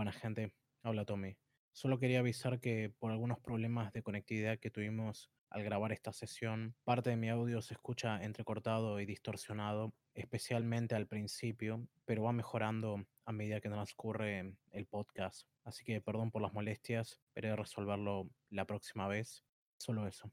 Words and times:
Buena 0.00 0.12
gente, 0.12 0.54
habla 0.82 1.04
Tommy. 1.04 1.36
Solo 1.72 1.98
quería 1.98 2.20
avisar 2.20 2.58
que 2.58 2.90
por 2.98 3.10
algunos 3.10 3.38
problemas 3.38 3.92
de 3.92 4.02
conectividad 4.02 4.58
que 4.58 4.70
tuvimos 4.70 5.30
al 5.50 5.62
grabar 5.62 5.92
esta 5.92 6.10
sesión, 6.10 6.74
parte 6.84 7.10
de 7.10 7.16
mi 7.16 7.28
audio 7.28 7.60
se 7.60 7.74
escucha 7.74 8.24
entrecortado 8.24 8.98
y 8.98 9.04
distorsionado, 9.04 9.92
especialmente 10.14 10.94
al 10.94 11.06
principio, 11.06 11.86
pero 12.06 12.22
va 12.22 12.32
mejorando 12.32 13.04
a 13.26 13.32
medida 13.32 13.60
que 13.60 13.68
transcurre 13.68 14.54
el 14.70 14.86
podcast. 14.86 15.46
Así 15.64 15.84
que 15.84 16.00
perdón 16.00 16.30
por 16.30 16.40
las 16.40 16.54
molestias, 16.54 17.20
esperé 17.26 17.54
resolverlo 17.54 18.30
la 18.48 18.64
próxima 18.64 19.06
vez. 19.06 19.44
Solo 19.76 20.08
eso. 20.08 20.32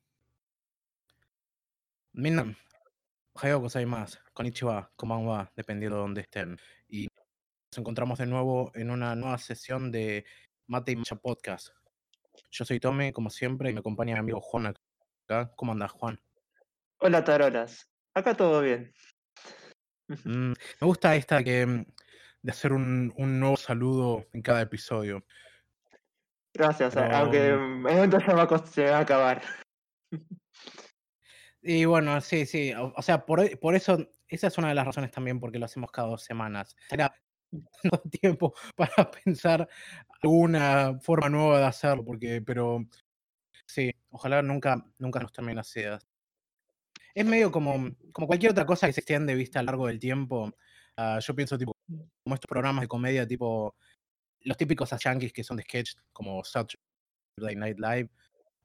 Konbanwa, 4.95 5.51
dependiendo 5.57 5.97
de 5.97 6.01
dónde 6.03 6.21
estén. 6.21 6.57
Y 6.87 7.09
nos 7.77 7.81
encontramos 7.81 8.17
de 8.17 8.25
nuevo 8.25 8.71
en 8.73 8.89
una 8.89 9.15
nueva 9.15 9.37
sesión 9.37 9.91
de 9.91 10.25
Mate 10.65 10.93
y 10.93 10.95
Macha 10.95 11.15
Podcast. 11.15 11.69
Yo 12.49 12.65
soy 12.65 12.79
Tommy, 12.79 13.11
como 13.11 13.29
siempre, 13.29 13.69
y 13.69 13.73
me 13.73 13.81
acompaña 13.81 14.15
mi 14.15 14.19
amigo 14.19 14.41
Juan 14.41 14.73
acá. 15.27 15.51
¿Cómo 15.55 15.73
andás, 15.73 15.91
Juan? 15.91 16.19
Hola, 16.97 17.23
Tarolas. 17.23 17.87
Acá 18.15 18.33
todo 18.35 18.61
bien. 18.61 18.91
Mm, 20.07 20.53
me 20.53 20.87
gusta 20.87 21.15
esta 21.15 21.43
que 21.43 21.85
de 22.41 22.51
hacer 22.51 22.73
un, 22.73 23.13
un 23.15 23.39
nuevo 23.39 23.57
saludo 23.57 24.25
en 24.33 24.41
cada 24.41 24.63
episodio. 24.63 25.23
Gracias, 26.55 26.95
Pero, 26.95 27.15
aunque 27.15 27.53
mm, 27.53 27.85
se 28.21 28.33
va, 28.33 28.43
a, 28.43 28.65
se 28.65 28.89
va 28.89 28.97
a 28.97 29.01
acabar. 29.01 29.43
Y 31.61 31.85
bueno, 31.85 32.19
sí, 32.21 32.47
sí. 32.47 32.73
O, 32.73 32.91
o 32.95 33.01
sea, 33.03 33.23
por, 33.23 33.59
por 33.59 33.75
eso, 33.75 33.99
esa 34.29 34.47
es 34.47 34.57
una 34.57 34.69
de 34.69 34.73
las 34.73 34.87
razones 34.87 35.11
también 35.11 35.39
porque 35.39 35.59
lo 35.59 35.65
hacemos 35.65 35.91
cada 35.91 36.07
dos 36.07 36.23
semanas. 36.23 36.75
Era 36.89 37.13
tanto 37.51 38.01
tiempo 38.21 38.53
para 38.75 39.09
pensar 39.11 39.67
alguna 40.21 40.99
forma 40.99 41.29
nueva 41.29 41.59
de 41.59 41.65
hacerlo, 41.65 42.03
porque, 42.03 42.41
pero 42.41 42.85
sí, 43.65 43.91
ojalá 44.09 44.41
nunca, 44.41 44.83
nunca 44.97 45.19
nos 45.19 45.31
termine 45.31 45.55
las 45.55 45.75
ideas. 45.75 46.07
Es 47.13 47.25
medio 47.25 47.51
como, 47.51 47.89
como 48.11 48.27
cualquier 48.27 48.51
otra 48.51 48.65
cosa 48.65 48.87
que 48.87 48.93
se 48.93 48.99
extiende 48.99 49.33
vista 49.33 49.59
a 49.59 49.63
lo 49.63 49.67
largo 49.67 49.87
del 49.87 49.99
tiempo. 49.99 50.53
Ah, 50.97 51.19
yo 51.19 51.35
pienso 51.35 51.57
tipo 51.57 51.73
como 52.23 52.35
estos 52.35 52.47
programas 52.47 52.81
de 52.81 52.87
comedia 52.87 53.27
tipo 53.27 53.75
los 54.41 54.57
típicos 54.57 54.89
yankees 55.03 55.33
que 55.33 55.43
son 55.43 55.57
de 55.57 55.63
sketch 55.63 55.95
como 56.13 56.43
Saturday 56.43 57.55
Night 57.55 57.79
Live. 57.79 58.09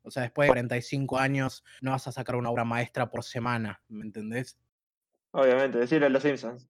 O 0.02 0.10
sea, 0.10 0.24
después 0.24 0.46
de 0.46 0.50
45 0.50 1.18
años 1.18 1.64
no 1.80 1.92
vas 1.92 2.06
a 2.08 2.12
sacar 2.12 2.36
una 2.36 2.50
obra 2.50 2.64
maestra 2.64 3.08
por 3.08 3.22
semana, 3.24 3.80
¿me 3.88 4.04
entendés? 4.04 4.58
Obviamente, 5.32 5.78
decirle 5.78 6.06
a 6.06 6.10
los 6.10 6.22
Simpsons. 6.22 6.68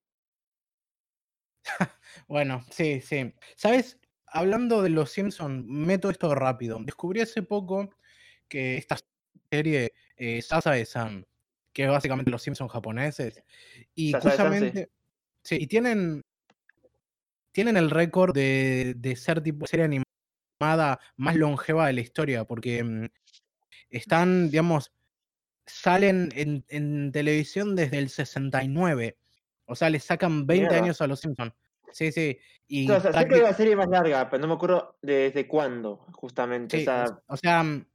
Bueno, 2.29 2.65
sí, 2.71 3.01
sí. 3.01 3.35
¿Sabes? 3.57 3.99
Hablando 4.27 4.83
de 4.83 4.91
los 4.91 5.11
Simpsons, 5.11 5.65
meto 5.67 6.11
esto 6.11 6.35
rápido. 6.35 6.79
Descubrí 6.83 7.21
hace 7.21 7.43
poco 7.43 7.91
que 8.49 8.77
esta 8.77 8.97
serie, 9.51 9.93
eh, 10.17 10.41
Sasa 10.43 10.73
de 10.73 10.85
Sam, 10.87 11.25
que 11.73 11.85
es 11.85 11.91
básicamente 11.91 12.31
los 12.31 12.43
Simpsons 12.43 12.73
japoneses, 12.73 13.43
y 13.95 14.13
Sasa 14.13 14.23
sí. 14.23 14.29
justamente, 14.31 14.91
sí, 15.43 15.59
y 15.61 15.67
tienen, 15.67 16.23
tienen 17.53 17.77
el 17.77 17.91
récord 17.91 18.35
de, 18.35 18.95
de 18.97 19.17
ser 19.17 19.43
tipo 19.43 19.67
serie 19.67 19.85
animada 19.87 21.01
más 21.17 21.37
longeva 21.37 21.87
de 21.87 21.93
la 21.95 22.01
historia, 22.01 22.45
porque 22.45 22.83
mm, 22.83 23.07
están, 23.91 24.51
digamos, 24.51 24.93
salen 25.67 26.31
en, 26.35 26.65
en 26.69 27.13
televisión 27.13 27.77
desde 27.77 27.99
el 27.99 28.09
69. 28.11 29.19
O 29.67 29.75
sea, 29.75 29.91
le 29.91 30.01
sacan 30.01 30.47
20 30.47 30.75
Mierda. 30.75 30.77
años 30.77 31.01
a 31.01 31.07
los 31.07 31.21
Simpsons. 31.21 31.53
Sí, 31.93 32.13
sí. 32.13 32.39
Y 32.69 32.91
O 32.91 33.01
sea, 33.01 33.13
sé 33.13 33.29
que 33.29 33.43
la 33.43 33.55
serie 33.55 33.77
más 33.77 33.89
larga, 33.89 34.29
pero 34.31 34.41
no 34.41 34.49
me 34.49 34.55
acuerdo 34.55 34.97
desde 35.03 35.47
cuándo, 35.47 36.07
justamente. 36.13 36.79
Sí, 36.79 36.83
o 36.83 36.87
sea, 36.87 37.05
o 37.27 37.37
sea, 37.37 37.63
mm, 37.63 37.87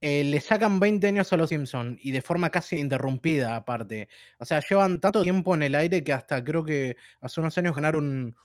eh, 0.00 0.24
le 0.24 0.40
sacan 0.40 0.78
20 0.78 1.06
años 1.06 1.32
a 1.32 1.36
los 1.36 1.48
Simpsons 1.48 1.98
y 2.02 2.12
de 2.12 2.20
forma 2.20 2.50
casi 2.50 2.76
interrumpida 2.76 3.56
aparte. 3.56 4.08
O 4.38 4.44
sea, 4.44 4.60
llevan 4.60 5.00
tanto 5.00 5.22
tiempo 5.22 5.54
en 5.54 5.62
el 5.62 5.74
aire 5.74 6.04
que 6.04 6.12
hasta 6.12 6.44
creo 6.44 6.64
que 6.64 6.96
hace 7.20 7.40
unos 7.40 7.56
años 7.56 7.74
ganaron 7.74 8.04
un, 8.04 8.36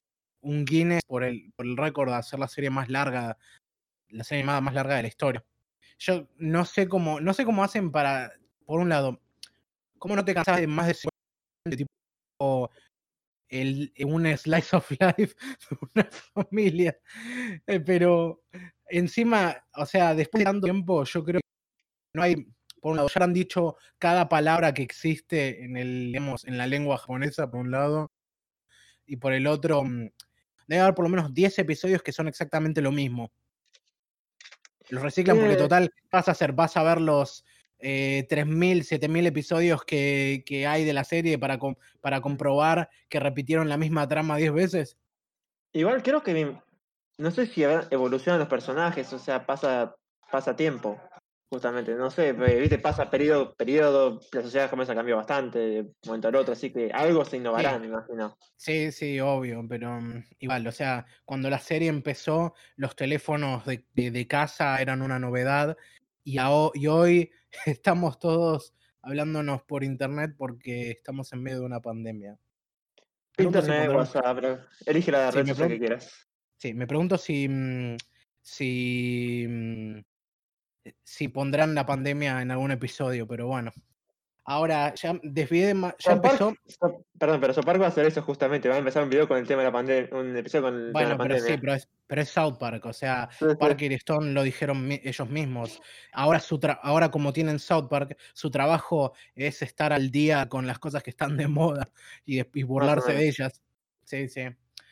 un 0.41 0.65
Guinness 0.65 1.03
por 1.05 1.23
el, 1.23 1.51
por 1.55 1.65
el 1.65 1.77
récord 1.77 2.09
de 2.09 2.15
hacer 2.15 2.39
la 2.39 2.47
serie 2.47 2.69
más 2.69 2.89
larga, 2.89 3.37
la 4.09 4.23
serie 4.23 4.43
animada 4.43 4.61
más 4.61 4.73
larga 4.73 4.95
de 4.95 5.01
la 5.03 5.07
historia. 5.07 5.43
Yo 5.99 6.27
no 6.37 6.65
sé 6.65 6.87
cómo, 6.87 7.19
no 7.19 7.33
sé 7.33 7.45
cómo 7.45 7.63
hacen 7.63 7.91
para, 7.91 8.31
por 8.65 8.79
un 8.79 8.89
lado, 8.89 9.19
cómo 9.99 10.15
no 10.15 10.25
te 10.25 10.33
cansas 10.33 10.57
de 10.57 10.67
más 10.67 10.87
de 10.87 10.93
50 10.93 11.77
tipo 11.77 12.71
el, 13.51 13.93
un 14.05 14.25
slice 14.37 14.75
of 14.75 14.89
life 15.17 15.35
de 15.69 15.77
una 15.93 16.09
familia. 16.09 16.97
Eh, 17.67 17.79
pero 17.81 18.43
encima, 18.87 19.63
o 19.75 19.85
sea, 19.85 20.15
después 20.15 20.39
de 20.39 20.45
tanto 20.45 20.65
tiempo, 20.65 21.03
yo 21.03 21.23
creo 21.23 21.39
que 21.41 21.47
no 22.15 22.23
hay, 22.23 22.35
por 22.81 22.91
un 22.91 22.97
lado, 22.97 23.09
ya 23.09 23.23
han 23.23 23.33
dicho 23.33 23.75
cada 23.99 24.27
palabra 24.27 24.73
que 24.73 24.81
existe 24.81 25.63
en 25.63 25.77
el, 25.77 26.07
digamos, 26.07 26.45
en 26.45 26.57
la 26.57 26.65
lengua 26.65 26.97
japonesa, 26.97 27.51
por 27.51 27.59
un 27.59 27.71
lado, 27.71 28.11
y 29.05 29.17
por 29.17 29.33
el 29.33 29.45
otro, 29.47 29.83
mm, 29.83 30.09
debe 30.67 30.81
haber 30.81 30.95
por 30.95 31.03
lo 31.05 31.09
menos 31.09 31.33
10 31.33 31.59
episodios 31.59 32.01
que 32.01 32.13
son 32.13 32.27
exactamente 32.27 32.81
lo 32.81 32.91
mismo. 32.91 33.31
Los 34.89 35.03
reciclan 35.03 35.37
porque 35.37 35.53
Eh. 35.53 35.57
total, 35.57 35.89
¿qué 35.89 36.07
vas 36.11 36.27
a 36.27 36.31
hacer? 36.31 36.53
Vas 36.53 36.75
a 36.77 36.83
ver 36.83 36.99
los 37.01 37.45
eh, 37.81 38.25
3.000, 38.29 38.83
7.000 38.83 39.25
episodios 39.27 39.83
que, 39.83 40.43
que 40.45 40.67
hay 40.67 40.85
de 40.85 40.93
la 40.93 41.03
serie 41.03 41.37
para, 41.39 41.57
com- 41.57 41.75
para 42.01 42.21
comprobar 42.21 42.89
que 43.09 43.19
repitieron 43.19 43.69
la 43.69 43.77
misma 43.77 44.07
trama 44.07 44.37
10 44.37 44.53
veces. 44.53 44.97
igual 45.73 46.03
creo 46.03 46.21
que 46.23 46.55
no 47.17 47.31
sé 47.31 47.45
si 47.45 47.63
evolucionan 47.63 48.39
los 48.39 48.47
personajes, 48.49 49.11
o 49.13 49.19
sea, 49.19 49.45
pasa, 49.45 49.95
pasa 50.31 50.55
tiempo, 50.55 50.99
justamente. 51.51 51.93
No 51.93 52.09
sé, 52.09 52.33
pe- 52.33 52.59
viste, 52.59 52.79
pasa 52.79 53.09
periodo, 53.11 53.53
periodo, 53.53 54.19
la 54.31 54.41
sociedad 54.41 54.65
japonesa 54.65 54.95
cambió 54.95 55.17
bastante 55.17 55.59
de 55.59 55.81
un 55.81 55.93
momento 56.05 56.29
al 56.29 56.35
otro, 56.35 56.53
así 56.53 56.71
que 56.71 56.89
algo 56.91 57.23
se 57.25 57.37
innovará, 57.37 57.73
Sí. 57.75 57.79
me 57.81 57.87
imagino. 57.87 58.35
Sí, 58.55 58.91
sí, 58.91 59.19
obvio, 59.19 59.63
pero 59.69 60.01
mm, 60.01 60.23
igual, 60.39 60.65
o 60.65 60.71
sea, 60.71 61.05
cuando 61.25 61.49
la 61.49 61.59
serie 61.59 61.89
empezó, 61.89 62.53
los 62.75 62.95
teléfonos 62.95 63.65
de, 63.65 63.85
de- 63.93 64.09
de 64.11 64.27
casa 64.27 64.81
eran 64.81 65.01
una 65.03 65.19
novedad 65.19 65.77
y, 66.23 66.37
hoy 66.87 67.31
estamos 67.65 68.19
todos 68.19 68.73
hablándonos 69.01 69.63
por 69.63 69.83
internet 69.83 70.35
porque 70.37 70.91
estamos 70.91 71.31
en 71.33 71.43
medio 71.43 71.59
de 71.59 71.65
una 71.65 71.81
pandemia. 71.81 72.37
Si 73.37 73.43
Internet, 73.43 73.87
pondrán- 73.87 73.95
WhatsApp, 73.95 74.35
pero 74.35 74.59
elige 74.85 75.11
la 75.11 75.31
Sí, 75.31 75.37
red 75.37 75.47
social 75.47 75.69
que 75.69 75.79
quieras. 75.79 76.27
Sí, 76.57 76.73
me 76.73 76.85
pregunto 76.85 77.17
si, 77.17 77.47
mm, 77.49 77.97
si, 78.41 79.45
mm, 79.49 79.99
si 81.03 81.27
pondrán 81.29 81.73
la 81.73 81.85
pandemia 81.85 82.41
en 82.41 82.51
algún 82.51 82.71
episodio, 82.71 83.27
pero 83.27 83.47
bueno. 83.47 83.71
Ahora, 84.43 84.93
ya 84.95 85.19
desvié 85.23 85.73
ya 85.99 86.11
empezó. 86.13 86.55
Perdón, 87.17 87.41
pero 87.41 87.53
South 87.53 87.65
Park 87.65 87.81
va 87.81 87.85
a 87.85 87.89
hacer 87.89 88.05
eso 88.05 88.21
justamente, 88.21 88.67
va 88.67 88.75
a 88.75 88.79
empezar 88.79 89.03
un 89.03 89.09
video 89.09 89.27
con 89.27 89.37
el 89.37 89.47
tema 89.47 89.61
de 89.61 89.67
la 89.67 89.71
pandemia, 89.71 90.09
un 90.11 90.35
episodio 90.35 90.63
con 90.63 90.73
el 90.75 90.87
tema 90.87 90.99
de 90.99 91.05
Bueno, 91.05 91.23
pero 91.23 91.39
sí, 91.39 91.57
pero 91.59 91.73
es, 91.75 91.87
pero 92.11 92.23
es 92.23 92.29
South 92.29 92.57
Park, 92.59 92.85
o 92.87 92.91
sea, 92.91 93.29
Sí, 93.39 93.45
sí. 93.51 93.55
Parker 93.57 93.89
y 93.89 93.95
Stone 93.95 94.33
lo 94.33 94.43
dijeron 94.43 94.85
mi- 94.85 94.99
ellos 95.01 95.29
mismos. 95.29 95.81
Ahora, 96.11 96.41
su 96.41 96.59
ahora 96.81 97.09
como 97.09 97.31
tienen 97.31 97.57
South 97.57 97.87
Park, 97.89 98.17
su 98.33 98.51
trabajo 98.51 99.13
es 99.33 99.61
estar 99.61 99.93
al 99.93 100.11
día 100.11 100.49
con 100.49 100.67
las 100.67 100.77
cosas 100.77 101.03
que 101.03 101.09
están 101.11 101.37
de 101.37 101.47
moda 101.47 101.89
y, 102.25 102.41
y 102.59 102.63
burlarse 102.63 103.13
de 103.13 103.29
ellas. 103.29 103.61
Sí, 104.03 104.27
sí. 104.27 104.41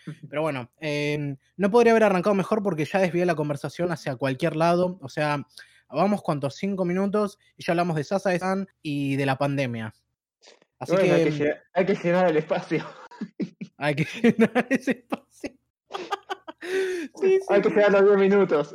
Pero 0.30 0.44
bueno, 0.44 0.72
eh, 0.80 1.36
no 1.58 1.70
podría 1.70 1.92
haber 1.92 2.06
arrancado 2.06 2.36
mejor 2.36 2.64
porque 2.64 2.86
ya 2.86 3.00
desvié 3.00 3.26
la 3.26 3.36
conversación 3.36 3.92
hacia 3.92 4.16
cualquier 4.16 4.56
lado. 4.56 4.98
O 5.02 5.10
sea, 5.10 5.46
vamos 5.90 6.22
cuantos 6.22 6.56
cinco 6.56 6.86
minutos 6.86 7.38
y 7.58 7.66
ya 7.66 7.74
hablamos 7.74 7.98
de 7.98 8.06
Sasa 8.06 8.30
de 8.30 8.40
San 8.40 8.66
y 8.82 9.18
de 9.18 9.26
la 9.26 9.38
pandemia. 9.38 9.94
Así 10.80 10.94
Bueno, 10.94 11.06
que, 11.06 11.12
hay, 11.16 11.24
que 11.26 11.32
llenar, 11.32 11.64
hay 11.74 11.86
que 11.86 11.96
llenar 11.96 12.30
el 12.30 12.38
espacio. 12.38 12.88
hay 13.78 13.96
que 13.96 14.06
llenar 14.38 14.68
ese 14.70 14.92
espacio. 14.92 15.60
Sí, 16.70 17.10
sí, 17.16 17.40
hay 17.50 17.62
que 17.62 17.70
sí. 17.70 17.76
llenar 17.76 17.92
los 17.92 18.06
10 18.06 18.18
minutos. 18.18 18.74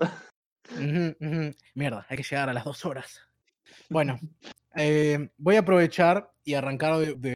Mierda, 1.75 2.07
hay 2.09 2.17
que 2.17 2.23
llegar 2.23 2.49
a 2.49 2.53
las 2.53 2.65
dos 2.65 2.85
horas. 2.85 3.21
Bueno, 3.89 4.19
eh, 4.75 5.31
voy 5.37 5.57
a 5.57 5.61
aprovechar 5.61 6.33
y 6.45 6.55
arrancar 6.55 6.97
de, 6.99 7.15
de- 7.15 7.35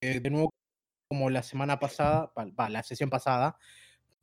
eh, 0.00 0.20
de 0.20 0.30
nuevo 0.30 0.50
como 1.10 1.30
la 1.30 1.42
semana 1.42 1.78
pasada, 1.78 2.32
pa- 2.32 2.46
pa, 2.54 2.68
la 2.68 2.82
sesión 2.82 3.10
pasada, 3.10 3.58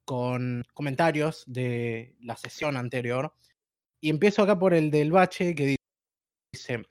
con 0.05 0.63
comentarios 0.73 1.43
de 1.47 2.15
la 2.19 2.38
sesión 2.38 2.77
anterior. 2.77 3.33
Y 4.01 4.09
empiezo 4.09 4.43
acá 4.43 4.57
por 4.57 4.73
el 4.73 4.91
del 4.91 5.11
bache 5.11 5.55
que 5.55 5.65
di- 5.65 5.75
dice, 6.53 6.83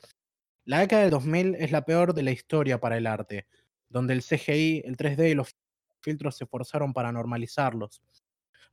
la 0.65 0.81
década 0.81 1.03
del 1.03 1.11
2000 1.11 1.55
es 1.57 1.71
la 1.71 1.85
peor 1.85 2.15
de 2.15 2.23
la 2.25 2.31
historia 2.33 2.81
para 2.81 2.97
el 2.97 3.07
arte, 3.07 3.47
donde 3.89 4.15
el 4.15 4.23
CGI, 4.23 4.83
el 4.85 4.97
3D 4.97 5.31
y 5.31 5.35
los 5.35 5.55
filtros 6.01 6.37
se 6.37 6.47
forzaron 6.47 6.93
para 6.93 7.13
normalizarlos. 7.13 8.03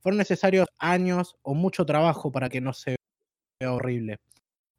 Fueron 0.02 0.18
necesarios 0.18 0.68
años 0.78 1.36
o 1.42 1.54
mucho 1.54 1.86
trabajo 1.86 2.32
para 2.32 2.48
que 2.48 2.60
no 2.60 2.72
se 2.72 2.96
vea 3.60 3.72
horrible. 3.72 4.18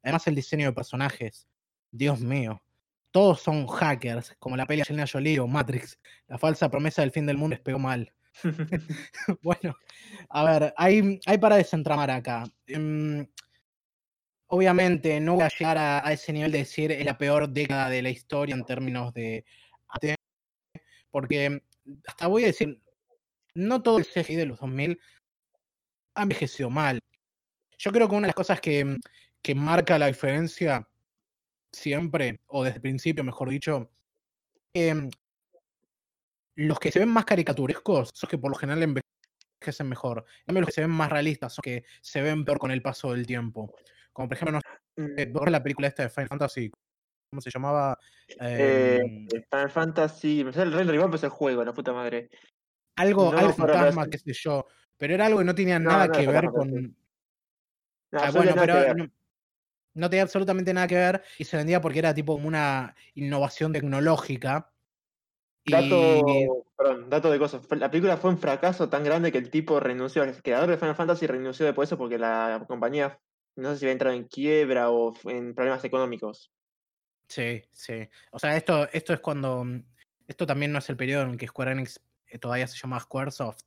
Además 0.02 0.26
el 0.26 0.34
diseño 0.34 0.66
de 0.66 0.72
personajes, 0.72 1.48
Dios 1.90 2.20
mío, 2.20 2.62
todos 3.10 3.40
son 3.40 3.66
hackers, 3.66 4.34
como 4.38 4.56
la 4.56 4.66
peli 4.66 4.78
de 4.78 4.82
Angelina 4.82 5.06
Jolie 5.10 5.40
o 5.40 5.46
Matrix. 5.46 5.98
La 6.26 6.36
falsa 6.36 6.68
promesa 6.68 7.02
del 7.02 7.10
fin 7.10 7.26
del 7.26 7.38
mundo 7.38 7.54
les 7.54 7.62
pegó 7.62 7.78
mal. 7.78 8.12
bueno, 9.42 9.74
a 10.28 10.44
ver, 10.44 10.74
hay, 10.76 11.20
hay 11.24 11.38
para 11.38 11.56
desentramar 11.56 12.10
acá. 12.10 12.44
Em, 12.66 13.26
obviamente 14.48 15.20
no 15.20 15.34
voy 15.34 15.44
a 15.44 15.48
llegar 15.48 15.78
a, 15.78 16.12
ese 16.12 16.32
nivel 16.32 16.52
de 16.52 16.58
decir 16.58 16.92
es 16.92 17.04
la 17.04 17.16
peor 17.16 17.48
década 17.48 17.88
de 17.88 18.02
la 18.02 18.10
historia 18.10 18.54
en 18.54 18.64
términos 18.64 19.12
de 19.14 19.44
porque 21.10 21.62
hasta 22.06 22.26
voy 22.26 22.44
a 22.44 22.46
decir, 22.46 22.80
no 23.54 23.82
todo 23.82 23.98
el 23.98 24.04
CGI 24.04 24.36
de 24.36 24.46
los 24.46 24.60
2000 24.60 25.00
ha 26.14 26.22
envejecido 26.22 26.70
mal. 26.70 27.00
Yo 27.78 27.92
creo 27.92 28.08
que 28.08 28.14
una 28.14 28.26
de 28.26 28.28
las 28.28 28.36
cosas 28.36 28.60
que, 28.60 28.96
que 29.42 29.54
marca 29.54 29.98
la 29.98 30.06
diferencia 30.06 30.88
siempre, 31.72 32.40
o 32.46 32.62
desde 32.62 32.76
el 32.76 32.82
principio, 32.82 33.24
mejor 33.24 33.50
dicho, 33.50 33.90
em, 34.74 35.10
los 36.56 36.78
que 36.78 36.92
se 36.92 37.00
ven 37.00 37.08
más 37.08 37.24
caricaturescos 37.24 38.10
son 38.14 38.30
que 38.30 38.38
por 38.38 38.50
lo 38.50 38.56
general 38.56 38.82
envejecen 38.82 39.88
mejor. 39.88 40.24
En 40.46 40.54
los 40.54 40.66
que 40.66 40.72
se 40.72 40.80
ven 40.82 40.90
más 40.90 41.10
realistas 41.10 41.54
son 41.54 41.62
que 41.62 41.84
se 42.00 42.22
ven 42.22 42.44
peor 42.44 42.58
con 42.58 42.70
el 42.70 42.82
paso 42.82 43.12
del 43.12 43.26
tiempo. 43.26 43.74
Como 44.12 44.28
por 44.28 44.36
ejemplo, 44.36 44.52
no 44.52 44.60
Mm, 44.96 45.50
la 45.50 45.62
película 45.62 45.88
esta 45.88 46.04
de 46.04 46.08
Final 46.08 46.28
Fantasy, 46.28 46.70
¿cómo 47.30 47.40
se 47.40 47.50
llamaba? 47.50 47.98
eh, 48.40 49.00
Em, 49.02 49.26
Final 49.50 49.70
Fantasy. 49.70 50.44
Me 50.44 50.52
sale 50.52 50.70
el 50.70 50.72
Render 50.72 50.94
igual, 50.94 51.10
pero 51.10 51.16
es 51.16 51.24
el 51.24 51.30
juego, 51.30 51.64
la 51.64 51.72
puta 51.72 51.92
madre. 51.92 52.30
Algo, 52.96 53.32
No 53.32 53.38
algo 53.38 53.52
fantasma, 53.52 54.08
qué 54.08 54.18
sé 54.18 54.32
yo. 54.32 54.66
Pero 54.96 55.14
era 55.14 55.26
algo 55.26 55.38
que 55.38 55.44
no 55.44 55.54
tenía 55.54 55.78
No, 55.78 55.90
nada 55.90 56.06
no 56.06 56.12
que 56.12 56.26
ver 56.26 56.46
con. 56.46 56.96
Ah, 58.12 58.26
no 58.26 58.32
bueno, 58.32 58.54
pero 58.56 58.94
no, 59.94 60.10
tenía 60.10 60.22
absolutamente 60.22 60.72
nada 60.72 60.86
que 60.86 60.94
ver 60.94 61.22
y 61.38 61.44
se 61.44 61.56
vendía 61.56 61.80
porque 61.80 61.98
era 61.98 62.14
tipo 62.14 62.34
una 62.34 62.94
innovación 63.14 63.72
tecnológica. 63.72 64.70
Dato, 65.66 66.22
Y 66.26 66.46
perdón, 66.76 67.08
dato 67.08 67.30
de 67.30 67.38
cosas. 67.38 67.66
La 67.70 67.90
película 67.90 68.16
fue 68.16 68.30
un 68.30 68.38
fracaso 68.38 68.88
tan 68.88 69.02
grande 69.02 69.32
que 69.32 69.38
el 69.38 69.50
tipo 69.50 69.80
renunció, 69.80 70.22
el 70.22 70.40
creador 70.42 70.70
de 70.70 70.76
Final 70.76 70.94
Fantasy 70.94 71.26
renunció 71.26 71.64
después 71.64 71.88
de 71.88 71.94
eso 71.94 71.98
porque 71.98 72.18
la 72.18 72.64
compañía, 72.68 73.18
no 73.56 73.72
sé 73.72 73.78
si 73.78 73.84
había 73.86 73.92
entrado 73.92 74.14
en 74.14 74.24
quiebra 74.24 74.90
o 74.90 75.14
en 75.24 75.54
problemas 75.54 75.84
económicos. 75.84 76.52
sí, 77.28 77.62
sí. 77.72 78.08
O 78.32 78.38
sea, 78.38 78.56
esto, 78.56 78.88
esto 78.92 79.12
es 79.12 79.20
cuando. 79.20 79.64
Esto 80.26 80.46
también 80.46 80.72
no 80.72 80.78
es 80.78 80.88
el 80.88 80.96
periodo 80.96 81.24
en 81.24 81.30
el 81.30 81.36
que 81.36 81.46
Square 81.46 81.72
Enix 81.72 82.00
todavía 82.38 82.66
se 82.66 82.76
llama 82.76 83.00
Squaresoft. 83.00 83.62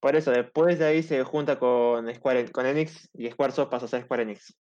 Por 0.00 0.14
eso, 0.14 0.30
después 0.30 0.78
de 0.78 0.86
ahí 0.86 1.02
se 1.02 1.22
junta 1.24 1.58
con 1.58 2.12
Square 2.14 2.50
con 2.52 2.66
Enix 2.66 3.08
y 3.14 3.30
Squaresoft 3.30 3.70
pasa 3.70 3.86
a 3.86 3.88
ser 3.88 4.02
Square 4.02 4.22
Enix. 4.22 4.54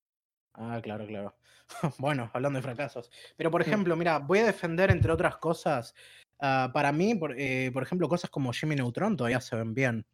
Ah, 0.55 0.81
claro, 0.83 1.07
claro. 1.07 1.37
Bueno, 1.99 2.31
hablando 2.33 2.59
de 2.59 2.63
fracasos. 2.63 3.11
Pero, 3.37 3.51
por 3.51 3.61
ejemplo, 3.61 3.97
mira, 3.97 4.19
voy 4.19 4.39
a 4.39 4.47
defender, 4.47 4.91
entre 4.91 5.13
otras 5.13 5.37
cosas, 5.39 5.95
ah, 6.41 6.71
para 6.73 6.93
mí, 6.93 7.15
por, 7.15 7.39
eh, 7.39 7.71
por 7.73 7.83
ejemplo, 7.83 8.09
cosas 8.09 8.31
como 8.31 8.53
Jimmy 8.53 8.77
Neutron 8.77 9.17
todavía 9.17 9.41
se 9.41 9.57
ven 9.57 9.75
bien. 9.75 10.07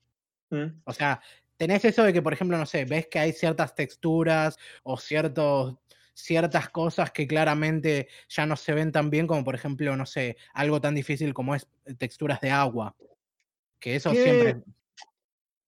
Mm. 0.50 0.81
O 0.85 0.93
sea, 0.93 1.21
tenés 1.56 1.85
eso 1.85 2.03
de 2.03 2.12
que, 2.12 2.23
por 2.23 2.33
ejemplo, 2.33 2.59
no 2.59 2.67
sé, 2.67 2.85
ves 2.85 3.06
que 3.09 3.19
hay 3.19 3.33
ciertas 3.33 3.75
texturas 3.75 4.56
o 4.83 4.97
ciertos, 4.97 5.77
ciertas 6.15 6.71
cosas 6.71 7.12
que 7.12 7.27
claramente 7.27 8.09
ya 8.29 8.47
no 8.47 8.56
se 8.56 8.75
ven 8.75 8.93
tan 8.93 9.11
bien 9.11 9.27
como, 9.27 9.44
por 9.44 9.55
ejemplo, 9.55 9.97
no 9.97 10.06
sé, 10.06 10.37
algo 10.55 10.81
tan 10.81 10.94
difícil 10.94 11.33
como 11.35 11.55
es 11.55 11.69
eh, 11.85 11.94
texturas 11.94 12.41
de 12.41 12.50
agua. 12.50 12.97
Que 13.82 13.96
eso 13.96 14.12
¿Qué? 14.12 14.23
siempre... 14.23 14.56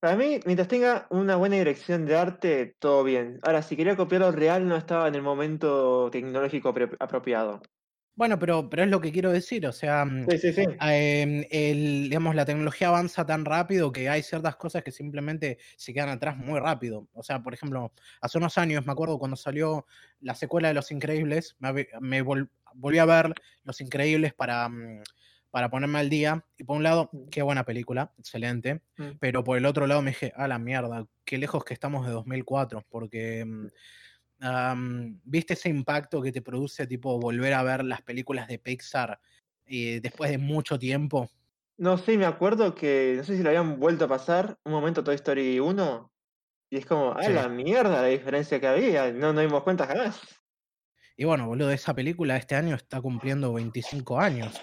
Para 0.00 0.16
mí, 0.16 0.38
mientras 0.44 0.68
tenga 0.68 1.06
una 1.10 1.36
buena 1.36 1.56
dirección 1.56 2.04
de 2.04 2.14
arte, 2.14 2.76
todo 2.78 3.02
bien. 3.04 3.40
Ahora, 3.42 3.62
si 3.62 3.74
quería 3.74 3.96
copiarlo 3.96 4.30
real, 4.32 4.68
no 4.68 4.76
estaba 4.76 5.08
en 5.08 5.14
el 5.14 5.22
momento 5.22 6.10
tecnológico 6.12 6.72
apro- 6.74 6.94
apropiado. 7.00 7.62
Bueno, 8.14 8.38
pero, 8.38 8.68
pero 8.70 8.84
es 8.84 8.90
lo 8.90 9.00
que 9.00 9.10
quiero 9.10 9.32
decir, 9.32 9.66
o 9.66 9.72
sea, 9.72 10.04
mm, 10.04 10.28
Sí, 10.30 10.38
sí, 10.38 10.52
sí. 10.52 10.62
em, 10.80 11.44
el, 11.50 12.02
digamos, 12.04 12.34
la 12.36 12.44
tecnología 12.44 12.88
avanza 12.88 13.26
tan 13.26 13.44
rápido 13.44 13.90
que 13.90 14.08
hay 14.08 14.22
ciertas 14.22 14.54
cosas 14.56 14.84
que 14.84 14.92
simplemente 14.92 15.58
se 15.76 15.92
quedan 15.94 16.10
atrás 16.10 16.36
muy 16.36 16.60
rápido. 16.60 17.08
O 17.14 17.22
sea, 17.24 17.42
por 17.42 17.54
ejemplo, 17.54 17.90
hace 18.20 18.38
unos 18.38 18.56
años, 18.58 18.86
me 18.86 18.92
acuerdo 18.92 19.18
cuando 19.18 19.36
salió 19.36 19.86
la 20.20 20.34
secuela 20.36 20.68
de 20.68 20.74
Los 20.74 20.92
Increíbles, 20.92 21.56
me, 21.58 21.68
ave- 21.68 21.88
me 22.00 22.22
vol- 22.22 22.50
volví 22.74 22.98
a 22.98 23.06
ver 23.06 23.32
Los 23.64 23.80
Increíbles 23.80 24.34
para, 24.34 24.68
mm, 24.68 25.02
para 25.54 25.70
ponerme 25.70 26.00
al 26.00 26.10
día. 26.10 26.44
Y 26.58 26.64
por 26.64 26.76
un 26.76 26.82
lado, 26.82 27.08
Mm. 27.12 27.28
qué 27.28 27.42
buena 27.42 27.62
película, 27.64 28.12
excelente. 28.18 28.82
Mm. 28.96 29.10
Pero 29.20 29.44
por 29.44 29.56
el 29.56 29.66
otro 29.66 29.86
lado 29.86 30.02
me 30.02 30.10
dije, 30.10 30.32
a 30.34 30.48
la 30.48 30.58
mierda, 30.58 31.06
qué 31.24 31.38
lejos 31.38 31.64
que 31.64 31.74
estamos 31.74 32.04
de 32.06 32.12
2004, 32.12 32.84
porque... 32.90 33.44
mm, 33.44 33.68
¿viste 35.24 35.54
ese 35.54 35.68
impacto 35.68 36.20
que 36.20 36.32
te 36.32 36.42
produce 36.42 36.86
tipo 36.88 37.18
volver 37.20 37.54
a 37.54 37.62
ver 37.62 37.84
las 37.84 38.02
películas 38.02 38.48
de 38.48 38.58
Pixar 38.58 39.20
eh, 39.64 40.00
después 40.02 40.28
de 40.30 40.38
mucho 40.38 40.76
tiempo? 40.76 41.30
No 41.78 41.96
sé, 41.98 42.18
me 42.18 42.26
acuerdo 42.26 42.74
que, 42.74 43.14
no 43.16 43.24
sé 43.24 43.36
si 43.36 43.42
lo 43.44 43.48
habían 43.50 43.78
vuelto 43.78 44.04
a 44.06 44.08
pasar, 44.08 44.58
un 44.64 44.72
momento 44.72 45.02
Toy 45.04 45.14
Story 45.14 45.60
1, 45.60 46.12
y 46.68 46.76
es 46.78 46.84
como, 46.84 47.12
a 47.12 47.22
Sí. 47.22 47.32
la 47.32 47.48
mierda 47.48 48.02
la 48.02 48.08
diferencia 48.08 48.58
que 48.60 48.66
había, 48.66 49.12
no 49.12 49.32
nos 49.32 49.42
dimos 49.44 49.62
cuenta 49.62 49.86
jamás. 49.86 50.20
Y 51.16 51.24
bueno, 51.24 51.46
boludo, 51.46 51.70
esa 51.70 51.94
película 51.94 52.36
este 52.36 52.56
año 52.56 52.74
está 52.74 53.00
cumpliendo 53.00 53.52
25 53.52 54.18
años. 54.18 54.60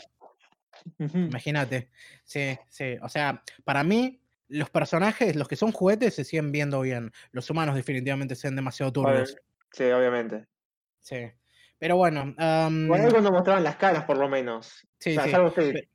Imagínate. 1.00 1.90
Sí, 2.24 2.58
sí. 2.70 2.98
O 3.02 3.10
sea, 3.10 3.44
para 3.64 3.84
mí, 3.84 4.22
los 4.48 4.70
personajes, 4.70 5.36
los 5.36 5.48
que 5.48 5.56
son 5.56 5.72
juguetes, 5.72 6.16
se 6.16 6.24
siguen 6.24 6.52
viendo 6.52 6.82
bien. 6.82 7.12
Los 7.32 7.50
humanos 7.50 7.76
definitivamente 7.76 8.36
se 8.36 8.48
ven 8.48 8.56
demasiado 8.56 8.92
turbios. 8.92 9.36
Sí, 9.72 9.84
obviamente. 9.86 10.46
Sí. 11.00 11.32
Pero 11.80 11.96
bueno, 11.98 12.34
am, 12.38 12.88
Bueno, 12.88 13.10
cuando 13.10 13.32
mostraban 13.32 13.64
las 13.64 13.78
caras, 13.78 14.04
por 14.04 14.18
lo 14.18 14.30
menos. 14.30 14.86
Sí, 15.00 15.12
o 15.12 15.14
sea, 15.22 15.24
sí. 15.26 15.34
algo 15.34 15.54
que- 15.54 15.88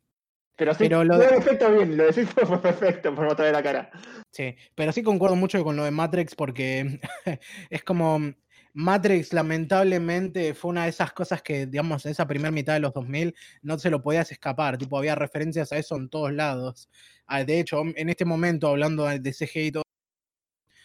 Pero 0.56 0.72
sí, 0.72 0.78
pero 0.84 1.04
lo 1.04 1.18
de- 1.18 1.26
del 1.26 1.34
efecto 1.36 1.70
bien, 1.70 1.96
lo 1.96 2.04
decís 2.06 2.28
fue 2.30 2.42
perfecto 2.62 3.14
por 3.14 3.26
mostrar 3.26 3.52
la 3.52 3.62
cara. 3.62 3.90
Sí, 4.32 4.56
pero 4.74 4.90
sí 4.90 5.02
concuerdo 5.02 5.36
mucho 5.36 5.62
con 5.62 5.76
lo 5.76 5.84
de 5.84 5.90
Matrix 5.90 6.34
porque 6.34 6.98
es 7.70 7.84
como 7.84 8.32
Matrix 8.78 9.32
lamentablemente 9.32 10.52
fue 10.52 10.68
una 10.68 10.84
de 10.84 10.90
esas 10.90 11.10
cosas 11.14 11.40
que, 11.40 11.64
digamos, 11.64 12.04
en 12.04 12.12
esa 12.12 12.26
primera 12.26 12.50
mitad 12.50 12.74
de 12.74 12.80
los 12.80 12.92
2000 12.92 13.34
no 13.62 13.78
se 13.78 13.88
lo 13.88 14.02
podías 14.02 14.30
escapar, 14.30 14.76
tipo 14.76 14.98
había 14.98 15.14
referencias 15.14 15.72
a 15.72 15.78
eso 15.78 15.96
en 15.96 16.10
todos 16.10 16.30
lados. 16.30 16.90
Ah, 17.26 17.42
De 17.42 17.58
hecho, 17.58 17.80
en 17.80 18.10
este 18.10 18.26
momento, 18.26 18.68
hablando 18.68 19.06
de 19.06 19.32
CGI 19.32 19.60
y 19.68 19.72
todo, 19.72 19.82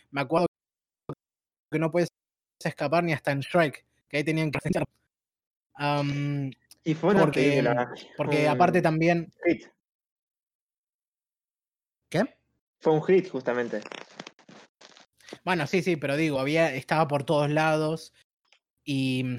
me 0.09 0.21
acuerdo 0.21 0.47
que 1.69 1.79
no 1.79 1.91
puedes 1.91 2.07
escapar 2.63 3.03
ni 3.03 3.11
hasta 3.11 3.33
en 3.33 3.41
Shrek, 3.41 3.85
que 4.07 4.17
ahí 4.17 4.23
tenían 4.23 4.51
que 4.51 4.59
referenciar. 4.59 4.85
Am, 5.73 6.49
Y 6.85 6.93
fue 6.93 7.11
una 7.11 7.23
porque, 7.23 7.41
película, 7.41 7.93
porque 8.15 8.47
aparte 8.47 8.81
también... 8.81 9.29
hit. 9.45 9.65
¿Qué? 12.09 12.23
Fue 12.79 12.93
un 12.93 13.03
hit, 13.03 13.29
justamente. 13.29 13.81
Bueno, 15.43 15.67
sí, 15.67 15.81
sí, 15.81 15.95
pero 15.95 16.15
digo, 16.15 16.39
había, 16.39 16.73
estaba 16.73 17.07
por 17.07 17.23
todos 17.23 17.49
lados 17.49 18.13
y... 18.83 19.37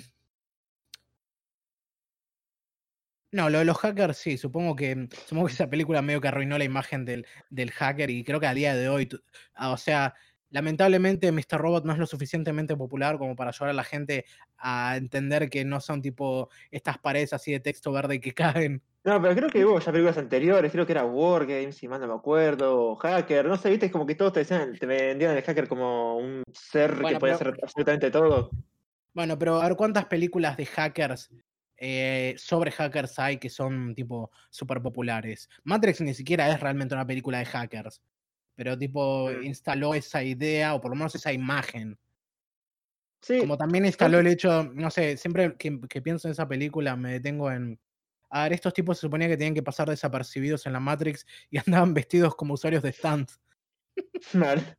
No, 3.33 3.49
lo 3.49 3.61
de 3.61 3.65
los 3.65 3.79
hackers 3.79 4.19
sí, 4.19 4.37
supongo 4.37 4.77
que, 4.77 5.09
supongo 5.27 5.47
que 5.47 5.55
esa 5.55 5.71
película 5.71 6.03
medio 6.03 6.21
que 6.21 6.29
arruinó 6.29 6.59
la 6.59 6.65
imagen 6.65 7.07
del, 7.07 7.27
del 7.49 7.71
hacker 7.71 8.11
y 8.11 8.25
creo 8.25 8.41
que 8.41 8.47
a 8.47 8.53
día 8.53 8.75
de 8.77 8.91
hoy, 8.91 9.09
ah, 9.55 9.71
o 9.71 9.79
sea, 9.79 10.15
lamentablemente 10.51 11.33
Mr. 11.33 11.59
Robot 11.59 11.85
no 11.85 11.95
es 11.95 11.99
lo 11.99 12.07
suficientemente 12.07 12.77
popular 12.77 13.19
como 13.19 13.35
para 13.35 13.51
ayudar 13.51 13.71
a 13.71 13.73
la 13.73 13.85
gente 13.85 14.27
a 14.59 14.97
entender 14.99 15.49
que 15.49 15.65
no 15.65 15.81
son 15.81 16.03
tipo 16.03 16.51
estas 16.71 16.99
paredes 16.99 17.33
así 17.33 17.53
de 17.53 17.61
texto 17.61 17.91
verde 17.91 18.21
que 18.21 18.35
caen. 18.35 18.83
No, 19.05 19.21
pero 19.21 19.35
creo 19.35 19.49
que 19.51 19.65
hubo 19.65 19.81
ya 19.81 19.91
películas 19.91 20.17
anteriores, 20.19 20.71
creo 20.71 20.87
que 20.87 20.93
era 20.93 21.05
Wargame, 21.05 21.73
si 21.73 21.89
mal 21.89 22.01
no 22.01 22.07
me 22.07 22.15
acuerdo, 22.15 22.91
o 22.91 22.97
Hacker, 22.97 23.47
no 23.47 23.57
sé, 23.57 23.71
viste, 23.71 23.87
es 23.87 23.93
como 23.93 24.07
que 24.07 24.15
todos 24.15 24.33
te 24.33 24.41
decían, 24.41 24.79
te 24.79 24.87
vendían 24.87 25.37
el 25.37 25.43
hacker 25.43 25.67
como 25.67 26.19
un 26.19 26.45
ser 26.53 26.91
que 26.95 27.01
podía 27.01 27.19
pero- 27.19 27.35
hacer 27.35 27.59
absolutamente 27.63 28.11
todo. 28.13 28.51
Bueno, 29.15 29.39
pero 29.39 29.61
a 29.61 29.69
ver 29.69 29.77
cuántas 29.77 30.07
películas 30.07 30.57
de 30.57 30.65
hackers 30.67 31.31
eh, 31.77 32.35
sobre 32.39 32.71
hackers 32.71 33.19
hay 33.19 33.39
que 33.39 33.51
son 33.51 33.95
tipo 33.95 34.31
súper 34.51 34.81
populares. 34.81 35.51
Matrix 35.65 36.01
ni 36.01 36.15
siquiera 36.15 36.49
es 36.51 36.61
realmente 36.61 36.95
una 36.95 37.07
película 37.07 37.39
de 37.39 37.45
hackers, 37.45 38.01
pero 38.55 38.79
tipo 38.79 39.29
Mm. 39.31 39.43
instaló 39.43 39.95
esa 39.95 40.23
idea 40.23 40.75
o 40.75 40.81
por 40.81 40.93
lo 40.93 40.97
menos 40.97 41.15
esa 41.17 41.33
imagen. 41.33 41.99
Sí, 43.21 43.41
Como 43.41 43.59
también 43.59 43.85
instaló 43.85 44.21
el 44.21 44.29
hecho, 44.29 44.65
no 44.73 44.91
sé, 44.91 45.17
siempre 45.17 45.57
que, 45.57 45.81
que 45.89 46.01
pienso 46.03 46.29
en 46.29 46.33
esa 46.33 46.47
película 46.49 46.95
me 46.97 47.13
detengo 47.13 47.51
en... 47.51 47.79
A 48.35 48.45
ver, 48.45 48.55
estos 48.55 48.73
tipos 48.73 48.97
se 48.97 49.03
suponía 49.03 49.29
que 49.29 49.37
tenían 49.37 49.55
que 49.55 49.63
pasar 49.63 49.91
desapercibidos 49.91 50.65
en 50.67 50.73
la 50.73 50.81
Matrix 50.81 51.27
y 51.51 51.59
andaban 51.67 51.93
vestidos 51.93 52.35
como 52.35 52.55
usuarios 52.55 52.83
de 52.83 52.91
stand. 52.91 53.29
mal. 54.33 54.79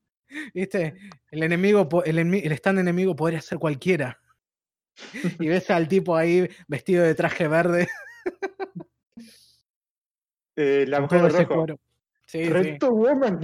¿Viste? 0.53 0.95
El 1.29 1.43
enemigo, 1.43 1.87
el, 2.03 2.51
stand 2.53 2.79
enemigo 2.79 3.15
podría 3.15 3.41
ser 3.41 3.59
cualquiera. 3.59 4.19
Y 5.39 5.47
ves 5.47 5.69
al 5.69 5.87
tipo 5.87 6.15
ahí 6.15 6.49
vestido 6.67 7.03
de 7.03 7.15
traje 7.15 7.47
verde. 7.47 7.87
Eh, 10.55 10.85
la 10.87 11.01
mujer 11.01 11.23
de 11.31 11.45
rojo. 11.45 11.65
Sí, 12.27 12.47
Woman. 12.79 13.39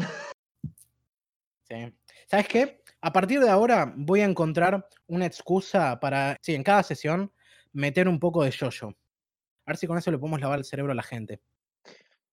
sí. 1.68 1.92
¿Sabes 2.28 2.48
qué? 2.48 2.84
A 3.02 3.12
partir 3.12 3.40
de 3.40 3.50
ahora 3.50 3.92
voy 3.98 4.22
a 4.22 4.26
encontrar 4.26 4.88
una 5.08 5.26
excusa 5.26 6.00
para, 6.00 6.38
sí, 6.44 6.54
en 6.54 6.62
cada 6.62 6.84
sesión, 6.84 7.34
meter 7.74 8.08
un 8.08 8.20
poco 8.20 8.44
de 8.44 8.52
yo-yo. 8.52 8.94
A 9.70 9.72
ver 9.72 9.78
si 9.78 9.86
con 9.86 10.00
eso 10.00 10.10
le 10.10 10.18
podemos 10.18 10.42
lavar 10.42 10.58
el 10.58 10.66
cerebro 10.66 10.94
a 10.94 10.96
la 10.96 11.04
gente. 11.04 11.42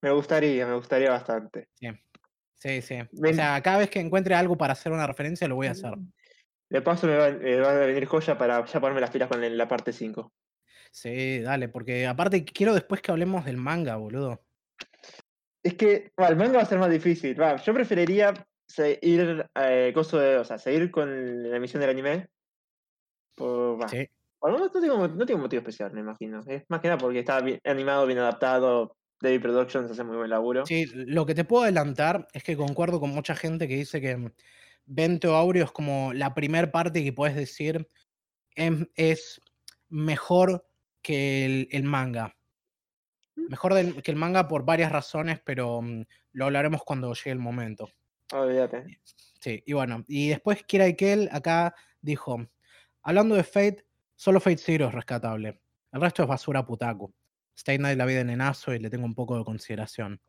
Me 0.00 0.11
gustaría, 0.11 0.66
me 0.66 0.75
gustaría 0.75 1.11
bastante. 1.11 1.69
Sí. 1.75 1.88
Sí, 2.55 2.81
sí. 2.81 2.99
O 3.00 3.35
sea, 3.35 3.61
cada 3.61 3.76
vez 3.76 3.90
que 3.90 4.00
encuentre 4.00 4.35
algo 4.35 4.57
para 4.57 4.73
hacer 4.73 4.90
una 4.90 5.07
referencia, 5.07 5.47
lo 5.47 5.57
voy 5.57 5.66
a 5.66 5.73
hacer. 5.73 5.93
De 6.71 6.81
paso 6.81 7.07
me 7.07 7.14
va, 7.14 7.31
me 7.31 7.61
va 7.61 7.73
a 7.73 7.75
venir 7.75 8.07
joya 8.07 8.38
para 8.38 8.64
ya 8.64 8.81
ponerme 8.81 9.02
las 9.02 9.11
pilas 9.11 9.28
con 9.28 9.55
la 9.59 9.69
parte 9.69 9.93
5. 9.93 10.33
Sí, 10.90 11.40
dale, 11.40 11.69
porque 11.69 12.07
aparte 12.07 12.43
quiero 12.47 12.73
después 12.73 13.02
que 13.02 13.11
hablemos 13.11 13.45
del 13.45 13.59
manga, 13.59 13.97
boludo. 13.97 14.43
Es 15.62 15.75
que 15.75 16.11
el 16.16 16.37
manga 16.37 16.57
va 16.57 16.62
a 16.62 16.66
ser 16.66 16.78
más 16.78 16.90
difícil. 16.90 17.38
Va, 17.38 17.57
yo 17.57 17.75
preferiría 17.75 18.33
seguir, 18.66 19.47
eh, 19.57 19.93
coso 19.95 20.19
de- 20.19 20.38
o 20.38 20.45
sea, 20.47 20.57
seguir 20.59 20.90
con 20.90 21.50
la 21.50 21.57
emisión 21.59 21.83
del 21.83 21.90
anime. 21.90 22.28
Por, 23.35 23.90
Sí. 23.90 24.09
Menos 24.43 24.61
no 24.75 24.81
tengo, 24.81 25.09
no 25.09 25.26
tengo 25.26 25.40
motivo 25.40 25.61
especial, 25.61 25.93
me 25.93 26.00
imagino. 26.00 26.40
Es 26.47 26.64
más 26.69 26.81
que 26.81 26.88
nada 26.88 26.99
porque 26.99 27.21
está 27.21 27.40
bien 27.40 27.59
animado, 27.64 28.07
bien 28.07 28.19
adaptado. 28.19 28.97
David 29.21 29.40
Productions 29.40 29.90
hace 29.90 30.05
muy 30.05 30.16
buen 30.16 30.31
laburo. 30.31 30.66
Sí, 30.66 30.87
lo 30.93 31.25
que 31.25 31.35
te 31.35 31.45
puedo 31.45 31.62
adelantar 31.64 32.28
es 32.33 32.45
que 32.45 32.57
concuerdo 32.57 33.00
con 33.00 33.11
mucha 33.11 33.35
gente 33.35 33.66
que 33.66 33.76
dice 33.76 34.00
que 34.00 34.31
Vento 34.85 35.35
Aureo 35.35 35.64
es 35.64 35.73
como 35.73 36.12
la 36.12 36.35
primer 36.35 36.71
parte 36.71 37.02
que 37.02 37.12
puedes 37.12 37.35
decir 37.35 37.88
em- 38.55 38.87
es 38.95 39.40
mejor 39.88 40.69
que 41.02 41.47
el, 41.47 41.69
el 41.73 41.83
manga. 41.85 42.37
Mejor 43.37 43.75
del- 43.75 44.02
que 44.02 44.11
el 44.11 44.16
manga 44.16 44.49
por 44.49 44.64
varias 44.64 44.93
razones, 44.93 45.40
pero 45.45 45.81
mm, 45.83 46.02
lo 46.33 46.45
hablaremos 46.47 46.83
cuando 46.85 47.12
llegue 47.14 47.31
el 47.31 47.38
momento. 47.38 47.88
Olvídate. 48.33 48.99
Sí, 49.40 49.62
y 49.66 49.73
bueno, 49.73 50.05
y 50.09 50.28
después 50.28 50.62
Kira 50.64 50.88
Ikel 50.88 51.28
acá 51.33 51.75
dijo, 52.00 52.47
hablando 53.02 53.35
de 53.35 53.45
Fate, 53.45 53.86
solo 54.16 54.40
Fate 54.40 54.58
Zero 54.58 54.88
es 54.88 54.94
rescatable. 54.94 55.61
El 55.92 56.00
resto 56.00 56.23
es 56.23 56.28
basura 56.28 56.66
putaku. 56.66 57.14
Stay 57.56 57.78
Night 57.78 57.96
la 57.96 58.06
vida 58.06 58.18
de 58.18 58.25
nenazo 58.25 58.75
y 58.75 58.78
le 58.78 58.90
tengo 58.90 59.06
un 59.06 59.14
poco 59.14 59.38
de 59.38 59.44
consideración. 59.44 60.20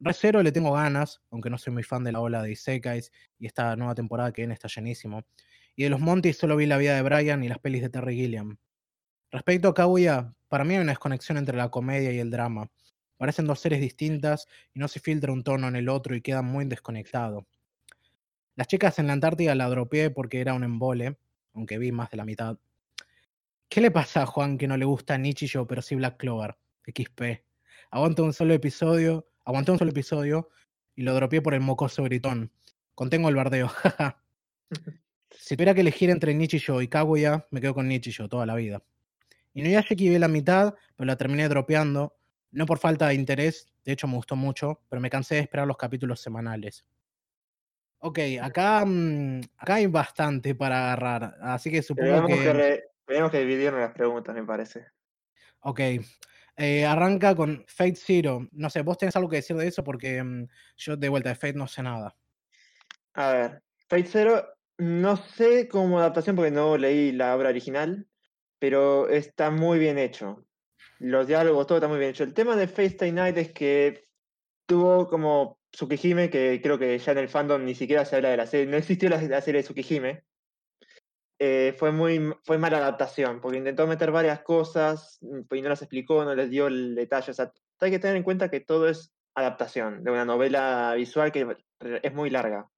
Re 0.00 0.14
Zero 0.14 0.42
le 0.42 0.52
tengo 0.52 0.72
ganas, 0.72 1.22
aunque 1.30 1.50
no 1.50 1.58
soy 1.58 1.72
muy 1.72 1.82
fan 1.82 2.04
de 2.04 2.12
la 2.12 2.20
ola 2.20 2.42
de 2.42 2.52
Isekais 2.52 3.10
y 3.38 3.46
esta 3.46 3.74
nueva 3.76 3.94
temporada 3.94 4.32
que 4.32 4.42
viene 4.42 4.54
está 4.54 4.68
llenísimo. 4.68 5.24
Y 5.76 5.84
de 5.84 5.90
los 5.90 6.00
Monty 6.00 6.32
solo 6.32 6.56
vi 6.56 6.66
la 6.66 6.76
vida 6.76 6.94
de 6.94 7.02
Brian 7.02 7.42
y 7.42 7.48
las 7.48 7.58
pelis 7.58 7.82
de 7.82 7.88
Terry 7.88 8.14
Gilliam. 8.16 8.58
Respecto 9.30 9.68
a 9.68 9.74
Kaguya, 9.74 10.34
para 10.48 10.64
mí 10.64 10.74
hay 10.74 10.80
una 10.80 10.92
desconexión 10.92 11.36
entre 11.38 11.56
la 11.56 11.70
comedia 11.70 12.12
y 12.12 12.18
el 12.18 12.30
drama. 12.30 12.70
Parecen 13.16 13.46
dos 13.46 13.60
series 13.60 13.80
distintas 13.80 14.46
y 14.72 14.78
no 14.78 14.88
se 14.88 15.00
filtra 15.00 15.32
un 15.32 15.42
tono 15.42 15.68
en 15.68 15.76
el 15.76 15.88
otro 15.88 16.14
y 16.14 16.22
quedan 16.22 16.46
muy 16.46 16.64
desconectado. 16.64 17.46
Las 18.54 18.68
chicas 18.68 18.98
en 18.98 19.08
la 19.08 19.12
Antártida 19.12 19.54
la 19.54 19.68
dropeé 19.68 20.10
porque 20.10 20.40
era 20.40 20.54
un 20.54 20.64
embole, 20.64 21.18
aunque 21.54 21.78
vi 21.78 21.92
más 21.92 22.10
de 22.10 22.16
la 22.16 22.24
mitad. 22.24 22.58
¿Qué 23.68 23.80
le 23.80 23.90
pasa 23.90 24.22
a 24.22 24.26
Juan 24.26 24.56
que 24.58 24.66
no 24.66 24.76
le 24.76 24.84
gusta 24.84 25.18
Nichijou 25.18 25.66
pero 25.66 25.82
sí 25.82 25.94
Black 25.94 26.16
Clover? 26.18 26.56
XP. 26.86 27.44
Aguanto 27.90 28.24
un 28.24 28.32
solo 28.32 28.54
episodio, 28.54 29.28
aguanté 29.44 29.72
un 29.72 29.78
solo 29.78 29.90
episodio 29.90 30.48
y 30.94 31.02
lo 31.02 31.14
dropeé 31.14 31.42
por 31.42 31.54
el 31.54 31.60
mocoso 31.60 32.02
gritón. 32.04 32.50
Contengo 32.94 33.28
el 33.28 33.34
bardeo, 33.36 33.68
jaja. 33.82 34.22
si 35.30 35.56
tuviera 35.56 35.74
que 35.74 35.82
elegir 35.82 36.10
entre 36.10 36.34
Nichijou 36.34 36.80
y 36.80 36.88
Kaguya, 36.88 37.46
me 37.50 37.60
quedo 37.60 37.74
con 37.74 37.88
Nichijou 37.88 38.28
toda 38.28 38.46
la 38.46 38.54
vida. 38.54 38.82
Inuyashiki 39.54 40.08
vi 40.08 40.18
la 40.18 40.28
mitad, 40.28 40.74
pero 40.96 41.06
la 41.06 41.16
terminé 41.16 41.48
dropeando, 41.48 42.16
no 42.52 42.66
por 42.66 42.78
falta 42.78 43.08
de 43.08 43.14
interés, 43.14 43.72
de 43.84 43.92
hecho 43.92 44.06
me 44.06 44.14
gustó 44.14 44.36
mucho, 44.36 44.82
pero 44.88 45.00
me 45.00 45.10
cansé 45.10 45.36
de 45.36 45.40
esperar 45.42 45.66
los 45.66 45.76
capítulos 45.76 46.20
semanales. 46.20 46.86
Ok, 48.00 48.18
acá, 48.40 48.84
mm, 48.86 49.40
acá 49.56 49.74
hay 49.74 49.86
bastante 49.86 50.54
para 50.54 50.84
agarrar, 50.84 51.36
así 51.42 51.70
que 51.70 51.82
supongo 51.82 52.26
que, 52.26 52.34
que... 52.34 52.52
re- 52.52 52.84
tenemos 53.08 53.32
que 53.32 53.40
dividirnos 53.40 53.80
las 53.80 53.92
preguntas, 53.92 54.34
me 54.34 54.44
parece. 54.44 54.86
Ok, 55.60 55.80
eh, 56.56 56.84
arranca 56.84 57.34
con 57.34 57.64
Fate 57.66 57.96
Zero. 57.96 58.46
No 58.52 58.70
sé, 58.70 58.82
vos 58.82 58.98
tenés 58.98 59.16
algo 59.16 59.28
que 59.28 59.36
decir 59.36 59.56
de 59.56 59.66
eso 59.66 59.82
porque 59.82 60.22
mm, 60.22 60.46
yo 60.76 60.96
de 60.96 61.08
vuelta 61.08 61.30
de 61.30 61.34
Fate 61.34 61.54
no 61.54 61.66
sé 61.66 61.82
nada. 61.82 62.14
A 63.14 63.32
ver, 63.32 63.62
Fate 63.88 64.06
Zero, 64.06 64.46
no 64.76 65.16
sé 65.16 65.66
como 65.68 65.98
adaptación 65.98 66.36
porque 66.36 66.50
no 66.50 66.76
leí 66.76 67.12
la 67.12 67.34
obra 67.34 67.48
original, 67.48 68.06
pero 68.58 69.08
está 69.08 69.50
muy 69.50 69.78
bien 69.78 69.98
hecho. 69.98 70.44
Los 70.98 71.26
diálogos, 71.26 71.66
todo 71.66 71.78
está 71.78 71.88
muy 71.88 71.98
bien 71.98 72.10
hecho. 72.10 72.24
El 72.24 72.34
tema 72.34 72.56
de 72.56 72.68
Fate 72.68 72.86
Stay 72.86 73.12
Night 73.12 73.36
es 73.38 73.52
que 73.52 74.08
tuvo 74.66 75.08
como 75.08 75.58
Tsukihime, 75.70 76.28
que 76.28 76.60
creo 76.62 76.78
que 76.78 76.98
ya 76.98 77.12
en 77.12 77.18
el 77.18 77.28
fandom 77.28 77.64
ni 77.64 77.74
siquiera 77.74 78.04
se 78.04 78.16
habla 78.16 78.30
de 78.30 78.36
la 78.36 78.46
serie, 78.46 78.66
no 78.66 78.76
existió 78.76 79.08
la, 79.08 79.20
la 79.22 79.40
serie 79.40 79.62
de 79.62 79.64
Tsukihime. 79.64 80.24
Eh, 81.40 81.74
fue 81.78 81.92
muy 81.92 82.34
fue 82.42 82.58
mala 82.58 82.78
adaptación, 82.78 83.40
porque 83.40 83.58
intentó 83.58 83.86
meter 83.86 84.10
varias 84.10 84.40
cosas 84.42 85.18
mm, 85.20 85.54
y 85.54 85.62
no 85.62 85.68
las 85.68 85.82
explicó, 85.82 86.24
no 86.24 86.34
les 86.34 86.50
dio 86.50 86.66
el 86.66 86.94
detalle. 86.96 87.30
O 87.30 87.34
sea, 87.34 87.52
hay 87.80 87.90
que 87.92 87.98
tener 88.00 88.16
en 88.16 88.24
cuenta 88.24 88.50
que 88.50 88.60
todo 88.60 88.88
es 88.88 89.12
adaptación 89.34 90.02
de 90.02 90.10
una 90.10 90.24
novela 90.24 90.94
visual 90.96 91.30
que 91.30 91.46
es 92.02 92.12
muy 92.12 92.30
larga. 92.30 92.68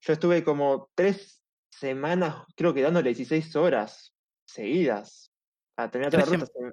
Yo 0.00 0.12
estuve 0.12 0.44
como 0.44 0.90
tres 0.94 1.42
semanas, 1.70 2.36
creo 2.54 2.72
que 2.72 2.82
dándole 2.82 3.08
16 3.10 3.56
horas 3.56 4.14
seguidas 4.46 5.32
a 5.76 5.90
tener 5.90 6.10
toda 6.10 6.20
la 6.22 6.26
Tres 6.28 6.40
ruta. 6.40 6.52
Se- 6.52 6.72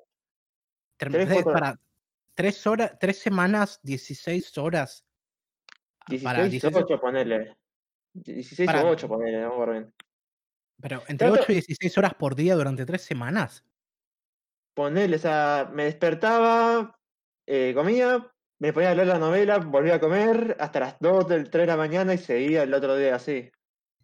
Ter- 0.98 1.12
Tres, 1.12 1.28
de- 1.30 1.34
cuatro- 1.34 1.54
para 1.54 1.80
tres 2.36 2.68
horas, 2.68 2.94
tres 3.00 3.18
semanas, 3.20 3.80
16 3.82 4.58
horas. 4.60 5.04
Para 6.24 6.44
16 6.44 6.52
16 6.52 6.76
o 6.76 6.80
8, 6.86 7.02
ponele. 7.02 7.58
16 8.14 8.68
Para- 8.68 8.84
o 8.86 8.90
8, 8.90 9.08
ponele, 9.08 9.42
no. 9.42 9.92
Pero 10.82 11.02
entre 11.08 11.28
Trato- 11.28 11.42
8 11.44 11.52
y 11.52 11.56
16 11.56 11.98
horas 11.98 12.14
por 12.14 12.36
día 12.36 12.56
durante 12.56 12.86
tres 12.86 13.02
semanas. 13.02 13.64
Ponele, 14.74 15.16
o 15.16 15.20
sea, 15.20 15.70
me 15.74 15.86
despertaba, 15.86 16.98
eh, 17.48 17.72
comía, 17.74 18.30
me 18.60 18.74
ponía 18.74 18.92
a 18.92 18.96
leer 18.96 19.08
la 19.08 19.20
novela, 19.20 19.58
volvía 19.60 19.96
a 19.96 20.00
comer 20.00 20.58
hasta 20.60 20.80
las 20.82 21.00
2, 21.00 21.28
3 21.28 21.50
de 21.52 21.66
la 21.66 21.78
mañana 21.78 22.14
y 22.14 22.18
seguía 22.18 22.64
el 22.64 22.74
otro 22.74 22.96
día 22.98 23.16
así. 23.16 23.50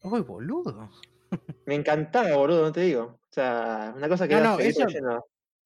Uy, 0.04 0.22
boludo. 0.22 0.90
Me 1.66 1.76
encantaba, 1.76 2.36
boludo, 2.36 2.64
no 2.64 2.72
te 2.72 2.82
digo. 2.82 3.04
O 3.04 3.34
sea, 3.34 3.94
una 3.96 4.10
cosa 4.10 4.28
que 4.28 4.36
No, 4.36 4.42
no, 4.44 4.60
eso-. 4.60 4.86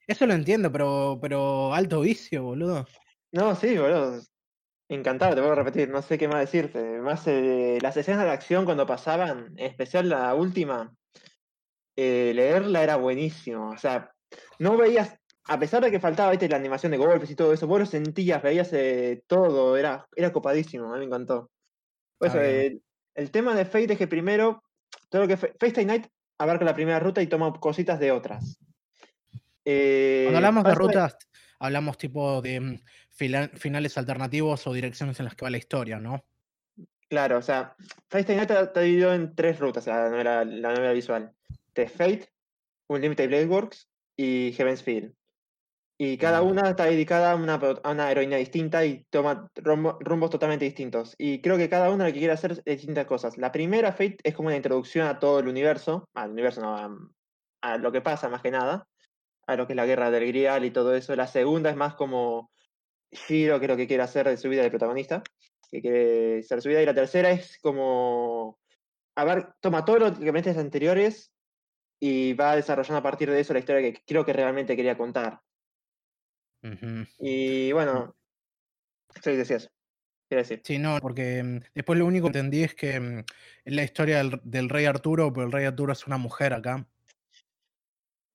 Eso 0.08 0.28
lo 0.28 0.34
entiendo, 0.34 0.72
pero, 0.72 1.18
pero 1.22 1.74
alto 1.74 2.02
vicio, 2.02 2.44
boludo. 2.44 2.86
No, 3.32 3.56
sí, 3.56 3.78
boludo. 3.78 4.22
Encantado, 4.88 5.34
te 5.36 5.42
puedo 5.42 5.56
repetir, 5.56 5.90
no 5.90 6.02
sé 6.02 6.18
qué 6.18 6.28
más 6.28 6.42
decirte. 6.42 7.00
Más 7.00 7.26
eh, 7.28 7.80
las 7.82 7.98
escenas 7.98 8.24
de 8.24 8.32
acción 8.32 8.66
cuando 8.66 8.86
pasaban, 8.86 9.54
en 9.58 9.66
especial 9.66 10.10
la 10.10 10.34
última, 10.36 10.94
eh, 11.96 12.34
leerla 12.36 12.84
era 12.84 12.96
buenísimo. 12.98 13.70
O 13.72 13.78
sea, 13.78 14.12
no 14.60 14.78
veías, 14.78 15.18
a 15.46 15.60
pesar 15.60 15.84
de 15.84 15.92
que 15.92 16.00
faltaba 16.00 16.32
¿viste, 16.32 16.48
la 16.50 16.58
animación 16.58 16.92
de 16.92 16.98
golpes 17.00 17.32
y 17.32 17.36
todo 17.36 17.52
eso, 17.54 17.68
vos 17.68 17.80
lo 17.80 17.86
sentías, 17.86 18.44
veías 18.44 18.72
eh, 18.74 19.24
todo, 19.28 19.76
era, 19.76 20.08
era 20.16 20.32
copadísimo, 20.32 20.90
a 20.90 20.94
mí 20.94 21.00
me 21.00 21.06
encantó. 21.06 21.50
Eh, 22.22 22.80
el 23.16 23.32
tema 23.32 23.56
de 23.56 23.66
Fate 23.66 23.94
es 23.94 23.98
que 23.98 24.08
primero, 24.08 24.64
todo 25.10 25.24
lo 25.24 25.28
que 25.28 25.38
Fa- 25.38 25.48
Fate 25.60 25.86
Night 25.86 26.08
abarca 26.38 26.66
la 26.66 26.74
primera 26.76 27.00
ruta 27.00 27.22
y 27.22 27.28
toma 27.28 27.52
cositas 27.60 28.00
de 28.00 28.12
otras. 28.12 28.60
Cuando 30.26 30.38
hablamos 30.38 30.64
de 30.64 30.76
rutas, 30.76 31.18
hablamos 31.60 31.98
tipo 31.98 32.42
de 32.42 32.60
mm, 32.60 32.80
finales 33.16 33.98
alternativos 33.98 34.68
o 34.68 34.74
direcciones 34.74 35.20
en 35.20 35.26
las 35.26 35.36
que 35.36 35.46
va 35.46 35.50
la 35.50 35.58
historia, 35.58 36.00
¿no? 36.00 36.24
Claro, 37.08 37.38
o 37.38 37.42
sea, 37.42 37.76
Night 38.12 38.30
está, 38.30 38.62
está 38.62 38.82
dividido 38.82 39.14
en 39.14 39.36
tres 39.36 39.60
rutas, 39.60 39.88
la 39.88 40.10
novela, 40.10 40.44
la 40.44 40.74
novela 40.74 40.92
visual. 40.92 41.32
De 41.74 41.88
Fate, 41.88 42.30
Unlimited 42.88 43.28
Blade 43.28 43.46
Works 43.46 43.88
y 44.18 44.54
Heaven's 44.54 44.82
Field. 44.84 45.14
Y 45.98 46.18
cada 46.18 46.42
Mm. 46.42 46.48
una 46.48 46.70
está 46.72 46.86
dedicada 46.86 47.32
a 47.32 47.36
una, 47.36 47.58
pro- 47.58 47.80
a 47.84 47.92
una 47.92 48.12
heroína 48.12 48.36
distinta 48.38 48.84
y 48.86 49.06
toma 49.10 49.50
rumbo- 49.56 49.98
rumbos 50.02 50.30
totalmente 50.30 50.66
distintos. 50.66 51.16
Y 51.18 51.42
creo 51.42 51.58
que 51.58 51.70
cada 51.70 51.90
una 51.90 52.06
lo 52.08 52.12
que 52.12 52.20
quiere 52.20 52.34
hacer 52.34 52.52
es 52.66 52.78
distintas 52.78 53.06
cosas. 53.06 53.38
La 53.38 53.52
primera, 53.52 53.92
Fate, 53.94 54.18
es 54.24 54.34
como 54.36 54.48
una 54.48 54.58
introducción 54.58 55.08
a 55.08 55.20
todo 55.20 55.40
el 55.40 55.48
universo, 55.48 56.10
al 56.14 56.32
universo 56.32 56.60
no, 56.62 56.76
a, 56.76 56.90
a 57.62 57.78
lo 57.78 57.92
que 57.94 58.02
pasa 58.02 58.28
más 58.28 58.42
que 58.42 58.52
nada, 58.52 58.88
a 59.48 59.56
lo 59.56 59.68
que 59.68 59.74
es 59.74 59.78
la 59.78 59.86
guerra 59.86 60.12
del 60.12 60.28
Grial 60.28 60.66
y 60.66 60.72
todo 60.72 60.94
eso. 60.96 61.16
La 61.16 61.28
segunda 61.28 61.70
es 61.70 61.78
más 61.78 61.94
como 61.96 62.52
Shiro, 63.12 63.60
que 63.60 63.66
es 63.66 63.70
lo 63.70 63.78
que 63.78 63.88
quiere 63.88 64.04
hacer 64.04 64.28
de 64.28 64.38
su 64.38 64.50
vida 64.50 64.64
de 64.64 64.70
protagonista, 64.70 65.24
que 65.72 65.82
quiere 65.82 66.44
ser 66.44 66.62
su 66.62 66.70
vida. 66.70 66.82
Y 66.82 66.86
la 66.86 66.94
tercera 66.94 67.32
es 67.32 67.58
como, 67.62 68.60
a 69.16 69.24
ver, 69.24 69.54
toma 69.62 69.86
todos 69.86 70.00
los 70.00 70.20
elementos 70.20 70.58
anteriores 70.58 71.32
y 72.00 72.34
va 72.34 72.56
desarrollando 72.56 73.00
a 73.00 73.04
partir 73.04 73.30
de 73.30 73.40
eso 73.40 73.54
la 73.54 73.60
historia 73.60 73.82
que 73.82 74.02
creo 74.06 74.26
que 74.26 74.34
realmente 74.34 74.76
quería 74.76 74.98
contar. 74.98 75.42
Ujú. 76.64 77.06
Y 77.20 77.72
bueno, 77.72 78.16
sí, 79.24 79.36
decías. 79.36 79.72
Quiero 80.28 80.42
decir. 80.42 80.62
Sí, 80.64 80.80
no, 80.80 80.98
porque 81.00 81.44
mm, 81.44 81.60
después 81.76 82.00
lo 82.00 82.06
único 82.06 82.32
que 82.32 82.40
entendí 82.40 82.64
es 82.64 82.74
que 82.74 83.00
mm, 83.00 83.20
es 83.66 83.74
la 83.74 83.84
historia 83.84 84.18
del, 84.18 84.42
del 84.44 84.70
rey 84.70 84.86
Arturo, 84.86 85.32
pero 85.32 85.46
el 85.46 85.52
rey 85.52 85.66
Arturo 85.66 85.94
es 85.94 86.08
una 86.08 86.18
mujer 86.18 86.54
acá. 86.54 86.86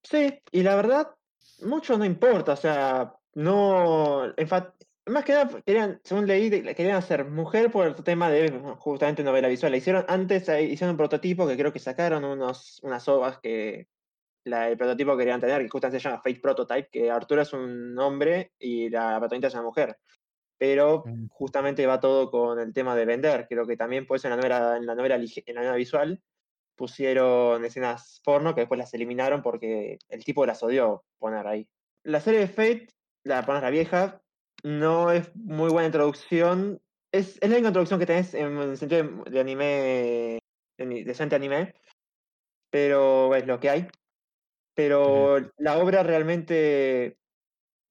Sí, 0.03 0.41
y 0.53 0.63
la 0.63 0.77
verdad, 0.77 1.09
mucho 1.63 1.99
no 1.99 2.05
importa, 2.05 2.53
o 2.53 2.57
sea, 2.57 3.13
no. 3.35 4.35
enfa- 4.37 4.75
Más 5.07 5.25
que 5.25 5.33
nada, 5.33 5.63
querían, 5.63 6.01
según 6.05 6.27
leí, 6.27 6.51
querían 6.51 6.97
hacer 6.97 7.25
mujer 7.25 7.71
por 7.73 7.87
el 7.87 7.95
tema 7.97 8.31
de 8.31 8.51
justamente 8.79 9.25
novela 9.25 9.49
visual. 9.49 9.73
La 9.73 9.79
hicieron 9.79 10.05
antes, 10.09 10.43
hicieron 10.43 10.91
un 10.91 10.97
prototipo 10.97 11.47
que 11.49 11.57
creo 11.57 11.73
que 11.73 11.79
sacaron 11.79 12.25
unos, 12.25 12.81
unas 12.83 13.09
ovas 13.09 13.39
que 13.41 13.89
la, 14.45 14.69
el 14.69 14.77
prototipo 14.77 15.13
que 15.13 15.19
querían 15.23 15.41
tener, 15.41 15.63
que 15.63 15.69
justamente 15.69 16.01
se 16.01 16.09
llama 16.09 16.23
Fate 16.23 16.41
Prototype, 16.41 16.89
que 16.93 17.11
Arturo 17.11 17.43
es 17.43 17.53
un 17.53 17.99
hombre 17.99 18.53
y 18.59 18.89
la 18.91 19.19
protagonista 19.19 19.49
es 19.49 19.55
una 19.55 19.63
mujer. 19.65 19.97
pero 20.59 21.03
Mm. 21.07 21.29
justamente 21.31 21.87
va 21.87 22.01
todo 22.01 22.31
con 22.31 22.61
el 22.61 22.75
tema 22.75 22.95
de 22.95 23.07
vender. 23.07 23.47
Creo 23.49 23.67
que 23.67 23.79
también 23.79 24.07
por 24.07 24.17
eso 24.19 24.29
en 24.29 24.33
la 24.33 24.37
novela, 24.37 24.77
en 24.77 24.85
la 24.85 24.95
novela, 24.95 25.15
en 25.17 25.55
la 25.55 25.61
novela 25.63 25.77
visual 25.77 26.21
pusieron 26.77 27.65
escenas 27.65 28.21
porno 28.25 28.55
que 28.55 28.61
después 28.63 28.79
las 28.79 28.93
eliminaron 28.95 29.43
porque 29.43 29.99
el 30.09 30.25
tipo 30.25 30.45
las 30.47 30.63
odió 30.63 31.05
poner 31.19 31.47
ahí. 31.47 31.67
La 32.05 32.21
serie 32.21 32.41
de 32.41 32.49
Fate, 32.49 32.89
la 33.25 33.45
pones 33.45 33.63
la 33.63 33.71
vieja, 33.71 34.23
no 34.63 35.11
es 35.11 35.35
muy 35.37 35.71
buena 35.71 35.87
introducción. 35.87 36.81
Es, 37.13 37.39
es 37.41 37.49
la 37.49 37.57
única 37.57 37.69
introducción 37.69 37.99
que 38.01 38.07
tenés 38.07 38.35
en 38.35 38.57
el 38.59 38.77
sentido 38.77 39.03
de, 39.25 39.31
de 39.31 39.41
anime, 39.41 40.39
de 40.79 40.87
ni- 40.87 41.05
decente 41.05 41.35
anime, 41.37 41.75
pero 42.71 43.35
es 43.35 43.47
lo 43.47 43.59
que 43.61 43.71
hay. 43.71 43.89
Pero 44.75 45.39
la 45.59 45.79
obra 45.79 46.03
realmente, 46.03 47.19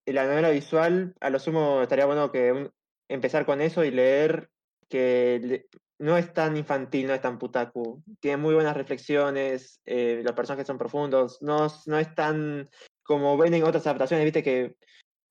en 0.06 0.16
la 0.16 0.26
novela 0.26 0.50
visual, 0.50 1.16
a 1.20 1.30
lo 1.30 1.40
sumo 1.40 1.82
estaría 1.82 2.06
bueno 2.06 2.32
que 2.32 2.52
un- 2.52 2.72
empezar 3.10 3.46
con 3.46 3.62
eso 3.62 3.84
y 3.84 3.92
leer 3.92 4.50
que 4.88 5.40
le- 5.44 5.66
no 6.00 6.18
es 6.18 6.34
tan 6.34 6.56
infantil, 6.56 7.08
no 7.08 7.14
es 7.14 7.22
tan 7.22 7.38
putaku. 7.38 8.02
Tiene 8.22 8.38
muy 8.38 8.56
buenas 8.56 8.78
reflexiones, 8.78 9.82
eh, 9.86 10.22
los 10.24 10.34
personajes 10.34 10.66
son 10.66 10.78
profundos, 10.78 11.42
no, 11.42 11.68
no 11.86 12.00
es 12.00 12.16
tan 12.16 12.70
como 13.04 13.38
ven 13.38 13.54
en 13.54 13.64
otras 13.64 13.86
adaptaciones, 13.86 14.24
viste 14.24 14.44
que 14.44 14.76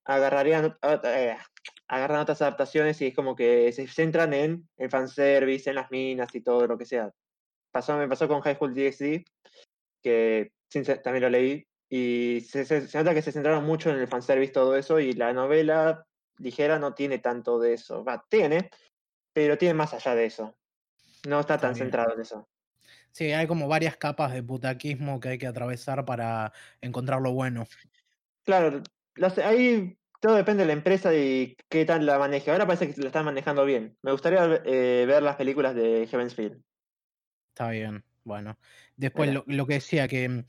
agarrarían, 0.08 0.76
eh, 1.04 1.36
agarran 1.86 2.20
otras 2.20 2.42
adaptaciones 2.42 3.00
y 3.02 3.08
es 3.08 3.14
como 3.14 3.36
que 3.36 3.70
se 3.72 3.86
centran 3.86 4.32
en 4.32 4.68
el 4.78 4.90
fanservice, 4.90 5.68
en 5.70 5.76
las 5.76 5.90
minas 5.90 6.34
y 6.34 6.40
todo 6.40 6.66
lo 6.66 6.76
que 6.78 6.86
sea. 6.86 7.12
Pasó, 7.70 7.96
me 7.96 8.08
pasó 8.08 8.26
con 8.26 8.40
High 8.40 8.56
School 8.56 8.74
DxD, 8.74 9.24
que 10.02 10.52
también 11.04 11.22
lo 11.22 11.30
leí, 11.30 11.66
y 11.90 12.40
se, 12.40 12.64
se- 12.64 12.88
se 12.88 12.98
nota 12.98 13.14
que 13.14 13.22
se 13.22 13.32
centraron 13.32 13.64
mucho 13.64 13.90
en 13.90 13.98
el 13.98 14.08
fanservice, 14.08 14.52
todo 14.52 14.76
eso, 14.76 14.98
y 14.98 15.12
la 15.12 15.32
novela 15.32 16.06
ligera 16.38 16.78
no 16.78 16.94
tiene 16.94 17.18
tanto 17.18 17.58
de 17.58 17.74
eso. 17.74 18.02
Va, 18.04 18.24
tiene, 18.28 18.70
pero 19.34 19.58
tiene 19.58 19.74
más 19.74 19.92
allá 19.92 20.14
de 20.14 20.24
eso. 20.24 20.56
No 21.26 21.40
está, 21.40 21.58
tan 21.58 21.74
centrado 21.76 22.14
en 22.14 22.20
eso. 22.22 22.48
Sí, 23.12 23.32
hay 23.32 23.46
como 23.46 23.68
varias 23.68 23.96
capas 23.96 24.32
de 24.32 24.42
putaquismo 24.42 25.20
que 25.20 25.30
hay 25.30 25.38
que 25.38 25.46
atravesar 25.46 26.04
para 26.04 26.52
encontrar 26.80 27.20
lo 27.20 27.32
bueno. 27.32 27.66
Claro, 28.44 28.82
las- 29.16 29.36
ahí 29.38 29.97
todo 30.20 30.34
depende 30.36 30.62
de 30.62 30.66
la 30.68 30.72
empresa 30.74 31.14
y 31.14 31.56
qué 31.68 31.84
tal 31.84 32.06
la 32.06 32.18
maneje. 32.18 32.50
Ahora 32.50 32.66
parece 32.66 32.92
que 32.92 33.00
lo 33.00 33.06
están 33.08 33.24
manejando 33.24 33.64
bien. 33.64 33.96
Me 34.02 34.12
gustaría 34.12 34.44
eh, 34.64 35.04
ver 35.06 35.22
las 35.22 35.36
películas 35.36 35.74
de 35.74 36.06
Heaven's 36.10 36.34
Field. 36.34 36.62
Está 37.54 37.70
bien, 37.70 38.04
bueno. 38.24 38.58
Después 38.96 39.30
lo, 39.30 39.44
lo 39.46 39.66
que 39.66 39.74
decía, 39.74 40.06
que 40.08 40.28
mm, 40.28 40.44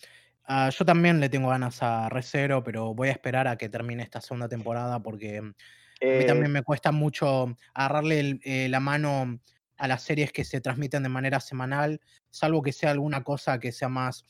ah, 0.46 0.70
yo 0.70 0.86
también 0.86 1.20
le 1.20 1.30
tengo 1.30 1.50
ganas 1.50 1.82
a 1.82 2.10
Recero, 2.10 2.64
pero 2.64 2.94
voy 2.94 3.10
a 3.10 3.12
esperar 3.12 3.48
a 3.48 3.58
que 3.58 3.70
termine 3.70 4.04
esta 4.04 4.22
segunda 4.22 4.48
temporada 4.48 5.02
porque 5.02 5.42
mm, 5.42 5.46
a 5.48 6.16
mí 6.16 6.24
Eh, 6.24 6.26
también 6.26 6.52
me 6.52 6.64
cuesta 6.64 6.92
mucho 6.92 7.56
agarrarle 7.74 8.20
el- 8.20 8.42
eh, 8.44 8.70
la 8.70 8.80
mano 8.80 9.40
a 9.78 9.88
las 9.88 10.04
series 10.04 10.32
que 10.32 10.44
se 10.44 10.62
transmiten 10.62 11.04
de 11.04 11.10
manera 11.10 11.40
semanal, 11.40 12.02
salvo 12.30 12.62
que 12.62 12.74
sea 12.74 12.92
alguna 12.92 13.24
cosa 13.24 13.60
que 13.60 13.72
sea 13.72 13.90
más, 13.90 14.26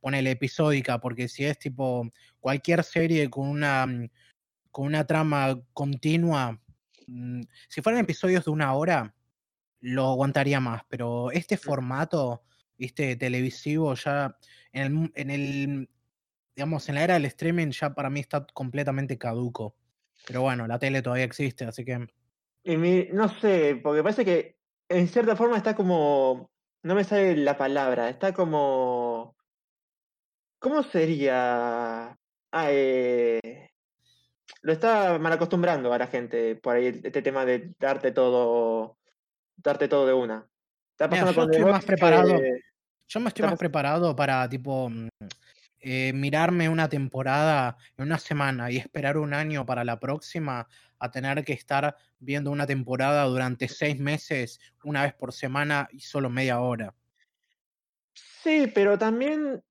ponele, 0.00 0.30
episódica, 0.32 1.00
porque 1.00 1.28
si 1.28 1.44
es 1.44 1.58
tipo 1.58 2.08
cualquier 2.40 2.82
serie 2.84 3.28
con 3.30 3.48
una, 3.48 3.86
mm, 3.86 4.08
con 4.76 4.84
una 4.84 5.06
trama 5.06 5.58
continua, 5.72 6.60
mm, 7.06 7.40
si 7.66 7.80
fueran 7.80 8.02
episodios 8.02 8.44
de 8.44 8.50
una 8.50 8.74
hora, 8.74 9.14
lo 9.80 10.10
aguantaría 10.10 10.60
más, 10.60 10.82
pero 10.86 11.30
este 11.30 11.56
formato, 11.56 12.42
viste, 12.76 13.16
televisivo, 13.16 13.94
ya 13.94 14.36
en 14.72 14.82
el, 14.82 14.90
mu- 14.90 15.08
en 15.14 15.30
el, 15.30 15.88
digamos, 16.54 16.86
en 16.90 16.96
la 16.96 17.04
era 17.04 17.14
del 17.14 17.24
streaming 17.24 17.68
ya 17.70 17.94
para 17.94 18.10
mí 18.10 18.20
está 18.20 18.46
completamente 18.52 19.16
caduco. 19.16 19.74
Pero 20.26 20.42
bueno, 20.42 20.66
la 20.66 20.78
tele 20.78 21.00
todavía 21.00 21.24
existe, 21.24 21.64
así 21.64 21.82
que 21.82 22.08
y 22.62 22.76
mi- 22.76 23.08
no 23.14 23.30
sé, 23.30 23.80
porque 23.82 24.02
parece 24.02 24.26
que 24.26 24.58
en 24.90 25.08
cierta 25.08 25.36
forma 25.36 25.56
está 25.56 25.74
como. 25.74 26.50
No 26.82 26.94
me 26.94 27.04
sale 27.04 27.34
la 27.38 27.56
palabra, 27.56 28.10
está 28.10 28.34
como. 28.34 29.34
¿Cómo 30.58 30.82
sería? 30.82 32.08
Ah, 32.52 32.66
eh, 32.70 33.65
lo 34.66 34.72
está 34.72 35.16
mal 35.20 35.32
acostumbrando 35.32 35.92
a 35.92 35.98
la 35.98 36.08
gente 36.08 36.56
por 36.56 36.74
ahí 36.74 36.86
este 36.88 37.22
tema 37.22 37.44
de 37.44 37.72
darte 37.78 38.10
todo. 38.10 38.98
Darte 39.56 39.86
todo 39.86 40.08
de 40.08 40.12
una. 40.12 40.44
Está 40.90 41.06
Mira, 41.06 41.20
pasando 41.22 41.32
yo 41.32 41.36
con 41.42 41.50
The 41.52 41.56
estoy 41.58 41.72
más 41.72 41.84
preparado. 41.84 42.40
que- 42.40 42.60
yo 43.06 43.20
me 43.20 43.28
estoy 43.28 43.46
más 43.46 43.58
preparado 43.58 44.16
para 44.16 44.48
tipo 44.48 44.90
mm, 44.90 45.08
eh, 45.78 46.12
mirarme 46.12 46.68
una 46.68 46.88
temporada 46.88 47.76
en 47.96 48.06
una 48.06 48.18
semana 48.18 48.68
y 48.68 48.78
esperar 48.78 49.18
un 49.18 49.32
año 49.34 49.64
para 49.64 49.84
la 49.84 50.00
próxima 50.00 50.66
a 50.98 51.10
tener 51.12 51.44
que 51.44 51.52
estar 51.52 51.96
viendo 52.18 52.50
una 52.50 52.66
temporada 52.66 53.22
durante 53.26 53.68
seis 53.68 54.00
meses, 54.00 54.58
una 54.82 55.04
vez 55.04 55.14
por 55.14 55.32
semana 55.32 55.88
y 55.92 56.00
solo 56.00 56.28
media 56.28 56.58
hora. 56.58 56.92
Sí, 58.14 58.70
pero 58.74 58.98
también 58.98 59.62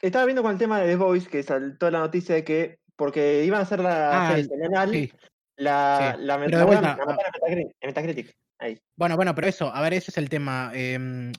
estaba 0.00 0.24
viendo 0.24 0.42
con 0.42 0.52
el 0.52 0.58
tema 0.58 0.80
de 0.80 0.86
The 0.88 0.96
Voice 0.96 1.28
que 1.28 1.42
saltó 1.42 1.90
la 1.90 1.98
noticia 1.98 2.34
de 2.34 2.44
que, 2.44 2.78
porque 2.96 3.44
iban 3.44 3.60
a 3.60 3.62
hacer 3.62 3.80
la 3.80 4.26
Ah, 4.26 4.28
serie 4.30 4.44
semanal, 4.44 4.90
sí. 4.90 5.12
la, 5.56 6.14
sí. 6.16 6.24
la, 6.24 6.38
la 6.38 6.64
vuelta, 6.64 6.96
la 6.96 7.06
mataron 7.06 7.32
Metacritic, 7.34 7.76
en 7.80 7.86
Metacritic. 7.88 8.36
Ahí. 8.58 8.80
Bueno, 8.96 9.16
bueno, 9.16 9.34
pero 9.34 9.48
eso, 9.48 9.74
a 9.74 9.80
ver, 9.80 9.94
ese 9.94 10.10
es 10.10 10.18
el 10.18 10.28
tema. 10.28 10.70
em, 10.74 11.32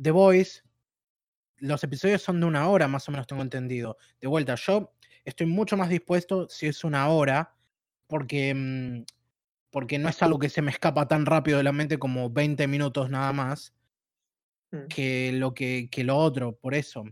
The 0.00 0.10
Voice, 0.10 0.62
los 1.58 1.82
episodios 1.84 2.22
son 2.22 2.40
de 2.40 2.46
una 2.46 2.68
hora, 2.68 2.88
más 2.88 3.08
o 3.08 3.12
menos 3.12 3.26
tengo 3.26 3.42
entendido. 3.42 3.96
De 4.20 4.26
vuelta, 4.28 4.54
yo 4.56 4.92
estoy 5.24 5.46
mucho 5.46 5.76
más 5.76 5.88
dispuesto 5.88 6.48
si 6.48 6.66
es 6.66 6.84
una 6.84 7.08
hora, 7.08 7.54
porque, 8.06 8.50
em, 8.50 9.04
porque 9.70 9.98
no 9.98 10.08
es 10.08 10.22
algo 10.22 10.38
que 10.38 10.48
se 10.50 10.60
me 10.60 10.70
escapa 10.70 11.08
tan 11.08 11.24
rápido 11.24 11.56
de 11.58 11.64
la 11.64 11.72
mente 11.72 11.98
como 11.98 12.28
20 12.30 12.66
minutos 12.66 13.08
nada 13.08 13.32
más, 13.32 13.72
Mm. 14.72 14.86
que 14.88 15.32
lo, 15.34 15.52
que, 15.54 15.88
que 15.90 16.02
lo 16.02 16.16
otro, 16.16 16.56
por 16.56 16.74
eso. 16.74 17.04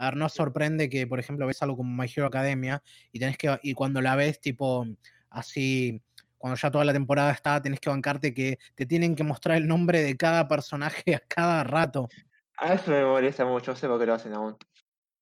A 0.00 0.06
ver, 0.06 0.16
no 0.16 0.30
sorprende 0.30 0.88
que, 0.88 1.06
por 1.06 1.20
ejemplo, 1.20 1.46
ves 1.46 1.60
algo 1.60 1.76
como 1.76 1.94
My 1.94 2.08
Hero 2.08 2.26
Academia 2.26 2.82
y 3.12 3.18
tenés 3.18 3.36
que, 3.36 3.60
y 3.62 3.74
cuando 3.74 4.00
la 4.00 4.16
ves, 4.16 4.40
tipo, 4.40 4.86
así, 5.28 6.02
cuando 6.38 6.56
ya 6.58 6.70
toda 6.70 6.86
la 6.86 6.94
temporada 6.94 7.30
está, 7.32 7.60
tenés 7.60 7.80
que 7.80 7.90
bancarte 7.90 8.32
que 8.32 8.58
te 8.74 8.86
tienen 8.86 9.14
que 9.14 9.24
mostrar 9.24 9.58
el 9.58 9.68
nombre 9.68 10.02
de 10.02 10.16
cada 10.16 10.48
personaje 10.48 11.02
a 11.14 11.20
cada 11.20 11.64
rato. 11.64 12.08
A 12.56 12.72
eso 12.72 12.90
me 12.90 13.04
molesta 13.04 13.44
mucho, 13.44 13.76
sé 13.76 13.88
por 13.88 14.00
qué 14.00 14.06
lo 14.06 14.14
hacen 14.14 14.32
aún. 14.32 14.56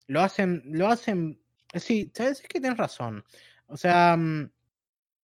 Lo 0.07 0.21
hacen, 0.21 0.63
lo 0.67 0.87
hacen, 0.87 1.43
sí, 1.75 2.13
sabes 2.15 2.41
es 2.41 2.47
que 2.47 2.61
tienes 2.61 2.79
razón. 2.79 3.25
O 3.67 3.77
sea, 3.77 4.17
mm, 4.17 4.49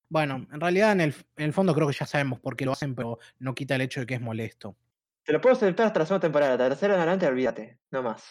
bueno, 0.08 0.48
en 0.52 0.60
realidad 0.60 0.90
en 0.90 1.00
el, 1.00 1.14
en 1.36 1.44
el 1.44 1.52
fondo 1.52 1.76
creo 1.76 1.86
que 1.86 1.94
ya 1.94 2.06
sabemos 2.06 2.40
por 2.40 2.56
qué 2.56 2.64
lo 2.64 2.72
hacen, 2.72 2.96
pero 2.96 3.20
no 3.38 3.54
quita 3.54 3.76
el 3.76 3.82
hecho 3.82 4.00
de 4.00 4.06
que 4.06 4.14
es 4.14 4.20
molesto. 4.20 4.76
Te 5.22 5.32
lo 5.32 5.40
puedo 5.40 5.54
aceptar 5.54 5.86
hasta 5.86 6.00
la 6.00 6.06
segunda 6.06 6.22
temporada, 6.22 6.56
la 6.56 6.68
tercera 6.70 6.94
en 6.94 7.00
adelante, 7.00 7.28
olvídate, 7.28 7.78
no 7.92 8.02
más. 8.02 8.24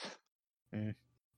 Mm. 0.72 0.92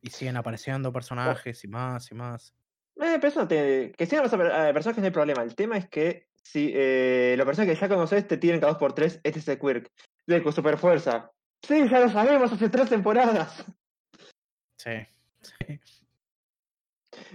Y 0.05 0.11
siguen 0.11 0.37
apareciendo 0.37 0.93
personajes 0.93 1.63
y 1.63 1.67
más 1.67 2.11
y 2.11 2.13
más. 2.15 2.53
Eh, 2.97 3.15
pero 3.15 3.27
eso 3.27 3.39
no 3.41 3.47
te- 3.47 3.91
que 3.97 4.05
sigan 4.05 4.23
los 4.23 4.33
eh, 4.33 4.71
personajes 4.71 4.97
no 5.01 5.05
hay 5.05 5.11
problema. 5.11 5.41
El 5.41 5.55
tema 5.55 5.77
es 5.77 5.89
que 5.89 6.27
si 6.43 6.71
eh, 6.75 7.33
los 7.37 7.45
personajes 7.47 7.75
que 7.79 7.81
ya 7.81 7.89
conoces 7.89 8.27
te 8.27 8.37
tienen 8.37 8.59
cada 8.61 8.73
dos 8.73 8.79
por 8.79 8.93
tres, 8.93 9.19
este 9.23 9.39
es 9.39 9.47
el 9.47 9.57
Quirk. 9.59 9.91
De 10.27 10.43
con 10.43 10.53
super 10.53 10.77
fuerza. 10.77 11.31
Sí, 11.63 11.89
ya 11.89 11.99
lo 12.01 12.09
sabemos 12.09 12.51
hace 12.51 12.69
tres 12.69 12.87
temporadas. 12.87 13.65
Sí. 14.77 14.91
sí. 15.41 15.79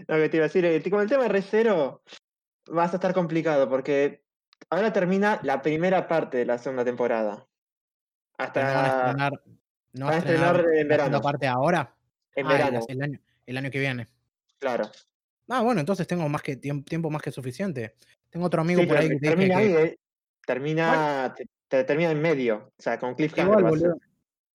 Lo 0.06 0.14
que 0.16 0.28
te 0.28 0.36
iba 0.36 0.44
a 0.44 0.48
decir, 0.48 0.64
eh, 0.64 0.90
con 0.90 1.00
el 1.00 1.08
tema 1.08 1.24
de 1.24 1.28
Recero 1.30 2.04
vas 2.68 2.92
a 2.92 2.96
estar 2.96 3.12
complicado 3.12 3.68
porque 3.68 4.22
ahora 4.68 4.92
termina 4.92 5.40
la 5.42 5.60
primera 5.60 6.06
parte 6.06 6.38
de 6.38 6.46
la 6.46 6.58
segunda 6.58 6.84
temporada. 6.84 7.32
No 8.38 8.38
van 8.38 8.38
a 8.38 8.44
Hasta 8.44 8.86
estrenar, 8.86 9.32
no 9.94 10.06
van 10.06 10.14
a 10.14 10.18
estrenar 10.18 10.56
estrenar 10.56 10.56
en 10.60 10.88
la 10.88 10.94
segunda 10.94 10.96
verano. 10.96 11.20
parte 11.20 11.46
ahora. 11.48 11.96
En 12.34 12.46
Ah, 12.46 12.52
el, 12.52 12.58
verano, 12.58 12.86
el 12.88 13.02
año, 13.02 13.20
el 13.46 13.56
año 13.56 13.70
que 13.70 13.78
viene. 13.80 14.06
claro. 14.58 14.90
Ah, 15.48 15.62
bueno, 15.62 15.80
entonces 15.80 16.06
tengo 16.06 16.28
más 16.28 16.42
que 16.42 16.60
tiemp- 16.60 16.84
tiempo 16.84 17.10
más 17.10 17.22
que 17.22 17.32
suficiente. 17.32 17.96
Tengo 18.30 18.46
otro 18.46 18.60
amigo 18.60 18.82
Sí, 18.82 18.86
por 18.86 18.98
ahí 18.98 19.08
que 19.08 19.16
termina 19.18 19.56
que. 19.56 19.60
ahí, 19.62 19.72
eh. 19.74 19.96
Termina, 20.46 21.34
te, 21.36 21.46
te 21.68 21.84
termina 21.84 22.10
en 22.12 22.20
medio. 22.22 22.72
O 22.78 22.82
sea, 22.82 22.98
con 22.98 23.14
cliffhanger. 23.14 23.58
Igual, 23.58 23.64
boludo. 23.64 23.96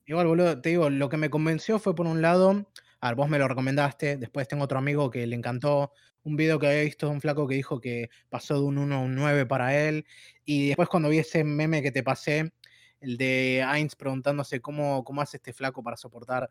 Igual, 0.06 0.28
boludo, 0.28 0.62
te 0.62 0.70
digo, 0.70 0.90
lo 0.90 1.10
que 1.10 1.18
me 1.18 1.30
convenció 1.30 1.80
fue 1.80 1.96
por 1.96 2.06
un 2.08 2.22
lado, 2.22 2.72
a 3.02 3.08
ver, 3.10 3.16
vos 3.16 3.28
me 3.28 3.40
lo 3.40 3.48
recomendaste, 3.48 4.18
después 4.18 4.48
tengo 4.48 4.64
otro 4.64 4.78
amigo 4.78 5.10
que 5.10 5.26
le 5.26 5.36
encantó 5.36 5.92
un 6.24 6.36
video 6.38 6.60
que 6.60 6.68
había 6.68 6.82
visto 6.84 7.08
de 7.08 7.14
un 7.14 7.22
flaco 7.22 7.48
que 7.48 7.56
dijo 7.56 7.82
que 7.82 8.10
pasó 8.30 8.54
de 8.56 8.62
un 8.66 8.78
1 8.78 8.96
a 8.96 9.00
un 9.00 9.16
9 9.16 9.46
para 9.48 9.76
él, 9.78 10.06
y 10.44 10.68
después 10.68 10.90
cuando 10.90 11.10
vi 11.10 11.18
ese 11.20 11.44
meme 11.44 11.82
que 11.82 11.92
te 11.92 12.04
pasé, 12.04 12.54
el 13.00 13.18
de 13.18 13.64
Ainz 13.68 13.96
preguntándose 13.96 14.62
cómo, 14.62 15.04
cómo 15.04 15.22
hace 15.22 15.38
este 15.38 15.54
flaco 15.54 15.82
para 15.84 15.98
soportar 15.98 16.50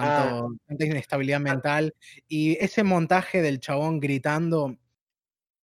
tanto, 0.00 0.56
tanta 0.66 0.84
inestabilidad 0.84 1.40
mental, 1.40 1.94
y 2.28 2.52
ese 2.62 2.82
montaje 2.84 3.40
del 3.40 3.60
chabón 3.60 3.98
gritando, 3.98 4.76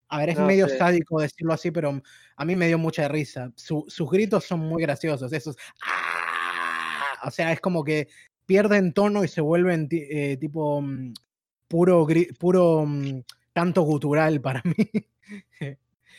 a 0.10 0.18
ver, 0.18 0.30
es 0.30 0.38
No 0.38 0.46
medio 0.46 0.68
sé. 0.68 0.78
sádico 0.78 1.22
decirlo 1.22 1.54
así, 1.54 1.70
pero 1.72 2.02
a 2.36 2.46
mí 2.46 2.56
me 2.56 2.68
dio 2.68 2.78
mucha 2.78 3.08
risa. 3.08 3.52
Su- 3.56 3.86
sus 3.88 4.10
gritos 4.10 4.44
son 4.46 4.60
muy 4.62 4.82
graciosos, 4.82 5.32
esos. 5.34 5.56
¡ah! 5.86 7.28
O 7.28 7.32
sea, 7.32 7.52
es 7.52 7.62
como 7.62 7.84
que 7.84 8.08
pierden 8.46 8.94
tono 8.94 9.24
y 9.24 9.28
se 9.28 9.42
vuelven 9.42 9.88
eh, 9.92 10.38
tipo 10.38 10.82
mm, 10.82 11.14
puro, 11.68 12.08
puro 12.40 12.86
mm, 12.86 13.22
canto 13.54 13.82
gutural 13.84 14.42
para 14.42 14.62
mí. 14.66 14.90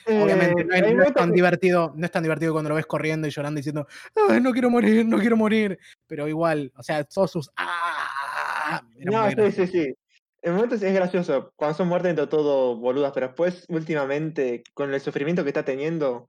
Obviamente 0.06 0.62
Eh, 0.62 0.64
no 0.64 0.74
es, 1.02 1.08
no 1.08 1.12
tan 1.14 1.30
que- 1.30 1.34
divertido, 1.36 1.92
no 1.96 2.04
es 2.04 2.10
tan 2.12 2.22
divertido 2.22 2.52
cuando 2.52 2.68
lo 2.70 2.76
ves 2.76 2.86
corriendo 2.86 3.26
y 3.26 3.30
llorando 3.30 3.58
diciendo, 3.58 3.86
"Ay, 4.28 4.40
no 4.40 4.52
quiero 4.52 4.70
morir, 4.70 5.06
no 5.06 5.18
quiero 5.18 5.36
morir. 5.36 5.78
Pero 6.06 6.28
igual, 6.28 6.72
o 6.76 6.82
sea, 6.82 7.04
todos 7.04 7.30
sus 7.30 7.50
¡ah! 7.56 8.80
No, 8.98 9.30
sí, 9.30 9.52
sí, 9.52 9.66
sí. 9.66 9.94
En 10.42 10.54
momentos 10.54 10.82
es 10.82 10.92
gracioso. 10.94 11.52
Cuando 11.56 11.76
son 11.76 11.88
muertes 11.88 12.08
dentro 12.10 12.26
de 12.26 12.30
todo 12.30 12.76
boludas, 12.76 13.12
pero 13.12 13.28
después, 13.28 13.64
últimamente, 13.68 14.62
con 14.74 14.92
el 14.92 15.00
sufrimiento 15.00 15.42
que 15.42 15.50
está 15.50 15.64
teniendo. 15.64 16.28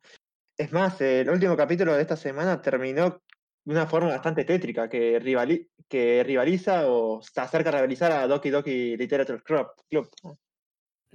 Es 0.57 0.71
más, 0.71 1.01
el 1.01 1.29
último 1.29 1.57
capítulo 1.57 1.93
de 1.93 2.01
esta 2.01 2.15
semana 2.15 2.61
terminó 2.61 3.21
de 3.65 3.73
una 3.73 3.87
forma 3.87 4.09
bastante 4.09 4.45
tétrica, 4.45 4.87
que, 4.87 5.19
rivali- 5.19 5.69
que 5.89 6.23
rivaliza 6.23 6.87
o 6.87 7.21
se 7.21 7.41
acerca 7.41 7.69
a 7.69 7.73
rivalizar 7.73 8.11
a 8.11 8.27
Doki 8.27 8.49
Doki 8.51 8.95
Literature 8.95 9.41
Club. 9.43 9.67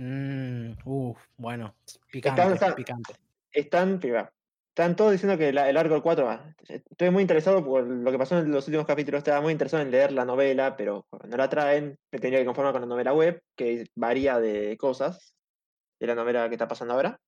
Mm, 0.03 0.79
uf, 0.87 1.19
bueno, 1.37 1.75
picante, 2.11 2.41
Están, 2.41 2.55
están- 2.55 2.75
picante. 2.75 3.15
están, 3.53 4.97
todos 4.97 5.13
diciendo 5.13 5.37
que 5.37 5.53
la- 5.53 5.69
el 5.69 5.77
arco 5.77 5.93
del 5.93 6.03
4 6.03 6.25
va. 6.25 6.55
Estoy 6.67 7.11
muy 7.11 7.21
interesado 7.21 7.63
por 7.63 7.87
lo 7.87 8.11
que 8.11 8.17
pasó 8.17 8.39
en 8.39 8.51
los 8.51 8.67
últimos 8.67 8.87
capítulos. 8.87 9.19
Estaba 9.19 9.43
muy 9.43 9.53
interesado 9.53 9.83
en 9.83 9.91
leer 9.91 10.13
la 10.13 10.25
novela, 10.25 10.75
pero 10.75 11.05
cuando 11.11 11.37
la 11.37 11.51
traen, 11.51 11.99
me 12.11 12.19
tendría 12.19 12.41
que 12.41 12.47
conformar 12.47 12.73
con 12.73 12.81
la 12.81 12.87
novela 12.89 13.13
web, 13.13 13.43
que 13.55 13.85
varía 13.95 14.41
de 14.41 14.79
cosas 14.79 15.35
de 16.01 16.07
la 16.07 16.15
novela 16.15 16.49
que 16.49 16.55
está 16.55 16.67
pasando 16.67 16.95
ahora. 16.95 17.21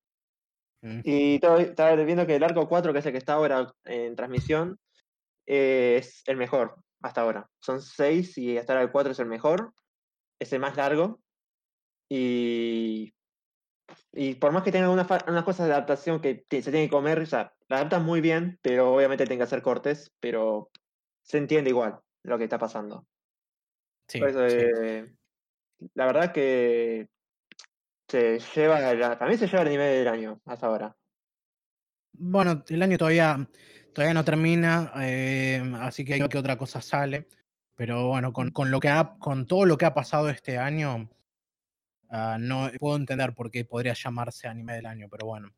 Mm. 0.80 1.00
Y 1.04 1.34
estaba 1.34 1.94
viendo 1.96 2.26
que 2.26 2.36
el 2.36 2.42
arco 2.44 2.66
4, 2.66 2.94
que 2.94 3.00
es 3.00 3.06
el 3.06 3.12
que 3.12 3.18
está 3.18 3.34
ahora 3.34 3.70
en 3.84 4.16
transmisión, 4.16 4.78
eh, 5.46 5.96
es 5.98 6.22
el 6.26 6.38
mejor 6.38 6.76
hasta 7.02 7.20
ahora. 7.20 7.50
Son 7.60 7.82
seis 7.82 8.38
y 8.38 8.56
hasta 8.56 8.72
ahora 8.72 8.84
el 8.84 8.90
4 8.92 9.12
es 9.12 9.18
el 9.18 9.26
mejor. 9.26 9.74
Es 10.38 10.54
el 10.54 10.60
más 10.60 10.74
largo. 10.76 11.20
Y, 12.14 13.14
y 14.12 14.34
por 14.34 14.52
más 14.52 14.62
que 14.62 14.70
tenga 14.70 14.90
unas, 14.90 15.06
unas 15.26 15.44
cosas 15.44 15.66
de 15.66 15.72
adaptación 15.72 16.20
que 16.20 16.44
se 16.50 16.70
tienen 16.70 16.88
que 16.88 16.90
comer, 16.90 17.20
o 17.20 17.24
sea, 17.26 17.54
la 17.68 17.76
adaptan 17.76 18.04
muy 18.04 18.20
bien, 18.20 18.58
pero 18.60 18.94
obviamente 18.94 19.24
tienen 19.24 19.38
que 19.38 19.44
hacer 19.44 19.62
cortes, 19.62 20.12
pero 20.20 20.70
se 21.22 21.38
entiende 21.38 21.70
igual 21.70 22.00
lo 22.22 22.36
que 22.36 22.44
está 22.44 22.58
pasando. 22.58 23.06
Sí, 24.08 24.18
Por 24.18 24.28
eso, 24.28 24.46
sí. 24.46 24.56
eh, 24.58 25.14
la 25.94 26.04
verdad 26.04 26.32
que 26.32 27.08
se 28.08 28.38
lleva, 28.54 28.92
la- 28.92 29.18
para 29.18 29.30
mí 29.30 29.38
se 29.38 29.46
lleva 29.46 29.62
el 29.62 29.70
nivel 29.70 30.04
del 30.04 30.08
año 30.08 30.42
hasta 30.44 30.66
ahora. 30.66 30.94
Bueno, 32.12 32.62
el 32.68 32.82
año 32.82 32.98
todavía, 32.98 33.48
todavía 33.94 34.12
no 34.12 34.22
termina, 34.22 34.92
eh, 35.00 35.62
así 35.80 36.04
que 36.04 36.12
hay 36.14 36.28
que 36.28 36.36
otra 36.36 36.58
cosa 36.58 36.82
sale. 36.82 37.26
Pero 37.74 38.08
bueno, 38.08 38.34
con, 38.34 38.50
con 38.50 38.70
lo 38.70 38.80
que 38.80 38.90
ha, 38.90 39.16
con 39.18 39.46
todo 39.46 39.64
lo 39.64 39.78
que 39.78 39.86
ha 39.86 39.94
pasado 39.94 40.28
este 40.28 40.58
año, 40.58 41.08
ah, 42.12 42.36
no 42.38 42.70
puedo 42.78 42.94
entender 42.96 43.34
por 43.34 43.50
qué 43.50 43.64
podría 43.64 43.94
llamarse 43.94 44.46
anime 44.46 44.74
del 44.74 44.86
año, 44.86 45.08
pero 45.10 45.26
bueno. 45.26 45.50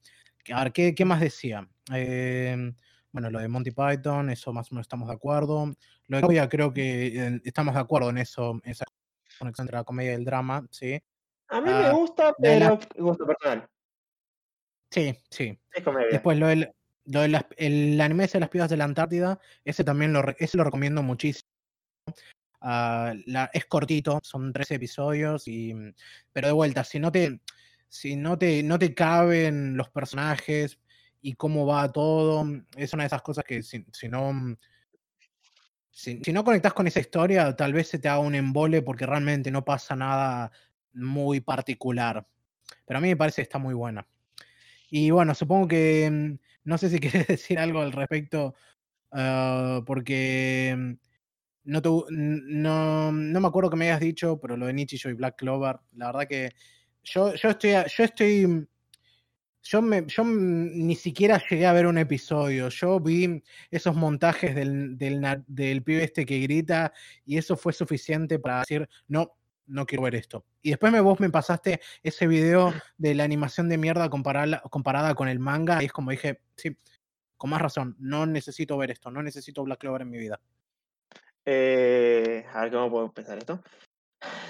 A 0.53 0.65
ver, 0.65 0.73
¿qué, 0.73 0.95
qué 0.95 1.05
más 1.05 1.21
decía? 1.21 1.69
Eh, 1.93 2.73
bueno, 3.13 3.31
lo 3.31 3.39
de 3.39 3.49
Monty 3.49 3.71
Python, 3.71 4.31
eso 4.31 4.53
más 4.53 4.71
o 4.71 4.75
menos 4.75 4.85
estamos 4.85 5.09
de 5.09 5.15
acuerdo. 5.15 5.75
Lo 6.09 6.17
de 6.17 6.23
Koya, 6.23 6.49
creo 6.49 6.73
que 6.73 7.07
eh, 7.09 7.41
estamos 7.45 7.75
de 7.75 7.81
acuerdo 7.81 8.11
en 8.11 8.19
eso, 8.19 8.61
en 8.65 8.71
esa 8.71 8.85
conexión 9.39 9.65
entre 9.67 9.77
la 9.79 9.85
comedia 9.85 10.13
y 10.13 10.15
el 10.17 10.25
drama, 10.25 10.67
sí. 10.71 11.01
A 11.49 11.61
mí 11.61 11.67
me 11.71 11.87
Ah, 11.89 11.93
gusta, 11.93 12.35
de 12.39 12.61
la- 12.61 12.79
pero 12.79 13.05
gusto 13.05 13.27
personal. 13.27 13.67
Sí, 14.91 15.15
sí. 15.31 15.59
Es 15.73 15.83
comedia. 15.83 16.09
Después 16.13 16.39
lo 16.39 16.47
del, 16.47 16.71
lo 17.07 17.21
de 17.21 17.29
las- 17.29 17.47
el 17.57 18.01
anime 18.01 18.27
de 18.27 18.41
las 18.41 18.49
pibas 18.49 18.71
de 18.71 18.77
la 18.77 18.85
Antártida, 18.85 19.41
ese 19.65 19.83
también 19.85 20.13
lo, 20.13 20.23
ese 20.39 20.57
lo 20.57 20.65
recomiendo 20.65 21.03
muchísimo. 21.03 21.49
Ah, 22.67 23.13
es 23.53 23.67
cortito, 23.67 24.21
son 24.23 24.53
tres 24.53 24.71
episodios, 24.71 25.47
y, 25.49 25.75
mm, 25.75 25.95
pero 26.33 26.47
de 26.49 26.55
vuelta, 26.55 26.83
si 26.83 26.99
no 26.99 27.13
te, 27.13 27.41
si 27.89 28.17
no 28.17 28.39
te, 28.39 28.63
no 28.63 28.79
te 28.79 28.95
caben 28.95 29.77
los 29.77 29.91
personajes 29.91 30.79
y 31.21 31.35
cómo 31.35 31.67
va 31.67 31.93
todo, 31.93 32.45
mm, 32.45 32.67
es 32.77 32.93
una 32.95 33.03
de 33.03 33.09
esas 33.09 33.23
cosas 33.23 33.45
que 33.45 33.63
si, 33.63 33.85
si 33.93 34.09
no 34.09 34.33
mm, 34.33 34.57
si, 35.95 36.33
no 36.33 36.45
conectas 36.45 36.75
con 36.75 36.87
esa 36.87 37.01
historia, 37.01 37.55
tal 37.57 37.73
vez 37.73 37.89
se 37.89 37.99
te 37.99 38.09
haga 38.09 38.19
un 38.19 38.35
embole 38.35 38.83
porque 38.83 39.07
realmente 39.07 39.51
no 39.51 39.65
pasa 39.65 39.95
nada 39.95 40.51
muy 40.93 41.41
particular. 41.41 42.27
Pero 42.85 42.99
a 42.99 43.01
mí 43.01 43.09
me 43.09 43.17
parece 43.17 43.37
que 43.37 43.43
está 43.43 43.59
muy 43.59 43.75
buena. 43.75 44.07
Y 44.91 45.11
bueno, 45.11 45.35
supongo 45.35 45.69
que 45.69 46.39
no 46.65 46.79
sé 46.79 46.91
si 46.91 46.99
querés 47.01 47.27
decir 47.29 47.59
algo 47.59 47.81
al 47.81 47.93
respecto, 47.93 48.55
ah, 49.13 49.83
porque 49.87 50.99
no, 51.65 51.83
te 51.83 51.89
no, 52.11 53.13
no 53.13 53.41
me 53.41 53.49
acuerdo 53.49 53.71
que 53.71 53.77
me 53.77 53.87
hayas 53.87 54.01
dicho, 54.01 54.39
pero 54.41 54.57
lo 54.57 54.67
de 54.67 54.73
Nichijou 54.73 55.11
y 55.11 55.15
Black 55.15 55.37
Clover, 55.37 55.81
la 55.93 56.07
verdad 56.07 56.29
que 56.29 56.51
yo, 57.03 57.35
yo 57.35 57.51
estoy, 57.51 57.71
yo 57.73 58.05
estoy, 58.05 58.67
yo, 59.63 59.83
me, 59.83 60.07
yo 60.07 60.25
mm, 60.25 60.87
ni 60.87 60.95
siquiera 60.95 61.43
llegué 61.49 61.67
a 61.67 61.73
ver 61.73 61.87
un 61.87 61.99
episodio, 61.99 62.69
yo 62.69 63.01
vi 63.01 63.43
esos 63.71 63.95
montajes 63.95 64.55
del, 64.55 64.97
del, 64.99 65.45
del 65.47 65.83
pibe 65.83 66.05
este 66.05 66.27
que 66.27 66.41
grita 66.41 66.93
y 67.25 67.39
eso 67.39 67.57
fue 67.57 67.73
suficiente 67.73 68.39
para 68.39 68.61
decir, 68.61 68.89
no, 69.09 69.37
no 69.67 69.87
quiero 69.87 70.05
ver 70.05 70.15
esto. 70.15 70.45
Y 70.63 70.71
después 70.71 70.93
me, 70.93 71.01
vos 71.01 71.21
me 71.21 71.31
pasaste 71.31 71.81
ese 72.03 72.27
video 72.27 72.73
de 72.99 73.15
la 73.15 73.25
animación 73.25 73.69
de 73.69 73.79
mierda 73.79 74.09
comparada, 74.11 74.61
comparada 74.71 75.15
con 75.15 75.29
el 75.29 75.39
manga 75.39 75.83
y 75.83 75.87
es 75.87 75.93
como 75.93 76.11
dije, 76.11 76.41
sí, 76.57 76.77
con 77.37 77.51
más 77.51 77.61
razón, 77.61 77.97
no 77.99 78.27
necesito 78.27 78.77
ver 78.79 78.91
esto, 78.91 79.11
no 79.11 79.23
necesito 79.23 79.65
Black 79.65 79.81
Clover 79.81 80.03
en 80.03 80.11
mi 80.11 80.19
vida. 80.19 80.41
Eh, 81.47 82.45
a 82.53 82.63
ver 82.63 82.73
cómo 82.73 82.91
puedo 82.91 83.07
empezar 83.07 83.39
esto. 83.39 83.61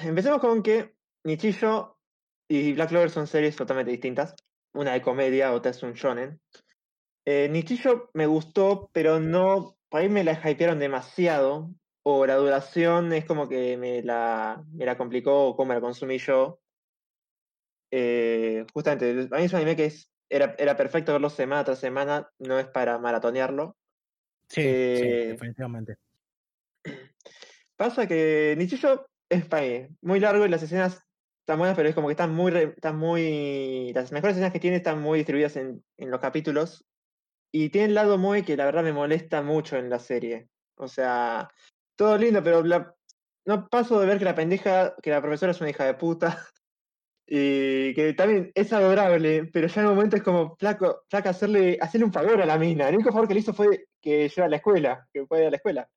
Empecemos 0.02 0.40
con 0.40 0.62
que 0.62 0.94
Nichillo 1.24 1.98
y 2.48 2.72
Black 2.74 2.90
Clover 2.90 3.11
son 3.11 3.26
series 3.26 3.57
totalmente 3.57 3.90
distintas. 3.90 4.35
Una 4.74 4.92
de 4.92 5.02
comedia, 5.02 5.52
otra 5.52 5.70
es 5.70 5.83
un 5.83 5.94
shonen. 5.94 6.40
Eh, 7.24 7.48
Nichillo 7.48 8.11
me 8.14 8.26
gustó, 8.26 8.90
pero 8.92 9.20
no. 9.20 9.76
Por 9.88 10.00
ahí 10.00 10.09
me 10.09 10.24
la 10.24 10.33
hypearon 10.33 10.78
demasiado. 10.78 11.70
O 12.02 12.26
la 12.26 12.37
duración 12.37 13.12
es 13.14 13.24
como 13.24 13.48
que 13.48 13.78
me 13.78 14.02
la, 14.02 14.62
me 14.72 14.85
la 14.85 14.98
complicó 14.98 15.46
o 15.48 15.57
cómo 15.57 15.72
la 15.72 15.80
consumí 15.80 16.18
yo. 16.18 16.61
Eh, 17.90 18.66
justamente, 18.74 19.28
a 19.30 19.38
mí 19.38 19.44
es 19.44 19.52
un 19.52 19.57
anime 19.57 19.76
que 19.76 19.87
es, 19.87 20.11
era, 20.28 20.54
era 20.59 20.76
perfecto 20.76 21.12
verlo 21.12 21.30
semana 21.30 21.64
tras 21.64 21.78
semana, 21.78 22.28
no 22.40 22.59
es 22.59 22.66
para 22.66 22.98
maratonearlo. 22.98 23.76
Sí, 24.48 24.61
Eh, 24.64 24.96
sí, 25.00 25.09
definitivamente. 25.33 25.96
Pasa 27.77 28.07
que 28.07 28.55
Nichillo 28.57 29.07
es 29.29 29.47
muy 30.01 30.21
largo 30.21 30.47
y 30.47 30.49
las 30.49 30.63
escenas 30.63 31.05
están 31.41 31.59
buenas, 31.59 31.77
pero 31.77 31.89
es 31.89 31.95
como 31.95 32.09
que 32.09 32.13
están 32.13 32.35
muy, 32.35 32.57
están 32.57 32.97
muy. 32.97 33.93
Las 33.95 34.13
mejores 34.13 34.37
escenas 34.37 34.53
que 34.53 34.61
tiene 34.61 34.77
están 34.77 35.03
muy 35.03 35.19
distribuidas 35.19 35.57
en, 35.57 35.85
los 35.99 36.21
capítulos. 36.21 36.87
Y 37.53 37.71
tiene 37.71 37.89
el 37.89 37.95
lado 37.95 38.19
muy 38.19 38.43
que 38.43 38.57
la 38.57 38.65
verdad 38.65 38.83
me 38.83 38.93
molesta 38.93 39.43
mucho 39.43 39.77
en 39.77 39.91
la 39.91 39.99
serie. 39.99 40.49
O 40.77 40.89
sea, 40.89 41.51
todo 41.97 42.17
lindo, 42.19 42.43
pero 42.43 42.63
la- 42.65 42.95
no 43.47 43.69
paso 43.69 44.01
de 44.01 44.07
ver 44.07 44.19
que 44.19 44.25
la 44.25 44.35
pendeja, 44.35 44.95
que 45.03 45.11
la 45.11 45.21
profesora 45.21 45.53
es 45.53 45.61
una 45.61 45.71
hija 45.71 45.85
de 45.85 45.95
puta. 45.95 46.27
Y 47.27 47.95
que 47.95 48.13
también 48.13 48.53
es 48.55 48.71
adorable, 48.75 49.47
pero 49.51 49.67
ya 49.67 49.81
en 49.81 49.87
un 49.87 49.95
momento 49.95 50.17
es 50.17 50.23
como, 50.23 50.57
flaco, 50.57 51.05
hacerle, 51.11 51.79
hacerle 51.81 52.05
un 52.05 52.13
favor 52.13 52.43
a 52.43 52.45
la 52.45 52.59
mina. 52.59 52.87
El 52.87 52.97
único 52.97 53.13
favor 53.13 53.27
que 53.27 53.33
le 53.33 53.41
hizo 53.41 53.55
fue 53.55 53.87
que 53.99 54.29
lleva 54.29 54.47
a 54.47 54.51
la 54.51 54.57
escuela, 54.57 55.09
que 55.11 55.25
fue 55.25 55.47
a 55.47 55.51
la 55.51 55.57
escuela. 55.57 55.89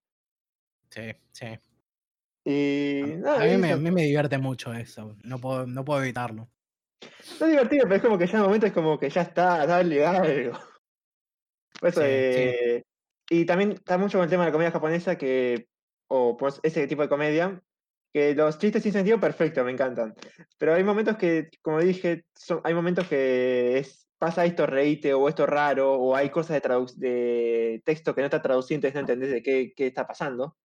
Sí, 0.90 1.12
sí. 1.34 1.48
Y 2.50 3.02
A, 3.02 3.08
nada, 3.18 3.44
a 3.44 3.46
mí, 3.46 3.58
me, 3.58 3.74
a 3.74 3.76
mí 3.76 3.92
me 3.92 4.04
divierte 4.04 4.38
mucho 4.38 4.74
eso, 4.74 5.18
no 5.24 5.38
puedo, 5.38 5.68
no 5.68 5.84
puedo 5.84 6.02
evitarlo. 6.02 6.48
No 7.42 7.46
es 7.46 7.52
divertido, 7.52 7.84
pero 7.84 7.96
es 7.96 8.02
como 8.02 8.18
que 8.18 8.26
ya 8.26 8.36
en 8.36 8.40
un 8.40 8.46
momento 8.46 8.68
es 8.68 8.72
como 8.72 8.98
que 8.98 9.10
ya 9.10 9.24
está, 9.24 9.68
dale 9.68 10.06
algo. 10.06 10.54
Por 11.82 11.90
eso, 11.90 12.02
Sí, 12.02 12.08
sí. 12.34 12.84
Y 13.30 13.46
también 13.46 13.74
está 13.74 13.98
mucho 13.98 14.18
con 14.18 14.24
el 14.24 14.30
tema 14.30 14.46
de 14.46 14.50
la 14.50 14.54
comedia 14.54 14.72
japonesa, 14.72 15.18
que, 15.18 15.68
o 16.08 16.38
pues 16.38 16.62
ese 16.64 16.88
tipo 16.88 17.02
de 17.02 17.10
comedia, 17.10 17.62
que 18.14 18.34
los 18.34 18.58
chistes 18.58 18.82
sin 18.82 18.94
sentido, 18.94 19.20
perfecto, 19.20 19.66
me 19.66 19.74
encantan. 19.74 20.16
Pero 20.58 20.74
hay 20.74 20.86
momentos 20.86 21.18
que, 21.18 21.50
como 21.62 21.82
dije, 21.82 22.24
son, 22.34 22.62
hay 22.64 22.74
momentos 22.74 23.08
que 23.10 23.80
es, 23.80 24.08
pasa 24.18 24.46
esto 24.46 24.66
reíte, 24.66 25.14
o 25.14 25.28
esto 25.28 25.46
raro, 25.46 25.96
o 25.96 26.16
hay 26.16 26.30
cosas 26.30 26.62
de, 26.96 27.82
texto 27.84 28.16
que 28.16 28.22
no 28.22 28.28
está 28.28 28.42
traducido, 28.42 28.76
entonces 28.76 28.96
no 28.96 29.02
entendés 29.02 29.32
de 29.32 29.44
qué, 29.44 29.74
qué 29.76 29.88
está 29.88 30.08
pasando. 30.08 30.56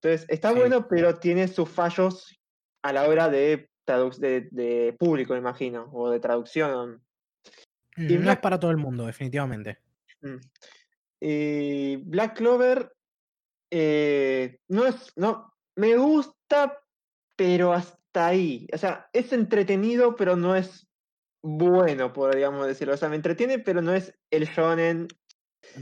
Entonces, 0.00 0.26
está 0.28 0.52
Sí. 0.52 0.58
bueno, 0.58 0.86
pero 0.88 1.16
tiene 1.18 1.48
sus 1.48 1.68
fallos 1.68 2.38
a 2.82 2.92
la 2.92 3.08
hora 3.08 3.28
de, 3.28 3.68
de, 4.18 4.48
de 4.50 4.96
público, 4.98 5.34
imagino, 5.36 5.88
o 5.92 6.10
de 6.10 6.20
traducción. 6.20 7.02
Y 7.96 8.16
Mm, 8.16 8.24
No 8.24 8.30
es 8.32 8.38
para 8.38 8.60
todo 8.60 8.70
el 8.70 8.76
mundo, 8.76 9.06
definitivamente. 9.06 9.78
mm. 10.20 10.36
y 11.20 11.96
Black 11.96 12.36
Clover 12.36 12.92
eh, 13.70 14.60
no 14.68 14.86
es, 14.86 15.12
no, 15.16 15.52
me 15.76 15.96
gusta, 15.96 16.78
pero 17.36 17.72
hasta 17.72 18.26
ahí. 18.28 18.66
O 18.72 18.78
sea, 18.78 19.08
es 19.12 19.32
entretenido, 19.32 20.14
pero 20.16 20.36
no 20.36 20.54
es 20.54 20.86
bueno, 21.42 22.12
podríamos 22.12 22.66
decirlo. 22.66 22.94
O 22.94 22.96
sea, 22.96 23.08
me 23.08 23.16
entretiene, 23.16 23.58
pero 23.58 23.82
no 23.82 23.92
es 23.94 24.12
el 24.30 24.46
shonen. 24.46 25.08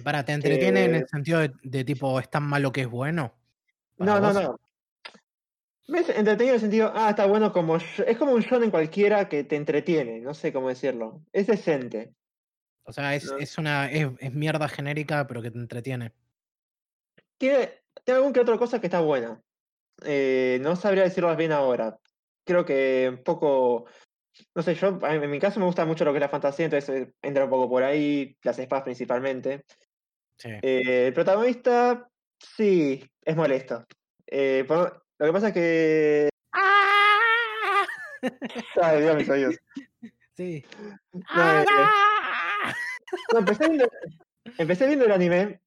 Para, 0.03 0.25
¿te 0.25 0.33
entretiene 0.33 0.85
en 0.85 0.93
que- 0.93 0.99
el 0.99 1.09
sentido 1.09 1.41
de, 1.41 1.53
de 1.63 1.85
tipo, 1.85 2.19
es 2.19 2.31
tan 2.31 2.43
malo 2.45 2.73
que 2.73 2.83
es 2.83 2.89
bueno? 2.89 3.35
¿Para 3.97 4.21
No, 4.21 4.21
no, 4.21 4.33
vos? 4.33 4.43
no. 4.43 4.61
Me 5.89 6.01
es 6.01 6.09
entretenido 6.09 6.49
en 6.49 6.55
el 6.55 6.61
sentido, 6.61 6.93
ah, 6.95 7.11
está 7.11 7.27
bueno 7.27 7.53
como. 7.53 7.77
Es 7.77 8.17
como 8.19 8.33
un 8.33 8.41
shonen 8.41 8.71
cualquiera 8.71 9.29
que 9.29 9.45
te 9.45 9.55
entretiene, 9.57 10.21
no 10.21 10.35
sé 10.35 10.53
cómo 10.53 10.69
decirlo. 10.69 11.23
Es 11.33 11.47
decente. 11.47 12.13
O 12.83 12.93
sea, 12.93 13.15
es, 13.15 13.25
No. 13.31 13.39
es 13.39 13.57
una 13.59 13.91
es, 13.91 14.09
es 14.19 14.33
mierda 14.33 14.69
genérica, 14.69 15.27
pero 15.27 15.43
que 15.43 15.51
te 15.51 15.59
entretiene. 15.59 16.13
Tiene, 17.39 17.71
tiene 18.05 18.19
algún 18.19 18.33
que 18.33 18.41
otra 18.41 18.59
cosa 18.59 18.81
que 18.81 18.87
está 18.89 19.01
buena. 19.01 19.41
Eh, 20.05 20.59
no 20.61 20.75
sabría 20.77 21.05
decirlas 21.05 21.37
bien 21.37 21.53
ahora. 21.53 21.99
Creo 22.45 22.65
que 22.65 23.09
un 23.11 23.23
poco. 23.23 23.87
No 24.55 24.63
sé, 24.63 24.75
yo 24.75 24.99
en 25.03 25.31
mi 25.31 25.39
caso 25.39 25.61
me 25.61 25.67
gusta 25.67 25.87
mucho 25.87 26.05
lo 26.05 26.13
que 26.13 26.19
es 26.19 26.23
la 26.23 26.29
fantasía, 26.29 26.67
entonces 26.67 26.89
eh, 26.91 27.13
entra 27.23 27.45
un 27.45 27.51
poco 27.51 27.69
por 27.71 27.83
ahí, 27.83 28.37
las 28.43 28.59
espadas 28.59 28.85
principalmente. 28.85 29.65
Sí. 30.37 30.51
Eh, 30.63 31.07
el 31.07 31.15
protagonista, 31.15 32.11
sí, 32.39 33.03
es 33.27 33.37
molesto. 33.37 33.85
Eh, 34.27 34.65
por- 34.67 35.05
lo 35.19 35.27
que 35.27 35.33
pasa 35.33 35.49
es 35.49 35.55
que. 35.55 36.29
Ay, 38.83 39.03
Dios, 39.03 39.17
mis 39.17 39.29
oídos. 39.29 39.57
Sí. 40.37 40.65
No, 41.13 41.61
eh, 41.61 41.65
no, 43.33 43.39
empecé, 43.39 43.69
viendo, 43.69 43.89
empecé 44.59 44.87
viendo 44.87 45.05
el 45.07 45.13
anime 45.13 45.61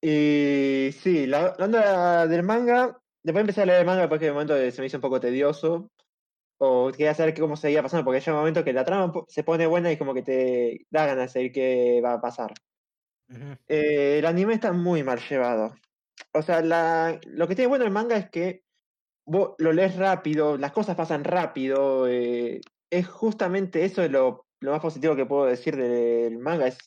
y 0.00 0.90
sí, 0.92 1.26
la, 1.26 1.54
la 1.58 1.64
onda 1.64 2.26
del 2.26 2.42
manga. 2.42 2.98
Después 3.22 3.42
empecé 3.42 3.62
a 3.62 3.66
leer 3.66 3.80
el 3.80 3.86
manga 3.86 4.02
después 4.02 4.18
que 4.20 4.26
de 4.26 4.32
momento 4.32 4.54
se 4.70 4.80
me 4.80 4.86
hizo 4.86 4.96
un 4.96 5.02
poco 5.02 5.20
tedioso. 5.20 5.90
O 6.60 6.90
quería 6.90 7.14
saber 7.14 7.38
cómo 7.38 7.56
seguía 7.56 7.82
pasando, 7.82 8.04
porque 8.04 8.18
llega 8.20 8.32
un 8.32 8.38
momento 8.38 8.64
que 8.64 8.72
la 8.72 8.84
trama 8.84 9.12
se 9.28 9.44
pone 9.44 9.66
buena 9.66 9.92
y 9.92 9.96
como 9.96 10.12
que 10.12 10.22
te 10.22 10.86
da 10.90 11.06
ganas 11.06 11.26
de 11.26 11.32
saber 11.32 11.52
qué 11.52 12.00
va 12.04 12.14
a 12.14 12.20
pasar. 12.20 12.52
Eh, 13.68 14.16
el 14.18 14.26
anime 14.26 14.54
está 14.54 14.72
muy 14.72 15.04
mal 15.04 15.20
llevado. 15.20 15.74
O 16.32 16.42
sea, 16.42 16.60
la, 16.60 17.18
lo 17.26 17.48
que 17.48 17.54
tiene 17.54 17.68
bueno 17.68 17.84
el 17.84 17.90
manga 17.90 18.16
es 18.16 18.30
que 18.30 18.64
vos 19.26 19.54
lo 19.58 19.72
lees 19.72 19.96
rápido, 19.96 20.56
las 20.56 20.72
cosas 20.72 20.96
pasan 20.96 21.24
rápido. 21.24 22.08
eh, 22.08 22.60
es 22.90 23.06
justamente 23.06 23.84
eso 23.84 24.02
es 24.02 24.10
lo, 24.10 24.46
lo 24.60 24.72
más 24.72 24.80
positivo 24.80 25.14
que 25.14 25.26
puedo 25.26 25.44
decir 25.44 25.76
del 25.76 26.38
manga. 26.38 26.66
Es, 26.66 26.78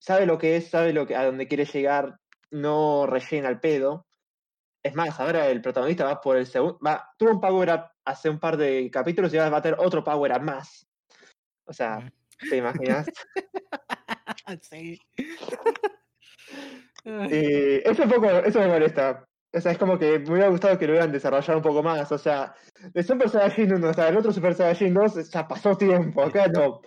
sabe 0.00 0.26
lo 0.26 0.38
que 0.38 0.56
es, 0.56 0.68
sabe 0.68 0.92
lo 0.92 1.06
que, 1.06 1.16
a 1.16 1.24
dónde 1.24 1.48
quiere 1.48 1.64
llegar, 1.64 2.18
no 2.50 3.06
rellena 3.06 3.48
el 3.48 3.60
pedo. 3.60 4.06
Es 4.82 4.94
más, 4.94 5.20
ahora 5.20 5.48
el 5.48 5.60
protagonista 5.62 6.04
va 6.04 6.20
por 6.20 6.36
el 6.36 6.46
segundo. 6.46 6.78
Va, 6.84 7.14
tuvo 7.16 7.30
un 7.30 7.40
power 7.40 7.70
up 7.70 7.90
hace 8.04 8.28
un 8.30 8.40
par 8.40 8.56
de 8.56 8.90
capítulos 8.90 9.32
y 9.32 9.38
ahora 9.38 9.50
va 9.50 9.58
a 9.58 9.62
tener 9.62 9.78
otro 9.78 10.02
power 10.02 10.32
up 10.32 10.42
más. 10.42 10.86
O 11.66 11.72
sea. 11.72 12.10
¿te 12.48 12.56
imaginas? 12.56 13.06
Sí. 14.62 14.98
Eh, 17.04 17.82
eso 17.84 18.04
un 18.04 18.10
poco, 18.10 18.28
eso 18.28 18.60
me 18.60 18.68
molesta. 18.68 19.26
O 19.54 19.60
sea, 19.60 19.72
es 19.72 19.78
como 19.78 19.98
que 19.98 20.18
me 20.18 20.30
hubiera 20.30 20.48
gustado 20.48 20.78
que 20.78 20.86
lo 20.86 20.92
hubieran 20.92 21.12
desarrollado 21.12 21.58
un 21.58 21.62
poco 21.62 21.82
más. 21.82 22.10
O 22.10 22.18
sea, 22.18 22.54
de 22.92 23.02
Super 23.02 23.28
Saiyajin 23.28 23.74
1 23.74 23.88
hasta 23.88 24.08
el 24.08 24.16
otro 24.16 24.32
Super 24.32 24.54
Saiyajin 24.54 24.94
2 24.94 25.30
ya 25.30 25.46
pasó 25.46 25.76
tiempo. 25.76 26.22
Acá 26.22 26.48
no. 26.48 26.80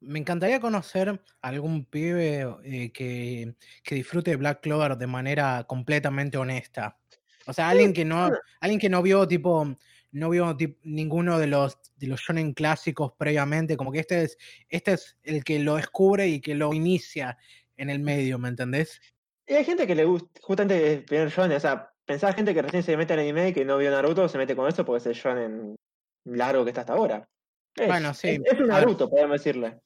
Me 0.00 0.18
encantaría 0.18 0.60
conocer 0.60 1.20
algún 1.42 1.84
pibe 1.84 2.46
eh, 2.64 2.92
que, 2.92 3.54
que 3.82 3.94
disfrute 3.96 4.32
de 4.32 4.36
Black 4.36 4.60
Clover 4.60 4.96
de 4.96 5.06
manera 5.06 5.64
completamente 5.68 6.38
honesta. 6.38 6.98
O 7.46 7.52
sea, 7.52 7.68
alguien 7.68 7.92
que 7.92 8.04
no, 8.04 8.30
alguien 8.60 8.80
que 8.80 8.88
no 8.88 9.02
vio 9.02 9.26
tipo, 9.26 9.66
no 10.12 10.30
vio 10.30 10.56
ninguno 10.82 11.38
de 11.38 11.46
los 11.46 11.78
de 11.96 12.06
los 12.06 12.20
shonen 12.20 12.52
clásicos 12.52 13.12
previamente, 13.18 13.76
como 13.76 13.90
que 13.92 14.00
este 14.00 14.22
es, 14.22 14.38
este 14.68 14.92
es 14.92 15.16
el 15.22 15.44
que 15.44 15.58
lo 15.58 15.76
descubre 15.76 16.28
y 16.28 16.40
que 16.40 16.54
lo 16.54 16.72
inicia 16.72 17.38
en 17.76 17.90
el 17.90 18.00
medio, 18.00 18.38
¿me 18.38 18.48
entendés? 18.48 19.00
Y 19.48 19.54
hay 19.54 19.64
gente 19.64 19.86
que 19.86 19.94
le 19.94 20.04
gusta, 20.04 20.28
justamente 20.42 20.92
el 20.92 21.04
primer 21.04 21.30
shonen, 21.30 21.56
o 21.56 21.60
sea, 21.60 21.90
pensaba 22.04 22.34
gente 22.34 22.52
que 22.52 22.60
recién 22.60 22.82
se 22.82 22.96
mete 22.98 23.14
al 23.14 23.20
anime 23.20 23.48
y 23.48 23.52
que 23.54 23.64
no 23.64 23.78
vio 23.78 23.90
Naruto, 23.90 24.28
se 24.28 24.36
mete 24.36 24.54
con 24.54 24.68
eso 24.68 24.84
porque 24.84 24.98
es 24.98 25.06
el 25.06 25.14
shonen 25.14 25.76
largo 26.24 26.64
que 26.64 26.70
está 26.70 26.82
hasta 26.82 26.92
ahora. 26.92 27.26
Es, 27.74 27.86
Bueno, 27.86 28.12
sí, 28.12 28.28
es, 28.28 28.52
es 28.52 28.60
un. 28.60 28.68
Naruto, 28.68 29.08
podemos 29.08 29.42
decirle. 29.42 29.80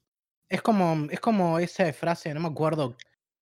Es 0.49 0.61
como, 0.63 1.07
es 1.11 1.21
como 1.21 1.61
esa 1.61 1.91
frase, 1.93 2.35
no 2.35 2.41
me 2.41 2.49
acuerdo, 2.49 2.97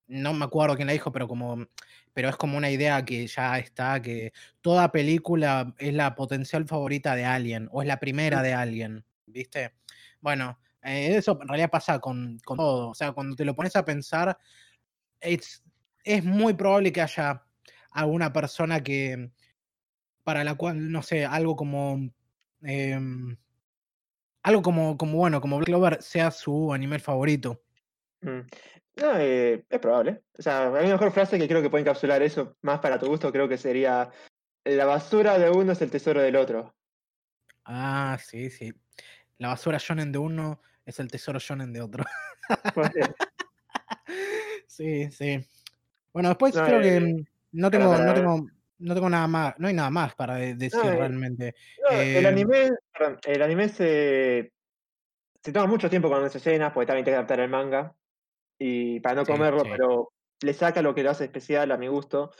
no 0.08 0.34
me 0.34 0.44
acuerdo 0.44 0.76
quién 0.76 0.88
la 0.88 0.92
dijo, 0.92 1.10
pero 1.10 1.26
como, 1.26 1.66
pero 2.12 2.28
es 2.28 2.36
como 2.36 2.58
una 2.58 2.70
idea 2.70 3.02
que 3.02 3.26
ya 3.26 3.58
está, 3.58 4.02
que 4.02 4.32
toda 4.60 4.92
película 4.92 5.74
es 5.78 5.94
la 5.94 6.14
potencial 6.14 6.66
favorita 6.66 7.14
de 7.14 7.24
alguien, 7.24 7.68
o 7.72 7.80
es 7.80 7.88
la 7.88 7.98
primera 7.98 8.42
de 8.42 8.52
alguien, 8.52 9.04
¿viste? 9.24 9.72
Bueno, 10.20 10.58
eh, 10.82 11.16
eso 11.16 11.38
en 11.40 11.48
realidad 11.48 11.70
pasa 11.70 11.98
con, 11.98 12.38
con 12.44 12.58
todo. 12.58 12.90
O 12.90 12.94
sea, 12.94 13.12
cuando 13.12 13.34
te 13.34 13.44
lo 13.44 13.54
pones 13.54 13.74
a 13.74 13.84
pensar, 13.84 14.36
es, 15.20 15.62
es 16.04 16.24
muy 16.24 16.54
probable 16.54 16.92
que 16.92 17.02
haya 17.02 17.44
alguna 17.90 18.32
persona 18.32 18.82
que, 18.82 19.30
para 20.24 20.44
la 20.44 20.54
cual, 20.54 20.90
no 20.90 21.02
sé, 21.02 21.24
algo 21.24 21.56
como, 21.56 22.10
em, 22.62 23.36
algo 24.42 24.62
como, 24.62 24.96
como, 24.96 25.18
bueno, 25.18 25.40
como 25.40 25.56
Black 25.56 25.66
Clover 25.66 26.02
sea 26.02 26.30
su 26.30 26.72
anime 26.72 26.98
favorito. 26.98 27.62
Mm. 28.20 28.40
No, 28.96 29.18
eh, 29.18 29.64
es 29.68 29.78
probable. 29.78 30.22
O 30.38 30.42
sea, 30.42 30.68
la 30.70 30.82
mejor 30.82 31.12
frase 31.12 31.38
que 31.38 31.48
creo 31.48 31.62
que 31.62 31.70
puede 31.70 31.82
encapsular 31.82 32.22
eso, 32.22 32.56
más 32.62 32.80
para 32.80 32.98
tu 32.98 33.06
gusto, 33.06 33.32
creo 33.32 33.48
que 33.48 33.56
sería: 33.56 34.10
La 34.64 34.84
basura 34.84 35.38
de 35.38 35.50
uno 35.50 35.72
es 35.72 35.80
el 35.80 35.90
tesoro 35.90 36.20
del 36.20 36.36
otro. 36.36 36.74
Ah, 37.64 38.18
sí, 38.22 38.50
sí. 38.50 38.72
La 39.38 39.48
basura 39.48 39.78
shonen 39.78 40.12
de 40.12 40.18
uno 40.18 40.60
es 40.84 40.98
el 41.00 41.10
tesoro 41.10 41.38
shonen 41.38 41.72
de 41.72 41.80
otro. 41.80 42.04
Sí, 44.66 45.10
sí. 45.10 45.44
Bueno, 46.12 46.28
después 46.30 46.54
No, 46.54 46.64
creo 46.64 46.80
que 46.80 46.96
eh, 46.96 47.00
mm, 47.00 47.24
no 47.52 47.70
tengo, 47.70 47.90
para- 47.92 48.04
no 48.04 48.14
tengo, 48.14 48.46
no 48.78 48.94
tengo 48.94 49.10
nada 49.10 49.26
más, 49.26 49.54
no 49.58 49.68
hay 49.68 49.74
nada 49.74 49.90
más 49.90 50.14
para 50.14 50.36
de- 50.36 50.54
decir 50.54 50.80
eh, 50.84 50.96
realmente. 50.96 51.54
No, 51.88 52.00
el 52.00 52.24
Eh, 52.24 52.28
anime, 52.28 52.70
el 53.26 53.42
anime 53.42 53.68
se, 53.68 54.52
se 55.42 55.52
toma 55.52 55.66
mucho 55.66 55.88
tiempo 55.88 56.08
con 56.08 56.22
las 56.22 56.34
escenas, 56.34 56.72
porque 56.72 56.86
también 56.86 57.04
tiene 57.04 57.14
que 57.14 57.18
adaptar 57.18 57.40
el 57.40 57.50
manga. 57.50 57.94
Y 58.58 59.00
para 59.00 59.14
no 59.16 59.24
Sí, 59.24 59.32
comerlo, 59.32 59.64
sí. 59.64 59.70
pero 59.70 60.12
le 60.42 60.52
saca 60.54 60.82
lo 60.82 60.94
que 60.94 61.02
lo 61.02 61.10
hace 61.10 61.24
especial 61.24 61.70
a 61.72 61.76
mi 61.78 61.88
gusto. 61.88 62.30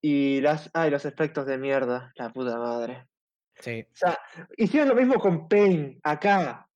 Y 0.00 0.40
las, 0.40 0.70
ay, 0.74 0.90
los 0.90 1.04
efectos 1.04 1.46
de 1.46 1.58
mierda, 1.58 2.12
la 2.16 2.32
puta 2.32 2.56
madre. 2.58 3.06
Sí, 3.60 3.84
O 3.90 3.96
sea, 3.96 4.18
hicieron 4.56 4.88
lo 4.88 4.94
mismo 4.94 5.14
con 5.14 5.48
Pain 5.48 5.98
acá. 6.04 6.68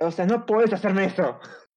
O 0.00 0.10
sea, 0.10 0.26
no 0.26 0.44
podés 0.46 0.72
hacerme 0.72 1.06
eso. 1.06 1.38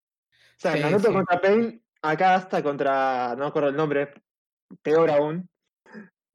O 0.56 0.62
sea, 0.64 0.74
Sí, 0.76 0.80
Naruto 0.82 1.08
sí. 1.10 1.14
contra 1.14 1.42
Pain, 1.42 1.83
acá 2.04 2.36
hasta 2.36 2.62
contra, 2.62 3.30
no 3.32 3.44
me 3.44 3.48
acuerdo 3.48 3.70
el 3.70 3.76
nombre, 3.76 4.14
peor 4.84 5.10
aún. 5.10 5.50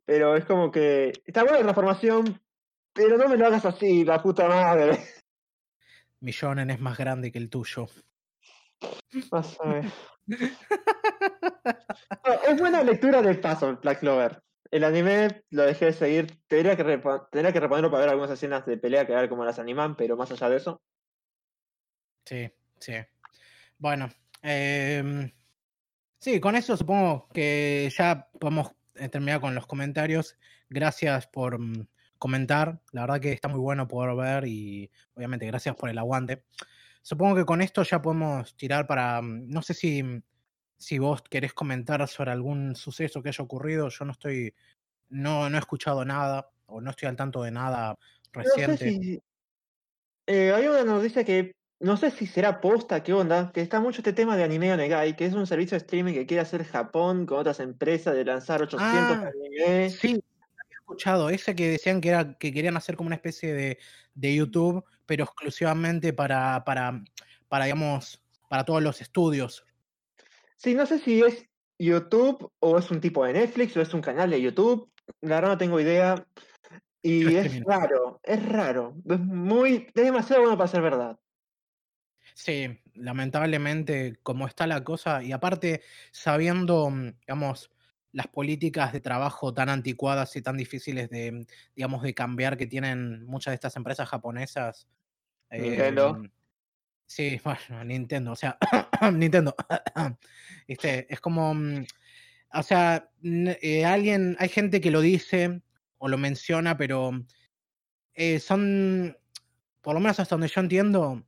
Pero 0.04 0.36
es 0.36 0.44
como 0.44 0.70
que 0.70 1.12
está 1.24 1.42
buena 1.42 1.58
la 1.58 1.64
transformación, 1.64 2.40
pero 2.92 3.16
no 3.18 3.28
me 3.28 3.36
lo 3.36 3.46
hagas 3.46 3.66
así, 3.66 4.04
la 4.04 4.22
puta 4.22 4.48
madre. 4.48 4.98
mi 6.20 6.32
shonen 6.32 6.70
es 6.70 6.80
más 6.80 6.96
grande 6.96 7.30
que 7.30 7.38
el 7.38 7.50
tuyo. 7.50 7.86
Más 9.30 9.58
o 9.60 9.66
menos. 9.66 9.92
No, 12.26 12.32
es 12.46 12.60
buena 12.60 12.82
lectura 12.82 13.22
del 13.22 13.40
paso, 13.40 13.76
Black 13.76 14.00
Clover. 14.00 14.42
El 14.70 14.84
anime 14.84 15.42
lo 15.50 15.64
dejé 15.64 15.86
de 15.86 15.92
seguir. 15.92 16.38
Tendría 16.46 16.76
que, 16.76 16.84
tendría 16.84 17.52
que 17.52 17.60
reponerlo 17.60 17.90
para 17.90 18.02
ver 18.02 18.10
algunas 18.10 18.30
escenas 18.30 18.66
de 18.66 18.76
pelea 18.76 19.06
que 19.06 19.14
ver 19.14 19.28
cómo 19.28 19.44
las 19.44 19.58
animan, 19.58 19.96
pero 19.96 20.16
más 20.16 20.30
allá 20.30 20.48
de 20.48 20.56
eso. 20.56 20.82
Sí, 22.24 22.50
sí. 22.78 22.94
Bueno, 23.78 24.10
em, 24.42 25.30
sí, 26.18 26.40
con 26.40 26.56
eso 26.56 26.76
supongo 26.76 27.28
que 27.32 27.90
ya 27.96 28.28
podemos 28.38 28.72
eh, 28.94 29.08
terminar 29.08 29.40
con 29.40 29.54
los 29.54 29.66
comentarios. 29.66 30.36
Gracias 30.68 31.26
por 31.26 31.58
mm, 31.58 31.86
comentar. 32.18 32.80
La 32.92 33.02
verdad 33.02 33.20
que 33.20 33.32
está 33.32 33.48
muy 33.48 33.60
bueno 33.60 33.88
poder 33.88 34.14
ver 34.16 34.46
y 34.46 34.90
obviamente 35.14 35.46
gracias 35.46 35.74
por 35.76 35.88
el 35.90 35.98
aguante. 35.98 36.44
Supongo 37.02 37.36
que 37.36 37.44
con 37.44 37.62
esto 37.62 37.82
ya 37.84 38.02
podemos 38.02 38.54
tirar 38.56 38.86
para. 38.86 39.22
mm, 39.22 39.48
No 39.48 39.62
sé 39.62 39.74
si, 39.74 40.02
mm, 40.02 40.22
si 40.76 40.98
vos 40.98 41.22
querés 41.22 41.54
comentar 41.54 42.06
sobre 42.08 42.32
algún 42.32 42.74
suceso 42.76 43.22
que 43.22 43.30
haya 43.30 43.44
ocurrido. 43.44 43.88
Yo 43.88 44.04
no 44.04 44.12
estoy. 44.12 44.54
No, 45.08 45.48
no 45.48 45.56
he 45.56 45.60
escuchado 45.60 46.04
nada 46.04 46.50
o 46.66 46.80
no 46.82 46.90
estoy 46.90 47.08
al 47.08 47.16
tanto 47.16 47.42
de 47.42 47.50
nada 47.50 47.96
No 48.34 48.42
sé 48.42 48.66
reciente. 48.66 48.90
si. 48.90 49.22
Eh, 50.26 50.52
hay 50.52 50.66
una 50.66 50.84
noticia 50.84 51.24
que. 51.24 51.52
No 51.80 51.96
sé 51.96 52.10
si 52.10 52.26
será 52.26 52.60
posta, 52.60 53.04
qué 53.04 53.12
onda, 53.12 53.52
que 53.52 53.60
está 53.60 53.80
mucho 53.80 54.00
este 54.00 54.12
tema 54.12 54.36
de 54.36 54.42
Anime 54.42 54.72
Onegai, 54.72 55.14
que 55.14 55.26
es 55.26 55.34
un 55.34 55.46
servicio 55.46 55.76
de 55.76 55.84
streaming 55.84 56.12
que 56.12 56.26
quiere 56.26 56.40
hacer 56.40 56.64
Japón 56.64 57.24
con 57.24 57.38
otras 57.38 57.60
empresas 57.60 58.14
de 58.16 58.24
lanzar 58.24 58.62
800 58.62 59.16
Ah, 59.16 59.30
anime. 59.32 59.90
Sí, 59.90 60.08
había 60.08 60.78
escuchado 60.80 61.30
ese 61.30 61.54
que 61.54 61.70
decían 61.70 62.00
que 62.00 62.08
era 62.08 62.36
que 62.36 62.52
querían 62.52 62.76
hacer 62.76 62.96
como 62.96 63.06
una 63.06 63.16
especie 63.16 63.54
de, 63.54 63.78
de 64.14 64.34
YouTube, 64.34 64.84
pero 65.06 65.22
exclusivamente 65.22 66.12
para, 66.12 66.64
para, 66.64 67.00
para, 67.48 67.66
digamos, 67.66 68.20
para 68.48 68.64
todos 68.64 68.82
los 68.82 69.00
estudios. 69.00 69.64
Sí, 70.56 70.74
no 70.74 70.84
sé 70.84 70.98
si 70.98 71.20
es 71.20 71.46
YouTube 71.78 72.50
o 72.58 72.78
es 72.78 72.90
un 72.90 73.00
tipo 73.00 73.24
de 73.24 73.34
Netflix 73.34 73.76
o 73.76 73.80
es 73.80 73.94
un 73.94 74.00
canal 74.00 74.30
de 74.30 74.42
YouTube. 74.42 74.90
La 75.20 75.36
verdad 75.36 75.50
no 75.50 75.58
tengo 75.58 75.78
idea. 75.78 76.26
Y 77.02 77.36
es 77.36 77.64
raro, 77.64 78.20
es 78.24 78.44
raro. 78.44 78.96
Es 79.08 79.20
muy. 79.20 79.86
Es 79.94 80.04
demasiado 80.04 80.42
bueno 80.42 80.58
para 80.58 80.68
ser 80.68 80.82
verdad. 80.82 81.16
Sí, 82.38 82.68
lamentablemente, 82.94 84.20
como 84.22 84.46
está 84.46 84.68
la 84.68 84.84
cosa, 84.84 85.24
y 85.24 85.32
aparte, 85.32 85.82
sabiendo, 86.12 86.88
mm, 86.88 87.18
digamos, 87.26 87.72
las 88.12 88.28
políticas 88.28 88.92
de 88.92 89.00
trabajo 89.00 89.52
tan 89.52 89.68
anticuadas 89.68 90.36
y 90.36 90.42
tan 90.42 90.56
difíciles 90.56 91.10
de, 91.10 91.48
digamos, 91.74 92.00
de 92.00 92.14
cambiar 92.14 92.56
que 92.56 92.68
tienen 92.68 93.24
muchas 93.24 93.50
de 93.50 93.56
estas 93.56 93.74
empresas 93.74 94.08
japonesas. 94.08 94.86
Nintendo. 95.50 96.16
Em, 96.16 96.30
sí, 97.06 97.40
bueno, 97.44 97.84
Nintendo, 97.84 98.30
o 98.30 98.36
sea, 98.36 98.56
Nintendo. 99.12 99.56
este, 100.68 101.12
es 101.12 101.20
como, 101.20 101.54
mm, 101.54 101.86
o 102.52 102.62
sea, 102.62 103.10
eh, 103.20 103.84
alguien, 103.84 104.36
hay 104.38 104.48
gente 104.48 104.80
que 104.80 104.92
lo 104.92 105.00
dice 105.00 105.60
o 105.98 106.06
lo 106.06 106.16
menciona, 106.16 106.76
pero 106.76 107.10
eh, 108.14 108.38
son, 108.38 109.18
por 109.82 109.94
lo 109.94 109.98
menos 110.00 110.20
hasta 110.20 110.36
donde 110.36 110.46
yo 110.46 110.60
entiendo, 110.60 111.24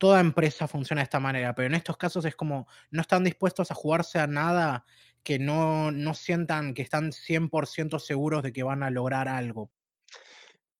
toda 0.00 0.18
empresa 0.18 0.66
funciona 0.66 1.02
de 1.02 1.04
esta 1.04 1.20
manera, 1.20 1.54
pero 1.54 1.66
en 1.66 1.74
estos 1.74 1.98
casos 1.98 2.24
es 2.24 2.34
como 2.34 2.66
no 2.90 3.02
están 3.02 3.22
dispuestos 3.22 3.70
a 3.70 3.74
jugarse 3.74 4.18
a 4.18 4.26
nada 4.26 4.86
que 5.22 5.38
no, 5.38 5.92
no 5.92 6.14
sientan 6.14 6.72
que 6.72 6.80
están 6.80 7.12
100% 7.12 7.98
seguros 7.98 8.42
de 8.42 8.50
que 8.50 8.62
van 8.62 8.82
a 8.82 8.88
lograr 8.88 9.28
algo. 9.28 9.70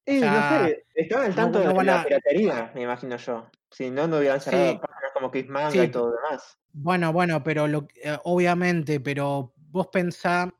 Y 0.06 0.20
no 0.20 0.48
sé, 0.48 0.86
estaban 0.94 1.26
al 1.26 1.34
tanto 1.34 1.58
de 1.60 1.84
la 1.84 2.02
piratería, 2.02 2.72
me 2.74 2.82
imagino 2.82 3.18
yo. 3.18 3.46
Si 3.70 3.90
no, 3.90 4.08
no 4.08 4.16
hubieran 4.16 4.40
cerrado 4.40 4.80
páginas 4.80 5.12
como 5.12 5.30
Kiss 5.30 5.48
Manga 5.48 5.84
y 5.84 5.90
todo 5.90 6.06
lo 6.06 6.16
demás. 6.16 6.58
Bueno, 6.72 7.12
bueno, 7.12 7.44
pero 7.44 7.68
lo, 7.68 7.88
eh, 8.02 8.16
obviamente, 8.24 9.00
pero 9.00 9.52
vos 9.56 9.88
pensá 9.88 10.50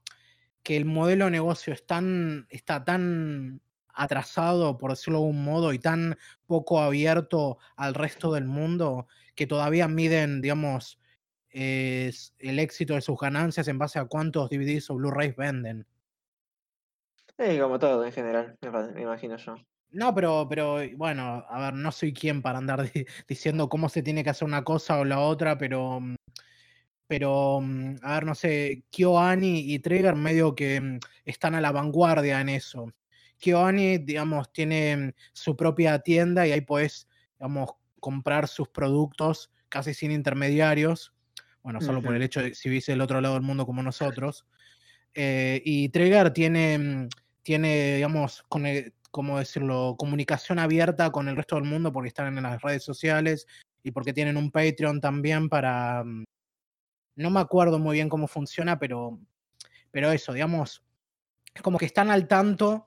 que 0.63 0.77
el 0.77 0.85
modelo 0.85 1.25
de 1.25 1.31
negocio 1.31 1.73
es 1.73 1.87
tan, 1.87 2.47
está 2.51 2.85
tan 2.85 3.63
atrasado, 3.95 4.79
por 4.79 4.91
decirlo 4.91 5.21
de 5.21 5.27
algún 5.27 5.45
modo, 5.45 5.73
y 5.73 5.79
tan 5.79 6.17
poco 6.47 6.81
abierto 6.81 7.59
al 7.77 7.95
resto 7.95 8.33
del 8.33 8.45
mundo, 8.45 9.07
que 9.35 9.47
todavía 9.47 9.89
miden, 9.89 10.41
digamos, 10.41 10.99
el 11.51 12.59
éxito 12.59 12.95
de 12.95 13.01
sus 13.01 13.19
ganancias 13.19 13.67
en 13.69 13.79
base 13.79 13.99
a 13.99 14.05
cuántos 14.05 14.51
DVDs 14.51 14.91
o 14.91 14.95
Blu-rays 14.95 15.35
venden. 15.37 15.87
Sí, 17.39 17.59
como 17.59 17.79
todo 17.79 18.05
en 18.05 18.13
general, 18.13 18.57
me, 18.95 19.03
imagino 19.03 19.37
yo. 19.37 19.57
No, 19.91 20.15
pero, 20.15 20.47
pero 20.49 20.79
bueno, 20.97 21.45
a 21.49 21.61
ver, 21.61 21.75
no 21.75 21.91
soy 21.91 22.13
quien 22.13 22.43
para 22.43 22.59
andar 22.59 22.91
diciendo 23.29 23.69
cómo 23.69 23.89
se 23.89 24.03
tiene 24.03 24.23
que 24.23 24.31
hacer 24.31 24.47
una 24.47 24.63
cosa 24.63 24.99
o 24.99 25.05
la 25.05 25.21
otra, 25.21 25.59
pero 25.59 26.01
mm, 26.01 26.15
pero, 27.11 27.61
mm, 27.61 27.97
a 28.03 28.15
ver, 28.15 28.25
no 28.25 28.37
sé, 28.37 28.85
KyoAni 28.91 29.73
y 29.75 29.81
Trigger 29.81 30.15
medio 30.15 30.55
que 30.55 30.81
mm, 30.81 31.01
están 31.25 31.57
a 31.57 31.61
la 31.61 31.73
vanguardia 31.73 32.41
en 32.41 32.51
eso. 32.51 32.93
KyoAni, 33.41 33.99
digamos, 33.99 34.53
tiene 34.53 35.15
su 35.33 35.57
propia 35.57 35.99
tienda 35.99 36.47
y 36.47 36.53
ahí 36.53 36.61
puedes, 36.61 37.09
digamos, 37.39 37.71
comprar 37.99 38.49
sus 38.49 38.69
productos 38.69 39.51
casi 39.69 39.95
sin 39.95 40.13
intermediarios. 40.13 41.13
Bueno, 41.63 41.81
solo 41.81 42.01
por 42.01 42.15
el 42.15 42.23
hecho 42.23 42.43
de 42.43 42.55
si 42.55 42.71
viste 42.71 42.93
el 42.93 43.01
otro 43.01 43.21
lado 43.21 43.35
del 43.35 43.43
mundo 43.43 43.67
como 43.67 43.83
nosotros. 43.83 44.47
Eh, 45.15 45.61
y 45.65 45.89
Trigger 45.91 46.31
tiene, 46.33 47.09
tiene 47.43 47.97
digamos, 47.97 48.45
con 48.49 48.65
como 49.11 49.39
decirlo, 49.39 49.97
comunicación 49.99 50.59
abierta 50.59 51.11
con 51.11 51.29
el 51.29 51.37
resto 51.37 51.57
del 51.57 51.65
mundo 51.65 51.93
porque 51.93 52.09
están 52.09 52.37
en 52.37 52.45
las 52.45 52.63
redes 52.63 52.85
sociales 52.85 53.47
y 53.83 53.91
porque 53.91 54.13
tienen 54.13 54.37
un 54.37 54.51
Patreon 54.51 55.01
también 55.01 55.49
para... 55.49 56.05
Mm, 56.05 56.25
no 57.17 57.31
me 57.31 57.41
acuerdo 57.41 57.79
muy 57.79 57.97
bien 57.97 58.09
cómo 58.09 58.29
funciona, 58.29 58.79
pero, 58.79 59.19
pero 59.91 60.13
eso, 60.13 60.33
digamos, 60.33 60.83
es 61.55 61.63
como 61.63 61.77
que 61.77 61.87
están 61.87 62.11
al 62.11 62.29
tanto 62.29 62.87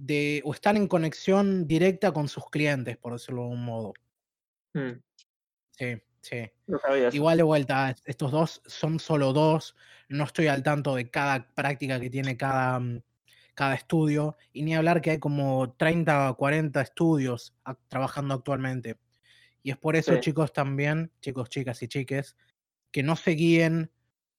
de, 0.00 0.40
o 0.44 0.54
están 0.54 0.76
en 0.76 0.88
conexión 0.88 1.66
directa 1.66 2.12
con 2.12 2.28
sus 2.28 2.48
clientes, 2.48 2.96
por 2.96 3.12
decirlo 3.12 3.42
de 3.42 3.48
algún 3.48 3.64
modo. 3.64 3.92
Mm. 4.72 4.92
Sí, 5.72 6.02
sí. 6.22 6.50
Igual 7.12 7.36
de 7.36 7.42
vuelta, 7.42 7.94
estos 8.04 8.32
dos 8.32 8.62
son 8.64 8.98
solo 8.98 9.32
dos, 9.32 9.76
no 10.08 10.24
estoy 10.24 10.46
al 10.46 10.62
tanto 10.62 10.94
de 10.94 11.10
cada 11.10 11.52
práctica 11.54 12.00
que 12.00 12.08
tiene 12.08 12.36
cada, 12.36 12.80
mm, 12.80 13.02
cada 13.54 13.74
estudio, 13.74 14.36
y 14.52 14.62
ni 14.62 14.74
hablar 14.74 15.02
que 15.02 15.10
hay 15.10 15.18
como 15.18 15.74
30 15.74 16.30
o 16.30 16.36
40 16.36 16.80
estudios 16.80 17.54
trabajando 17.88 18.34
actualmente. 18.34 18.96
Y 19.62 19.70
es 19.70 19.76
por 19.76 19.96
eso, 19.96 20.18
chicos, 20.20 20.54
también, 20.54 21.12
chicos, 21.20 21.50
chicas 21.50 21.82
y 21.82 21.88
chiques, 21.88 22.36
que 22.90 23.02
no 23.02 23.16
se 23.16 23.32
guíen 23.32 23.90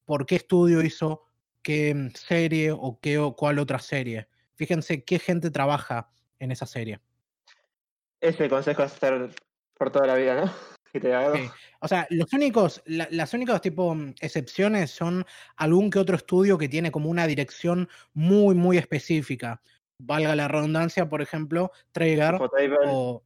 por 0.05 0.25
qué 0.25 0.37
estudio 0.37 0.81
hizo 0.81 1.23
qué 1.61 1.93
mm, 1.93 2.15
serie 2.15 2.71
o 2.71 2.99
qué 2.99 3.19
o 3.19 3.35
cuál 3.35 3.59
otra 3.59 3.77
serie. 3.77 4.27
Fíjense 4.55 5.03
qué 5.03 5.19
gente 5.19 5.51
trabaja 5.51 6.09
en 6.39 6.51
esa 6.51 6.65
serie. 6.65 6.99
Ese 8.19 8.49
consejo 8.49 8.83
es 8.83 8.93
hacer 8.93 9.31
por 9.73 9.91
toda 9.91 10.07
la 10.07 10.15
vida, 10.15 10.45
¿no? 10.45 10.51
O 11.79 11.87
sea, 11.87 12.05
los 12.09 12.31
únicos, 12.33 12.83
las 12.85 13.33
únicas 13.33 13.61
tipo 13.61 13.95
excepciones 14.19 14.91
son 14.91 15.25
algún 15.55 15.89
que 15.89 15.99
otro 15.99 16.15
estudio 16.15 16.57
que 16.57 16.69
tiene 16.69 16.91
como 16.91 17.09
una 17.09 17.25
dirección 17.25 17.89
muy, 18.13 18.55
muy 18.55 18.77
específica. 18.77 19.61
Valga 19.97 20.35
la 20.35 20.47
redundancia, 20.47 21.09
por 21.09 21.21
ejemplo, 21.21 21.71
Trigger 21.91 22.37
o. 22.87 23.23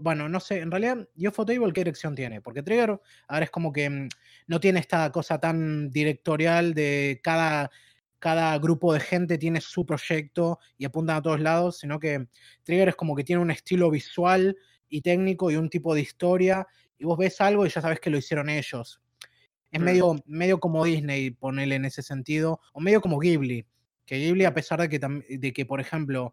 Bueno, 0.00 0.28
no 0.28 0.40
sé, 0.40 0.58
en 0.58 0.70
realidad, 0.70 1.08
Ufotable, 1.16 1.72
¿qué 1.72 1.80
dirección 1.80 2.14
tiene? 2.14 2.42
Porque 2.42 2.62
Trigger 2.62 3.00
ahora 3.28 3.44
es 3.44 3.50
como 3.50 3.72
que 3.72 3.88
mm, 3.88 4.08
no 4.48 4.60
tiene 4.60 4.80
esta 4.80 5.10
cosa 5.10 5.40
tan 5.40 5.88
directorial 5.88 6.74
de 6.74 7.18
cada, 7.22 7.70
cada 8.22 8.56
grupo 8.60 8.94
de 8.94 9.00
gente 9.00 9.36
tiene 9.36 9.60
su 9.60 9.84
proyecto 9.84 10.60
y 10.78 10.84
apuntan 10.84 11.16
a 11.16 11.22
todos 11.22 11.40
lados, 11.40 11.78
sino 11.78 11.98
que 11.98 12.28
Trigger 12.62 12.90
es 12.90 12.94
como 12.94 13.16
que 13.16 13.24
tiene 13.24 13.42
un 13.42 13.50
estilo 13.50 13.90
visual 13.90 14.56
y 14.88 15.00
técnico 15.00 15.50
y 15.50 15.56
un 15.56 15.68
tipo 15.68 15.92
de 15.92 16.02
historia, 16.02 16.64
y 16.96 17.04
vos 17.04 17.18
ves 17.18 17.40
algo 17.40 17.66
y 17.66 17.68
ya 17.68 17.80
sabes 17.80 17.98
que 17.98 18.10
lo 18.10 18.18
hicieron 18.18 18.48
ellos. 18.48 19.00
Es 19.72 19.80
mm. 19.80 19.84
medio, 19.84 20.14
medio 20.24 20.60
como 20.60 20.84
Disney, 20.84 21.32
ponele 21.32 21.74
en 21.74 21.84
ese 21.84 22.00
sentido, 22.00 22.60
o 22.72 22.78
medio 22.78 23.00
como 23.00 23.18
Ghibli, 23.18 23.66
que 24.06 24.18
Ghibli, 24.18 24.44
a 24.44 24.54
pesar 24.54 24.80
de 24.80 24.88
que, 24.88 25.00
de 25.00 25.52
que 25.52 25.66
por 25.66 25.80
ejemplo, 25.80 26.32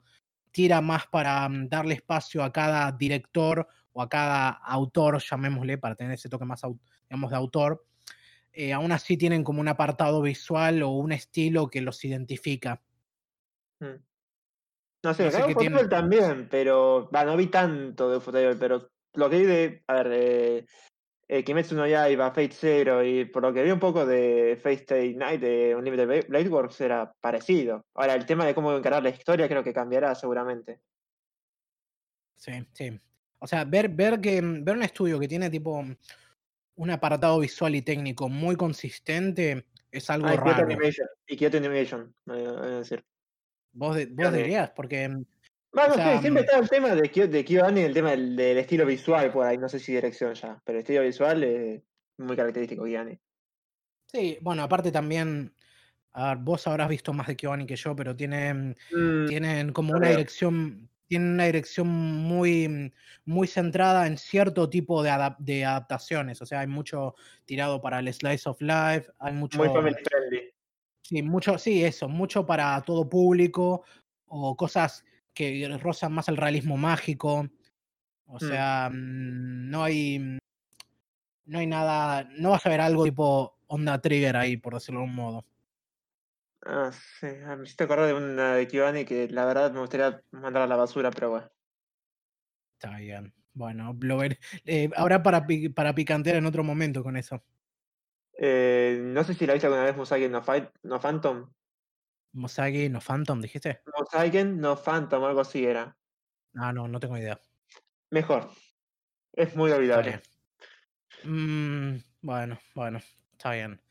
tira 0.51 0.81
más 0.81 1.07
para 1.07 1.49
mm, 1.49 1.69
darle 1.69 1.95
espacio 1.95 2.43
a 2.43 2.51
cada 2.51 2.91
director 2.91 3.67
o 3.93 4.03
a 4.03 4.09
cada 4.09 4.49
autor, 4.49 5.19
llamémosle, 5.19 5.79
para 5.79 5.95
tener 5.95 6.13
ese 6.13 6.29
toque 6.29 6.45
más, 6.45 6.61
digamos, 7.09 7.31
de 7.31 7.35
autor, 7.35 7.83
eh, 8.53 8.73
aún 8.73 8.91
así 8.91 9.17
tienen 9.17 9.43
como 9.43 9.61
un 9.61 9.67
apartado 9.67 10.21
visual 10.21 10.83
o 10.83 10.89
un 10.89 11.11
estilo 11.11 11.67
que 11.67 11.81
los 11.81 12.03
identifica. 12.05 12.81
Mm. 13.79 14.03
No 15.03 15.13
sé, 15.13 15.31
no 15.69 15.87
también, 15.87 16.49
pero 16.49 17.09
no 17.11 17.37
vi 17.37 17.47
tanto 17.47 18.09
de 18.09 18.17
Ufotable, 18.17 18.55
pero 18.57 18.89
lo 19.13 19.29
que 19.29 19.39
vi 19.39 19.45
de, 19.45 19.83
a 19.87 19.93
ver, 19.93 20.11
eh, 20.11 20.65
eh, 21.29 21.43
Kimetsu 21.43 21.75
no 21.75 21.87
Yaiba, 21.87 22.31
Fate 22.31 22.51
Zero 22.51 23.03
y 23.03 23.25
por 23.25 23.43
lo 23.43 23.53
que 23.53 23.63
vi 23.63 23.71
un 23.71 23.79
poco 23.79 24.05
de 24.05 24.59
Fate 24.61 24.75
Stay 24.75 25.15
Night 25.15 25.39
de 25.39 25.75
Unlimited 25.75 26.27
Blade 26.27 26.49
Works 26.49 26.81
era 26.81 27.13
parecido. 27.21 27.85
Ahora, 27.93 28.15
el 28.15 28.25
tema 28.25 28.45
de 28.45 28.55
cómo 28.55 28.75
encarar 28.75 29.03
la 29.03 29.09
historia 29.09 29.47
creo 29.47 29.63
que 29.63 29.71
cambiará 29.71 30.15
seguramente. 30.15 30.81
Sí, 32.35 32.51
sí. 32.73 32.99
O 33.39 33.47
sea, 33.47 33.63
ver, 33.63 33.89
ver, 33.89 34.19
que, 34.19 34.41
ver 34.41 34.75
un 34.75 34.83
estudio 34.83 35.19
que 35.19 35.27
tiene 35.27 35.49
tipo 35.49 35.85
un 36.79 36.89
apartado 36.91 37.39
visual 37.39 37.75
y 37.75 37.81
técnico 37.81 38.29
muy 38.29 38.55
consistente 38.55 39.65
es 39.91 40.09
algo 40.09 40.27
ah, 40.27 40.35
raro. 40.37 40.67
y 41.27 41.35
Kyoto 41.35 41.57
Animation, 41.57 42.15
voy 42.25 42.45
a 42.45 42.77
decir. 42.77 43.03
Vos, 43.73 43.97
vos 44.11 44.33
dirías, 44.33 44.71
porque. 44.71 45.09
Mm, 45.09 45.25
bueno, 45.73 45.93
sí, 45.95 46.21
siempre 46.21 46.43
mm 46.43 46.45
está 46.45 46.57
el 46.57 46.69
tema 46.69 46.95
de, 46.95 47.27
de 47.27 47.45
y 47.49 47.83
el 47.83 47.93
tema 47.93 48.11
del, 48.11 48.39
estilo 48.39 48.85
visual 48.85 49.31
por 49.31 49.45
ahí, 49.45 49.57
no 49.57 49.67
sé 49.67 49.77
si 49.77 49.91
dirección 49.93 50.33
ya, 50.33 50.59
pero 50.63 50.77
el 50.77 50.83
estilo 50.83 51.01
visual 51.01 51.43
es 51.43 51.83
muy 52.17 52.35
característico 52.35 52.85
de 52.85 53.19
Sí, 54.07 54.37
bueno, 54.41 54.63
aparte 54.63 54.91
también, 54.91 55.53
a 56.13 56.29
ver, 56.29 56.37
vos 56.37 56.65
habrás 56.65 56.87
visto 56.87 57.11
más 57.11 57.27
de 57.27 57.35
Kiwani 57.35 57.65
que 57.65 57.75
yo, 57.75 57.93
pero 57.93 58.15
tienen, 58.15 58.77
mm, 58.91 59.27
tienen 59.27 59.73
como 59.73 59.93
una 59.93 60.09
dirección, 60.09 60.89
tienen 61.09 61.33
una 61.33 61.45
dirección 61.45 61.87
muy, 61.89 62.93
muy 63.25 63.47
centrada 63.47 64.07
en 64.07 64.17
cierto 64.17 64.69
tipo 64.69 65.03
de, 65.03 65.11
de 65.39 65.65
adaptaciones, 65.65 66.41
o 66.41 66.45
sea, 66.45 66.61
hay 66.61 66.67
mucho 66.67 67.15
tirado 67.43 67.81
para 67.81 67.99
el 67.99 68.13
slice 68.13 68.47
of 68.47 68.61
life, 68.61 69.11
hay 69.19 69.33
mucho... 69.33 69.57
Muy 69.57 69.67
family 69.67 69.95
friendly. 70.03 70.53
Sí, 71.01 71.21
mucho, 71.23 71.57
sí, 71.57 71.83
eso, 71.83 72.07
mucho 72.07 72.45
para 72.45 72.79
todo 72.81 73.09
público 73.09 73.83
o 74.27 74.55
cosas 74.55 75.03
que 75.33 75.67
rozan 75.81 76.13
más 76.13 76.29
el 76.29 76.37
realismo 76.37 76.77
mágico. 76.77 77.49
O 78.27 78.35
mm. 78.35 78.39
sea, 78.39 78.89
mm, 78.93 79.69
no 79.69 79.83
hay 79.83 80.19
mm, 80.19 80.37
no 81.49 81.59
hay 81.59 81.65
nada, 81.65 82.29
no 82.37 82.51
vas 82.51 82.65
a 82.65 82.69
ver 82.69 82.79
algo 82.79 83.03
tipo 83.03 83.57
onda 83.67 83.99
trigger 83.99 84.37
ahí, 84.37 84.57
por 84.57 84.75
decirlo 84.75 84.99
de 84.99 85.05
algún 85.05 85.15
modo. 85.15 85.45
Ah, 86.65 86.91
sí, 86.91 87.27
ah, 87.45 87.55
me 87.55 87.63
hiciste 87.63 87.85
acordar 87.85 88.07
de 88.07 88.13
una 88.13 88.55
de 88.55 88.67
Kibani 88.67 89.05
que 89.05 89.27
la 89.29 89.45
verdad 89.45 89.71
me 89.71 89.79
gustaría 89.79 90.21
mandar 90.31 90.63
a 90.63 90.67
la 90.67 90.75
basura, 90.75 91.09
pero 91.11 91.29
bueno. 91.29 91.49
Está 92.73 92.97
bien. 92.97 93.33
Bueno, 93.53 93.95
lo 93.99 94.17
ver, 94.17 94.39
eh, 94.65 94.89
ahora 94.95 95.21
para, 95.23 95.45
para 95.75 95.95
picantear 95.95 96.37
en 96.37 96.45
otro 96.45 96.63
momento 96.63 97.03
con 97.03 97.17
eso. 97.17 97.43
Eh, 98.33 98.99
no 99.01 99.23
sé 99.23 99.33
si 99.33 99.45
la 99.45 99.53
viste 99.53 99.67
alguna 99.67 99.83
vez 99.83 99.97
Musagen 99.97 100.31
no, 100.31 100.41
Fight, 100.41 100.69
no 100.83 100.99
Phantom. 100.99 101.51
Mosagi 102.31 102.89
no 102.89 103.01
Phantom, 103.01 103.41
dijiste. 103.41 103.81
Musagen 103.97 104.59
no 104.61 104.77
Phantom, 104.77 105.23
algo 105.23 105.41
así 105.41 105.65
era. 105.65 105.97
Ah, 106.55 106.71
no, 106.71 106.87
no 106.87 106.99
tengo 106.99 107.17
idea. 107.17 107.39
Mejor. 108.11 108.49
Es 109.33 109.55
muy 109.55 109.71
olvidable. 109.71 110.21
Mm, 111.23 111.97
bueno, 112.21 112.59
bueno, 112.75 112.99
está 113.33 113.51
bien. 113.51 113.81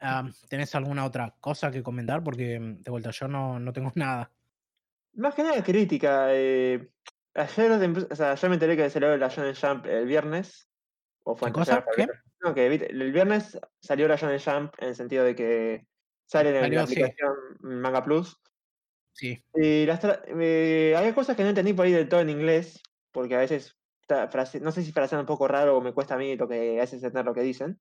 Ah, 0.00 0.28
¿Tenés 0.48 0.74
alguna 0.74 1.04
otra 1.04 1.34
cosa 1.40 1.70
que 1.70 1.82
comentar? 1.82 2.24
Porque 2.24 2.58
mm, 2.58 2.82
de 2.82 2.90
vuelta 2.90 3.10
yo 3.10 3.28
no, 3.28 3.60
no 3.60 3.72
tengo 3.72 3.92
nada. 3.96 4.30
Más 5.14 5.34
que 5.34 5.42
nada 5.42 5.62
crítica. 5.62 6.28
Eh, 6.30 6.90
ayer, 7.34 7.72
o 8.10 8.16
sea, 8.16 8.32
ayer 8.32 8.50
me 8.50 8.56
enteré 8.56 8.76
que 8.76 8.90
salió 8.90 9.16
la 9.16 9.28
Shonen 9.28 9.54
Jump 9.54 9.86
el 9.86 10.06
viernes. 10.06 10.68
O 11.24 11.36
fue 11.36 11.48
¿Qué 11.48 11.52
cosa? 11.52 11.84
¿Qué? 11.94 12.06
No, 12.42 12.54
que 12.54 12.66
el 12.66 13.12
viernes 13.12 13.58
salió 13.80 14.08
la 14.08 14.16
Shonen 14.16 14.40
Jump 14.40 14.74
en 14.78 14.88
el 14.88 14.94
sentido 14.94 15.24
de 15.24 15.34
que 15.34 15.86
sale 16.26 16.58
en 16.58 16.74
la 16.74 16.82
aplicación 16.82 17.34
Manga 17.60 18.02
Plus. 18.02 18.40
Sí. 19.12 19.42
Y 19.54 19.84
las 19.84 20.00
eh, 20.28 20.94
había 20.96 21.14
cosas 21.14 21.36
que 21.36 21.42
no 21.42 21.50
entendí 21.50 21.74
por 21.74 21.84
ahí 21.84 21.92
del 21.92 22.08
todo 22.08 22.20
en 22.20 22.30
inglés, 22.30 22.80
porque 23.10 23.34
a 23.34 23.40
veces, 23.40 23.76
no 24.62 24.72
sé 24.72 24.82
si 24.82 24.92
frasean 24.92 25.20
un 25.20 25.26
poco 25.26 25.48
raro 25.48 25.76
o 25.76 25.80
me 25.80 25.92
cuesta 25.92 26.14
a 26.14 26.18
mí 26.18 26.36
lo 26.36 26.48
que 26.48 26.78
a 26.78 26.82
veces 26.82 27.02
entender 27.02 27.26
lo 27.26 27.34
que 27.34 27.42
dicen. 27.42 27.78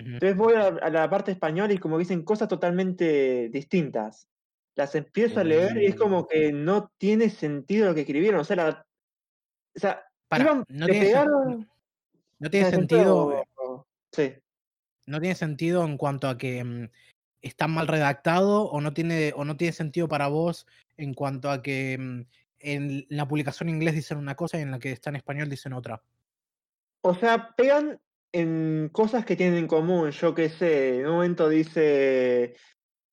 Entonces 0.00 0.36
voy 0.36 0.54
a, 0.54 0.70
la 0.90 1.08
parte 1.08 1.32
española 1.32 1.72
y 1.72 1.78
como 1.78 1.98
dicen 1.98 2.22
cosas 2.22 2.48
totalmente 2.48 3.48
distintas. 3.50 4.28
Las 4.76 4.94
empiezo 4.94 5.40
a 5.40 5.44
leer 5.44 5.76
y 5.82 5.86
es 5.86 5.94
como 5.94 6.26
que 6.26 6.52
no 6.52 6.90
tiene 6.96 7.28
sentido 7.28 7.86
lo 7.86 7.94
que 7.94 8.02
escribieron. 8.02 8.40
O 8.40 8.44
sea, 8.44 8.86
o 9.76 9.78
sea 9.78 10.04
no, 10.38 10.64
tiene, 10.86 11.12
no, 12.38 12.50
tiene, 12.50 12.70
sentido. 12.70 13.44
Sí. 14.12 14.34
No 15.06 15.20
tiene 15.20 15.34
sentido 15.34 15.84
en 15.84 15.96
cuanto 15.96 16.28
a 16.28 16.38
que 16.38 16.62
mm, 16.62 16.88
está 17.42 17.66
mal 17.66 17.88
redactado 17.88 18.62
o 18.64 18.80
no 18.80 18.92
tiene 18.94 19.32
o 19.34 19.44
no 19.44 19.56
tiene 19.56 19.72
sentido 19.72 20.08
para 20.08 20.28
vos 20.28 20.66
en 20.96 21.14
cuanto 21.14 21.50
a 21.50 21.62
que 21.62 21.98
mm, 21.98 22.26
en 22.60 23.06
la 23.08 23.26
publicación 23.26 23.68
en 23.68 23.76
inglés 23.76 23.94
dicen 23.94 24.18
una 24.18 24.36
cosa 24.36 24.58
y 24.58 24.62
en 24.62 24.70
la 24.70 24.78
que 24.78 24.92
está 24.92 25.10
en 25.10 25.16
español 25.16 25.50
dicen 25.50 25.72
otra. 25.72 26.02
O 27.02 27.14
sea, 27.14 27.54
pegan 27.56 28.00
en 28.32 28.88
cosas 28.92 29.24
que 29.24 29.36
tienen 29.36 29.58
en 29.58 29.66
común, 29.66 30.10
yo 30.10 30.34
qué 30.34 30.48
sé, 30.48 31.00
en 31.00 31.06
un 31.06 31.14
momento 31.14 31.48
dice, 31.48 32.56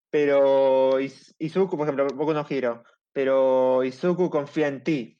pero 0.10 1.00
Izuku, 1.00 1.78
por 1.78 1.88
ejemplo, 1.88 2.08
poco 2.08 2.34
no 2.34 2.46
giro, 2.46 2.84
pero 3.12 3.84
Izuku 3.84 4.30
confía 4.30 4.68
en 4.68 4.84
ti. 4.84 5.20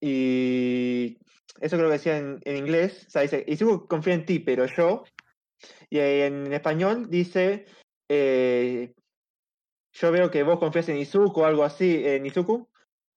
Y 0.00 1.18
eso 1.60 1.76
creo 1.76 1.88
que 1.88 1.98
decía 1.98 2.18
en, 2.18 2.40
inglés, 2.44 3.04
o 3.06 3.10
sea, 3.10 3.22
dice, 3.22 3.44
Izuku 3.46 3.86
confía 3.86 4.14
en 4.14 4.26
ti, 4.26 4.38
pero 4.40 4.66
yo, 4.66 5.04
y 5.88 5.98
en 5.98 6.52
español 6.52 7.08
dice, 7.08 7.66
eh, 8.08 8.94
yo 9.92 10.10
veo 10.10 10.30
que 10.30 10.42
vos 10.42 10.58
confías 10.58 10.88
en 10.88 10.98
Izuku 10.98 11.40
o 11.40 11.44
algo 11.44 11.64
así, 11.64 12.02
en 12.04 12.26
Izuku, 12.26 12.68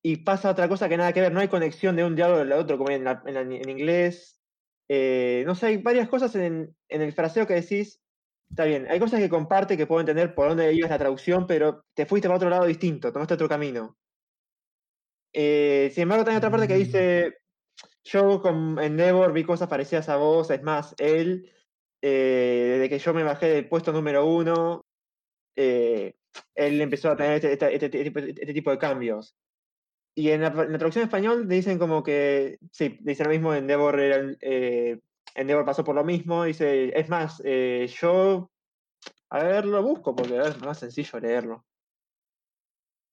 y 0.03 0.17
pasa 0.17 0.51
otra 0.51 0.69
cosa 0.69 0.87
que 0.87 0.97
nada 0.97 1.13
que 1.13 1.21
ver, 1.21 1.31
no 1.31 1.39
hay 1.39 1.47
conexión 1.47 1.95
de 1.95 2.03
un 2.03 2.15
diálogo 2.15 2.41
al 2.41 2.51
otro, 2.51 2.77
como 2.77 2.91
en, 2.91 3.07
en, 3.07 3.69
inglés. 3.69 4.39
Eh, 4.87 5.43
no 5.45 5.55
sé, 5.55 5.67
hay 5.67 5.77
varias 5.77 6.07
cosas 6.07 6.35
en, 6.35 6.75
el 6.87 7.13
fraseo 7.13 7.47
que 7.47 7.55
decís, 7.55 8.01
está 8.49 8.65
bien, 8.65 8.87
hay 8.89 8.99
cosas 8.99 9.19
que 9.19 9.29
comparte 9.29 9.77
que 9.77 9.87
puedo 9.87 10.01
entender 10.01 10.35
por 10.35 10.49
dónde 10.49 10.73
ibas 10.73 10.91
la 10.91 10.99
traducción, 10.99 11.47
pero 11.47 11.85
te 11.93 12.05
fuiste 12.05 12.27
para 12.27 12.37
otro 12.37 12.49
lado 12.49 12.65
distinto, 12.65 13.11
tomaste 13.11 13.33
otro 13.33 13.49
camino. 13.49 13.97
Eh, 15.33 15.91
sin 15.93 16.03
embargo, 16.03 16.23
también 16.23 16.37
otra 16.37 16.51
parte 16.51 16.67
que 16.67 16.75
dice, 16.75 17.37
yo 18.03 18.41
con 18.41 18.79
Endeavor 18.79 19.33
vi 19.33 19.43
cosas 19.43 19.67
parecidas 19.67 20.07
a 20.09 20.17
vos, 20.17 20.49
es 20.51 20.61
más, 20.61 20.93
él, 20.97 21.51
eh, 22.01 22.77
desde 22.77 22.89
que 22.89 22.99
yo 22.99 23.13
me 23.13 23.23
bajé 23.23 23.47
del 23.47 23.67
puesto 23.67 23.91
número 23.91 24.25
uno, 24.25 24.85
él 25.55 26.13
empezó 26.55 27.11
a 27.11 27.15
tener 27.15 27.33
este, 27.33 27.53
este, 27.53 27.85
este, 27.85 28.29
este 28.29 28.53
tipo 28.53 28.71
de 28.71 28.77
cambios. 28.77 29.35
Y 30.15 30.29
en 30.31 30.41
la, 30.41 30.51
traducción 30.53 31.03
en 31.03 31.07
español 31.09 31.47
dicen 31.47 31.77
como 31.77 32.01
que, 32.01 32.57
sí, 32.71 32.97
dice 33.01 33.25
lo 33.25 33.29
mismo, 33.29 33.53
Endeavor, 33.53 33.99
era, 33.99 34.33
eh, 34.39 34.99
Endeavor 35.35 35.65
pasó 35.65 35.83
por 35.83 35.93
lo 35.93 36.05
mismo, 36.05 36.45
dice, 36.45 36.97
es 36.97 37.09
más, 37.09 37.41
eh, 37.43 37.93
yo, 37.99 38.49
a 39.29 39.43
ver, 39.43 39.65
lo 39.65 39.83
busco 39.83 40.15
porque 40.15 40.39
es 40.39 40.61
más 40.61 40.79
sencillo 40.79 41.19
leerlo. 41.19 41.65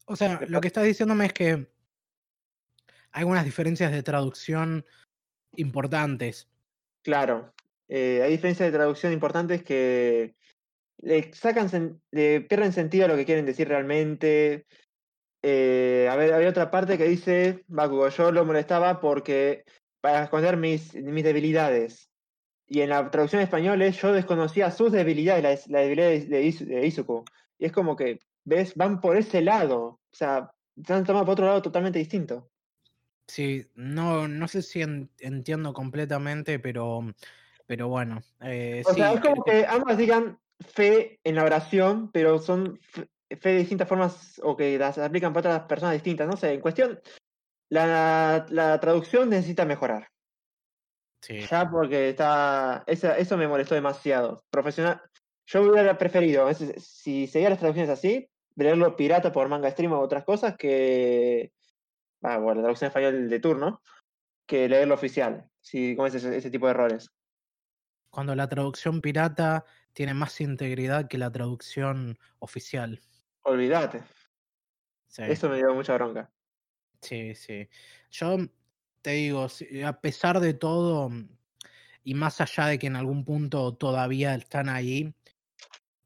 O 0.07 0.15
sea, 0.15 0.41
lo 0.47 0.61
que 0.61 0.69
estás 0.69 0.85
diciéndome 0.85 1.27
es 1.27 1.33
que 1.33 1.51
hay 3.11 3.21
algunas 3.21 3.45
diferencias 3.45 3.91
de 3.91 4.03
traducción 4.05 4.85
importantes. 5.57 6.49
Claro, 7.03 7.53
eh, 7.89 8.23
hay 8.23 8.31
diferencias 8.31 8.71
de 8.71 8.79
traducción 8.79 9.13
importantes 9.13 9.65
que 9.65 10.37
le 10.99 11.33
sacan, 11.35 12.01
le 12.13 12.43
pierden 12.43 12.73
sentido 12.73 13.07
a 13.07 13.09
lo 13.09 13.17
que 13.17 13.27
quieren 13.27 13.45
decir 13.45 13.69
realmente. 13.69 14.67
Eh, 15.43 16.09
a 16.11 16.17
ver, 16.17 16.33
había 16.33 16.49
otra 16.49 16.71
parte 16.71 16.97
que 16.97 17.09
dice, 17.09 17.65
Bakugo, 17.67 18.09
yo 18.09 18.31
lo 18.31 18.45
molestaba 18.45 19.01
porque 19.01 19.65
para 20.01 20.25
esconder 20.25 20.57
mis, 20.57 20.95
mis 20.95 21.25
debilidades. 21.25 22.09
Y 22.67 22.81
en 22.81 22.91
la 22.91 23.11
traducción 23.11 23.41
en 23.41 23.45
español 23.45 23.83
es, 23.83 24.01
yo 24.01 24.13
desconocía 24.13 24.71
sus 24.71 24.93
debilidades, 24.93 25.43
las, 25.43 25.69
debilidades 25.69 26.29
de, 26.29 26.87
Izuku. 26.87 27.25
Y 27.59 27.67
es 27.67 27.73
como 27.73 27.97
que, 27.97 28.21
¿ves? 28.45 28.75
Van 28.77 29.01
por 29.01 29.17
ese 29.17 29.43
lado. 29.43 29.83
O 29.83 30.15
sea, 30.15 30.51
se 30.85 30.93
han 30.93 31.05
tomado 31.05 31.25
por 31.25 31.33
otro 31.33 31.47
lado 31.47 31.61
totalmente 31.63 31.99
distinto. 31.99 32.51
Sí, 33.27 33.67
no, 33.75 34.29
no 34.29 34.49
sé 34.49 34.63
si 34.63 34.81
entiendo 34.81 35.73
completamente, 35.73 36.59
pero, 36.59 37.05
pero 37.67 37.89
bueno. 37.89 38.23
Eh, 38.41 38.83
o 38.87 38.95
sea, 38.95 39.13
es 39.13 39.21
como 39.21 39.45
que 39.45 39.67
ambas 39.67 39.97
digan 39.99 40.39
fe 40.61 41.21
en 41.25 41.37
la 41.37 41.45
oración, 41.45 42.11
pero 42.13 42.39
son 42.39 42.81
fe 43.37 43.51
de 43.51 43.59
distintas 43.59 43.89
formas 43.89 44.41
o 44.43 44.57
que 44.57 44.79
las 44.79 44.99
aplican 44.99 45.33
para 45.33 45.57
otras 45.57 45.69
personas 45.69 45.95
distintas. 45.95 46.29
No 46.29 46.37
sé, 46.37 46.55
en 46.55 46.61
cuestión, 46.61 47.01
la, 47.69 48.79
traducción 48.81 49.31
necesita 49.31 49.65
mejorar. 49.65 50.09
Sí. 51.21 51.41
Ya 51.41 51.71
porque 51.71 52.11
está. 52.11 52.85
eso 52.87 53.37
me 53.37 53.49
molestó 53.49 53.75
demasiado. 53.75 54.45
Profesional. 54.51 55.01
Yo 55.47 55.63
hubiera 55.63 55.99
preferido, 55.99 56.49
si 56.55 57.27
seguía 57.27 57.51
las 57.51 57.59
traducciones 57.59 57.91
así, 57.91 58.29
leerlo 58.57 58.97
pirata 58.97 59.33
por 59.33 59.49
manga 59.49 59.71
stream 59.71 59.93
o 59.93 60.01
otras 60.01 60.25
cosas 60.25 60.57
que. 60.57 61.53
Ah, 62.23 62.39
bueno, 62.39 62.57
la 62.57 62.63
traducción 62.63 62.89
español 62.89 63.29
de 63.29 63.41
turno, 63.41 63.83
que 64.47 64.69
leerlo 64.69 64.95
oficial. 64.95 65.49
Si 65.61 65.97
comes 65.97 66.15
ese, 66.15 66.37
ese 66.37 66.51
tipo 66.51 66.67
de 66.67 66.73
errores. 66.73 67.11
Cuando 68.11 68.35
la 68.35 68.49
traducción 68.49 69.01
pirata 69.01 69.65
tiene 69.93 70.15
más 70.15 70.41
integridad 70.41 71.09
que 71.09 71.19
la 71.19 71.31
traducción 71.31 72.19
oficial. 72.39 73.01
Olvídate. 73.43 74.03
Eso 75.19 75.49
me 75.49 75.57
dio 75.57 75.75
mucha 75.75 75.95
bronca. 75.95 76.31
Sí, 77.01 77.35
sí. 77.35 77.69
Yo 78.11 78.39
te 79.03 79.11
digo, 79.11 79.47
a 79.85 80.01
pesar 80.01 80.41
de 80.41 80.55
todo, 80.55 81.11
y 82.05 82.15
más 82.15 82.41
allá 82.41 82.67
de 82.67 82.79
que 82.79 82.87
en 82.87 82.97
algún 82.97 83.25
punto 83.25 83.75
todavía 83.75 84.35
están 84.35 84.69
ahí, 84.69 85.13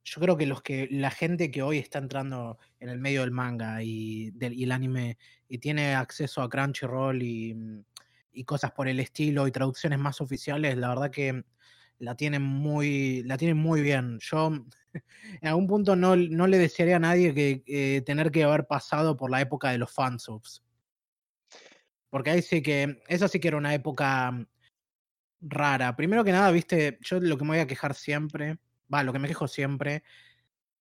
yo 0.05 0.21
creo 0.21 0.37
que 0.37 0.47
los 0.47 0.63
que 0.63 0.89
la 0.91 1.11
gente 1.11 1.51
que 1.51 1.63
hoy 1.63 1.79
está 1.79 1.99
entrando 1.99 2.59
en 2.79 2.89
el 2.89 2.99
medio 2.99 3.23
del 3.23 3.33
manga 3.33 3.83
y, 3.83 4.31
del, 4.31 4.61
el 4.63 4.73
anime 4.73 5.19
y 5.49 5.59
tiene 5.59 5.95
acceso 5.95 6.43
a 6.43 6.49
Crunchyroll 6.49 7.23
y, 7.23 7.57
y, 8.33 8.45
cosas 8.45 8.73
por 8.73 8.89
el 8.89 9.01
estilo 9.01 9.47
y 9.49 9.53
traducciones 9.53 9.99
más 9.99 10.21
oficiales, 10.21 10.77
la 10.77 10.89
verdad 10.89 11.11
que 11.11 11.45
la 11.99 12.17
tienen 12.17 12.43
muy, 12.43 13.23
la 13.25 13.37
tienen 13.37 13.57
muy 13.57 13.81
bien. 13.83 14.19
Yo 14.21 14.49
en 15.41 15.49
algún 15.49 15.67
punto 15.67 15.97
no, 15.97 16.17
no 16.17 16.47
le 16.47 16.59
desearía 16.59 16.97
a 16.97 17.01
nadie 17.01 17.35
que 17.35 17.63
eh, 17.67 18.03
tener 18.03 18.31
que 18.31 18.45
haber 18.45 18.67
pasado 18.67 19.17
por 19.17 19.31
la 19.31 19.41
época 19.41 19.71
de 19.71 19.79
los 19.79 19.93
fansubs. 19.93 20.63
Porque 22.11 22.31
ahí 22.31 22.43
sí 22.43 22.63
que, 22.63 23.03
esa 23.09 23.29
sí 23.29 23.41
que 23.41 23.49
era 23.49 23.57
una 23.57 23.75
época 23.75 24.31
mm, 24.33 24.47
rara. 25.41 25.97
Primero 25.97 26.25
que 26.25 26.33
nada, 26.33 26.51
viste, 26.51 26.99
yo 27.03 27.21
lo 27.21 27.37
que 27.37 27.45
me 27.45 27.51
voy 27.51 27.59
a 27.61 27.67
quejar 27.67 27.95
siempre, 27.95 28.59
va, 28.93 29.03
lo 29.03 29.13
que 29.13 29.19
me 29.19 29.29
quejo 29.29 29.49
siempre, 29.49 30.03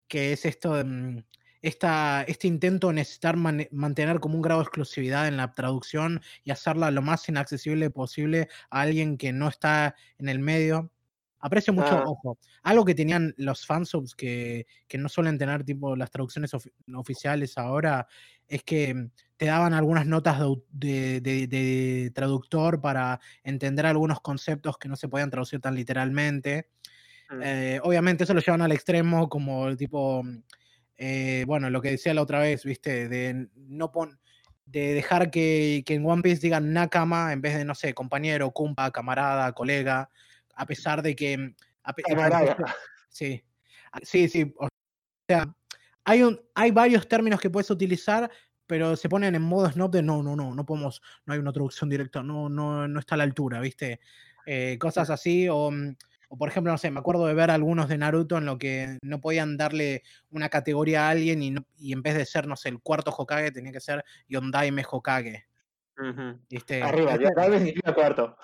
que 0.07 0.34
es 0.34 0.45
esto 0.45 0.76
de, 0.76 0.84
mm, 0.84 1.24
esta, 1.66 2.24
este 2.28 2.47
intento 2.47 2.89
de 2.89 2.93
necesitar 2.93 3.38
mantener 3.38 4.20
como 4.20 4.36
un 4.36 4.43
grado 4.43 4.61
de 4.61 4.66
exclusividad 4.66 5.28
en 5.28 5.38
la 5.38 5.51
traducción 5.53 6.22
y 6.43 6.51
hacerla 6.51 6.91
lo 6.91 7.01
más 7.01 7.28
inaccesible 7.28 7.89
posible 7.89 8.49
a 8.70 8.82
alguien 8.82 9.18
que 9.18 9.34
no 9.34 9.47
está 9.47 9.95
en 10.20 10.30
el 10.30 10.38
medio. 10.38 10.91
Aprecio 11.39 11.73
mucho, 11.73 11.89
ah. 11.91 12.03
ojo, 12.05 12.39
algo 12.63 12.86
que 12.86 12.95
tenían 12.95 13.33
los 13.38 13.65
fansubs 13.65 14.15
que, 14.15 14.65
que 14.88 14.97
no 14.97 15.09
suelen 15.09 15.38
tener 15.38 15.63
tipo 15.63 15.95
las 15.95 16.09
traducciones 16.09 16.51
oficiales 16.95 17.57
ahora, 17.57 18.07
es 18.47 18.63
que 18.63 19.09
te 19.38 19.45
daban 19.45 19.73
algunas 19.73 20.05
notas 20.05 20.39
de, 20.71 21.21
de, 21.21 22.11
traductor 22.13 22.79
para 22.79 23.19
entender 23.43 23.86
algunos 23.86 24.21
conceptos 24.21 24.77
que 24.77 24.88
no 24.88 24.95
se 24.95 25.07
podían 25.07 25.29
traducir 25.29 25.59
tan 25.59 25.75
literalmente. 25.75 26.69
Mm. 27.29 27.41
Eh, 27.43 27.79
obviamente 27.83 28.23
eso 28.23 28.33
lo 28.33 28.41
llevan 28.41 28.61
al 28.61 28.71
extremo 28.71 29.27
como 29.27 29.67
el 29.67 29.77
tipo, 29.77 30.23
eh, 30.97 31.43
bueno, 31.47 31.69
lo 31.69 31.81
que 31.81 31.91
decía 31.91 32.13
la 32.13 32.21
otra 32.21 32.39
vez, 32.39 32.63
viste, 32.63 33.09
de 33.09 33.49
no 33.55 33.91
pon 33.91 34.19
de 34.65 34.93
dejar 34.93 35.29
que, 35.29 35.83
que, 35.86 35.93
en 35.93 36.05
One 36.05 36.23
Piece 36.23 36.41
digan 36.41 36.73
Nakama 36.73 37.31
en 37.33 37.41
vez 37.41 37.55
de, 37.55 37.65
no 37.65 37.75
sé, 37.75 37.93
compañero, 37.93 38.49
kumpa, 38.51 38.89
camarada, 38.91 39.51
colega 39.51 40.09
a 40.56 40.66
pesar 40.66 41.01
de 41.01 41.16
que... 41.16 41.38
Mm, 41.38 41.56
sí, 43.10 43.43
sí, 44.03 44.28
sí. 44.28 44.53
O 44.58 44.68
sea, 45.30 45.56
hay, 46.03 46.24
un, 46.24 46.41
hay 46.56 46.72
varios 46.72 47.08
términos 47.08 47.39
que 47.39 47.49
puedes 47.49 47.70
utilizar, 47.70 48.30
pero 48.68 48.95
se 48.95 49.10
ponen 49.10 49.36
en 49.36 49.41
modo 49.41 49.70
snob 49.72 49.91
de 49.91 50.01
no, 50.01 50.24
no, 50.24 50.36
no, 50.36 50.56
no 50.56 50.66
podemos, 50.66 51.01
no 51.26 51.34
hay 51.34 51.39
una 51.39 51.53
traducción 51.53 51.89
directa, 51.89 52.24
no, 52.24 52.49
no, 52.49 52.88
no 52.88 52.99
está 52.99 53.16
a 53.16 53.18
la 53.20 53.24
altura, 53.24 53.60
¿viste? 53.60 53.99
Eh, 54.45 54.78
cosas 54.80 55.10
así, 55.10 55.47
o, 55.49 55.72
mm, 55.72 55.95
O 56.30 56.38
por 56.38 56.49
ejemplo, 56.49 56.72
no 56.72 56.78
sé, 56.80 56.89
me 56.89 56.99
acuerdo 56.99 57.28
de 57.28 57.36
ver 57.36 57.51
algunos 57.51 57.88
de 57.88 57.97
Naruto 57.99 58.38
en 58.38 58.45
lo 58.45 58.58
que 58.58 58.97
no 59.03 59.22
podían 59.22 59.58
darle 59.58 60.01
una 60.32 60.49
categoría 60.49 61.06
a 61.08 61.12
alguien 61.12 61.43
y, 61.43 61.51
no- 61.51 61.66
y 61.78 61.93
en 61.93 62.01
vez 62.01 62.16
de 62.16 62.26
ser, 62.26 62.47
no 62.47 62.56
sé, 62.56 62.70
el 62.70 62.80
cuarto 62.82 63.12
Hokage, 63.16 63.51
tenía 63.51 63.72
que 63.72 63.80
ser 63.80 64.03
Yondaime 64.28 64.84
Hokage. 64.89 65.45
Ujú. 65.97 66.39
¿viste? 66.49 66.82
Arriba, 66.82 67.16
ya 67.18 67.30
tal 67.32 67.51
vez 67.51 67.60
significa 67.62 67.93
cuarto. 67.93 68.36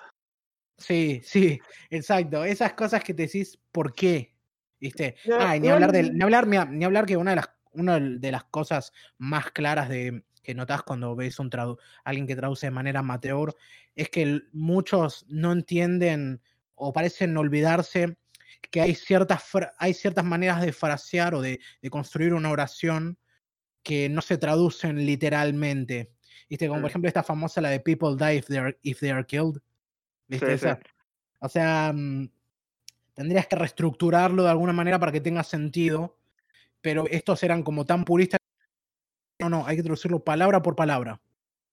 Sí, 0.78 1.20
sí, 1.24 1.60
exacto. 1.90 2.44
Esas 2.44 2.72
cosas 2.74 3.04
que 3.04 3.14
te 3.14 3.22
decís, 3.22 3.58
¿por 3.70 3.92
qué? 3.92 4.34
¿Viste? 4.80 5.14
No, 5.26 5.36
Ah, 5.38 5.56
y 5.56 5.60
ni 5.60 5.68
hablar, 5.68 5.92
del, 5.92 6.16
ni, 6.16 6.22
hablar, 6.22 6.46
ni 6.70 6.84
hablar 6.84 7.06
que 7.06 7.16
una 7.16 7.30
de 7.30 7.36
las, 7.36 7.50
una 7.72 8.00
de 8.00 8.32
las 8.32 8.44
cosas 8.44 8.92
más 9.18 9.50
claras 9.52 9.88
de, 9.88 10.24
que 10.42 10.54
notas 10.54 10.82
cuando 10.82 11.14
ves 11.14 11.38
un 11.38 11.50
tradu 11.50 11.78
alguien 12.04 12.26
que 12.26 12.36
traduce 12.36 12.66
de 12.66 12.72
manera 12.72 13.00
amateur 13.00 13.54
es 13.94 14.08
que 14.08 14.40
muchos 14.52 15.24
no 15.28 15.52
entienden 15.52 16.42
o 16.74 16.92
parecen 16.92 17.36
olvidarse 17.36 18.16
que 18.70 18.80
hay 18.80 18.94
ciertas, 18.94 19.44
hay 19.78 19.94
ciertas 19.94 20.24
maneras 20.24 20.60
de 20.62 20.72
frasear 20.72 21.34
o 21.34 21.40
de, 21.40 21.60
de 21.80 21.90
construir 21.90 22.32
una 22.34 22.50
oración 22.50 23.18
que 23.82 24.08
no 24.08 24.22
se 24.22 24.38
traducen 24.38 25.04
literalmente. 25.04 26.12
¿Viste? 26.48 26.68
Como 26.68 26.80
por 26.80 26.88
Mm. 26.88 26.90
ejemplo 26.90 27.08
esta 27.08 27.22
famosa, 27.22 27.60
la 27.60 27.70
de 27.70 27.80
People 27.80 28.16
die 28.16 28.38
if 28.38 28.46
they 28.46 28.58
are, 28.58 28.78
if 28.82 29.00
they 29.00 29.10
are 29.10 29.24
killed. 29.24 29.60
¿Viste 30.32 30.46
Sí, 30.46 30.52
esa? 30.54 30.76
sí. 30.76 30.82
O 31.40 31.48
sea, 31.48 31.92
mm, 31.94 32.28
tendrías 33.14 33.46
que 33.46 33.56
reestructurarlo 33.56 34.42
de 34.44 34.50
alguna 34.50 34.72
manera 34.72 34.98
para 34.98 35.12
que 35.12 35.20
tenga 35.20 35.42
sentido, 35.44 36.16
pero 36.80 37.04
estos 37.10 37.42
eran 37.42 37.62
como 37.62 37.84
tan 37.84 38.04
puristas. 38.04 38.38
No, 39.40 39.48
no, 39.50 39.66
hay 39.66 39.76
que 39.76 39.82
traducirlo 39.82 40.20
palabra 40.24 40.62
por 40.62 40.76
palabra. 40.76 41.20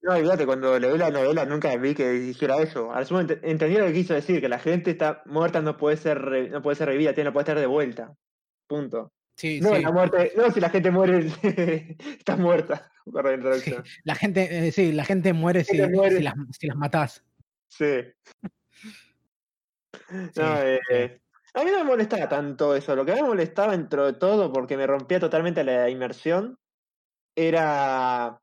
No, 0.01 0.13
olvídate, 0.15 0.45
cuando 0.45 0.79
leí 0.79 0.97
la 0.97 1.09
novela 1.11 1.45
nunca 1.45 1.75
vi 1.75 1.93
que 1.93 2.09
dijera 2.11 2.61
eso. 2.61 2.91
Al 2.93 3.05
sumo 3.05 3.21
ent- 3.21 3.39
entendí 3.43 3.77
lo 3.77 3.85
que 3.87 3.93
quiso 3.93 4.13
decir, 4.13 4.39
que 4.41 4.47
la 4.49 4.57
gente 4.59 4.91
está 4.91 5.21
muerta 5.25 5.61
no 5.61 5.77
puede 5.77 5.97
ser 5.97 6.49
no 6.51 6.61
puede 6.61 6.75
ser 6.77 6.87
revivida, 6.87 7.13
tiene, 7.13 7.29
no 7.29 7.33
puede 7.33 7.43
estar 7.43 7.59
de 7.59 7.65
vuelta. 7.67 8.15
Punto. 8.65 9.11
Sí, 9.35 9.59
No, 9.61 9.75
sí. 9.75 9.81
la 9.81 9.91
muerte, 9.91 10.31
no, 10.35 10.51
si 10.51 10.59
la 10.59 10.69
gente 10.69 10.89
muere, 10.91 11.27
está 12.17 12.35
muerta. 12.37 12.91
La 13.05 13.21
sí. 13.23 13.33
introducción. 13.35 13.83
La 14.03 14.15
gente, 14.15 14.67
eh, 14.67 14.71
sí, 14.71 14.91
la 14.93 15.05
gente 15.05 15.33
muere 15.33 15.63
si, 15.63 15.77
gente 15.77 15.95
muere. 15.95 16.17
si 16.17 16.23
las, 16.23 16.33
si 16.57 16.67
las 16.67 16.75
matás. 16.77 17.23
Sí. 17.69 18.01
No, 20.11 20.27
Sí, 20.33 20.41
eh, 20.91 21.19
A 21.53 21.63
mí 21.63 21.71
no 21.71 21.79
me 21.79 21.83
molestaba 21.83 22.29
tanto 22.29 22.75
eso. 22.75 22.95
Lo 22.95 23.05
que 23.05 23.13
me 23.13 23.23
molestaba 23.23 23.71
dentro 23.73 24.05
de 24.05 24.13
todo, 24.13 24.51
porque 24.51 24.77
me 24.77 24.87
rompía 24.87 25.19
totalmente 25.19 25.63
la 25.63 25.89
inmersión, 25.89 26.57
era 27.35 28.39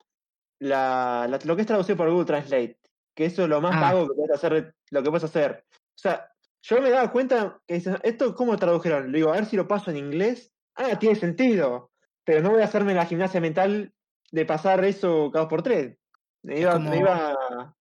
la, 0.58 1.26
la- 1.28 1.38
lo 1.44 1.54
que 1.56 1.62
es 1.62 1.66
traducido 1.66 1.96
por 1.96 2.10
Google 2.10 2.24
Translate. 2.26 2.78
Que 3.14 3.26
eso 3.26 3.44
es 3.44 3.48
lo 3.48 3.60
más 3.60 3.74
Ah. 3.76 3.80
vago 3.80 4.08
que 4.08 4.14
puedes 4.14 4.34
hacer, 4.36 4.74
lo 4.90 5.02
que 5.02 5.10
puedes 5.10 5.24
hacer. 5.24 5.64
O 5.72 5.98
sea, 5.98 6.28
yo 6.62 6.80
me 6.82 6.90
daba 6.90 7.10
cuenta 7.12 7.60
que 7.66 7.74
dices, 7.74 7.96
esto 8.02 8.34
cómo 8.34 8.56
tradujeron. 8.56 9.10
Le 9.12 9.18
digo, 9.18 9.30
a 9.32 9.36
ver 9.36 9.46
si 9.46 9.56
lo 9.56 9.68
paso 9.68 9.90
en 9.90 9.96
inglés. 9.98 10.52
Ah, 10.74 10.98
tiene 10.98 11.14
sentido. 11.16 11.92
Pero 12.24 12.42
no 12.42 12.50
voy 12.50 12.62
a 12.62 12.66
hacerme 12.66 12.94
la 12.94 13.06
gimnasia 13.06 13.40
mental 13.40 13.92
de 14.32 14.46
pasar 14.46 14.84
eso 14.84 15.30
cada 15.32 15.44
dos 15.44 15.50
por 15.50 15.62
tres. 15.62 15.96
Me 16.42 16.60
iba, 16.60 16.72
como- 16.72 16.90
me 16.90 16.98
iba. 16.98 17.74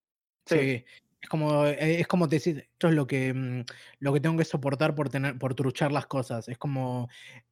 Sí. 0.45 0.57
Sí. 0.59 0.85
Es 1.25 1.29
como, 1.29 1.65
eh, 1.65 1.99
es 2.01 2.07
como 2.07 2.29
te 2.29 2.35
decís, 2.35 2.57
esto 2.57 2.87
es 2.87 2.93
lo 2.93 3.07
que, 3.07 3.33
mm, 3.33 3.63
lo 3.97 4.13
que 4.13 4.19
tengo 4.19 4.37
que 4.37 4.45
soportar 4.45 4.93
por 4.93 5.09
tener, 5.09 5.39
por 5.39 5.55
truchar 5.55 5.91
las 5.91 6.05
cosas. 6.05 6.47
Es 6.47 6.59
como, 6.59 7.09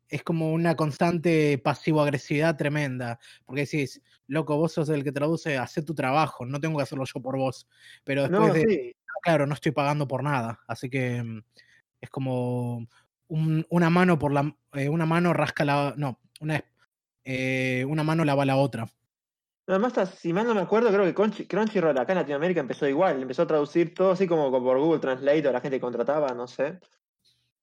es 0.09 0.21
como 0.21 0.51
una 0.53 0.75
constante 0.75 1.57
pasivo-agresividad 1.57 2.55
tremenda. 2.55 3.17
Porque 3.45 3.61
decís, 3.61 3.99
loco, 4.27 4.57
vos 4.57 4.73
sos 4.73 4.89
el 4.89 5.03
que 5.03 5.11
traduce, 5.11 5.57
hacé 5.57 5.81
tu 5.81 5.95
trabajo, 5.95 6.45
no 6.45 6.59
tengo 6.59 6.77
que 6.77 6.83
hacerlo 6.83 7.03
yo 7.11 7.19
por 7.19 7.35
vos. 7.35 7.67
Pero 8.03 8.21
después 8.21 8.49
No, 8.49 8.53
de, 8.53 8.61
sí. 8.69 8.95
claro, 9.23 9.47
no 9.47 9.55
estoy 9.55 9.71
pagando 9.71 10.07
por 10.07 10.21
nada. 10.23 10.59
Así 10.67 10.87
que 10.91 11.23
mm, 11.23 11.41
es 12.01 12.09
como 12.11 12.87
un- 13.27 13.65
una 13.71 13.89
mano 13.89 14.19
por 14.19 14.33
la, 14.33 14.55
eh, 14.73 14.87
una 14.89 15.07
mano 15.07 15.33
rasca 15.33 15.65
la, 15.65 15.95
no, 15.97 16.19
una, 16.41 16.63
eh, 17.23 17.85
una 17.87 18.03
mano 18.03 18.23
lava 18.23 18.45
la 18.45 18.57
otra. 18.57 18.87
Además, 19.65 19.93
si 20.17 20.33
mal 20.33 20.45
no 20.45 20.53
me 20.53 20.61
acuerdo, 20.61 20.89
creo 20.89 21.05
que 21.05 21.15
Crunchy- 21.15 21.47
Crunchyroll 21.47 21.97
acá 21.97 22.11
en 22.11 22.19
Latinoamérica 22.19 22.59
empezó 22.59 22.87
igual. 22.87 23.21
Empezó 23.21 23.43
a 23.43 23.47
traducir 23.47 23.93
todo 23.93 24.11
así 24.11 24.27
como 24.27 24.51
por 24.51 24.79
Google 24.79 24.99
Translate 24.99 25.47
o 25.47 25.51
la 25.51 25.61
gente 25.61 25.77
que 25.77 25.81
contrataba, 25.81 26.33
no 26.33 26.47
sé. 26.47 26.79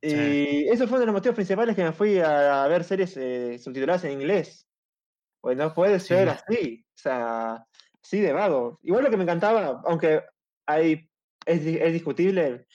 Y 0.03 0.67
eso 0.69 0.87
fue 0.87 0.97
uno 0.97 1.01
de 1.01 1.07
los 1.07 1.15
motivos 1.15 1.35
principales 1.35 1.77
que 1.77 1.85
me 1.85 1.93
fui 1.93 2.19
a, 2.19 2.67
ver 2.69 2.85
series 2.85 3.15
eh, 3.19 3.59
subtituladas 3.59 4.05
en 4.05 4.13
inglés. 4.13 4.67
Pues 5.43 5.57
no 5.57 5.75
puede 5.75 6.01
Sí. 6.01 6.09
ser 6.09 6.31
así. 6.31 6.87
O 6.89 6.99
sea, 6.99 7.67
así 8.03 8.21
de 8.21 8.33
vago. 8.33 8.79
Igual 8.83 9.05
lo 9.05 9.11
que 9.11 9.19
me 9.19 9.25
encantaba, 9.25 9.83
aunque 9.85 10.23
hay, 10.67 11.11
es, 11.45 11.67
es 11.67 11.93
discutible, 11.93 12.67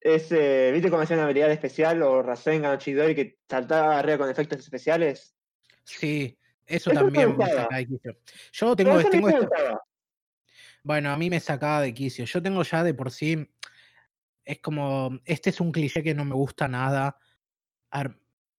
es, 0.00 0.32
eh, 0.32 0.70
¿viste 0.72 0.90
cómo 0.90 1.02
hacía 1.02 1.16
una 1.16 1.24
habilidad 1.24 1.50
especial 1.52 2.02
o 2.02 2.22
Rasengan 2.22 2.74
o 2.74 2.78
Chidori 2.78 3.14
que 3.14 3.38
saltaba 3.48 3.98
arriba 3.98 4.18
con 4.18 4.30
efectos 4.30 4.58
especiales? 4.58 5.36
Sí, 5.84 6.36
eso 6.66 6.90
también 6.90 7.36
me 7.36 7.44
saca 7.62 7.76
de 7.76 7.86
quicio. 7.86 8.16
Yo 8.52 8.76
tengo, 8.76 8.90
esto- 9.00 9.10
gustaba. 9.40 9.82
Bueno, 10.82 11.10
a 11.10 11.16
mí 11.16 11.30
me 11.30 11.40
sacaba 11.40 11.80
de 11.80 11.94
quicio. 11.94 12.24
Yo 12.24 12.42
tengo 12.42 12.62
ya 12.62 12.82
de 12.84 12.94
por 12.94 13.10
sí. 13.10 13.48
Es 14.44 14.58
como. 14.60 15.18
Este 15.24 15.50
es 15.50 15.60
un 15.60 15.72
cliché 15.72 16.02
que 16.02 16.14
no 16.14 16.24
me 16.24 16.34
gusta 16.34 16.68
nada. 16.68 17.16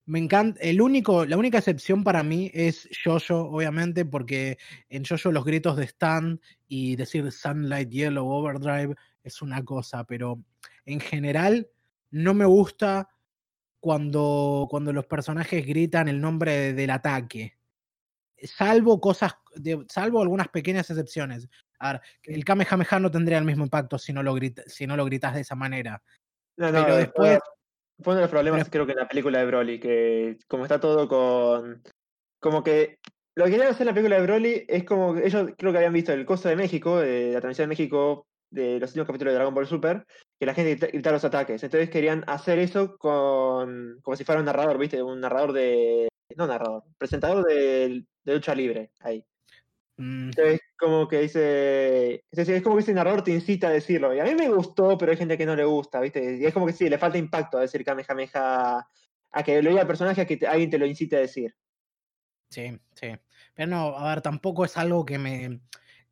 Me 0.06 0.18
encanta. 0.20 0.60
El 0.60 0.80
único, 0.80 1.24
la 1.24 1.36
única 1.36 1.58
excepción 1.58 2.04
para 2.04 2.22
mí 2.22 2.50
es 2.54 2.88
Jojo, 3.04 3.48
obviamente, 3.50 4.04
porque 4.04 4.56
en 4.88 5.04
Jojo 5.04 5.32
los 5.32 5.44
gritos 5.44 5.76
de 5.76 5.84
Stan 5.84 6.40
y 6.68 6.96
decir 6.96 7.30
Sunlight 7.32 7.90
Yellow 7.90 8.26
Overdrive 8.28 8.94
es 9.24 9.42
una 9.42 9.64
cosa, 9.64 10.04
pero 10.04 10.40
en 10.84 11.00
general 11.00 11.68
no 12.12 12.34
me 12.34 12.44
gusta 12.44 13.08
cuando, 13.80 14.66
cuando 14.70 14.92
los 14.92 15.06
personajes 15.06 15.66
gritan 15.66 16.08
el 16.08 16.20
nombre 16.20 16.52
de- 16.52 16.72
del 16.72 16.90
ataque. 16.90 17.55
Salvo 18.42 19.00
cosas, 19.00 19.34
de- 19.54 19.84
salvo 19.88 20.20
algunas 20.22 20.48
pequeñas 20.48 20.88
excepciones. 20.90 21.48
A 21.78 21.92
ver, 21.94 22.00
el 22.24 22.44
Kamehameha 22.44 22.98
no 23.00 23.10
tendría 23.10 23.38
el 23.38 23.44
mismo 23.44 23.64
impacto 23.64 23.98
si 23.98 24.12
no 24.12 24.22
lo, 24.22 24.34
grita- 24.34 24.64
si 24.66 24.86
no 24.86 24.96
lo 24.96 25.04
gritas 25.04 25.34
de 25.34 25.40
esa 25.42 25.54
manera. 25.54 26.02
No, 26.58 26.70
no, 26.72 26.82
Pero 26.84 26.96
después, 26.96 27.38
Fue 28.02 28.12
uno 28.12 28.16
de 28.16 28.22
los 28.22 28.30
problemas, 28.30 28.60
pero- 28.60 28.70
creo 28.70 28.86
que 28.86 28.92
en 28.92 28.98
la 28.98 29.08
película 29.08 29.38
de 29.38 29.46
Broly, 29.46 29.80
que 29.80 30.38
como 30.48 30.64
está 30.64 30.78
todo 30.80 31.08
con. 31.08 31.82
Como 32.40 32.62
que. 32.62 32.98
Lo 33.34 33.44
que 33.44 33.50
querían 33.52 33.68
hacer 33.68 33.82
en 33.82 33.86
la 33.88 33.94
película 33.94 34.16
de 34.16 34.22
Broly 34.22 34.64
es 34.68 34.84
como 34.84 35.14
que 35.14 35.26
ellos 35.26 35.50
creo 35.58 35.70
que 35.72 35.78
habían 35.78 35.92
visto 35.92 36.12
el 36.12 36.24
coso 36.26 36.48
de 36.48 36.56
México, 36.56 36.98
de 36.98 37.32
la 37.32 37.40
transmisión 37.40 37.64
de 37.64 37.72
México, 37.72 38.26
de 38.50 38.78
los 38.80 38.90
últimos 38.90 39.06
capítulos 39.06 39.32
de 39.32 39.36
Dragon 39.36 39.54
Ball 39.54 39.66
Super, 39.66 40.06
que 40.38 40.46
la 40.46 40.54
gente 40.54 40.70
grita- 40.76 40.86
gritaba 40.92 41.14
los 41.16 41.24
ataques. 41.24 41.62
Entonces 41.62 41.88
querían 41.90 42.22
hacer 42.26 42.58
eso 42.58 42.96
con. 42.98 43.98
como 44.02 44.16
si 44.16 44.24
fuera 44.24 44.40
un 44.40 44.46
narrador, 44.46 44.76
¿viste? 44.78 45.02
Un 45.02 45.20
narrador 45.20 45.52
de. 45.52 46.08
No 46.34 46.46
narrador, 46.46 46.84
presentador 46.98 47.44
de, 47.46 48.04
de 48.24 48.34
lucha 48.34 48.54
libre. 48.54 48.92
Ahí. 49.00 49.24
mm, 49.98 50.30
Entonces, 50.30 50.60
como 50.78 51.08
que 51.08 51.20
dice. 51.22 52.14
Es 52.30 52.36
decir, 52.38 52.54
es 52.56 52.62
como 52.62 52.76
que 52.76 52.82
ese 52.82 52.94
narrador 52.94 53.22
te 53.24 53.32
incita 53.32 53.68
a 53.68 53.70
decirlo. 53.70 54.14
Y 54.14 54.20
a 54.20 54.24
mí 54.24 54.34
me 54.34 54.48
gustó, 54.48 54.98
pero 54.98 55.12
hay 55.12 55.18
gente 55.18 55.38
que 55.38 55.46
no 55.46 55.56
le 55.56 55.64
gusta, 55.64 56.00
¿viste? 56.00 56.36
Y 56.38 56.44
es 56.44 56.52
como 56.54 56.66
que 56.66 56.72
sí, 56.72 56.88
le 56.88 56.98
falta 56.98 57.18
impacto 57.18 57.58
a 57.58 57.62
decir 57.62 57.84
Kamehameha. 57.84 58.86
A 59.32 59.42
que 59.44 59.62
lo 59.62 59.70
diga 59.70 59.82
el 59.82 59.86
personaje, 59.86 60.20
a 60.22 60.26
que 60.26 60.36
te- 60.36 60.46
alguien 60.46 60.70
te 60.70 60.78
lo 60.78 60.86
incite 60.86 61.16
a 61.16 61.20
decir. 61.20 61.54
sí, 62.50 62.78
sí. 62.94 63.08
Pero 63.54 63.68
no, 63.70 63.96
a 63.98 64.08
ver, 64.10 64.22
tampoco 64.22 64.64
es 64.64 64.76
algo 64.76 65.04
que 65.04 65.18
me. 65.18 65.60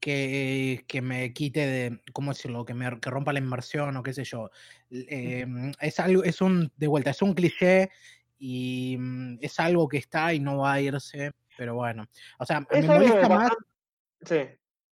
Que, 0.00 0.84
que 0.86 1.00
me 1.00 1.32
quite 1.32 1.60
de, 1.66 2.02
¿cómo 2.12 2.32
decirlo? 2.32 2.66
Que 2.66 2.74
me 2.74 3.00
que 3.00 3.08
rompa 3.10 3.32
la 3.32 3.38
inmersión 3.38 3.96
o 3.96 4.02
qué 4.02 4.12
sé 4.12 4.24
yo. 4.24 4.50
Eh, 4.90 5.46
es 5.80 5.98
algo, 5.98 6.22
es 6.24 6.42
un, 6.42 6.70
de 6.76 6.88
vuelta, 6.88 7.10
es 7.10 7.22
un 7.22 7.32
cliché 7.32 7.90
y 8.38 8.96
mm, 8.98 9.38
es 9.40 9.60
algo 9.60 9.88
que 9.88 9.98
está 9.98 10.32
y 10.34 10.40
no 10.40 10.58
va 10.58 10.74
a 10.74 10.80
irse, 10.80 11.32
pero 11.56 11.74
bueno. 11.74 12.06
O 12.38 12.46
sea, 12.46 12.66
Es 12.70 12.86
me 12.86 12.94
molesta 12.94 13.28
más 13.28 13.50
Sí. 14.24 14.40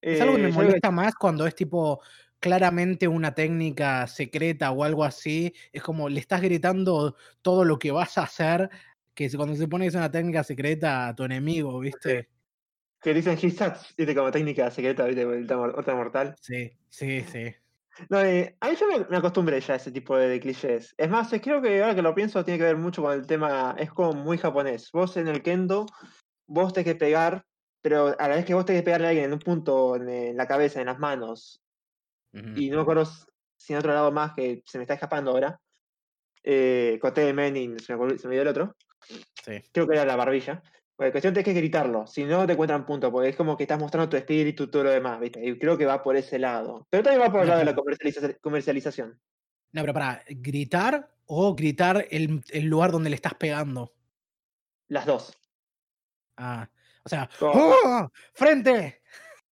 Es 0.01 0.19
algo 0.19 0.35
que 0.35 0.41
Eh, 0.41 0.43
me 0.43 0.49
yo 0.49 0.55
creo 0.55 0.67
molesta 0.67 0.91
más 0.91 1.15
cuando 1.15 1.45
es 1.45 1.55
tipo 1.55 2.01
claramente 2.39 3.07
una 3.07 3.33
técnica 3.33 4.07
secreta 4.07 4.71
o 4.71 4.83
algo 4.83 5.03
así. 5.03 5.53
Es 5.71 5.83
como 5.83 6.09
le 6.09 6.19
estás 6.19 6.41
gritando 6.41 7.15
todo 7.41 7.63
lo 7.63 7.77
que 7.79 7.91
vas 7.91 8.17
a 8.17 8.23
hacer, 8.23 8.69
que 9.13 9.29
cuando 9.35 9.55
se 9.55 9.67
pone 9.67 9.85
que 9.85 9.89
es 9.89 9.95
una 9.95 10.11
técnica 10.11 10.43
secreta 10.43 11.09
a 11.09 11.15
tu 11.15 11.23
enemigo, 11.23 11.79
¿viste? 11.79 12.29
que 13.01 13.13
dicen 13.13 13.37
Hitsats, 13.41 13.95
¿viste? 13.97 14.15
Como 14.15 14.31
técnica 14.31 14.69
secreta, 14.69 15.05
¿viste? 15.05 15.25
Otra 15.25 15.95
mortal. 15.95 16.35
Sí, 16.39 16.71
sí, 16.89 17.21
sí. 17.21 17.53
No, 18.09 18.21
eh, 18.21 18.57
a 18.59 18.69
mí 18.69 18.75
yo 18.75 18.87
me, 18.87 19.05
me 19.09 19.17
acostumbré 19.17 19.59
ya 19.61 19.73
a 19.73 19.77
ese 19.77 19.91
tipo 19.91 20.15
de, 20.17 20.39
clichés. 20.39 20.93
Es 20.97 21.09
más, 21.09 21.31
eh, 21.33 21.41
creo 21.41 21.61
que 21.61 21.81
ahora 21.81 21.95
que 21.95 22.01
lo 22.01 22.15
pienso 22.15 22.43
tiene 22.43 22.57
que 22.57 22.65
ver 22.65 22.77
mucho 22.77 23.01
con 23.01 23.13
el 23.13 23.25
tema, 23.25 23.75
es 23.77 23.91
como 23.91 24.13
muy 24.13 24.37
japonés. 24.37 24.89
Vos 24.91 25.17
en 25.17 25.27
el 25.27 25.41
kendo, 25.41 25.85
vos 26.47 26.73
tenés 26.73 26.93
que 26.93 26.99
pegar, 26.99 27.45
pero 27.81 28.15
a 28.17 28.27
la 28.27 28.35
vez 28.35 28.45
que 28.45 28.53
vos 28.53 28.65
tenés 28.65 28.81
que 28.81 28.85
pegarle 28.85 29.07
a 29.07 29.09
alguien 29.09 29.25
en 29.25 29.33
un 29.33 29.39
punto 29.39 29.95
en, 29.95 30.09
en 30.09 30.37
la 30.37 30.47
cabeza, 30.47 30.79
en 30.79 30.87
las 30.87 30.99
manos, 30.99 31.61
Ujú. 32.33 32.53
y 32.55 32.69
no 32.69 32.77
me 32.77 32.81
acuerdo 32.83 33.05
si 33.57 33.73
en 33.73 33.79
otro 33.79 33.93
lado 33.93 34.11
más 34.11 34.33
que 34.33 34.61
se 34.65 34.77
me 34.77 34.83
está 34.83 34.95
escapando 34.95 35.31
ahora, 35.31 35.59
eh, 36.43 36.99
de 37.01 37.33
Menin, 37.33 37.79
se 37.79 37.95
me, 37.95 38.17
se 38.17 38.27
me 38.27 38.33
dio 38.33 38.41
el 38.41 38.47
otro, 38.47 38.75
Sí, 39.43 39.53
creo 39.71 39.87
que 39.87 39.95
era 39.95 40.05
la 40.05 40.15
barbilla. 40.15 40.61
Bueno, 41.01 41.13
cuestión 41.13 41.35
es 41.35 41.43
que 41.43 41.53
gritarlo, 41.53 42.05
si 42.05 42.25
no 42.25 42.45
te 42.45 42.53
encuentran 42.53 42.85
punto, 42.85 43.11
porque 43.11 43.29
es 43.29 43.35
como 43.35 43.57
que 43.57 43.63
estás 43.63 43.79
mostrando 43.79 44.07
tu 44.07 44.17
espíritu 44.17 44.65
y 44.65 44.67
todo 44.69 44.83
lo 44.83 44.91
demás, 44.91 45.19
¿viste? 45.19 45.43
Y 45.43 45.57
creo 45.57 45.75
que 45.75 45.87
va 45.87 46.03
por 46.03 46.15
ese 46.15 46.37
lado. 46.37 46.85
Pero 46.91 47.01
también 47.01 47.23
va 47.27 47.31
por 47.31 47.41
el 47.41 47.47
lado 47.47 47.57
de 47.57 47.65
la 47.65 47.75
comercializa- 47.75 48.37
comercialización. 48.39 49.19
No, 49.71 49.81
pero 49.81 49.93
para, 49.95 50.21
¿gritar 50.29 51.09
o 51.25 51.55
gritar 51.55 52.05
el, 52.11 52.43
el 52.51 52.65
lugar 52.65 52.91
donde 52.91 53.09
le 53.09 53.15
estás 53.15 53.33
pegando. 53.33 53.95
Las 54.89 55.07
dos. 55.07 55.35
Ah, 56.37 56.69
o 57.03 57.09
sea, 57.09 57.27
Oh. 57.39 57.73
¡Oh! 57.83 58.11
¡Frente! 58.35 59.01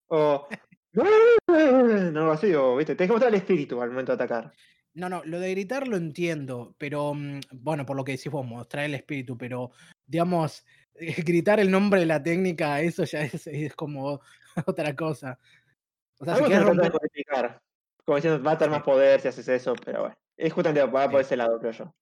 O. 0.10 0.48
No, 0.94 2.32
así, 2.32 2.54
o, 2.54 2.76
viste, 2.76 2.94
tenés 2.94 3.08
que 3.10 3.14
mostrar 3.14 3.34
el 3.34 3.40
espíritu 3.40 3.82
al 3.82 3.90
momento 3.90 4.12
de 4.16 4.24
atacar. 4.24 4.54
No, 4.94 5.10
no, 5.10 5.24
lo 5.26 5.40
de 5.40 5.50
gritar 5.50 5.88
lo 5.88 5.98
entiendo, 5.98 6.76
pero 6.78 7.16
mm, 7.16 7.40
bueno, 7.54 7.88
por 7.88 7.98
lo 7.98 8.04
que 8.04 8.12
decís 8.12 8.32
vos, 8.32 8.46
mostrar 8.46 8.86
el 8.86 8.94
espíritu, 8.94 9.36
pero 9.36 9.72
digamos, 10.06 10.64
gritar 11.26 11.60
el 11.60 11.72
nombre 11.72 12.02
de 12.02 12.06
la 12.06 12.22
técnica, 12.22 12.82
eso 12.82 13.04
ya 13.04 13.24
es, 13.24 13.48
es 13.48 13.76
como 13.76 14.22
otra 14.66 14.96
cosa. 14.96 15.40
O 16.20 16.26
sea, 16.26 16.36
si 16.36 16.44
de 16.44 16.60
romper-. 16.60 16.92
Como 18.06 18.16
diciendo, 18.16 18.44
va 18.44 18.54
a 18.54 18.58
tener 18.58 18.72
más 18.72 18.84
poder 18.84 19.22
si 19.22 19.28
haces 19.28 19.48
eso, 19.48 19.74
pero 19.86 20.02
bueno. 20.02 20.18
Es 20.36 20.54
justamente 20.54 20.84
va 20.84 21.10
por 21.10 21.22
ese 21.22 21.36
lado, 21.36 21.60
creo 21.60 21.72
yo. 21.72 21.96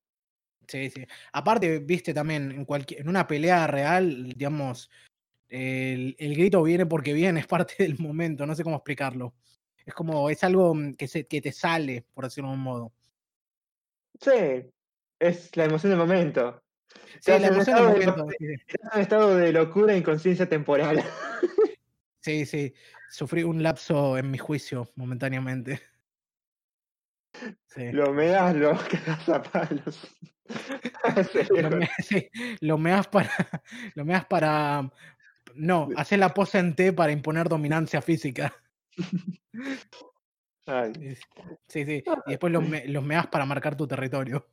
Sí, 0.67 0.89
sí. 0.89 1.05
Aparte, 1.31 1.79
viste 1.79 2.13
también, 2.13 2.51
en, 2.51 2.65
cualquier, 2.65 3.01
en 3.01 3.09
una 3.09 3.25
pelea 3.25 3.67
real, 3.67 4.33
digamos, 4.33 4.89
el, 5.49 6.15
el 6.19 6.35
grito 6.35 6.61
viene 6.63 6.85
porque 6.85 7.13
viene, 7.13 7.39
es 7.41 7.47
parte 7.47 7.75
del 7.79 7.97
momento, 7.99 8.45
no 8.45 8.55
sé 8.55 8.63
cómo 8.63 8.77
explicarlo. 8.77 9.33
Es 9.85 9.93
como, 9.93 10.29
es 10.29 10.43
algo 10.43 10.75
mm, 10.75 10.95
que, 10.95 11.07
se, 11.07 11.25
que 11.27 11.41
te 11.41 11.51
sale, 11.51 12.05
por 12.13 12.25
decirlo 12.25 12.49
de 12.49 12.55
un 12.55 12.61
modo. 12.61 12.93
Sí, 14.19 14.69
es 15.19 15.55
la 15.55 15.65
emoción 15.65 15.91
del 15.91 15.99
momento. 15.99 16.63
Sí, 17.19 17.31
la 17.31 17.47
emoción 17.47 17.59
estado 17.59 17.93
de 17.99 18.07
momento. 18.07 18.27
sí. 18.39 18.45
Estás 18.67 18.95
en 18.95 19.01
estado 19.01 19.35
de 19.37 19.51
locura 19.53 19.93
e 19.93 19.97
inconsciencia 19.97 20.47
temporal. 20.47 21.03
Sí, 22.21 22.45
sí. 22.45 22.73
Sufrí 23.09 23.43
un 23.43 23.63
lapso 23.63 24.17
en 24.17 24.29
mi 24.31 24.37
juicio 24.37 24.91
momentáneamente. 24.95 25.81
Sí. 27.67 27.91
Lo 27.91 28.11
meas, 28.13 28.55
lo 28.55 28.71
cagas 28.89 29.29
a 29.29 29.41
palos. 29.43 30.07
Lo, 31.49 31.79
sí, 32.03 32.29
lo 32.61 32.77
meas 32.77 33.07
para. 33.07 33.29
Lo 33.95 34.05
meas 34.05 34.25
para. 34.25 34.89
No, 35.55 35.89
hacer 35.97 36.19
la 36.19 36.33
pose 36.33 36.57
en 36.59 36.73
T 36.73 36.93
para 36.93 37.11
imponer 37.11 37.49
dominancia 37.49 38.01
física. 38.01 38.53
Ay. 40.65 40.93
Sí, 41.67 41.85
sí. 41.85 42.03
Y 42.27 42.29
después 42.29 42.51
los, 42.53 42.67
me- 42.67 42.87
los 42.87 43.03
meas 43.03 43.27
para 43.27 43.45
marcar 43.45 43.75
tu 43.75 43.87
territorio. 43.87 44.47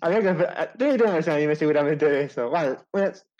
Habría 0.00 0.20
que. 0.20 0.44
Tiene 0.78 0.92
que 0.92 0.98
tener 0.98 1.02
una 1.02 1.12
versión 1.14 1.34
de 1.34 1.38
anime 1.42 1.56
seguramente 1.56 2.08
de 2.08 2.22
eso. 2.24 2.50
Bueno, 2.50 2.76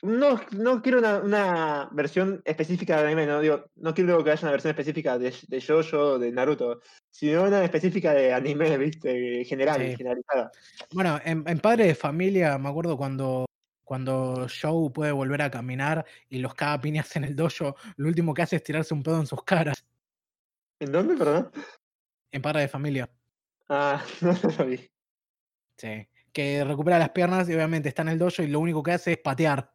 no, 0.03 0.39
no 0.51 0.81
quiero 0.81 0.99
una, 0.99 1.19
una 1.19 1.89
versión 1.91 2.41
específica 2.45 2.97
de 3.01 3.07
anime, 3.07 3.25
no 3.25 3.41
digo, 3.41 3.65
no 3.75 3.93
quiero 3.93 4.23
que 4.23 4.31
haya 4.31 4.41
una 4.43 4.51
versión 4.51 4.71
específica 4.71 5.17
de, 5.17 5.33
de 5.47 5.61
Jojo, 5.61 6.19
de 6.19 6.31
Naruto, 6.31 6.81
sino 7.11 7.43
una 7.43 7.63
específica 7.63 8.13
de 8.13 8.33
anime, 8.33 8.77
viste, 8.77 9.43
general, 9.45 9.81
Sí. 9.81 9.95
generalizada. 9.97 10.51
Bueno, 10.91 11.19
en, 11.25 11.43
en 11.47 11.59
Padre 11.59 11.85
de 11.87 11.95
Familia, 11.95 12.57
me 12.57 12.69
acuerdo 12.69 12.95
cuando, 12.97 13.45
cuando 13.83 14.47
Joe 14.47 14.91
puede 14.91 15.11
volver 15.11 15.41
a 15.41 15.51
caminar 15.51 16.05
y 16.29 16.39
los 16.39 16.53
caga 16.53 16.79
piñas 16.81 17.15
en 17.15 17.23
el 17.23 17.35
dojo, 17.35 17.75
lo 17.97 18.07
último 18.07 18.33
que 18.33 18.43
hace 18.43 18.57
es 18.57 18.63
tirarse 18.63 18.93
un 18.93 19.03
pedo 19.03 19.19
en 19.19 19.27
sus 19.27 19.43
caras. 19.43 19.83
¿En 20.79 20.91
dónde, 20.91 21.15
perdón? 21.15 21.51
En 22.31 22.41
Padre 22.41 22.61
de 22.61 22.67
Familia. 22.67 23.09
Ah, 23.69 24.03
no, 24.21 24.31
no 24.33 24.49
lo 24.59 24.65
vi. 24.65 24.89
Sí. 25.77 26.07
Que 26.35 26.65
recupera 26.65 26.99
las 26.99 27.11
piernas 27.11 27.47
y 27.47 27.53
obviamente 27.53 27.87
está 27.87 28.01
en 28.01 28.09
el 28.09 28.19
dojo 28.19 28.43
y 28.43 28.47
lo 28.47 28.59
único 28.59 28.83
que 28.83 28.91
hace 28.91 29.13
es 29.13 29.17
patear. 29.19 29.71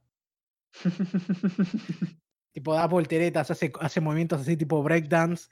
Tipo, 2.52 2.74
da 2.74 2.86
volteretas, 2.86 3.50
hace, 3.50 3.72
hace 3.80 4.00
movimientos 4.00 4.40
así 4.40 4.56
tipo 4.56 4.82
breakdance 4.82 5.48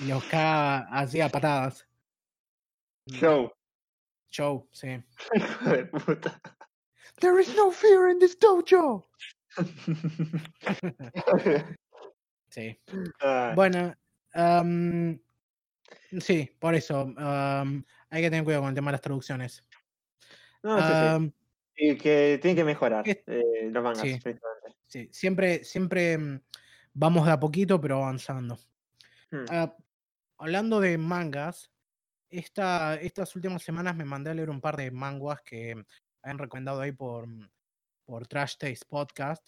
y 0.00 0.08
los 0.08 0.24
caga 0.24 0.80
así 0.90 1.20
a 1.20 1.28
patadas. 1.28 1.86
Show. 3.06 3.52
Joe, 4.36 4.64
sí. 4.72 5.00
Hijo 5.34 5.70
de 5.70 5.86
puta. 5.86 6.40
There 7.20 7.40
is 7.40 7.54
no 7.54 7.70
fear 7.70 8.10
in 8.10 8.18
this 8.18 8.36
dojo. 8.38 9.08
Sí. 12.52 12.76
Bueno, 13.54 13.94
am, 14.34 15.20
sí, 16.18 16.50
por 16.58 16.74
eso. 16.74 17.14
hay 17.16 18.22
que 18.22 18.28
tener 18.28 18.42
cuidado 18.42 18.62
con 18.62 18.70
el 18.70 18.74
tema 18.74 18.90
de 18.90 18.94
las 18.94 19.02
traducciones. 19.02 19.64
No, 20.62 20.76
sí, 20.78 20.84
sí. 20.86 20.92
Am, 20.92 21.32
Y 21.76 21.96
que 21.96 22.38
tiene 22.42 22.56
que 22.56 22.64
mejorar 22.64 23.08
es- 23.08 23.22
eh, 23.26 23.68
los 23.70 23.82
mangas, 23.82 24.06
sí. 24.86 25.08
siempre, 25.12 25.64
siempre 25.64 26.18
mm, 26.18 26.40
vamos 26.94 27.26
de 27.26 27.32
a 27.32 27.40
poquito, 27.40 27.80
pero 27.80 27.98
avanzando. 27.98 28.58
Hmm. 29.30 29.44
Ah, 29.48 29.76
hablando 30.38 30.80
de 30.80 30.98
mangas, 30.98 31.70
esta, 32.28 32.94
estas 32.96 33.34
últimas 33.36 33.62
semanas 33.62 33.96
me 33.96 34.04
mandé 34.04 34.30
a 34.30 34.34
leer 34.34 34.50
un 34.50 34.60
par 34.60 34.76
de 34.76 34.90
manguas 34.90 35.40
que 35.42 35.74
han 36.22 36.38
recomendado 36.38 36.80
ahí 36.80 36.92
por, 36.92 37.26
mm, 37.26 37.48
por 38.04 38.26
Trash 38.26 38.56
Taste 38.58 38.86
Podcast. 38.88 39.46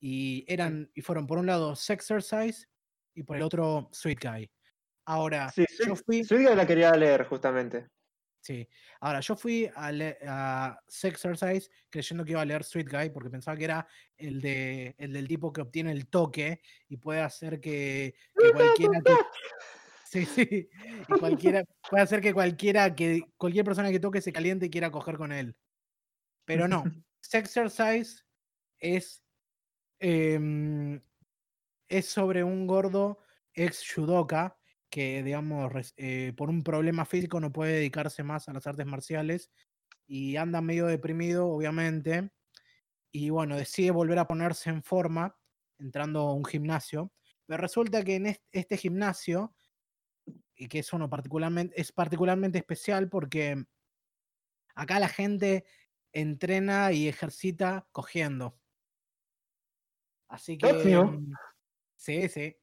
Y 0.00 0.44
eran, 0.48 0.90
y 0.94 1.00
fueron 1.00 1.26
por 1.26 1.38
un 1.38 1.46
lado 1.46 1.74
Sexercise 1.74 2.68
y 3.14 3.22
por 3.22 3.36
el 3.36 3.42
otro 3.42 3.88
Sweet 3.92 4.18
Guy. 4.22 4.50
Ahora, 5.06 5.50
Sí, 5.50 5.64
yo 5.86 5.96
fui. 5.96 6.22
Sweet 6.24 6.46
Guy 6.48 6.56
la 6.56 6.66
quería 6.66 6.92
leer, 6.94 7.24
justamente. 7.26 7.88
Sí. 8.44 8.68
Ahora, 9.00 9.20
yo 9.20 9.36
fui 9.36 9.70
a, 9.74 9.90
a 10.28 10.78
Sexercise 10.86 11.70
creyendo 11.88 12.26
que 12.26 12.32
iba 12.32 12.42
a 12.42 12.44
leer 12.44 12.62
Sweet 12.62 12.90
Guy 12.90 13.08
porque 13.08 13.30
pensaba 13.30 13.56
que 13.56 13.64
era 13.64 13.86
el, 14.18 14.42
de, 14.42 14.94
el 14.98 15.14
del 15.14 15.26
tipo 15.26 15.50
que 15.50 15.62
obtiene 15.62 15.92
el 15.92 16.08
toque 16.08 16.60
y 16.86 16.98
puede 16.98 17.22
hacer 17.22 17.58
que, 17.58 18.14
que 18.38 18.52
cualquiera 18.52 19.00
que. 19.00 19.14
Sí, 20.04 20.26
sí. 20.26 20.68
Y 21.08 21.18
cualquiera, 21.18 21.64
puede 21.90 22.04
hacer 22.04 22.20
que 22.20 22.32
cualquiera 22.32 22.94
que 22.94 23.22
cualquier 23.36 23.64
persona 23.64 23.90
que 23.90 23.98
toque 23.98 24.20
se 24.20 24.32
caliente 24.32 24.66
y 24.66 24.70
quiera 24.70 24.92
coger 24.92 25.16
con 25.16 25.32
él. 25.32 25.56
Pero 26.44 26.68
no. 26.68 26.84
Sexercise 27.20 28.22
es. 28.78 29.24
em, 29.98 31.00
es 31.88 32.06
sobre 32.06 32.44
un 32.44 32.66
gordo 32.66 33.20
ex 33.54 33.90
judoka 33.90 34.56
que, 34.94 35.24
digamos, 35.24 35.72
eh, 35.96 36.32
por 36.36 36.50
un 36.50 36.62
problema 36.62 37.04
físico 37.04 37.40
no 37.40 37.52
puede 37.52 37.72
dedicarse 37.72 38.22
más 38.22 38.48
a 38.48 38.52
las 38.52 38.68
artes 38.68 38.86
marciales 38.86 39.50
y 40.06 40.36
anda 40.36 40.60
medio 40.60 40.86
deprimido, 40.86 41.48
obviamente. 41.48 42.30
Y 43.12 43.30
bueno, 43.30 43.56
decide 43.56 43.90
volver 43.90 44.20
a 44.20 44.28
ponerse 44.28 44.70
en 44.70 44.84
forma 44.84 45.36
entrando 45.80 46.20
a 46.20 46.34
un 46.34 46.44
gimnasio. 46.44 47.12
Pero 47.46 47.60
resulta 47.60 48.04
que 48.04 48.16
en 48.16 48.26
est- 48.26 48.44
este 48.52 48.76
gimnasio, 48.76 49.56
y 50.54 50.68
que 50.68 50.78
es 50.78 50.92
uno 50.92 51.10
particularmente, 51.10 51.80
es 51.80 51.90
particularmente 51.90 52.58
especial 52.58 53.08
porque 53.08 53.64
acá 54.76 55.00
la 55.00 55.08
gente 55.08 55.64
entrena 56.12 56.92
y 56.92 57.08
ejercita 57.08 57.88
cogiendo. 57.90 58.60
Así 60.28 60.56
que. 60.58 60.66
Mm, 61.04 61.34
Sí, 61.96 62.28
sí. 62.28 62.56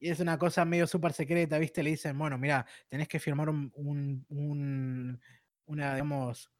Y 0.00 0.10
es 0.10 0.20
una 0.20 0.38
cosa 0.38 0.64
medio 0.64 0.86
súper 0.86 1.12
secreta, 1.12 1.58
¿viste? 1.58 1.82
Le 1.82 1.90
dicen, 1.90 2.16
bueno, 2.18 2.38
mira, 2.38 2.66
tenés 2.88 3.08
que 3.08 3.18
firmar 3.20 3.48
un, 3.50 3.72
un, 3.74 4.24
un- 4.28 5.20
una, 5.66 5.94
digamos, 5.94 6.50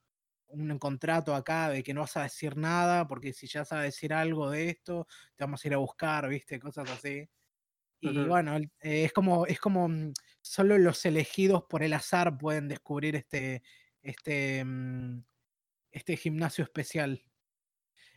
un 0.49 0.79
contrato 0.79 1.35
acá 1.35 1.71
de 1.71 1.83
que 1.85 1.95
no 1.95 2.03
vas 2.03 2.17
a 2.17 2.25
decir 2.25 2.57
nada, 2.57 3.07
porque 3.09 3.33
si 3.35 3.47
ya 3.49 3.61
vas 3.63 3.73
a 3.73 3.83
decir 3.83 4.13
algo 4.15 4.51
de 4.51 4.71
esto, 4.71 5.07
te 5.37 5.45
vamos 5.45 5.65
a 5.65 5.69
ir 5.69 5.75
a 5.75 5.79
buscar, 5.79 6.29
¿viste? 6.29 6.59
Cosas 6.61 6.91
así. 6.91 7.29
Y 8.01 8.27
bueno, 8.27 8.57
eh, 8.57 9.05
es 9.05 9.13
como, 9.13 9.47
es 9.47 9.61
como 9.61 9.89
mm, 9.89 10.13
solo 10.43 10.79
los 10.79 11.05
elegidos 11.07 11.65
por 11.69 11.83
el 11.83 11.93
azar 11.95 12.39
pueden 12.39 12.69
descubrir 12.69 13.17
este, 13.17 13.63
este, 14.03 14.65
mm, 14.65 15.25
este 15.93 16.17
gimnasio 16.17 16.65
especial. 16.65 17.25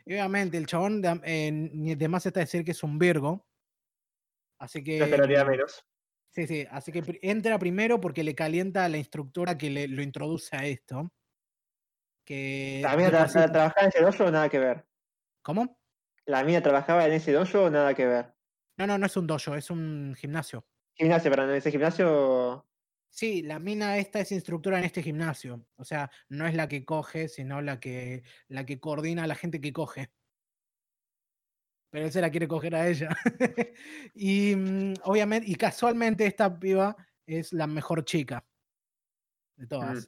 Y 0.05 0.13
obviamente 0.13 0.57
el 0.57 0.65
chabón 0.67 1.01
de, 1.01 1.21
eh, 1.25 1.95
de 1.95 2.07
más 2.07 2.25
está 2.25 2.39
decir 2.39 2.63
que 2.65 2.71
es 2.71 2.83
un 2.83 2.97
Virgo. 2.99 3.50
Así 4.61 4.79
No 4.79 4.85
que. 4.85 4.99
esperaría 4.99 5.43
menos. 5.43 5.83
Sí, 6.29 6.45
sí. 6.47 6.65
Así 6.69 6.91
que 6.91 7.03
entra 7.23 7.57
primero 7.59 7.99
porque 7.99 8.23
le 8.23 8.35
calienta 8.35 8.85
a 8.85 8.89
la 8.89 8.97
instructora 8.97 9.57
que 9.57 9.69
le, 9.69 9.87
lo 9.87 10.01
introduce 10.01 10.55
a 10.55 10.65
esto. 10.65 11.11
Que 12.25 12.79
¿La 12.83 12.95
mía 12.95 13.09
por 13.11 13.27
sí- 13.27 13.33
trabajaba 13.51 13.81
en 13.81 13.87
ese 13.89 14.01
dojo 14.01 14.25
o 14.25 14.31
nada 14.31 14.47
que 14.49 14.59
ver? 14.59 14.85
¿Cómo? 15.41 15.79
¿La 16.25 16.43
mía 16.43 16.61
trabajaba 16.61 17.05
en 17.07 17.13
ese 17.13 17.31
dojo 17.31 17.63
o 17.63 17.69
nada 17.69 17.93
que 17.95 18.05
ver? 18.05 18.33
No, 18.77 18.87
no, 18.87 18.97
no 18.97 19.05
es 19.07 19.17
un 19.17 19.27
dojo, 19.27 19.55
es 19.55 19.69
un 19.71 20.15
gimnasio. 20.17 20.65
Gimnasio, 20.95 21.31
perdón, 21.31 21.49
en 21.49 21.55
ese 21.55 21.71
gimnasio. 21.71 22.67
Sí, 23.09 23.41
la 23.41 23.59
mina 23.59 23.97
esta 23.97 24.19
es 24.21 24.31
instructora 24.31 24.77
en 24.79 24.85
este 24.85 25.01
gimnasio. 25.03 25.65
O 25.75 25.83
sea, 25.83 26.09
no 26.29 26.45
es 26.47 26.53
la 26.55 26.67
que 26.69 26.85
coge, 26.85 27.27
sino 27.27 27.61
la 27.61 27.79
que, 27.79 28.23
la 28.47 28.65
que 28.65 28.79
coordina 28.79 29.23
a 29.23 29.27
la 29.27 29.35
gente 29.35 29.59
que 29.59 29.73
coge. 29.73 30.11
Pero 31.91 32.05
él 32.05 32.11
se 32.11 32.21
la 32.21 32.31
quiere 32.31 32.47
coger 32.47 32.73
a 32.73 32.87
ella. 32.87 33.09
y 34.15 34.55
mm, 34.55 34.93
obviamente, 35.03 35.47
y 35.49 35.55
casualmente 35.55 36.25
esta 36.25 36.57
piba 36.57 36.95
es 37.25 37.53
la 37.53 37.67
mejor 37.67 38.03
chica 38.05 38.45
de 39.57 39.67
todas. 39.67 40.05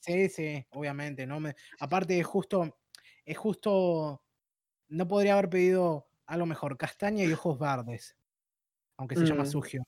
Sí, 0.00 0.28
sí, 0.30 0.66
obviamente. 0.70 1.26
No 1.26 1.38
me... 1.38 1.54
Aparte, 1.78 2.18
es 2.18 2.26
justo, 2.26 2.80
es 3.24 3.36
justo. 3.36 4.24
No 4.88 5.06
podría 5.06 5.34
haber 5.34 5.50
pedido 5.50 6.08
algo 6.26 6.46
mejor. 6.46 6.76
Castaña 6.78 7.22
y 7.24 7.32
ojos 7.32 7.58
verdes. 7.58 8.16
Aunque 8.96 9.14
se 9.16 9.26
llama 9.26 9.44
Mm. 9.44 9.46
Sugio. 9.46 9.82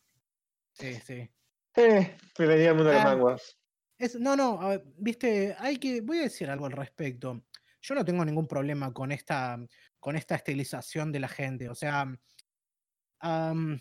Sí, 0.74 0.95
sí. 0.97 1.30
Eh, 1.76 2.16
bienvenido 2.39 2.70
al 2.70 2.76
mundo 2.76 2.91
de 2.91 2.97
los 2.97 3.05
Ah. 3.05 3.09
manguas. 3.09 3.59
Es, 3.99 4.18
no, 4.18 4.37
no, 4.37 4.61
a 4.61 4.68
ver, 4.68 4.85
viste, 4.99 5.55
hay 5.59 5.78
que, 5.78 6.01
voy 6.03 6.18
a 6.18 6.22
decir 6.22 6.51
algo 6.51 6.66
al 6.66 6.72
respecto. 6.72 7.43
Yo 7.80 7.95
no 7.95 8.05
tengo 8.05 8.24
ningún 8.24 8.47
problema 8.47 8.93
con 8.93 9.12
esta, 9.12 9.59
con 10.03 10.16
esta 10.16 10.34
estilización 10.34 11.12
de 11.12 11.20
la 11.20 11.28
gente. 11.28 11.68
O 11.70 11.76
sea, 11.76 12.05
am, 13.20 13.80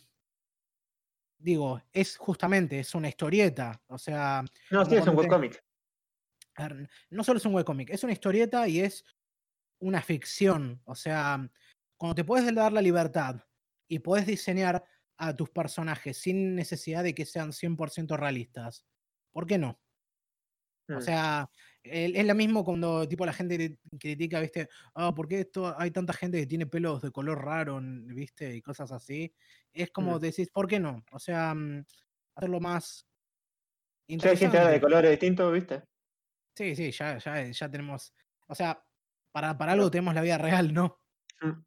digo, 1.40 1.82
es 1.92 2.16
justamente, 2.16 2.80
es 2.80 2.94
una 2.94 3.10
historieta. 3.10 3.82
O 3.88 3.98
sea, 3.98 4.44
No, 4.70 4.86
sí, 4.86 4.96
es 4.98 5.08
un 5.08 5.18
webcomic. 5.18 5.64
no 7.10 7.24
solo 7.24 7.38
es 7.40 7.46
un 7.48 7.56
webcomic, 7.56 7.90
es 7.90 8.04
una 8.04 8.14
historieta 8.14 8.68
y 8.68 8.82
es 8.82 9.04
una 9.80 10.04
ficción. 10.04 10.80
O 10.86 10.94
sea, 10.94 11.50
cuando 11.98 12.14
te 12.14 12.24
puedes 12.24 12.54
dar 12.54 12.72
la 12.72 12.84
libertad 12.84 13.42
y 13.88 13.98
puedes 13.98 14.28
diseñar 14.28 14.84
a 15.18 15.36
tus 15.36 15.50
personajes 15.50 16.18
sin 16.20 16.54
necesidad 16.56 17.04
de 17.04 17.16
que 17.16 17.26
sean 17.26 17.52
100% 17.52 18.16
realistas, 18.16 18.86
¿por 19.32 19.48
qué 19.48 19.58
no? 19.58 19.82
O 20.88 20.98
Mm. 20.98 21.02
sea, 21.02 21.50
es 21.84 22.26
lo 22.26 22.36
mismo 22.36 22.64
cuando 22.64 23.08
tipo 23.08 23.26
la 23.26 23.34
gente 23.34 23.58
cri- 23.58 23.80
critica, 24.00 24.40
¿viste? 24.40 24.70
Ah, 24.94 25.14
¿por 25.16 25.28
qué 25.28 25.42
esto, 25.42 25.74
hay 25.80 25.92
tanta 25.92 26.14
gente 26.14 26.40
que 26.40 26.48
tiene 26.48 26.68
pelos 26.68 27.02
de 27.02 27.12
color 27.12 27.44
raro, 27.44 27.80
¿viste? 27.84 28.56
Y 28.56 28.62
cosas 28.62 28.92
así. 28.92 29.34
Es 29.74 29.92
como 29.92 30.18
Mm. 30.18 30.20
decís, 30.22 30.50
¿por 30.52 30.68
qué 30.68 30.80
no? 30.80 31.04
O 31.12 31.20
sea, 31.20 31.54
mm, 31.54 31.86
hacerlo 32.36 32.60
más 32.60 33.08
Ya 34.08 34.30
hay 34.30 34.38
gente 34.38 34.58
de 34.60 34.82
colores 34.82 35.12
distintos, 35.12 35.52
¿viste? 35.54 35.84
Sí, 36.56 36.76
sí, 36.76 36.92
ya, 36.92 37.18
ya, 37.18 37.44
ya 37.50 37.72
tenemos. 37.72 38.14
O 38.48 38.56
sea, 38.56 38.84
para, 39.32 39.58
para 39.58 39.72
algo 39.72 39.90
tenemos 39.90 40.14
la 40.14 40.22
vida 40.22 40.38
real, 40.38 40.74
¿no? 40.74 41.00
Mm. 41.42 41.64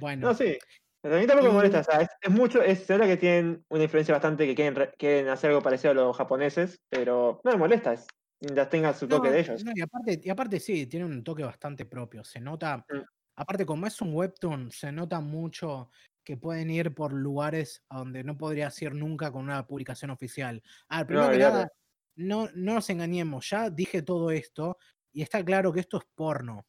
Bueno. 0.00 0.28
No, 0.28 0.34
sí. 0.34 0.58
Pero 1.02 1.16
a 1.16 1.20
mí 1.20 1.26
tampoco 1.26 1.48
me 1.50 1.54
molesta. 1.54 1.80
O 1.80 1.84
sea, 1.84 2.00
es, 2.00 2.08
es 2.20 2.30
mucho, 2.30 2.62
es 2.62 2.88
nota 2.90 3.06
que 3.06 3.16
tienen 3.16 3.64
una 3.68 3.84
influencia 3.84 4.14
bastante 4.14 4.46
que 4.46 4.54
quieren, 4.54 4.74
re- 4.74 4.92
quieren 4.98 5.28
hacer 5.28 5.50
algo 5.50 5.62
parecido 5.62 5.92
a 5.92 5.94
los 5.94 6.16
japoneses, 6.16 6.78
pero 6.88 7.40
no 7.44 7.50
me 7.52 7.56
molesta. 7.58 7.92
Es, 7.92 8.06
mientras 8.40 8.68
tenga 8.70 8.94
su 8.94 9.08
toque 9.08 9.30
No, 9.30 9.30
de 9.30 9.40
ellos. 9.40 9.64
no, 9.64 9.72
y 9.74 9.80
aparte, 9.80 10.20
y 10.22 10.30
aparte 10.30 10.60
sí, 10.60 10.86
tiene 10.86 11.06
un 11.06 11.22
toque 11.24 11.42
bastante 11.44 11.86
propio. 11.86 12.24
Se 12.24 12.40
nota, 12.40 12.86
Mm. 12.90 13.06
aparte 13.36 13.66
como 13.66 13.86
es 13.86 14.00
un 14.00 14.14
webtoon, 14.14 14.70
se 14.72 14.92
nota 14.92 15.20
mucho 15.20 15.90
que 16.24 16.36
pueden 16.36 16.70
ir 16.70 16.94
por 16.94 17.12
lugares 17.12 17.84
a 17.88 17.98
donde 17.98 18.24
no 18.24 18.36
podrías 18.36 18.80
ir 18.82 18.94
nunca 18.94 19.30
con 19.30 19.44
una 19.44 19.66
publicación 19.66 20.10
oficial. 20.10 20.62
A 20.88 20.98
ver, 20.98 21.06
primero 21.06 21.30
que 21.30 21.34
olvídate. 21.34 21.38
nada, 21.38 21.68
no, 22.16 22.48
no 22.54 22.74
nos 22.74 22.90
engañemos, 22.90 23.48
ya 23.50 23.70
dije 23.70 24.02
todo 24.02 24.30
esto 24.30 24.78
y 25.12 25.22
está 25.22 25.44
claro 25.44 25.72
que 25.72 25.80
esto 25.80 25.98
es 25.98 26.04
porno. 26.14 26.66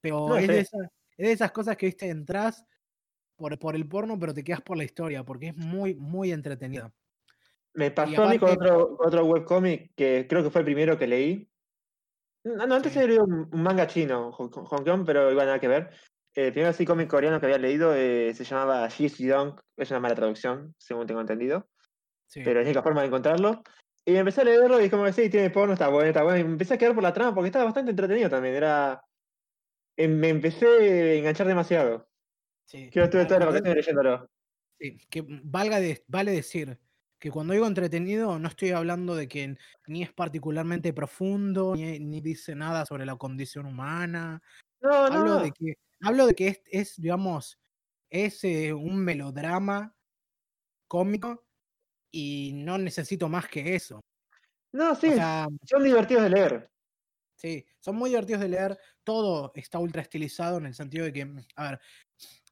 Pero 0.00 0.28
No, 0.28 0.36
es, 0.36 0.46
sí. 0.46 0.52
de 0.52 0.60
esas, 0.60 0.80
es 1.16 1.26
de 1.28 1.32
esas 1.32 1.52
cosas 1.52 1.76
que 1.76 1.86
viste, 1.86 2.08
entras 2.10 2.64
por, 3.36 3.58
por 3.58 3.76
el 3.76 3.88
porno, 3.88 4.18
pero 4.18 4.34
te 4.34 4.44
quedas 4.44 4.62
por 4.62 4.76
la 4.78 4.84
historia, 4.84 5.24
porque 5.24 5.48
es 5.48 5.56
muy, 5.56 5.94
muy 5.96 6.32
entretenida. 6.32 6.94
Me 7.74 7.90
pasó 7.90 8.24
a 8.24 8.28
mí 8.30 8.38
con 8.38 8.50
aparte- 8.50 8.70
otro, 8.72 8.96
otro 9.00 9.24
webcomic 9.26 9.92
que 9.94 10.26
creo 10.28 10.42
que 10.42 10.50
fue 10.50 10.60
el 10.60 10.64
primero 10.64 10.98
que 10.98 11.06
leí. 11.06 11.48
No, 12.44 12.66
no, 12.66 12.74
antes 12.74 12.92
Sí. 12.92 12.98
había 12.98 13.08
leído 13.08 13.24
un, 13.24 13.48
manga 13.62 13.86
chino, 13.86 14.32
Hong 14.32 14.50
Hong 14.50 14.84
Kong, 14.84 15.02
pero 15.06 15.30
igual 15.30 15.46
nada 15.46 15.60
que 15.60 15.68
ver. 15.68 15.90
El 16.34 16.52
primer 16.52 16.70
así 16.70 16.84
cómic 16.86 17.08
coreano 17.08 17.38
que 17.40 17.46
había 17.46 17.58
leído 17.58 17.94
eh, 17.94 18.32
se 18.34 18.44
llamaba 18.44 18.88
Ji 18.88 19.08
Dong, 19.26 19.58
es 19.76 19.90
una 19.90 20.00
mala 20.00 20.14
traducción, 20.14 20.74
según 20.78 21.06
tengo 21.06 21.20
entendido, 21.20 21.68
Sí. 22.26 22.40
pero 22.44 22.60
es 22.60 22.66
la 22.66 22.70
única 22.70 22.82
forma 22.82 23.00
de 23.02 23.08
encontrarlo. 23.08 23.62
Y 24.04 24.16
empecé 24.16 24.40
a 24.40 24.44
leerlo 24.44 24.80
y 24.82 24.88
como 24.88 25.04
que 25.04 25.12
sí, 25.12 25.28
tiene 25.28 25.50
porno, 25.50 25.74
está 25.74 25.88
bueno, 25.88 26.08
está 26.08 26.22
bueno. 26.22 26.38
Y 26.38 26.44
me 26.44 26.52
empecé 26.52 26.74
a 26.74 26.78
quedar 26.78 26.94
por 26.94 27.02
la 27.02 27.12
trama 27.12 27.34
porque 27.34 27.48
estaba 27.48 27.66
bastante 27.66 27.90
entretenido 27.90 28.30
también. 28.30 28.54
Era. 28.54 29.02
eh, 29.96 30.08
Me 30.08 30.28
empecé 30.30 30.66
a 30.66 31.14
enganchar 31.14 31.46
demasiado. 31.46 32.08
sí. 32.64 32.88
Que 32.90 33.00
yo 33.00 33.04
estuve 33.04 33.26
toda 33.26 33.40
la 33.40 33.46
vacación 33.46 33.74
leyéndolo. 33.74 34.30
Sí, 34.78 34.96
que 35.10 35.24
valga 35.44 35.78
de- 35.80 36.02
vale 36.06 36.30
decir 36.32 36.78
que 37.20 37.30
cuando 37.30 37.52
digo 37.52 37.66
entretenido 37.66 38.38
no 38.38 38.48
estoy 38.48 38.70
hablando 38.70 39.14
de 39.14 39.28
que 39.28 39.56
ni 39.86 40.02
es 40.02 40.12
particularmente 40.12 40.92
profundo, 40.94 41.76
ni, 41.76 42.00
ni 42.00 42.20
dice 42.20 42.54
nada 42.54 42.86
sobre 42.86 43.04
la 43.04 43.16
condición 43.16 43.66
humana. 43.66 44.42
No, 44.80 45.08
no, 45.10 45.18
Hablo 45.18 45.34
no. 45.34 45.42
de 45.42 45.52
que, 45.52 45.74
hablo 46.00 46.26
de 46.26 46.34
que 46.34 46.48
es, 46.48 46.62
es, 46.64 47.00
digamos, 47.00 47.58
es 48.08 48.42
eh, 48.44 48.72
un 48.72 48.96
melodrama 48.96 49.94
cómico 50.88 51.44
y 52.10 52.52
no 52.54 52.78
necesito 52.78 53.28
más 53.28 53.46
que 53.48 53.74
eso. 53.74 54.00
No, 54.72 54.94
sí, 54.94 55.08
O 55.08 55.14
sea, 55.14 55.46
son 55.64 55.84
divertidos 55.84 56.24
de 56.24 56.30
leer. 56.30 56.70
Sí, 57.36 57.66
son 57.80 57.96
muy 57.96 58.10
divertidos 58.10 58.40
de 58.40 58.48
leer. 58.48 58.78
Todo 59.04 59.52
está 59.54 59.78
ultra 59.78 60.02
estilizado 60.02 60.56
en 60.58 60.66
el 60.66 60.74
sentido 60.74 61.04
de 61.04 61.12
que, 61.12 61.30
a 61.56 61.70
ver, 61.70 61.80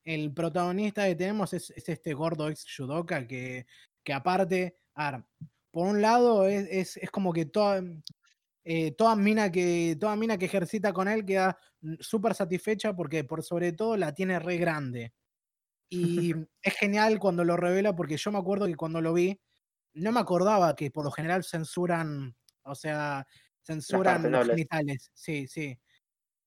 el 0.04 0.32
protagonista 0.32 1.06
que 1.06 1.14
tenemos 1.14 1.52
es, 1.54 1.70
es 1.70 1.88
este 1.88 2.12
gordo 2.12 2.48
ex 2.48 2.66
judoka 2.76 3.26
que, 3.26 3.66
que 4.04 4.12
aparte, 4.12 4.76
a 4.94 5.12
ver, 5.12 5.24
por 5.70 5.86
un 5.86 6.00
lado 6.02 6.46
es, 6.46 6.66
es, 6.70 6.96
es 6.96 7.10
como 7.10 7.32
que 7.32 7.46
toda, 7.46 7.82
eh, 8.64 8.92
toda, 8.92 9.16
mina 9.16 9.50
que, 9.50 9.96
toda 9.98 10.16
mina 10.16 10.38
que 10.38 10.46
ejercita 10.46 10.92
con 10.92 11.08
él 11.08 11.24
queda 11.24 11.58
súper 12.00 12.34
satisfecha 12.34 12.94
porque 12.94 13.24
por 13.24 13.42
sobre 13.42 13.72
todo 13.72 13.96
la 13.96 14.14
tiene 14.14 14.38
re 14.38 14.56
grande. 14.56 15.12
Y 15.90 16.34
es 16.62 16.74
genial 16.74 17.18
cuando 17.18 17.44
lo 17.44 17.56
revela 17.56 17.94
porque 17.94 18.16
yo 18.16 18.32
me 18.32 18.38
acuerdo 18.38 18.66
que 18.66 18.76
cuando 18.76 19.00
lo 19.00 19.12
vi, 19.12 19.40
no 19.94 20.12
me 20.12 20.20
acordaba 20.20 20.74
que 20.76 20.90
por 20.90 21.04
lo 21.04 21.10
general 21.10 21.44
censuran, 21.44 22.36
o 22.62 22.74
sea, 22.74 23.26
censuran 23.62 24.22
los 24.22 24.30
nobles. 24.32 24.50
genitales. 24.50 25.10
Sí, 25.14 25.46
sí. 25.46 25.78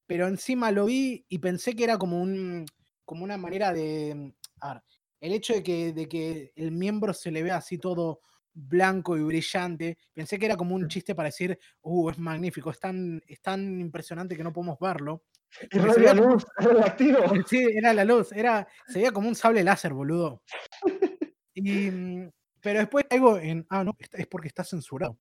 Pero 0.08 0.28
encima 0.28 0.72
lo 0.72 0.86
vi 0.86 1.26
y 1.30 1.39
pensé 1.39 1.76
que 1.76 1.84
era 1.84 1.97
como 1.97 2.22
un 2.22 2.66
como 3.06 3.24
una 3.24 3.38
manera 3.38 3.74
de. 3.74 4.34
A 4.62 4.74
ver, 4.74 4.84
el 5.22 5.34
hecho 5.34 5.53
de 5.53 5.63
que, 5.63 5.93
de 5.93 6.09
que 6.09 6.51
el 6.55 6.72
miembro 6.72 7.13
se 7.13 7.32
le 7.32 7.43
vea 7.43 7.57
así 7.57 7.78
todo 7.78 8.19
blanco 8.53 9.17
y 9.17 9.22
brillante, 9.22 9.97
pensé 10.13 10.38
que 10.38 10.45
era 10.45 10.57
como 10.57 10.76
un 10.76 10.88
chiste 10.88 11.15
para 11.15 11.30
decir, 11.30 11.57
uh, 11.84 12.09
es 12.09 12.17
magnífico, 12.17 12.69
es 12.72 12.80
tan, 12.80 13.22
es 13.26 13.41
tan 13.41 13.80
impresionante 13.80 14.36
que 14.36 14.43
no 14.43 14.51
podemos 14.51 14.78
verlo. 14.80 15.24
Se 15.49 15.99
la 16.01 16.13
luz, 16.13 16.45
el 16.59 16.84
activo. 16.84 17.19
Sí, 17.47 17.65
era 17.74 17.93
la 17.93 18.03
luz, 18.03 18.32
era, 18.32 18.67
se 18.88 18.99
veía 18.99 19.11
como 19.11 19.30
un 19.30 19.36
sable 19.36 19.63
láser, 19.63 19.93
boludo. 19.93 20.43
Y, 21.53 21.91
mm, 21.91 22.32
pero 22.61 22.80
después 22.80 23.05
caigo 23.09 23.38
en, 23.38 23.65
ah, 23.69 23.84
no, 23.84 23.91
es 24.13 24.26
porque 24.28 24.47
está 24.47 24.63
censurado. 24.63 25.19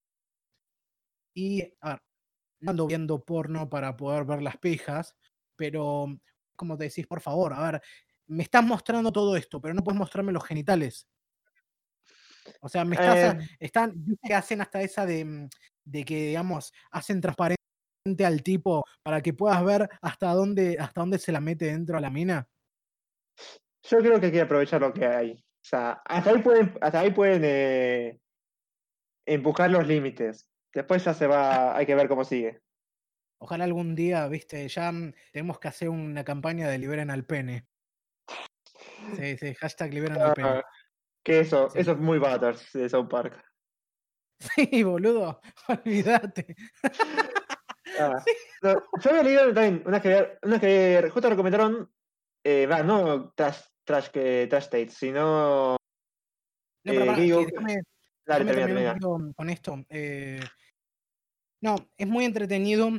Y, 1.35 1.63
a 1.81 1.91
ver, 1.91 2.03
no 2.61 2.71
ando 2.71 2.87
viendo 2.87 3.25
porno 3.25 3.69
para 3.69 3.97
poder 3.97 4.25
ver 4.25 4.41
las 4.41 4.57
pijas, 4.59 5.17
pero, 5.57 6.07
como 6.55 6.77
te 6.79 6.85
decís, 6.85 7.07
por 7.09 7.21
favor, 7.21 7.53
a 7.53 7.73
ver, 7.73 7.83
me 8.31 8.45
estás 8.45 8.65
mostrando 8.65 9.11
todo 9.13 9.37
esto, 9.37 9.61
pero 9.61 9.75
no 9.75 9.83
puedes 9.83 9.99
mostrarme 9.99 10.33
los 10.33 10.45
genitales. 10.45 11.09
O 12.61 12.69
sea, 12.69 12.85
me 12.85 12.95
estás, 12.95 13.35
Eh. 13.35 13.49
están, 13.59 13.95
que 14.23 14.35
hacen 14.35 14.61
hasta 14.61 14.81
esa 14.83 15.05
de, 15.05 15.25
mm, 15.25 15.49
de 15.85 16.05
que, 16.05 16.27
digamos, 16.29 16.73
hacen 16.91 17.21
transparente 17.21 17.57
al 18.25 18.43
tipo 18.43 18.85
para 19.03 19.21
que 19.21 19.35
puedas 19.35 19.63
ver 19.65 19.89
hasta 20.01 20.33
dónde, 20.33 20.77
hasta 20.79 21.01
dónde 21.01 21.19
se 21.19 21.33
la 21.33 21.41
mete 21.41 21.67
dentro 21.67 21.99
a 21.99 22.01
la 22.01 22.11
mina. 22.11 22.49
Yo 23.83 23.99
creo 23.99 24.21
que 24.21 24.27
hay 24.27 24.33
que 24.33 24.41
aprovechar 24.41 24.81
lo 24.81 24.93
que 24.93 25.07
hay. 25.07 25.33
O 25.33 25.65
sea, 25.69 26.01
hasta 26.05 26.31
ahí 26.31 26.39
pueden, 26.43 26.73
hasta 26.81 27.01
ahí 27.01 27.11
pueden 27.11 27.43
eh, 27.45 28.21
empujar 29.27 29.71
los 29.71 29.87
límites. 29.87 30.49
Después 30.73 31.05
ya 31.05 31.15
se 31.15 31.27
va, 31.27 31.77
hay 31.77 31.85
que 31.85 31.95
ver 31.95 32.09
cómo 32.09 32.25
sigue. 32.25 32.63
Ojalá 33.43 33.65
algún 33.65 33.95
día, 33.95 34.29
viste, 34.29 34.69
ya 34.69 34.93
mm, 34.93 35.15
tenemos 35.33 35.59
que 35.59 35.69
hacer 35.69 35.89
una 35.89 36.25
campaña 36.25 36.69
de 36.69 36.79
liberen 36.79 37.11
al 37.11 37.25
pene. 37.25 37.67
Sí, 39.17 39.37
sí, 39.39 39.55
hashtag 39.55 39.95
liberen 39.95 40.21
al 40.21 40.33
pene. 40.35 40.49
Ah, 40.49 40.65
que 41.25 41.41
eso, 41.41 41.69
Sí. 41.71 41.79
eso 41.81 41.93
es 41.93 41.99
muy 41.99 42.19
Butters 42.19 42.73
de 42.73 42.89
South 42.89 43.09
Park. 43.09 43.43
Sí, 44.71 44.83
boludo, 44.83 45.41
olvídate. 45.69 46.57
Ah, 47.99 48.25
no, 48.63 48.83
yo 49.03 49.11
había 49.11 49.23
leído 49.23 49.53
también 49.53 49.83
unas 49.85 50.01
que, 50.01 50.39
unas 50.43 50.61
que 50.61 51.11
justo 51.13 51.29
recomendaron, 51.29 51.93
eh, 52.43 52.67
no 52.85 53.33
trash, 53.33 53.61
trash, 53.85 54.09
que, 54.09 54.47
trash 54.49 54.65
States, 54.65 54.95
sino. 54.95 55.73
No, 55.73 55.79
pero 56.85 57.13
Eh, 57.13 57.83
Dale, 58.27 58.45
déjame 58.45 58.67
termina, 58.67 58.93
termina. 58.95 59.35
con 59.35 59.51
esto. 59.51 59.85
eh, 59.89 60.41
no, 61.63 61.77
es 61.97 62.07
muy 62.07 62.25
entretenido. 62.25 62.91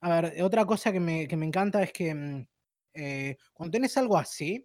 A 0.00 0.20
ver, 0.20 0.42
otra 0.42 0.64
cosa 0.64 0.92
que 0.92 1.00
me, 1.00 1.28
que 1.28 1.36
me 1.36 1.46
encanta 1.46 1.82
es 1.82 1.92
que 1.92 2.14
mm, 2.14 2.46
eh, 2.94 3.36
cuando 3.52 3.72
tenés 3.72 3.96
algo 3.96 4.16
así, 4.16 4.64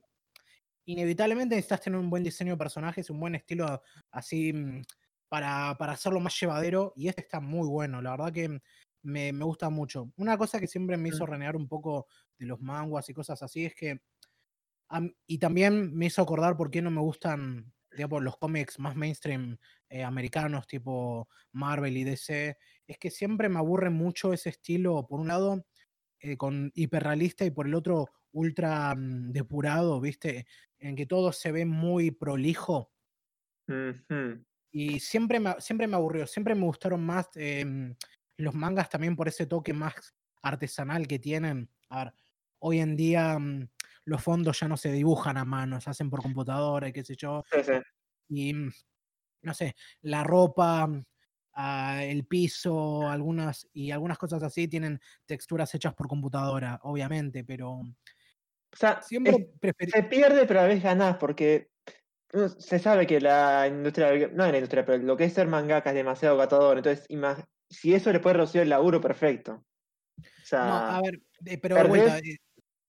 inevitablemente 0.88 1.56
necesitas 1.56 1.82
tener 1.82 2.00
un 2.00 2.10
buen 2.10 2.24
diseño 2.24 2.54
de 2.54 2.58
personajes, 2.58 3.10
un 3.10 3.20
buen 3.20 3.36
estilo 3.36 3.82
así 4.12 4.54
mm, 4.54 4.82
para, 5.30 5.76
para 5.78 5.94
hacerlo 5.94 6.20
más 6.20 6.40
llevadero. 6.40 6.94
Y 6.96 7.10
este 7.10 7.22
está 7.22 7.40
muy 7.40 7.68
bueno, 7.68 8.02
la 8.02 8.12
verdad 8.12 8.34
que 8.34 8.60
me, 9.04 9.34
me 9.34 9.46
gusta 9.46 9.70
mucho. 9.70 10.12
Una 10.18 10.38
cosa 10.38 10.60
que 10.60 10.68
siempre 10.68 10.98
me 10.98 11.10
hizo 11.10 11.26
renegar 11.26 11.56
un 11.56 11.68
poco 11.68 12.08
de 12.38 12.46
los 12.48 12.62
manguas 12.62 13.10
y 13.10 13.14
cosas 13.14 13.42
así 13.44 13.66
es 13.66 13.76
que. 13.76 14.02
y 15.28 15.38
también 15.40 15.94
me 15.96 16.08
hizo 16.08 16.22
acordar 16.22 16.58
por 16.58 16.72
qué 16.72 16.82
no 16.82 16.92
me 16.92 17.02
gustan 17.02 17.74
digamos, 17.92 18.24
los 18.24 18.38
cómics 18.38 18.80
más 18.80 18.96
mainstream 18.96 19.58
eh, 19.90 20.04
americanos, 20.04 20.68
tipo 20.68 21.28
Marvel 21.52 21.98
y 21.98 22.04
DC. 22.04 22.58
Es 22.88 22.98
que 23.00 23.10
siempre 23.10 23.50
me 23.50 23.60
aburre 23.60 23.90
mucho 23.90 24.34
ese 24.34 24.50
estilo, 24.50 25.08
por 25.08 25.20
un 25.20 25.28
lado, 25.30 25.66
eh, 26.20 26.38
con 26.38 26.72
hiperrealista 26.76 27.46
y 27.46 27.52
por 27.52 27.68
el 27.68 27.76
otro, 27.76 28.10
ultra 28.32 28.94
mm, 28.96 29.32
depurado, 29.32 30.00
¿viste? 30.00 30.46
En 30.80 30.96
que 30.96 31.06
todo 31.06 31.32
se 31.32 31.52
ve 31.52 31.66
muy 31.66 32.12
prolijo. 32.12 32.92
Y 34.72 35.00
siempre 35.00 35.40
me, 35.40 35.60
siempre 35.60 35.88
me 35.88 35.96
aburrió, 35.96 36.28
siempre 36.28 36.56
me 36.56 36.62
gustaron 36.62 37.04
más 37.04 37.30
em, 37.36 37.96
los 38.38 38.54
mangas 38.54 38.90
también 38.90 39.16
por 39.16 39.28
ese 39.28 39.46
toque 39.46 39.74
más 39.74 40.16
artesanal 40.42 41.08
que 41.08 41.20
tienen. 41.20 41.70
A 41.90 42.06
ver, 42.06 42.14
hoy 42.60 42.80
en 42.80 42.96
día 42.96 43.38
mm, 43.40 43.70
los 44.06 44.24
fondos 44.24 44.60
ya 44.60 44.68
no 44.68 44.78
se 44.78 44.92
dibujan 44.92 45.38
a 45.38 45.46
mano, 45.46 45.82
se 45.82 45.90
hacen 45.90 46.10
por 46.10 46.22
computadora 46.22 46.88
y 46.88 46.94
qué 46.94 47.04
sé 47.04 47.16
yo. 47.16 47.44
Sí, 47.52 47.60
sí. 47.64 47.74
Y 48.30 48.54
mm, 48.54 48.72
no 49.44 49.54
sé, 49.54 49.76
la 50.02 50.24
ropa, 50.24 50.88
mm, 50.88 51.06
ah, 51.54 52.04
el 52.04 52.26
piso, 52.26 53.08
algunas 53.08 53.68
y 53.74 53.92
algunas 53.92 54.18
cosas 54.18 54.44
así 54.44 54.68
tienen 54.68 55.00
texturas 55.26 55.74
hechas 55.76 55.94
por 55.94 56.08
computadora, 56.08 56.80
obviamente, 56.84 57.44
pero 57.44 57.82
O 58.74 58.76
sea, 58.76 59.02
siempre 59.02 59.50
es- 59.62 59.92
se 59.92 60.04
pierde, 60.04 60.46
pero 60.46 60.60
a 60.60 60.64
la 60.64 60.70
vez 60.70 60.84
ganás, 60.84 61.18
porque 61.18 61.70
se 62.60 62.80
sabe 62.80 63.08
que 63.08 63.22
la 63.22 63.68
industria, 63.68 64.12
no 64.34 64.46
la 64.48 64.58
industria, 64.58 64.86
pero 64.86 65.02
lo 65.04 65.16
que 65.18 65.26
es 65.26 65.34
ser 65.34 65.48
mangaka 65.48 65.90
es 65.92 65.96
demasiado 65.96 66.36
agotador. 66.36 66.78
Entonces, 66.78 67.08
si 67.70 67.94
eso 67.94 68.12
le 68.12 68.20
puede 68.20 68.36
reducir 68.38 68.62
el 68.62 68.70
laburo, 68.70 69.00
perfecto. 69.02 69.66
O 70.20 70.24
sea, 70.44 70.66
No, 70.66 70.76
a 70.76 71.02
ver, 71.02 71.22
pero 71.62 71.76
de 71.76 71.82
perdés- 71.84 71.88
vuelta, 71.88 72.18
eh, 72.20 72.38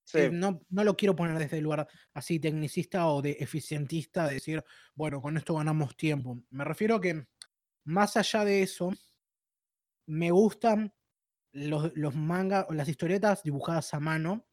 sí. 0.03 0.19
eh, 0.19 0.29
no, 0.31 0.61
no 0.69 0.83
lo 0.83 0.95
quiero 0.95 1.15
poner 1.15 1.37
desde 1.39 1.57
el 1.57 1.63
lugar 1.63 1.87
así 2.13 2.39
tecnicista 2.39 3.07
o 3.07 3.21
de 3.21 3.37
eficientista, 3.39 4.27
de 4.27 4.35
decir, 4.35 4.63
bueno, 4.95 5.21
con 5.21 5.37
esto 5.37 5.55
ganamos 5.55 5.95
tiempo. 5.95 6.37
Me 6.49 6.63
refiero 6.65 6.95
a 6.95 7.01
que, 7.01 7.25
más 7.85 8.17
allá 8.17 8.43
de 8.45 8.61
eso, 8.61 8.91
me 10.07 10.31
gustan 10.31 10.93
los, 11.53 11.91
los 11.95 12.15
mangas 12.15 12.65
o 12.69 12.73
las 12.73 12.89
historietas 12.89 13.43
dibujadas 13.43 13.93
a 13.93 13.99
mano. 13.99 14.48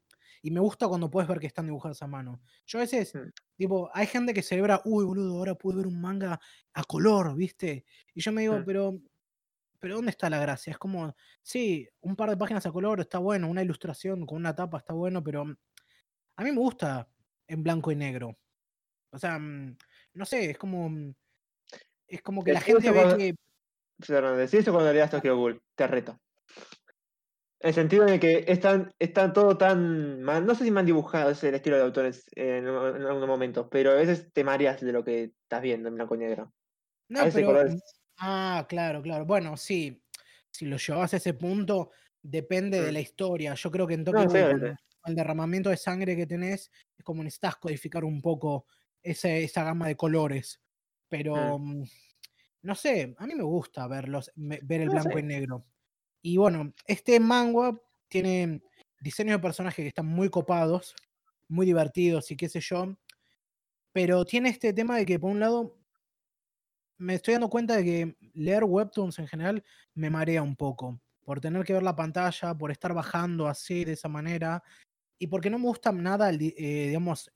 Y 0.46 0.52
me 0.52 0.60
gusta 0.60 0.86
cuando 0.86 1.10
puedes 1.10 1.28
ver 1.28 1.40
que 1.40 1.48
están 1.48 1.66
dibujadas 1.66 2.00
a 2.02 2.06
mano. 2.06 2.40
Yo 2.66 2.78
a 2.78 2.82
veces, 2.82 3.12
Mm. 3.16 3.30
tipo, 3.56 3.90
hay 3.92 4.06
gente 4.06 4.32
que 4.32 4.42
celebra, 4.42 4.80
uy, 4.84 5.04
boludo, 5.04 5.38
ahora 5.38 5.56
pude 5.56 5.78
ver 5.78 5.88
un 5.88 6.00
manga 6.00 6.38
a 6.72 6.84
color, 6.84 7.34
¿viste? 7.34 7.84
Y 8.14 8.20
yo 8.20 8.30
me 8.30 8.42
digo, 8.42 8.60
Mm. 8.60 8.64
pero, 8.64 8.96
pero 9.80 9.96
¿dónde 9.96 10.12
está 10.12 10.30
la 10.30 10.38
gracia? 10.38 10.70
Es 10.70 10.78
como, 10.78 11.16
sí, 11.42 11.88
un 12.00 12.14
par 12.14 12.30
de 12.30 12.36
páginas 12.36 12.64
a 12.64 12.70
color 12.70 13.00
está 13.00 13.18
bueno, 13.18 13.48
una 13.50 13.60
ilustración 13.60 14.24
con 14.24 14.36
una 14.38 14.54
tapa 14.54 14.78
está 14.78 14.94
bueno, 14.94 15.20
pero 15.20 15.42
a 16.36 16.44
mí 16.44 16.52
me 16.52 16.58
gusta 16.60 17.08
en 17.48 17.64
blanco 17.64 17.90
y 17.90 17.96
negro. 17.96 18.38
O 19.10 19.18
sea, 19.18 19.40
mm, 19.40 19.76
no 20.14 20.24
sé, 20.26 20.50
es 20.52 20.58
como, 20.58 20.88
mm, 20.88 21.12
es 22.06 22.22
como 22.22 22.44
que 22.44 22.52
la 22.52 22.60
gente 22.60 22.88
ve 22.92 22.94
cuando- 23.02 23.16
que 23.16 23.34
decís 24.36 24.60
eso 24.60 24.72
cuando 24.72 24.92
leas 24.92 25.10
Tokyo 25.10 25.36
Ghoul, 25.36 25.60
te 25.74 25.88
reto. 25.88 26.20
En 27.66 27.70
el 27.70 27.74
sentido 27.74 28.04
de 28.04 28.20
que 28.20 28.44
están, 28.46 28.94
están 29.00 29.32
todo 29.32 29.58
tan 29.58 30.22
mal, 30.22 30.46
no 30.46 30.54
sé 30.54 30.62
si 30.62 30.70
mal 30.70 30.86
dibujado 30.86 31.30
es 31.30 31.42
el 31.42 31.52
estilo 31.56 31.74
de 31.76 31.82
autores 31.82 32.24
en, 32.36 32.64
en 32.68 32.68
algunos 32.68 33.26
momentos, 33.26 33.66
pero 33.68 33.90
a 33.90 33.94
veces 33.94 34.32
te 34.32 34.44
mareas 34.44 34.80
de 34.80 34.92
lo 34.92 35.02
que 35.02 35.34
estás 35.42 35.62
viendo 35.62 35.88
en 35.88 35.96
blanco 35.96 36.14
y 36.14 36.18
negro. 36.18 36.54
No, 37.08 37.22
a 37.22 37.24
veces 37.24 37.40
pero. 37.40 37.48
colores- 37.48 37.74
mm, 37.74 37.78
Ah, 38.18 38.66
claro, 38.68 39.02
claro. 39.02 39.26
Bueno, 39.26 39.56
sí. 39.56 40.00
Si 40.48 40.64
lo 40.64 40.76
llevas 40.76 41.12
a 41.12 41.16
ese 41.16 41.34
punto, 41.34 41.90
depende 42.22 42.80
de 42.80 42.90
Mm. 42.90 42.94
la 42.94 43.00
historia. 43.00 43.54
Yo 43.54 43.70
creo 43.72 43.86
que 43.88 43.94
en 43.94 44.04
Tokyo 44.04 44.26
No, 44.28 44.48
el 45.06 45.14
derramamiento 45.16 45.68
de 45.70 45.76
sangre 45.76 46.14
que 46.14 46.26
tenés, 46.28 46.70
es 46.96 47.04
como 47.04 47.24
necesitas 47.24 47.56
codificar 47.56 48.04
un 48.04 48.22
poco 48.22 48.66
ese- 49.02 49.42
esa 49.42 49.64
gama 49.64 49.88
de 49.88 49.96
colores. 49.96 50.62
Pero. 51.08 51.58
mm, 51.58 51.82
No 52.62 52.74
sé, 52.76 53.14
a 53.18 53.26
mí 53.26 53.34
me 53.34 53.42
gusta 53.44 53.88
verlos, 53.88 54.30
me- 54.36 54.60
ver 54.62 54.82
el 54.82 54.86
No, 54.88 54.92
blanco 54.94 55.12
sí. 55.14 55.18
y 55.18 55.22
negro. 55.24 55.64
Y 56.26 56.38
bueno, 56.38 56.72
este 56.88 57.20
manga 57.20 57.80
tiene 58.08 58.60
diseños 59.00 59.36
de 59.36 59.42
personajes 59.42 59.84
que 59.84 59.86
están 59.86 60.06
muy 60.06 60.28
copados, 60.28 60.92
muy 61.46 61.66
divertidos 61.66 62.28
y 62.32 62.36
qué 62.36 62.48
sé 62.48 62.58
yo. 62.58 62.96
Pero 63.92 64.24
tiene 64.24 64.48
este 64.48 64.72
tema 64.72 64.96
de 64.96 65.06
que, 65.06 65.20
por 65.20 65.30
un 65.30 65.38
lado, 65.38 65.78
me 66.98 67.14
estoy 67.14 67.34
dando 67.34 67.48
cuenta 67.48 67.76
de 67.76 67.84
que 67.84 68.16
leer 68.34 68.64
webtoons 68.64 69.20
en 69.20 69.28
general 69.28 69.62
me 69.94 70.10
marea 70.10 70.42
un 70.42 70.56
poco. 70.56 71.00
Por 71.22 71.40
tener 71.40 71.64
que 71.64 71.74
ver 71.74 71.84
la 71.84 71.94
pantalla, 71.94 72.58
por 72.58 72.72
estar 72.72 72.92
bajando 72.92 73.46
así, 73.46 73.84
de 73.84 73.92
esa 73.92 74.08
manera. 74.08 74.64
Y 75.20 75.28
porque 75.28 75.48
no 75.48 75.60
me 75.60 75.66
gusta 75.66 75.92
nada, 75.92 76.30
eh, 76.32 76.86
digamos, 76.88 77.30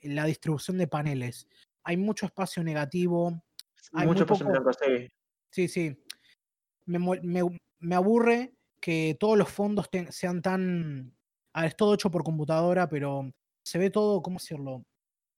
la 0.00 0.24
distribución 0.24 0.78
de 0.78 0.86
paneles. 0.86 1.46
Hay 1.84 1.98
mucho 1.98 2.24
espacio 2.24 2.64
negativo. 2.64 3.44
Hay 3.92 4.06
Mucho 4.06 4.24
poco- 4.24 4.46
blanco, 4.46 4.72
sí. 4.72 5.06
Sí, 5.50 5.68
sí. 5.68 6.02
Me, 6.86 6.98
me- 6.98 7.60
me 7.82 7.96
aburre 7.96 8.56
que 8.80 9.16
todos 9.20 9.38
los 9.38 9.50
fondos 9.50 9.90
ten- 9.90 10.12
sean 10.12 10.42
tan. 10.42 11.16
A 11.54 11.62
ver, 11.62 11.70
es 11.70 11.76
todo 11.76 11.94
hecho 11.94 12.10
por 12.10 12.24
computadora, 12.24 12.88
pero 12.88 13.32
se 13.64 13.78
ve 13.78 13.90
todo, 13.90 14.22
¿cómo 14.22 14.38
decirlo? 14.38 14.84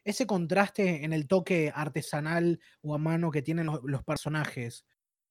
Ese 0.05 0.27
contraste 0.27 1.05
en 1.05 1.13
el 1.13 1.29
toque 1.29 1.73
artesanal 1.75 2.61
o 2.83 2.95
a 2.95 2.99
mano 2.99 3.31
que 3.31 3.43
tienen 3.43 3.67
los, 3.67 3.81
los 3.85 4.05
personajes, 4.05 4.87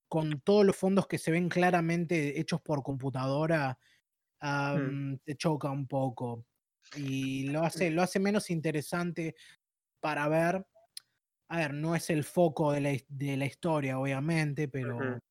con 0.09 0.41
todos 0.41 0.65
los 0.65 0.75
fondos 0.77 1.07
que 1.07 1.17
se 1.19 1.31
ven 1.31 1.49
claramente 1.49 2.39
hechos 2.39 2.61
por 2.61 2.83
computadora, 2.83 3.79
am, 4.41 5.19
te 5.25 5.35
choca 5.35 5.71
un 5.71 5.87
poco. 5.87 6.45
Y 6.97 7.49
lo 7.49 7.63
hace, 7.63 7.91
lo 7.91 8.01
hace 8.03 8.19
menos 8.19 8.49
interesante 8.51 9.35
para 10.01 10.27
ver. 10.29 10.65
A 11.49 11.57
ver, 11.57 11.73
no 11.73 11.95
es 11.95 12.09
el 12.09 12.23
foco 12.23 12.71
de 12.73 12.81
la, 12.81 12.91
de 13.07 13.37
la 13.37 13.45
historia, 13.45 13.99
obviamente, 13.99 14.67
pero. 14.67 15.21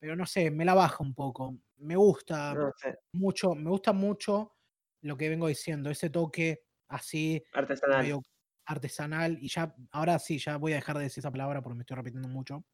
Pero 0.00 0.16
no 0.16 0.24
sé, 0.26 0.50
me 0.50 0.64
la 0.64 0.74
baja 0.74 1.04
un 1.04 1.14
poco. 1.14 1.54
Me 1.76 1.94
gusta 1.94 2.54
No 2.54 2.72
sé, 2.76 2.98
mucho, 3.12 3.54
me 3.54 3.70
gusta 3.70 3.92
mucho 3.92 4.56
lo 5.02 5.16
que 5.16 5.28
vengo 5.28 5.46
diciendo, 5.46 5.90
ese 5.90 6.10
toque 6.10 6.64
así 6.88 7.42
artesanal. 7.52 8.02
medio 8.02 8.22
artesanal. 8.64 9.38
Y 9.40 9.48
ya, 9.48 9.74
ahora 9.92 10.18
sí, 10.18 10.38
ya 10.38 10.56
voy 10.56 10.72
a 10.72 10.76
dejar 10.76 10.96
de 10.96 11.04
decir 11.04 11.20
esa 11.20 11.30
palabra 11.30 11.62
porque 11.62 11.76
me 11.76 11.82
estoy 11.82 11.96
repitiendo 11.96 12.28
mucho. 12.28 12.64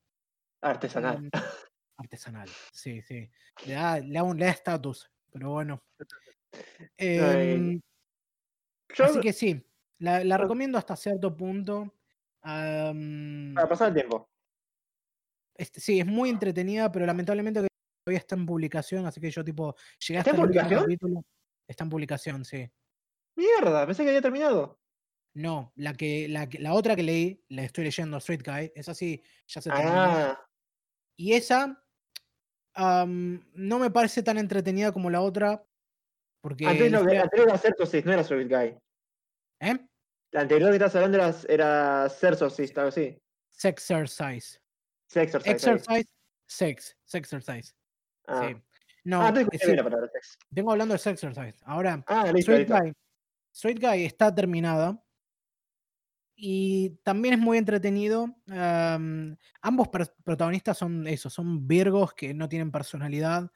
Artesanal. 0.62 1.16
Em, 1.16 1.30
artesanal, 1.98 2.48
sí, 2.72 3.02
sí. 3.02 3.28
Le 3.66 3.74
da 3.74 3.98
le 3.98 4.20
da 4.20 4.48
estatus, 4.50 5.10
pero 5.32 5.50
bueno. 5.50 5.82
Em, 6.96 7.80
Yo, 8.94 9.04
así 9.04 9.20
que 9.20 9.32
sí, 9.32 9.66
la, 9.98 10.38
recomiendo 10.38 10.78
hasta 10.78 10.94
cierto 10.94 11.36
punto. 11.36 11.92
am, 12.42 13.52
para 13.54 13.68
pasar 13.68 13.88
el 13.88 13.94
tiempo. 13.94 14.28
Este, 15.58 15.80
sí, 15.80 16.00
es 16.00 16.06
muy 16.06 16.30
entretenida, 16.30 16.90
pero 16.92 17.06
lamentablemente 17.06 17.60
todavía 18.04 18.18
está 18.18 18.34
en 18.36 18.46
publicación, 18.46 19.06
así 19.06 19.20
que 19.20 19.30
yo 19.30 19.44
tipo 19.44 19.74
llegué 20.06 20.18
¿Está 20.18 20.30
hasta 20.30 20.40
en 20.42 20.46
publicación? 20.46 20.80
capítulo. 20.82 21.22
Está 21.68 21.84
en 21.84 21.90
publicación, 21.90 22.44
sí. 22.44 22.70
Mierda, 23.36 23.84
pensé 23.86 24.02
que 24.02 24.10
había 24.10 24.22
terminado. 24.22 24.78
No, 25.34 25.72
la 25.76 25.92
que, 25.92 26.28
la, 26.28 26.48
la 26.60 26.72
otra 26.72 26.96
que 26.96 27.02
leí, 27.02 27.44
la 27.48 27.62
estoy 27.64 27.84
leyendo, 27.84 28.16
Street 28.18 28.40
Guy, 28.44 28.72
esa 28.74 28.94
sí, 28.94 29.22
ya 29.46 29.60
se 29.60 29.70
terminó. 29.70 29.92
Ah, 29.94 30.46
Y 31.18 31.32
esa 31.34 31.82
no 32.78 33.78
me 33.78 33.90
parece 33.90 34.22
tan 34.22 34.38
entretenida 34.38 34.92
como 34.92 35.10
la 35.10 35.20
otra, 35.20 35.66
porque 36.42 36.66
antes 36.66 36.82
que 36.82 36.86
historia- 36.96 37.22
anterior 37.22 37.48
era 37.48 37.58
Certosis, 37.58 38.04
no 38.04 38.12
era 38.12 38.24
Soviet 38.24 38.48
Guy. 38.48 38.78
¿eh? 39.60 39.86
La 40.32 40.40
anterior 40.42 40.70
que 40.70 40.76
estás 40.76 40.94
hablando 40.96 41.18
era, 41.18 41.34
era 41.48 42.08
Certosis, 42.10 42.76
algo 42.76 42.88
así. 42.88 43.18
Sexercise. 43.50 44.58
Sexercise. 45.06 45.48
ahí. 45.48 45.54
Exercise, 45.54 46.08
sex, 46.46 46.96
sexercise. 47.04 47.74
Ah, 48.26 48.48
Sí. 48.48 48.56
No, 49.04 49.22
ah, 49.22 49.28
es 49.28 49.60
bien 49.64 49.76
la 49.76 49.84
palabra 49.84 50.08
sex. 50.12 50.36
vengo 50.50 50.72
hablando 50.72 50.94
de 50.94 50.98
Sexercise. 50.98 51.58
Ahora, 51.64 52.02
Ah, 52.08 52.24
listo, 52.32 52.52
Straight 52.52 52.68
listo. 52.68 52.82
Guy. 52.84 52.92
Straight 53.52 53.80
Guy 53.80 54.04
está 54.04 54.34
terminada. 54.34 55.00
Y 56.34 56.90
también 57.04 57.34
es 57.34 57.40
muy 57.40 57.56
entretenido. 57.56 58.34
am, 58.50 59.36
ambos 59.62 59.88
protagonistas 60.24 60.76
son 60.76 61.06
eso, 61.06 61.30
son 61.30 61.66
virgos 61.66 62.12
que 62.14 62.34
no 62.34 62.48
tienen 62.48 62.70
personalidad. 62.72 63.50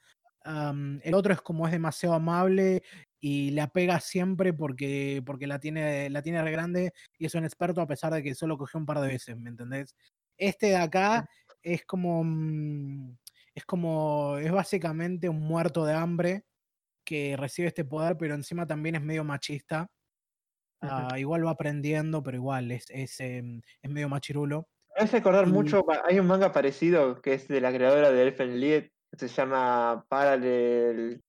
el 0.44 1.14
otro 1.14 1.34
es 1.34 1.42
como 1.42 1.66
es 1.66 1.72
demasiado 1.72 2.14
amable 2.14 2.82
y 3.20 3.50
le 3.50 3.60
apega 3.60 4.00
siempre 4.00 4.54
porque, 4.54 5.22
porque 5.26 5.46
la, 5.46 5.58
tiene, 5.58 6.08
la 6.08 6.22
tiene 6.22 6.42
re 6.42 6.50
grande 6.52 6.94
y 7.18 7.26
es 7.26 7.34
un 7.34 7.44
experto 7.44 7.82
a 7.82 7.86
pesar 7.86 8.14
de 8.14 8.22
que 8.22 8.34
solo 8.34 8.56
cogió 8.56 8.80
un 8.80 8.86
par 8.86 9.00
de 9.00 9.08
veces, 9.08 9.36
¿me 9.36 9.50
entendés? 9.50 9.94
Este 10.40 10.66
de 10.68 10.76
acá 10.76 11.28
es 11.62 11.84
como. 11.84 12.22
mm, 12.24 13.16
Es 13.54 13.64
como. 13.64 14.38
Es 14.38 14.50
básicamente 14.50 15.28
un 15.28 15.40
muerto 15.40 15.84
de 15.84 15.94
hambre 15.94 16.44
que 17.04 17.36
recibe 17.36 17.68
este 17.68 17.84
poder, 17.84 18.16
pero 18.16 18.34
encima 18.34 18.66
también 18.66 18.94
es 18.94 19.02
medio 19.02 19.22
machista. 19.24 19.88
Ah, 20.80 21.18
igual 21.18 21.44
va 21.44 21.50
aprendiendo, 21.50 22.22
pero 22.22 22.36
igual 22.38 22.70
es, 22.70 22.86
es, 22.88 23.20
em, 23.20 23.60
es 23.82 23.90
medio 23.90 24.08
machirulo. 24.08 24.66
Me 24.96 25.04
hace 25.04 25.18
acordar 25.18 25.46
Y- 25.46 25.52
mucho, 25.52 25.84
hay 26.04 26.18
un 26.18 26.26
manga 26.26 26.52
parecido 26.52 27.20
que 27.20 27.34
es 27.34 27.48
de 27.48 27.60
la 27.60 27.70
creadora 27.72 28.10
de 28.10 28.22
Elfen 28.22 28.58
Lied, 28.58 28.88
se 29.16 29.28
llama 29.28 30.06
Parallel. 30.08 31.22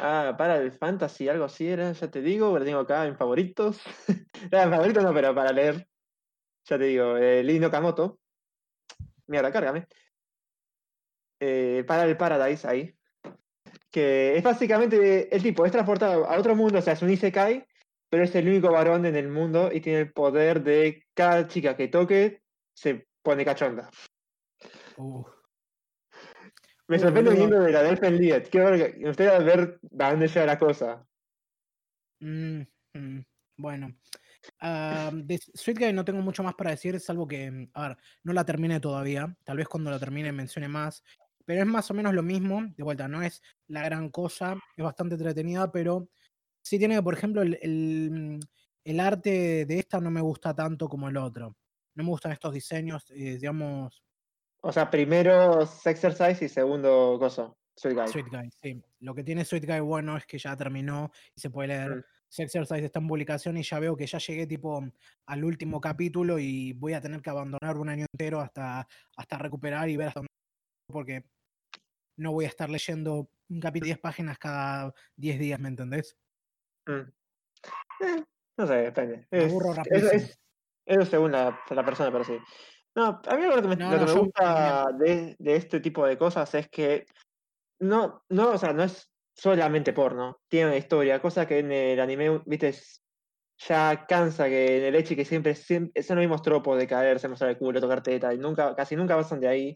Ah, 0.00 0.34
Parallel 0.36 0.72
Fantasy, 0.72 1.28
algo 1.28 1.44
así 1.44 1.68
era, 1.68 1.92
ya 1.92 2.10
te 2.10 2.20
digo, 2.22 2.58
lo 2.58 2.64
tengo 2.64 2.80
acá 2.80 3.06
en 3.06 3.16
favoritos. 3.16 3.80
no, 4.52 4.60
en 4.62 4.70
favoritos 4.70 5.04
no, 5.04 5.14
pero 5.14 5.32
para 5.34 5.52
leer. 5.52 5.86
Ya 6.68 6.78
te 6.78 6.84
digo, 6.84 7.16
eh, 7.16 7.42
Lee 7.42 7.60
Nakamoto. 7.60 8.18
Mierda, 9.26 9.52
cárgame. 9.52 9.86
Eh, 11.40 11.84
Parallel 11.86 12.16
Paradise 12.16 12.66
ahí. 12.66 12.94
Que 13.90 14.36
es 14.36 14.42
básicamente 14.42 15.34
el 15.34 15.42
tipo, 15.42 15.64
es 15.64 15.72
transportado 15.72 16.26
a 16.26 16.38
otro 16.38 16.54
mundo, 16.54 16.78
o 16.78 16.82
sea, 16.82 16.94
es 16.94 17.02
un 17.02 17.10
Isekai, 17.10 17.66
pero 18.10 18.24
es 18.24 18.34
el 18.34 18.48
único 18.48 18.70
varón 18.70 19.06
en 19.06 19.16
el 19.16 19.28
mundo 19.28 19.70
y 19.72 19.80
tiene 19.80 20.00
el 20.00 20.12
poder 20.12 20.62
de 20.62 21.06
cada 21.14 21.46
chica 21.46 21.76
que 21.76 21.88
toque 21.88 22.42
se 22.74 23.06
pone 23.22 23.44
cachonda. 23.44 23.88
Uh, 24.96 25.24
Me 26.88 26.96
Uh, 26.96 27.00
sorprende 27.00 27.30
viniendo 27.30 27.60
de 27.60 27.72
la 27.72 27.82
Delphin 27.82 28.16
Liet. 28.16 28.48
Quiero 28.48 28.70
ver, 28.70 28.98
ver 29.44 29.80
a 29.98 30.10
dónde 30.10 30.28
llega 30.28 30.46
la 30.46 30.58
cosa. 30.58 31.06
mm, 32.20 32.62
mm, 32.94 33.20
bueno. 33.58 33.94
Ah, 34.60 35.10
de 35.12 35.38
Sweet 35.38 35.78
Guy 35.78 35.92
no 35.92 36.04
tengo 36.04 36.20
mucho 36.22 36.42
más 36.42 36.54
para 36.54 36.70
decir, 36.70 36.98
salvo 37.00 37.26
que, 37.26 37.50
mm, 37.50 37.70
a 37.74 37.88
ver, 37.88 37.98
no 38.22 38.32
la 38.32 38.44
termine 38.44 38.80
todavía. 38.80 39.36
Tal 39.44 39.56
vez 39.56 39.68
cuando 39.68 39.90
la 39.90 39.98
termine 39.98 40.32
mencione 40.32 40.68
más. 40.68 41.02
Pero 41.44 41.60
es 41.60 41.66
más 41.66 41.90
o 41.90 41.94
menos 41.94 42.12
lo 42.14 42.22
mismo. 42.22 42.62
De 42.76 42.82
vuelta, 42.82 43.08
no 43.08 43.22
es 43.22 43.42
la 43.68 43.82
gran 43.82 44.10
cosa. 44.10 44.56
Es 44.76 44.84
bastante 44.84 45.14
entretenida, 45.14 45.70
pero 45.70 46.08
sí 46.62 46.78
tiene, 46.78 47.02
por 47.02 47.14
ejemplo, 47.14 47.42
el, 47.42 47.58
el, 47.62 48.10
mm, 48.10 48.40
el 48.84 49.00
arte 49.00 49.66
de 49.66 49.78
esta 49.78 50.00
no 50.00 50.10
me 50.10 50.20
gusta 50.20 50.54
tanto 50.54 50.88
como 50.88 51.08
el 51.08 51.16
otro. 51.16 51.56
No 51.94 52.04
me 52.04 52.10
gustan 52.10 52.32
estos 52.32 52.52
diseños, 52.52 53.10
eh, 53.10 53.38
digamos, 53.38 54.02
O 54.60 54.72
sea, 54.72 54.90
primero 54.90 55.64
Sexercise 55.66 56.44
y 56.44 56.48
segundo 56.48 57.18
Gozo. 57.18 57.56
Sweet 57.76 57.96
Guy. 57.96 58.08
Sweet 58.08 58.26
Guy, 58.30 58.50
sí. 58.62 58.82
Lo 59.00 59.14
que 59.14 59.22
tiene 59.22 59.44
Sweet 59.44 59.66
Guy 59.66 59.80
bueno 59.80 60.16
es 60.16 60.26
que 60.26 60.38
ya 60.38 60.56
terminó 60.56 61.10
y 61.34 61.40
se 61.40 61.50
puede 61.50 61.68
leer. 61.68 61.96
Mm. 61.96 62.04
Sexercise 62.28 62.84
está 62.84 62.98
en 62.98 63.06
publicación 63.08 63.56
y 63.56 63.62
ya 63.62 63.78
veo 63.78 63.96
que 63.96 64.06
ya 64.06 64.18
llegué 64.18 64.46
tipo 64.46 64.82
al 65.26 65.44
último 65.44 65.80
capítulo 65.80 66.38
y 66.38 66.72
voy 66.72 66.92
a 66.94 67.00
tener 67.00 67.22
que 67.22 67.30
abandonar 67.30 67.76
un 67.78 67.88
año 67.88 68.06
entero 68.12 68.40
hasta, 68.40 68.86
hasta 69.16 69.38
recuperar 69.38 69.88
y 69.88 69.96
ver 69.96 70.08
hasta 70.08 70.20
dónde 70.20 70.28
porque 70.92 71.24
no 72.18 72.32
voy 72.32 72.44
a 72.46 72.48
estar 72.48 72.68
leyendo 72.70 73.28
un 73.48 73.60
capítulo 73.60 73.86
de 73.86 73.94
10 73.94 73.98
páginas 74.00 74.38
cada 74.38 74.92
10 75.16 75.38
días, 75.38 75.60
¿me 75.60 75.68
entendés? 75.68 76.16
Mm. 76.86 77.10
Eh, 78.04 78.24
no 78.58 78.66
sé, 78.66 78.74
depende. 78.74 79.26
Es, 79.30 79.44
aburro 79.44 79.74
es- 79.84 80.38
eso 80.86 81.04
según 81.04 81.32
la, 81.32 81.58
la 81.70 81.84
persona, 81.84 82.10
pero 82.12 82.24
sí. 82.24 82.38
No, 82.94 83.20
a 83.26 83.36
mí 83.36 83.42
lo 83.44 83.60
que 83.60 83.68
me, 83.68 83.76
No, 83.76 83.92
lo 83.92 83.98
que 83.98 84.04
no, 84.06 84.14
me 84.14 84.20
gusta 84.20 84.86
de, 84.98 85.36
de 85.38 85.56
este 85.56 85.80
tipo 85.80 86.06
de 86.06 86.16
cosas 86.16 86.54
es 86.54 86.68
que 86.68 87.06
no, 87.80 88.24
no, 88.30 88.50
o 88.52 88.58
sea, 88.58 88.72
no 88.72 88.84
es 88.84 89.10
solamente 89.36 89.92
porno, 89.92 90.38
tiene 90.48 90.68
una 90.68 90.76
historia, 90.78 91.20
cosa 91.20 91.46
que 91.46 91.58
en 91.60 91.72
el 91.72 92.00
anime, 92.00 92.42
viste, 92.46 92.74
ya 93.58 94.06
cansa 94.08 94.46
que 94.46 94.78
en 94.78 94.84
el 94.84 94.94
hecho 94.96 95.16
que 95.16 95.24
siempre, 95.24 95.54
siempre 95.54 96.02
son 96.02 96.16
los 96.16 96.22
mismos 96.24 96.42
tropos 96.42 96.78
de 96.78 96.86
caerse, 96.86 97.28
mostrar 97.28 97.50
el 97.50 97.58
culo, 97.58 97.80
tocar 97.80 98.02
teta, 98.02 98.32
y 98.34 98.38
nunca, 98.38 98.74
casi 98.74 98.96
nunca 98.96 99.16
pasan 99.16 99.40
de 99.40 99.48
ahí. 99.48 99.74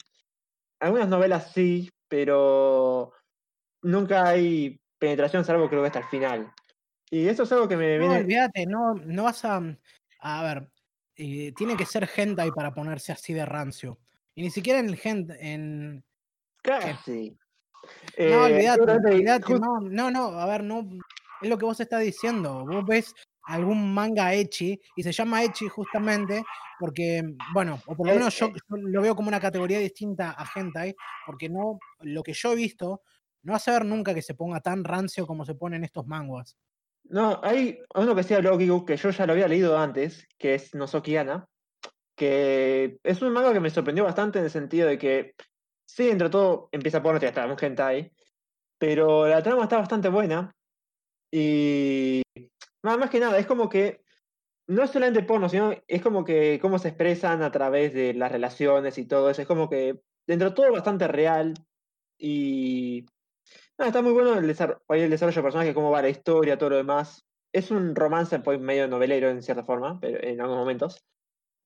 Algunas 0.80 1.08
novelas 1.08 1.52
sí, 1.52 1.90
pero 2.08 3.12
nunca 3.82 4.28
hay 4.28 4.80
penetración, 4.98 5.44
salvo 5.44 5.68
creo 5.68 5.82
que 5.82 5.88
hasta 5.88 6.00
el 6.00 6.04
final. 6.06 6.52
Y 7.10 7.26
eso 7.28 7.42
es 7.42 7.52
algo 7.52 7.68
que 7.68 7.76
me 7.76 7.98
No, 7.98 8.08
viene. 8.08 8.20
olvídate, 8.20 8.66
no, 8.66 8.94
no 8.94 9.24
vas 9.24 9.44
a. 9.44 9.60
A 10.20 10.42
ver, 10.42 10.70
eh, 11.16 11.52
tiene 11.52 11.76
que 11.76 11.86
ser 11.86 12.08
hentai 12.14 12.50
para 12.52 12.72
ponerse 12.72 13.12
así 13.12 13.32
de 13.34 13.44
rancio. 13.44 13.98
Y 14.34 14.42
ni 14.42 14.50
siquiera 14.50 14.78
en 14.78 14.88
el 14.88 15.00
hentai. 15.02 15.38
En, 15.40 16.04
Casi. 16.62 17.39
No, 18.16 18.46
Eh, 18.46 18.66
just- 19.40 19.60
no, 19.60 19.80
no, 19.80 20.10
no, 20.10 20.24
a 20.38 20.46
ver, 20.46 20.62
no, 20.64 20.86
es 21.40 21.48
lo 21.48 21.58
que 21.58 21.64
vos 21.64 21.80
estás 21.80 22.02
diciendo. 22.02 22.64
Vos 22.66 22.84
ves 22.86 23.14
algún 23.44 23.92
manga 23.94 24.34
echi 24.34 24.78
y 24.96 25.02
se 25.02 25.12
llama 25.12 25.42
echi 25.42 25.68
justamente 25.68 26.42
porque, 26.78 27.22
bueno, 27.54 27.78
o 27.86 27.96
por 27.96 28.06
lo 28.06 28.12
Eh, 28.12 28.16
menos 28.16 28.38
yo, 28.38 28.46
eh. 28.46 28.52
yo 28.54 28.76
lo 28.76 29.02
veo 29.02 29.16
como 29.16 29.28
una 29.28 29.40
categoría 29.40 29.78
distinta 29.78 30.34
a 30.36 30.46
hentai, 30.54 30.94
porque 31.26 31.48
no, 31.48 31.78
lo 32.00 32.22
que 32.22 32.32
yo 32.32 32.52
he 32.52 32.56
visto, 32.56 33.02
no 33.42 33.54
a 33.54 33.60
ver 33.66 33.84
nunca 33.84 34.14
que 34.14 34.22
se 34.22 34.34
ponga 34.34 34.60
tan 34.60 34.84
rancio 34.84 35.26
como 35.26 35.44
se 35.44 35.54
ponen 35.54 35.84
estos 35.84 36.06
manguas. 36.06 36.56
No, 37.04 37.40
hay 37.42 37.78
uno 37.94 38.14
que 38.14 38.22
sea 38.22 38.40
Logigu 38.40 38.84
que 38.84 38.96
yo 38.96 39.10
ya 39.10 39.26
lo 39.26 39.32
había 39.32 39.48
leído 39.48 39.78
antes, 39.78 40.26
que 40.38 40.54
es 40.54 40.74
Nozokiana, 40.74 41.46
que 42.16 42.98
es 43.02 43.22
un 43.22 43.32
manga 43.32 43.52
que 43.52 43.60
me 43.60 43.70
sorprendió 43.70 44.04
bastante 44.04 44.38
en 44.38 44.44
el 44.44 44.50
sentido 44.50 44.88
de 44.88 44.98
que, 44.98 45.34
sí, 45.94 46.08
entre 46.10 46.30
todo 46.30 46.68
empieza 46.72 47.02
por 47.02 47.16
hasta 47.24 47.46
un 47.46 47.56
hentai, 47.60 48.12
pero 48.78 49.26
la 49.28 49.42
trama 49.42 49.64
está 49.64 49.78
bastante 49.78 50.08
buena 50.08 50.54
y 51.30 52.22
más, 52.82 52.98
más 52.98 53.10
que 53.10 53.20
nada, 53.20 53.38
es 53.38 53.46
como 53.46 53.68
que 53.68 54.02
no 54.66 54.84
es 54.84 54.90
solamente 54.90 55.22
porno, 55.22 55.48
sino 55.48 55.72
es 55.86 56.02
como 56.02 56.24
que 56.24 56.58
cómo 56.60 56.78
se 56.78 56.88
expresan 56.88 57.42
a 57.42 57.50
través 57.50 57.92
de 57.94 58.14
las 58.14 58.32
relaciones 58.32 58.98
y 58.98 59.06
todo 59.06 59.30
eso, 59.30 59.42
es 59.42 59.48
como 59.48 59.68
que 59.68 60.00
dentro 60.26 60.50
de 60.50 60.54
todo 60.54 60.72
bastante 60.72 61.08
real 61.08 61.54
y 62.18 63.06
no, 63.78 63.86
está 63.86 64.02
muy 64.02 64.12
bueno 64.12 64.34
el 64.38 64.46
desarrollo, 64.46 64.82
el 64.88 65.10
desarrollo 65.10 65.36
de 65.36 65.42
personajes, 65.42 65.74
cómo 65.74 65.90
va 65.90 66.02
la 66.02 66.10
historia, 66.10 66.58
todo 66.58 66.70
lo 66.70 66.76
demás. 66.76 67.24
Es 67.50 67.70
un 67.70 67.96
romance 67.96 68.38
pues, 68.40 68.60
medio 68.60 68.86
novelero 68.86 69.30
en 69.30 69.42
cierta 69.42 69.64
forma, 69.64 69.98
pero 69.98 70.22
en 70.22 70.38
algunos 70.40 70.60
momentos. 70.60 71.02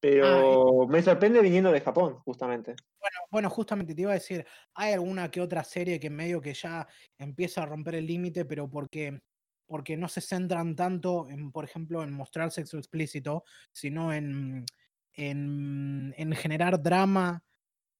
Pero 0.01 0.87
me 0.87 1.03
sorprende 1.03 1.41
viniendo 1.41 1.73
de 1.73 1.81
Japón, 1.81 2.19
justamente. 2.25 2.75
Bueno, 3.01 3.17
bueno, 3.31 3.51
justamente 3.51 3.95
te 3.95 4.03
iba 4.03 4.11
a 4.11 4.15
decir, 4.15 4.47
hay 4.75 4.93
alguna 4.93 5.31
que 5.31 5.41
otra 5.41 5.65
serie 5.65 6.01
que 6.01 6.11
medio 6.11 6.41
que 6.41 6.55
ya 6.55 6.87
empieza 7.19 7.63
a 7.63 7.67
romper 7.67 7.97
el 7.97 8.07
límite, 8.07 8.45
pero 8.45 8.69
porque, 8.69 9.23
porque 9.67 9.97
no 9.97 10.09
se 10.09 10.21
centran 10.21 10.77
tanto 10.77 11.29
en, 11.29 11.51
por 11.53 11.65
ejemplo, 11.65 12.03
en 12.03 12.13
mostrar 12.13 12.51
sexo 12.51 12.79
explícito, 12.79 13.45
sino 13.73 14.13
en, 14.13 14.65
en, 15.13 16.15
en 16.17 16.33
generar 16.33 16.83
drama 16.83 17.43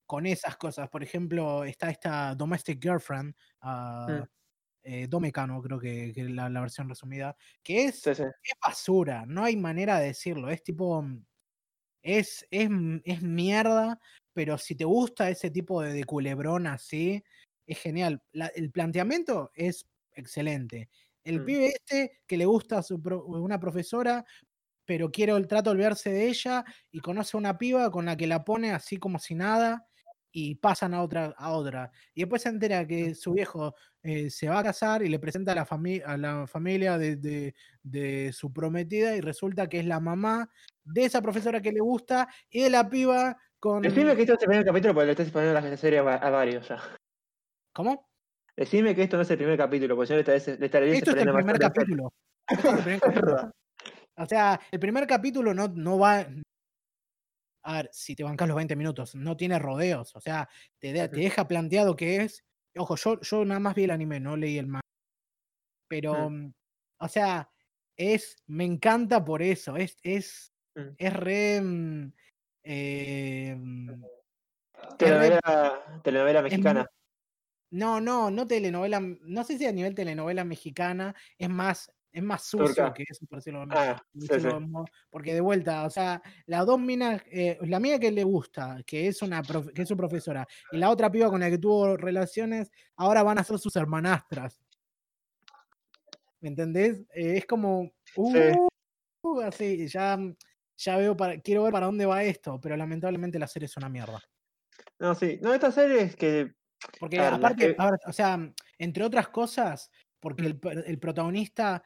con 0.07 0.27
esas 0.27 0.57
cosas. 0.57 0.89
Por 0.91 1.03
ejemplo, 1.03 1.65
está 1.65 1.91
esta 1.91 2.35
Domestic 2.35 2.83
Girlfriend, 2.83 3.35
Mm. 3.63 4.23
eh, 4.83 5.07
Domecano, 5.09 5.63
creo 5.63 5.79
que, 5.81 6.11
es 6.11 6.31
la, 6.31 6.49
la 6.51 6.61
versión 6.61 6.89
resumida, 6.89 7.37
que 7.63 7.87
es, 7.87 8.01
Sí, 8.03 8.15
sí. 8.15 8.23
es 8.23 8.55
basura, 8.63 9.25
no 9.27 9.43
hay 9.45 9.57
manera 9.57 9.99
de 9.99 10.09
decirlo, 10.09 10.51
es 10.51 10.63
tipo, 10.63 11.03
es, 12.05 12.47
es, 12.51 12.69
es 13.05 13.23
mierda, 13.23 13.99
pero 14.33 14.59
si 14.59 14.77
te 14.77 14.85
gusta 14.85 15.29
ese 15.31 15.51
tipo 15.51 15.83
de, 15.83 15.93
de 15.93 16.05
culebrón 16.05 16.67
así, 16.69 17.25
es 17.67 17.79
genial. 17.81 18.23
La- 18.33 18.49
el 18.55 18.71
planteamiento 18.71 19.51
es 19.55 19.87
excelente. 20.13 20.91
El 21.25 21.41
Mm. 21.41 21.45
pibe 21.47 21.67
este 21.69 22.21
que 22.27 22.37
le 22.37 22.45
gusta 22.45 22.79
a 22.79 22.83
su 22.83 23.01
pro- 23.01 23.25
una 23.25 23.59
profesora, 23.59 24.25
pero 24.85 25.11
quiere 25.11 25.33
el 25.33 25.49
trato 25.49 25.71
de 25.71 25.75
olvidarse 25.77 26.11
de 26.13 26.29
ella 26.29 26.63
y 26.93 27.01
conoce 27.01 27.37
a 27.37 27.41
una 27.41 27.57
piba 27.57 27.91
con 27.91 28.05
la 28.05 28.17
que 28.17 28.27
la 28.27 28.45
pone 28.45 28.71
así 28.73 28.99
como 28.99 29.19
si 29.19 29.35
nada 29.35 29.89
y 30.37 30.57
pasan 30.57 30.95
a 30.95 31.03
otra, 31.03 31.33
a 31.39 31.53
otra. 31.53 31.93
Y 32.13 32.23
después 32.23 32.43
se 32.43 32.49
entera 32.49 32.85
que 32.87 33.15
su 33.15 33.33
viejo 33.35 33.75
eh, 34.03 34.29
se 34.31 34.49
va 34.49 34.59
a 34.59 34.65
casar 34.65 35.05
y 35.05 35.09
le 35.09 35.21
presenta 35.21 35.53
a 35.53 35.55
la, 35.55 35.65
fami- 35.65 36.03
a 36.05 36.17
la 36.17 36.47
familia 36.49 36.99
de, 36.99 37.15
de- 37.17 37.55
de 37.85 38.33
su 38.33 38.53
prometida 38.53 39.15
y 39.17 39.21
resulta 39.21 39.69
que 39.69 39.79
es 39.79 39.87
la 39.87 40.01
mamá 40.01 40.51
de 40.83 41.05
esa 41.05 41.23
profesora 41.23 41.63
que 41.63 41.71
le 41.71 41.79
gusta 41.81 42.29
y 42.51 42.63
de 42.63 42.71
la 42.71 42.89
piba 42.91 43.37
con... 43.61 43.83
Decime 43.83 44.17
que 44.17 44.23
esto 44.23 44.35
es 44.35 44.43
el 44.43 44.49
primer 44.49 44.67
capítulo 44.67 44.93
porque 44.93 45.07
le 45.07 45.13
estás 45.13 45.31
poniendo 45.31 45.61
la 45.61 45.77
serie 45.77 46.01
a, 46.01 46.03
va- 46.03 46.17
a 46.17 46.31
varios 46.31 46.69
ya. 46.69 46.83
¿Cómo? 47.73 48.09
Decime 48.57 48.93
que 48.95 49.05
esto 49.05 49.17
no 49.17 49.23
es 49.23 49.31
el 49.31 49.37
primer 49.39 49.57
capítulo, 49.57 49.95
porque 49.95 50.09
yo 50.11 50.15
le 50.17 50.21
estaré, 50.23 50.59
le 50.59 50.67
estaré 50.67 50.93
Esto 50.97 51.11
es 51.13 51.17
el 51.17 51.33
primer 51.33 51.59
capítulo. 51.61 52.13
Esto 52.49 52.69
es 52.69 52.75
el 52.75 52.83
primer 52.83 53.01
capítulo. 53.01 53.51
O 54.17 54.27
sea, 54.27 54.61
el 54.73 54.81
primer 54.81 55.07
capítulo 55.07 55.55
no, 55.55 55.69
no 55.69 55.99
va. 55.99 56.27
A 57.67 57.77
ver, 57.77 57.91
si 57.93 58.15
te 58.15 58.23
bancas 58.25 58.47
los 58.47 58.57
20 58.57 58.77
minutos, 58.77 59.15
no 59.15 59.37
tiene 59.37 59.59
rodeos. 59.59 60.15
O 60.15 60.21
sea, 60.21 60.49
te, 60.79 60.93
de- 60.93 61.09
te 61.09 61.17
Ujú. 61.17 61.25
deja 61.25 61.49
planteado 61.49 61.97
que 61.97 62.17
es. 62.17 62.45
Ojo, 62.77 62.97
yo, 62.97 63.21
yo 63.23 63.45
nada 63.45 63.61
más 63.61 63.75
vi 63.75 63.85
el 63.85 63.91
anime, 63.91 64.21
no 64.21 64.37
leí 64.37 64.59
el 64.59 64.67
manga. 64.67 64.81
Pero, 65.89 66.29
Mm. 66.31 66.53
o 67.01 67.09
sea, 67.09 67.51
es. 67.97 68.37
Me 68.47 68.65
encanta 68.65 69.25
por 69.25 69.43
eso. 69.43 69.77
Es, 69.77 69.97
es, 70.03 70.53
Mm. 70.77 70.89
es 70.99 71.13
re. 71.15 71.61
mm, 71.63 72.13
eh, 72.65 73.57
Telenovela, 74.99 76.01
telenovela 76.03 76.43
mexicana. 76.43 76.87
no, 77.71 78.01
no, 78.01 78.31
no 78.31 78.47
telenovela. 78.47 79.01
No 79.01 79.45
sé 79.45 79.57
si 79.59 79.67
a 79.67 79.73
nivel 79.73 79.95
telenovela 79.95 80.45
mexicana 80.45 81.15
es 81.39 81.49
más. 81.49 81.91
Es 82.15 82.23
más 82.23 82.45
sucio 82.45 82.67
Turca. 82.69 82.95
que 82.95 83.05
eso, 83.09 83.27
por 83.27 83.39
decirlo 83.41 83.67
de 83.67 83.75
Ah, 83.77 84.01
sí, 84.15 84.29
sí. 84.41 84.49
porque 85.11 85.35
de 85.35 85.41
vuelta, 85.41 85.85
o 85.85 85.91
sea, 85.91 86.23
las 86.47 86.65
dos 86.65 86.79
minas, 86.79 87.21
eh, 87.27 87.59
la 87.63 87.81
mía 87.81 87.99
que 87.99 88.13
le 88.13 88.23
gusta, 88.23 88.79
que 88.87 89.09
es 89.09 89.21
una 89.21 89.43
profe- 89.43 89.73
que 89.73 89.83
es 89.83 89.89
su 89.89 89.97
profesora, 89.97 90.47
y 90.71 90.77
la 90.79 90.91
otra 90.91 91.11
piba 91.11 91.29
con 91.29 91.41
la 91.41 91.51
que 91.51 91.59
tuvo 91.59 91.97
relaciones, 91.97 92.71
ahora 92.95 93.25
van 93.25 93.39
a 93.39 93.43
ser 93.45 93.59
sus 93.59 93.75
hermanastras. 93.75 94.61
¿Me 96.41 96.51
entendés? 96.51 97.01
Eh, 97.15 97.39
es 97.39 97.47
como, 97.47 97.91
uh, 98.17 98.69
uh, 99.23 99.41
así, 99.41 99.89
ya, 99.89 100.17
ya 100.77 100.97
veo, 100.97 101.17
para, 101.17 101.41
quiero 101.41 101.65
ver 101.65 101.73
para 101.73 101.87
dónde 101.87 102.07
va 102.07 102.23
esto, 102.23 102.61
pero 102.61 102.77
lamentablemente 102.77 103.41
la 103.41 103.49
serie 103.49 103.67
es 103.67 103.77
una 103.77 103.89
mierda. 103.89 104.21
No, 105.01 105.17
sí. 105.17 105.41
No, 105.43 105.53
esta 105.53 105.73
serie 105.73 106.03
es 106.03 106.15
que. 106.17 106.55
Porque 107.01 107.19
ver, 107.19 107.35
aparte, 107.35 107.75
que- 107.75 107.77
a 107.77 107.91
ver, 107.91 108.01
o 108.07 108.13
sea, 108.13 108.39
entre 108.79 109.03
otras 109.05 109.29
cosas, 109.31 109.91
porque 110.21 110.43
Mm. 110.55 110.61
el 110.87 110.99
protagonista 110.99 111.83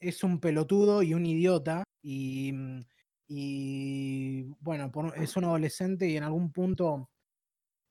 es 0.00 0.24
un 0.24 0.40
pelotudo 0.40 1.02
y 1.02 1.14
un 1.14 1.26
idiota 1.26 1.84
y, 2.02 2.52
mm, 2.52 2.80
y 3.28 4.42
bueno, 4.60 4.90
por- 4.90 5.16
es 5.18 5.36
un 5.36 5.44
adolescente 5.44 6.08
y 6.08 6.16
en 6.16 6.24
algún 6.24 6.52
punto, 6.52 7.10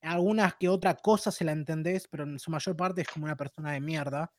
algunas 0.02 0.56
que 0.58 0.70
otra 0.70 0.96
cosa 0.96 1.32
se 1.32 1.46
la 1.46 1.54
entendés, 1.54 2.08
pero 2.10 2.24
en 2.26 2.40
su 2.40 2.52
mayor 2.52 2.76
parte 2.78 3.02
es 3.02 3.08
como 3.10 3.26
una 3.26 3.38
persona 3.38 3.74
de 3.74 3.82
mierda. 3.82 4.34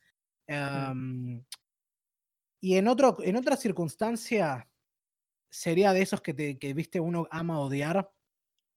Em, 0.48 1.44
y 2.60 2.76
en, 2.76 2.88
otro, 2.88 3.16
en 3.22 3.36
otra 3.36 3.56
circunstancia 3.56 4.68
sería 5.50 5.92
de 5.92 6.02
esos 6.02 6.22
que, 6.22 6.34
te, 6.34 6.58
que 6.58 6.74
viste 6.74 7.00
uno 7.00 7.28
ama 7.30 7.60
odiar. 7.60 8.12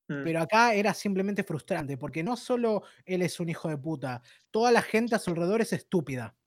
Mm. 0.10 0.24
Pero 0.24 0.42
acá 0.42 0.74
era 0.76 0.94
simplemente 0.94 1.44
frustrante, 1.44 1.98
porque 1.98 2.24
no 2.24 2.38
solo 2.38 2.84
él 3.06 3.24
es 3.24 3.40
un 3.40 3.50
hijo 3.50 3.70
de 3.70 3.78
puta, 3.78 4.22
toda 4.52 4.72
la 4.72 4.82
gente 4.82 5.16
a 5.16 5.20
su 5.20 5.32
alrededor 5.32 5.62
es 5.62 5.74
estúpida. 5.74 6.38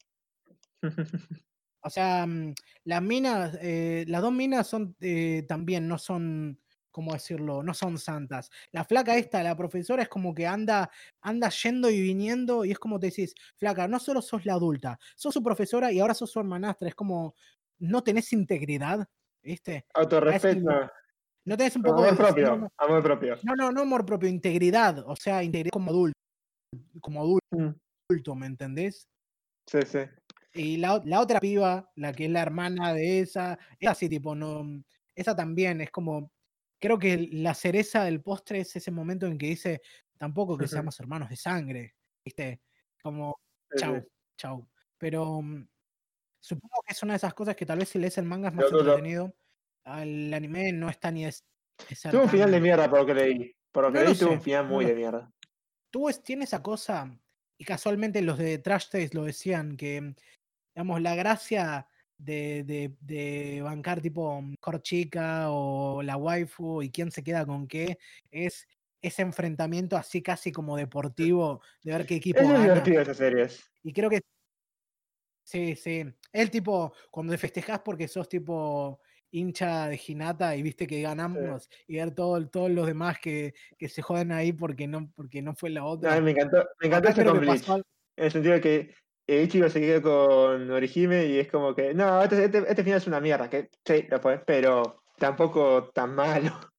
O 1.86 1.90
sea, 1.90 2.26
mm, 2.26 2.52
las 2.84 3.00
minas, 3.00 3.56
eh, 3.62 4.04
las 4.08 4.20
dos 4.20 4.32
minas 4.32 4.66
son 4.66 4.96
eh, 5.00 5.44
también, 5.46 5.86
no 5.86 5.98
son, 5.98 6.60
¿cómo 6.90 7.12
decirlo? 7.12 7.62
No 7.62 7.74
son 7.74 7.96
santas. 7.96 8.50
La 8.72 8.84
flaca 8.84 9.16
esta, 9.16 9.40
la 9.44 9.56
profesora, 9.56 10.02
es 10.02 10.08
como 10.08 10.34
que 10.34 10.48
anda, 10.48 10.90
anda 11.20 11.48
yendo 11.48 11.88
y 11.88 12.00
viniendo, 12.02 12.64
y 12.64 12.72
es 12.72 12.78
como 12.80 12.98
te 12.98 13.06
decís, 13.06 13.36
flaca, 13.56 13.86
no 13.86 14.00
solo 14.00 14.20
sos 14.20 14.44
la 14.44 14.54
adulta, 14.54 14.98
sos 15.14 15.32
su 15.32 15.44
profesora 15.44 15.92
y 15.92 16.00
ahora 16.00 16.14
sos 16.14 16.28
su 16.32 16.40
hermanastra. 16.40 16.88
Es 16.88 16.96
como, 16.96 17.36
no 17.78 18.02
tenés 18.02 18.32
integridad, 18.32 19.08
¿viste? 19.40 19.86
Autorrespeto. 19.94 20.90
No 21.44 21.56
tenés 21.56 21.76
un 21.76 21.82
poco 21.84 22.02
Amor 22.02 22.10
de. 22.10 22.16
propio. 22.16 22.56
No, 22.56 22.68
Amor 22.78 23.02
propio. 23.04 23.36
no, 23.44 23.54
no, 23.54 23.70
no 23.70 23.82
amor 23.82 24.04
propio, 24.04 24.28
integridad. 24.28 25.04
O 25.06 25.14
sea, 25.14 25.44
integridad 25.44 25.70
como 25.70 25.92
adulto. 25.92 26.18
Como 27.00 27.20
adulto, 27.20 27.46
Mm, 28.34 28.38
¿me 28.38 28.46
entendés? 28.46 29.06
Sí, 29.68 29.78
sí. 29.84 30.00
Y 30.56 30.76
la, 30.78 31.00
la 31.04 31.20
otra 31.20 31.38
piba, 31.40 31.90
la 31.96 32.12
que 32.12 32.24
es 32.26 32.30
la 32.30 32.42
hermana 32.42 32.94
de 32.94 33.20
esa, 33.20 33.58
esa 33.78 33.94
sí, 33.94 34.08
tipo, 34.08 34.34
no. 34.34 34.82
Esa 35.14 35.34
también 35.36 35.80
es 35.80 35.90
como. 35.90 36.30
Creo 36.78 36.98
que 36.98 37.28
la 37.32 37.54
cereza 37.54 38.04
del 38.04 38.20
postre 38.22 38.60
es 38.60 38.74
ese 38.76 38.90
momento 38.90 39.26
en 39.26 39.38
que 39.38 39.46
dice 39.46 39.80
tampoco 40.18 40.56
que 40.58 40.68
seamos 40.68 40.98
hermanos 41.00 41.28
de 41.30 41.36
sangre, 41.36 41.94
¿viste? 42.24 42.60
Como, 43.02 43.34
chau, 43.76 44.06
chau. 44.36 44.68
Pero 44.98 45.40
mm, 45.42 45.66
supongo 46.40 46.82
que 46.86 46.92
es 46.92 47.02
una 47.02 47.14
de 47.14 47.18
esas 47.18 47.34
cosas 47.34 47.56
que 47.56 47.64
tal 47.66 47.78
vez 47.78 47.88
si 47.88 47.98
lees 47.98 48.16
el 48.18 48.24
manga 48.26 48.48
es 48.48 48.54
más 48.54 48.70
yo- 48.70 48.78
entretenido. 48.78 49.34
Al 49.84 50.34
anime 50.34 50.72
no 50.72 50.88
está 50.90 51.10
ni 51.10 51.30
ser 51.30 52.10
Tuvo 52.10 52.22
un 52.22 52.28
final 52.28 52.50
de 52.50 52.60
mierda 52.60 52.90
por 52.90 53.00
lo 53.00 53.06
que 53.06 53.14
leí. 53.14 53.56
Por 53.72 53.84
lo 53.84 53.92
que 53.92 53.98
No 54.00 54.04
leí 54.04 54.14
tuvo 54.18 54.32
un 54.32 54.40
final 54.42 54.66
no 54.66 54.72
muy 54.74 54.84
de 54.84 54.94
mierda. 54.94 55.32
tú 55.90 56.08
es- 56.08 56.22
tiene 56.22 56.44
esa 56.44 56.62
cosa, 56.62 57.16
y 57.58 57.64
casualmente 57.64 58.20
los 58.20 58.36
de 58.36 58.58
Trash 58.58 58.84
Taste 58.90 59.10
lo 59.14 59.24
decían, 59.24 59.76
que, 59.76 60.14
digamos, 60.76 61.00
la 61.00 61.14
gracia 61.14 61.88
de, 62.18 62.62
de, 62.64 62.94
de 63.00 63.62
bancar 63.62 64.02
tipo 64.02 64.42
Corchica 64.60 65.50
o 65.50 66.02
la 66.02 66.18
waifu 66.18 66.82
y 66.82 66.90
quién 66.90 67.10
se 67.10 67.24
queda 67.24 67.46
con 67.46 67.66
qué, 67.66 67.96
es 68.30 68.68
ese 69.00 69.22
enfrentamiento 69.22 69.96
así 69.96 70.20
casi 70.22 70.52
como 70.52 70.76
deportivo 70.76 71.62
de 71.82 71.92
ver 71.92 72.06
qué 72.06 72.16
equipo 72.16 72.40
Es 72.40 72.48
gana. 72.48 72.62
divertido 72.62 73.00
esas 73.00 73.16
series. 73.16 73.70
Y 73.82 73.92
creo 73.94 74.10
que 74.10 74.20
sí, 75.44 75.76
sí. 75.76 76.04
El 76.30 76.50
tipo, 76.50 76.92
cuando 77.10 77.32
te 77.32 77.38
festejás 77.38 77.80
porque 77.80 78.06
sos 78.06 78.28
tipo 78.28 79.00
hincha 79.30 79.88
de 79.88 79.98
Hinata 80.06 80.56
y 80.56 80.62
viste 80.62 80.86
que 80.86 81.00
ganamos 81.00 81.70
y 81.86 81.96
ver 81.96 82.10
todo, 82.14 82.46
todos 82.48 82.70
los 82.70 82.86
demás 82.86 83.18
que, 83.18 83.54
que 83.78 83.88
se 83.88 84.02
joden 84.02 84.30
ahí 84.30 84.52
porque 84.52 84.86
no, 84.86 85.10
porque 85.14 85.40
no 85.40 85.54
fue 85.54 85.70
la 85.70 85.80
No, 85.80 85.88
otra. 85.88 86.16
mí 86.16 86.20
me 86.20 86.30
encantó, 86.32 86.68
me 86.80 86.88
encantó 86.88 87.08
al- 87.08 87.84
En 88.18 88.24
el 88.24 88.30
sentido 88.30 88.54
de 88.54 88.60
que 88.60 88.94
Ichigo 89.28 89.68
se 89.68 89.80
quedó 89.80 90.02
con 90.02 90.70
Orihime 90.70 91.26
y 91.26 91.38
es 91.38 91.50
como 91.50 91.74
que, 91.74 91.92
no, 91.94 92.22
este, 92.22 92.44
este, 92.44 92.58
este 92.58 92.84
final 92.84 92.98
es 92.98 93.06
una 93.06 93.20
mierda, 93.20 93.50
que 93.50 93.70
sí, 93.84 94.06
lo 94.08 94.20
fue, 94.20 94.38
pero 94.38 95.02
tampoco 95.18 95.90
tan 95.90 96.14
malo. 96.14 96.52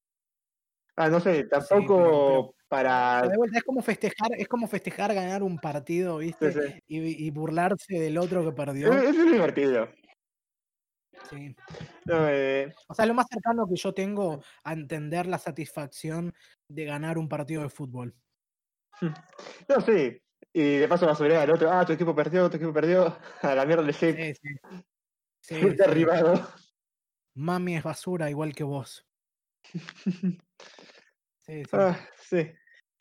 Ah, 1.00 1.10
no 1.10 1.20
sé, 1.20 1.44
tampoco 1.44 1.96
pero- 1.96 2.56
para... 2.68 3.22
De 3.28 3.38
vuelta, 3.38 3.60
es 3.60 3.64
como 3.64 3.84
festejar, 3.84 4.32
es 4.36 4.48
como 4.48 4.68
festejar 4.68 5.14
ganar 5.14 5.44
un 5.44 5.60
partido, 5.60 6.18
¿viste? 6.18 6.52
Sí, 6.52 6.60
sí. 6.60 6.84
Y, 6.88 7.28
y 7.28 7.30
burlarse 7.30 8.00
del 8.00 8.18
otro 8.18 8.44
que 8.44 8.52
perdió. 8.52 8.92
Es, 8.92 9.16
es 9.16 9.32
divertido. 9.32 9.88
Sí. 11.30 11.56
No, 12.06 12.28
eh, 12.28 12.74
O 12.88 12.96
sea, 12.96 13.06
lo 13.06 13.14
más 13.14 13.28
cercano 13.30 13.68
que 13.68 13.76
yo 13.76 13.94
tengo 13.94 14.42
a 14.64 14.74
entender 14.74 15.28
la 15.28 15.38
satisfacción 15.38 16.34
de 16.68 16.86
ganar 16.86 17.20
un 17.20 17.30
partido 17.30 17.62
de 17.62 17.70
fútbol. 17.70 18.16
no, 19.70 19.82
sí. 19.86 20.20
Y 20.54 20.78
de 20.78 20.88
paso 20.88 21.14
subir 21.16 21.34
al 21.34 21.52
otro, 21.52 21.72
ah, 21.72 21.86
tu 21.86 21.94
equipo 21.94 22.16
perdió, 22.16 22.50
tu 22.50 22.58
equipo 22.58 22.74
perdió, 22.74 23.16
a 23.42 23.56
la 23.56 23.66
mierda 23.66 23.86
Sí, 23.92 24.00
Shake, 24.00 24.36
sí. 24.36 24.50
Sí, 25.40 25.70
derribado. 25.76 26.48
Mami 27.36 27.78
es 27.78 27.84
basura 27.84 28.30
igual 28.30 28.54
que 28.56 28.64
vos. 28.64 29.06
Sí, 31.48 31.64
sí. 31.64 31.70
Ah, 31.72 31.98
sí. 32.20 32.52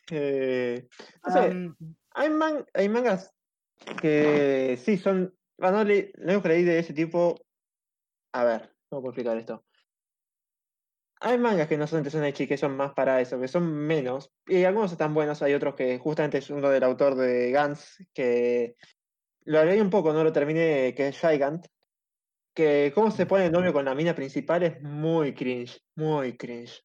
Eh, 0.09 0.87
no 1.25 1.33
sé, 1.33 1.75
hay, 2.11 2.29
man- 2.29 2.65
hay 2.73 2.87
mangas 2.87 3.33
que 3.99 4.79
sí 4.81 4.97
son. 4.97 5.37
Bueno, 5.57 5.83
le, 5.83 6.13
lo 6.15 6.27
único 6.27 6.43
que 6.43 6.47
leí 6.49 6.63
de 6.63 6.79
ese 6.79 6.93
tipo. 6.93 7.35
A 8.31 8.45
ver, 8.45 8.73
¿cómo 8.87 9.01
puedo 9.01 9.11
explicar 9.11 9.37
esto? 9.37 9.65
Hay 11.19 11.37
mangas 11.37 11.67
que 11.67 11.77
no 11.77 11.87
son 11.87 12.03
de 12.03 12.11
Senaichi, 12.11 12.47
que 12.47 12.57
son 12.57 12.77
más 12.77 12.93
para 12.93 13.19
eso, 13.21 13.39
que 13.39 13.47
son 13.47 13.71
menos. 13.73 14.31
Y 14.45 14.63
algunos 14.63 14.91
están 14.91 15.13
buenos, 15.13 15.41
hay 15.41 15.53
otros 15.53 15.75
que 15.75 15.97
justamente 15.97 16.37
es 16.37 16.49
uno 16.49 16.69
del 16.69 16.83
autor 16.83 17.15
de 17.15 17.51
Gans, 17.51 17.97
que 18.13 18.75
lo 19.45 19.63
leí 19.65 19.79
un 19.79 19.89
poco, 19.89 20.13
no 20.13 20.23
lo 20.23 20.31
terminé, 20.31 20.93
que 20.95 21.07
es 21.07 21.19
Gigant. 21.19 21.65
Que 22.53 22.91
cómo 22.93 23.11
se 23.11 23.25
pone 23.25 23.45
el 23.45 23.51
novio 23.51 23.73
con 23.73 23.85
la 23.85 23.95
mina 23.95 24.15
principal 24.15 24.63
es 24.63 24.81
muy 24.81 25.33
cringe, 25.33 25.79
muy 25.95 26.37
cringe. 26.37 26.83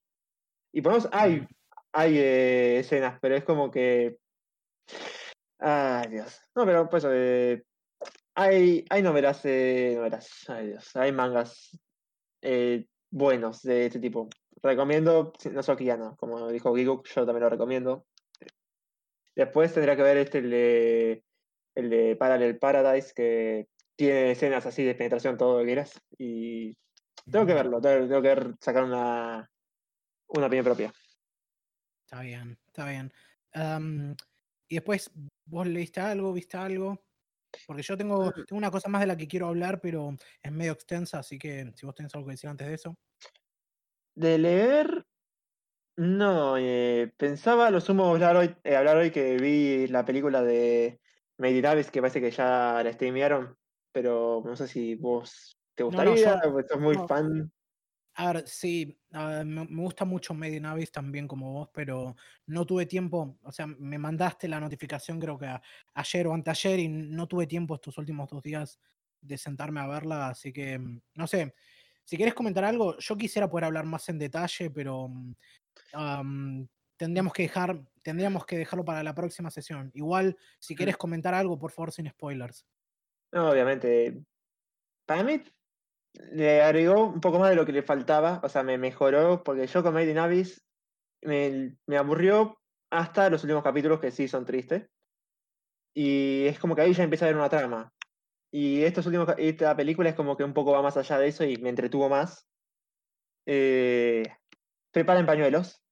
Y 0.73 0.81
por 0.81 0.93
lo 0.93 0.99
menos 0.99 1.13
hay, 1.13 1.47
hay 1.93 2.19
eh, 2.19 2.79
escenas, 2.79 3.19
pero 3.21 3.37
es 3.37 3.45
como 3.45 3.71
que. 3.71 4.19
Ay, 5.59 6.09
Dios. 6.11 6.41
No, 6.55 6.67
pero 6.67 6.89
pues 6.89 7.07
eh, 7.09 7.63
hay, 8.35 8.85
hay 8.89 9.03
novelas, 9.03 9.41
eh, 9.45 9.93
novelas, 9.97 10.45
ay 10.49 10.69
Dios, 10.69 10.97
hay 10.97 11.13
mangas 11.13 11.79
eh, 12.41 12.87
buenos 13.13 13.63
de 13.63 13.87
este 13.87 14.01
tipo. 14.01 14.29
Recomiendo 14.63 15.33
Nozoki 15.53 15.85
Yano, 15.85 16.17
como 16.17 16.49
dijo 16.51 16.75
Giguk, 16.75 17.07
yo 17.07 17.27
también 17.27 17.45
lo 17.45 17.51
recomiendo. 17.51 18.07
Después 19.35 19.73
tendrá 19.73 19.95
que 19.97 20.03
ver 20.03 20.17
este, 20.17 20.39
el 20.39 20.51
de, 20.51 21.25
el 21.75 21.91
de 21.91 22.17
Parallel 22.17 22.59
Paradise, 22.59 23.13
que 23.15 23.69
tiene 23.97 24.33
escenas 24.33 24.67
así 24.67 24.83
de 24.83 24.95
penetración, 24.95 25.37
todo 25.37 25.55
lo 25.55 25.59
que 25.61 25.67
quieras. 25.67 26.01
Y 26.19 26.77
tengo 27.31 27.47
que 27.47 27.55
verlo, 27.55 27.81
tengo, 27.81 28.09
tengo 28.09 28.23
que 28.23 28.29
ver- 28.29 28.55
sacar 28.61 28.85
una, 28.85 29.51
una 30.29 30.47
opinión 30.47 30.65
propia. 30.65 30.93
Está 32.05 32.21
bien, 32.21 32.59
está 32.67 32.89
bien. 32.89 33.13
Y 34.69 34.75
después, 34.77 35.11
¿vos 35.45 35.67
leíste 35.67 36.01
algo, 36.01 36.33
viste 36.33 36.57
algo? 36.57 36.99
Porque 37.67 37.83
yo 37.83 37.97
tengo, 37.97 38.33
tengo 38.33 38.59
una 38.59 38.71
cosa 38.71 38.89
más 38.89 39.01
de 39.01 39.07
la 39.07 39.17
que 39.17 39.29
quiero 39.29 39.49
hablar, 39.49 39.81
pero 39.81 40.11
es 40.43 40.53
medio 40.53 40.73
extensa, 40.73 41.19
así 41.19 41.39
que 41.39 41.73
si 41.75 41.87
vos 41.87 41.95
tenés 41.95 42.15
algo 42.15 42.27
que 42.27 42.33
decir 42.33 42.51
antes 42.51 42.67
de 42.69 42.75
eso. 42.75 42.97
De 44.15 44.39
leer, 44.39 45.07
no, 45.97 46.57
eh, 46.59 47.13
pensaba 47.17 47.71
lo 47.71 47.81
sumo 47.81 48.07
hablar 48.11 48.37
hoy, 48.37 48.57
eh, 48.65 48.77
hablar 48.77 48.97
hoy 48.99 49.11
que 49.11 49.37
vi 49.37 49.87
la 49.89 50.05
película 50.05 50.43
de 50.43 51.01
Made 51.39 51.67
Abyss, 51.67 51.91
que 51.91 52.01
parece 52.01 52.21
que 52.21 52.31
ya 52.31 52.83
la 52.85 52.93
streamearon, 52.93 53.57
pero 53.93 54.43
no 54.45 54.57
sé 54.57 54.69
si 54.69 54.95
vos 54.97 55.59
te 55.75 55.83
No, 55.85 55.91
no, 55.91 56.15
gustaría, 56.15 56.41
yo- 56.43 56.55
o 56.57 56.63
sos 56.63 56.81
muy 56.81 56.97
no. 56.97 57.09
fan. 57.09 57.53
A 58.15 58.33
ver, 58.33 58.47
sí, 58.47 59.01
ah, 59.13 59.43
me, 59.45 59.65
me 59.67 59.83
gusta 59.83 60.05
mucho 60.05 60.35
Made 60.35 60.57
in 60.57 60.67
Abyss 60.67 60.93
también 60.93 61.27
como 61.27 61.53
vos, 61.53 61.71
pero 61.73 62.15
no 62.47 62.67
tuve 62.67 62.85
tiempo, 62.87 63.39
o 63.43 63.53
sea, 63.53 63.67
me 63.67 63.99
mandaste 63.99 64.49
la 64.49 64.61
notificación 64.61 65.19
creo 65.19 65.39
que 65.39 65.47
a- 65.47 65.63
ayer 65.95 66.27
o 66.27 66.35
anteayer 66.35 66.79
y 66.79 66.89
no 66.89 67.27
tuve 67.27 67.47
tiempo 67.47 67.75
estos 67.75 67.97
últimos 67.97 68.29
dos 68.29 68.43
días 68.43 68.79
de 69.21 69.39
sentarme 69.39 69.81
a 69.81 69.87
verla, 69.87 70.29
así 70.29 70.53
que, 70.53 70.79
mm, 70.79 71.01
no 71.15 71.27
sé, 71.27 71.55
si 72.05 72.17
quieres 72.17 72.35
comentar 72.35 72.65
algo, 72.65 72.99
yo 72.99 73.17
quisiera 73.17 73.49
poder 73.49 73.65
hablar 73.67 73.87
más 73.87 74.07
en 74.11 74.19
detalle, 74.19 74.71
pero 74.71 75.09
mm, 75.09 75.33
am, 75.95 76.69
tendríamos 76.97 77.33
que 77.33 77.45
dejar, 77.45 77.83
tendríamos 78.03 78.47
que 78.47 78.59
dejarlo 78.59 78.85
para 78.85 79.03
la 79.03 79.15
próxima 79.15 79.51
sesión. 79.51 79.91
Igual, 79.95 80.37
si 80.61 80.77
quieres 80.77 80.97
comentar 80.99 81.35
algo, 81.35 81.59
por 81.59 81.71
favor, 81.73 81.93
sin 81.93 82.09
spoilers. 82.11 82.67
No, 83.33 83.51
obviamente, 83.51 84.23
para 85.07 85.25
mí 85.25 85.43
le 86.15 86.63
agregó 86.63 87.07
un 87.07 87.21
poco 87.21 87.39
más 87.39 87.51
de 87.51 87.57
lo 87.57 87.67
que 87.67 87.73
le 87.73 87.83
faltaba, 87.83 88.41
o 88.45 88.49
sea, 88.49 88.63
me 88.63 88.79
mejoró, 88.79 89.43
porque 89.45 89.67
yo 89.67 89.83
con 89.83 89.95
Made 89.95 90.11
in 90.11 90.19
Abyss 90.19 90.67
me, 91.23 91.79
me 91.87 91.99
aburrió 91.99 92.59
hasta 92.91 93.31
los 93.31 93.45
últimos 93.45 93.65
capítulos 93.65 94.01
que 94.01 94.11
sí 94.13 94.29
son 94.29 94.47
tristes. 94.47 94.91
Y 95.95 96.47
es 96.47 96.59
como 96.59 96.75
que 96.75 96.83
ahí 96.83 96.95
ya 96.95 97.05
empieza 97.05 97.27
a 97.27 97.29
haber 97.29 97.37
una 97.39 97.49
trama. 97.49 97.93
Y 98.53 98.83
estos 98.85 99.07
últimos, 99.07 99.29
esta 99.39 99.77
película 99.77 100.11
es 100.11 100.17
como 100.17 100.37
que 100.37 100.45
un 100.45 100.55
poco 100.55 100.73
va 100.73 100.83
más 100.83 100.97
allá 100.99 101.19
de 101.19 101.29
eso 101.29 101.45
y 101.45 101.59
me 101.59 101.71
entretuvo 101.71 102.09
más. 102.09 102.49
Eh, 103.47 104.25
preparen 104.93 105.27
pañuelos. 105.27 105.85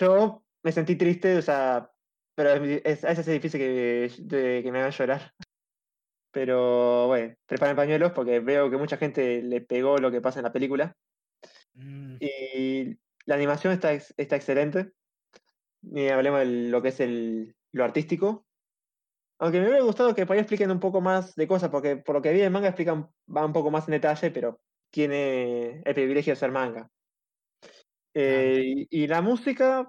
Yo 0.00 0.46
me 0.64 0.72
sentí 0.72 0.96
triste, 0.96 1.38
o 1.38 1.42
sea, 1.42 1.92
pero 2.36 2.50
es, 2.64 2.82
es- 2.84 3.04
es 3.04 3.26
difícil 3.26 3.60
que, 3.60 4.10
de- 4.20 4.62
que 4.64 4.72
me 4.72 4.80
hagan 4.80 4.92
llorar. 4.92 5.32
Pero 6.36 7.06
bueno, 7.06 7.34
preparen 7.46 7.76
pañuelos 7.76 8.12
porque 8.12 8.40
veo 8.40 8.70
que 8.70 8.76
mucha 8.76 8.98
gente 8.98 9.40
le 9.40 9.62
pegó 9.62 9.96
lo 9.96 10.10
que 10.10 10.20
pasa 10.20 10.40
en 10.40 10.44
la 10.44 10.52
película. 10.52 10.94
Mm, 11.72 12.16
Y 12.20 12.98
la 13.24 13.36
animación 13.36 13.72
está, 13.72 13.94
está 13.94 14.36
excelente. 14.36 14.92
Ni 15.80 16.10
hablemos 16.10 16.40
de 16.40 16.46
lo 16.68 16.82
que 16.82 16.88
es 16.88 17.00
el, 17.00 17.56
lo 17.72 17.84
artístico. 17.84 18.44
Aunque 19.38 19.60
me 19.60 19.68
hubiera 19.68 19.82
gustado 19.82 20.14
que 20.14 20.26
por 20.26 20.34
ahí 20.34 20.40
expliquen 20.40 20.70
un 20.70 20.78
poco 20.78 21.00
más 21.00 21.34
de 21.36 21.48
cosas, 21.48 21.70
porque 21.70 21.96
por 21.96 22.16
lo 22.16 22.20
que 22.20 22.34
vi 22.34 22.42
en 22.42 22.52
manga 22.52 22.68
explican, 22.68 23.08
va 23.34 23.46
un 23.46 23.54
poco 23.54 23.70
más 23.70 23.88
en 23.88 23.92
detalle, 23.92 24.30
pero 24.30 24.60
tiene 24.90 25.80
el 25.86 25.94
privilegio 25.94 26.34
de 26.34 26.36
ser 26.36 26.52
manga. 26.52 26.90
Eh, 28.12 28.86
y, 28.90 29.04
y 29.04 29.06
la 29.06 29.22
música, 29.22 29.88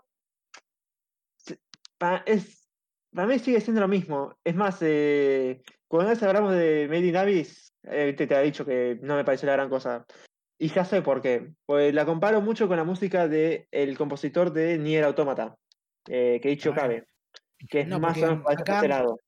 es, 2.26 2.57
para 3.18 3.30
mí 3.30 3.40
sigue 3.40 3.60
siendo 3.62 3.82
lo 3.82 3.88
mismo. 3.88 4.38
Es 4.44 4.54
más, 4.54 4.78
eh, 4.82 5.64
cuando 5.88 6.12
vez 6.12 6.22
hablamos 6.22 6.54
de 6.54 6.86
Made 6.88 7.08
in 7.08 7.18
Abyss, 7.18 7.74
eh, 7.82 8.14
te, 8.16 8.28
te 8.28 8.36
ha 8.36 8.42
dicho 8.42 8.64
que 8.64 9.00
no 9.02 9.16
me 9.16 9.26
pareció 9.26 9.48
la 9.48 9.54
gran 9.54 9.70
cosa. 9.70 10.06
Y 10.60 10.68
ya 10.70 10.86
sé 10.86 11.02
por 11.02 11.20
qué. 11.20 11.52
Pues 11.66 11.96
la 11.96 12.06
comparo 12.06 12.42
mucho 12.42 12.68
con 12.68 12.78
la 12.78 12.84
música 12.84 13.28
del 13.28 13.98
compositor 13.98 14.54
de 14.54 14.78
Nier 14.78 15.04
Automata, 15.04 15.58
eh, 16.08 16.40
Keiichi 16.44 16.70
Ah, 16.70 16.72
Okabe, 16.74 17.08
que 17.68 17.82
es 17.82 17.88
no, 17.88 18.00
más 18.00 18.16
o 18.18 18.22
menos 18.22 18.44
para 18.44 18.76
este 18.76 18.88
lado. 18.88 19.20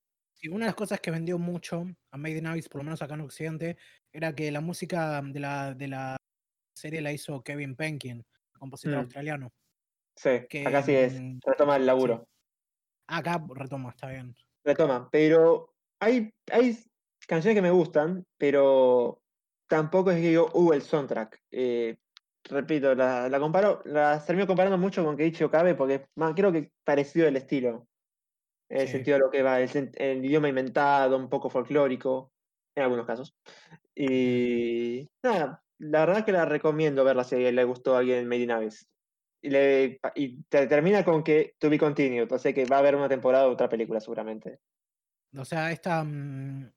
Una 0.52 0.66
de 0.66 0.70
las 0.70 0.76
cosas 0.76 1.02
que 1.02 1.10
vendió 1.10 1.40
mucho 1.40 1.84
a 2.12 2.18
Made 2.18 2.38
in 2.38 2.46
Abyss, 2.46 2.70
por 2.70 2.82
lo 2.82 2.84
menos 2.84 3.02
acá 3.02 3.16
en 3.16 3.22
Occidente, 3.22 3.78
era 4.14 4.36
que 4.36 4.52
la 4.52 4.62
música 4.62 5.20
de 5.26 5.40
la, 5.40 5.74
de 5.74 5.88
la 5.88 6.16
serie 6.78 7.02
la 7.02 7.12
hizo 7.12 7.42
Kevin 7.42 7.76
Penkin, 7.76 8.24
compositor 8.60 8.98
Mm. 8.98 9.02
australiano. 9.02 9.52
Sí, 10.16 10.46
que, 10.48 10.68
acá 10.68 10.84
sí 10.84 10.94
es. 10.94 11.20
mm, 11.20 11.40
Retoma 11.44 11.78
el 11.78 11.88
laburo. 11.88 12.28
Acá 13.10 13.44
retoma, 13.56 13.90
está 13.90 14.08
bien. 14.10 14.36
retoma. 14.64 15.10
Pero 15.12 15.74
hay, 16.00 16.32
hay 16.52 16.78
canciones 17.28 17.56
que 17.56 17.62
me 17.62 17.72
gustan, 17.72 18.26
pero 18.38 19.22
tampoco 19.68 20.12
es 20.12 20.18
que 20.18 20.30
digo, 20.30 20.50
uh, 20.54 20.74
el 20.74 20.82
soundtrack. 20.82 21.42
Eh, 21.52 21.98
repito, 22.44 22.94
la, 22.96 23.28
la 23.30 23.40
comparo, 23.40 23.82
la 23.86 24.24
termino 24.26 24.48
comparando 24.48 24.78
mucho 24.78 25.04
con 25.04 25.18
Keiichi 25.18 25.44
Okabe 25.44 25.76
porque 25.76 25.96
es 25.96 26.02
más, 26.16 26.34
creo 26.36 26.52
que 26.52 26.72
parecido 26.84 27.28
el 27.28 27.36
estilo. 27.36 27.88
En 28.70 28.82
el 28.82 28.88
Sí. 28.88 28.94
sentido 28.94 29.18
de 29.18 29.24
lo 29.24 29.32
que 29.32 29.42
va, 29.42 29.60
el, 29.60 29.92
el 29.96 30.24
idioma 30.26 30.50
inventado, 30.50 31.18
un 31.18 31.30
poco 31.30 31.50
folclórico, 31.50 32.32
en 32.76 32.84
algunos 32.84 33.08
casos. 33.08 33.36
Y 33.96 35.08
nada, 35.24 35.64
la 35.80 36.06
verdad 36.06 36.26
que 36.26 36.32
la 36.32 36.46
recomiendo 36.46 37.04
verla 37.04 37.24
si 37.24 37.52
le 37.52 37.64
gustó 37.64 37.96
a 37.96 38.00
alguien 38.00 38.28
Made 38.28 38.42
in 38.44 38.52
Abyss. 38.52 38.88
Y, 39.42 39.50
le, 39.50 40.00
y 40.16 40.44
te- 40.44 40.68
termina 40.68 41.04
con 41.06 41.24
que 41.24 41.56
to 41.60 41.70
be 41.70 41.78
continued, 41.80 42.30
o 42.32 42.38
sea 42.40 42.52
que 42.54 42.66
va 42.66 42.78
a 42.78 42.80
haber 42.80 42.96
una 42.96 43.08
temporada 43.08 43.46
de 43.46 43.52
otra 43.52 43.70
película 43.70 44.00
seguramente. 44.02 44.60
O 45.38 45.46
sea, 45.46 45.72
esta, 45.72 46.04
mm, 46.04 46.72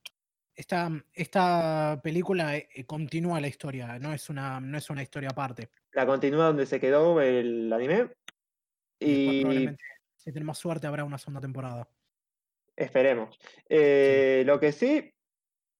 esta, 0.55 0.89
esta 1.13 1.99
película 2.03 2.55
eh, 2.55 2.69
eh, 2.73 2.85
continúa 2.85 3.41
la 3.41 3.47
historia, 3.47 3.99
no 3.99 4.13
es 4.13 4.29
una, 4.29 4.59
no 4.61 4.77
es 4.77 4.89
una 4.89 5.01
historia 5.03 5.29
aparte. 5.31 5.69
La 5.91 6.05
continúa 6.05 6.45
donde 6.45 6.65
se 6.65 6.79
quedó 6.79 7.19
el 7.19 7.71
anime. 7.73 8.11
Y 8.99 9.05
después 9.05 9.35
Y 9.35 9.41
probablemente, 9.41 9.83
si 10.15 10.31
tenemos 10.31 10.57
suerte, 10.57 10.87
habrá 10.87 11.03
una 11.03 11.17
segunda 11.17 11.41
temporada. 11.41 11.87
esperemos. 12.75 13.37
Eh, 13.67 14.43
Lo 14.45 14.59
que 14.59 14.71
sí, 14.71 15.11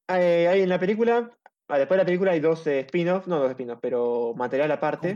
hay, 0.08 0.22
hay 0.48 0.62
en 0.64 0.70
la 0.70 0.80
película, 0.80 1.30
ah, 1.70 1.78
después 1.78 1.96
de 1.98 2.04
la 2.04 2.06
película 2.06 2.32
hay 2.34 2.40
dos 2.42 2.68
spin-offs, 2.68 3.28
no 3.28 3.40
dos 3.40 3.52
spin-offs, 3.52 3.80
pero 3.82 4.34
material 4.36 4.72
aparte, 4.72 5.14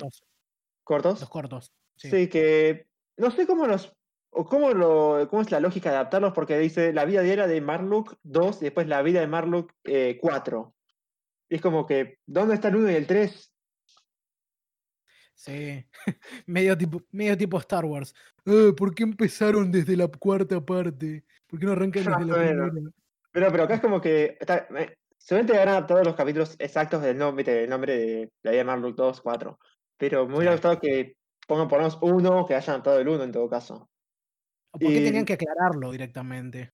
cortos. 0.87 1.19
los 1.19 1.29
cortos. 1.29 1.73
Sí. 1.97 2.09
Sí. 2.09 2.27
que 2.29 2.87
no 3.17 3.29
sé 3.31 3.45
cómo 3.45 3.67
los. 3.67 3.93
O 4.29 4.45
cómo, 4.45 4.71
lo, 4.71 5.27
cómo 5.29 5.41
es 5.41 5.51
la 5.51 5.59
lógica 5.59 5.89
de 5.89 5.95
adaptarlos, 5.95 6.33
porque 6.33 6.59
dice 6.59 6.93
la 6.93 7.05
vida 7.05 7.21
diaria 7.21 7.47
de 7.47 7.61
Marlock 7.61 8.17
2 8.23 8.61
y 8.61 8.65
después 8.65 8.87
la 8.87 9.01
vida 9.01 9.19
de 9.21 9.27
Marlock 9.27 9.71
eh, 9.85 10.17
4. 10.21 10.75
Y 11.49 11.55
es 11.55 11.61
como 11.61 11.85
que, 11.87 12.19
¿dónde 12.25 12.53
está 12.55 12.67
el 12.67 12.75
1 12.75 12.91
y 12.91 12.95
el 12.95 13.07
3? 13.07 13.53
Sí, 15.33 15.85
medio 16.45 16.77
tipo, 16.77 17.01
medio 17.11 17.37
tipo 17.37 17.57
Star 17.59 17.85
Wars. 17.85 18.13
"Ah, 18.45 18.71
¿Por 18.75 18.93
qué 18.95 19.03
empezaron 19.03 19.71
desde 19.71 19.95
la 19.95 20.07
cuarta 20.07 20.63
parte? 20.65 21.25
¿Por 21.47 21.59
qué 21.59 21.65
no 21.65 21.71
arrancan 21.73 22.03
desde 22.03 22.11
la 22.11 22.17
Más 22.19 22.37
o 22.37 22.39
menos. 22.39 22.71
primera? 22.71 22.91
Pero, 23.31 23.51
pero 23.51 23.63
acá 23.63 23.75
es 23.75 23.81
como 23.81 24.01
que. 24.01 24.37
Está, 24.39 24.67
eh, 24.77 24.97
seguramente 25.17 25.53
habrán 25.57 25.75
adaptado 25.75 26.03
los 26.03 26.15
capítulos 26.15 26.55
exactos 26.59 27.01
del 27.01 27.17
nombre, 27.17 27.43
del 27.43 27.69
nombre 27.69 27.97
de 27.97 28.31
la 28.43 28.51
vida 28.51 28.59
de 28.59 28.65
Marlock 28.65 28.95
2, 28.95 29.21
4. 29.21 29.59
Pero 29.97 30.27
me 30.27 30.37
hubiera 30.37 30.53
gustado 30.53 30.79
que 30.79 31.13
pongan 31.47 31.67
por 31.67 31.79
lo 31.79 31.85
menos 31.85 31.99
uno, 32.01 32.45
que 32.45 32.55
hayan 32.55 32.75
adaptado 32.75 32.99
el 32.99 33.07
1 33.07 33.23
en 33.23 33.31
todo 33.31 33.49
caso. 33.49 33.87
¿O 34.73 34.79
por 34.79 34.91
qué 34.93 35.01
tenían 35.01 35.25
que 35.25 35.33
aclararlo 35.33 35.91
directamente? 35.91 36.71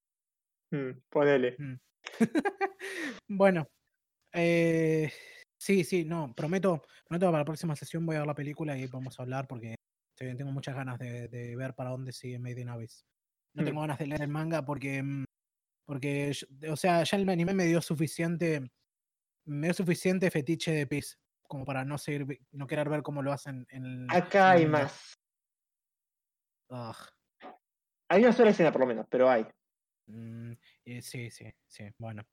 Mm, 0.71 0.91
ponele. 1.09 1.55
Mm. 1.59 1.75
bueno, 3.29 3.67
eh, 4.33 5.11
sí, 5.57 5.83
sí, 5.83 6.05
no, 6.05 6.33
prometo, 6.35 6.81
prometo 7.05 7.27
que 7.27 7.31
para 7.31 7.39
la 7.39 7.45
próxima 7.45 7.75
sesión 7.75 8.05
voy 8.05 8.15
a 8.15 8.19
ver 8.19 8.27
la 8.27 8.35
película 8.35 8.77
y 8.77 8.87
vamos 8.87 9.19
a 9.19 9.23
hablar 9.23 9.47
porque 9.47 9.75
tengo 10.17 10.51
muchas 10.51 10.75
ganas 10.75 10.99
de, 10.99 11.27
de 11.27 11.55
ver 11.55 11.75
para 11.75 11.91
dónde 11.91 12.11
sigue 12.13 12.39
Made 12.39 12.61
in 12.61 12.69
Abyss. 12.69 13.05
No 13.55 13.63
Mm. 13.63 13.65
tengo 13.65 13.81
ganas 13.81 13.99
de 13.99 14.07
leer 14.07 14.21
el 14.23 14.29
manga 14.29 14.65
porque, 14.65 15.03
mm, 15.03 15.25
porque, 15.85 16.33
yo- 16.33 16.73
o 16.73 16.77
sea, 16.77 17.03
ya 17.03 17.17
el 17.17 17.29
anime 17.29 17.53
me 17.53 17.65
dio 17.65 17.81
suficiente, 17.81 18.61
me 19.45 19.67
dio 19.67 19.73
suficiente 19.75 20.31
fetiche 20.31 20.71
de 20.73 20.87
Peace 20.87 21.15
como 21.53 21.65
para 21.65 21.85
no 21.85 21.99
seguir, 21.99 22.25
vi- 22.25 22.39
no 22.53 22.65
querer 22.65 22.89
ver 22.89 23.03
cómo 23.03 23.21
lo 23.21 23.31
hacen 23.31 23.67
en 23.69 23.85
el. 23.85 24.07
Acá 24.09 24.49
hay 24.53 24.65
más. 24.65 25.13
Ugh. 26.67 26.95
Hay 28.09 28.23
una 28.23 28.33
sola 28.33 28.49
escena 28.49 28.71
por 28.71 28.81
lo 28.81 28.87
menos, 28.87 29.05
pero 29.07 29.29
hay. 29.29 29.45
Mm, 30.07 30.53
eh, 30.85 31.01
sí, 31.03 31.29
sí, 31.29 31.45
sí, 31.67 31.83
bueno. 31.99 32.23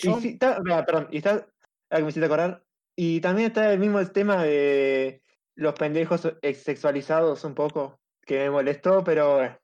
Y 0.00 0.06
Yo, 0.06 0.20
sí, 0.20 0.28
está, 0.34 0.60
ah, 0.70 0.84
perdón, 0.86 1.08
y 1.10 1.16
está, 1.16 1.48
ah, 1.90 1.96
que 1.96 2.02
me 2.04 2.10
hiciste 2.10 2.26
acordar. 2.26 2.64
Y 2.94 3.20
también 3.20 3.48
está 3.48 3.72
el 3.72 3.80
mismo 3.80 4.06
tema 4.12 4.44
de 4.44 5.20
los 5.56 5.74
pendejos 5.74 6.24
ex- 6.40 6.62
sexualizados 6.62 7.42
un 7.42 7.56
poco, 7.56 7.98
que 8.24 8.38
me 8.38 8.50
molestó, 8.50 9.02
pero 9.02 9.42
eh, 9.42 9.58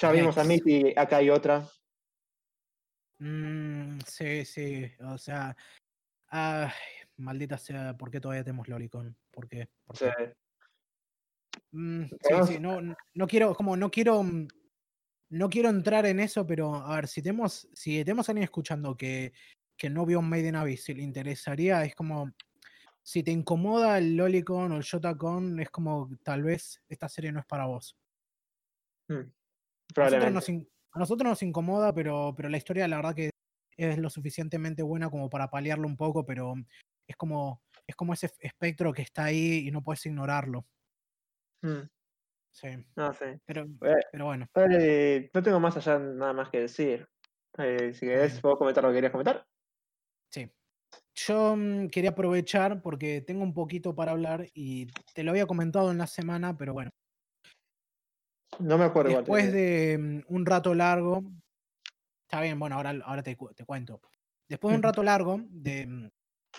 ya 0.00 0.12
vimos 0.12 0.38
a. 0.38 0.44
Mitty, 0.44 0.94
acá 0.96 1.18
hay 1.18 1.28
otra. 1.28 1.68
Mm, 3.18 3.98
sí, 4.06 4.46
sí, 4.46 4.90
o 5.00 5.18
sea, 5.18 5.54
ay, 6.28 6.70
maldita 7.16 7.58
sea, 7.58 7.96
¿por 7.96 8.10
qué 8.10 8.20
todavía 8.20 8.44
tenemos 8.44 8.68
Lolicon? 8.68 9.16
¿Por 9.30 9.48
qué? 9.48 9.68
¿Por 9.84 9.96
sea, 9.96 10.14
qué? 10.16 10.34
Mm, 11.72 12.04
sí, 12.04 12.16
Podemos- 12.22 12.48
sí, 12.48 12.58
no, 13.14 13.26
quiero, 13.26 13.54
como 13.54 13.76
no 13.76 13.90
quiero, 13.90 14.22
mm, 14.22 14.48
no 15.30 15.48
quiero 15.48 15.70
entrar 15.70 16.04
en 16.06 16.20
eso, 16.20 16.46
pero 16.46 16.74
a 16.74 16.96
ver, 16.96 17.08
si 17.08 17.22
tenemos, 17.22 17.68
si 17.72 17.98
tenemos 18.04 18.28
a 18.28 18.32
alguien 18.32 18.44
escuchando 18.44 18.96
que, 18.96 19.32
que 19.76 19.88
no 19.88 20.04
vio 20.04 20.20
Made 20.20 20.48
in 20.48 20.56
Abyss, 20.56 20.84
si 20.84 20.94
le 20.94 21.02
interesaría, 21.02 21.84
es 21.84 21.94
como, 21.94 22.30
si 23.02 23.22
te 23.22 23.30
incomoda 23.30 23.98
el 23.98 24.16
Lolicon 24.16 24.72
o 24.72 24.76
el 24.76 24.82
Shotacon, 24.82 25.58
es 25.60 25.70
como, 25.70 26.10
tal 26.22 26.42
vez 26.42 26.82
esta 26.88 27.08
serie 27.08 27.32
no 27.32 27.40
es 27.40 27.46
para 27.46 27.66
vos. 27.66 27.96
A 29.08 29.14
nosotros, 29.14 29.32
probablemente. 29.94 30.34
nos, 30.34 30.48
in- 30.48 30.68
a 30.92 30.98
nosotros 30.98 31.28
nos 31.28 31.42
incomoda, 31.42 31.94
pero, 31.94 32.34
pero 32.36 32.48
la 32.48 32.56
historia 32.58 32.86
la 32.88 32.96
verdad 32.96 33.14
que 33.14 33.30
es 33.76 33.98
lo 33.98 34.10
suficientemente 34.10 34.82
buena 34.82 35.10
como 35.10 35.28
para 35.30 35.48
paliarlo 35.50 35.86
un 35.86 35.96
poco, 35.96 36.24
pero 36.26 36.54
es 37.06 37.16
como, 37.16 37.62
es 37.86 37.96
como 37.96 38.12
ese 38.12 38.30
espectro 38.40 38.92
que 38.92 39.02
está 39.02 39.24
ahí 39.24 39.66
y 39.66 39.70
no 39.70 39.82
puedes 39.82 40.04
ignorarlo. 40.06 40.66
Mm, 41.62 41.88
Sí, 42.54 42.68
no 42.96 43.12
sé. 43.14 43.40
pero, 43.46 43.62
Eh, 43.62 44.02
pero 44.12 44.26
bueno. 44.26 44.46
Vale, 44.54 45.30
no 45.32 45.42
tengo 45.42 45.58
más 45.58 45.76
allá 45.76 45.98
nada 45.98 46.32
más 46.34 46.50
que 46.50 46.60
decir. 46.60 47.06
Eh, 47.58 47.92
si 47.94 48.06
querés, 48.06 48.40
puedo 48.40 48.58
comentar 48.58 48.84
lo 48.84 48.90
que 48.90 48.96
querías 48.96 49.12
comentar. 49.12 49.46
Sí. 50.30 50.50
Yo 51.14 51.56
mm, 51.56 51.88
quería 51.88 52.10
aprovechar 52.10 52.82
porque 52.82 53.22
tengo 53.22 53.42
un 53.42 53.54
poquito 53.54 53.94
para 53.94 54.12
hablar 54.12 54.48
y 54.54 54.86
te 55.14 55.22
lo 55.22 55.30
había 55.30 55.46
comentado 55.46 55.90
en 55.90 55.98
la 55.98 56.06
semana, 56.06 56.56
pero 56.56 56.72
bueno, 56.74 56.90
No 58.58 58.78
me 58.78 58.84
acuerdo 58.84 59.16
después 59.16 59.52
de 59.52 59.98
mm, 59.98 60.34
un 60.34 60.46
rato 60.46 60.74
largo, 60.74 61.22
está 62.26 62.40
bien, 62.42 62.58
bueno, 62.58 62.76
ahora, 62.76 62.94
ahora 63.04 63.22
te, 63.22 63.36
te 63.54 63.64
cuento. 63.64 64.00
Después 64.48 64.72
de 64.72 64.76
un 64.76 64.82
rato 64.82 65.02
largo 65.02 65.40
de 65.48 66.10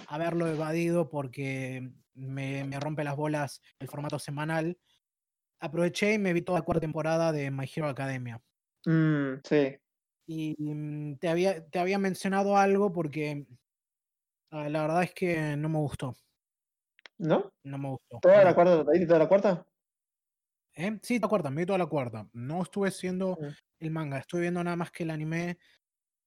haberlo 0.08 0.48
evadido 0.48 1.10
porque 1.10 1.92
me, 2.14 2.64
me 2.64 2.80
rompe 2.80 3.04
las 3.04 3.16
bolas 3.16 3.62
el 3.80 3.88
formato 3.88 4.20
semanal, 4.20 4.78
aproveché 5.60 6.14
y 6.14 6.20
me 6.20 6.34
vi 6.34 6.42
toda 6.42 6.60
la 6.60 6.66
cuarta 6.66 6.82
temporada 6.82 7.32
de 7.32 7.52
My 7.52 7.70
Hero 7.74 7.88
Academia. 7.88 8.42
Mm, 8.86 9.42
sí. 9.44 9.78
Y 10.28 10.56
mm, 10.58 11.18
te 11.18 11.30
había, 11.30 11.66
te 11.70 11.80
había 11.80 12.00
mencionado 12.00 12.58
algo 12.58 12.92
porque 12.94 13.46
ah, 14.52 14.70
la 14.70 14.82
verdad 14.82 15.04
es 15.04 15.14
que 15.14 15.56
no 15.58 15.70
me 15.70 15.80
gustó. 15.80 16.16
¿No? 17.18 17.52
No 17.64 17.78
me 17.78 17.90
gustó. 17.90 18.20
¿Toda 18.22 18.44
la 18.44 18.56
cuarta? 18.56 18.84
¿Viste 18.92 19.08
toda 19.08 19.20
la 19.20 19.28
cuarta? 19.28 19.68
¿Eh? 20.76 21.00
Sí, 21.04 21.20
la 21.20 21.28
cuarta, 21.28 21.50
me 21.52 21.62
vi 21.62 21.66
toda 21.66 21.78
la 21.78 21.86
cuarta. 21.86 22.28
No 22.34 22.64
estuve 22.64 22.88
haciendo 22.90 23.38
Mm. 23.40 23.48
el 23.80 23.92
manga, 23.92 24.18
estuve 24.18 24.42
viendo 24.42 24.64
nada 24.64 24.76
más 24.76 24.92
que 24.92 25.04
el 25.04 25.12
anime. 25.12 25.58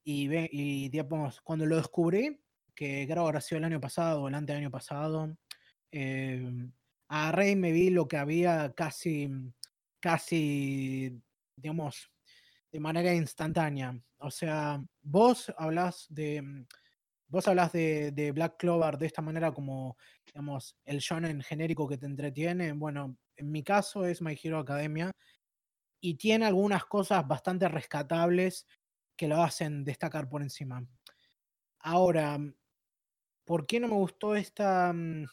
Y, 0.05 0.29
ve, 0.29 0.49
y 0.53 0.89
digamos, 0.89 1.41
cuando 1.41 1.67
lo 1.67 1.77
descubrí, 1.77 2.41
que 2.77 3.07
creo 3.09 3.27
habrá 3.27 3.41
sido 3.43 3.59
el 3.61 3.65
año 3.67 3.81
pasado 3.81 4.23
o 4.23 4.29
el 4.29 4.37
anteaño 4.37 4.71
pasado, 4.71 5.37
eh, 5.93 6.45
agarré 7.09 7.51
y 7.53 7.57
me 7.57 7.73
vi 7.73 7.91
lo 7.91 8.09
que 8.09 8.19
había 8.19 8.73
casi, 8.75 9.31
casi, 10.01 11.21
digamos, 11.57 12.11
de 12.73 12.81
manera 12.81 13.15
instantánea. 13.15 13.99
O 14.19 14.31
sea, 14.31 14.83
vos 15.03 15.53
hablas 15.59 16.07
de. 16.11 16.43
mm, 16.43 16.67
Vos 17.29 17.49
hablas 17.49 17.73
de 17.73 18.33
Black 18.35 18.57
Clover 18.59 18.99
de 18.99 19.07
esta 19.07 19.23
manera 19.23 19.53
como, 19.53 19.97
digamos, 20.27 20.77
el 20.85 20.99
shonen 20.99 21.43
genérico 21.43 21.89
que 21.89 21.99
te 21.99 22.07
entretiene. 22.07 22.73
Bueno, 22.73 23.19
en 23.37 23.51
mi 23.51 23.65
caso 23.65 24.07
es 24.07 24.23
My 24.23 24.39
Hero 24.43 24.59
Academia 24.59 25.11
y 26.01 26.17
tiene 26.17 26.47
algunas 26.47 26.85
cosas 26.87 27.27
bastante 27.27 27.69
rescatables 27.69 28.67
que 29.17 29.29
lo 29.29 29.43
hacen 29.43 29.85
destacar 29.85 30.29
por 30.29 30.43
encima. 30.43 30.87
Ahora, 31.81 32.39
¿por 33.47 33.67
qué 33.67 33.81
no 33.81 33.89
me 33.89 33.95
gustó 33.97 34.37
esta 34.37 34.93
mm, 34.95 35.27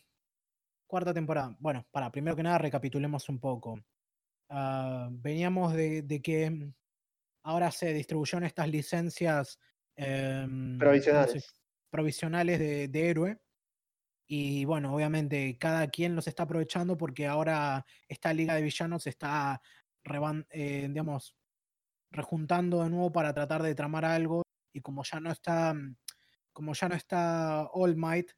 cuarta 0.87 1.13
temporada? 1.13 1.55
Bueno, 1.59 1.87
para, 1.91 2.11
primero 2.11 2.35
que 2.35 2.43
nada 2.43 2.57
recapitulemos 2.57 3.29
un 3.29 3.39
poco. 3.39 3.79
ah, 4.49 5.09
veníamos 5.11 5.73
de, 5.73 6.03
de 6.03 6.21
que 6.21 6.49
mm, 6.51 6.73
ahora 7.45 7.71
se 7.71 7.93
distribuyeron 7.93 8.45
estas 8.45 8.69
licencias 8.69 9.59
em, 9.97 11.01
¿cómo 11.09 11.27
se- 11.27 11.39
Provisionales. 11.39 11.53
provisionales 11.91 12.59
de, 12.59 12.87
de 12.89 13.09
héroe. 13.09 13.41
Y 14.27 14.65
bueno, 14.65 14.93
obviamente 14.95 15.57
cada 15.59 15.87
quien 15.89 16.15
los 16.15 16.27
está 16.27 16.43
aprovechando 16.43 16.97
porque 16.97 17.27
ahora 17.27 17.85
esta 18.07 18.33
liga 18.33 18.55
de 18.55 18.61
villanos 18.63 19.07
está 19.07 19.61
eh, 20.51 20.87
digamos, 20.89 21.35
rejuntando 22.11 22.83
de 22.83 22.89
nuevo 22.89 23.11
para 23.11 23.33
tratar 23.33 23.63
de 23.63 23.75
tramar 23.75 24.05
algo. 24.05 24.43
Y 24.73 24.81
como 24.81 25.03
ya 25.03 25.19
no 25.19 25.31
está, 25.31 25.73
mm, 25.73 25.97
como 26.53 26.73
ya 26.73 26.89
no 26.89 26.95
está 26.95 27.67
All 27.73 27.95
Might, 27.97 28.31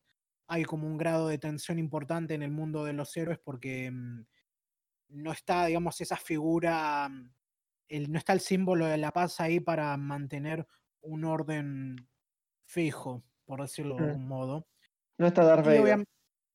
hay 0.47 0.63
como 0.63 0.87
un 0.87 0.97
grado 0.97 1.27
de 1.27 1.37
tensión 1.37 1.79
importante 1.79 2.33
en 2.33 2.43
el 2.43 2.51
mundo 2.51 2.83
de 2.85 2.93
los 2.93 3.15
héroes 3.17 3.39
porque 3.39 3.91
mm, 3.91 4.25
no 5.09 5.31
está, 5.31 5.65
digamos, 5.65 6.01
esa 6.01 6.17
figura, 6.17 7.09
mm, 7.09 7.33
el, 7.89 8.11
no 8.11 8.17
está 8.17 8.33
el 8.33 8.39
símbolo 8.41 8.85
de 8.85 8.97
la 8.97 9.11
paz 9.11 9.39
ahí 9.41 9.59
para 9.59 9.95
mantener 9.97 10.67
un 11.01 11.25
orden 11.25 12.09
fijo, 12.67 13.23
por 13.45 13.61
decirlo 13.61 13.95
de 13.95 14.01
Mm. 14.01 14.05
algún 14.05 14.27
modo. 14.27 14.67
No 15.17 15.27
está 15.27 15.43
Darth 15.43 15.65
Vader. 15.65 16.03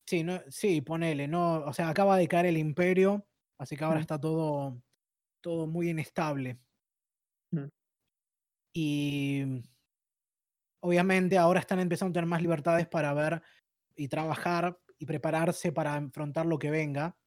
sí, 0.07 0.23
no, 0.23 0.41
sí, 0.49 0.81
ponele, 0.81 1.27
no, 1.27 1.59
o 1.65 1.73
sea, 1.73 1.89
acaba 1.89 2.17
de 2.17 2.27
caer 2.27 2.47
el 2.47 2.57
imperio, 2.57 3.27
así 3.57 3.77
que 3.77 3.83
ahora 3.83 4.01
está 4.01 4.19
todo, 4.19 4.81
todo 5.41 5.67
muy 5.67 5.89
inestable. 5.89 6.59
Y 8.73 9.43
obviamente 10.81 11.37
ahora 11.37 11.59
están 11.61 11.79
empezando 11.79 12.11
a 12.11 12.15
tener 12.15 12.27
más 12.29 12.41
libertades 12.43 12.87
para 12.87 13.13
ver 13.13 13.41
y 13.95 14.07
trabajar 14.09 14.79
y 14.99 15.05
prepararse 15.05 15.71
para 15.71 15.97
enfrentar 15.97 16.45
lo 16.45 16.59
que 16.59 16.71
venga. 16.71 17.17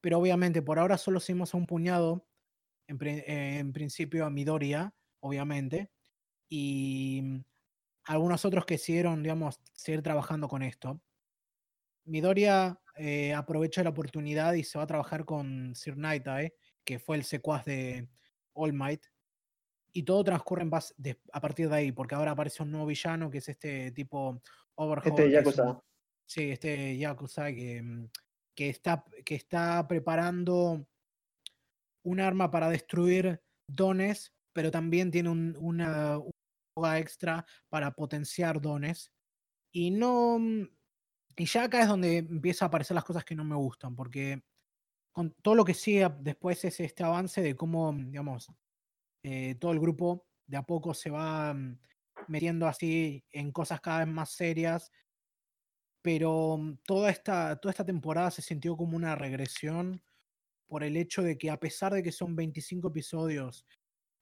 Pero 0.00 0.18
obviamente 0.18 0.62
por 0.62 0.78
ahora 0.78 0.98
solo 0.98 1.20
seguimos 1.20 1.54
a 1.54 1.58
un 1.58 1.66
puñado, 1.66 2.28
en, 2.88 2.98
pri- 2.98 3.24
eh, 3.26 3.58
en 3.60 3.72
principio 3.72 4.26
a 4.26 4.30
Midoriya, 4.30 4.94
obviamente, 5.20 5.92
y 6.50 7.20
mm, 7.24 7.40
algunos 8.06 8.44
otros 8.46 8.66
que 8.66 8.78
siguieron, 8.78 9.22
digamos, 9.22 9.60
seguir 9.74 10.02
trabajando 10.02 10.48
con 10.48 10.62
esto. 10.62 11.02
Midoriya 12.04 12.80
eh, 12.96 13.32
aprovecha 13.34 13.82
la 13.84 13.90
oportunidad 13.90 14.54
y 14.54 14.64
se 14.64 14.78
va 14.78 14.84
a 14.84 14.86
trabajar 14.86 15.24
con 15.24 15.74
Sir 15.74 15.96
Nightai, 15.96 16.52
que 16.84 16.98
fue 16.98 17.16
el 17.16 17.24
secuaz 17.24 17.64
de 17.64 18.08
All 18.54 18.72
Might. 18.72 19.06
Y 19.92 20.02
todo 20.04 20.24
transcurre 20.24 20.62
en 20.62 20.70
base 20.70 20.94
de- 20.96 21.20
a 21.32 21.40
partir 21.40 21.68
de 21.68 21.76
ahí, 21.76 21.92
porque 21.92 22.14
ahora 22.14 22.30
aparece 22.32 22.62
un 22.62 22.70
nuevo 22.70 22.86
villano 22.86 23.30
que 23.30 23.38
es 23.38 23.48
este 23.48 23.92
tipo 23.92 24.40
Overhaul. 24.74 25.10
Este 25.20 25.22
que 25.30 25.38
es 25.38 25.44
un- 25.46 25.52
Yakuza. 25.52 25.84
sí, 26.26 26.50
este 26.50 26.96
Yakuza 26.96 27.52
que, 27.52 27.82
mm, 27.82 28.08
que, 28.56 28.68
está, 28.70 29.04
que 29.24 29.34
está 29.34 29.86
preparando 29.86 30.86
un 32.04 32.20
arma 32.20 32.50
para 32.50 32.68
destruir 32.70 33.40
dones, 33.68 34.34
pero 34.52 34.70
también 34.70 35.10
tiene 35.10 35.28
un- 35.28 35.56
una, 35.60 36.18
una 36.76 36.98
extra 36.98 37.44
para 37.68 37.92
potenciar 37.92 38.60
dones. 38.60 39.12
Y 39.72 39.90
no. 39.90 40.38
mm, 40.38 40.68
Y 41.36 41.46
ya 41.46 41.64
acá 41.64 41.80
es 41.80 41.88
donde 41.88 42.18
empieza 42.18 42.66
a 42.66 42.68
aparecer 42.68 42.94
las 42.94 43.04
cosas 43.04 43.24
que 43.24 43.34
no 43.34 43.42
me 43.42 43.56
gustan, 43.56 43.96
porque 43.96 44.42
con 45.14 45.30
todo 45.42 45.54
lo 45.54 45.64
que 45.64 45.72
sigue 45.72 46.06
después 46.20 46.62
es 46.66 46.78
este 46.80 47.02
avance 47.04 47.40
de 47.40 47.56
cómo, 47.56 47.90
mm, 47.90 48.10
digamos, 48.10 48.52
eh, 49.22 49.54
todo 49.56 49.72
el 49.72 49.80
grupo 49.80 50.26
de 50.46 50.56
a 50.56 50.62
poco 50.62 50.94
se 50.94 51.10
va 51.10 51.54
mm, 51.54 51.78
metiendo 52.28 52.66
así 52.66 53.24
en 53.30 53.52
cosas 53.52 53.80
cada 53.80 54.00
vez 54.00 54.08
más 54.08 54.30
serias. 54.32 54.90
Pero 56.02 56.58
mm, 56.58 56.78
toda 56.84 57.10
esta, 57.10 57.56
toda 57.56 57.70
esta 57.70 57.84
temporada 57.84 58.30
se 58.30 58.42
sintió 58.42 58.76
como 58.76 58.96
una 58.96 59.14
regresión 59.14 60.02
por 60.66 60.84
el 60.84 60.96
hecho 60.96 61.22
de 61.22 61.36
que 61.36 61.50
a 61.50 61.60
pesar 61.60 61.92
de 61.92 62.02
que 62.02 62.12
son 62.12 62.34
25 62.34 62.88
episodios 62.88 63.66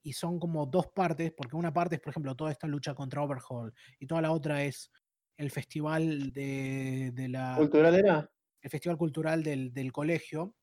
y 0.02 0.14
son 0.14 0.38
como 0.40 0.66
dos 0.66 0.88
partes, 0.88 1.32
porque 1.36 1.56
una 1.56 1.72
parte 1.72 1.96
es, 1.96 2.00
por 2.00 2.10
ejemplo, 2.10 2.34
toda 2.34 2.50
esta 2.50 2.66
lucha 2.66 2.94
contra 2.94 3.22
Overhaul 3.22 3.72
y 3.98 4.06
toda 4.06 4.22
la 4.22 4.32
otra 4.32 4.64
es 4.64 4.90
el 5.36 5.50
festival 5.50 6.32
de, 6.32 7.12
de 7.14 7.28
la 7.28 7.54
¿Cultural 7.56 7.94
era? 7.94 8.30
el 8.62 8.70
festival 8.70 8.98
cultural 8.98 9.42
del, 9.42 9.72
del 9.72 9.92
colegio, 9.92 10.54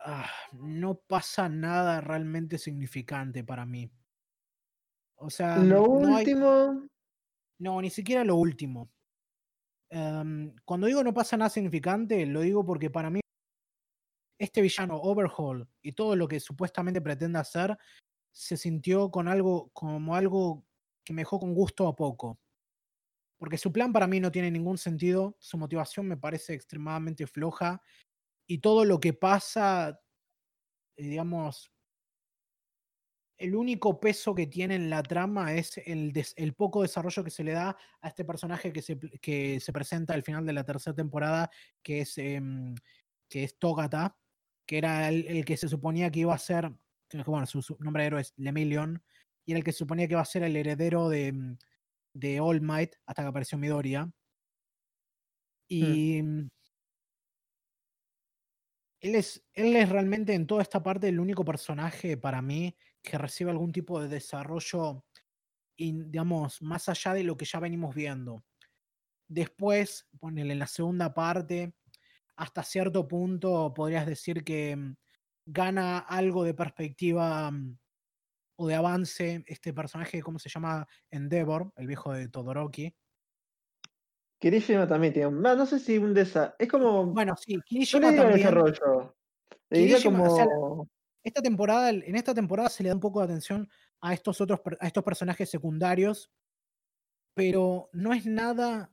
ah, 0.00 0.30
no 0.52 0.96
pasa 1.00 1.48
nada 1.48 2.00
realmente 2.00 2.58
significante 2.58 3.44
para 3.44 3.66
mí. 3.66 3.90
O 5.16 5.30
sea, 5.30 5.58
Lo 5.58 5.86
no 6.00 6.16
hay, 6.16 6.26
último. 6.26 6.88
no, 7.58 7.80
ni 7.80 7.90
siquiera 7.90 8.24
lo 8.24 8.36
último. 8.36 8.90
Em, 9.90 10.54
cuando 10.64 10.86
digo 10.86 11.02
no 11.02 11.14
pasa 11.14 11.36
nada 11.36 11.50
significante, 11.50 12.24
lo 12.26 12.40
digo 12.42 12.64
porque 12.64 12.90
para 12.90 13.10
mí 13.10 13.20
este 14.38 14.60
villano 14.60 14.96
Overhaul 14.96 15.68
y 15.82 15.92
todo 15.92 16.14
lo 16.14 16.28
que 16.28 16.38
supuestamente 16.40 17.00
pretende 17.00 17.38
hacer 17.38 17.76
se 18.32 18.56
sintió 18.56 19.10
con 19.10 19.26
algo 19.28 19.70
como 19.72 20.14
algo 20.14 20.64
que 21.04 21.12
me 21.12 21.22
dejó 21.22 21.40
con 21.40 21.54
gusto 21.54 21.88
a 21.88 21.96
poco. 21.96 22.38
Porque 23.38 23.58
su 23.58 23.72
plan 23.72 23.92
para 23.92 24.06
mí 24.06 24.20
no 24.20 24.30
tiene 24.32 24.50
ningún 24.50 24.78
sentido, 24.78 25.36
su 25.40 25.58
motivación 25.58 26.06
me 26.06 26.16
parece 26.16 26.54
extremadamente 26.54 27.26
floja 27.26 27.80
y 28.48 28.58
todo 28.58 28.84
lo 28.84 28.98
que 28.98 29.12
pasa, 29.12 30.00
eh, 30.96 31.02
digamos, 31.08 31.70
el 33.36 33.54
único 33.54 34.00
peso 34.00 34.34
que 34.34 34.48
tiene 34.48 34.74
en 34.74 34.90
la 34.90 35.02
trama 35.02 35.54
es 35.54 35.78
el, 35.86 36.12
des- 36.12 36.34
el 36.36 36.54
poco 36.54 36.82
desarrollo 36.82 37.22
que 37.22 37.30
se 37.30 37.44
le 37.44 37.52
da 37.52 37.76
a 38.00 38.08
este 38.08 38.24
personaje 38.24 38.72
que 38.72 38.82
se, 38.82 38.98
que 38.98 39.60
se 39.60 39.72
presenta 39.72 40.14
al 40.14 40.24
final 40.24 40.44
de 40.44 40.52
la 40.52 40.64
tercera 40.64 40.96
temporada, 40.96 41.48
que 41.82 42.00
es, 42.00 42.18
em, 42.18 42.74
que 43.28 43.44
es 43.44 43.56
Togata, 43.58 44.18
que 44.66 44.78
era 44.78 45.08
el, 45.08 45.26
el 45.28 45.44
que 45.44 45.56
se 45.56 45.68
suponía 45.68 46.10
que 46.10 46.20
iba 46.20 46.34
a 46.34 46.38
ser, 46.38 46.72
bueno, 47.26 47.46
su, 47.46 47.62
su 47.62 47.76
nombre 47.78 48.02
de 48.02 48.06
héroe 48.08 48.20
es 48.22 48.34
Lemillion, 48.36 49.02
y 49.44 49.52
era 49.52 49.58
el 49.58 49.64
que 49.64 49.72
se 49.72 49.78
suponía 49.78 50.08
que 50.08 50.14
iba 50.14 50.20
a 50.22 50.24
ser 50.24 50.42
el 50.42 50.56
heredero 50.56 51.08
de, 51.08 51.56
de 52.12 52.40
All 52.40 52.60
Might 52.60 52.96
hasta 53.06 53.22
que 53.22 53.28
apareció 53.28 53.56
Midoriya. 53.56 54.10
Y 55.68 56.22
mm, 56.22 56.48
él 59.00 59.14
es, 59.14 59.46
él 59.54 59.76
es 59.76 59.88
realmente 59.88 60.34
en 60.34 60.46
toda 60.46 60.62
esta 60.62 60.82
parte 60.82 61.08
el 61.08 61.20
único 61.20 61.44
personaje 61.44 62.16
para 62.16 62.42
mí 62.42 62.76
que 63.02 63.18
recibe 63.18 63.50
algún 63.50 63.72
tipo 63.72 64.00
de 64.00 64.08
desarrollo, 64.08 65.04
digamos, 65.76 66.60
más 66.62 66.88
allá 66.88 67.14
de 67.14 67.24
lo 67.24 67.36
que 67.36 67.44
ya 67.44 67.60
venimos 67.60 67.94
viendo. 67.94 68.44
Después, 69.28 70.08
ponele 70.18 70.54
en 70.54 70.58
la 70.58 70.66
segunda 70.66 71.14
parte, 71.14 71.74
hasta 72.36 72.62
cierto 72.62 73.06
punto 73.06 73.74
podrías 73.74 74.06
decir 74.06 74.44
que 74.44 74.74
mm, 74.76 74.96
gana 75.46 75.98
algo 75.98 76.44
de 76.44 76.54
perspectiva 76.54 77.50
mm, 77.50 77.78
o 78.56 78.66
de 78.66 78.74
avance 78.74 79.44
este 79.46 79.72
personaje, 79.72 80.22
¿cómo 80.22 80.38
se 80.38 80.48
llama? 80.48 80.86
Endeavor, 81.10 81.72
el 81.76 81.86
viejo 81.86 82.12
de 82.12 82.28
Todoroki. 82.28 82.94
Kirishima 84.38 84.86
también 84.86 85.12
tiene 85.12 85.28
un. 85.28 85.42
No 85.42 85.66
sé 85.66 85.78
si 85.78 85.98
un 85.98 86.14
desarrollo. 86.14 86.54
Es 86.58 86.68
como. 86.68 87.06
Bueno, 87.06 87.36
sí, 87.36 87.52
Yo 87.52 87.58
le 87.58 87.62
Kirishima 87.64 88.10
diría 88.10 88.22
también. 88.22 88.38
desarrollo. 88.38 89.16
Le 89.70 89.78
diría 89.78 89.96
Kirishima, 89.96 90.22
o 90.22 90.36
sea, 90.36 90.44
como. 90.46 90.88
esta 91.22 91.42
temporada, 91.42 91.90
en 91.90 92.14
esta 92.14 92.34
temporada 92.34 92.68
se 92.68 92.82
le 92.82 92.88
da 92.88 92.94
un 92.94 93.00
poco 93.00 93.20
de 93.20 93.26
atención 93.26 93.68
a 94.00 94.14
estos 94.14 94.40
otros, 94.40 94.60
a 94.80 94.86
estos 94.86 95.02
personajes 95.02 95.50
secundarios, 95.50 96.30
pero 97.34 97.90
no 97.92 98.12
es 98.12 98.26
nada 98.26 98.92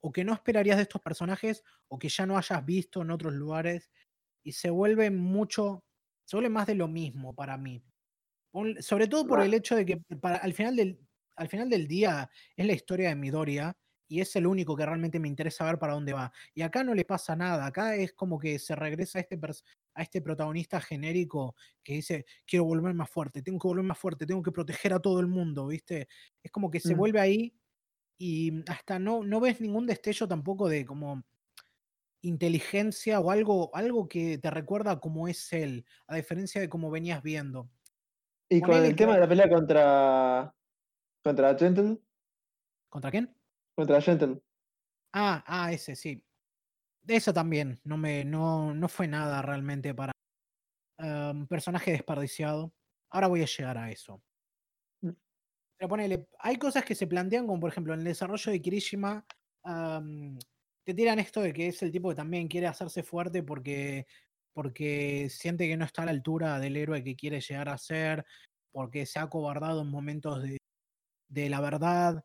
o 0.00 0.12
que 0.12 0.24
no 0.24 0.32
esperarías 0.32 0.76
de 0.76 0.84
estos 0.84 1.02
personajes 1.02 1.64
o 1.88 1.98
que 1.98 2.08
ya 2.08 2.26
no 2.26 2.38
hayas 2.38 2.64
visto 2.64 3.02
en 3.02 3.10
otros 3.10 3.32
lugares 3.34 3.90
y 4.44 4.52
se 4.52 4.70
vuelve 4.70 5.10
mucho, 5.10 5.84
se 6.24 6.36
vuelve 6.36 6.50
más 6.50 6.66
de 6.66 6.76
lo 6.76 6.86
mismo 6.86 7.34
para 7.34 7.56
mí. 7.56 7.82
Sobre 8.80 9.08
todo 9.08 9.26
por 9.26 9.40
el 9.40 9.52
hecho 9.52 9.74
de 9.76 9.84
que 9.84 9.96
para, 10.20 10.36
al, 10.36 10.54
final 10.54 10.76
del, 10.76 11.05
al 11.36 11.48
final 11.48 11.68
del 11.70 11.86
día 11.86 12.28
es 12.56 12.66
la 12.66 12.72
historia 12.72 13.08
de 13.10 13.14
Midoriya 13.16 13.76
y 14.08 14.20
es 14.20 14.36
el 14.36 14.46
único 14.46 14.76
que 14.76 14.86
realmente 14.86 15.18
me 15.18 15.28
interesa 15.28 15.64
ver 15.64 15.78
para 15.78 15.94
dónde 15.94 16.12
va. 16.12 16.32
Y 16.54 16.62
acá 16.62 16.84
no 16.84 16.94
le 16.94 17.04
pasa 17.04 17.34
nada, 17.36 17.66
acá 17.66 17.96
es 17.96 18.12
como 18.12 18.38
que 18.38 18.58
se 18.58 18.76
regresa 18.76 19.18
a 19.18 19.22
este, 19.22 19.38
a 19.94 20.02
este 20.02 20.22
protagonista 20.22 20.80
genérico 20.80 21.56
que 21.82 21.94
dice, 21.94 22.24
quiero 22.46 22.64
volver 22.66 22.94
más 22.94 23.10
fuerte, 23.10 23.42
tengo 23.42 23.58
que 23.58 23.68
volver 23.68 23.84
más 23.84 23.98
fuerte, 23.98 24.24
tengo 24.26 24.42
que 24.42 24.52
proteger 24.52 24.92
a 24.92 25.00
todo 25.00 25.18
el 25.20 25.26
mundo, 25.26 25.66
¿viste? 25.66 26.06
Es 26.42 26.50
como 26.52 26.70
que 26.70 26.78
se 26.80 26.94
Mm. 26.94 26.98
vuelve 26.98 27.20
ahí 27.20 27.54
y 28.18 28.62
hasta 28.70 28.98
no, 28.98 29.24
no 29.24 29.40
ves 29.40 29.60
ningún 29.60 29.86
destello 29.86 30.28
tampoco 30.28 30.68
de 30.68 30.86
como 30.86 31.24
inteligencia 32.22 33.20
o 33.20 33.30
algo, 33.30 33.70
algo 33.74 34.08
que 34.08 34.38
te 34.38 34.50
recuerda 34.50 35.00
cómo 35.00 35.28
es 35.28 35.52
él, 35.52 35.84
a 36.08 36.16
diferencia 36.16 36.60
de 36.60 36.68
cómo 36.68 36.90
venías 36.90 37.22
viendo. 37.22 37.68
Y 38.48 38.60
con 38.60 38.70
Ponele 38.70 38.88
el 38.88 38.92
que- 38.94 38.98
tema 39.04 39.14
de 39.14 39.20
la 39.20 39.28
pelea 39.28 39.48
contra. 39.48 40.54
Contra 41.26 41.58
Gentle. 41.58 41.98
¿Contra 42.88 43.10
quién? 43.10 43.36
Contra 43.74 44.00
Gentle. 44.00 44.40
Ah, 45.12 45.42
ah, 45.44 45.72
ese, 45.72 45.96
sí. 45.96 46.22
Eso 47.04 47.34
también, 47.34 47.80
no 47.82 47.96
me, 47.96 48.24
no, 48.24 48.72
no 48.72 48.88
fue 48.88 49.08
nada 49.08 49.42
realmente 49.42 49.92
para 49.92 50.12
un 51.00 51.48
personaje 51.48 51.90
desperdiciado. 51.90 52.72
Ahora 53.10 53.26
voy 53.26 53.42
a 53.42 53.46
llegar 53.46 53.76
a 53.76 53.90
eso. 53.90 54.22
Mm. 55.02 55.10
Pero 55.76 55.88
ponele, 55.88 56.28
hay 56.38 56.58
cosas 56.58 56.84
que 56.84 56.94
se 56.94 57.08
plantean, 57.08 57.48
como 57.48 57.58
por 57.58 57.70
ejemplo 57.72 57.92
en 57.92 58.00
el 58.00 58.04
desarrollo 58.04 58.52
de 58.52 58.62
Kirishima, 58.62 59.26
am, 59.64 60.38
te 60.86 60.94
tiran 60.94 61.18
esto 61.18 61.40
de 61.40 61.52
que 61.52 61.66
es 61.66 61.82
el 61.82 61.90
tipo 61.90 62.08
que 62.08 62.14
también 62.14 62.46
quiere 62.46 62.68
hacerse 62.68 63.02
fuerte 63.02 63.42
porque 63.42 64.06
porque 64.54 65.26
siente 65.28 65.66
que 65.66 65.76
no 65.76 65.84
está 65.84 66.02
a 66.02 66.04
la 66.04 66.12
altura 66.12 66.60
del 66.60 66.76
héroe 66.76 67.02
que 67.02 67.16
quiere 67.16 67.40
llegar 67.40 67.68
a 67.68 67.78
ser, 67.78 68.24
porque 68.70 69.06
se 69.06 69.18
ha 69.18 69.22
acobardado 69.22 69.82
en 69.82 69.90
momentos 69.90 70.40
de, 70.40 70.56
de 71.28 71.48
la 71.50 71.60
verdad. 71.60 72.24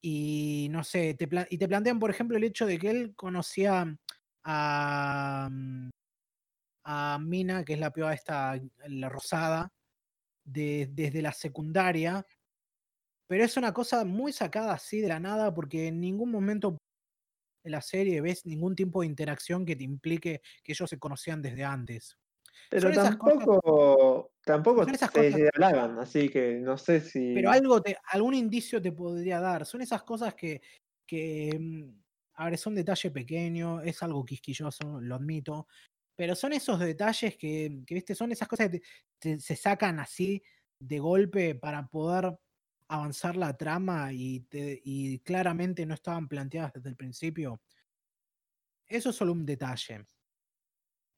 Y 0.00 0.68
no 0.70 0.84
sé, 0.84 1.14
te, 1.14 1.28
y 1.50 1.58
te 1.58 1.68
plantean, 1.68 1.98
por 2.00 2.10
ejemplo, 2.10 2.36
el 2.36 2.44
hecho 2.44 2.66
de 2.66 2.78
que 2.78 2.90
él 2.90 3.14
conocía 3.14 3.96
a, 4.44 5.48
mm, 5.50 5.90
a 6.84 7.18
Mina, 7.20 7.64
que 7.64 7.74
es 7.74 7.80
la 7.80 7.92
piba 7.92 8.12
esta, 8.14 8.60
la 8.88 9.08
rosada, 9.08 9.72
desde 10.44 11.22
la 11.22 11.32
secundaria, 11.32 12.26
pero 13.28 13.44
es 13.44 13.56
una 13.56 13.72
cosa 13.72 14.04
muy 14.04 14.32
sacada 14.32 14.74
así 14.74 15.00
de 15.00 15.08
la 15.08 15.20
nada, 15.20 15.54
porque 15.54 15.88
en 15.88 16.00
ningún 16.00 16.30
momento 16.30 16.76
de 17.64 17.70
la 17.70 17.80
serie 17.80 18.20
ves 18.20 18.46
ningún 18.46 18.76
tipo 18.76 19.00
de 19.00 19.06
interacción 19.06 19.64
que 19.64 19.76
te 19.76 19.84
implique 19.84 20.42
que 20.62 20.72
ellos 20.72 20.90
se 20.90 20.98
conocían 20.98 21.42
desde 21.42 21.64
antes. 21.64 22.18
Pero 22.70 22.92
tampoco, 22.92 24.32
tampoco 24.44 24.84
se 24.84 25.50
hablaban, 25.54 25.98
así 25.98 26.28
que 26.28 26.54
no 26.54 26.78
sé 26.78 27.00
si. 27.00 27.34
Pero 27.34 27.50
algo 27.50 27.82
te, 27.82 27.96
algún 28.08 28.34
indicio 28.34 28.80
te 28.80 28.92
podría 28.92 29.40
dar. 29.40 29.66
Son 29.66 29.82
esas 29.82 30.02
cosas 30.02 30.34
que, 30.34 30.60
que 31.06 31.56
mm, 31.58 32.02
a 32.34 32.44
ver, 32.46 32.54
es 32.54 32.66
un 32.66 32.74
detalle 32.74 33.10
pequeño, 33.10 33.80
es 33.82 34.02
algo 34.02 34.24
quisquilloso, 34.24 35.00
lo 35.00 35.16
admito, 35.16 35.66
pero 36.16 36.34
son 36.34 36.52
esos 36.52 36.78
detalles 36.78 37.36
que, 37.36 37.82
que 37.86 37.94
viste, 37.94 38.14
son 38.14 38.32
esas 38.32 38.48
cosas 38.48 38.70
que 39.18 39.40
se 39.40 39.56
sacan 39.56 39.98
así 40.00 40.42
de 40.78 40.98
golpe 40.98 41.54
para 41.54 41.86
poder 41.86 42.36
avanzar 42.88 43.36
la 43.36 43.56
trama 43.56 44.12
y, 44.12 44.46
y 44.52 45.18
claramente 45.20 45.86
no 45.86 45.94
estaban 45.94 46.28
planteadas 46.28 46.74
desde 46.74 46.90
el 46.90 46.96
principio. 46.96 47.62
Eso 48.86 49.10
es 49.10 49.16
solo 49.16 49.32
un 49.32 49.46
detalle. 49.46 50.04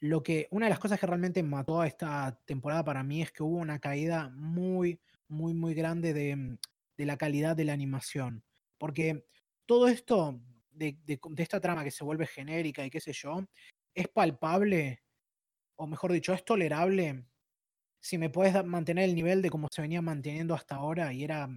Lo 0.04 0.22
que, 0.22 0.48
una 0.50 0.66
de 0.66 0.70
las 0.70 0.78
cosas 0.78 1.00
que 1.00 1.06
realmente 1.06 1.42
mató 1.42 1.80
a 1.80 1.86
esta 1.86 2.38
temporada 2.44 2.84
para 2.84 3.02
mí 3.02 3.22
es 3.22 3.32
que 3.32 3.42
hubo 3.42 3.56
una 3.56 3.78
caída 3.78 4.28
muy, 4.34 5.00
muy, 5.28 5.54
muy 5.54 5.72
grande 5.72 6.12
de, 6.12 6.58
de 6.98 7.06
la 7.06 7.16
calidad 7.16 7.56
de 7.56 7.64
la 7.64 7.72
animación. 7.72 8.44
Porque 8.76 9.24
todo 9.64 9.88
esto 9.88 10.38
de, 10.72 10.98
esta 11.38 11.58
trama 11.58 11.84
que 11.84 11.90
se 11.90 12.04
vuelve 12.04 12.26
genérica 12.26 12.84
y 12.84 12.90
qué 12.90 13.00
sé 13.00 13.14
yo, 13.14 13.46
es 13.94 14.06
palpable, 14.08 15.02
o 15.76 15.86
mejor 15.86 16.12
dicho, 16.12 16.34
es 16.34 16.44
tolerable 16.44 17.24
si 17.98 18.18
me 18.18 18.28
puedes 18.28 18.62
mantener 18.62 19.04
el 19.04 19.14
nivel 19.14 19.40
de 19.40 19.48
cómo 19.48 19.68
se 19.70 19.80
venía 19.80 20.02
manteniendo 20.02 20.54
hasta 20.54 20.74
ahora 20.74 21.14
y 21.14 21.24
era. 21.24 21.48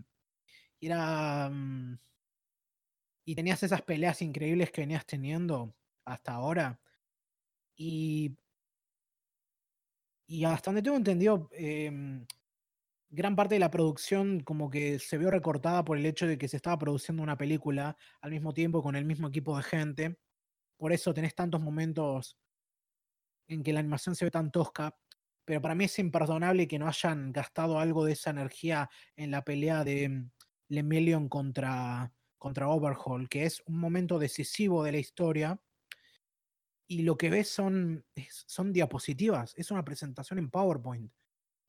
Y 0.80 0.86
era. 0.88 1.50
Mm, 1.50 2.00
y 3.26 3.36
tenías 3.36 3.62
esas 3.62 3.82
peleas 3.82 4.22
increíbles 4.22 4.72
que 4.72 4.80
venías 4.80 5.06
teniendo 5.06 5.76
hasta 6.06 6.32
ahora. 6.32 6.80
Y. 7.78 8.36
Hasta 10.46 10.72
donde 10.72 10.82
tengo 10.82 10.98
entendido, 10.98 11.50
em, 11.54 12.26
gran 13.10 13.36
parte 13.36 13.56
de 13.56 13.60
la 13.60 13.72
producción 13.72 14.42
como 14.42 14.70
que 14.70 15.00
se 15.00 15.18
vio 15.18 15.32
recortada 15.32 15.86
por 15.86 15.98
el 15.98 16.06
hecho 16.06 16.28
de 16.28 16.38
que 16.38 16.48
se 16.50 16.58
estaba 16.58 16.78
produciendo 16.78 17.24
una 17.24 17.38
película 17.38 17.98
al 18.22 18.32
mismo 18.32 18.54
tiempo 18.54 18.84
con 18.84 18.96
el 18.96 19.06
mismo 19.06 19.30
equipo 19.30 19.56
de 19.58 19.64
gente. 19.64 20.20
Por 20.78 20.92
eso 20.94 21.14
tenés 21.14 21.36
tantos 21.36 21.62
momentos 21.62 22.38
en 23.48 23.64
que 23.64 23.74
la 23.74 23.80
animación 23.80 24.16
se 24.16 24.26
ve 24.26 24.32
tan 24.32 24.52
tosca. 24.52 24.98
Pero 25.46 25.62
para 25.62 25.76
mí 25.76 25.86
es 25.86 25.98
imperdonable 26.00 26.68
que 26.68 26.80
no 26.80 26.88
hayan 26.88 27.32
gastado 27.32 27.80
algo 27.80 28.04
de 28.06 28.14
esa 28.14 28.32
energía 28.32 28.90
en 29.16 29.32
la 29.32 29.44
pelea 29.44 29.84
de 29.86 30.26
Lemillion 30.68 31.30
contra, 31.30 32.12
contra 32.38 32.68
Overhaul, 32.68 33.30
que 33.30 33.46
es 33.46 33.64
un 33.66 33.80
momento 33.80 34.20
decisivo 34.20 34.84
de 34.84 34.92
la 34.92 34.98
historia. 34.98 35.62
Y 36.88 37.04
lo 37.04 37.18
que 37.18 37.30
ves 37.30 37.50
son, 37.50 38.06
son 38.46 38.72
diapositivas, 38.72 39.54
es 39.58 39.72
una 39.72 39.84
presentación 39.84 40.40
en 40.40 40.50
PowerPoint. 40.50 41.12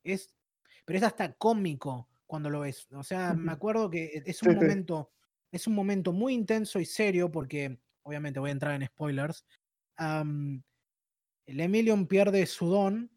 Es 0.04 0.38
pero 0.88 0.96
es 0.96 1.04
hasta 1.04 1.34
cómico 1.34 2.08
cuando 2.26 2.48
lo 2.48 2.60
ves. 2.60 2.88
O 2.92 3.02
sea, 3.02 3.34
me 3.34 3.52
acuerdo 3.52 3.90
que 3.90 4.04
e, 4.06 4.22
es 4.24 4.42
un 4.42 4.54
momento, 4.54 5.12
es 5.52 5.66
un 5.66 5.74
momento 5.74 6.14
muy 6.14 6.32
intenso 6.32 6.80
y 6.80 6.86
serio, 6.86 7.30
porque 7.30 7.78
obviamente 8.04 8.40
voy 8.40 8.48
a 8.48 8.52
entrar 8.52 8.74
en 8.74 8.86
spoilers. 8.86 9.44
el 9.98 10.62
Emilion 11.60 12.06
pierde 12.06 12.46
su 12.46 12.70
don 12.70 13.10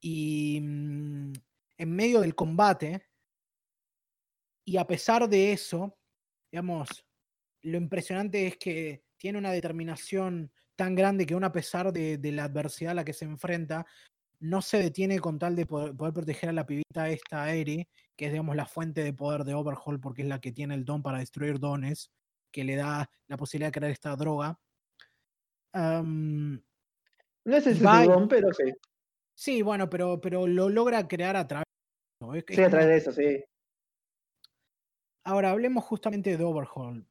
y 0.00 0.60
mm, 0.62 1.32
en 1.78 1.96
medio 1.96 2.20
del 2.20 2.36
combate, 2.36 3.08
y 4.64 4.76
a 4.76 4.86
pesar 4.86 5.28
de 5.28 5.50
eso, 5.50 5.98
digamos, 6.52 7.04
lo 7.62 7.78
impresionante 7.78 8.46
es 8.46 8.56
que 8.58 9.02
tiene 9.20 9.38
una 9.38 9.52
determinación 9.52 10.50
tan 10.76 10.94
grande 10.94 11.26
que 11.26 11.34
aún 11.34 11.44
a 11.44 11.52
pesar 11.52 11.92
de, 11.92 12.16
de, 12.16 12.32
la 12.32 12.44
adversidad 12.44 12.92
a 12.92 12.94
la 12.94 13.04
que 13.04 13.12
se 13.12 13.26
enfrenta, 13.26 13.86
no 14.40 14.62
se 14.62 14.78
detiene 14.78 15.20
con 15.20 15.38
tal 15.38 15.54
de 15.54 15.66
poder, 15.66 15.94
proteger 15.94 16.48
a 16.48 16.54
la 16.54 16.64
pibita 16.64 17.10
esta 17.10 17.44
Aerie, 17.44 17.86
que 18.16 18.26
es, 18.26 18.32
digamos, 18.32 18.56
la 18.56 18.64
fuente 18.64 19.04
de 19.04 19.12
poder 19.12 19.44
de 19.44 19.52
Overhaul, 19.52 20.00
porque 20.00 20.22
es 20.22 20.28
la 20.28 20.40
que 20.40 20.52
tiene 20.52 20.74
el 20.74 20.86
don 20.86 21.02
para 21.02 21.18
destruir 21.18 21.58
dones, 21.58 22.10
que 22.50 22.64
le 22.64 22.76
da 22.76 23.10
la 23.28 23.36
posibilidad 23.36 23.68
de 23.68 23.78
crear 23.78 23.92
esta 23.92 24.16
droga. 24.16 24.58
no 25.74 26.62
es 27.44 27.66
ese 27.66 27.84
don, 27.84 28.26
pero 28.26 28.52
sí. 28.54 28.72
Sí, 29.34 29.60
bueno, 29.60 29.90
pero, 29.90 30.18
pero 30.18 30.46
lo 30.46 30.70
logra 30.70 31.06
crear 31.06 31.36
a 31.36 31.46
través 31.46 31.66
de 32.20 32.54
Sí, 32.54 32.62
a 32.62 32.70
través 32.70 32.88
de 32.88 32.96
eso, 32.96 33.12
sí. 33.12 33.44
Ahora, 35.24 35.50
hablemos 35.50 35.84
justamente 35.84 36.38
de 36.38 36.44
Overhaul. 36.44 37.06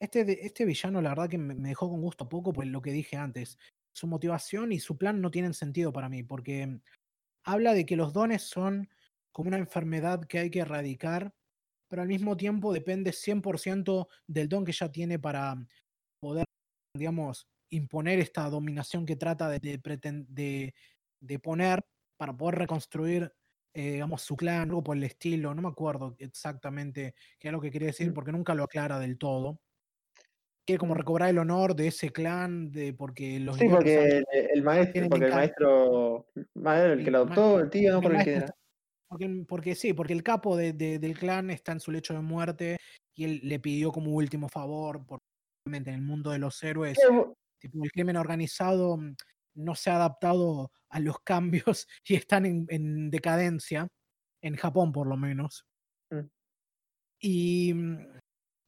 Este, 0.00 0.46
este 0.46 0.64
villano, 0.64 1.00
la 1.02 1.10
verdad 1.10 1.28
que 1.28 1.38
me 1.38 1.68
dejó 1.68 1.90
con 1.90 2.00
gusto 2.00 2.28
poco 2.28 2.52
por 2.52 2.66
lo 2.66 2.80
que 2.82 2.90
dije 2.92 3.16
antes 3.16 3.58
su 3.92 4.06
motivación 4.06 4.72
y 4.72 4.80
su 4.80 4.96
plan 4.96 5.20
no 5.20 5.30
tienen 5.30 5.54
sentido 5.54 5.92
para 5.92 6.08
mí, 6.08 6.22
porque 6.22 6.80
habla 7.44 7.74
de 7.74 7.84
que 7.86 7.96
los 7.96 8.12
dones 8.12 8.42
son 8.42 8.88
como 9.32 9.48
una 9.48 9.58
enfermedad 9.58 10.24
que 10.24 10.38
hay 10.38 10.50
que 10.50 10.60
erradicar, 10.60 11.34
pero 11.88 12.02
al 12.02 12.08
mismo 12.08 12.36
tiempo 12.36 12.72
depende 12.72 13.12
100% 13.12 14.08
del 14.26 14.48
don 14.48 14.64
que 14.64 14.72
ya 14.72 14.90
tiene 14.90 15.18
para 15.18 15.56
poder, 16.20 16.44
digamos, 16.96 17.48
imponer 17.70 18.20
esta 18.20 18.48
dominación 18.48 19.06
que 19.06 19.16
trata 19.16 19.48
de, 19.48 19.58
de, 19.60 20.74
de, 21.20 21.38
poner 21.38 21.84
para 22.16 22.36
poder 22.36 22.56
reconstruir, 22.56 23.32
eh, 23.74 23.92
digamos, 23.92 24.22
su 24.22 24.36
clan, 24.36 24.62
algo 24.62 24.82
por 24.82 24.96
el 24.96 25.04
estilo, 25.04 25.54
no 25.54 25.62
me 25.62 25.68
acuerdo 25.68 26.16
exactamente 26.18 27.14
qué 27.38 27.48
es 27.48 27.52
lo 27.52 27.60
que 27.60 27.70
quiere 27.70 27.86
decir, 27.86 28.10
mm. 28.10 28.14
porque 28.14 28.32
nunca 28.32 28.54
lo 28.54 28.64
aclara 28.64 28.98
del 28.98 29.18
todo 29.18 29.60
quiere 30.70 30.78
como 30.78 30.94
recobrar 30.94 31.30
el 31.30 31.38
honor 31.38 31.74
de 31.74 31.88
ese 31.88 32.10
clan, 32.10 32.70
de 32.70 32.92
porque 32.92 33.40
los 33.40 33.58
Sí, 33.58 33.68
porque 33.68 34.22
el, 34.54 34.62
maestro, 34.62 35.08
porque 35.08 35.24
el 35.26 35.32
maestro, 35.32 36.26
el 36.34 37.04
que 37.04 37.10
lo 37.10 37.18
adoptó, 37.18 37.58
el 37.58 37.70
tío, 37.70 37.92
no 37.92 38.00
por 38.00 38.14
el 38.14 38.22
que 38.22 38.34
era. 38.34 38.54
Porque, 39.48 39.74
sí, 39.74 39.92
porque 39.92 40.12
el 40.12 40.22
capo 40.22 40.56
del 40.56 41.18
clan 41.18 41.50
está 41.50 41.72
en 41.72 41.80
su 41.80 41.90
lecho 41.90 42.14
de 42.14 42.20
muerte 42.20 42.76
y 43.16 43.24
él 43.24 43.40
le 43.42 43.58
pidió 43.58 43.90
como 43.90 44.12
último 44.12 44.48
favor, 44.48 45.04
porque 45.04 45.24
en 45.66 45.88
el 45.88 46.02
mundo 46.02 46.30
de 46.30 46.38
los 46.38 46.62
héroes, 46.62 46.96
tipo, 47.58 47.82
el 47.82 47.90
crimen 47.90 48.16
organizado 48.16 48.96
mm, 48.96 49.16
no 49.56 49.74
se 49.74 49.90
ha 49.90 49.96
adaptado 49.96 50.70
a 50.88 51.00
los 51.00 51.18
cambios 51.24 51.88
y 52.06 52.14
están 52.14 52.46
en, 52.46 53.10
decadencia, 53.10 53.88
en 54.40 54.54
Japón 54.54 54.92
por 54.92 55.08
lo 55.08 55.16
menos. 55.16 55.66
Mm. 56.12 56.26
Y 57.22 57.74
mm, 57.74 58.20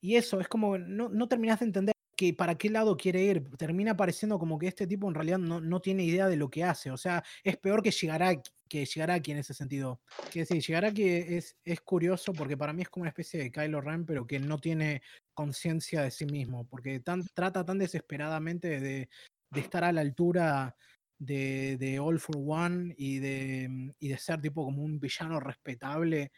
y 0.05 0.17
eso, 0.17 0.41
es 0.41 0.49
como, 0.49 0.77
no, 0.77 1.09
no 1.09 1.29
terminas 1.29 1.61
de 1.61 1.67
entender 1.67 1.92
que 2.17 2.35
para 2.35 2.57
qué 2.57 2.71
lado 2.71 2.97
quiere 2.97 3.23
ir. 3.23 3.45
Termina 3.57 3.97
pareciendo 3.97 4.39
como 4.39 4.59
que 4.59 4.69
este 4.69 4.87
tipo 4.87 5.09
en 5.09 5.15
realidad 5.15 5.39
no, 5.39 5.61
no 5.61 5.81
tiene 5.81 6.05
idea 6.05 6.29
de 6.29 6.37
lo 6.37 6.51
que 6.51 6.65
hace. 6.65 6.91
O 6.91 6.97
sea, 6.97 7.23
es 7.43 7.57
peor 7.57 7.83
que 7.83 7.91
llegará 7.91 8.43
que 8.73 8.89
aquí 9.11 9.33
en 9.33 9.39
ese 9.39 9.53
sentido. 9.53 10.01
Quiere 10.31 10.47
decir, 10.47 10.63
Shigaraki 10.63 11.05
es, 11.05 11.57
es 11.65 11.81
curioso 11.83 12.33
porque 12.33 12.57
para 12.57 12.73
mí 12.73 12.83
es 12.83 12.89
como 12.89 13.03
una 13.03 13.11
especie 13.11 13.39
de 13.39 13.53
Kylo 13.53 13.81
Ren, 13.83 14.07
pero 14.07 14.27
que 14.27 14.39
no 14.39 14.59
tiene 14.59 15.03
conciencia 15.35 16.03
de 16.03 16.11
sí 16.11 16.25
mismo, 16.25 16.67
porque 16.67 17.01
tan, 17.01 17.23
trata 17.35 17.65
tan 17.65 17.79
desesperadamente 17.79 18.81
de, 18.81 19.09
de 19.51 19.61
estar 19.61 19.85
a 19.85 19.93
la 19.93 20.01
altura 20.01 20.75
de, 21.19 21.77
de, 21.79 22.01
All 22.01 22.19
for 22.19 22.37
One 22.39 22.95
y 22.97 23.19
de, 23.19 23.93
y 23.99 24.09
de 24.09 24.19
ser 24.19 24.41
tipo 24.41 24.65
como 24.65 24.83
un 24.83 24.99
villano 24.99 25.39
respetable 25.39 26.33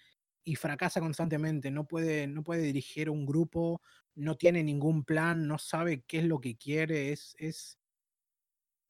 y 0.44 0.56
fracasa 0.56 1.00
constantemente, 1.00 1.70
no 1.70 1.86
puede, 1.86 2.26
no 2.26 2.44
puede 2.44 2.62
dirigir 2.62 3.08
un 3.08 3.24
grupo, 3.24 3.80
no 4.14 4.36
tiene 4.36 4.62
ningún 4.62 5.04
plan, 5.04 5.48
no 5.48 5.58
sabe 5.58 6.02
qué 6.06 6.18
es 6.18 6.24
lo 6.24 6.40
que 6.40 6.56
quiere, 6.56 7.12
es, 7.12 7.34
es, 7.38 7.78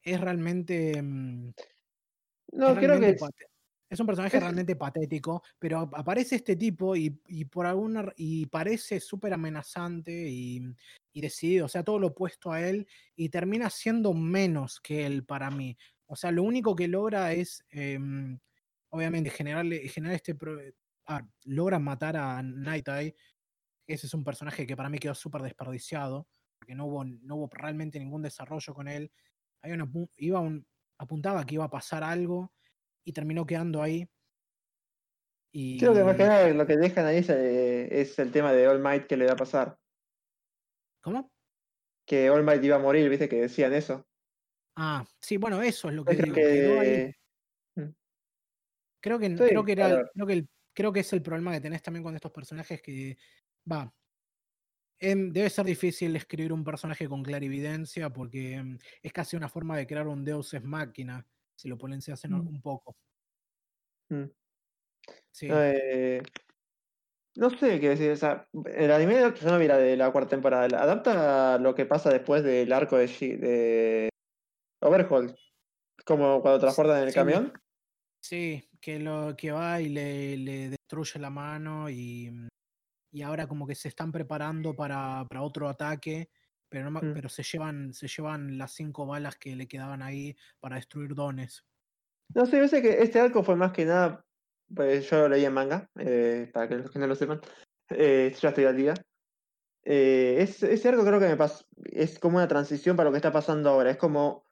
es 0.02 0.20
realmente... 0.20 1.00
Mm, 1.00 1.52
no, 2.52 2.74
creo 2.74 3.00
que... 3.00 3.16
Es, 3.90 4.00
un 4.00 4.06
personaje 4.06 4.40
realmente 4.40 4.74
patético, 4.74 5.44
pero 5.56 5.78
aparece 5.78 6.36
este 6.36 6.56
tipo 6.56 6.96
y, 6.96 7.10
por 7.44 7.64
alguna 7.64 8.12
y 8.16 8.46
parece 8.46 8.98
súper 8.98 9.32
amenazante 9.32 10.10
y, 10.28 10.60
y, 11.12 11.20
decidido, 11.20 11.66
o 11.66 11.68
sea, 11.68 11.84
todo 11.84 12.00
lo 12.00 12.08
opuesto 12.08 12.50
a 12.50 12.60
él 12.60 12.88
y 13.14 13.28
termina 13.28 13.70
siendo 13.70 14.12
menos 14.12 14.80
que 14.80 15.06
él 15.06 15.24
para 15.24 15.48
mí. 15.48 15.76
O 16.06 16.16
sea, 16.16 16.32
lo 16.32 16.42
único 16.42 16.74
que 16.74 16.88
logra 16.88 17.32
es, 17.32 17.64
em, 17.70 18.38
obviamente, 18.90 19.30
generar, 19.30 19.66
generar 19.66 20.16
este, 20.16 20.34
ah, 21.06 21.26
logran 21.44 21.82
matar 21.82 22.16
a 22.16 22.42
Night 22.42 22.88
Eye. 22.88 23.16
Ese 23.86 24.06
es 24.06 24.14
un 24.14 24.24
personaje 24.24 24.66
que 24.66 24.76
para 24.76 24.88
mí 24.88 24.98
quedó 24.98 25.14
súper 25.14 25.42
desperdiciado. 25.42 26.28
porque 26.58 26.74
no 26.74 26.86
hubo, 26.86 27.04
no 27.04 27.36
hubo 27.36 27.50
realmente 27.52 27.98
ningún 27.98 28.22
desarrollo 28.22 28.74
con 28.74 28.88
él. 28.88 29.12
Hay 29.62 29.72
una, 29.72 29.90
iba 30.16 30.40
un, 30.40 30.66
apuntaba 30.98 31.44
que 31.44 31.54
iba 31.54 31.64
a 31.64 31.70
pasar 31.70 32.02
algo 32.02 32.52
y 33.04 33.12
terminó 33.12 33.46
quedando 33.46 33.82
ahí. 33.82 34.08
Y... 35.52 35.78
Creo 35.78 35.94
que 35.94 36.02
más 36.02 36.16
que 36.16 36.24
nada 36.24 36.48
lo 36.48 36.66
que 36.66 36.76
dejan 36.76 37.06
ahí 37.06 37.18
es, 37.18 37.30
eh, 37.30 38.00
es, 38.00 38.18
el 38.18 38.32
tema 38.32 38.52
de 38.52 38.66
All 38.66 38.80
Might 38.80 39.06
que 39.06 39.16
le 39.16 39.26
va 39.26 39.32
a 39.32 39.36
pasar. 39.36 39.78
¿Cómo? 41.00 41.30
Que 42.06 42.30
All 42.30 42.42
Might 42.42 42.64
iba 42.64 42.76
a 42.76 42.80
morir, 42.80 43.08
viste 43.08 43.28
que 43.28 43.42
decían 43.42 43.72
eso. 43.72 44.06
Ah, 44.76 45.04
sí, 45.20 45.36
bueno, 45.36 45.62
eso 45.62 45.88
es 45.88 45.94
lo 45.94 46.04
que 46.04 46.14
digo. 46.16 46.34
Que... 46.34 47.14
Mm. 47.76 47.90
Creo 49.00 49.18
que, 49.18 49.34
creo 49.34 49.64
que 49.64 49.72
era, 49.72 50.10
creo 50.12 50.26
que 50.26 50.32
el, 50.32 50.48
creo 50.74 50.92
que 50.92 51.00
es 51.00 51.12
el 51.12 51.22
problema 51.22 51.52
que 51.52 51.60
tenés 51.60 51.82
también 51.82 52.02
con 52.02 52.14
estos 52.14 52.32
personajes 52.32 52.82
que 52.82 53.16
va. 53.70 53.92
Em, 54.98 55.32
debe 55.32 55.50
ser 55.50 55.64
difícil 55.64 56.14
escribir 56.16 56.52
un 56.52 56.64
personaje 56.64 57.08
con 57.08 57.22
clarividencia 57.22 58.10
porque 58.10 58.54
em, 58.54 58.78
es 59.02 59.12
casi 59.12 59.36
una 59.36 59.48
forma 59.48 59.76
de 59.76 59.86
crear 59.86 60.06
un 60.06 60.24
Deus 60.24 60.54
es 60.54 60.62
máquina, 60.62 61.26
si 61.56 61.68
lo 61.68 61.76
ponen 61.76 62.00
se 62.00 62.12
hacen 62.12 62.32
mm. 62.32 62.48
un 62.48 62.62
poco. 62.62 62.96
Mm. 64.08 64.24
Sí. 65.30 65.48
Eh, 65.50 66.22
no 67.36 67.50
sé 67.50 67.80
qué 67.80 67.90
decir. 67.90 68.10
O 68.12 68.16
sea, 68.16 68.48
el 68.74 68.92
anime 68.92 69.20
yo 69.20 69.50
no 69.50 69.58
mira 69.58 69.76
de 69.76 69.96
la 69.96 70.12
cuarta 70.12 70.30
temporada. 70.30 70.66
¿Adapta 70.80 71.58
lo 71.58 71.74
que 71.74 71.86
pasa 71.86 72.10
después 72.10 72.44
del 72.44 72.72
arco 72.72 72.96
de, 72.96 73.06
de 73.06 74.08
Overhaul? 74.80 75.34
Como 76.04 76.40
cuando 76.40 76.60
transportan 76.60 77.02
en 77.02 77.08
el 77.08 77.14
camión. 77.14 77.52
Sí, 78.20 78.68
que 78.84 78.98
lo 78.98 79.34
que 79.34 79.50
va 79.50 79.80
y 79.80 79.88
le, 79.88 80.36
le 80.36 80.68
destruye 80.68 81.18
la 81.18 81.30
mano 81.30 81.88
y, 81.88 82.30
y, 83.10 83.22
ahora 83.22 83.46
como 83.46 83.66
que 83.66 83.74
se 83.74 83.88
están 83.88 84.12
preparando 84.12 84.76
para, 84.76 85.24
para 85.26 85.40
otro 85.40 85.70
ataque, 85.70 86.28
pero, 86.68 86.90
no, 86.90 87.00
mm. 87.00 87.14
pero 87.14 87.30
se, 87.30 87.42
llevan, 87.42 87.94
se 87.94 88.08
llevan 88.08 88.58
las 88.58 88.72
cinco 88.72 89.06
balas 89.06 89.38
que 89.38 89.56
le 89.56 89.66
quedaban 89.66 90.02
ahí 90.02 90.36
para 90.60 90.76
destruir 90.76 91.14
dones. 91.14 91.64
No 92.34 92.44
sé, 92.44 92.58
yo 92.58 92.68
sé 92.68 92.82
que 92.82 93.02
este 93.02 93.20
arco 93.20 93.42
fue 93.42 93.56
más 93.56 93.72
que 93.72 93.86
nada, 93.86 94.22
pues 94.74 95.08
yo 95.08 95.20
lo 95.20 95.28
leí 95.28 95.46
en 95.46 95.54
manga, 95.54 95.88
eh, 95.98 96.50
para 96.52 96.68
que 96.68 96.76
los 96.76 96.90
que 96.90 96.98
no 96.98 97.06
lo 97.06 97.14
sepan, 97.14 97.40
eh, 97.88 98.34
ya 98.38 98.50
estoy 98.50 98.64
al 98.64 98.76
día. 98.76 98.94
Eh, 99.82 100.36
ese 100.40 100.88
arco 100.88 101.06
creo 101.06 101.20
que 101.20 101.28
me 101.28 101.36
pasa, 101.38 101.64
es 101.86 102.18
como 102.18 102.36
una 102.36 102.48
transición 102.48 102.96
para 102.96 103.08
lo 103.08 103.12
que 103.12 103.18
está 103.18 103.32
pasando 103.32 103.70
ahora, 103.70 103.90
es 103.90 103.96
como 103.96 104.43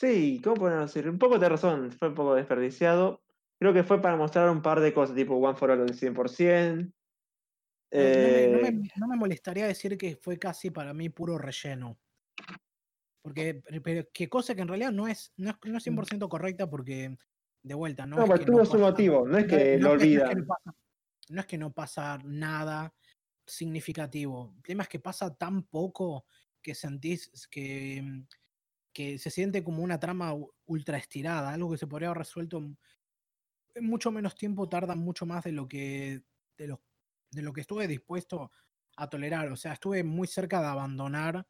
Sí, 0.00 0.40
¿cómo 0.42 0.56
podemos 0.56 0.90
decir? 0.90 1.10
Un 1.10 1.18
poco 1.18 1.38
de 1.38 1.46
razón, 1.46 1.92
fue 1.92 2.08
un 2.08 2.14
poco 2.14 2.34
desperdiciado. 2.34 3.22
Creo 3.58 3.74
que 3.74 3.84
fue 3.84 4.00
para 4.00 4.16
mostrar 4.16 4.48
un 4.48 4.62
par 4.62 4.80
de 4.80 4.94
cosas, 4.94 5.14
tipo 5.14 5.34
One 5.34 5.58
for 5.58 5.70
All 5.70 5.86
del 5.86 5.94
100%. 5.94 6.90
Eh, 7.90 8.72
no, 8.96 9.08
me, 9.08 9.16
molestaría 9.16 9.66
decir 9.66 9.98
que 9.98 10.16
fue 10.16 10.38
casi 10.38 10.70
para 10.70 10.94
mí 10.94 11.10
puro 11.10 11.36
relleno. 11.36 11.98
Porque, 13.20 13.62
pero, 13.84 14.08
qué 14.14 14.30
cosa 14.30 14.54
que 14.54 14.62
en 14.62 14.68
realidad 14.68 14.90
no 14.90 15.06
es, 15.06 15.34
no 15.36 15.50
es, 15.50 15.56
100% 15.58 16.24
mm. 16.24 16.28
correcta 16.30 16.70
porque, 16.70 17.18
de 17.62 17.74
vuelta, 17.74 18.06
no, 18.06 18.16
no 18.16 18.34
es 18.34 18.40
que 18.40 18.46
tuvo 18.46 18.64
su 18.64 18.78
motivo, 18.78 19.28
no 19.28 19.36
es 19.36 19.46
que 19.46 19.78
lo 19.78 19.90
olvida. 19.90 20.32
No 21.28 21.40
es 21.42 21.46
que 21.46 21.58
no 21.58 21.74
pasa 21.74 22.18
nada 22.24 22.94
significativo. 23.44 24.54
El 24.56 24.62
tema 24.62 24.84
es 24.84 24.88
que 24.88 24.98
pasa 24.98 25.34
tan 25.34 25.64
poco 25.64 26.24
que 26.62 26.74
sentís 26.74 27.30
que 27.50 28.24
que 29.00 29.18
se 29.18 29.30
siente 29.30 29.64
como 29.64 29.82
una 29.82 29.98
trama 29.98 30.34
ultra 30.66 30.98
estirada, 30.98 31.52
algo 31.52 31.70
que 31.70 31.78
se 31.78 31.86
podría 31.86 32.08
haber 32.08 32.18
resuelto 32.18 32.58
en 32.58 32.76
mucho 33.80 34.10
menos 34.10 34.34
tiempo, 34.34 34.68
tarda 34.68 34.94
mucho 34.94 35.26
más 35.26 35.44
de 35.44 35.52
lo 35.52 35.66
que, 35.68 36.22
de 36.58 36.66
lo, 36.66 36.82
de 37.30 37.42
lo 37.42 37.52
que 37.52 37.62
estuve 37.62 37.88
dispuesto 37.88 38.50
a 38.96 39.08
tolerar. 39.08 39.50
O 39.50 39.56
sea, 39.56 39.72
estuve 39.72 40.04
muy 40.04 40.26
cerca 40.26 40.60
de 40.60 40.66
abandonar 40.66 41.46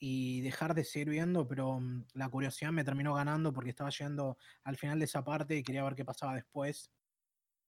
y 0.00 0.40
dejar 0.40 0.74
de 0.74 0.84
seguir 0.84 1.10
viendo, 1.10 1.46
pero 1.46 1.78
mm, 1.78 2.06
la 2.14 2.28
curiosidad 2.28 2.72
me 2.72 2.84
terminó 2.84 3.14
ganando 3.14 3.52
porque 3.52 3.70
estaba 3.70 3.90
llegando 3.90 4.36
al 4.64 4.76
final 4.76 4.98
de 4.98 5.04
esa 5.04 5.22
parte 5.22 5.56
y 5.56 5.62
quería 5.62 5.84
ver 5.84 5.94
qué 5.94 6.04
pasaba 6.04 6.34
después. 6.34 6.90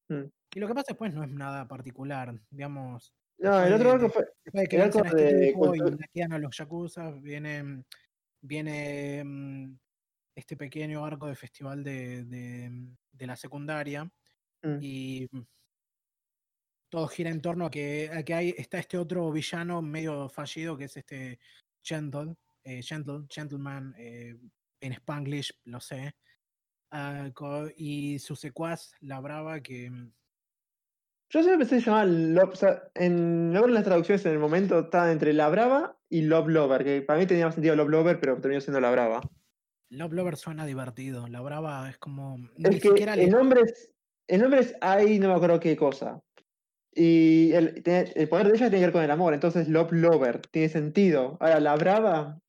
Mm. 0.08 0.24
Y 0.54 0.60
lo 0.60 0.66
que 0.66 0.74
pasa 0.74 0.86
después 0.88 1.14
no 1.14 1.22
es 1.22 1.30
nada 1.30 1.68
particular, 1.68 2.34
digamos. 2.50 3.14
No, 3.38 3.60
el 3.62 3.72
otro 3.72 3.92
arco 3.92 4.08
fue. 4.08 4.26
Después 4.44 4.62
de 4.62 4.68
que 4.68 4.76
el 4.76 4.82
este 4.82 6.14
y 6.14 6.40
los 6.40 6.56
Yakuza, 6.56 7.12
viene 7.12 7.84
viene 8.40 9.22
mm, 9.24 9.78
este 10.34 10.56
pequeño 10.56 11.04
arco 11.04 11.26
de 11.26 11.34
festival 11.34 11.82
de, 11.84 12.24
de, 12.24 12.70
mm, 12.70 12.96
la 13.20 13.36
secundaria 13.36 14.04
mm. 14.62 14.78
y 14.80 15.28
todo 16.88 17.06
gira 17.08 17.30
en 17.30 17.40
torno 17.40 17.66
a 17.66 17.70
que, 17.70 18.10
a 18.12 18.22
que 18.22 18.34
hay, 18.34 18.54
está 18.56 18.78
este 18.78 18.98
otro 18.98 19.30
villano 19.30 19.80
medio 19.80 20.28
fallido 20.28 20.76
que 20.76 20.84
es 20.84 20.96
este 20.96 21.38
Gentle, 21.82 22.34
eh, 22.64 22.82
Gentle 22.82 23.26
Gentleman 23.28 23.94
eh, 23.96 24.36
en 24.80 24.92
Spanglish, 24.92 25.52
lo 25.64 25.80
sé, 25.80 26.14
ah, 26.90 27.30
y 27.76 28.18
su 28.18 28.34
secuaz, 28.34 28.92
la 29.00 29.20
Brava, 29.20 29.60
que 29.60 29.90
yo 31.30 31.42
siempre 31.44 31.64
pensé 31.64 31.80
llamar 31.80 32.08
Love, 32.08 32.50
o 32.52 32.56
sea, 32.56 32.82
en, 32.94 33.54
en 33.54 33.74
las 33.74 33.84
traducciones 33.84 34.26
en 34.26 34.32
el 34.32 34.40
momento 34.40 34.80
estaba 34.80 35.12
entre 35.12 35.32
La 35.32 35.48
Brava 35.48 35.96
y 36.08 36.22
Love 36.22 36.48
Lover, 36.48 36.84
que 36.84 37.02
para 37.02 37.20
mí 37.20 37.26
tenía 37.26 37.46
más 37.46 37.54
sentido 37.54 37.76
Love 37.76 37.88
Lover, 37.88 38.20
pero 38.20 38.40
terminó 38.40 38.60
siendo 38.60 38.80
La 38.80 38.90
Brava. 38.90 39.20
Love 39.90 40.12
Lover 40.12 40.36
suena 40.36 40.66
divertido, 40.66 41.28
La 41.28 41.40
Brava 41.40 41.88
es 41.88 41.98
como... 41.98 42.36
Es 42.56 42.82
que 42.82 42.88
el, 42.88 43.30
nombre 43.30 43.60
es, 43.60 43.92
el 44.26 44.40
nombre 44.40 44.60
es 44.60 44.74
ahí 44.80 45.20
no 45.20 45.28
me 45.28 45.34
acuerdo 45.34 45.60
qué 45.60 45.76
cosa. 45.76 46.20
Y 46.92 47.52
el, 47.52 47.80
el, 47.84 48.28
poder 48.28 48.48
de 48.48 48.56
ella 48.56 48.68
tiene 48.68 48.78
que 48.78 48.86
ver 48.86 48.92
con 48.92 49.04
el 49.04 49.10
amor, 49.12 49.32
entonces 49.32 49.68
Love 49.68 49.92
Lover 49.92 50.40
tiene 50.48 50.68
sentido. 50.68 51.36
Ahora, 51.40 51.60
La 51.60 51.76
Brava... 51.76 52.40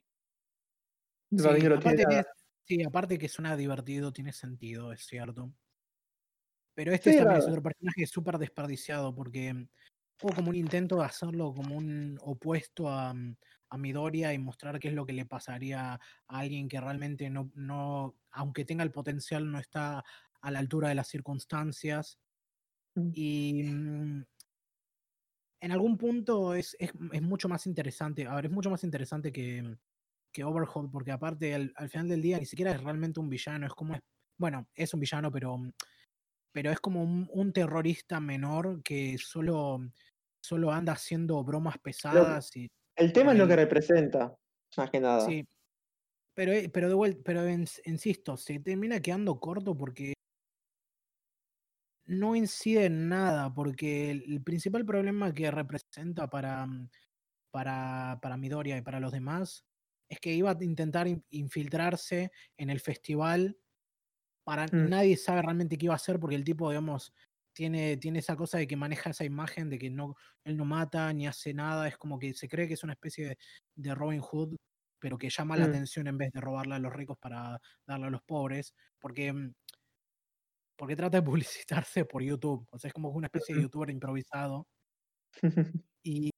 Sí, 1.30 1.45
aparte, 1.45 2.03
que, 2.10 2.24
sí, 2.66 2.84
aparte 2.84 3.18
que 3.18 3.30
suena 3.30 3.56
divertido, 3.56 4.12
tiene 4.12 4.34
sentido, 4.34 4.91
es 4.91 5.06
cierto. 5.06 5.53
Pero 6.84 6.95
este 6.95 7.16
también 7.16 7.38
es 7.38 7.48
otro 7.48 7.62
personaje 7.62 8.08
súper 8.08 8.40
desperdiciado 8.40 9.14
porque 9.14 9.68
fue 10.18 10.34
como 10.34 10.49
un 10.49 10.56
intento 10.56 10.95
de 10.95 11.06
hacerlo 11.06 11.53
como 11.53 11.78
un 11.78 12.18
opuesto 12.24 12.90
a, 12.90 13.14
mm, 13.14 13.36
a, 13.70 13.78
Midoriya 13.78 14.34
y 14.34 14.40
mostrar 14.40 14.80
qué 14.80 14.88
es 14.88 14.95
lo 14.95 15.06
que 15.06 15.14
le 15.14 15.28
pasaría 15.28 15.94
a 15.94 15.99
alguien 16.28 16.68
que 16.68 16.82
realmente 16.82 17.30
no, 17.30 17.52
no, 17.53 18.16
aunque 18.32 18.66
tenga 18.66 18.84
el 18.84 18.90
potencial, 18.90 19.52
no 19.52 19.60
está 19.60 20.03
a 20.41 20.49
la 20.49 20.58
altura 20.58 20.90
de 20.90 20.95
las 20.95 21.08
circunstancias. 21.08 22.18
Mm. 22.95 23.12
Y 23.14 23.64
mm, 23.66 24.26
en 25.60 25.72
algún 25.72 25.99
punto 25.99 26.56
es, 26.56 26.76
es, 26.80 26.91
es, 27.12 27.22
mucho 27.22 27.48
más 27.48 27.68
interesante, 27.68 28.26
a 28.26 28.34
ver, 28.34 28.45
es 28.45 28.52
mucho 28.52 28.72
más 28.72 28.84
interesante 28.84 29.32
que, 29.32 29.78
que 30.32 30.44
Overhaul, 30.44 30.90
porque 30.90 31.12
aparte 31.12 31.53
al, 31.53 31.72
al, 31.76 31.90
final 31.90 32.10
del 32.10 32.24
día 32.24 32.40
ni 32.40 32.48
siquiera 32.48 32.72
es 32.72 32.82
realmente 32.82 33.20
un 33.20 33.30
villano, 33.30 33.68
es 33.68 33.74
como, 33.74 33.99
bueno, 34.40 34.68
es 34.74 34.91
un 34.95 34.99
villano, 34.99 35.32
pero 35.32 35.60
pero 36.52 36.72
es 36.72 36.80
como 36.80 37.03
un, 37.03 37.53
terrorista 37.53 38.19
menor 38.19 38.82
que 38.84 39.18
solo, 39.18 39.80
solo 40.41 40.72
anda 40.72 40.94
haciendo 40.94 41.44
bromas 41.44 41.78
pesadas. 41.78 42.56
y, 42.56 42.69
el 42.95 43.14
tema 43.14 43.32
es 43.32 43.38
lo 43.38 43.48
que 43.48 43.56
representa, 43.56 44.36
más 44.78 44.90
que 44.90 44.99
nada. 44.99 45.26
Sí. 45.26 45.48
Pero, 46.34 46.52
eh, 46.52 46.69
pero 46.69 46.88
de 46.88 46.94
vuelta, 46.94 47.22
pero 47.23 47.49
insisto, 47.49 48.38
se 48.38 48.60
termina 48.60 48.99
quedando 48.99 49.40
corto 49.40 49.76
porque 49.76 50.14
no 52.06 52.36
incide 52.36 52.86
en 52.86 53.10
nada, 53.10 53.53
porque 53.53 54.11
el, 54.11 54.41
principal 54.44 54.86
problema 54.86 55.34
que 55.34 55.49
representa 55.52 56.30
para, 56.30 56.65
mm, 56.65 56.90
para, 57.52 58.19
para 58.22 58.38
Midoriya 58.38 58.78
y 58.78 58.82
para 58.82 58.99
los 58.99 59.11
demás 59.11 59.65
es 60.10 60.19
que 60.19 60.34
iba 60.34 60.52
a 60.52 60.64
intentar 60.64 61.07
infiltrarse 61.30 62.32
en 62.57 62.69
el 62.69 62.82
festival 62.82 63.57
para 64.44 64.66
mm. 64.66 64.90
nadie 64.90 65.18
sabe 65.18 65.42
realmente 65.42 65.78
qué 65.78 65.86
iba 65.86 65.94
a 65.94 65.98
hacer 65.98 66.20
porque 66.20 66.36
el 66.36 66.44
tipo, 66.44 66.70
digamos, 66.70 67.14
tiene, 67.54 67.98
tiene 67.98 68.20
esa 68.20 68.36
cosa 68.36 68.58
de 68.58 68.68
que 68.68 68.76
maneja 68.76 69.10
esa 69.10 69.26
imagen 69.26 69.70
de 69.70 69.78
que 69.78 69.90
no, 69.90 70.16
él 70.44 70.58
no 70.58 70.66
mata 70.66 71.12
ni 71.14 71.28
hace 71.28 71.54
nada, 71.54 71.88
es 71.88 71.98
como 71.98 72.18
que 72.18 72.34
se 72.34 72.48
cree 72.48 72.68
que 72.68 72.76
es 72.76 72.84
una 72.84 72.94
especie 72.94 73.38
de, 73.76 73.96
Robin 73.96 74.22
Hood, 74.22 74.56
pero 75.00 75.18
que 75.18 75.30
llama 75.30 75.58
la 75.58 75.68
mm. 75.68 75.70
atención 75.70 76.08
en 76.08 76.18
vez 76.18 76.32
de 76.32 76.42
robarle 76.42 76.76
a 76.76 76.80
los 76.80 76.94
ricos 76.94 77.18
para 77.18 77.60
darle 77.86 78.08
a 78.08 78.10
los 78.10 78.22
pobres, 78.24 78.74
porque, 79.00 79.34
mm, 79.34 79.54
porque 80.78 80.96
trata 80.96 81.20
de 81.20 81.24
publicitarse 81.30 82.06
por 82.06 82.24
YouTube, 82.24 82.68
o 82.72 82.80
sea, 82.80 82.88
es 82.88 82.94
como 82.94 83.10
una 83.10 83.28
especie 83.28 83.56
de 83.56 83.64
youtuber 83.64 83.90
improvisado. 83.90 84.68
y 86.04 86.30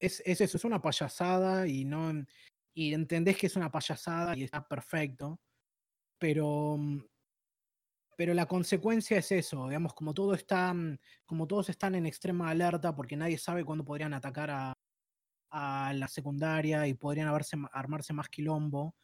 es, 0.00 0.22
es 0.26 0.40
eso, 0.40 0.56
es 0.56 0.64
una 0.64 0.80
payasada 0.80 1.66
y 1.66 1.84
no 1.84 2.12
y 2.76 2.92
entendés 2.92 3.38
que 3.38 3.46
es 3.46 3.56
una 3.56 3.70
payasada 3.70 4.36
y 4.36 4.42
está 4.42 4.66
perfecto 4.66 5.38
pero, 6.18 6.76
mm, 6.78 7.04
pero 8.16 8.34
la 8.34 8.46
consecuencia 8.46 9.18
es 9.18 9.32
eso, 9.32 9.68
digamos, 9.68 9.94
como 9.94 10.14
todo 10.14 10.34
está, 10.34 10.72
mm, 10.72 10.98
como 11.26 11.46
todos 11.46 11.68
están 11.68 11.94
en 11.94 12.06
extrema 12.06 12.50
alerta 12.50 12.94
porque 12.94 13.16
nadie 13.16 13.38
sabe 13.38 13.64
cuándo 13.64 13.84
podrían 13.84 14.14
atacar 14.14 14.50
a, 14.50 14.74
a 15.50 15.92
la 15.94 16.08
secundaria 16.08 16.86
y 16.86 16.94
podrían 16.94 17.28
haberse, 17.28 17.56
armarse 17.72 18.12
más 18.12 18.28
quilombo. 18.28 18.96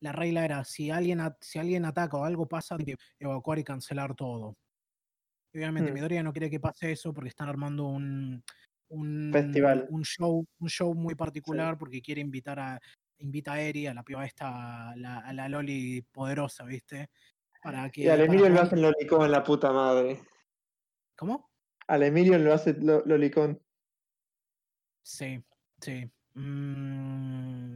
La 0.00 0.12
regla 0.12 0.44
era, 0.44 0.64
si 0.64 0.90
alguien, 0.90 1.20
si 1.40 1.58
alguien 1.58 1.86
ataca 1.86 2.18
o 2.18 2.24
algo 2.24 2.46
pasa, 2.46 2.76
evacuar 3.18 3.58
y 3.58 3.64
cancelar 3.64 4.14
todo. 4.14 4.54
obviamente, 5.54 5.90
mm. 5.90 5.94
Midoriya 5.94 6.22
no 6.22 6.32
quiere 6.32 6.50
que 6.50 6.60
pase 6.60 6.92
eso 6.92 7.14
porque 7.14 7.30
están 7.30 7.48
armando 7.48 7.86
un, 7.86 8.42
un, 8.88 9.30
Festival. 9.32 9.86
un 9.88 10.04
show, 10.04 10.46
un 10.58 10.68
show 10.68 10.94
muy 10.94 11.14
particular 11.14 11.78
porque 11.78 12.02
quiere 12.02 12.20
invitar 12.20 12.60
a, 12.60 12.80
invita 13.18 13.52
a 13.54 13.60
Eri, 13.60 13.86
a 13.86 13.94
la 13.94 14.02
piba 14.02 14.24
esta, 14.24 14.90
a 14.90 14.96
la, 14.96 15.18
a 15.20 15.32
la 15.32 15.48
Loli 15.48 16.02
poderosa, 16.02 16.64
¿viste? 16.64 17.10
Para 17.62 17.88
que. 17.90 18.02
Y 18.02 18.08
al 18.08 18.18
para 18.18 18.24
Emilio 18.24 18.48
lo 18.48 18.54
poder- 18.56 18.66
hacen 18.66 18.82
lolicón, 18.82 19.30
la 19.30 19.42
puta 19.44 19.72
madre. 19.72 20.20
¿Cómo? 21.16 21.50
Al 21.86 22.02
Emilio 22.02 22.38
lo 22.38 22.52
hace 22.54 22.74
lo- 22.74 23.02
lolicón. 23.06 23.60
Sí, 25.02 25.42
sí. 25.80 26.10
Mm, 26.34 27.74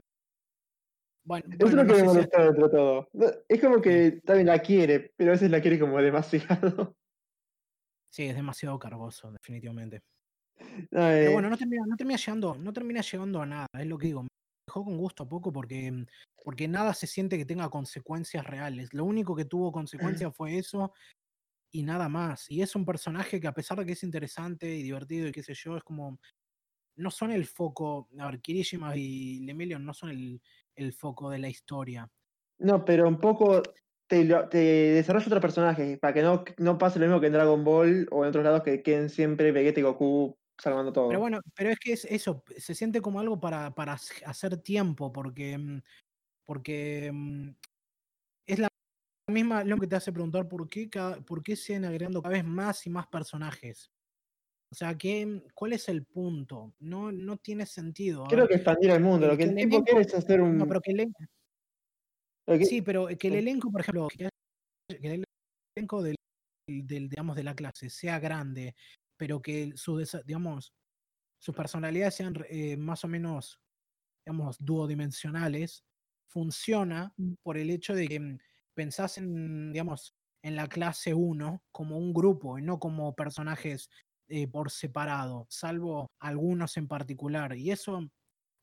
Bueno, 1.24 1.44
Eso 1.58 1.66
es 1.66 1.74
lo 1.74 1.84
no 1.84 1.86
que 1.86 1.92
me 1.92 1.94
sé 1.94 2.00
si- 2.00 2.06
molesta 2.06 2.42
dentro 2.42 2.68
de 2.68 2.74
todo. 2.74 3.08
No, 3.12 3.26
Es 3.48 3.60
como 3.60 3.80
que 3.82 4.12
también 4.24 4.46
la 4.46 4.58
quiere, 4.60 5.12
pero 5.14 5.30
a 5.30 5.34
veces 5.34 5.50
la 5.50 5.60
quiere 5.60 5.78
como 5.78 6.00
demasiado. 6.00 6.48
sí, 8.10 8.24
es 8.24 8.34
demasiado 8.34 8.78
cargoso, 8.78 9.30
definitivamente. 9.32 10.00
No, 10.58 10.86
Pero 10.90 11.30
eh, 11.30 11.32
bueno, 11.32 11.50
no 11.50 11.58
termina, 11.58 11.84
no 11.86 11.96
termina 11.96 12.16
llegando, 12.18 12.54
no 12.56 12.72
termina 12.72 13.00
llegando 13.02 13.42
a 13.42 13.46
nada, 13.46 13.66
es 13.74 13.86
lo 13.86 13.98
que 13.98 14.06
digo. 14.06 14.26
Dejó 14.68 14.84
con 14.84 14.98
gusto 14.98 15.22
a 15.22 15.28
poco 15.28 15.50
porque, 15.50 15.90
mm, 15.90 16.06
porque 16.44 16.68
nada 16.68 16.92
se 16.92 17.06
siente 17.06 17.38
que 17.38 17.46
tenga 17.46 17.70
consecuencias 17.70 18.46
reales. 18.46 18.92
Lo 18.92 19.06
único 19.06 19.34
que 19.34 19.46
tuvo 19.46 19.72
consecuencias 19.72 20.36
fue 20.36 20.58
eso 20.58 20.92
y 21.72 21.82
nada 21.84 22.10
más. 22.10 22.50
Y 22.50 22.60
es 22.60 22.76
un 22.76 22.84
personaje 22.84 23.40
que 23.40 23.46
a 23.46 23.54
pesar 23.54 23.78
de 23.78 23.86
que 23.86 23.92
es 23.92 24.02
interesante 24.02 24.68
y 24.68 24.82
divertido 24.82 25.26
y 25.26 25.32
qué 25.32 25.42
sé 25.42 25.54
yo, 25.54 25.78
es 25.78 25.82
como. 25.82 26.20
No 26.96 27.10
son 27.10 27.32
el 27.32 27.46
foco. 27.46 28.10
A 28.18 28.26
ver, 28.30 28.42
Kirishima 28.42 28.94
y 28.94 29.40
Lemillion 29.46 29.82
no 29.82 29.94
son 29.94 30.10
el, 30.10 30.42
el 30.76 30.92
foco 30.92 31.30
de 31.30 31.38
la 31.38 31.48
historia. 31.48 32.10
No, 32.58 32.84
pero 32.84 33.08
un 33.08 33.18
poco 33.18 33.62
te, 34.06 34.26
te 34.50 34.58
desarrolla 34.58 35.28
otro 35.28 35.40
personaje 35.40 35.96
para 35.96 36.12
que 36.12 36.20
no, 36.20 36.44
no 36.58 36.76
pase 36.76 36.98
lo 36.98 37.06
mismo 37.06 37.22
que 37.22 37.28
en 37.28 37.32
Dragon 37.32 37.64
Ball 37.64 38.06
o 38.10 38.22
en 38.22 38.28
otros 38.28 38.44
lados 38.44 38.64
que 38.64 38.82
queden 38.82 39.08
siempre 39.08 39.50
Vegeta 39.50 39.80
y 39.80 39.84
Goku 39.84 40.37
salvando 40.58 40.92
todo. 40.92 41.08
Pero 41.08 41.20
bueno, 41.20 41.40
pero 41.54 41.70
es 41.70 41.78
que 41.78 41.92
es 41.92 42.04
eso, 42.04 42.42
se 42.56 42.74
siente 42.74 43.00
como 43.00 43.20
algo 43.20 43.40
para, 43.40 43.74
para 43.74 43.94
hac- 43.94 44.22
hacer 44.26 44.56
tiempo, 44.58 45.12
porque, 45.12 45.56
mm, 45.56 45.80
porque 46.46 47.10
mm, 47.12 47.50
es 48.46 48.58
la 48.58 48.68
misma, 49.30 49.64
lo 49.64 49.76
que 49.78 49.86
te 49.86 49.96
hace 49.96 50.12
preguntar 50.12 50.48
por 50.48 50.68
qué, 50.68 50.88
cada- 50.90 51.20
por 51.20 51.42
qué 51.42 51.56
siguen 51.56 51.84
agregando 51.84 52.22
cada 52.22 52.34
vez 52.34 52.44
más 52.44 52.86
y 52.86 52.90
más 52.90 53.06
personajes. 53.06 53.90
O 54.70 54.74
sea, 54.74 54.96
¿qué, 54.98 55.42
¿cuál 55.54 55.72
es 55.72 55.88
el 55.88 56.04
punto? 56.04 56.74
No, 56.78 57.10
no 57.10 57.38
tiene 57.38 57.64
sentido. 57.64 58.26
Ver, 58.30 58.46
que 58.48 58.54
expandir 58.56 58.90
el 58.90 59.00
mundo. 59.00 59.26
el 59.26 59.32
Lo 59.32 59.38
que 59.38 59.44
que 59.44 59.50
el 59.50 59.56
tipo 59.56 59.76
elenco- 59.78 59.84
quiere 59.84 60.00
es 60.02 60.14
hacer 60.14 60.40
un. 60.42 60.58
no, 60.58 60.66
pero 60.66 60.80
que 60.82 60.90
el, 60.90 61.00
elen- 61.00 61.28
lo 62.46 62.58
que- 62.58 62.64
sí, 62.66 62.82
pero 62.82 63.06
que 63.06 63.28
el 63.28 63.34
elenco, 63.36 63.70
por 63.70 63.80
ejemplo, 63.80 64.08
que 64.08 64.28
el 64.88 65.24
elenco 65.76 66.02
del, 66.02 66.16
del, 66.68 67.08
digamos, 67.08 67.34
de 67.36 67.44
la 67.44 67.54
clase 67.54 67.88
sea 67.88 68.18
grande, 68.18 68.74
pero 69.18 69.42
que 69.42 69.72
sus, 69.76 70.00
desa- 70.02 70.24
digamos, 70.24 70.74
sus 71.38 71.54
personalidades 71.54 72.14
sean 72.16 72.34
eh, 72.50 72.76
más 72.76 73.04
o 73.04 73.08
menos, 73.08 73.60
digamos, 74.26 74.56
duodimensionales, 74.60 75.84
funciona 76.28 77.14
Mm. 77.18 77.34
por 77.42 77.58
el 77.58 77.70
hecho 77.70 77.94
de 77.94 78.08
que 78.08 78.20
mm, 78.20 78.38
pensás 78.74 79.18
en, 79.18 79.72
digamos, 79.72 80.14
en 80.42 80.56
la 80.56 80.68
clase 80.68 81.14
1 81.14 81.64
como 81.72 81.98
un 81.98 82.12
grupo 82.14 82.58
y 82.58 82.62
no 82.62 82.78
como 82.78 83.14
personajes 83.16 83.90
eh, 84.28 84.48
por 84.48 84.70
separado, 84.70 85.46
salvo 85.50 86.08
algunos 86.20 86.76
en 86.76 86.88
particular. 86.88 87.56
Y 87.56 87.70
eso 87.70 88.00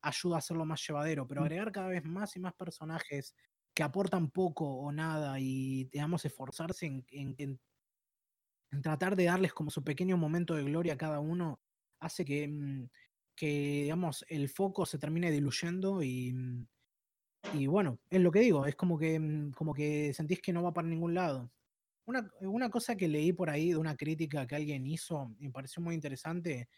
ayuda 0.02 0.36
a 0.36 0.38
hacerlo 0.38 0.64
más 0.64 0.86
llevadero, 0.86 1.26
pero 1.26 1.40
Mm. 1.40 1.44
agregar 1.44 1.72
cada 1.72 1.88
vez 1.88 2.04
más 2.04 2.36
y 2.36 2.40
más 2.40 2.54
personajes 2.54 3.34
que 3.74 3.82
aportan 3.82 4.30
poco 4.30 4.66
o 4.76 4.92
nada 4.92 5.38
y, 5.40 5.84
digamos, 5.92 6.24
esforzarse 6.24 6.86
en- 6.86 7.04
en 7.38 7.60
tratar 8.82 9.16
de 9.16 9.24
darles 9.24 9.52
como 9.54 9.70
su 9.70 9.84
pequeño 9.84 10.16
momento 10.16 10.54
de 10.54 10.64
gloria 10.64 10.94
a 10.94 10.98
cada 10.98 11.20
uno, 11.20 11.60
hace 12.00 12.24
que, 12.24 12.48
mm, 12.48 12.88
que 13.36 13.82
digamos, 13.84 14.24
el 14.28 14.48
foco 14.48 14.86
se 14.86 14.98
termine 14.98 15.30
diluyendo 15.30 16.02
y, 16.02 16.32
mm, 16.32 16.66
y 17.54 17.66
bueno, 17.66 18.00
es 18.10 18.20
lo 18.20 18.30
que 18.32 18.40
digo, 18.40 18.66
es 18.66 18.76
como 18.76 18.98
que, 18.98 19.18
mm, 19.20 19.52
como 19.52 19.74
que 19.74 20.12
sentís 20.14 20.40
que 20.42 20.52
no 20.52 20.62
va 20.62 20.72
para 20.74 20.88
ningún 20.88 21.14
lado. 21.14 21.52
Una, 22.06 22.30
una 22.42 22.70
cosa 22.70 22.96
que 22.96 23.08
leí 23.08 23.32
por 23.32 23.50
ahí 23.50 23.70
de 23.70 23.78
una 23.78 23.96
crítica 23.96 24.46
que 24.46 24.56
alguien 24.56 24.86
hizo 24.86 25.34
y 25.38 25.46
me 25.48 25.52
pareció 25.52 25.82
muy 25.82 25.94
interesante, 25.94 26.68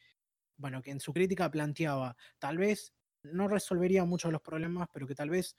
bueno, 0.59 0.83
que 0.83 0.91
en 0.93 1.01
su 1.01 1.13
crítica 1.15 1.51
planteaba, 1.51 2.17
tal 2.39 2.59
vez 2.59 2.95
no 3.25 3.49
resolvería 3.49 4.05
muchos 4.05 4.31
de 4.31 4.35
los 4.35 4.43
problemas, 4.43 4.89
pero 4.93 5.07
que 5.07 5.15
tal 5.15 5.31
vez 5.31 5.57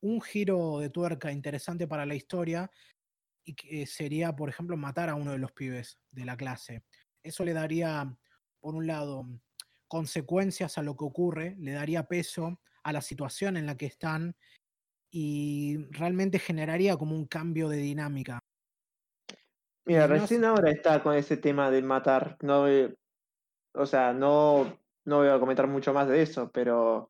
un 0.00 0.20
giro 0.20 0.78
de 0.80 0.90
tuerca 0.90 1.32
interesante 1.32 1.86
para 1.88 2.06
la 2.06 2.14
historia 2.14 2.70
y 3.44 3.54
que 3.54 3.86
sería, 3.86 4.34
por 4.36 4.48
ejemplo, 4.48 4.76
matar 4.76 5.08
a 5.08 5.14
uno 5.14 5.32
de 5.32 5.38
los 5.38 5.52
pibes 5.52 5.98
de 6.10 6.24
la 6.24 6.36
clase. 6.36 6.84
Eso 7.22 7.44
le 7.44 7.52
daría, 7.52 8.16
por 8.60 8.74
un 8.74 8.86
lado, 8.86 9.26
consecuencias 9.86 10.78
a 10.78 10.82
lo 10.82 10.96
que 10.96 11.04
ocurre, 11.04 11.56
le 11.58 11.72
daría 11.72 12.04
peso 12.06 12.60
a 12.82 12.92
la 12.92 13.00
situación 13.00 13.56
en 13.56 13.66
la 13.66 13.76
que 13.76 13.86
están 13.86 14.36
y 15.10 15.78
realmente 15.90 16.38
generaría 16.38 16.96
como 16.96 17.14
un 17.14 17.26
cambio 17.26 17.68
de 17.68 17.78
dinámica. 17.78 18.38
Mira, 19.86 20.06
no 20.06 20.14
recién 20.14 20.40
sé- 20.42 20.46
ahora 20.46 20.70
está 20.70 21.02
con 21.02 21.14
ese 21.14 21.38
tema 21.38 21.70
de 21.70 21.80
matar. 21.82 22.36
No, 22.42 22.60
voy- 22.62 22.94
o 23.74 23.86
sea, 23.86 24.12
no, 24.12 24.78
no 25.06 25.18
voy 25.18 25.28
a 25.28 25.40
comentar 25.40 25.66
mucho 25.66 25.94
más 25.94 26.08
de 26.08 26.20
eso, 26.20 26.50
pero 26.52 27.08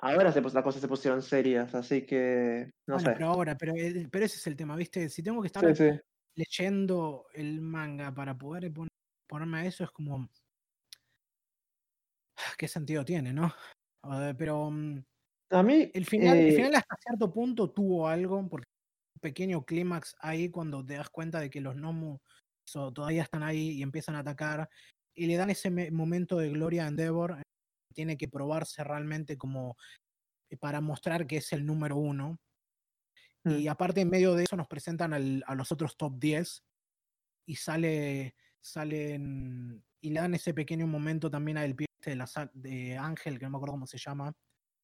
ahora 0.00 0.32
se, 0.32 0.40
las 0.40 0.62
cosas 0.64 0.80
se 0.82 0.88
pusieron 0.88 1.22
serias, 1.22 1.74
así 1.74 2.06
que 2.06 2.70
no 2.86 2.96
bueno, 2.96 3.08
sé. 3.08 3.14
pero 3.14 3.26
ahora, 3.28 3.56
pero, 3.56 3.74
eh, 3.76 4.08
pero 4.10 4.24
ese 4.24 4.36
es 4.36 4.46
el 4.46 4.56
tema, 4.56 4.76
¿viste? 4.76 5.08
Si 5.08 5.22
tengo 5.22 5.40
que 5.42 5.46
estar 5.46 5.64
Sí, 5.64 5.74
sí. 5.74 6.00
leyendo 6.36 7.26
el 7.34 7.60
manga 7.60 8.12
para 8.14 8.36
poder 8.38 8.72
pon- 8.72 8.88
ponerme 9.28 9.60
a 9.60 9.66
eso, 9.66 9.84
es 9.84 9.90
como. 9.90 10.28
¿Qué 12.58 12.68
sentido 12.68 13.04
tiene, 13.04 13.32
no? 13.32 13.52
Pero 14.38 14.70
mm, 14.70 15.02
A 15.50 15.62
mí, 15.62 15.90
el 15.92 16.06
final, 16.06 16.38
el 16.38 16.46
eh, 16.48 16.52
final 16.52 16.74
hasta 16.74 16.96
cierto 17.00 17.32
punto 17.32 17.70
tuvo 17.70 18.08
algo, 18.08 18.48
porque 18.48 18.66
un 19.16 19.20
pequeño 19.20 19.64
clímax 19.64 20.16
ahí 20.20 20.50
cuando 20.50 20.84
te 20.84 20.94
das 20.94 21.10
cuenta 21.10 21.40
de 21.40 21.50
que 21.50 21.60
los 21.60 21.76
Nomu 21.76 22.18
todavía 22.94 23.22
están 23.24 23.42
ahí 23.42 23.72
y 23.72 23.82
empiezan 23.82 24.14
a 24.16 24.20
atacar 24.20 24.68
y 25.14 25.26
le 25.26 25.36
dan 25.36 25.50
ese 25.50 25.70
me- 25.70 25.90
momento 25.90 26.38
de 26.38 26.50
gloria 26.50 26.84
a 26.84 26.88
Endeavor. 26.88 27.42
Tiene 27.94 28.16
que 28.16 28.28
probarse 28.28 28.84
realmente 28.84 29.36
como 29.36 29.76
eh, 30.50 30.56
para 30.56 30.80
mostrar 30.80 31.26
que 31.26 31.38
es 31.38 31.52
el 31.52 31.64
número 31.66 31.96
uno. 31.96 32.38
Mm. 33.44 33.50
Y 33.58 33.68
aparte, 33.68 34.00
en 34.02 34.10
medio 34.10 34.34
de 34.34 34.44
eso, 34.44 34.56
nos 34.56 34.68
presentan 34.68 35.12
al- 35.14 35.42
a 35.46 35.54
los 35.54 35.72
otros 35.72 35.96
top 35.96 36.18
10 36.18 36.62
y 37.46 37.56
sale, 37.56 38.34
salen 38.60 39.82
y 40.02 40.10
le 40.10 40.20
dan 40.20 40.34
ese 40.34 40.54
pequeño 40.54 40.86
momento 40.86 41.30
también 41.30 41.58
al 41.58 41.74
pie 41.74 41.86
este 42.00 42.10
de, 42.10 42.16
la, 42.16 42.26
de 42.54 42.96
Ángel, 42.96 43.38
que 43.38 43.44
no 43.44 43.50
me 43.50 43.56
acuerdo 43.56 43.74
cómo 43.74 43.86
se 43.86 43.98
llama. 43.98 44.32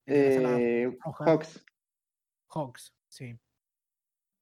eh, 0.07 0.97
Hawks, 1.25 1.65
Hawks, 2.51 2.95
sí. 3.09 3.39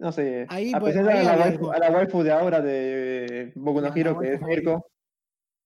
no 0.00 0.10
sé, 0.12 0.46
Ahí, 0.48 0.72
a 0.74 0.80
pues, 0.80 0.96
ahí 0.96 1.26
a, 1.26 1.36
la 1.36 1.38
waifu, 1.44 1.70
a 1.70 1.78
la 1.78 1.90
waifu 1.90 2.22
de 2.22 2.32
ahora 2.32 2.60
de 2.60 3.52
Boku 3.54 3.80
no 3.80 3.94
Hero, 3.94 4.18
que 4.18 4.34
es. 4.34 4.40
Mirko, 4.42 4.86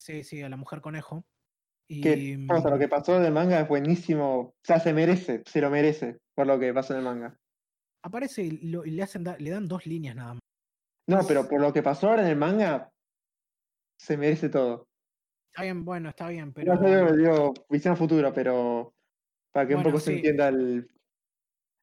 Sí, 0.01 0.23
sí, 0.23 0.43
a 0.43 0.49
la 0.49 0.57
mujer 0.57 0.81
conejo. 0.81 1.25
Que, 2.01 2.13
Y, 2.13 2.35
o 2.49 2.61
sea, 2.61 2.71
lo 2.71 2.77
mm, 2.77 2.79
que 2.79 2.89
pasó 2.89 3.19
del 3.21 3.33
manga 3.33 3.61
es 3.61 3.69
buenísimo, 3.69 4.39
o 4.41 4.55
sea, 4.63 4.81
se 4.81 4.93
merece, 4.93 5.43
se 5.47 5.61
lo 5.61 5.71
merece 5.71 6.19
por 6.35 6.47
lo 6.47 6.59
que 6.59 6.73
pasó 6.75 6.93
en 6.95 7.01
el 7.01 7.05
manga. 7.05 7.37
aparece 8.03 8.43
y, 8.43 8.51
lo- 8.71 8.85
y 8.85 8.91
le, 8.91 9.03
hacen 9.03 9.25
da- 9.25 9.37
le 9.39 9.51
dan 9.51 9.67
dos 9.69 9.87
líneas 9.87 10.17
nada 10.17 10.35
más. 10.35 10.41
No, 11.09 11.21
pero 11.27 11.49
por 11.49 11.61
lo 11.61 11.73
que 11.73 11.83
pasó 11.83 12.09
ahora 12.11 12.23
en 12.23 12.29
el 12.29 12.37
manga, 12.37 12.91
se 13.99 14.17
merece 14.17 14.49
todo. 14.49 14.87
Está 15.53 15.63
bien, 15.65 15.85
bueno, 15.85 16.09
está 16.11 16.29
bien, 16.29 16.53
pero. 16.53 16.75
No 16.75 16.81
sé, 16.81 17.17
digo, 17.17 17.55
visión 17.69 17.95
a 17.95 17.97
futuro, 17.97 18.33
pero 18.33 18.93
para 19.53 19.67
que 19.67 19.75
un 19.75 19.83
poco 19.83 19.99
se 19.99 20.15
entienda 20.17 20.49
el, 20.49 20.89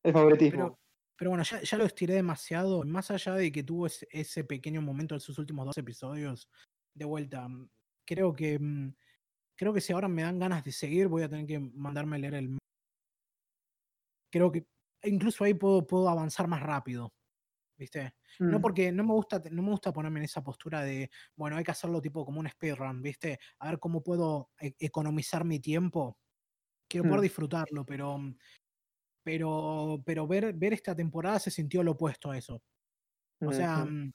el 0.03 0.13
favoritismo. 0.13 0.57
Pero, 0.57 0.79
pero 1.17 1.29
bueno, 1.31 1.43
ya, 1.43 1.61
ya 1.61 1.77
lo 1.77 1.85
estiré 1.85 2.13
demasiado. 2.13 2.83
Más 2.83 3.11
allá 3.11 3.33
de 3.33 3.51
que 3.51 3.63
tuvo 3.63 3.87
ese, 3.87 4.07
ese 4.11 4.43
pequeño 4.43 4.81
momento 4.81 5.15
en 5.15 5.21
sus 5.21 5.37
últimos 5.39 5.65
dos 5.65 5.77
episodios, 5.77 6.47
de 6.93 7.05
vuelta, 7.05 7.47
mm, 7.47 7.69
creo 8.05 8.33
que 8.33 8.59
mm, 8.59 8.93
creo 9.55 9.73
que 9.73 9.81
si 9.81 9.93
ahora 9.93 10.07
me 10.07 10.23
dan 10.23 10.39
ganas 10.39 10.63
de 10.63 10.71
seguir, 10.71 11.07
voy 11.07 11.23
a 11.23 11.29
tener 11.29 11.45
que 11.47 11.59
mandarme 11.59 12.17
a 12.17 12.19
leer 12.19 12.35
el. 12.35 12.57
Creo 14.31 14.51
que 14.51 14.67
incluso 15.03 15.43
ahí 15.43 15.53
puedo, 15.53 15.85
puedo 15.87 16.09
avanzar 16.09 16.47
más 16.47 16.61
rápido. 16.63 17.13
¿Viste? 17.77 18.15
No 18.47 18.59
Mm, 18.59 18.63
porque 18.63 18.91
no 18.91 19.03
me 19.05 19.13
gusta, 19.13 19.41
no 19.51 19.63
me 19.63 19.71
gusta 19.71 19.93
ponerme 19.93 20.19
en 20.21 20.25
esa 20.25 20.43
postura 20.43 20.83
de, 20.83 21.09
bueno, 21.35 21.57
hay 21.57 21.63
que 21.65 21.71
hacerlo 21.71 22.01
tipo 22.01 22.25
como 22.25 22.39
un 22.41 22.49
speedrun, 22.49 23.01
¿viste? 23.01 23.39
A 23.59 23.69
ver 23.71 23.79
cómo 23.79 24.03
puedo 24.03 24.51
e- 24.59 24.75
economizar 24.79 25.45
mi 25.45 25.59
tiempo. 25.59 26.19
Quiero 26.89 27.07
poder 27.07 27.21
Mm. 27.21 27.25
disfrutarlo, 27.25 27.85
pero 27.85 28.19
pero 29.23 30.01
pero 30.05 30.27
ver 30.27 30.53
ver 30.53 30.73
esta 30.73 30.95
temporada 30.95 31.39
se 31.39 31.51
sintió 31.51 31.83
lo 31.83 31.91
opuesto 31.91 32.31
a 32.31 32.37
eso. 32.37 32.63
O 33.43 33.53
sea, 33.53 33.85
ujú. 33.85 33.85
mm, 33.85 34.13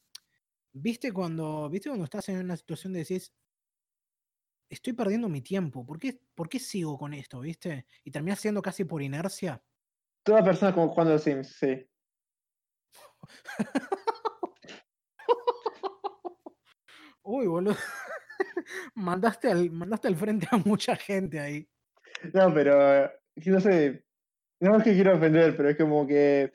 ¿viste 0.75 1.13
cuando 1.13 1.71
viste 1.71 1.91
cuando 1.91 2.05
estás 2.07 2.29
en 2.31 2.39
una 2.41 2.57
situación 2.57 2.93
de 2.95 3.01
decís 3.01 3.35
estoy 4.71 4.93
perdiendo 4.93 5.29
mi 5.29 5.43
tiempo, 5.43 5.85
¿por 5.85 5.99
qué, 5.99 6.19
por 6.35 6.49
qué 6.49 6.59
sigo 6.61 6.97
con 6.97 7.13
esto, 7.13 7.41
viste? 7.41 7.87
Y 8.05 8.11
terminás 8.11 8.39
siendo 8.41 8.63
casi 8.63 8.85
por 8.85 9.03
inercia. 9.03 9.63
Toda 10.23 10.45
persona 10.45 10.73
como 10.73 10.89
jugando 10.89 11.13
al 11.15 11.21
Sims, 11.21 11.57
sí. 11.59 11.87
Uy, 17.23 17.47
boludo. 17.47 17.77
mandaste, 18.95 19.51
al, 19.51 19.71
mandaste 19.71 20.09
al 20.09 20.17
frente 20.17 20.49
a 20.51 20.57
mucha 20.59 20.97
gente 20.97 21.41
ahí. 21.41 21.69
No, 22.33 22.55
pero 22.55 23.11
no 23.45 23.61
sé, 23.61 24.05
no 24.61 24.79
es 24.79 24.85
que 24.85 24.95
quiero 24.95 25.17
ofender, 25.17 25.57
pero 25.57 25.71
es 25.71 25.77
como 25.77 26.07
que 26.07 26.53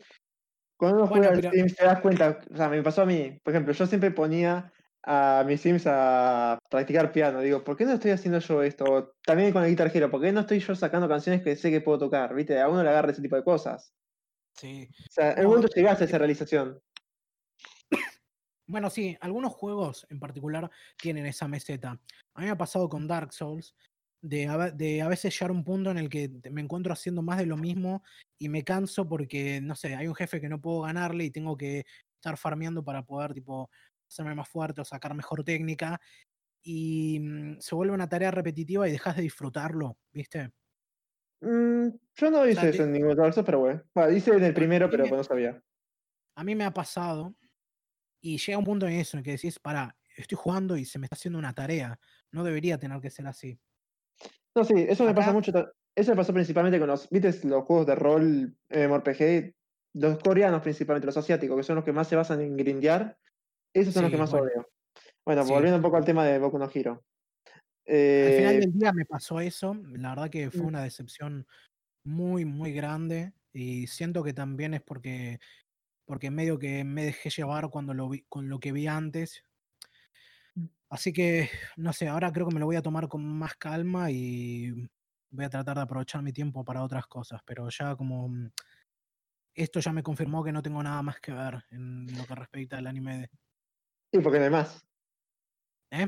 cuando 0.78 1.00
uno 1.00 1.08
juega 1.08 1.30
al 1.30 1.42
Sims 1.52 1.76
te 1.76 1.86
das 1.86 2.02
cuenta, 2.02 2.40
o 2.52 2.56
sea, 2.56 2.70
me 2.70 2.82
pasó 2.82 3.02
a 3.02 3.06
mí, 3.06 3.40
por 3.44 3.54
ejemplo, 3.54 3.74
yo 3.74 3.86
siempre 3.86 4.12
ponía 4.12 4.72
a 5.07 5.44
mis 5.45 5.61
Sims 5.61 5.86
a 5.86 6.57
practicar 6.69 7.11
piano, 7.11 7.40
digo, 7.41 7.64
¿por 7.64 7.77
qué 7.77 7.86
no 7.86 7.94
estoy 7.94 8.11
haciendo 8.11 8.40
yo 8.40 8.64
esto? 8.64 9.15
También 9.23 9.53
con 9.53 9.64
el 9.64 9.69
Guitar 9.69 9.91
Hero, 9.94 10.10
¿por 10.10 10.19
qué 10.19 10.32
no 10.32 10.41
estoy 10.41 10.60
yo 10.60 10.76
sacando 10.76 11.07
canciones 11.07 11.44
que 11.44 11.56
sé 11.56 11.69
que 11.69 11.82
puedo 11.82 11.99
tocar? 11.99 12.34
¿Viste? 12.34 12.60
A 12.60 12.68
uno 12.68 12.82
le 12.82 12.90
agarra 12.90 13.11
ese 13.11 13.22
tipo 13.22 13.36
de 13.36 13.44
cosas. 13.44 13.94
Sí. 14.53 14.90
O 14.91 15.11
sea, 15.11 15.34
en 15.34 15.45
un 15.45 15.52
momento 15.52 15.68
llegaste 15.76 16.06
a 16.06 16.07
esa 16.07 16.18
realización. 16.18 16.80
Bueno, 18.68 18.90
sí, 18.90 19.15
algunos 19.22 19.53
juegos 19.53 20.07
en 20.10 20.19
particular 20.19 20.72
tienen 20.98 21.27
esa 21.27 21.48
meseta. 21.48 21.99
A 22.34 22.40
mí 22.40 22.45
me 22.45 22.49
ha 22.49 22.57
pasado 22.57 22.90
con 22.90 23.07
Dark 23.07 23.32
Souls, 23.32 23.76
de 24.22 24.48
a, 24.48 25.07
veces 25.07 25.38
llegar 25.38 25.52
a 25.52 25.53
un 25.53 25.64
punto 25.64 25.91
en 25.91 25.99
el 25.99 26.10
que 26.10 26.32
me 26.49 26.61
encuentro 26.61 26.91
haciendo 26.91 27.22
más 27.22 27.38
de 27.38 27.45
lo 27.45 27.57
mismo 27.57 28.02
y 28.40 28.49
me 28.49 28.64
canso 28.64 29.07
porque, 29.07 29.61
no 29.61 29.76
sé, 29.76 29.95
hay 29.95 30.07
un 30.07 30.15
jefe 30.15 30.41
que 30.41 30.49
no 30.49 30.60
puedo 30.60 30.82
ganarle 30.82 31.26
y 31.26 31.30
tengo 31.30 31.56
que 31.56 31.86
estar 32.15 32.38
farmeando 32.38 32.84
para 32.84 33.06
poder, 33.06 33.36
tipo, 33.36 33.69
hacerme 34.16 34.36
más 34.36 34.48
fuerte 34.48 34.82
o 34.82 34.86
sacar 34.86 35.14
mejor 35.14 35.44
técnica. 35.44 36.00
Y 36.62 37.20
mm, 37.20 37.60
se 37.60 37.76
vuelve 37.76 37.94
una 37.94 38.10
tarea 38.10 38.32
repetitiva 38.32 38.88
y 38.88 38.92
dejas 38.92 39.16
de 39.16 39.22
disfrutarlo, 39.22 39.98
¿viste? 40.12 40.52
Mm, 41.42 41.90
yo 42.16 42.32
no 42.32 42.48
hice 42.48 42.70
eso 42.70 42.84
en 42.84 42.94
ningún 42.94 43.16
caso, 43.16 43.44
pero 43.44 43.60
bueno. 43.60 43.84
bueno. 43.94 44.12
Hice 44.12 44.32
en 44.32 44.44
el 44.44 44.54
primero, 44.54 44.90
pero 44.90 45.06
no 45.06 45.24
sabía. 45.24 45.62
A 46.36 46.44
mí 46.44 46.56
me 46.56 46.64
ha 46.64 46.72
pasado 46.72 47.36
y 48.22 48.38
llega 48.38 48.58
un 48.58 48.66
punto 48.66 48.88
en 48.88 48.94
eso 48.94 49.18
en 49.18 49.24
que 49.24 49.32
decís, 49.32 49.60
para, 49.60 49.96
estoy 50.18 50.38
jugando 50.38 50.78
y 50.78 50.86
se 50.86 50.98
me 50.98 51.06
está 51.06 51.16
haciendo 51.16 51.38
una 51.38 51.54
tarea. 51.54 52.00
No 52.32 52.44
debería 52.44 52.80
tener 52.80 53.00
que 53.00 53.12
ser 53.12 53.28
así. 53.28 53.60
No, 54.56 54.64
sí, 54.64 54.74
eso 54.88 55.04
me 55.04 55.14
pasa 55.14 55.34
mucho. 55.34 55.52
Eso 55.94 56.12
me 56.12 56.18
pasó 56.18 56.34
principalmente 56.34 56.80
con 56.80 56.88
los, 56.88 57.10
¿viste? 57.10 57.48
Los 57.48 57.64
juegos 57.66 57.86
de 57.86 57.96
rol 57.96 58.58
MMORPG, 58.70 59.54
los 59.94 60.20
coreanos 60.20 60.62
principalmente, 60.62 61.06
los 61.06 61.18
asiáticos, 61.18 61.56
que 61.56 61.64
son 61.64 61.76
los 61.76 61.86
que 61.86 61.94
más 61.94 62.08
se 62.08 62.16
basan 62.16 62.42
en 62.42 62.58
grindear. 62.58 63.18
Esos 63.76 63.93
son 63.93 64.03
los 64.03 64.11
que 64.11 64.18
más 64.18 64.34
odio. 64.34 64.69
Bueno, 65.26 65.43
volviendo 65.45 65.76
un 65.76 65.81
poco 65.81 65.97
al 65.97 66.06
tema 66.06 66.26
de 66.26 66.39
Boku 66.39 66.57
no 66.57 66.69
Hero. 66.73 67.03
Al 67.88 68.34
final 68.38 68.56
eh, 68.56 68.60
del 68.61 68.73
día 68.73 68.93
me 68.93 69.06
pasó 69.06 69.39
eso. 69.41 69.76
La 69.89 70.10
verdad 70.10 70.30
que 70.30 70.49
fue 70.49 70.61
mm. 70.61 70.68
una 70.68 70.84
decepción 70.84 71.45
muy, 72.06 72.45
muy 72.45 72.72
grande. 72.72 73.34
Y 73.52 73.88
siento 73.88 74.23
que 74.23 74.34
también 74.34 74.73
es 74.73 74.81
porque, 74.81 75.39
porque 76.06 76.31
medio 76.31 76.57
que 76.57 76.84
me 76.85 77.03
dejé 77.03 77.30
llevar 77.30 77.69
cuando 77.69 77.93
lo 77.93 78.10
vi, 78.10 78.23
con 78.30 78.47
lo 78.47 78.60
que 78.60 78.72
vi 78.72 78.88
antes. 78.88 79.43
Así 80.89 81.11
que, 81.11 81.49
no 81.76 81.91
sé, 81.91 82.07
ahora 82.07 82.31
creo 82.31 82.47
que 82.47 82.53
me 82.53 82.60
lo 82.61 82.68
voy 82.68 82.77
a 82.77 82.81
tomar 82.81 83.10
con 83.10 83.26
más 83.26 83.56
calma 83.56 84.10
y 84.10 84.72
voy 85.31 85.45
a 85.45 85.49
tratar 85.49 85.76
de 85.76 85.84
aprovechar 85.84 86.22
mi 86.22 86.31
tiempo 86.31 86.64
para 86.64 86.84
otras 86.84 87.07
cosas, 87.07 87.41
pero 87.45 87.69
ya 87.69 87.95
como 87.97 88.30
mm, 88.30 88.52
esto 89.56 89.80
ya 89.80 89.91
me 89.91 90.03
confirmó 90.03 90.43
que 90.43 90.52
no 90.52 90.61
tengo 90.61 90.81
nada 90.81 91.02
más 91.02 91.19
que 91.19 91.34
ver 91.34 91.64
en 91.72 92.07
lo 92.18 92.26
que 92.26 92.35
respecta 92.35 92.77
al 92.77 92.88
anime 92.88 93.18
de... 93.18 93.30
Y 94.16 94.20
porque 94.22 94.40
no 94.40 94.46
hay 94.46 94.52
más. 94.52 94.88
¿Eh? 95.92 96.08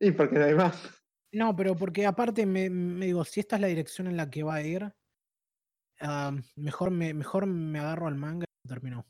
Y 0.00 0.10
porque 0.12 0.38
no 0.38 0.44
hay 0.44 0.54
más. 0.54 0.90
No, 1.32 1.54
pero 1.56 1.74
porque 1.76 2.06
aparte 2.06 2.44
me, 2.46 2.68
digo, 2.68 3.24
si 3.24 3.40
esta 3.40 3.56
es 3.56 3.62
la 3.62 3.68
dirección 3.68 4.06
en 4.06 4.16
la 4.16 4.30
que 4.30 4.42
va 4.42 4.56
a 4.56 4.62
ir, 4.62 4.92
mejor, 6.56 6.90
me, 6.90 7.14
mejor 7.14 7.46
me 7.46 7.78
agarro 7.78 8.06
al 8.06 8.16
manga 8.16 8.44
y 8.64 8.68
terminó. 8.68 9.06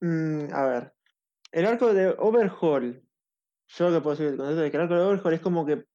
Mm, 0.00 0.52
a 0.52 0.66
ver, 0.66 0.94
el 1.52 1.66
arco 1.66 1.94
de 1.94 2.14
Overhaul 2.18 3.02
yo 3.74 3.88
lo 3.88 3.96
que 3.96 4.02
puedo 4.02 4.16
decir 4.16 4.32
el 4.32 4.36
concepto 4.36 4.60
de 4.60 4.70
Crackle 4.70 4.98
Overhaul 4.98 5.34
es 5.34 5.40
como 5.40 5.64
que 5.64 5.86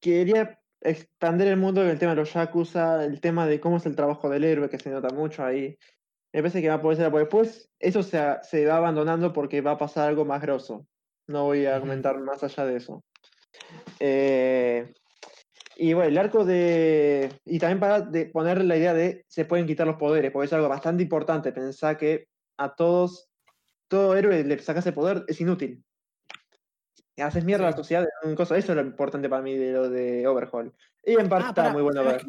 quería 0.00 0.60
expandir 0.80 1.48
el 1.48 1.56
mundo 1.56 1.82
del 1.82 1.98
tema 1.98 2.12
de 2.12 2.20
los 2.20 2.32
Yakuza, 2.32 3.04
el 3.04 3.20
tema 3.20 3.46
de 3.46 3.58
cómo 3.58 3.78
es 3.78 3.86
el 3.86 3.96
trabajo 3.96 4.28
del 4.28 4.44
héroe, 4.44 4.70
que 4.70 4.78
se 4.78 4.90
nota 4.90 5.08
mucho 5.08 5.44
ahí. 5.44 5.76
Me 6.32 6.42
parece 6.42 6.60
que 6.60 6.68
va 6.68 6.74
a 6.74 6.82
poder 6.82 6.98
ser, 6.98 7.12
después 7.12 7.70
eso 7.78 8.02
se, 8.02 8.20
se, 8.42 8.66
va 8.66 8.76
abandonando 8.76 9.32
porque 9.32 9.60
va 9.60 9.72
a 9.72 9.78
pasar 9.78 10.08
algo 10.08 10.24
más 10.24 10.42
grosso. 10.42 10.86
No 11.26 11.44
voy 11.44 11.66
a 11.66 11.80
comentar 11.80 12.18
más 12.20 12.42
allá 12.44 12.66
de 12.66 12.76
eso. 12.76 13.04
Eh, 13.98 14.92
y 15.76 15.92
bueno, 15.94 16.10
el 16.10 16.18
arco 16.18 16.44
de. 16.44 17.32
Y 17.44 17.58
también 17.58 17.80
para 17.80 18.00
de 18.00 18.26
poner 18.26 18.64
la 18.64 18.76
idea 18.76 18.94
de 18.94 19.24
se 19.28 19.44
pueden 19.44 19.66
quitar 19.66 19.86
los 19.86 19.96
poderes, 19.96 20.30
porque 20.30 20.46
es 20.46 20.52
algo 20.52 20.68
bastante 20.68 21.02
importante. 21.02 21.52
Pensar 21.52 21.96
que 21.96 22.28
a 22.56 22.74
todos, 22.74 23.28
todo 23.88 24.16
héroe 24.16 24.44
le 24.44 24.58
sacas 24.58 24.86
el 24.86 24.94
poder 24.94 25.24
es 25.28 25.40
inútil 25.40 25.84
haces 27.22 27.44
mierda 27.44 27.66
a 27.66 27.70
la 27.70 27.76
sociedad 27.76 28.06
en 28.22 28.34
cosa. 28.34 28.56
Eso 28.56 28.72
es 28.72 28.76
lo 28.76 28.82
importante 28.82 29.28
para 29.28 29.42
mí 29.42 29.56
de 29.56 29.72
lo 29.72 29.88
de 29.88 30.26
Overhaul. 30.26 30.72
Y 31.04 31.12
en 31.12 31.28
parte 31.28 31.46
ah, 31.46 31.50
está 31.50 31.72
muy 31.72 31.82
bueno 31.82 32.04
ver. 32.04 32.24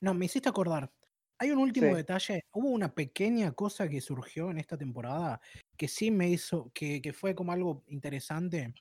No, 0.00 0.14
me 0.14 0.26
hiciste 0.26 0.48
acordar. 0.48 0.90
Hay 1.38 1.50
un 1.50 1.58
último 1.58 1.94
detalle. 1.94 2.44
Hubo 2.52 2.68
una 2.68 2.92
pequeña 2.92 3.52
cosa 3.52 3.88
que 3.88 4.00
surgió 4.00 4.50
en 4.50 4.58
esta 4.58 4.76
temporada 4.76 5.40
que 5.76 5.86
sí 5.86 6.10
me 6.10 6.28
hizo, 6.28 6.70
que, 6.74 7.00
que, 7.00 7.12
fue 7.12 7.34
como 7.34 7.52
algo 7.52 7.84
interesante. 7.86 8.74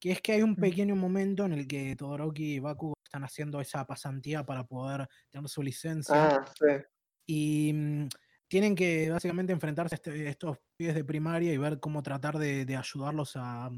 Que 0.00 0.12
es 0.12 0.20
que 0.20 0.32
hay 0.32 0.42
un 0.42 0.56
pequeño 0.56 0.96
momento 0.96 1.44
en 1.44 1.52
el 1.52 1.68
que 1.68 1.94
Todoroki 1.94 2.54
y 2.54 2.58
Baku 2.58 2.94
están 3.04 3.22
haciendo 3.22 3.60
esa 3.60 3.86
pasantía 3.86 4.44
para 4.44 4.64
poder 4.64 5.06
tener 5.30 5.48
su 5.48 5.62
licencia. 5.62 6.28
Ah, 6.28 6.44
sí. 6.58 6.84
Y 7.26 7.72
mm, 7.72 8.08
tienen 8.48 8.74
que 8.74 9.10
básicamente 9.10 9.52
enfrentarse 9.52 9.94
a 9.94 9.96
este, 9.96 10.28
estos 10.28 10.58
pibes 10.76 10.96
de 10.96 11.04
primaria 11.04 11.52
y 11.52 11.58
ver 11.58 11.78
cómo 11.78 12.02
tratar 12.02 12.38
de, 12.38 12.64
de 12.64 12.76
ayudarlos 12.76 13.36
a, 13.36 13.70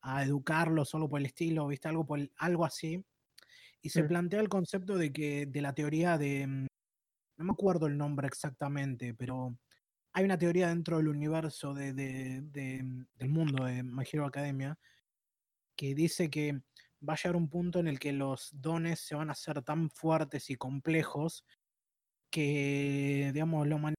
a 0.00 0.22
educarlo 0.22 0.86
solo 0.86 1.08
por 1.08 1.20
el 1.20 1.26
estilo, 1.26 1.66
¿viste? 1.66 1.88
Algo, 1.88 2.06
por, 2.06 2.20
algo 2.36 2.64
así. 2.64 3.04
Y 3.82 3.90
se 3.90 4.02
mm. 4.02 4.08
plantea 4.08 4.40
el 4.40 4.48
concepto 4.48 4.96
de 4.96 5.12
que, 5.12 5.44
de 5.44 5.60
la 5.60 5.74
teoría 5.74 6.16
de, 6.16 6.46
mm, 6.46 6.66
no 7.38 7.44
me 7.44 7.52
acuerdo 7.52 7.86
el 7.86 7.96
nombre 7.96 8.26
exactamente, 8.28 9.14
pero 9.14 9.56
hay 10.12 10.24
una 10.24 10.38
teoría 10.38 10.68
dentro 10.68 10.98
del 10.98 11.08
universo 11.08 11.74
de, 11.74 11.92
mm, 11.92 13.06
del 13.16 13.28
mundo 13.28 13.64
de 13.64 13.82
My 13.82 14.04
Hero 14.10 14.26
Academia 14.26 14.78
que 15.76 15.94
dice 15.94 16.28
que 16.30 16.62
va 17.08 17.14
a 17.14 17.16
llegar 17.16 17.36
un 17.36 17.48
punto 17.48 17.78
en 17.78 17.88
el 17.88 17.98
que 18.00 18.12
los 18.12 18.50
dones 18.52 19.00
se 19.00 19.14
van 19.14 19.28
a 19.30 19.32
hacer 19.32 19.62
tan 19.62 19.90
fuertes 19.90 20.50
y 20.50 20.56
complejos 20.56 21.44
que, 22.30 23.30
digamos, 23.34 23.68
la 23.68 23.76
humanidad 23.76 23.96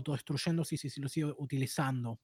autodestruyéndose 0.00 0.76
si 0.78 0.90
se 0.90 1.00
lo 1.00 1.08
sigue 1.08 1.32
utilizando. 1.38 2.20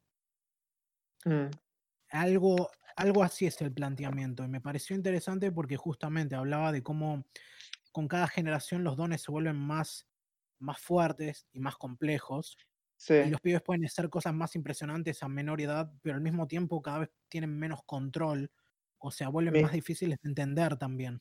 Algo, 2.11 2.71
algo 2.97 3.23
así 3.25 3.47
es 3.47 3.61
el 3.61 3.73
planteamiento 3.73 4.45
y 4.45 4.49
me 4.49 4.61
pareció 4.61 4.95
interesante 4.97 5.51
porque 5.53 5.77
justamente 5.77 6.35
hablaba 6.37 6.71
de 6.73 6.83
cómo 6.83 7.25
con 7.93 8.09
cada 8.09 8.29
generación 8.29 8.85
los 8.85 8.97
dones 8.97 9.23
se 9.23 9.33
vuelven 9.33 9.57
más, 9.57 10.09
más 10.59 10.81
fuertes 10.81 11.47
y 11.53 11.61
más 11.61 11.77
complejos. 11.77 12.57
Y 13.09 13.29
los 13.29 13.41
pibes 13.41 13.63
pueden 13.63 13.85
hacer 13.85 14.09
cosas 14.09 14.33
más 14.33 14.55
impresionantes 14.57 15.23
a 15.23 15.29
menor 15.29 15.61
edad, 15.61 15.91
pero 16.01 16.15
al 16.15 16.23
mismo 16.23 16.47
tiempo 16.47 16.81
cada 16.81 17.01
vez 17.01 17.11
tienen 17.29 17.59
menos 17.59 17.81
control, 17.85 18.51
o 18.99 19.11
sea, 19.11 19.29
vuelven 19.29 19.63
más 19.63 19.73
difíciles 19.73 20.19
de 20.23 20.29
entender 20.29 20.77
también. 20.79 21.21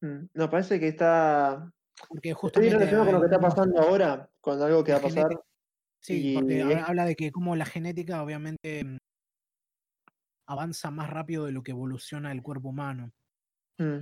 Mm, 0.00 0.26
no, 0.34 0.50
parece 0.50 0.80
que 0.80 0.88
está... 0.88 1.72
Porque 2.08 2.32
justamente... 2.32 2.90
con 2.90 3.12
lo 3.12 3.20
que 3.20 3.26
está 3.26 3.40
pasando 3.40 3.80
ahora, 3.80 4.30
con 4.40 4.60
algo 4.60 4.82
que 4.82 4.92
va 4.92 4.98
a 4.98 5.02
pasar. 5.02 5.28
Sí, 6.00 6.34
porque 6.34 6.62
habla 6.74 7.04
de 7.04 7.16
que 7.16 7.32
como 7.32 7.56
la 7.56 7.64
genética 7.64 8.22
obviamente 8.22 8.84
mm, 8.84 8.98
avanza 10.46 10.90
más 10.90 11.10
rápido 11.10 11.44
de 11.44 11.52
lo 11.52 11.62
que 11.62 11.72
evoluciona 11.72 12.32
el 12.32 12.42
cuerpo 12.42 12.70
humano. 12.70 13.12
Mm. 13.78 13.98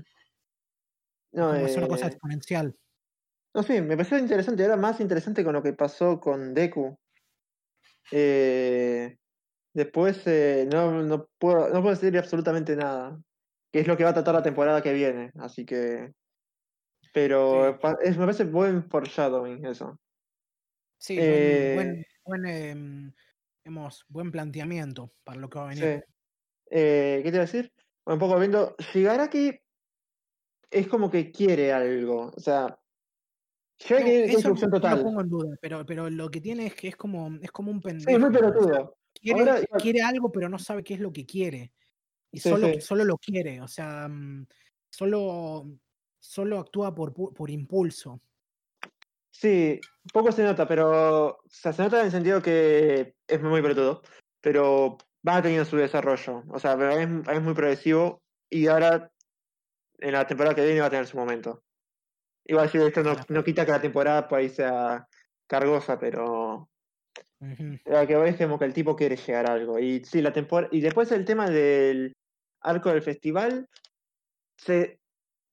No, 1.33 1.55
es 1.55 1.77
una 1.77 1.89
cosa 1.89 2.07
eh, 2.07 2.09
exponencial. 2.09 2.75
No, 3.57 3.63
sí, 3.63 3.81
me 3.81 3.97
pareció 3.97 4.19
interesante. 4.19 4.63
Era 4.63 4.77
más 4.77 5.01
interesante 5.01 5.43
con 5.43 5.55
lo 5.55 5.63
que 5.63 5.73
pasó 5.73 6.21
con 6.21 6.53
Deku. 6.53 6.95
Eh, 8.13 9.17
después 9.73 10.27
eh, 10.27 10.69
no, 10.71 11.03
no, 11.03 11.27
puedo, 11.39 11.71
no 11.71 11.81
puedo 11.81 11.95
decir 11.95 12.19
absolutamente 12.19 12.77
nada. 12.77 13.19
Que 13.73 13.81
es 13.81 13.87
lo 13.87 13.97
que 13.97 14.05
va 14.05 14.11
a 14.11 14.13
tratar 14.15 14.35
la 14.35 14.43
temporada 14.43 14.83
que 14.83 14.93
viene. 14.93 15.33
Así 15.39 15.65
que. 15.65 16.13
Pero 17.15 17.79
me 17.83 18.15
parece 18.15 18.45
buen 18.45 18.91
foreshadowing 18.91 19.65
eso. 19.65 19.99
Sí, 20.99 21.17
buen, 21.17 22.05
buen, 22.27 22.47
em, 22.47 23.13
buen, 24.11 24.31
planteamiento 24.31 25.15
para 25.25 25.41
lo 25.41 25.49
que 25.49 25.59
va 25.59 25.65
a 25.65 25.69
venir. 25.69 26.05
Eh, 26.69 27.23
¿Qué 27.25 27.31
te 27.31 27.37
iba 27.37 27.45
a 27.45 27.47
decir? 27.47 27.73
Bueno, 28.05 28.17
un 28.17 28.21
poco 28.21 28.39
viendo. 28.39 28.77
Shigaraki 28.93 29.59
es 30.71 30.89
como 30.89 31.11
que 31.11 31.33
quiere 31.33 31.73
algo. 31.73 32.35
O 32.37 32.41
sea. 32.41 32.79
Shigaraki 33.79 34.33
no, 34.33 34.39
eso 34.39 34.71
total. 34.71 34.99
No 34.99 35.03
pongo 35.03 35.21
en 35.21 35.29
duda, 35.29 35.57
pero, 35.61 35.85
pero 35.85 36.09
lo 36.09 36.31
que 36.31 36.41
tiene 36.41 36.67
es 36.67 36.75
que 36.75 36.89
es 36.89 36.97
como, 36.97 37.37
es 37.43 37.51
como 37.51 37.71
un 37.71 37.81
pendejo. 37.81 38.11
Sí, 38.11 38.19
muy 38.19 38.31
pelotudo. 38.31 38.97
quiere, 39.13 39.67
quiere, 39.79 40.03
algo, 40.03 40.33
pero 40.33 40.49
no 40.49 40.59
sabe 40.59 40.83
qué 40.83 40.95
es 40.95 41.01
lo 41.01 41.13
que 41.13 41.27
quiere. 41.27 41.73
Y 42.33 42.41
solo, 42.41 42.81
solo 42.81 43.05
lo 43.05 43.19
quiere. 43.19 43.61
O 43.61 43.69
sea, 43.69 44.09
mm, 44.09 44.47
solo, 44.91 45.67
solo 46.19 46.59
actúa 46.59 46.95
por, 46.95 47.13
por 47.13 47.51
impulso. 47.51 48.21
Sí, 49.31 49.79
poco 50.13 50.33
se 50.33 50.43
nota, 50.43 50.67
pero 50.67 51.29
o 51.29 51.41
sea, 51.47 51.73
se 51.73 51.83
nota 51.83 52.01
en 52.01 52.07
el 52.07 52.13
sentido 52.13 52.41
que 52.41 53.17
es 53.27 53.43
muy 53.43 53.61
pelotudo. 53.61 54.03
Pero 54.41 54.97
va 55.27 55.43
teniendo 55.43 55.65
su 55.67 55.77
desarrollo. 55.77 56.45
O 56.49 56.59
sea, 56.59 56.75
es, 56.93 57.09
es 57.31 57.43
muy 57.43 57.55
progresivo 57.55 58.23
y 58.49 58.67
ahora 58.69 59.13
en 59.99 60.13
la 60.13 60.27
temporada 60.27 60.55
que 60.55 60.65
viene 60.65 60.81
va 60.81 60.87
a 60.87 60.91
tener 60.91 61.07
su 61.07 61.17
momento. 61.17 61.63
Igual 62.49 62.71
si 62.71 62.79
esto 62.79 63.03
no, 63.03 63.17
no 63.29 63.45
quita 63.45 63.65
que 63.65 63.73
la 63.73 63.81
temporada 63.81 64.29
por 64.29 64.39
ahí 64.39 64.49
sea 64.49 65.07
cargosa, 65.47 65.99
pero 65.99 66.69
que 67.39 68.17
voy 68.17 68.31
es 68.31 68.37
como 68.37 68.59
que 68.59 68.65
el 68.65 68.73
tipo 68.73 68.97
quiere 68.97 69.17
llegar 69.17 69.51
a 69.51 69.55
algo. 69.55 69.79
Y 69.79 70.05
sí, 70.05 70.23
la 70.23 70.33
temporada. 70.33 70.69
Y 70.73 70.81
después 70.81 71.11
el 71.13 71.25
tema 71.25 71.51
del 71.51 72.15
arco 72.61 72.91
del 72.91 73.03
festival. 73.03 73.69
Se... 74.57 75.01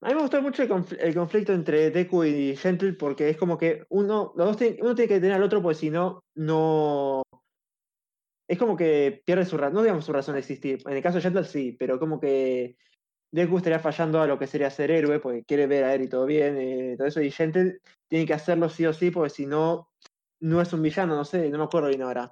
A 0.02 0.10
mí 0.10 0.16
me 0.16 0.22
gustó 0.22 0.42
mucho 0.42 0.64
el, 0.64 1.14
conflicto 1.16 1.54
entre 1.54 1.90
Deku 1.90 2.26
y 2.26 2.58
Gentle 2.58 2.94
porque 2.94 3.30
es 3.30 3.38
como 3.38 3.58
que 3.58 3.86
uno, 3.88 4.34
los 4.36 4.48
dos 4.48 4.58
tiene, 4.58 4.78
uno 4.82 4.96
tiene 4.96 5.08
que 5.08 5.22
tener 5.22 5.38
al 5.38 5.44
otro 5.44 5.62
porque 5.62 5.80
si 5.80 5.90
no, 5.90 6.26
no. 6.36 7.24
Es 8.46 8.60
como 8.60 8.76
que 8.76 9.22
pierde 9.26 9.46
su 9.46 9.58
razón, 9.58 9.76
no 9.76 9.82
digamos 9.82 10.04
su 10.04 10.12
razón 10.12 10.34
de 10.34 10.42
existir. 10.42 10.82
En 10.86 10.98
el 10.98 11.02
caso 11.02 11.18
de 11.18 11.22
Gentle 11.22 11.46
sí, 11.46 11.78
pero 11.80 12.00
como 12.00 12.20
que 12.20 12.76
Deku 13.34 13.58
estaría 13.58 13.80
fallando 13.80 14.22
a 14.22 14.28
lo 14.28 14.38
que 14.38 14.46
sería 14.46 14.70
ser 14.70 14.92
héroe, 14.92 15.20
porque 15.20 15.44
quiere 15.44 15.66
ver 15.66 15.84
a 15.86 15.96
él 15.96 16.04
y 16.04 16.08
todo 16.08 16.28
bien, 16.28 16.56
eh, 16.60 16.94
todo 16.96 17.08
eso, 17.08 17.20
y 17.20 17.32
Gentle 17.32 17.80
tiene 18.08 18.28
que 18.28 18.36
hacerlo 18.36 18.70
sí 18.70 18.86
o 18.86 18.94
sí, 18.94 19.10
porque 19.10 19.32
si 19.32 19.48
no, 19.48 19.90
no 20.40 20.62
es 20.62 20.72
un 20.72 20.84
villano, 20.84 21.16
no 21.16 21.26
sé, 21.26 21.50
no 21.50 21.58
me 21.58 21.64
acuerdo 21.64 21.88
bien 21.88 22.04
ahora. 22.04 22.32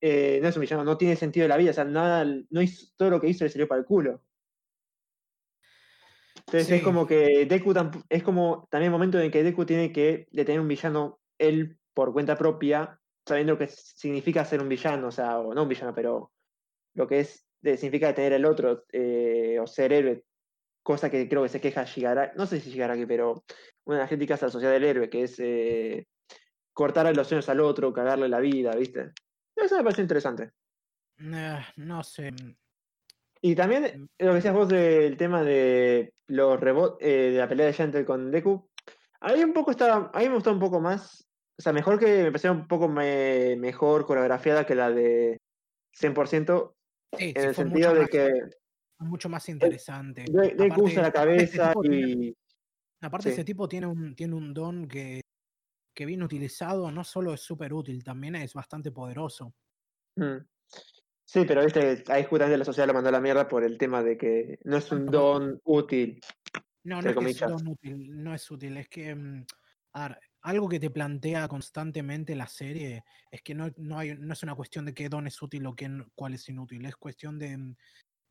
Eh, 0.00 0.38
no 0.40 0.48
es 0.48 0.56
un 0.56 0.62
villano, 0.62 0.82
no 0.82 0.96
tiene 0.96 1.14
sentido 1.16 1.44
de 1.44 1.50
la 1.50 1.58
vida, 1.58 1.72
o 1.72 1.74
sea, 1.74 1.84
nada, 1.84 2.24
no 2.48 2.62
hizo, 2.62 2.86
todo 2.96 3.10
lo 3.10 3.20
que 3.20 3.28
hizo 3.28 3.44
le 3.44 3.50
salió 3.50 3.68
para 3.68 3.80
el 3.80 3.86
culo. 3.86 4.22
Entonces 6.36 6.70
es 6.70 6.82
como 6.82 7.06
que 7.06 7.44
Deku 7.44 7.74
es 8.08 8.22
como 8.22 8.66
también 8.70 8.92
el 8.92 8.92
momento 8.92 9.20
en 9.20 9.30
que 9.30 9.42
Deku 9.42 9.66
tiene 9.66 9.92
que 9.92 10.26
detener 10.30 10.60
un 10.60 10.68
villano 10.68 11.20
él 11.38 11.78
por 11.92 12.14
cuenta 12.14 12.36
propia, 12.36 12.98
sabiendo 13.26 13.54
lo 13.54 13.58
que 13.58 13.68
significa 13.68 14.44
ser 14.46 14.62
un 14.62 14.70
villano, 14.70 15.08
o 15.08 15.12
sea, 15.12 15.38
o 15.38 15.52
no 15.54 15.64
un 15.64 15.68
villano, 15.68 15.94
pero 15.94 16.32
lo 16.94 17.06
que 17.06 17.20
es 17.20 17.43
significa 17.76 18.14
tener 18.14 18.32
el 18.34 18.44
otro 18.44 18.84
eh, 18.92 19.58
o 19.60 19.66
ser 19.66 19.92
héroe, 19.92 20.24
cosa 20.82 21.10
que 21.10 21.28
creo 21.28 21.42
que 21.42 21.48
se 21.48 21.60
queja 21.60 21.84
Shigaraki, 21.84 22.36
no 22.36 22.46
sé 22.46 22.60
si 22.60 22.70
Shigaraki, 22.70 23.06
pero 23.06 23.44
una 23.84 23.96
de 23.96 24.02
las 24.02 24.08
críticas 24.08 24.42
a 24.42 24.46
la 24.46 24.52
sociedad 24.52 24.72
del 24.72 24.84
héroe, 24.84 25.08
que 25.08 25.22
es 25.22 25.36
eh, 25.38 26.06
cortar 26.72 27.14
los 27.14 27.26
sueños 27.26 27.48
al 27.48 27.60
otro, 27.60 27.92
cagarle 27.92 28.28
la 28.28 28.40
vida, 28.40 28.74
¿viste? 28.76 29.12
Eso 29.56 29.76
me 29.76 29.84
parece 29.84 30.02
interesante. 30.02 30.50
no 31.76 32.02
sé. 32.02 32.32
Y 33.40 33.54
también 33.54 34.08
lo 34.18 34.28
que 34.30 34.34
decías 34.34 34.54
vos 34.54 34.68
del 34.68 35.16
tema 35.16 35.42
de 35.42 36.14
los 36.26 36.58
rebotes, 36.58 37.06
eh, 37.06 37.30
de 37.32 37.38
la 37.38 37.48
pelea 37.48 37.66
de 37.66 37.72
Gentle 37.72 38.04
con 38.04 38.30
Deku, 38.30 38.68
ahí 39.20 39.42
un 39.44 39.52
poco 39.52 39.70
estaba, 39.70 40.10
a 40.12 40.18
mí 40.18 40.28
me 40.28 40.34
gustó 40.34 40.52
un 40.52 40.58
poco 40.58 40.80
más, 40.80 41.26
o 41.58 41.62
sea, 41.62 41.72
mejor 41.72 41.98
que 41.98 42.24
me 42.24 42.30
pareció 42.30 42.52
un 42.52 42.66
poco 42.66 42.88
mejor 42.88 44.06
coreografiada 44.06 44.66
que 44.66 44.74
la 44.74 44.90
de 44.90 45.40
100%, 45.92 46.73
en 47.18 47.36
el 47.36 47.54
sentido 47.54 47.94
de 47.94 48.06
que. 48.06 48.40
Mucho 48.98 49.28
más 49.28 49.48
interesante. 49.48 50.24
De, 50.24 50.72
usa 50.76 51.02
la 51.02 51.12
cabeza 51.12 51.72
y. 51.82 52.34
aparte, 53.00 53.30
ese 53.30 53.44
tipo 53.44 53.68
tiene 53.68 53.86
un, 53.86 54.14
tiene 54.14 54.34
un 54.34 54.54
don 54.54 54.86
que, 54.86 55.20
que 55.94 56.06
bien 56.06 56.22
utilizado 56.22 56.90
no 56.90 57.04
solo 57.04 57.34
es 57.34 57.40
súper 57.40 57.72
útil, 57.74 58.02
también 58.02 58.36
es 58.36 58.54
bastante 58.54 58.92
poderoso. 58.92 59.54
Mm. 60.16 60.38
Sí, 61.26 61.44
pero 61.46 61.64
viste, 61.64 62.04
ahí 62.08 62.24
justamente 62.24 62.58
la 62.58 62.64
sociedad 62.64 62.86
lo 62.86 62.94
mandó 62.94 63.08
a 63.08 63.12
la 63.12 63.20
mierda 63.20 63.48
por 63.48 63.64
el 63.64 63.78
tema 63.78 64.02
de 64.02 64.16
que 64.16 64.58
no 64.64 64.76
es 64.76 64.92
un 64.92 65.06
don 65.06 65.60
útil. 65.64 66.20
No, 66.84 67.00
no 67.00 67.10
es, 67.10 67.16
que 67.16 67.30
es 67.30 67.42
un 67.42 67.48
don 67.48 67.68
útil, 67.68 68.22
no 68.22 68.34
es 68.34 68.50
útil, 68.50 68.76
es 68.76 68.88
que. 68.88 69.14
Mm, 69.14 69.46
a 69.94 70.08
ver, 70.08 70.18
algo 70.44 70.68
que 70.68 70.78
te 70.78 70.90
plantea 70.90 71.48
constantemente 71.48 72.36
la 72.36 72.46
serie 72.46 73.02
es 73.30 73.42
que 73.42 73.54
no, 73.54 73.70
no, 73.78 73.98
hay, 73.98 74.14
no 74.18 74.34
es 74.34 74.42
una 74.42 74.54
cuestión 74.54 74.84
de 74.84 74.92
qué 74.92 75.08
don 75.08 75.26
es 75.26 75.40
útil 75.40 75.66
o 75.66 75.74
qué, 75.74 75.90
cuál 76.14 76.34
es 76.34 76.48
inútil, 76.48 76.84
es 76.84 76.96
cuestión 76.96 77.38
de, 77.38 77.56
mm, 77.56 77.76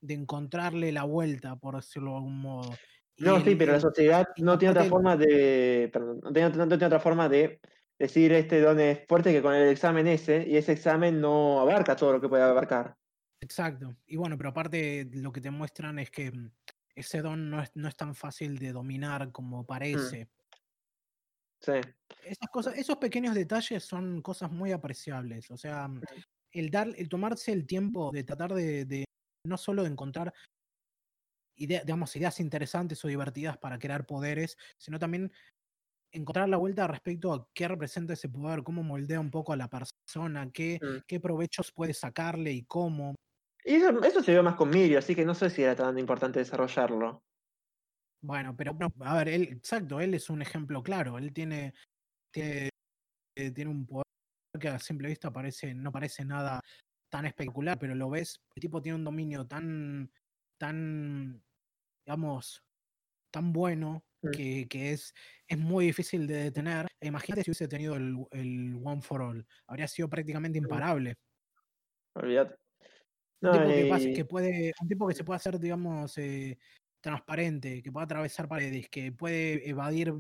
de 0.02 0.14
encontrarle 0.14 0.92
la 0.92 1.06
vuelta, 1.06 1.56
por 1.56 1.76
decirlo 1.76 2.12
de 2.12 2.18
algún 2.18 2.40
modo. 2.40 2.72
no, 3.18 3.42
sí, 3.42 3.56
pero 3.56 3.74
la 3.74 3.80
sociedad 3.80 4.28
no 4.38 4.60
tiene 4.60 4.72
otra 4.72 4.84
forma 4.84 5.18
de. 5.18 5.90
Perdón, 5.92 6.20
no 6.24 6.32
tiene, 6.32 6.50
no 6.50 6.68
tiene, 6.68 6.86
otra 6.86 7.00
forma 7.00 7.28
de 7.28 7.60
decir 7.98 8.32
este 8.32 8.62
don 8.62 8.80
es 8.80 9.00
fuerte 9.08 9.32
que 9.32 9.42
con 9.42 9.56
el 9.56 9.70
examen 9.70 10.06
ese, 10.08 10.48
y 10.48 10.56
ese 10.56 10.74
examen 10.74 11.20
no 11.20 11.62
abarca 11.62 11.96
todo 11.96 12.14
lo 12.14 12.22
que 12.22 12.30
puede 12.30 12.44
abarcar. 12.44 12.96
Exacto. 13.42 13.96
Y 14.06 14.18
bueno, 14.18 14.38
pero 14.38 14.50
aparte 14.50 15.10
lo 15.14 15.32
que 15.32 15.42
te 15.42 15.50
muestran 15.50 15.98
es 15.98 16.12
que 16.12 16.32
mm, 16.32 16.52
ese 16.94 17.24
don 17.24 17.50
no 17.50 17.64
es, 17.64 17.72
no 17.74 17.88
es 17.88 17.96
tan 17.96 18.14
fácil 18.14 18.60
de 18.60 18.72
dominar 18.72 19.32
como 19.32 19.64
mm. 19.64 20.28
Parece. 21.66 21.96
Esas 22.24 22.50
cosas, 22.50 22.78
esos 22.78 22.98
pequeños 22.98 23.36
detalles 23.36 23.84
son 23.84 24.22
cosas 24.22 24.52
muy 24.52 24.72
apreciables. 24.72 25.50
O 25.52 25.58
sea, 25.58 25.90
el 26.52 26.70
dar, 26.70 26.90
el 26.96 27.10
tomarse 27.10 27.52
el 27.52 27.66
tiempo 27.66 28.12
de 28.12 28.24
tratar 28.24 28.54
de, 28.54 29.06
no 29.46 29.58
solo 29.58 29.84
de 29.84 29.90
encontrar 29.90 30.34
digamos, 31.56 32.16
ideas 32.16 32.40
interesantes 32.40 33.04
o 33.06 33.08
divertidas 33.08 33.58
para 33.58 33.78
crear 33.78 34.06
poderes, 34.06 34.58
sino 34.78 34.98
también 34.98 35.32
encontrar 36.12 36.50
la 36.50 36.58
vuelta 36.58 36.88
respecto 36.88 37.34
a 37.34 37.48
qué 37.54 37.68
representa 37.68 38.14
ese 38.14 38.30
poder, 38.30 38.64
cómo 38.64 38.84
moldea 38.84 39.20
un 39.20 39.32
poco 39.32 39.54
a 39.54 39.58
la 39.58 39.70
persona, 39.70 40.50
qué, 40.52 40.80
mm. 40.82 41.04
qué 41.08 41.20
provechos 41.20 41.72
puede 41.72 41.94
sacarle 41.94 42.52
y 42.52 42.64
cómo. 42.64 43.16
Y 43.64 43.76
eso, 43.76 44.04
eso 44.04 44.22
se 44.22 44.32
vio 44.32 44.44
más 44.44 44.56
con 44.56 44.70
Mirio, 44.70 45.00
así 45.00 45.16
que 45.16 45.26
no 45.26 45.34
sé 45.34 45.50
si 45.50 45.64
era 45.64 45.76
tan 45.76 45.98
importante 45.98 46.40
desarrollarlo. 46.40 47.24
Bueno, 48.24 48.56
pero 48.56 48.78
a 49.02 49.18
ver, 49.18 49.28
él, 49.28 49.44
exacto, 49.52 50.00
él 50.00 50.14
es 50.14 50.30
un 50.30 50.42
ejemplo 50.42 50.82
claro. 50.82 51.18
Él 51.18 51.34
tiene, 51.34 51.74
tiene, 52.32 52.70
eh, 53.36 53.52
tiene 53.52 53.70
un 53.70 53.86
poder 53.86 54.06
que 54.60 54.70
a 54.70 54.80
simple 54.80 55.10
vista 55.10 55.32
parece, 55.32 55.74
no 55.74 55.92
parece 55.92 56.24
nada 56.24 56.62
tan 57.12 57.26
espectacular, 57.26 57.78
pero 57.78 57.96
lo 57.96 58.10
ves, 58.10 58.40
el 58.56 58.62
tipo 58.62 58.82
tiene 58.82 58.96
un 58.96 59.04
dominio 59.04 59.46
tan, 59.46 60.10
tan, 60.58 61.44
digamos, 62.06 62.64
tan 63.30 63.52
bueno 63.52 64.06
mm. 64.22 64.32
que, 64.32 64.68
que, 64.70 64.94
es, 64.94 65.14
es 65.46 65.58
muy 65.58 65.88
difícil 65.88 66.26
de 66.26 66.46
detener. 66.46 66.88
E 67.02 67.08
imagínate 67.08 67.44
si 67.44 67.52
hubiese 67.52 67.68
tenido 67.68 67.96
el, 67.96 68.26
el 68.32 68.82
One 68.82 69.02
for 69.02 69.22
All, 69.22 69.46
habría 69.68 69.88
sido 69.90 70.10
prácticamente 70.10 70.62
mm. 70.62 70.64
imparable. 70.64 71.16
Olvídate. 72.16 72.56
un, 73.42 73.52
tipo 73.52 73.98
que, 73.98 74.14
que, 74.14 74.26
puede, 74.26 74.72
un 74.82 74.88
tipo 74.88 75.08
que 75.10 75.14
se 75.14 75.26
puede 75.26 75.36
hacer, 75.36 75.60
digamos, 75.60 76.18
eh, 76.20 76.58
transparente, 77.04 77.84
que 77.84 77.92
puede 77.92 78.06
atravesar 78.06 78.48
paredes, 78.48 78.88
que 78.90 79.12
puede 79.12 79.70
evadir 79.70 80.14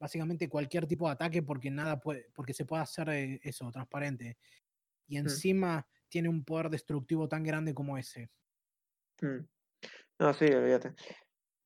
básicamente 0.00 0.48
cualquier 0.48 0.86
tipo 0.86 1.06
de 1.06 1.12
ataque 1.12 1.42
porque 1.42 1.70
nada 1.70 2.00
puede, 2.00 2.30
porque 2.34 2.54
se 2.54 2.64
puede 2.64 2.82
hacer 2.82 3.10
eh, 3.10 3.40
eso, 3.42 3.70
transparente. 3.70 4.38
Y 5.06 5.16
mm. 5.16 5.20
encima 5.20 5.86
tiene 6.08 6.30
un 6.30 6.42
poder 6.42 6.70
destructivo 6.70 7.28
tan 7.28 7.44
grande 7.44 7.74
como 7.74 7.98
ese. 7.98 8.30
Mm. 9.20 9.46
No, 10.18 10.32
sí, 10.32 10.46
olvídate. 10.46 10.94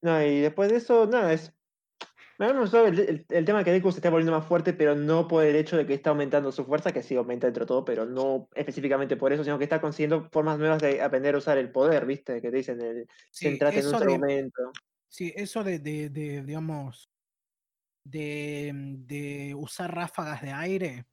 No, 0.03 0.21
y 0.21 0.41
después 0.41 0.69
de 0.71 0.77
eso, 0.77 1.07
nada, 1.07 1.33
es 1.33 1.53
me 2.39 2.53
gustado 2.61 2.87
el, 2.87 3.25
el, 3.29 3.45
tema 3.45 3.59
de 3.59 3.65
que 3.65 3.73
Deku 3.73 3.93
se 3.93 3.99
está 3.99 4.11
volviendo 4.11 4.33
más 4.33 4.47
fuerte, 4.47 4.73
pero 4.73 4.95
no 4.95 5.29
por 5.29 5.45
el 5.45 5.55
hecho 5.55 5.77
de 5.77 5.87
que 5.87 5.95
está 5.95 6.11
aumentando 6.11 6.51
su 6.51 6.65
fuerza, 6.65 6.93
que 6.93 7.03
sí 7.03 7.15
aumenta 7.15 7.47
dentro 7.47 7.65
de 7.65 7.69
todo, 7.69 7.85
pero 7.85 8.07
no 8.07 8.49
específicamente 8.55 9.17
por 9.17 9.33
eso, 9.33 9.45
sino 9.45 9.59
que 9.59 9.65
está 9.65 9.81
consiguiendo 9.81 10.29
formas 10.31 10.59
nuevas 10.59 10.83
de 10.83 11.01
aprender 11.01 11.35
a 11.35 11.39
usar 11.39 11.59
el 11.59 11.71
poder, 11.71 12.07
¿viste? 12.07 12.41
Que 12.41 12.51
te 12.51 12.57
dicen 12.57 12.81
el 12.81 13.07
centrate 13.31 13.81
en 13.81 13.87
un 13.87 14.07
momento. 14.07 14.73
Sí, 15.09 15.33
eso 15.37 15.63
de, 15.63 15.79
de, 15.79 16.11
de 16.11 16.43
digamos, 16.43 17.09
de, 18.05 18.73
de, 18.75 19.55
usar 19.55 19.95
ráfagas 19.95 20.43
de 20.43 20.51
aire 20.51 21.07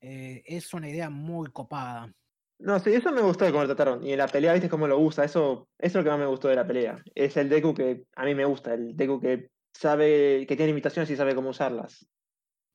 eh, 0.00 0.42
es 0.44 0.74
una 0.74 0.90
idea 0.90 1.08
muy 1.08 1.50
copada. 1.50 2.12
No, 2.58 2.78
sí, 2.78 2.92
eso 2.92 3.10
me 3.12 3.22
gustó 3.22 3.44
de 3.44 3.50
cómo 3.50 3.62
lo 3.64 3.74
trataron. 3.74 4.06
Y 4.06 4.12
en 4.12 4.18
la 4.18 4.28
pelea, 4.28 4.52
viste 4.52 4.68
cómo 4.68 4.86
lo 4.86 4.98
usa. 4.98 5.24
Eso, 5.24 5.68
eso 5.78 5.86
es 5.86 5.94
lo 5.94 6.04
que 6.04 6.10
más 6.10 6.18
me 6.18 6.26
gustó 6.26 6.48
de 6.48 6.56
la 6.56 6.66
pelea. 6.66 7.02
Es 7.14 7.36
el 7.36 7.48
Deku 7.48 7.74
que 7.74 8.04
a 8.14 8.24
mí 8.24 8.34
me 8.34 8.44
gusta, 8.44 8.74
el 8.74 8.96
Deku 8.96 9.20
que 9.20 9.50
sabe, 9.74 10.46
que 10.46 10.56
tiene 10.56 10.68
limitaciones 10.68 11.10
y 11.10 11.16
sabe 11.16 11.34
cómo 11.34 11.50
usarlas. 11.50 12.08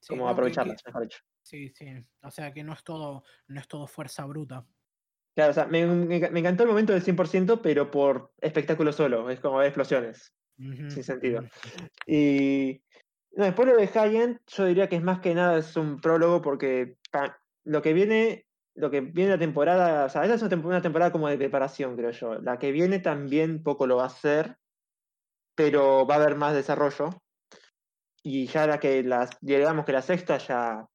cómo 0.08 0.30
aprovecharlas, 0.30 0.82
mejor 0.86 1.04
dicho. 1.04 1.20
Sí, 1.42 1.70
sí. 1.70 1.88
O 2.22 2.32
sea 2.32 2.54
que 2.54 2.64
no 2.64 2.74
es 2.74 2.84
todo, 2.84 3.24
no 3.48 3.60
es 3.60 3.68
todo 3.68 3.88
fuerza 3.88 4.26
bruta. 4.26 4.66
Claro, 5.36 5.52
o 5.52 5.54
sea, 5.54 5.68
me, 5.68 5.86
me, 5.86 6.18
encantó 6.18 6.64
el 6.64 6.70
momento 6.70 6.94
del 6.94 7.04
100%, 7.04 7.62
pero 7.62 7.90
por 7.90 8.34
espectáculo 8.42 8.92
solo. 8.92 9.30
Es 9.30 9.40
como 9.40 9.62
explosiones. 9.62 10.34
sin 10.58 11.04
sentido. 11.04 11.44
Y 12.06 12.82
no, 13.32 13.46
después 13.46 13.68
lo 13.68 13.78
de 13.78 13.88
High 13.88 14.40
yo 14.48 14.66
diría 14.66 14.90
que 14.90 14.98
es 14.98 15.04
más 15.04 15.20
que 15.20 15.34
nada 15.34 15.58
es 15.60 15.76
un 15.78 16.02
prólogo 16.02 16.42
porque 16.42 16.98
lo 17.64 17.82
que 17.82 17.94
viene 17.94 18.48
lo 18.76 18.90
que 18.90 19.02
viene 19.02 19.32
la 19.32 19.38
temporada, 19.38 20.06
o 20.06 20.10
sea, 20.10 20.24
esta 20.24 20.36
es 20.36 20.54
una 20.54 20.82
temporada 20.82 21.12
como 21.12 21.28
de 21.28 21.38
preparación, 21.38 21.98
creo 21.98 22.12
yo. 22.12 22.36
La 22.36 22.58
que 22.58 22.72
viene 22.72 23.00
también 23.00 23.62
poco 23.62 23.86
lo 23.88 23.98
va 23.98 24.04
a 24.04 24.08
hacer, 24.08 24.58
pero 25.60 26.08
va 26.08 26.16
a 26.16 26.18
haber 26.20 26.38
más 26.38 26.54
desarrollo. 26.54 27.10
Y 28.24 28.48
ya 28.48 28.66
la 28.66 28.80
que 28.80 29.04
las, 29.04 29.32
digamos 29.42 29.86
que 29.86 29.92
la 29.92 30.02
sexta 30.02 30.38
ya, 30.38 30.88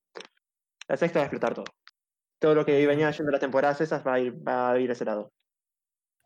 la 0.88 0.96
sexta 0.96 1.18
va 1.18 1.24
a 1.24 1.26
explotar 1.26 1.52
todo. 1.52 1.66
Todo 2.38 2.54
lo 2.54 2.64
que 2.64 2.86
venía 2.86 3.10
yendo 3.10 3.30
las 3.30 3.42
temporadas 3.42 3.82
esas 3.82 4.06
va 4.06 4.14
a 4.14 4.20
ir, 4.20 4.32
va 4.32 4.70
a 4.70 4.78
ir 4.78 4.88
a 4.88 4.94
ese 4.94 5.04
lado. 5.04 5.30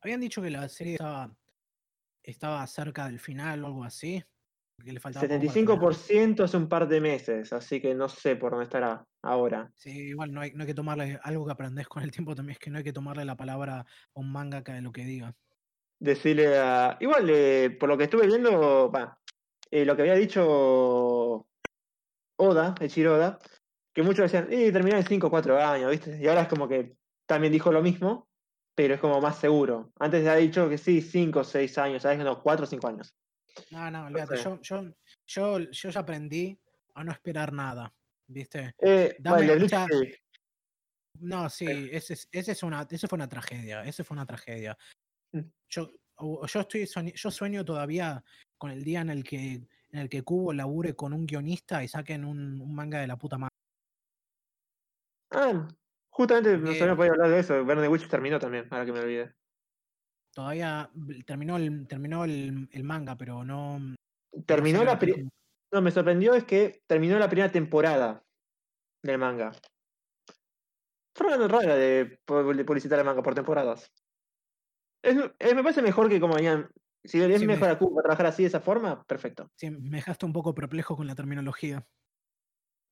Habían 0.04 0.20
dicho 0.20 0.40
que 0.40 0.50
la 0.50 0.68
serie 0.68 0.92
estaba, 0.92 1.34
estaba 2.22 2.64
cerca 2.68 3.06
del 3.06 3.18
final 3.18 3.64
o 3.64 3.66
algo 3.66 3.82
así. 3.82 4.22
Que 4.84 4.92
le 4.92 5.00
75% 5.00 6.44
hace 6.44 6.56
un 6.56 6.68
par 6.68 6.86
de 6.86 7.00
meses, 7.00 7.52
así 7.52 7.80
que 7.80 7.92
no 7.96 8.08
sé 8.08 8.36
por 8.36 8.52
dónde 8.52 8.66
estará. 8.66 9.04
ahora. 9.20 9.72
Sí, 9.74 10.10
igual 10.10 10.30
no 10.30 10.42
hay, 10.42 10.52
no 10.52 10.60
hay 10.60 10.68
que 10.68 10.74
tomarle 10.74 11.18
algo 11.24 11.44
que 11.44 11.50
aprendes 11.50 11.88
con 11.88 12.04
el 12.04 12.12
tiempo 12.12 12.36
también, 12.36 12.52
es 12.52 12.60
que 12.60 12.70
no 12.70 12.78
hay 12.78 12.84
que 12.84 12.92
tomarle 12.92 13.24
la 13.24 13.36
palabra 13.36 13.80
a 13.80 13.86
un 14.14 14.30
mangaka 14.30 14.74
de 14.74 14.82
lo 14.82 14.92
que 14.92 15.04
diga. 15.04 15.34
Decirle 16.00 16.56
a. 16.58 16.96
Igual, 17.00 17.28
eh, 17.30 17.76
por 17.78 17.88
lo 17.88 17.98
que 17.98 18.04
estuve 18.04 18.26
viendo, 18.26 18.90
eh, 19.70 19.84
lo 19.84 19.96
que 19.96 20.02
había 20.02 20.14
dicho 20.14 21.48
Oda, 22.36 22.74
Echiro 22.80 23.16
Oda, 23.16 23.38
que 23.94 24.02
muchos 24.02 24.30
decían, 24.30 24.48
y 24.52 24.72
terminó 24.72 24.96
en 24.96 25.04
5 25.06 25.28
o 25.28 25.30
4 25.30 25.58
años, 25.58 25.90
¿viste? 25.90 26.18
Y 26.20 26.28
ahora 26.28 26.42
es 26.42 26.48
como 26.48 26.68
que 26.68 26.96
también 27.26 27.52
dijo 27.52 27.72
lo 27.72 27.82
mismo, 27.82 28.28
pero 28.76 28.94
es 28.94 29.00
como 29.00 29.20
más 29.20 29.38
seguro. 29.38 29.92
Antes 29.98 30.26
ha 30.28 30.36
dicho 30.36 30.68
que 30.68 30.78
sí, 30.78 31.02
5 31.02 31.40
o 31.40 31.44
6 31.44 31.76
años, 31.78 32.02
¿sabes? 32.02 32.18
No, 32.20 32.42
4 32.42 32.64
o 32.64 32.68
5 32.68 32.88
años. 32.88 33.14
No, 33.70 33.90
no, 33.90 34.06
olvídate, 34.06 34.36
yo, 34.36 34.60
yo, 34.62 34.82
yo, 35.26 35.58
yo 35.70 35.90
ya 35.90 36.00
aprendí 36.00 36.60
a 36.94 37.02
no 37.04 37.12
esperar 37.12 37.52
nada, 37.52 37.92
¿viste? 38.28 38.74
Eh, 38.80 39.16
Dame- 39.20 39.48
vale, 39.48 39.68
sí. 39.68 40.14
No, 41.20 41.50
sí, 41.50 41.88
ese, 41.90 42.14
es- 42.14 42.28
ese 42.30 42.52
es 42.52 42.62
una, 42.62 42.86
ese 42.88 43.08
fue 43.08 43.16
una 43.16 43.28
tragedia, 43.28 43.82
ese 43.82 44.04
fue 44.04 44.14
una 44.14 44.26
tragedia. 44.26 44.76
Mm. 45.32 45.40
Yo, 45.68 45.90
yo 46.46 46.60
estoy 46.60 46.82
soñ- 46.82 47.14
yo 47.14 47.30
sueño 47.30 47.64
todavía 47.64 48.22
con 48.56 48.70
el 48.70 48.82
día 48.82 49.00
en 49.02 49.10
el 49.10 49.24
que 49.24 49.66
en 49.90 50.00
el 50.00 50.08
que 50.10 50.22
Kubo 50.22 50.52
labure 50.52 50.94
con 50.94 51.14
un 51.14 51.24
guionista 51.26 51.82
y 51.82 51.88
saquen 51.88 52.24
un, 52.24 52.60
un 52.60 52.74
manga 52.74 53.00
de 53.00 53.06
la 53.06 53.16
puta 53.16 53.38
madre. 53.38 53.54
Ah, 55.30 55.66
justamente 56.10 56.56
no 56.58 56.64
Porque- 56.64 56.78
sabía 56.78 56.96
podía 56.96 57.10
hablar 57.12 57.30
de 57.30 57.38
eso. 57.38 57.64
The 57.66 57.88
Witch 57.88 58.08
terminó 58.08 58.38
también, 58.38 58.66
ahora 58.70 58.84
que 58.84 58.92
me 58.92 59.00
olvidé. 59.00 59.34
Todavía 60.34 60.90
terminó 61.26 61.56
el, 61.56 61.86
terminó 61.88 62.24
el, 62.24 62.68
el 62.70 62.84
manga, 62.84 63.16
pero 63.16 63.44
no. 63.44 63.78
no 63.78 63.96
Terminó 64.46 64.78
salió 64.80 64.92
la 64.92 64.98
película. 64.98 65.28
No, 65.72 65.80
me 65.82 65.90
sorprendió 65.90 66.34
es 66.34 66.44
que 66.44 66.82
terminó 66.86 67.18
la 67.18 67.28
primera 67.28 67.50
temporada 67.50 68.22
del 69.02 69.18
manga. 69.18 69.52
Forma 71.16 71.48
rara 71.48 71.74
de 71.76 72.20
publicitar 72.26 72.98
el 72.98 73.04
manga 73.04 73.22
por 73.22 73.34
temporadas. 73.34 73.90
Es- 75.02 75.16
eh, 75.38 75.54
me 75.54 75.62
parece 75.62 75.82
mejor 75.82 76.08
que 76.08 76.20
como 76.20 76.34
venían. 76.34 76.70
Si 77.04 77.20
es 77.20 77.38
Sí, 77.38 77.46
me- 77.46 77.54
mejor 77.54 77.68
a 77.70 77.78
Cuba 77.78 78.02
trabajar 78.02 78.26
así 78.26 78.42
de 78.42 78.48
esa 78.48 78.60
forma, 78.60 79.04
perfecto. 79.04 79.50
Sí, 79.56 79.70
me 79.70 79.98
dejaste 79.98 80.24
un 80.26 80.32
poco 80.32 80.54
perplejo 80.54 80.96
con 80.96 81.06
la 81.06 81.14
terminología. 81.14 81.86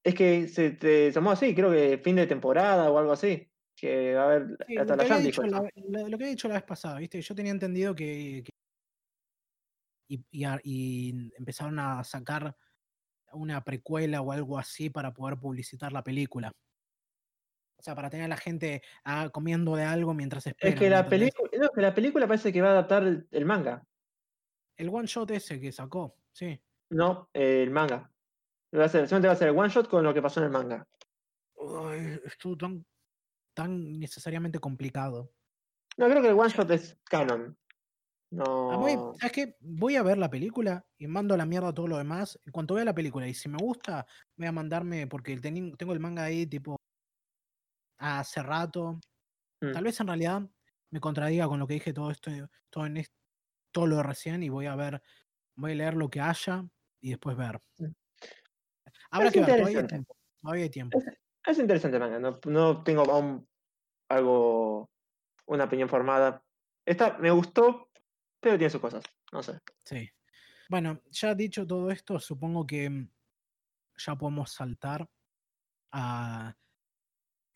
Es 0.05 0.15
que 0.15 0.47
se 0.49 0.70
te 0.70 1.11
llamó 1.11 1.33
así, 1.33 1.55
creo 1.55 1.70
que 1.73 1.99
fin 2.03 2.16
de 2.16 2.27
temporada 2.27 2.91
o 2.91 2.99
algo 2.99 3.12
así. 3.12 3.51
Que 3.74 4.15
va 4.15 4.23
a 4.23 4.24
haber 4.27 4.57
Sí, 4.66 4.77
hasta 4.77 4.97
la 4.97 5.19
dicho 5.19 5.43
la, 5.43 5.69
la- 5.74 6.01
lo 6.09 6.09
que 6.09 6.15
había 6.24 6.28
dicho 6.28 6.49
la 6.49 6.55
vez 6.55 6.62
pasada, 6.65 6.99
¿viste? 6.99 7.20
Yo 7.20 7.35
tenía 7.35 7.53
entendido 7.53 7.95
que. 7.95 8.43
que- 8.45 8.51
y, 10.09 10.24
y 10.31 10.45
a- 10.45 10.61
y 10.62 11.33
empezaron 11.37 11.78
a 11.78 12.05
sacar 12.05 12.57
una 13.33 13.62
precuela 13.65 14.23
o 14.23 14.33
algo 14.33 14.59
así 14.59 14.91
para 14.91 15.12
poder 15.15 15.39
publicitar 15.39 15.93
la 15.93 16.05
película. 16.05 16.53
O 17.78 17.82
sea, 17.82 17.94
para 17.94 18.11
tener 18.11 18.24
a 18.24 18.28
la 18.28 18.36
gente 18.36 18.82
ah, 19.05 19.28
comiendo 19.32 19.77
de 19.77 19.85
algo 19.85 20.15
mientras 20.15 20.47
esperan. 20.47 20.73
Es 20.73 20.78
que 20.78 20.86
¿me 20.86 20.90
la 20.90 21.09
película, 21.09 21.51
no, 21.61 21.69
que 21.70 21.81
la 21.82 21.94
película 21.94 22.27
parece 22.27 22.53
que 22.53 22.62
va 22.62 22.69
a 22.69 22.73
adaptar 22.73 23.03
el, 23.05 23.28
el 23.31 23.44
manga. 23.44 23.86
El 24.77 24.89
one 24.89 25.07
shot 25.07 25.31
ese 25.31 25.61
que 25.61 25.73
sacó, 25.73 26.16
sí. 26.32 26.61
No, 26.90 27.28
eh, 27.32 27.62
el 27.62 27.70
manga. 27.70 28.11
Va 28.74 28.85
a 28.85 28.89
ser, 28.89 29.09
solamente 29.09 29.28
va 29.28 29.35
a 29.35 29.36
ser 29.36 29.48
el 29.48 29.57
one 29.57 29.69
shot 29.69 29.89
con 29.89 30.05
lo 30.05 30.12
que 30.12 30.23
pasó 30.23 30.40
en 30.40 30.47
el 30.47 30.53
manga. 30.53 30.86
Ay, 31.59 32.20
estuvo 32.24 32.57
tan, 32.57 32.85
tan 33.55 33.98
necesariamente 33.98 34.59
complicado. 34.59 35.32
No, 35.97 36.09
creo 36.09 36.23
que 36.23 36.28
el 36.28 36.39
one 36.39 36.51
shot 36.51 36.70
es 36.70 36.98
canon. 37.05 37.57
No. 38.31 38.73
A 38.73 38.85
mí, 38.85 38.93
¿sabes 39.19 39.32
qué? 39.32 39.57
Voy 39.61 39.97
a 39.97 40.03
ver 40.03 40.19
la 40.19 40.28
película 40.28 40.85
y 40.98 41.07
mando 41.07 41.35
a 41.35 41.36
la 41.36 41.47
mierda 41.47 41.73
todo 41.73 41.86
lo 41.86 41.97
demás. 41.97 42.39
En 42.44 42.53
cuanto 42.53 42.74
vea 42.74 42.85
la 42.85 42.94
película 42.94 43.27
y 43.27 43.35
si 43.35 43.48
me 43.48 43.57
gusta, 43.59 44.05
voy 44.36 44.47
a 44.47 44.53
mandarme, 44.53 45.07
porque 45.07 45.39
tengo 45.39 45.93
el 45.93 46.01
manga 46.01 46.24
ahí, 46.24 46.47
tipo, 46.47 46.77
hace 47.98 48.43
rato. 48.43 49.01
Mm. 49.60 49.73
Tal 49.73 49.85
vez 49.85 50.01
en 50.01 50.06
realidad 50.06 50.43
me 50.90 51.01
contradiga 51.01 51.48
con 51.48 51.59
lo 51.59 51.66
que 51.66 51.74
dije 51.74 51.93
todo 51.93 52.10
esto, 52.10 52.31
todo, 52.70 52.86
en 52.86 52.97
est- 52.98 53.14
todo 53.73 53.86
lo 53.86 53.97
de 53.97 54.02
recién 54.02 54.43
y 54.43 54.48
voy 54.48 54.66
a 54.66 54.77
ver, 54.77 55.02
voy 55.56 55.73
a 55.73 55.74
leer 55.74 55.94
lo 55.94 56.09
que 56.09 56.20
haya 56.20 56.64
y 57.01 57.10
después 57.10 57.36
ver. 57.36 57.60
Mm. 57.78 57.86
Habrá 59.10 59.28
Es 59.28 59.32
que 59.35 59.40
ver, 59.40 59.59
todavía 59.60 59.78
hay 59.81 59.86
tiempo. 59.86 60.16
Todavía 60.40 60.64
hay 60.64 60.70
tiempo. 60.70 61.02
Es 61.44 61.59
interesante 61.59 61.98
manga. 61.98 62.18
No, 62.18 62.40
no 62.47 62.82
tengo 62.82 63.02
aún 63.10 63.48
algo. 64.09 64.90
Una 65.47 65.64
opinión 65.64 65.89
formada. 65.89 66.43
Esta 66.85 67.18
me 67.18 67.31
gustó, 67.31 67.89
pero 68.40 68.59
tiene 68.59 68.70
sus 68.70 68.81
cosas. 68.81 69.05
No 69.32 69.43
sé. 69.43 69.60
Sí. 69.85 70.09
Bueno, 70.68 71.01
ya 71.10 71.35
dicho 71.36 71.64
todo 71.66 71.90
esto, 71.93 72.18
supongo 72.18 72.66
que 72.66 73.09
ya 73.97 74.16
podemos 74.16 74.52
saltar 74.52 75.09
a 75.93 76.55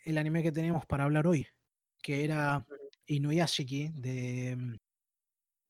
el 0.04 0.18
anime 0.18 0.42
que 0.42 0.52
tenemos 0.52 0.86
para 0.86 1.04
hablar 1.04 1.26
hoy, 1.26 1.46
que 2.02 2.24
era 2.24 2.64
Inuyashiki 3.06 3.88
de, 3.94 4.56
mm, 4.56 4.76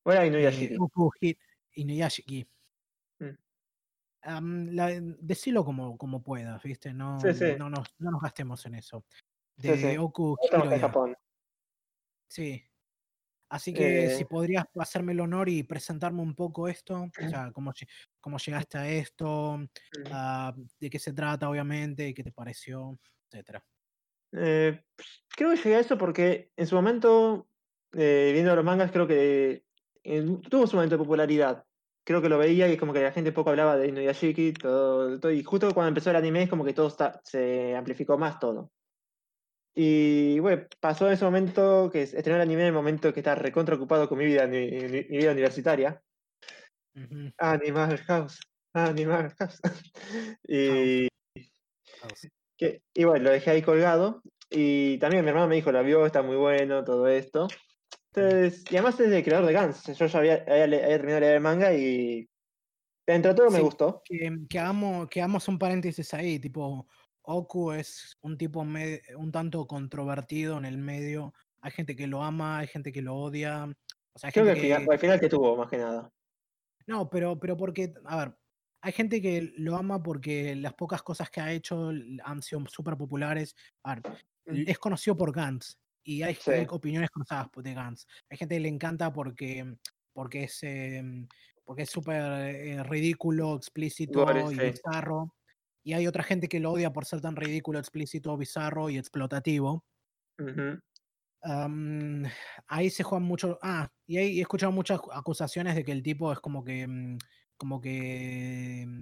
de 0.09 0.27
Inuyashiki. 0.27 0.77
Hit 1.19 1.39
Inuyashiki. 1.73 2.47
Mm. 3.19 4.69
La- 4.75 4.99
decilo 5.19 5.65
como, 5.65 5.97
como 5.97 6.21
puedas, 6.21 6.61
¿viste? 6.63 6.93
No, 6.93 7.19
Sí, 7.19 7.33
sí. 7.33 7.45
no, 7.57 7.69
nos, 7.69 7.87
no 7.99 8.11
nos 8.11 8.21
gastemos 8.21 8.65
en 8.65 8.75
eso. 8.75 9.05
De 9.57 9.77
sí. 9.77 9.97
Oku 9.97 10.37
Hiroya. 10.43 10.79
Japón. 10.79 11.15
Sí. 12.29 12.63
Así 13.49 13.73
que 13.73 14.11
si 14.11 14.23
Eh. 14.23 14.27
podrías 14.29 14.65
hacerme 14.79 15.11
el 15.11 15.19
honor 15.19 15.49
y 15.49 15.63
presentarme 15.63 16.21
un 16.21 16.35
poco 16.35 16.69
esto, 16.69 17.01
o 17.03 17.29
sea, 17.29 17.51
cómo, 17.51 17.73
cómo 18.21 18.37
llegaste 18.37 18.77
a 18.77 18.87
esto, 18.89 19.59
ah, 20.09 20.55
de 20.79 20.89
qué 20.89 20.97
se 20.99 21.11
trata, 21.11 21.49
obviamente, 21.49 22.13
qué 22.13 22.23
te 22.23 22.31
pareció, 22.31 22.97
etcétera. 23.29 23.61
Eh, 24.33 24.83
creo 25.35 25.51
que 25.51 25.57
llegué 25.57 25.75
a 25.75 25.79
eso 25.79 25.97
porque 25.97 26.51
en 26.55 26.67
su 26.67 26.75
momento, 26.75 27.47
eh, 27.93 28.31
viendo 28.33 28.55
los 28.55 28.65
mangas, 28.65 28.91
creo 28.91 29.07
que 29.07 29.63
tuvo 30.49 30.67
su 30.67 30.75
momento 30.75 30.95
de 30.95 31.03
popularidad. 31.03 31.65
Creo 32.03 32.21
que 32.21 32.29
lo 32.29 32.37
veía 32.39 32.67
y 32.67 32.73
es 32.73 32.79
como 32.79 32.93
que 32.93 33.01
la 33.03 33.11
gente 33.11 33.31
poco 33.31 33.51
hablaba 33.51 33.77
de 33.77 33.87
Inuyashiki, 33.89 34.53
todo, 34.53 35.19
todo, 35.19 35.31
y 35.31 35.43
justo 35.43 35.71
cuando 35.73 35.89
empezó 35.89 36.09
el 36.09 36.15
anime 36.15 36.43
es 36.43 36.49
como 36.49 36.65
que 36.65 36.73
todo 36.73 36.87
está, 36.87 37.21
se 37.23 37.75
amplificó 37.75 38.17
más 38.17 38.39
todo. 38.39 38.71
Y 39.73 40.39
bueno, 40.39 40.65
pasó 40.79 41.07
en 41.07 41.13
ese 41.13 41.23
momento 41.25 41.89
que 41.91 42.01
estrenó 42.01 42.35
el 42.35 42.41
anime 42.41 42.61
en 42.61 42.67
el 42.67 42.73
momento 42.73 43.13
que 43.13 43.19
estaba 43.21 43.35
recontra 43.35 43.75
ocupado 43.75 44.09
con 44.09 44.17
mi 44.17 44.25
vida, 44.25 44.47
mi, 44.47 44.69
mi- 44.69 44.89
mi 44.89 45.17
vida 45.17 45.31
universitaria. 45.31 46.01
Ujú, 46.95 47.31
Animal 47.37 47.97
House, 47.99 48.39
Animal 48.73 49.33
House. 49.37 49.61
y, 50.47 51.07
House. 52.01 52.27
Que, 52.61 52.83
y 52.93 53.03
bueno, 53.05 53.25
lo 53.25 53.31
dejé 53.31 53.49
ahí 53.49 53.61
colgado. 53.63 54.21
Y 54.51 54.97
también 54.99 55.23
mi 55.23 55.29
hermano 55.29 55.47
me 55.47 55.55
dijo, 55.55 55.71
la 55.71 55.81
vio, 55.81 56.05
está 56.05 56.21
muy 56.21 56.35
bueno, 56.35 56.83
todo 56.83 57.07
esto. 57.07 57.47
Entonces, 58.13 58.63
y 58.69 58.75
además 58.75 58.99
es 58.99 59.11
el 59.11 59.23
creador 59.23 59.47
de 59.47 59.53
Gans. 59.53 59.97
Yo 59.97 60.05
ya 60.05 60.19
había, 60.19 60.43
había, 60.47 60.67
le- 60.67 60.83
había 60.83 60.97
terminado 60.97 61.15
de 61.15 61.21
leer 61.21 61.35
el 61.35 61.41
manga 61.41 61.73
y 61.73 62.29
dentro 63.07 63.31
de 63.31 63.35
todo 63.37 63.49
me 63.49 63.57
Sí. 63.57 63.63
gustó. 63.63 64.01
Que, 64.05 64.37
que, 64.47 64.59
hagamos, 64.59 65.09
que 65.09 65.21
hagamos 65.21 65.47
un 65.47 65.57
paréntesis 65.57 66.13
ahí, 66.13 66.37
tipo, 66.39 66.87
Oku 67.23 67.71
es 67.71 68.17
un 68.21 68.37
tipo 68.37 68.63
me- 68.63 69.01
un 69.17 69.31
tanto 69.31 69.65
controvertido 69.65 70.57
en 70.57 70.65
el 70.65 70.77
medio. 70.77 71.33
Hay 71.61 71.71
gente 71.71 71.95
que 71.95 72.05
lo 72.07 72.21
ama, 72.21 72.59
hay 72.59 72.67
gente 72.67 72.91
que 72.91 73.01
lo 73.01 73.15
odia. 73.15 73.63
O 74.13 74.19
sea, 74.19 74.27
hay 74.27 74.33
Creo 74.33 74.45
que 74.45 74.51
gente 74.55 74.73
al 74.73 74.79
final, 74.81 74.93
al 74.93 74.99
final 74.99 75.19
que 75.19 75.29
tuvo, 75.29 75.55
más 75.55 75.69
que 75.69 75.77
nada. 75.77 76.11
No, 76.87 77.09
pero, 77.09 77.39
pero 77.39 77.55
porque, 77.55 77.93
a 78.05 78.17
ver, 78.17 78.35
hay 78.81 78.91
gente 78.91 79.21
que 79.21 79.53
lo 79.57 79.75
ama 79.77 80.01
porque 80.01 80.55
las 80.55 80.73
pocas 80.73 81.03
cosas 81.03 81.29
que 81.29 81.41
ha 81.41 81.51
hecho 81.51 81.91
han 82.23 82.41
sido 82.41 82.65
súper 82.67 82.97
populares. 82.97 83.55
Ver, 83.85 84.03
es 84.45 84.79
conocido 84.79 85.15
por 85.15 85.31
Gantz 85.33 85.77
y 86.03 86.23
hay, 86.23 86.35
Sí. 86.35 86.51
opiniones 86.69 87.11
cruzadas 87.11 87.47
de 87.55 87.73
Gantz. 87.73 88.07
Hay 88.29 88.37
gente 88.37 88.55
que 88.55 88.61
le 88.61 88.69
encanta 88.69 89.13
porque, 89.13 89.75
porque 90.13 90.43
es 90.45 90.63
em, 90.63 91.27
porque 91.63 91.83
es 91.83 91.89
súper 91.89 92.21
eh, 92.55 92.83
ridículo, 92.83 93.55
explícito 93.55 94.23
Gore, 94.25 94.41
y 94.51 94.55
sí. 94.55 94.61
bizarro. 94.71 95.35
Y 95.83 95.93
hay 95.93 96.07
otra 96.07 96.23
gente 96.23 96.47
que 96.49 96.59
lo 96.59 96.71
odia 96.71 96.91
por 96.91 97.05
ser 97.05 97.21
tan 97.21 97.35
ridículo, 97.35 97.79
explícito, 97.79 98.35
bizarro 98.37 98.89
y 98.89 98.97
explotativo. 98.97 99.85
Ujú. 100.39 100.79
Am, 101.43 102.23
ahí 102.67 102.89
se 102.89 103.03
juegan 103.03 103.27
mucho. 103.27 103.57
Ah, 103.61 103.89
y 104.05 104.17
ahí 104.17 104.39
he 104.39 104.41
escuchado 104.41 104.71
muchas 104.71 104.99
acusaciones 105.13 105.75
de 105.75 105.83
que 105.85 105.91
el 105.91 106.03
tipo 106.03 106.31
es 106.33 106.39
como 106.39 106.63
que. 106.63 106.87
mm, 106.87 107.17
como 107.61 107.81
que. 107.81 108.85
mm, 108.87 109.01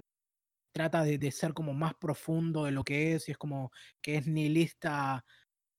trata 0.74 1.04
de, 1.04 1.18
de 1.18 1.32
ser 1.32 1.54
como 1.54 1.74
más 1.74 1.94
profundo 1.96 2.64
de 2.66 2.72
lo 2.72 2.84
que 2.84 3.14
es. 3.14 3.28
Y 3.28 3.32
es 3.32 3.38
como 3.38 3.72
que 4.02 4.16
es 4.18 4.26
nihilista. 4.28 5.24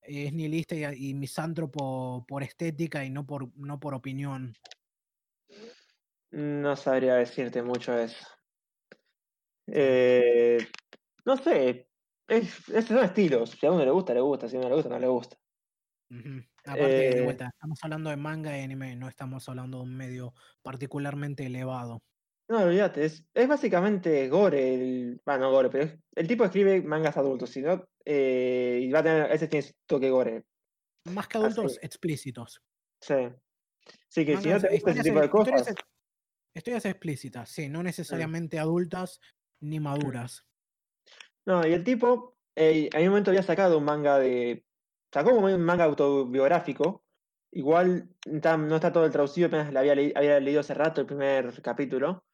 Es 0.01 0.33
nihilista 0.33 0.75
y, 0.95 1.11
y 1.11 1.15
misántropo 1.15 2.25
por 2.27 2.43
estética 2.43 3.05
y 3.05 3.11
no 3.11 3.25
por, 3.27 3.49
no 3.57 3.79
por 3.81 3.95
opinión. 3.95 4.55
No 6.33 6.75
sabría 6.75 7.15
decirte 7.15 7.63
mucho 7.63 7.97
eso. 7.97 8.27
Eh, 9.67 10.57
no 11.25 11.37
sé. 11.37 11.89
Es, 12.27 12.69
es- 12.69 12.85
son 12.85 12.99
estilos. 12.99 13.51
Si 13.51 13.65
a 13.65 13.71
uno 13.71 13.85
le 13.85 13.91
gusta, 13.91 14.13
le 14.13 14.21
gusta. 14.21 14.47
Si 14.49 14.55
a 14.57 14.59
uno 14.59 14.69
le 14.69 14.75
gusta, 14.75 14.89
no 14.89 14.99
le 14.99 15.07
gusta. 15.07 15.37
Ujú. 16.09 16.43
Aparte, 16.65 17.03
de 17.09 17.21
Eh, 17.21 17.21
vuelta, 17.21 17.47
estamos 17.47 17.79
hablando 17.83 18.09
de 18.09 18.17
manga 18.17 18.57
y 18.57 18.61
anime, 18.63 18.95
no 18.97 19.07
estamos 19.07 19.47
hablando 19.47 19.77
de 19.77 19.83
un 19.83 19.95
medio 19.95 20.33
particularmente 20.61 21.45
elevado. 21.45 22.01
No, 22.51 22.63
olvídate, 22.63 23.05
es, 23.05 23.23
es 23.33 23.47
básicamente 23.47 24.27
gore. 24.27 24.73
El, 24.73 25.21
bueno, 25.25 25.45
no 25.45 25.51
gore, 25.51 25.69
pero 25.69 25.85
es- 25.85 25.97
el 26.15 26.27
tipo 26.27 26.43
escribe 26.43 26.81
mangas 26.81 27.15
adultos, 27.15 27.49
si 27.49 27.61
no, 27.61 27.87
eh, 28.03 28.79
y 28.83 28.91
va 28.91 28.99
a 28.99 29.03
tener, 29.03 29.31
ese 29.31 29.47
tiene 29.47 29.67
su 29.67 29.73
toque 29.85 30.09
gore. 30.09 30.43
Más 31.05 31.29
que 31.29 31.37
Así. 31.37 31.45
adultos, 31.47 31.79
explícitos. 31.81 32.61
Sí. 33.01 33.15
Sí, 34.09 34.25
que 34.25 34.35
si 34.35 34.49
no 34.49 34.55
Mangas- 34.55 34.61
te 34.63 34.73
gusta 34.75 34.91
ese 34.91 35.03
tipo 35.03 35.21
de 35.21 35.29
cosas, 35.29 35.73
historias 36.53 36.85
explícitas, 36.85 37.49
sí, 37.49 37.69
no 37.69 37.83
necesariamente 37.83 38.59
adultas 38.59 39.21
ni 39.61 39.79
maduras. 39.79 40.45
No, 41.45 41.65
y 41.65 41.71
el 41.71 41.85
tipo, 41.85 42.35
eh, 42.57 42.89
en 42.91 43.03
un 43.03 43.09
momento 43.11 43.31
había 43.31 43.43
sacado 43.43 43.77
un 43.77 43.85
manga 43.85 44.19
de. 44.19 44.65
Sacó 45.13 45.33
un 45.33 45.61
manga 45.63 45.85
autobiográfico. 45.85 47.05
Igual 47.53 48.09
no 48.27 48.75
está 48.75 48.91
todo 48.91 49.05
el 49.05 49.11
traducido, 49.13 49.47
apenas 49.47 49.73
había, 49.73 49.95
leí- 49.95 50.11
había 50.15 50.39
leído 50.41 50.59
hace 50.59 50.73
rato 50.73 50.99
el 50.99 51.07
primer 51.07 51.61
capítulo. 51.61 52.25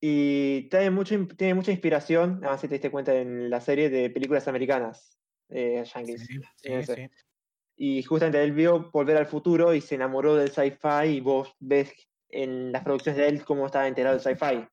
Y 0.00 0.68
tiene, 0.68 0.90
mucho, 0.90 1.26
tiene 1.36 1.54
mucha 1.54 1.72
inspiración, 1.72 2.38
además 2.42 2.60
si 2.60 2.68
te 2.68 2.74
diste 2.74 2.90
cuenta 2.90 3.14
en 3.14 3.50
la 3.50 3.60
serie 3.60 3.90
de 3.90 4.10
películas 4.10 4.46
americanas, 4.46 5.18
eh, 5.48 5.82
yankees. 5.92 6.24
Sí, 6.24 6.40
sí, 6.56 6.82
sí. 6.84 7.10
Y 7.76 8.02
justamente 8.02 8.42
él 8.42 8.52
vio 8.52 8.90
Volver 8.92 9.16
al 9.16 9.26
Futuro 9.26 9.72
y 9.72 9.80
se 9.80 9.94
enamoró 9.94 10.34
del 10.34 10.50
sci-fi 10.50 11.06
y 11.06 11.20
vos 11.20 11.54
ves 11.60 11.92
en 12.28 12.72
las 12.72 12.82
producciones 12.82 13.18
de 13.18 13.28
él 13.28 13.44
cómo 13.44 13.66
estaba 13.66 13.86
enterado 13.86 14.18
del 14.18 14.24
sci-fi. 14.24 14.66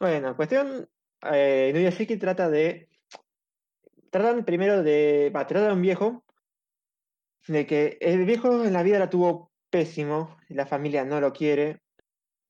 Bueno, 0.00 0.36
cuestión, 0.36 0.88
eh, 1.30 1.68
Inuyashiki 1.70 2.16
trata 2.16 2.48
de, 2.48 2.88
tratan 4.10 4.44
primero 4.44 4.82
de, 4.82 5.30
va, 5.34 5.46
trata 5.46 5.66
de 5.66 5.72
un 5.72 5.82
viejo, 5.82 6.24
de 7.46 7.66
que 7.66 7.98
el 8.00 8.24
viejo 8.24 8.64
en 8.64 8.72
la 8.72 8.82
vida 8.82 8.98
la 8.98 9.10
tuvo 9.10 9.52
pésimo, 9.70 10.38
la 10.48 10.66
familia 10.66 11.04
no 11.04 11.20
lo 11.20 11.32
quiere, 11.32 11.82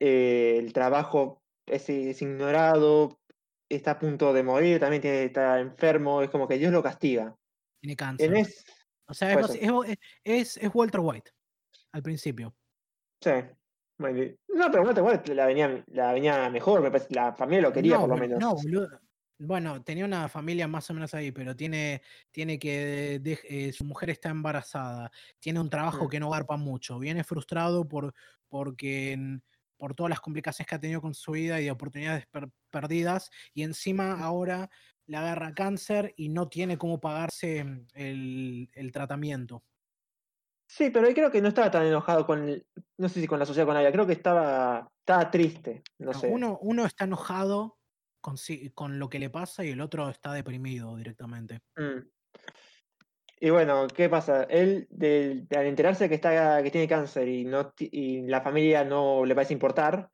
eh, 0.00 0.56
el 0.58 0.72
trabajo 0.72 1.42
es, 1.66 1.88
es 1.90 2.22
ignorado, 2.22 3.20
está 3.68 3.92
a 3.92 3.98
punto 3.98 4.32
de 4.32 4.42
morir, 4.42 4.80
también 4.80 5.02
tiene, 5.02 5.24
está 5.24 5.60
enfermo, 5.60 6.22
es 6.22 6.30
como 6.30 6.48
que 6.48 6.58
Dios 6.58 6.72
lo 6.72 6.82
castiga. 6.82 7.36
Tiene 7.80 7.96
En 8.18 8.28
cáncer. 8.28 8.34
es, 8.34 8.64
O 9.08 9.14
sea, 9.14 9.34
es, 10.24 10.60
Walter 10.74 11.00
White 11.00 11.30
al 11.92 12.02
principio. 12.02 12.54
sí, 13.22 13.30
bueno, 13.98 14.32
no, 14.48 14.70
pero 14.70 14.84
Walter 14.84 15.02
White 15.04 15.34
la 15.34 15.46
venía, 15.46 15.84
la 15.88 16.12
venía 16.12 16.48
mejor, 16.50 16.80
me 16.82 16.90
parece, 16.90 17.14
la 17.14 17.32
familia 17.34 17.62
lo 17.62 17.72
quería 17.72 17.96
no, 17.96 18.00
por 18.00 18.10
lo 18.10 18.16
menos. 18.16 18.38
no, 18.38 18.54
boludo. 18.54 19.00
Bueno, 19.40 19.82
tenía 19.84 20.04
una 20.04 20.28
familia 20.28 20.66
más 20.66 20.90
o 20.90 20.94
menos 20.94 21.14
ahí, 21.14 21.30
pero 21.30 21.54
tiene, 21.54 22.02
tiene 22.32 22.58
que 22.58 23.20
eh, 23.24 23.72
su 23.72 23.84
mujer 23.84 24.10
está 24.10 24.30
embarazada, 24.30 25.12
tiene 25.38 25.60
un 25.60 25.70
trabajo 25.70 26.06
Mm. 26.06 26.08
que 26.08 26.20
no 26.20 26.30
garpa 26.30 26.56
mucho, 26.56 26.98
viene 26.98 27.22
frustrado 27.24 27.86
por 27.86 28.14
porque 28.48 29.38
por 29.78 29.94
todas 29.94 30.10
las 30.10 30.20
complicaciones 30.20 30.68
que 30.68 30.74
ha 30.74 30.80
tenido 30.80 31.00
con 31.00 31.14
su 31.14 31.32
vida 31.32 31.60
y 31.60 31.64
de 31.64 31.70
oportunidades 31.70 32.26
per- 32.26 32.50
perdidas, 32.70 33.30
y 33.54 33.62
encima 33.62 34.20
ahora 34.22 34.68
le 35.06 35.16
agarra 35.16 35.54
cáncer 35.54 36.12
y 36.16 36.28
no 36.28 36.48
tiene 36.48 36.76
cómo 36.78 37.00
pagarse 37.00 37.64
mm, 37.64 37.86
el, 37.94 38.70
el 38.74 38.92
tratamiento. 38.92 39.64
Sí, 40.70 40.90
pero 40.90 41.06
ahí 41.06 41.14
creo 41.14 41.30
que 41.30 41.40
no 41.40 41.48
estaba 41.48 41.70
tan 41.70 41.86
enojado 41.86 42.26
con, 42.26 42.46
el- 42.48 42.66
no 42.98 43.08
sé 43.08 43.20
si 43.20 43.26
con 43.26 43.38
la 43.38 43.46
sociedad 43.46 43.66
con 43.66 43.76
ella, 43.76 43.90
creo 43.92 44.06
que 44.06 44.12
estaba, 44.12 44.86
estaba 45.00 45.30
triste, 45.30 45.82
no 45.98 46.12
No, 46.12 46.20
sé. 46.20 46.28
Uno, 46.30 46.58
uno 46.60 46.84
está 46.84 47.04
enojado 47.04 47.78
con, 48.20 48.36
con 48.74 48.98
lo 48.98 49.08
que 49.08 49.18
le 49.18 49.30
pasa 49.30 49.64
y 49.64 49.70
el 49.70 49.80
otro 49.80 50.08
está 50.10 50.32
deprimido 50.32 50.96
directamente. 50.96 51.60
Mm. 51.76 52.08
Y 53.40 53.50
bueno, 53.50 53.86
¿qué 53.88 54.08
pasa? 54.08 54.44
Él, 54.44 54.86
del- 54.90 55.46
al 55.56 55.66
enterarse 55.66 56.08
que 56.08 56.16
está, 56.16 56.62
que 56.62 56.70
tiene 56.70 56.88
cáncer 56.88 57.28
y 57.28 57.44
no 57.44 57.72
y 57.78 58.22
la 58.22 58.40
familia 58.40 58.84
no 58.84 59.24
le 59.24 59.34
parece 59.34 59.52
importar, 59.52 60.10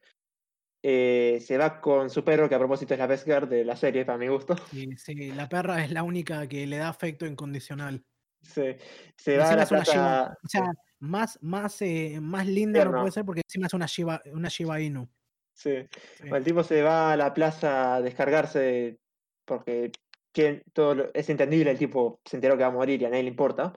eh, 0.82 1.38
se 1.40 1.56
va 1.56 1.80
con 1.80 2.10
su 2.10 2.22
perro, 2.22 2.48
que 2.48 2.54
a 2.54 2.58
propósito 2.58 2.92
es 2.92 3.00
la 3.00 3.06
Best 3.06 3.24
Girl 3.24 3.48
de 3.48 3.64
la 3.64 3.76
serie, 3.76 4.04
para 4.04 4.18
mi 4.18 4.28
gusto. 4.28 4.54
Sí, 4.70 4.90
sí, 4.96 5.32
la 5.32 5.48
perra 5.48 5.82
es 5.82 5.90
la 5.90 6.02
única 6.02 6.46
que 6.46 6.66
le 6.66 6.76
da 6.76 6.88
afecto 6.88 7.24
incondicional. 7.24 8.04
Se, 8.42 8.78
se 9.16 9.38
va 9.38 9.48
a 9.48 9.56
la 9.56 9.64
plaza. 9.66 10.36
o 10.44 10.48
sea, 10.48 10.70
más, 10.98 11.38
más, 11.42 11.80
eh, 11.80 12.18
más 12.20 12.46
linda 12.46 12.84
no 12.84 12.90
puede 13.00 13.12
ser 13.12 13.24
porque 13.24 13.40
encima 13.46 13.66
es 13.68 13.72
una 13.72 13.86
Shiba, 13.86 14.20
una 14.32 14.48
Shiba 14.50 14.78
Inu. 14.80 15.08
Sí. 15.54 15.86
Sí. 16.20 16.28
El 16.30 16.44
tipo 16.44 16.62
se 16.62 16.82
va 16.82 17.12
a 17.12 17.16
la 17.16 17.32
plaza 17.32 17.94
a 17.94 18.02
descargarse 18.02 18.98
porque 19.46 19.92
que- 20.34 20.62
todo 20.74 20.94
lo- 20.94 21.14
es 21.14 21.30
entendible, 21.30 21.70
el 21.70 21.78
tipo 21.78 22.20
se 22.24 22.36
enteró 22.36 22.56
que 22.56 22.64
va 22.64 22.68
a 22.68 22.72
morir 22.72 23.00
y 23.00 23.04
a 23.06 23.08
nadie 23.08 23.22
le 23.22 23.30
importa. 23.30 23.72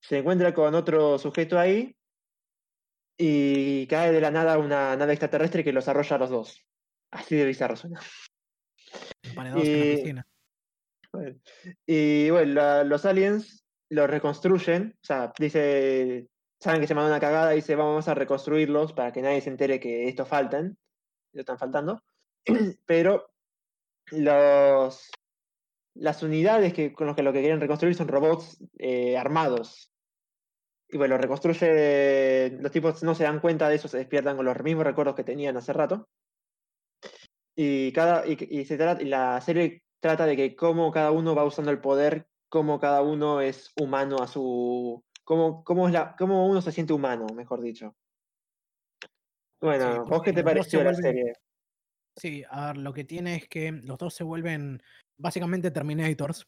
Se 0.00 0.18
encuentra 0.18 0.54
con 0.54 0.74
otro 0.74 1.18
sujeto 1.18 1.58
ahí 1.58 1.94
y 3.18 3.86
cae 3.88 4.12
de 4.12 4.20
la 4.20 4.30
nada 4.30 4.58
una 4.58 4.96
nave 4.96 5.12
extraterrestre 5.12 5.64
que 5.64 5.72
los 5.72 5.88
arrolla 5.88 6.16
a 6.16 6.18
los 6.20 6.30
dos. 6.30 6.64
Así 7.10 7.36
de 7.36 7.44
bizarro 7.44 7.76
suena. 7.76 8.00
Y-. 9.56 10.12
Bueno, 11.12 11.40
Y 11.86 12.30
bueno, 12.30 12.52
la- 12.54 12.84
los 12.84 13.04
aliens 13.04 13.64
lo 13.90 14.06
reconstruyen, 14.06 14.94
o 15.02 15.04
sea, 15.04 15.32
dice, 15.38 16.28
saben 16.60 16.80
que 16.80 16.86
se 16.86 16.94
mandan 16.94 17.12
una 17.12 17.20
cagada 17.20 17.54
y 17.54 17.56
dice, 17.56 17.74
vamos 17.74 18.06
a 18.08 18.14
reconstruirlos 18.14 18.92
para 18.92 19.12
que 19.12 19.22
nadie 19.22 19.40
se 19.40 19.50
entere 19.50 19.80
que 19.80 20.06
estos 20.06 20.28
faltan, 20.28 20.78
lo 21.32 21.40
están 21.40 21.58
faltando. 21.58 22.02
Pero 22.86 23.30
los, 24.10 25.10
las 25.98 26.22
unidades 26.22 26.72
que, 26.72 26.92
con 26.92 27.06
las 27.06 27.16
que 27.16 27.22
lo 27.22 27.32
que 27.32 27.40
quieren 27.40 27.60
reconstruir 27.60 27.94
son 27.94 28.08
robots 28.08 28.58
eh, 28.78 29.16
armados. 29.16 29.92
Y 30.88 30.96
bueno, 30.96 31.16
lo 31.16 31.20
reconstruye, 31.20 32.50
los 32.60 32.72
tipos 32.72 33.02
no 33.02 33.14
se 33.14 33.24
dan 33.24 33.40
cuenta 33.40 33.68
de 33.68 33.76
eso, 33.76 33.88
se 33.88 33.98
despiertan 33.98 34.36
con 34.36 34.46
los 34.46 34.62
mismos 34.62 34.84
recuerdos 34.84 35.14
que 35.14 35.24
tenían 35.24 35.56
hace 35.56 35.72
rato. 35.72 36.08
Y, 37.54 37.92
cada, 37.92 38.26
y, 38.26 38.36
y 38.48 38.64
se 38.64 38.76
trata, 38.76 39.02
y 39.02 39.06
la 39.06 39.40
serie 39.40 39.82
trata 40.00 40.24
de 40.26 40.36
que 40.36 40.54
cómo 40.56 40.90
cada 40.92 41.10
uno 41.10 41.34
va 41.34 41.44
usando 41.44 41.70
el 41.70 41.80
poder, 41.80 42.28
cómo 42.48 42.78
cada 42.78 43.02
uno 43.02 43.40
es 43.40 43.72
humano 43.80 44.18
a 44.22 44.28
su. 44.28 45.04
cómo, 45.24 45.64
cómo, 45.64 45.88
es 45.88 45.92
la, 45.92 46.14
cómo 46.16 46.46
uno 46.46 46.62
se 46.62 46.72
siente 46.72 46.92
humano, 46.92 47.26
mejor 47.34 47.60
dicho. 47.60 47.96
Bueno, 49.60 50.04
Sí, 50.04 50.10
¿vos 50.10 50.22
qué 50.22 50.32
te 50.32 50.44
pareció 50.44 50.82
la 50.84 50.92
vuelven- 50.92 51.02
serie? 51.02 51.32
Sí, 52.16 52.44
a 52.48 52.68
ver, 52.68 52.78
lo 52.78 52.92
que 52.92 53.04
tiene 53.04 53.36
es 53.36 53.48
que 53.48 53.72
los 53.72 53.98
dos 53.98 54.14
se 54.14 54.24
vuelven 54.24 54.80
básicamente 55.18 55.70
Terminators, 55.70 56.46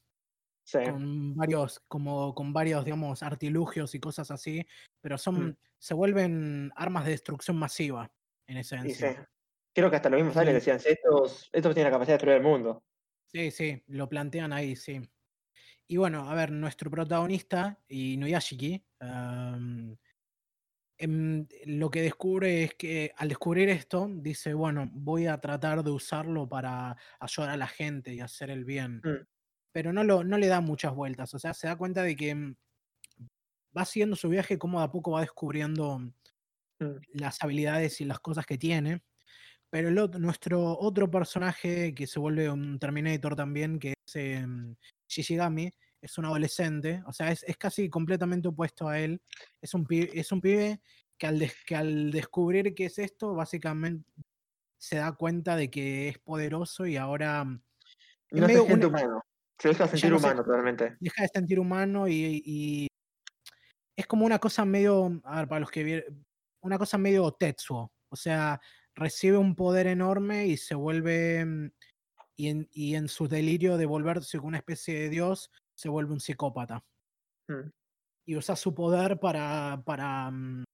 Sí. 0.66 0.78
con 0.84 1.34
varios, 1.34 1.80
como 1.88 2.34
con 2.34 2.52
varios, 2.52 2.84
digamos, 2.84 3.22
artilugios 3.22 3.94
y 3.94 4.00
cosas 4.00 4.30
así, 4.30 4.64
pero 5.00 5.18
son, 5.18 5.48
Mm. 5.50 5.56
se 5.78 5.94
vuelven 5.94 6.70
armas 6.76 7.04
de 7.06 7.12
destrucción 7.12 7.56
masiva, 7.58 8.12
en 8.46 8.58
Y 8.58 8.64
sí. 8.64 8.74
esencia. 8.76 9.30
Creo 9.74 9.90
que 9.90 9.96
hasta 9.96 10.10
los 10.10 10.18
mismos 10.20 10.36
aliens 10.36 10.64
decían, 10.64 10.76
estos, 10.84 11.48
estos 11.52 11.74
tienen 11.74 11.90
la 11.92 11.96
capacidad 11.96 12.14
de 12.14 12.18
destruir 12.18 12.36
el 12.38 12.42
mundo. 12.42 12.84
Sí, 13.26 13.50
sí, 13.50 13.82
lo 13.86 14.08
plantean 14.08 14.52
ahí, 14.52 14.76
sí. 14.76 15.00
Y 15.88 15.96
bueno, 15.96 16.30
a 16.30 16.34
ver, 16.34 16.52
nuestro 16.52 16.90
protagonista, 16.90 17.80
Inuyashiki, 17.88 18.84
am, 19.00 19.96
em, 21.00 21.46
lo 21.66 21.90
que 21.90 22.02
descubre 22.02 22.64
es 22.64 22.74
que 22.74 23.12
al 23.16 23.28
descubrir 23.28 23.68
esto, 23.68 24.08
dice, 24.12 24.54
bueno, 24.54 24.88
voy 24.92 25.26
a 25.26 25.38
tratar 25.38 25.82
de 25.82 25.90
usarlo 25.90 26.48
para 26.48 26.96
ayudar 27.18 27.50
a 27.50 27.56
la 27.56 27.66
gente 27.66 28.14
y 28.14 28.20
hacer 28.20 28.50
el 28.50 28.64
bien. 28.64 29.00
Mm. 29.04 29.26
Pero 29.72 29.92
no, 29.92 30.04
lo, 30.04 30.24
no 30.24 30.38
le 30.38 30.48
da 30.48 30.60
muchas 30.60 30.94
vueltas, 30.94 31.34
o 31.34 31.38
sea, 31.38 31.54
se 31.54 31.66
da 31.68 31.76
cuenta 31.76 32.02
de 32.02 32.16
que 32.16 32.34
mm, 32.34 32.56
va 33.76 33.84
siguiendo 33.84 34.16
su 34.16 34.28
viaje, 34.28 34.58
como 34.58 34.78
de 34.78 34.84
a 34.86 34.90
poco 34.90 35.12
va 35.12 35.20
descubriendo 35.20 36.00
Mm. 36.80 37.00
las 37.12 37.42
habilidades 37.42 38.00
y 38.00 38.04
las 38.04 38.20
cosas 38.20 38.46
que 38.46 38.58
tiene. 38.58 39.02
Pero 39.70 39.88
el 39.88 40.20
nuestro 40.20 40.78
otro 40.78 41.10
personaje 41.10 41.94
que 41.94 42.06
se 42.06 42.20
vuelve 42.20 42.50
un 42.50 42.78
Terminator 42.78 43.36
también, 43.36 43.78
que 43.78 43.94
es 44.06 44.16
em, 44.16 44.76
Shishigami, 45.08 45.70
es 46.02 46.16
un 46.18 46.24
adolescente, 46.24 47.02
o 47.06 47.12
sea, 47.12 47.30
es, 47.30 47.42
es 47.44 47.56
casi 47.56 47.88
completamente 47.90 48.48
opuesto 48.48 48.88
a 48.88 48.98
él. 48.98 49.20
Es 49.60 49.74
un 49.74 49.84
pibe, 49.84 50.10
es 50.18 50.32
un 50.32 50.40
pibe 50.40 50.80
que, 51.18 51.26
al 51.26 51.38
des- 51.38 51.64
que 51.66 51.76
al 51.76 52.10
descubrir 52.10 52.74
qué 52.74 52.86
es 52.86 52.98
esto, 52.98 53.34
básicamente 53.34 54.04
se 54.78 54.96
da 54.96 55.12
cuenta 55.12 55.56
de 55.56 55.70
que 55.70 56.08
es 56.08 56.18
poderoso 56.18 56.86
y 56.86 56.96
ahora 56.96 57.44
mm, 57.44 57.60
No 58.32 58.46
se 58.48 58.54
siente 58.64 58.86
una- 58.86 58.98
humano. 58.98 59.20
Se 59.58 59.68
deja 59.68 59.86
sentir 59.88 60.10
no 60.10 60.18
se- 60.18 60.24
humano 60.26 60.42
totalmente. 60.44 60.96
deja 61.00 61.22
de 61.22 61.28
sentir 61.28 61.60
humano 61.60 62.08
y, 62.08 62.42
y 62.46 62.86
es 63.96 64.06
como 64.06 64.24
una 64.24 64.38
cosa 64.38 64.64
medio, 64.64 65.20
a 65.24 65.36
ver, 65.40 65.48
para 65.48 65.60
los 65.60 65.70
que 65.70 65.84
vieron, 65.84 66.24
una 66.62 66.78
cosa 66.78 66.96
medio 66.98 67.30
Tetsuo, 67.32 67.92
o 68.08 68.16
sea, 68.16 68.60
recibe 68.94 69.36
un 69.36 69.54
poder 69.54 69.86
enorme 69.86 70.46
y 70.46 70.56
se 70.56 70.74
vuelve, 70.74 71.44
mm, 71.44 71.70
y 72.36 72.48
en, 72.48 72.68
y 72.72 72.94
en 72.94 73.08
su 73.08 73.28
delirio 73.28 73.76
de 73.76 73.84
volverse 73.84 74.38
una 74.38 74.56
especie 74.56 74.98
de 74.98 75.08
dios, 75.10 75.50
se 75.80 75.88
vuelve 75.88 76.12
un 76.12 76.20
psicópata. 76.20 76.84
Mm. 77.48 77.70
Y 78.26 78.36
usa 78.36 78.54
su 78.54 78.74
poder 78.74 79.18
para, 79.18 79.82
para 79.86 80.30
mm, 80.30 80.64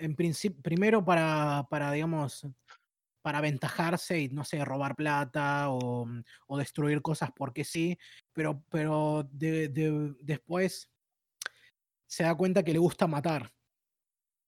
en 0.00 0.14
principio, 0.14 0.60
primero 0.62 1.02
para, 1.02 1.66
para, 1.70 1.90
digamos, 1.92 2.46
para 3.22 3.38
aventajarse 3.38 4.20
y, 4.20 4.28
no 4.28 4.44
sé, 4.44 4.62
robar 4.64 4.94
plata 4.94 5.70
o, 5.70 6.04
mm, 6.04 6.22
o 6.48 6.58
destruir 6.58 7.00
cosas 7.00 7.30
porque 7.34 7.64
sí, 7.64 7.98
pero, 8.34 8.62
pero 8.68 9.26
de- 9.32 9.68
de- 9.68 10.14
después 10.20 10.90
se 12.06 12.24
da 12.24 12.34
cuenta 12.36 12.62
que 12.62 12.72
le 12.74 12.78
gusta 12.78 13.06
matar 13.06 13.50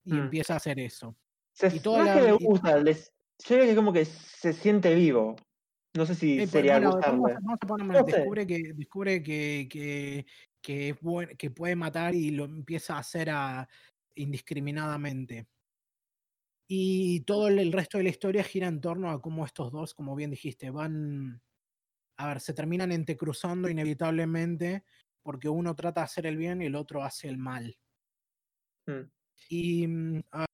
y 0.05 0.13
Mm. 0.13 0.19
empieza 0.25 0.55
a 0.55 0.57
hacer 0.59 0.79
eso. 0.79 1.17
Se- 1.53 1.75
Y 1.75 1.81
toda 1.81 2.05
no 2.05 2.11
es 2.11 2.17
la- 2.17 2.23
que 2.39 2.45
y- 2.45 2.47
gusta, 2.47 2.77
les, 2.77 3.13
yo 3.39 3.57
creo 3.57 3.65
que 3.65 3.75
como 3.75 3.93
que 3.95 4.05
se 4.05 4.53
siente 4.53 4.95
vivo. 4.95 5.37
No 5.95 6.07
sé 6.07 6.15
si 6.15 6.41
Eh, 6.41 6.47
sería 6.47 6.75
bueno, 6.79 7.01
vamos, 7.01 7.31
a- 7.31 7.35
vamos 7.35 7.59
a 7.61 7.67
ponerme- 7.67 7.95
No 7.95 8.07
sé. 8.07 8.13
descubre 8.17 8.47
que 8.47 8.73
descubre 8.75 9.23
que, 9.23 9.69
que, 9.71 10.27
que 10.63 10.89
es 10.91 11.01
buen- 11.01 11.37
que 11.37 11.51
puede 11.51 11.75
matar 11.77 12.15
y 12.15 12.31
lo 12.31 12.45
empieza 12.45 12.95
a 12.97 13.01
hacer 13.01 13.31
a- 13.31 13.69
indiscriminadamente. 14.15 15.49
Y 16.69 17.21
todo 17.23 17.49
el, 17.49 17.59
el 17.59 17.73
resto 17.73 17.99
de 17.99 18.05
la 18.05 18.11
historia 18.11 18.45
gira 18.45 18.69
en 18.69 18.81
torno 18.81 19.11
a 19.11 19.21
cómo 19.21 19.45
estos 19.45 19.73
dos, 19.73 19.93
como 19.95 20.15
bien 20.15 20.31
dijiste, 20.31 20.71
van 20.71 21.43
a 22.17 22.29
ver, 22.29 22.41
se 22.41 22.53
terminan 22.55 22.93
entrecruzando 22.93 23.69
inevitablemente 23.69 24.85
porque 25.23 25.49
uno 25.49 25.75
trata 25.75 26.03
de 26.03 26.05
hacer 26.05 26.27
el 26.27 26.37
bien 26.37 26.63
y 26.63 26.67
el 26.67 26.77
otro 26.77 27.03
hace 27.03 27.29
el 27.29 27.39
mal. 27.39 27.77
Mm. 28.87 29.11
Y 29.49 29.87
mm, 29.89 30.21
a- 30.33 30.45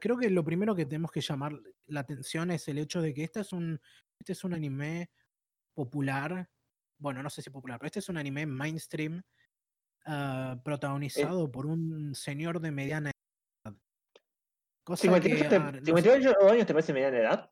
creo 0.00 0.16
que 0.16 0.30
lo 0.30 0.44
primero 0.44 0.74
que 0.74 0.86
tenemos 0.86 1.10
que 1.10 1.20
llamar 1.20 1.52
la 1.86 2.00
atención 2.00 2.50
es 2.50 2.66
el 2.68 2.78
hecho 2.78 3.00
de 3.00 3.14
que 3.14 3.24
este 3.24 3.40
es 3.40 3.52
un, 3.52 3.80
este 4.18 4.32
es 4.32 4.44
un 4.44 4.54
anime 4.54 5.10
popular. 5.74 6.48
Bueno, 6.98 7.22
no 7.22 7.30
sé 7.30 7.42
si 7.42 7.50
popular, 7.50 7.78
pero 7.78 7.86
este 7.86 7.98
es 8.00 8.08
un 8.08 8.16
anime 8.16 8.46
mainstream 8.46 9.22
ah, 10.06 10.60
protagonizado 10.64 11.50
por 11.50 11.66
un 11.66 12.14
señor 12.14 12.60
de 12.60 12.70
mediana 12.70 13.10
edad. 13.64 13.76
Cosa 14.84 15.02
que, 15.02 15.08
58, 15.08 15.48
te- 15.48 15.56
a 15.56 15.58
ver, 15.58 15.74
no 15.74 15.80
sé, 15.80 15.84
58 15.86 16.48
años 16.50 16.66
te 16.66 16.72
parece 16.74 16.92
mediana 16.92 17.18
edad? 17.18 17.50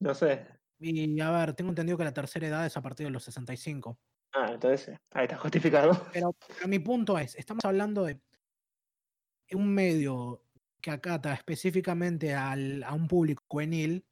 No 0.00 0.14
sé. 0.14 0.46
y 0.80 1.20
a 1.20 1.30
ver, 1.30 1.54
tengo 1.54 1.70
entendido 1.70 1.96
que 1.96 2.04
la 2.04 2.12
tercera 2.12 2.46
edad 2.48 2.66
es 2.66 2.76
a 2.76 2.82
partir 2.82 3.06
de 3.06 3.10
los 3.12 3.22
65. 3.24 3.98
Ah, 4.34 4.50
entonces 4.52 4.88
eh, 4.88 4.98
ahí 5.12 5.24
está 5.24 5.36
justificado. 5.36 5.92
Pero, 6.12 6.34
pero 6.48 6.66
mi 6.68 6.78
punto 6.78 7.18
es, 7.18 7.36
estamos 7.36 7.64
hablando 7.64 8.04
de 8.04 8.20
un 9.52 9.72
medio 9.72 10.41
que 10.82 10.90
acata 10.90 11.32
específicamente 11.34 12.34
al- 12.34 12.82
a 12.84 12.92
un 12.94 13.08
público 13.08 13.44
juvenil, 13.48 14.04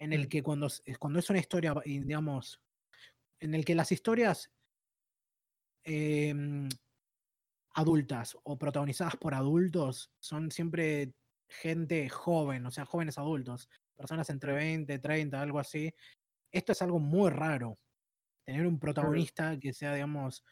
en 0.00 0.12
el 0.12 0.26
Mm. 0.26 0.28
que 0.28 0.42
cuando, 0.42 0.66
es- 0.68 0.82
cuando 1.00 1.18
es 1.20 1.30
una 1.30 1.40
historia, 1.40 1.74
digamos, 1.86 2.60
en 3.40 3.54
el 3.54 3.64
que 3.64 3.74
las 3.76 3.92
historias 3.92 4.50
em, 5.84 6.68
adultas 7.74 8.36
o 8.44 8.56
protagonizadas 8.58 9.16
por 9.16 9.34
adultos 9.34 10.10
son 10.20 10.50
siempre 10.50 11.12
gente 11.48 12.08
joven, 12.08 12.64
o 12.66 12.70
sea, 12.70 12.84
jóvenes 12.84 13.18
adultos, 13.18 13.68
personas 13.96 14.30
entre 14.30 14.52
20, 14.52 14.98
30, 14.98 15.40
algo 15.40 15.58
así. 15.58 15.92
Esto 16.52 16.72
es 16.72 16.82
algo 16.82 17.00
muy 17.00 17.30
raro, 17.30 17.78
tener 18.46 18.66
un 18.66 18.78
protagonista 18.80 19.58
que 19.60 19.72
sea, 19.74 19.94
digamos, 19.94 20.44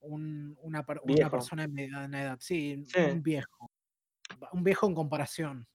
un- 0.00 0.56
una, 0.62 0.84
una 1.04 1.30
persona 1.30 1.62
de 1.66 1.68
mediana 1.74 2.22
edad, 2.22 2.38
sí, 2.40 2.84
Sí. 2.86 3.00
un 3.00 3.22
viejo, 3.22 3.70
un 4.52 4.62
viejo 4.64 4.86
en 4.86 4.94
comparación 4.94 5.68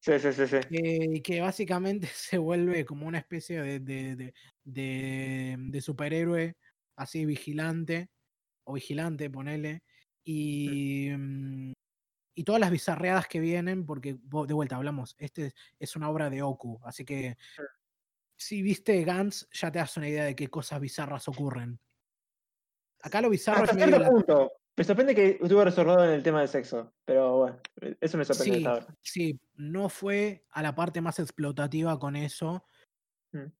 Sí, 0.00 0.18
sí, 0.18 0.32
sí, 0.34 0.46
sí. 0.46 0.58
que, 0.68 1.22
que 1.22 1.40
básicamente 1.40 2.06
se 2.14 2.36
vuelve 2.36 2.84
como 2.84 3.06
una 3.06 3.18
especie 3.18 3.62
de, 3.62 3.80
de, 3.80 4.16
de- 4.16 4.34
de- 4.64 5.56
de 5.58 5.80
superhéroe, 5.80 6.56
así 6.96 7.24
vigilante, 7.24 8.10
o 8.64 8.74
vigilante, 8.74 9.30
ponele, 9.30 9.82
y, 10.24 11.08
mm, 11.10 11.72
y 12.34 12.44
todas 12.44 12.60
las 12.60 12.70
bizarreadas 12.70 13.28
que 13.28 13.40
vienen, 13.40 13.86
porque 13.86 14.14
de 14.14 14.54
vuelta 14.54 14.76
hablamos, 14.76 15.16
este 15.18 15.54
es, 15.78 15.96
una 15.96 16.10
obra 16.10 16.28
de 16.28 16.42
Oku, 16.42 16.80
así 16.84 17.04
que 17.04 17.36
si 18.36 18.60
viste 18.60 19.02
Gantz 19.04 19.48
ya 19.52 19.72
te 19.72 19.78
das 19.78 19.96
una 19.96 20.08
idea 20.08 20.24
de 20.24 20.36
qué 20.36 20.48
cosas 20.48 20.80
bizarras 20.80 21.28
ocurren. 21.28 21.80
Acá 23.00 23.20
lo 23.22 23.30
bizarro 23.30 23.64
Hasta 23.64 23.78
es 23.78 23.86
medio 23.86 24.04
punto. 24.04 24.52
Me 24.76 24.84
sorprende 24.84 25.14
que 25.14 25.38
estuvo 25.40 25.64
resolvido 25.64 26.04
en 26.04 26.10
el 26.10 26.22
tema 26.22 26.40
del 26.40 26.48
sexo. 26.48 26.92
Pero 27.04 27.36
bueno, 27.36 27.60
eso 28.00 28.18
me 28.18 28.24
sorprende. 28.24 28.58
Sí, 28.58 28.66
ahora. 28.66 28.86
sí, 29.02 29.40
no 29.54 29.88
fue 29.88 30.44
a 30.50 30.62
la 30.62 30.74
parte 30.74 31.00
más 31.00 31.18
explotativa 31.18 31.98
con 31.98 32.16
eso, 32.16 32.64
Mm. 33.34 33.52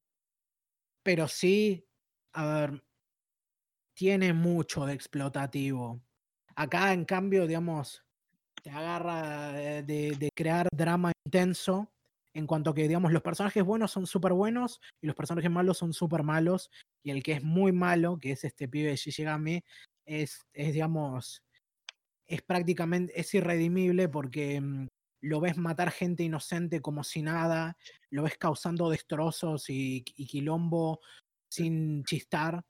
pero 1.02 1.28
sí, 1.28 1.86
a 2.32 2.46
ver, 2.46 2.84
tiene 3.92 4.32
mucho 4.32 4.86
de 4.86 4.94
explotativo. 4.94 6.00
Acá, 6.54 6.92
en 6.92 7.04
cambio, 7.04 7.46
digamos, 7.46 8.04
te 8.62 8.70
agarra 8.70 9.52
de, 9.52 10.30
crear 10.34 10.68
drama 10.72 11.12
intenso, 11.26 11.92
en 12.32 12.46
cuanto 12.46 12.72
que, 12.72 12.88
digamos, 12.88 13.12
los 13.12 13.22
personajes 13.22 13.62
buenos 13.64 13.90
son 13.90 14.06
súper 14.06 14.32
buenos 14.32 14.80
y 15.00 15.06
los 15.06 15.16
personajes 15.16 15.50
malos 15.50 15.78
son 15.78 15.92
súper 15.92 16.22
malos, 16.22 16.70
y 17.02 17.10
el 17.10 17.22
que 17.22 17.32
es 17.32 17.42
muy 17.42 17.72
malo, 17.72 18.18
que 18.18 18.32
es 18.32 18.44
este 18.44 18.68
pibe 18.68 18.90
de 18.90 18.96
Shishigami, 18.96 19.64
es, 20.06 20.40
es 20.52 20.72
digamos, 20.72 21.42
es 22.26 22.42
prácticamente, 22.42 23.18
es 23.18 23.32
irredimible 23.34 24.08
porque 24.08 24.60
mm, 24.60 24.88
lo 25.22 25.40
ves 25.40 25.56
matar 25.56 25.90
gente 25.90 26.22
inocente 26.22 26.80
como 26.80 27.04
si 27.04 27.22
nada, 27.22 27.76
lo 28.10 28.22
ves 28.24 28.36
causando 28.38 28.90
destrozos 28.90 29.70
y, 29.70 30.04
y 30.16 30.26
quilombo 30.26 31.00
sin 31.50 32.04
chistar, 32.04 32.62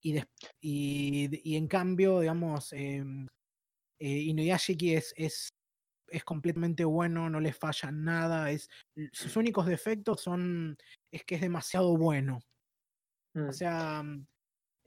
y, 0.00 0.18
y, 0.60 1.50
y 1.50 1.56
en 1.56 1.66
cambio, 1.66 2.20
digamos, 2.20 2.72
em, 2.72 3.26
eh, 4.00 4.18
Inuyashiki 4.22 4.94
es, 4.94 5.12
es, 5.16 5.48
es 6.08 6.24
completamente 6.24 6.84
bueno, 6.84 7.28
no 7.28 7.40
le 7.40 7.52
falla 7.52 7.90
nada, 7.90 8.50
es, 8.50 8.68
sus 9.12 9.36
únicos 9.36 9.66
defectos 9.66 10.22
son, 10.22 10.76
es 11.12 11.24
que 11.24 11.34
es 11.34 11.40
demasiado 11.40 11.96
bueno. 11.96 12.38
Mm. 13.34 13.48
O 13.48 13.52
sea, 13.52 14.02
mm, 14.02 14.26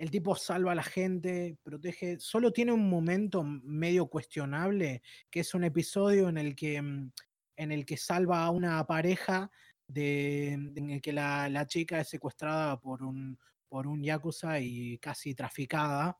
el 0.01 0.09
tipo 0.09 0.35
salva 0.35 0.71
a 0.71 0.75
la 0.75 0.81
gente, 0.81 1.59
protege. 1.61 2.19
Solo 2.19 2.51
tiene 2.51 2.71
un 2.71 2.89
momento 2.89 3.43
medio 3.43 4.07
cuestionable, 4.07 5.03
que 5.29 5.41
es 5.41 5.53
un 5.53 5.63
episodio 5.63 6.27
en 6.27 6.39
el 6.39 6.55
que, 6.55 6.81
mm, 6.81 7.11
en 7.57 7.71
el 7.71 7.85
que 7.85 7.97
salva 7.97 8.43
a 8.43 8.49
una 8.49 8.83
pareja, 8.87 9.51
de, 9.85 10.53
en 10.53 10.89
el 10.89 11.01
que 11.01 11.13
la, 11.13 11.47
la 11.49 11.67
chica 11.67 11.99
es 12.01 12.09
secuestrada 12.09 12.79
por 12.79 13.03
un, 13.03 13.37
por 13.69 13.85
un 13.85 14.01
yakuza 14.01 14.59
y 14.59 14.97
casi 14.97 15.35
traficada. 15.35 16.17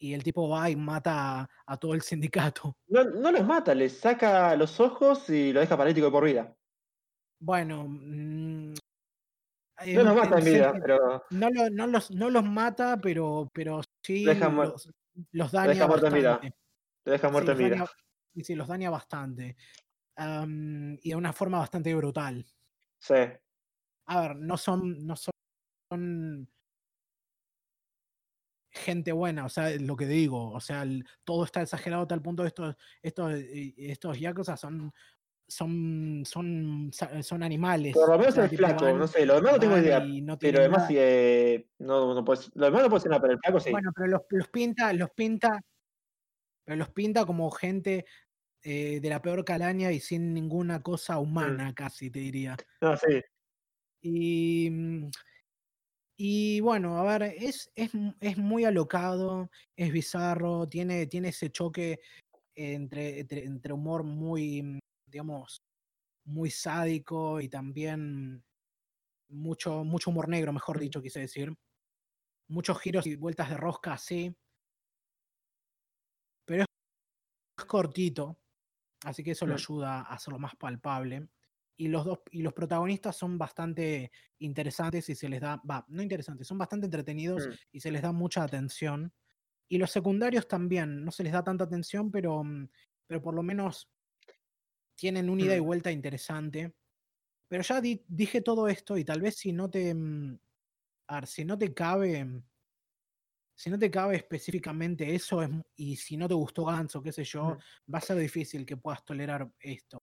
Y 0.00 0.12
el 0.12 0.24
tipo 0.24 0.48
va 0.48 0.68
y 0.68 0.74
mata 0.74 1.42
a, 1.42 1.48
a 1.66 1.76
todo 1.76 1.94
el 1.94 2.02
sindicato. 2.02 2.78
No, 2.88 3.04
no 3.04 3.30
los 3.30 3.46
mata, 3.46 3.76
les 3.76 3.96
saca 3.96 4.56
los 4.56 4.80
ojos 4.80 5.30
y 5.30 5.52
lo 5.52 5.60
deja 5.60 5.76
paralítico 5.76 6.06
de 6.06 6.12
por 6.12 6.24
vida. 6.24 6.56
Bueno, 7.38 7.86
mm, 9.86 9.94
No 9.94 10.02
los 10.04 10.14
mata 10.16 10.38
en 10.38 10.44
vida, 10.44 10.72
pero 10.80 11.22
no, 11.30 11.50
lo- 11.50 11.70
no 11.70 11.86
los, 11.86 12.10
no 12.10 12.30
los 12.30 12.44
mata, 12.44 12.98
pero, 13.00 13.48
pero 13.52 13.80
sí 14.02 14.24
deja 14.24 14.48
los, 14.48 14.90
los 15.32 15.52
lo 15.52 15.58
daña 15.58 15.68
deja 15.74 15.86
muerto 15.86 16.06
en 16.08 16.14
vida. 16.14 16.30
bastante. 16.32 16.56
lo 17.04 17.12
deja 17.12 17.28
muerto 17.30 17.52
en 17.52 17.58
vida. 17.58 17.68
daña, 17.76 17.86
sí, 18.34 18.44
sí, 18.44 18.54
los 18.54 18.68
daña 18.68 18.90
bastante. 18.90 19.56
Y 21.00 21.10
de 21.10 21.16
una 21.16 21.32
forma 21.32 21.58
bastante 21.58 21.94
brutal. 21.94 22.44
Sí. 23.00 23.14
A 24.06 24.20
ver, 24.20 24.36
no 24.36 24.56
son, 24.56 25.06
no 25.06 25.14
son, 25.16 26.48
gente 28.70 29.12
buena, 29.12 29.44
o 29.44 29.48
sea, 29.48 29.70
lo 29.80 29.96
que 29.96 30.06
digo, 30.06 30.50
o 30.52 30.60
sea, 30.60 30.82
el- 30.82 31.04
todo 31.24 31.44
está 31.44 31.62
exagerado 31.62 32.02
a 32.02 32.06
tal 32.08 32.22
punto 32.22 32.42
de 32.42 32.48
estos, 32.48 32.76
estos, 33.02 33.32
eh, 33.34 33.74
estos 33.76 34.18
yakuza 34.20 34.56
son, 34.56 34.92
son, 35.48 36.22
son, 36.24 36.90
son 37.22 37.42
animales. 37.42 37.94
Por 37.94 38.08
lo 38.10 38.18
menos 38.18 38.36
el 38.36 38.50
flaco, 38.50 38.84
van- 38.84 38.98
no 38.98 39.06
sé, 39.06 39.26
lo 39.26 39.34
demás 39.36 39.52
no 39.54 39.60
tengo 39.60 39.78
idea. 39.78 40.00
no 40.00 40.38
Pero 40.38 40.58
además, 40.60 40.86
sí, 40.86 40.94
eh, 40.98 41.68
no, 41.78 42.14
no 42.14 42.24
puedes, 42.24 42.50
lo 42.54 42.66
demás 42.66 42.82
no 42.82 42.88
puedo 42.88 42.98
decir 42.98 43.10
nada, 43.10 43.20
pero 43.22 43.32
el 43.32 43.38
flaco 43.40 43.60
sí. 43.60 43.70
Bueno, 43.70 43.90
pero 43.94 44.06
los, 44.08 44.20
los 44.30 44.48
pinta, 44.48 44.92
los 44.92 45.10
pinta, 45.10 45.60
pero 46.64 46.76
los 46.76 46.90
pinta 46.90 47.24
como 47.24 47.50
gente 47.50 48.04
eh, 48.62 49.00
de 49.00 49.08
la 49.10 49.22
peor 49.22 49.44
calaña 49.44 49.92
y 49.92 50.00
sin 50.00 50.34
ninguna 50.34 50.80
Mm. 50.80 50.82
cosa 50.82 51.18
humana, 51.18 51.74
casi 51.74 52.10
te 52.10 52.20
diría. 52.20 52.56
No, 52.82 52.96
sí. 52.96 53.22
Y, 54.02 54.70
mm, 54.70 55.10
y 56.16 56.60
bueno, 56.60 56.98
a 56.98 57.04
ver, 57.18 57.34
es, 57.38 57.70
es, 57.76 57.90
es 58.20 58.36
muy 58.38 58.64
alocado, 58.64 59.50
es 59.76 59.92
bizarro, 59.92 60.66
tiene, 60.68 61.06
tiene 61.06 61.28
ese 61.28 61.50
choque 61.50 62.00
entre, 62.56 63.20
entre, 63.20 63.44
entre 63.44 63.72
humor 63.74 64.04
muy, 64.04 64.62
mm, 64.62 64.78
digamos, 65.10 65.64
muy 66.24 66.50
sádico 66.50 67.40
y 67.40 67.48
también 67.48 68.44
mucho, 69.28 69.84
mucho 69.84 70.10
humor 70.10 70.28
negro, 70.28 70.52
mejor 70.52 70.78
Mm. 70.78 70.80
dicho, 70.80 71.02
quise 71.02 71.20
decir. 71.20 71.54
Muchos 72.48 72.80
giros 72.80 73.06
y 73.06 73.16
vueltas 73.16 73.50
de 73.50 73.56
rosca 73.58 73.94
así. 73.94 74.34
Pero 76.48 76.62
es, 76.62 77.66
cortito, 77.66 78.40
así 79.04 79.24
que 79.24 79.32
eso 79.32 79.46
lo 79.46 79.54
Mm. 79.54 79.56
ayuda 79.56 80.00
a 80.00 80.14
hacerlo 80.14 80.38
más 80.38 80.56
palpable. 80.56 81.28
Y 81.76 81.88
los 81.88 82.04
dos, 82.06 82.20
y 82.32 82.42
los 82.42 82.54
protagonistas 82.54 83.16
son 83.16 83.38
bastante 83.38 84.12
interesantes 84.38 85.08
y 85.10 85.14
se 85.16 85.28
les 85.28 85.40
da, 85.40 85.62
va, 85.70 85.84
no 85.88 86.02
interesantes, 86.02 86.46
son 86.48 86.58
bastante 86.58 86.86
entretenidos 86.86 87.48
Mm. 87.48 87.52
y 87.72 87.80
se 87.80 87.92
les 87.92 88.02
da 88.02 88.12
mucha 88.12 88.44
atención. 88.44 89.14
Y 89.68 89.78
los 89.78 89.90
secundarios 89.92 90.48
también, 90.48 91.04
no 91.04 91.12
se 91.12 91.24
les 91.24 91.32
da 91.32 91.44
tanta 91.44 91.64
atención, 91.64 92.10
pero, 92.12 92.42
pero 93.06 93.22
por 93.22 93.34
lo 93.34 93.42
menos 93.42 93.90
tienen 94.98 95.30
un 95.30 95.38
ida 95.38 95.54
y 95.54 95.60
vuelta 95.60 95.92
interesante. 95.92 96.74
Pero 97.48 97.62
ya 97.62 97.80
di- 97.80 98.04
dije 98.08 98.40
todo 98.42 98.66
esto 98.68 98.98
y 98.98 99.04
tal 99.04 99.20
vez 99.22 99.36
si 99.36 99.52
no 99.52 99.70
te, 99.70 99.94
mm, 99.94 100.38
a 101.06 101.14
ver, 101.14 101.26
si 101.28 101.44
no 101.44 101.56
te 101.56 101.72
cabe, 101.72 102.24
mm, 102.24 102.42
si 103.54 103.70
no 103.70 103.78
te 103.78 103.90
cabe 103.90 104.16
específicamente 104.16 105.14
eso 105.14 105.40
es, 105.42 105.50
y 105.76 105.96
si 105.96 106.16
no 106.16 106.26
te 106.28 106.34
gustó 106.34 106.64
Gantz 106.64 106.96
o 106.96 107.02
qué 107.02 107.12
sé 107.12 107.24
yo, 107.24 107.44
Mm. 107.54 107.92
va 107.94 107.98
a 107.98 108.02
ser 108.02 108.16
difícil 108.18 108.66
que 108.66 108.76
puedas 108.76 109.04
tolerar 109.04 109.48
esto. 109.60 110.02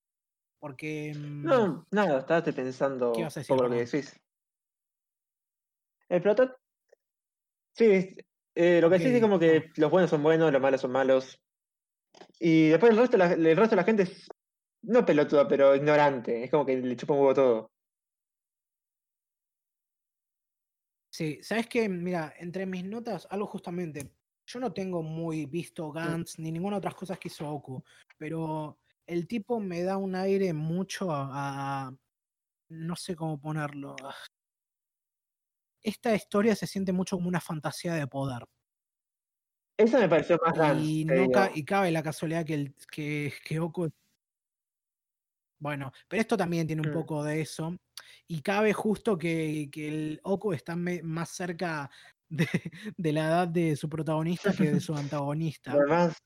Porque. 0.59 1.13
mm, 1.13 1.43
No, 1.43 1.87
nada, 1.91 2.19
estaba 2.19 2.43
pensando 2.43 3.11
¿Qué 3.15 3.23
a 3.23 3.25
decir, 3.25 3.45
poco 3.47 3.63
lo 3.63 3.69
que 3.69 3.85
decís. 3.85 4.19
El 6.07 6.21
prota... 6.21 6.55
Sí, 7.73 8.15
eh, 8.55 8.79
lo 8.81 8.89
que 8.89 8.97
decís 8.97 9.13
es 9.13 9.21
como 9.21 9.37
que 9.37 9.71
los 9.75 9.91
buenos 9.91 10.09
son 10.09 10.23
buenos, 10.23 10.51
los 10.53 10.61
malos 10.61 10.79
son 10.79 10.91
malos. 10.91 11.41
Y 12.39 12.69
después 12.69 12.91
el 12.91 12.97
resto, 12.97 13.17
la, 13.17 13.33
el 13.33 13.57
resto 13.57 13.71
de 13.71 13.81
la 13.81 13.83
gente 13.83 14.03
es, 14.03 14.29
no 14.87 15.05
pelotuda, 15.05 15.47
pero 15.47 15.75
ignorante. 15.75 16.43
Es 16.43 16.51
como 16.51 16.65
que 16.65 16.77
le 16.77 16.95
chupa 16.95 17.13
un 17.13 17.19
huevo 17.19 17.33
todo. 17.33 17.67
Sí, 21.11 21.39
¿sabes 21.41 21.67
qué? 21.67 21.87
Mira, 21.87 22.33
entre 22.39 22.65
mis 22.65 22.83
notas, 22.83 23.27
algo 23.29 23.47
justamente. 23.47 24.11
Yo 24.47 24.59
no 24.59 24.73
tengo 24.73 25.01
muy 25.01 25.45
visto 25.45 25.91
Gantz 25.91 26.37
ni 26.39 26.51
ninguna 26.51 26.77
otras 26.77 26.93
cosas 26.95 27.17
que 27.17 27.29
hizo 27.29 27.49
Oku, 27.49 27.83
pero 28.17 28.79
el 29.07 29.27
tipo 29.27 29.59
me 29.59 29.81
da 29.83 29.97
un 29.97 30.15
aire 30.15 30.53
mucho 30.53 31.11
a. 31.11 31.87
a- 31.87 31.95
no 32.69 32.95
sé 32.95 33.15
cómo 33.15 33.39
ponerlo. 33.39 33.95
Esta 35.81 36.13
historia 36.13 36.53
se 36.53 36.67
siente 36.67 36.91
mucho 36.91 37.15
como 37.15 37.29
una 37.29 37.39
fantasía 37.39 37.93
de 37.93 38.07
poder. 38.07 38.43
Eso 39.77 39.99
me 39.99 40.09
pareció 40.09 40.37
más 40.45 40.53
Gantz, 40.57 40.83
Y, 40.85 41.05
no 41.05 41.29
ca- 41.31 41.51
y 41.53 41.63
cabe 41.65 41.91
la 41.91 42.03
casualidad 42.03 42.45
que, 42.45 42.53
el, 42.55 42.75
que, 42.91 43.33
que 43.43 43.59
Oku. 43.59 43.89
Bueno, 45.59 45.91
pero 46.07 46.21
esto 46.21 46.35
también 46.37 46.67
tiene 46.67 46.81
un 46.81 46.89
Mm. 46.89 46.93
poco 46.93 47.23
de 47.23 47.41
eso. 47.41 47.75
Y 48.27 48.41
cabe 48.41 48.73
justo 48.73 49.17
que, 49.17 49.69
que 49.71 49.87
el 49.87 50.19
Oku 50.23 50.53
está 50.53 50.75
me- 50.75 51.01
más 51.03 51.29
cerca 51.29 51.89
de, 52.29 52.47
de 52.97 53.13
la 53.13 53.27
edad 53.27 53.47
de 53.47 53.75
su 53.75 53.87
protagonista 53.89 54.51
que 54.53 54.71
de 54.71 54.79
su 54.79 54.93
antagonista. 55.21 55.71
Además, 55.71 56.17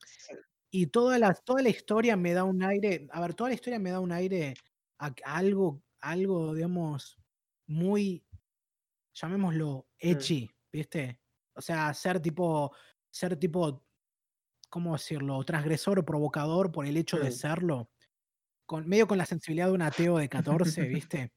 Y 0.71 0.87
toda 0.87 1.17
la, 1.19 1.33
toda 1.33 1.61
la 1.61 1.69
historia 1.69 2.15
me 2.15 2.33
da 2.33 2.43
un 2.43 2.63
aire. 2.63 3.07
A 3.11 3.21
ver, 3.21 3.33
toda 3.33 3.49
la 3.49 3.55
historia 3.55 3.79
me 3.79 3.91
da 3.91 3.99
un 3.99 4.11
aire 4.11 4.53
a, 4.99 5.07
a 5.07 5.35
algo, 5.37 5.81
algo, 5.99 6.53
digamos, 6.53 7.17
muy. 7.67 8.23
Llamémoslo 9.13 9.87
edgy, 9.97 10.49
¿viste? 10.71 11.19
O 11.55 11.61
sea, 11.61 11.93
ser 11.93 12.19
tipo. 12.19 12.71
Ser 13.11 13.35
tipo. 13.37 13.83
¿Cómo 14.69 14.93
decirlo? 14.93 15.43
Transgresor 15.43 15.97
o 15.99 16.05
provocador 16.05 16.71
por 16.71 16.85
el 16.85 16.95
hecho 16.97 17.17
de 17.17 17.29
Mm. 17.29 17.33
serlo. 17.33 17.89
Con, 18.69 18.87
medio 18.87 19.07
con 19.07 19.17
la 19.17 19.25
sensibilidad 19.25 19.65
de 19.65 19.73
un 19.73 19.81
ateo 19.81 20.19
de 20.19 20.29
14, 20.29 20.83
¿viste? 20.83 21.31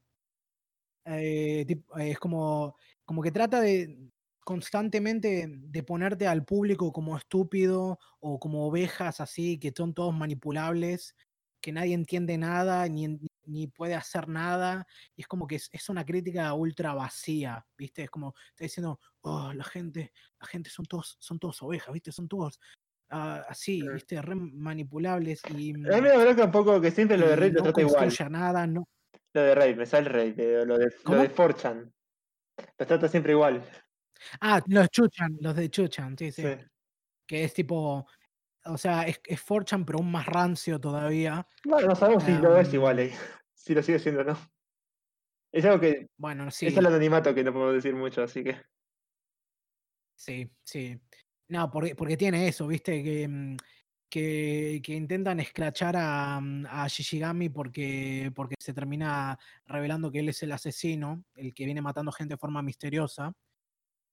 Eh, 1.05 1.65
es 1.97 2.19
como, 2.19 2.75
como 3.05 3.23
que 3.23 3.31
trata 3.31 3.59
de 3.59 4.11
constantemente 4.43 5.47
de 5.49 5.81
ponerte 5.81 6.27
al 6.27 6.45
público 6.45 6.93
como 6.93 7.17
estúpido 7.17 7.97
o 8.19 8.39
como 8.39 8.67
ovejas 8.67 9.19
así, 9.19 9.57
que 9.57 9.73
son 9.75 9.95
todos 9.95 10.13
manipulables, 10.13 11.15
que 11.59 11.71
nadie 11.71 11.95
entiende 11.95 12.37
nada 12.37 12.87
ni, 12.87 13.19
ni 13.45 13.65
puede 13.65 13.95
hacer 13.95 14.27
nada. 14.27 14.85
Y 15.15 15.21
es 15.21 15.27
como 15.27 15.47
que 15.47 15.55
es, 15.55 15.69
es 15.71 15.89
una 15.89 16.05
crítica 16.05 16.53
ultra 16.53 16.93
vacía, 16.93 17.65
¿viste? 17.75 18.03
Es 18.03 18.11
como 18.11 18.35
está 18.51 18.65
diciendo, 18.65 18.99
oh, 19.21 19.51
la 19.53 19.63
gente, 19.63 20.13
la 20.39 20.45
gente 20.45 20.69
son 20.69 20.85
todos, 20.85 21.17
son 21.19 21.39
todos 21.39 21.63
ovejas, 21.63 21.91
¿viste? 21.95 22.11
Son 22.11 22.27
todos 22.27 22.59
ah, 23.13 23.45
así, 23.47 23.83
Mm. 23.83 23.93
¿viste? 23.93 24.21
Re 24.21 24.35
manipulables 24.35 25.41
y, 25.49 25.71
a 25.71 25.77
mí 25.77 26.01
me 26.01 26.17
bronca 26.17 26.45
un 26.45 26.51
poco 26.51 26.81
que 26.81 26.91
siempre 26.91 27.17
lo 27.17 27.27
de 27.27 27.35
Rey 27.35 27.51
lo 27.51 27.59
no 27.59 27.63
trata 27.73 27.81
igual. 27.81 28.09
nada, 28.31 28.67
no, 28.67 28.87
Lo 29.33 29.41
de 29.41 29.55
Rey, 29.55 29.75
me 29.75 29.85
sale 29.85 30.09
Rey, 30.09 30.33
pero 30.33 30.65
lo 30.65 30.77
de, 30.77 30.93
lo 31.05 31.15
de 31.17 31.29
Forchan. 31.29 31.93
Lo 32.77 32.85
trata 32.85 33.07
siempre 33.07 33.31
igual. 33.33 33.63
Ah, 34.41 34.61
los 34.67 34.89
Chuchan, 34.89 35.37
los 35.41 35.55
de 35.55 35.69
Chuchan, 35.69 36.17
sí, 36.17 36.31
sí. 36.31 36.43
Sí. 36.43 36.49
Que 37.27 37.43
es 37.45 37.53
tipo, 37.53 38.05
o 38.65 38.77
sea, 38.77 39.03
es, 39.03 39.19
es 39.25 39.41
4chan, 39.45 39.85
pero 39.85 39.99
aún 39.99 40.11
más 40.11 40.25
rancio 40.25 40.79
todavía. 40.79 41.45
Bueno, 41.65 41.89
no 41.89 41.95
sabemos 41.95 42.23
si 42.23 42.31
lo 42.33 42.57
es 42.57 42.67
Em, 42.69 42.75
igual, 42.75 42.99
eh. 42.99 43.13
si 43.53 43.73
lo 43.73 43.81
sigue 43.83 43.99
siendo 43.99 44.21
o 44.21 44.23
no. 44.25 44.37
Es 45.51 45.65
algo 45.65 45.79
que 45.79 46.07
Bueno, 46.17 46.47
es 46.47 46.55
sí, 46.55 46.67
el 46.67 46.85
anonimato 46.85 47.33
que 47.35 47.43
no 47.43 47.53
podemos 47.53 47.75
decir 47.75 47.95
mucho, 47.95 48.23
así 48.23 48.43
que. 48.43 48.57
sí, 50.15 50.49
sí. 50.63 50.99
No, 51.53 51.69
porque, 51.69 51.93
porque 51.95 52.17
tiene 52.17 52.47
eso, 52.47 52.65
viste, 52.65 53.03
que, 53.03 53.27
mm, 53.27 53.57
que, 54.09 54.81
que 54.83 54.95
intentan 54.95 55.39
escrachar 55.39 55.95
a, 55.95 56.39
mm, 56.41 56.65
a 56.67 56.87
Shishigami 56.87 57.49
porque, 57.49 58.31
porque 58.33 58.55
se 58.59 58.73
termina 58.73 59.37
revelando 59.67 60.09
que 60.11 60.19
él 60.21 60.29
es 60.29 60.41
el 60.41 60.51
asesino, 60.51 61.23
el 61.35 61.53
que 61.53 61.65
viene 61.65 61.79
matando 61.79 62.11
gente 62.11 62.33
de 62.33 62.39
forma 62.39 62.63
misteriosa. 62.63 63.31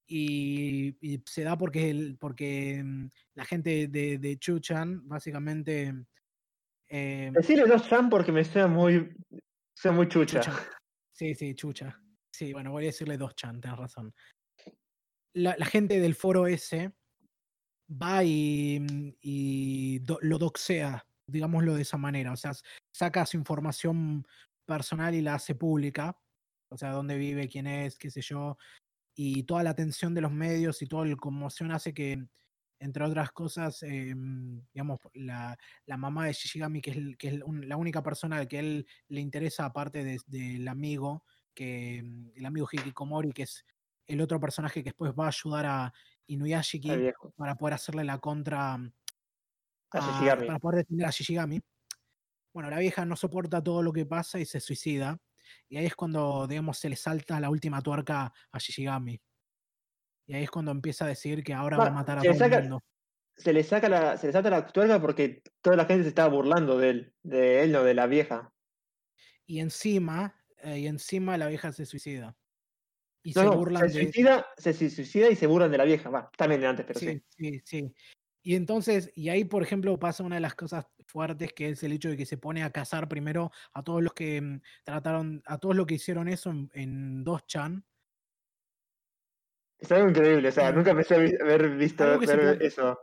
Y, 0.07 0.97
y 1.01 1.23
se 1.25 1.43
da 1.45 1.57
porque, 1.57 1.89
el- 1.89 2.19
porque 2.19 2.83
mm, 2.85 3.07
la 3.37 3.45
gente 3.47 3.89
de, 3.89 4.19
de 4.19 4.39
Chuchan, 4.39 5.09
básicamente. 5.09 5.95
em, 6.89 7.33
Decirle 7.33 7.65
dos 7.67 7.89
Chan 7.89 8.11
porque 8.11 8.33
me 8.33 8.45
suena 8.45 8.69
muy. 8.69 9.17
suena 9.75 9.97
muy 9.97 10.09
chucha. 10.09 10.41
Chucha. 10.41 10.59
Sí, 11.11 11.35
sí, 11.35 11.55
chucha. 11.55 11.99
Sí, 12.31 12.53
bueno, 12.53 12.71
voy 12.71 12.85
a 12.85 12.87
decirle 12.89 13.17
dos 13.17 13.35
chan, 13.35 13.61
tenés 13.63 13.79
razón. 13.79 14.15
La, 15.35 15.57
la 15.59 15.67
gente 15.67 16.01
del 16.01 16.15
foro 16.15 16.47
ese 16.47 16.93
va 17.91 18.25
y, 18.25 18.79
mm, 18.81 20.05
lo 20.23 20.39
doxea, 20.39 21.07
digámoslo 21.27 21.75
de 21.75 21.83
esa 21.83 21.97
manera. 21.97 22.33
O 22.33 22.37
sea, 22.37 22.53
saca 22.93 23.27
su 23.27 23.37
información 23.37 24.27
personal 24.67 25.15
y 25.15 25.23
la 25.23 25.35
hace 25.35 25.55
pública. 25.55 26.17
O 26.69 26.77
sea, 26.77 26.91
dónde 26.93 27.17
vive, 27.19 27.49
quién 27.49 27.67
es, 27.67 27.99
qué 27.99 28.11
sé 28.11 28.21
yo. 28.23 28.57
Y 29.17 29.45
toda 29.45 29.63
la 29.63 29.71
atención 29.71 30.15
de 30.15 30.21
los 30.23 30.33
medios 30.33 30.83
y 30.83 30.87
toda 30.87 31.07
la 31.07 31.17
conmoción 31.17 31.73
hace 31.73 31.95
que, 31.95 32.27
entre 32.81 33.05
otras 33.05 33.33
cosas, 33.33 33.83
em, 33.83 34.63
digamos, 34.73 35.01
la, 35.15 35.59
la 35.87 35.97
mamá 35.97 36.27
de 36.27 36.33
Shishigami, 36.33 36.81
que 36.81 36.91
es, 36.93 37.17
que 37.19 37.29
es 37.29 37.35
la 37.45 37.77
única 37.77 38.03
persona 38.03 38.47
que 38.47 38.59
él 38.59 38.87
le 39.09 39.21
interesa, 39.21 39.67
aparte 39.67 40.05
de- 40.05 40.21
del 40.27 40.67
amigo, 40.69 41.25
que 41.55 42.03
mm, 42.03 42.31
el 42.37 42.47
amigo 42.47 42.69
Hikikomori, 42.73 43.33
que 43.33 43.43
es 43.45 43.65
el 44.07 44.21
otro 44.21 44.41
personaje 44.41 44.83
que 44.83 44.91
después 44.91 45.13
va 45.13 45.27
a 45.27 45.29
ayudar 45.29 45.67
a 45.67 45.95
Inuyashiki 46.35 47.13
para 47.37 47.55
poder 47.57 47.75
hacerle 47.75 48.05
la 48.05 48.19
contra 48.19 48.77
mm, 48.79 48.93
A 49.93 49.99
a- 49.99 50.01
Shishigami. 50.13 50.47
para 50.47 50.59
poder 50.59 50.79
detener 50.79 51.07
a 51.07 51.11
Shishigami. 51.11 51.61
Bueno, 52.55 52.71
la 52.71 52.79
vieja 52.79 53.05
no 53.05 53.17
soporta 53.17 53.63
todo 53.63 53.83
lo 53.83 53.93
que 53.93 54.07
pasa 54.07 54.39
y 54.39 54.45
se 54.45 54.61
suicida. 54.61 55.19
Y 55.69 55.77
ahí 55.77 55.87
es 55.87 55.95
cuando, 55.97 56.47
digamos, 56.47 56.79
se 56.79 56.89
le 56.89 56.97
salta 56.97 57.39
la 57.41 57.51
última 57.51 57.81
tuerca 57.83 58.33
a 58.53 58.59
Shishigami. 58.59 59.21
Y 60.27 60.35
ahí 60.35 60.45
es 60.45 60.51
cuando 60.51 60.71
empieza 60.71 61.05
a 61.05 61.09
decir 61.09 61.43
que 61.43 61.53
ahora 61.55 61.77
va 61.77 61.87
a 61.87 61.91
matar 61.91 62.19
a 62.19 62.23
todo 62.23 62.33
el 62.33 62.39
saca- 62.39 62.61
mundo. 62.61 62.83
Se 63.37 63.53
le 63.53 63.63
saca 63.65 63.89
la. 63.89 64.17
se 64.19 64.27
le 64.27 64.33
salta 64.33 64.51
la 64.51 64.67
tuerca 64.67 65.01
porque 65.01 65.43
toda 65.63 65.75
la 65.77 65.87
gente 65.87 66.03
se 66.05 66.11
estaba 66.11 66.29
burlando 66.29 66.77
de 66.79 66.91
él. 66.91 67.15
De 67.23 67.63
él, 67.63 67.73
no, 67.73 67.83
de 67.85 67.95
la 67.95 68.07
vieja. 68.07 68.53
Y 69.47 69.61
encima, 69.61 70.37
eh, 70.59 70.79
y 70.81 70.87
encima 70.87 71.37
la 71.39 71.47
vieja 71.49 71.73
se 71.73 71.87
suicida. 71.87 72.37
Y 73.23 73.33
No, 73.35 73.41
se 73.43 73.47
no, 73.49 73.57
burlan 73.57 73.91
se 73.91 73.99
de. 73.99 74.05
suicida, 74.05 74.47
se 74.57 74.73
su- 74.73 74.89
suicida 74.91 75.29
y 75.29 75.37
se 75.37 75.47
burlan 75.47 75.71
de 75.71 75.79
la 75.79 75.85
vieja. 75.85 76.09
Va, 76.11 76.31
también 76.37 76.61
de 76.63 76.67
antes, 76.67 76.87
pero 76.87 76.99
sí. 77.01 77.07
Sí, 77.07 77.23
sí, 77.37 77.61
sí. 77.65 77.95
Y 78.43 78.55
entonces, 78.55 79.13
y 79.15 79.29
ahí, 79.29 79.45
por 79.45 79.63
ejemplo, 79.63 79.99
pasa 79.99 80.23
una 80.25 80.37
de 80.37 80.41
las 80.41 80.55
cosas 80.55 80.87
fuertes, 81.07 81.53
que 81.53 81.69
es 81.69 81.83
el 81.83 81.93
hecho 81.93 82.09
de 82.09 82.17
que 82.17 82.25
se 82.25 82.39
pone 82.39 82.63
a 82.63 82.71
cazar 82.71 83.07
primero 83.09 83.51
a 83.75 83.83
todos 83.83 84.03
los 84.03 84.15
que 84.15 84.41
mm, 84.41 84.63
trataron, 84.85 85.43
a 85.45 85.59
todos 85.59 85.77
los 85.77 85.87
que 85.87 85.95
hicieron 85.97 86.29
eso 86.29 86.51
en, 86.51 86.71
en 86.73 87.25
2chan. 87.25 87.85
Es 89.79 89.93
algo 89.93 90.09
increíble, 90.11 90.49
o 90.49 90.53
sea, 90.53 90.71
Y- 90.71 90.75
nunca 90.75 90.95
pensé 90.95 91.15
haber 91.15 91.77
visto 91.77 92.05
se 92.05 92.37
ver 92.37 92.57
puede- 92.57 92.67
eso. 92.67 92.99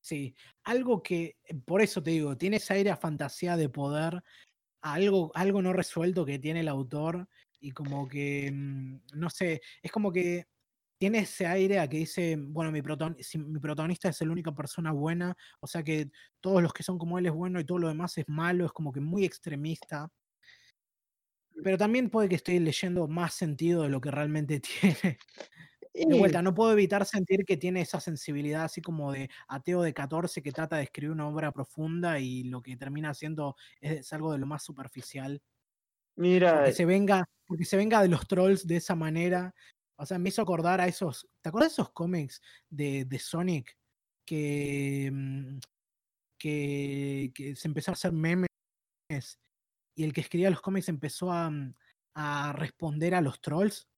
Sí, 0.00 0.34
algo 0.64 1.02
que, 1.02 1.36
eh, 1.44 1.54
por 1.64 1.80
eso 1.80 2.02
te 2.02 2.10
digo, 2.10 2.36
tiene 2.36 2.56
esa 2.56 2.74
aire 2.74 2.90
a 2.90 2.96
fantasía 2.96 3.56
de 3.56 3.68
poder, 3.68 4.22
algo, 4.80 5.30
algo 5.34 5.62
no 5.62 5.72
resuelto 5.72 6.24
que 6.26 6.40
tiene 6.40 6.60
el 6.60 6.68
autor 6.68 7.28
y 7.62 7.72
como 7.72 8.08
que, 8.08 8.50
mm, 8.52 9.00
no 9.14 9.30
sé, 9.30 9.62
es 9.82 9.92
como 9.92 10.12
que 10.12 10.46
tiene 10.98 11.18
ese 11.20 11.46
aire 11.46 11.80
a 11.80 11.88
que 11.88 11.98
dice, 11.98 12.36
bueno, 12.38 12.72
mi, 12.72 12.80
si 13.22 13.38
mi 13.38 13.58
protagonista 13.60 14.08
es 14.10 14.20
la 14.22 14.32
única 14.32 14.54
persona 14.54 14.92
buena, 14.92 15.36
o 15.60 15.66
sea 15.66 15.82
que 15.82 16.10
todos 16.40 16.62
los 16.62 16.72
que 16.74 16.82
son 16.84 16.98
como 16.98 17.18
él 17.18 17.26
es 17.26 17.32
bueno 17.32 17.60
y 17.60 17.64
todo 17.64 17.78
lo 17.78 17.88
demás 17.88 18.18
es 18.18 18.28
malo, 18.28 18.66
es 18.66 18.72
como 18.72 18.92
que 18.92 19.00
muy 19.00 19.24
extremista. 19.24 20.10
Pero 21.64 21.78
también 21.78 22.10
puede 22.10 22.28
que 22.28 22.36
esté 22.36 22.58
leyendo 22.60 23.06
más 23.08 23.34
sentido 23.34 23.82
de 23.82 23.88
lo 23.88 24.00
que 24.00 24.10
realmente 24.10 24.60
tiene. 25.10 25.18
De 26.06 26.14
vuelta, 26.16 26.42
no 26.42 26.54
puedo 26.54 26.72
evitar 26.72 27.06
sentir 27.06 27.44
que 27.46 27.56
tiene 27.58 27.82
esa 27.82 28.00
sensibilidad 28.00 28.64
así 28.64 28.82
como 28.82 29.12
de 29.12 29.30
ateo 29.48 29.82
de 29.82 29.94
14 29.94 30.42
que 30.42 30.52
trata 30.52 30.76
de 30.76 30.84
escribir 30.84 31.12
una 31.12 31.28
obra 31.28 31.52
profunda 31.52 32.18
y 32.20 32.44
lo 32.44 32.62
que 32.62 32.76
termina 32.76 33.10
haciendo 33.10 33.56
es 33.80 34.12
algo 34.12 34.32
de 34.32 34.38
lo 34.38 34.46
más 34.46 34.64
superficial. 34.64 35.42
Mira, 36.16 36.56
Porque 36.56 36.72
se 36.72 36.84
venga, 36.84 37.24
porque 37.46 37.64
se 37.64 37.76
venga 37.76 38.02
de 38.02 38.08
los 38.08 38.26
trolls 38.26 38.66
de 38.66 38.76
esa 38.76 38.94
manera. 38.94 39.54
O 39.96 40.06
sea, 40.06 40.18
me 40.18 40.28
hizo 40.30 40.42
acordar 40.42 40.80
a 40.80 40.86
esos. 40.88 41.28
¿Te 41.40 41.48
acuerdas 41.48 41.70
de 41.70 41.74
esos 41.82 41.92
cómics 41.92 42.40
de, 42.70 43.04
de 43.04 43.18
Sonic 43.18 43.76
que, 44.26 45.10
mm, 45.12 45.58
que, 46.38 47.30
que 47.34 47.56
se 47.56 47.68
empezaron 47.68 47.94
a 47.94 47.98
hacer 47.98 48.12
memes 48.12 48.48
y 49.94 50.04
el 50.04 50.12
que 50.12 50.22
escribía 50.22 50.50
los 50.50 50.60
cómics 50.62 50.88
empezó 50.88 51.30
a, 51.32 51.50
mm, 51.50 51.74
a 52.14 52.52
responder 52.54 53.14
a 53.14 53.20
los 53.20 53.40
trolls? 53.40 53.88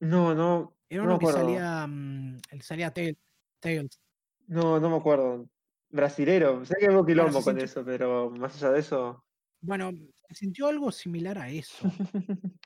no, 0.00 0.34
no, 0.34 0.76
Era 0.88 1.02
no 1.02 1.08
uno 1.10 1.18
que 1.18 1.26
salía, 1.26 1.86
mm, 1.86 2.40
salía 2.60 2.92
Tail- 2.92 3.18
Tails. 3.60 4.00
No, 4.46 4.78
no 4.78 4.90
me 4.90 4.96
acuerdo. 4.96 5.48
brasilero. 5.88 6.64
Sé 6.64 6.74
que 6.78 6.90
hubo 6.90 7.04
quilombo 7.06 7.42
con 7.42 7.58
eso, 7.58 7.84
pero 7.84 8.30
más 8.30 8.56
allá 8.56 8.72
de 8.72 8.80
eso. 8.80 9.24
Bueno, 9.60 9.92
se 10.28 10.34
sintió 10.34 10.66
algo 10.68 10.90
similar 10.92 11.38
a 11.38 11.48
eso. 11.48 11.88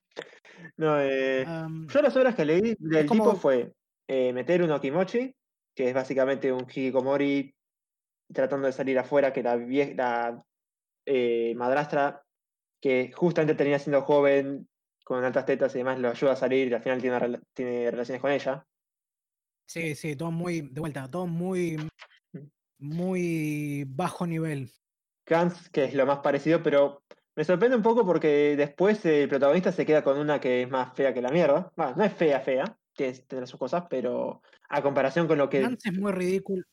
no, 0.77 1.01
eh, 1.01 1.45
yo 1.89 2.03
las 2.03 2.17
obras 2.17 2.35
que 2.35 2.45
leí 2.45 2.77
del 2.79 3.09
tipo 3.09 3.25
como- 3.25 3.37
fue 3.37 3.73
eh, 4.09 4.33
meter 4.33 4.63
un 4.63 4.71
Okimochi, 4.71 5.35
que 5.75 5.89
es 5.89 5.95
básicamente 5.95 6.53
un 6.53 6.63
Hikikomori 6.63 7.55
tratando 8.33 8.67
de 8.67 8.73
salir 8.73 8.99
afuera, 8.99 9.33
que 9.33 9.43
la, 9.43 9.57
vie- 9.57 9.95
la 9.97 10.43
eh, 11.07 11.55
madrastra, 11.57 12.23
que 12.81 13.13
justamente 13.13 13.55
termina 13.55 13.79
siendo 13.79 14.03
joven, 14.03 14.69
con 15.05 15.25
altas 15.25 15.47
tetas 15.47 15.75
y 15.75 15.79
demás, 15.79 15.99
lo 15.99 16.11
ayuda 16.11 16.33
a 16.33 16.37
salir 16.37 16.69
y 16.69 16.75
al 16.75 16.83
final 16.83 17.01
tiene, 17.01 17.19
rela- 17.19 17.43
tiene 17.55 17.91
relaciones 17.91 18.21
con 18.23 18.31
ella. 18.33 18.67
sí, 19.67 19.95
sí, 19.95 20.17
todo 20.17 20.31
muy, 20.31 20.63
de 20.63 20.81
vuelta, 20.81 21.09
todo 21.11 21.27
muy, 21.27 21.77
muy 22.79 23.85
bajo 23.89 24.27
nivel. 24.27 24.71
Gans, 25.27 25.69
que 25.71 25.85
es 25.85 25.95
lo 25.95 26.07
más 26.07 26.19
parecido, 26.19 26.63
pero 26.63 27.03
me 27.37 27.45
sorprende 27.45 27.77
un 27.77 27.83
poco 27.83 28.05
porque 28.05 28.55
después 28.57 29.05
el 29.07 29.29
protagonista 29.29 29.73
se 29.73 29.87
queda 29.87 30.03
con 30.03 30.19
una 30.19 30.41
que 30.41 30.63
es 30.63 30.71
más 30.71 30.95
fea 30.95 31.15
que 31.15 31.23
la 31.23 31.31
mierda. 31.31 31.73
Bueno, 31.77 31.95
no 31.97 32.05
es 32.05 32.13
fea, 32.13 32.41
fea, 32.41 32.77
tiene, 32.95 33.13
tendrá 33.27 33.47
sus 33.47 33.59
cosas, 33.59 33.85
pero 33.89 34.43
a 34.69 34.83
comparación 34.83 35.27
con 35.27 35.39
lo 35.39 35.49
que. 35.49 35.61
Gantz 35.61 35.87
es 35.87 35.95
muy 35.99 36.13
ridículo. 36.13 36.65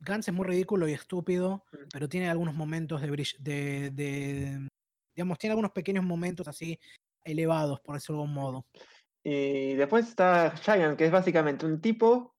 Gantz 0.00 0.28
es 0.28 0.34
muy 0.34 0.46
ridículo 0.46 0.88
y 0.88 0.92
estúpido, 0.92 1.64
Mm. 1.72 1.76
pero 1.92 2.08
tiene 2.08 2.28
algunos 2.30 2.54
momentos 2.54 3.02
de, 3.40 3.90
de- 3.90 4.68
digamos, 5.14 5.38
tiene 5.38 5.52
algunos 5.52 5.72
pequeños 5.72 6.04
momentos 6.04 6.46
así 6.46 6.78
elevados, 7.24 7.80
por 7.80 7.96
decirlo 7.96 8.18
de 8.18 8.22
algún 8.28 8.34
modo. 8.34 8.66
Y 9.24 9.74
después 9.74 10.08
está 10.08 10.52
Giant, 10.56 10.96
que 10.96 11.06
es 11.06 11.10
básicamente 11.10 11.66
un 11.66 11.80
tipo, 11.80 12.36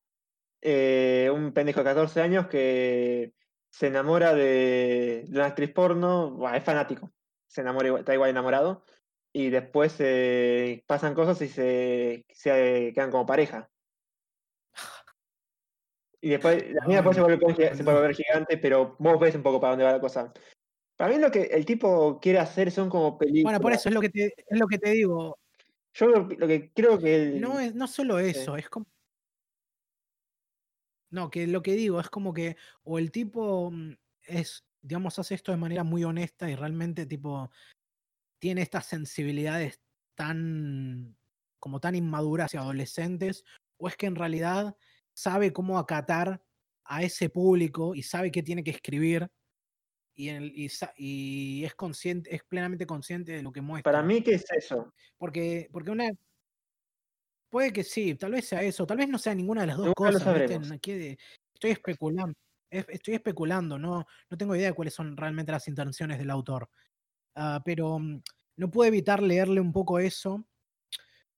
eh, 0.61 1.29
un 1.33 1.51
pendejo 1.51 1.81
de 1.81 1.83
14 1.83 2.21
años 2.21 2.47
que 2.47 3.33
se 3.69 3.87
enamora 3.87 4.33
de, 4.33 5.25
de 5.27 5.37
una 5.37 5.45
actriz 5.47 5.71
porno, 5.71 6.31
bueno, 6.31 6.57
es 6.57 6.63
fanático, 6.63 7.11
se 7.47 7.61
enamora 7.61 7.87
igual- 7.87 8.01
está 8.01 8.13
igual 8.13 8.29
enamorado, 8.29 8.83
y 9.31 9.49
después 9.49 9.95
eh, 9.99 10.83
pasan 10.87 11.13
cosas 11.13 11.41
y 11.41 11.47
se, 11.47 12.25
se 12.29 12.91
quedan 12.93 13.11
como 13.11 13.25
pareja. 13.25 13.69
Y 16.21 16.29
después 16.29 16.65
la 16.73 16.81
mina 16.85 17.01
después 17.01 17.15
se 17.15 17.21
vuelve, 17.21 17.75
se 17.75 17.83
puede 17.83 17.97
volver 17.97 18.15
gigante, 18.15 18.57
pero 18.57 18.95
vos 18.99 19.19
ves 19.19 19.35
un 19.35 19.43
poco 19.43 19.61
para 19.61 19.71
dónde 19.71 19.85
va 19.85 19.93
la 19.93 20.01
cosa. 20.01 20.33
Para 20.97 21.13
mí 21.13 21.19
lo 21.21 21.31
que 21.31 21.43
el 21.43 21.65
tipo 21.65 22.19
quiere 22.19 22.39
hacer 22.39 22.71
son 22.71 22.89
como 22.89 23.17
películas. 23.17 23.43
Bueno, 23.43 23.61
por 23.61 23.71
eso 23.71 23.87
es 23.87 23.95
lo 23.95 24.01
que 24.01 24.09
te, 24.09 24.25
es 24.35 24.59
lo 24.59 24.67
que 24.67 24.79
te 24.79 24.89
digo. 24.89 25.37
Yo 25.93 26.07
lo, 26.07 26.27
lo 26.27 26.47
que 26.47 26.71
creo 26.73 26.99
que 26.99 27.15
él... 27.15 27.41
No 27.41 27.59
es 27.59 27.73
no 27.73 27.87
solo 27.87 28.19
eso, 28.19 28.57
es 28.57 28.69
como. 28.69 28.85
No, 31.11 31.29
que 31.29 31.47
lo 31.47 31.61
que 31.61 31.73
digo 31.73 31.99
es 31.99 32.09
como 32.09 32.33
que 32.33 32.55
o 32.83 32.99
el 32.99 33.11
tipo 33.11 33.71
mm, 33.71 33.93
es, 34.23 34.65
digamos, 34.81 35.17
hace 35.19 35.35
esto 35.35 35.51
de 35.51 35.57
manera 35.57 35.83
muy 35.83 36.03
honesta 36.03 36.49
y 36.49 36.55
realmente 36.55 37.05
tipo 37.05 37.49
tiene 38.39 38.61
estas 38.61 38.85
sensibilidades 38.85 39.81
tan 40.15 41.17
como 41.59 41.79
tan 41.81 41.95
inmaduras 41.95 42.53
y 42.53 42.57
adolescentes, 42.57 43.43
o 43.77 43.87
es 43.89 43.97
que 43.97 44.05
en 44.05 44.15
realidad 44.15 44.77
sabe 45.13 45.51
cómo 45.51 45.77
acatar 45.77 46.41
a 46.85 47.03
ese 47.03 47.29
público 47.29 47.95
y 47.95 48.03
sabe 48.03 48.31
qué 48.31 48.41
tiene 48.43 48.63
que 48.63 48.71
escribir 48.71 49.29
y, 50.15 50.29
en 50.29 50.43
el- 50.43 50.51
y 50.57 50.69
sa- 50.69 50.93
y 50.97 51.63
es 51.65 51.75
consciente, 51.75 52.33
es 52.35 52.43
plenamente 52.43 52.85
consciente 52.85 53.33
de 53.33 53.43
lo 53.43 53.51
que 53.51 53.61
muestra. 53.61 53.91
Para 53.91 54.03
mí, 54.03 54.21
¿qué 54.23 54.35
es 54.35 54.45
eso? 54.51 54.93
Porque, 55.17 55.69
porque 55.71 55.91
una. 55.91 56.09
Puede 57.49 57.73
que 57.73 57.83
sí, 57.83 58.15
tal 58.15 58.31
vez 58.31 58.47
sea 58.47 58.61
eso, 58.61 58.85
tal 58.85 58.97
vez 58.97 59.09
no 59.09 59.17
sea 59.17 59.33
ninguna 59.33 59.61
de 59.61 59.67
las 59.67 59.77
dos 59.77 59.87
Nunca 59.87 60.03
cosas. 60.11 60.21
estoy 61.53 61.71
especulando. 61.71 62.33
es- 62.71 62.85
Estoy 62.89 63.15
especulando, 63.15 63.79
no, 63.79 64.05
no 64.29 64.37
tengo 64.37 64.55
idea 64.55 64.67
de 64.67 64.73
cuáles 64.73 64.93
son 64.93 65.17
realmente 65.17 65.51
las 65.51 65.67
intenciones 65.67 66.19
del 66.19 66.29
autor. 66.29 66.69
Ah, 67.35 67.61
pero 67.65 67.97
mm, 67.99 68.21
no 68.57 68.69
puedo 68.71 68.87
evitar 68.87 69.21
leerle 69.23 69.59
un 69.61 69.71
poco 69.73 69.99
eso, 69.99 70.45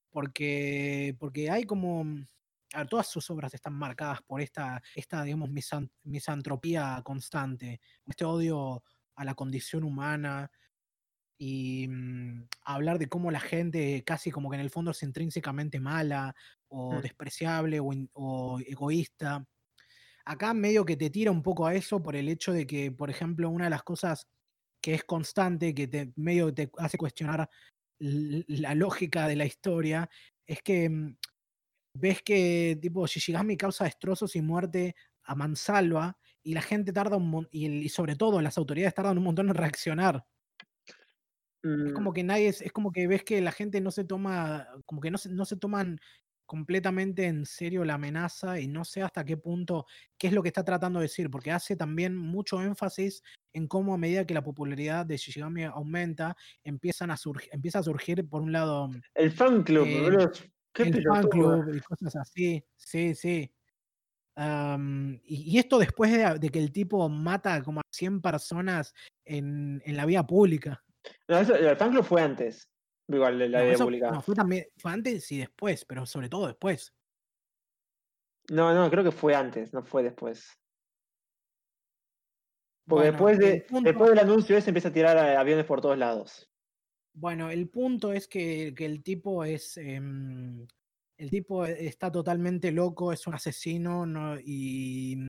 porque, 0.09 1.15
porque 1.19 1.49
hay 1.49 1.63
como. 1.63 2.03
mm, 2.03 2.27
a 2.73 2.77
ver, 2.79 2.87
todas 2.87 3.07
sus 3.07 3.29
obras 3.29 3.53
están 3.53 3.73
marcadas 3.73 4.21
por 4.21 4.39
esta, 4.41 4.81
esta 4.95 5.23
digamos, 5.23 5.49
misan- 5.49 5.91
misantropía 6.03 7.01
constante, 7.03 7.81
este 8.07 8.23
odio 8.23 8.83
a 9.15 9.25
la 9.25 9.35
condición 9.35 9.83
humana, 9.83 10.49
y 11.43 11.87
mm, 11.87 12.47
hablar 12.65 12.99
de 12.99 13.07
cómo 13.09 13.31
la 13.31 13.39
gente 13.39 14.03
casi 14.05 14.29
como 14.31 14.49
que 14.51 14.55
en 14.57 14.61
el 14.61 14.69
fondo 14.69 14.91
es 14.91 15.01
intrínsecamente 15.03 15.79
mala 15.79 16.35
o 16.67 16.97
Mm. 16.97 17.01
despreciable 17.01 17.79
o, 17.79 17.91
in- 17.93 18.09
o 18.13 18.59
egoísta. 18.59 19.47
Acá 20.25 20.53
medio 20.53 20.85
que 20.85 20.97
te 20.97 21.09
tira 21.09 21.31
un 21.31 21.43
poco 21.43 21.65
a 21.67 21.75
eso 21.75 22.01
por 22.03 22.15
el 22.15 22.29
hecho 22.29 22.53
de 22.53 22.67
que, 22.67 22.91
por 22.91 23.09
ejemplo, 23.09 23.49
una 23.49 23.65
de 23.65 23.71
las 23.71 23.83
cosas 23.83 24.27
que 24.81 24.93
es 24.95 25.03
constante, 25.05 25.75
que 25.75 25.87
te 25.87 26.13
medio 26.17 26.53
te 26.53 26.71
hace 26.79 26.97
cuestionar 26.97 27.49
la 27.99 28.75
lógica 28.75 29.27
de 29.27 29.35
la 29.37 29.45
historia, 29.45 30.09
es 30.47 30.61
que 30.63 30.89
mm, 30.89 31.17
ves 31.95 32.21
que 32.23 32.77
tipo 32.81 33.05
Shishigami 33.07 33.57
causa 33.57 33.85
destrozos 33.85 34.35
y 34.35 34.41
muerte 34.41 34.95
a 35.23 35.35
mansalva 35.35 36.17
y 36.43 36.53
la 36.53 36.61
gente 36.61 36.93
tarda 36.93 37.17
un 37.17 37.29
montón, 37.29 37.49
y, 37.53 37.65
el- 37.65 37.83
y 37.83 37.89
sobre 37.89 38.15
todo 38.15 38.41
las 38.41 38.57
autoridades 38.57 38.93
tardan 38.95 39.17
un 39.17 39.23
montón 39.25 39.49
en 39.49 39.55
reaccionar. 39.55 40.25
Es 41.85 41.93
Mm, 41.93 41.93
como 41.93 42.13
que 42.13 42.23
nadie, 42.23 42.47
es, 42.49 42.61
es 42.61 42.71
como 42.71 42.91
que 42.91 43.07
ves 43.07 43.23
que 43.23 43.41
la 43.41 43.51
gente 43.51 43.81
no 43.81 43.91
se 43.91 44.03
toma, 44.05 44.67
como 44.85 45.01
que 45.01 45.11
no 45.11 45.17
se, 45.17 45.29
no 45.29 45.45
se 45.45 45.57
toman 45.57 45.99
completamente 46.45 47.25
en 47.27 47.45
serio 47.45 47.85
la 47.85 47.93
amenaza 47.95 48.59
y 48.59 48.67
no 48.67 48.83
sé 48.85 49.01
hasta 49.01 49.23
qué 49.25 49.37
punto, 49.37 49.85
qué 50.17 50.27
es 50.27 50.33
lo 50.33 50.43
que 50.43 50.49
está 50.49 50.63
tratando 50.65 50.99
de 50.99 51.05
decir, 51.05 51.29
porque 51.31 51.51
hace 51.51 51.75
también 51.77 52.15
mucho 52.17 52.61
énfasis 52.61 53.23
en 53.53 53.67
cómo 53.67 53.93
a 53.93 53.97
medida 53.97 54.25
que 54.25 54.33
la 54.33 54.43
popularidad 54.43 55.05
de 55.05 55.17
Shishigami 55.17 55.63
aumenta, 55.63 56.35
empiezan 56.63 57.09
a 57.11 57.17
surgir, 57.17 57.49
empieza 57.53 57.79
a 57.79 57.83
surgir 57.83 58.27
por 58.27 58.41
un 58.41 58.51
lado 58.51 58.89
El 59.15 59.31
fan 59.31 59.63
club, 59.63 59.85
eh. 59.85 60.27
Qué 60.73 60.83
el 60.83 61.03
fan 61.03 61.27
club 61.27 61.73
y 61.75 61.81
cosas 61.81 62.15
así, 62.15 62.63
sí, 62.77 63.13
sí. 63.15 63.51
Am, 64.35 65.19
y, 65.23 65.55
y 65.55 65.59
esto 65.59 65.79
después 65.79 66.11
de, 66.11 66.39
de 66.39 66.49
que 66.49 66.59
el 66.59 66.71
tipo 66.71 67.07
mata 67.09 67.61
como 67.63 67.81
a 67.81 67.83
100 67.91 68.21
personas 68.21 68.93
en, 69.25 69.81
en 69.85 69.97
la 69.97 70.05
vía 70.05 70.23
pública. 70.23 70.83
No, 71.31 71.39
eso- 71.39 71.55
el 71.55 71.77
fan 71.77 71.91
club 71.91 72.03
fue 72.03 72.21
antes. 72.21 72.69
Igual 73.07 73.39
la 73.39 73.59
No, 73.59 73.63
vida 73.63 73.73
eso- 73.73 73.83
pública. 73.85 74.11
no, 74.11 74.21
fue 74.21 74.35
también, 74.35 74.65
fue 74.77 74.91
antes 74.91 75.31
y 75.31 75.37
después, 75.39 75.85
pero 75.85 76.05
sobre 76.05 76.27
todo 76.29 76.47
después. 76.47 76.93
No, 78.49 78.73
no, 78.73 78.89
creo 78.91 79.03
que 79.03 79.11
fue 79.11 79.33
antes, 79.33 79.71
no 79.73 79.81
fue 79.81 80.03
después. 80.03 80.59
Porque 82.85 83.11
Bueno, 83.11 83.11
después, 83.11 83.39
de, 83.39 83.61
punto- 83.69 83.89
después 83.89 84.09
del 84.09 84.19
anuncio 84.19 84.57
ese 84.57 84.69
empieza 84.71 84.89
a 84.89 84.93
tirar 84.93 85.17
aviones 85.17 85.65
por 85.65 85.79
todos 85.81 85.97
lados. 85.97 86.49
Bueno, 87.13 87.49
el 87.49 87.69
punto 87.69 88.11
es 88.11 88.27
que, 88.27 88.73
que 88.75 88.85
el 88.85 89.03
tipo 89.03 89.43
es. 89.45 89.77
em, 89.77 90.67
el 91.17 91.29
tipo 91.29 91.65
está 91.65 92.11
totalmente 92.11 92.71
loco, 92.71 93.13
es 93.13 93.27
un 93.27 93.35
asesino 93.35 94.05
no, 94.05 94.37
y 94.39 95.27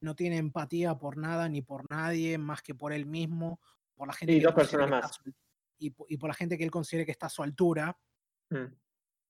no 0.00 0.14
tiene 0.14 0.36
empatía 0.38 0.94
por 0.96 1.16
nada 1.18 1.48
ni 1.48 1.60
por 1.60 1.90
nadie 1.90 2.38
más 2.38 2.62
que 2.62 2.74
por 2.74 2.92
él 2.92 3.04
mismo, 3.06 3.60
por 3.96 4.06
la 4.08 4.12
gente 4.14 4.32
Y 4.34 4.38
que 4.38 4.44
dos 4.44 4.54
personas 4.54 4.90
más. 4.90 5.20
y, 5.78 5.94
y 6.08 6.16
por 6.16 6.28
la 6.28 6.34
gente 6.34 6.56
que 6.58 6.64
él 6.64 6.70
considera 6.70 7.04
que 7.04 7.12
está 7.12 7.26
a 7.26 7.30
su 7.30 7.42
altura. 7.42 7.96
Mm. 8.50 8.64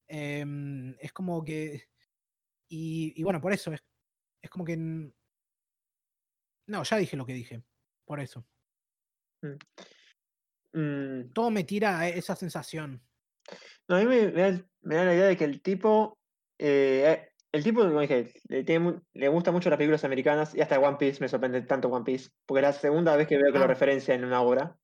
em, 0.08 0.96
es 0.98 1.12
como 1.12 1.44
que. 1.44 1.88
Y, 2.68 3.12
y 3.16 3.22
bueno, 3.22 3.40
por 3.40 3.52
eso 3.52 3.72
es, 3.72 3.82
es 4.42 4.50
como 4.50 4.64
que. 4.64 4.76
No, 4.76 5.12
ya 6.82 6.96
dije 6.96 7.16
lo 7.16 7.26
que 7.26 7.34
dije. 7.34 7.62
Por 8.06 8.20
eso. 8.20 8.44
Mm, 10.72 11.30
Todo 11.32 11.50
me 11.50 11.64
tira 11.64 12.00
a 12.00 12.08
esa 12.08 12.34
sensación. 12.34 13.02
No, 13.88 13.96
a 13.96 14.00
mí 14.00 14.06
me, 14.06 14.28
me 14.32 14.40
da, 14.52 14.66
me 14.82 14.94
da 14.96 15.04
la 15.04 15.14
idea 15.14 15.26
de 15.26 15.36
que 15.36 15.44
el 15.44 15.60
tipo. 15.62 16.18
eh, 16.58 17.28
el 17.54 17.62
tipo, 17.64 17.80
como 17.82 18.00
dije, 18.00 18.32
le, 18.48 18.64
tiene 18.64 19.00
le 19.14 19.28
gusta 19.28 19.52
mucho 19.52 19.70
las 19.70 19.76
películas 19.76 20.04
americanas 20.04 20.54
y 20.54 20.60
hasta 20.60 20.78
One 20.78 20.96
Piece 20.98 21.20
me 21.20 21.28
sorprende 21.28 21.62
tanto 21.62 21.88
One 21.88 22.04
Piece. 22.04 22.30
Porque 22.46 22.60
es 22.60 22.66
la 22.66 22.72
segunda 22.72 23.16
vez 23.16 23.26
que 23.28 23.36
veo 23.38 23.52
que 23.52 23.58
lo 23.58 23.64
Ah. 23.64 23.68
referencia 23.68 24.14
en 24.14 24.24
una 24.24 24.40
obra. 24.42 24.76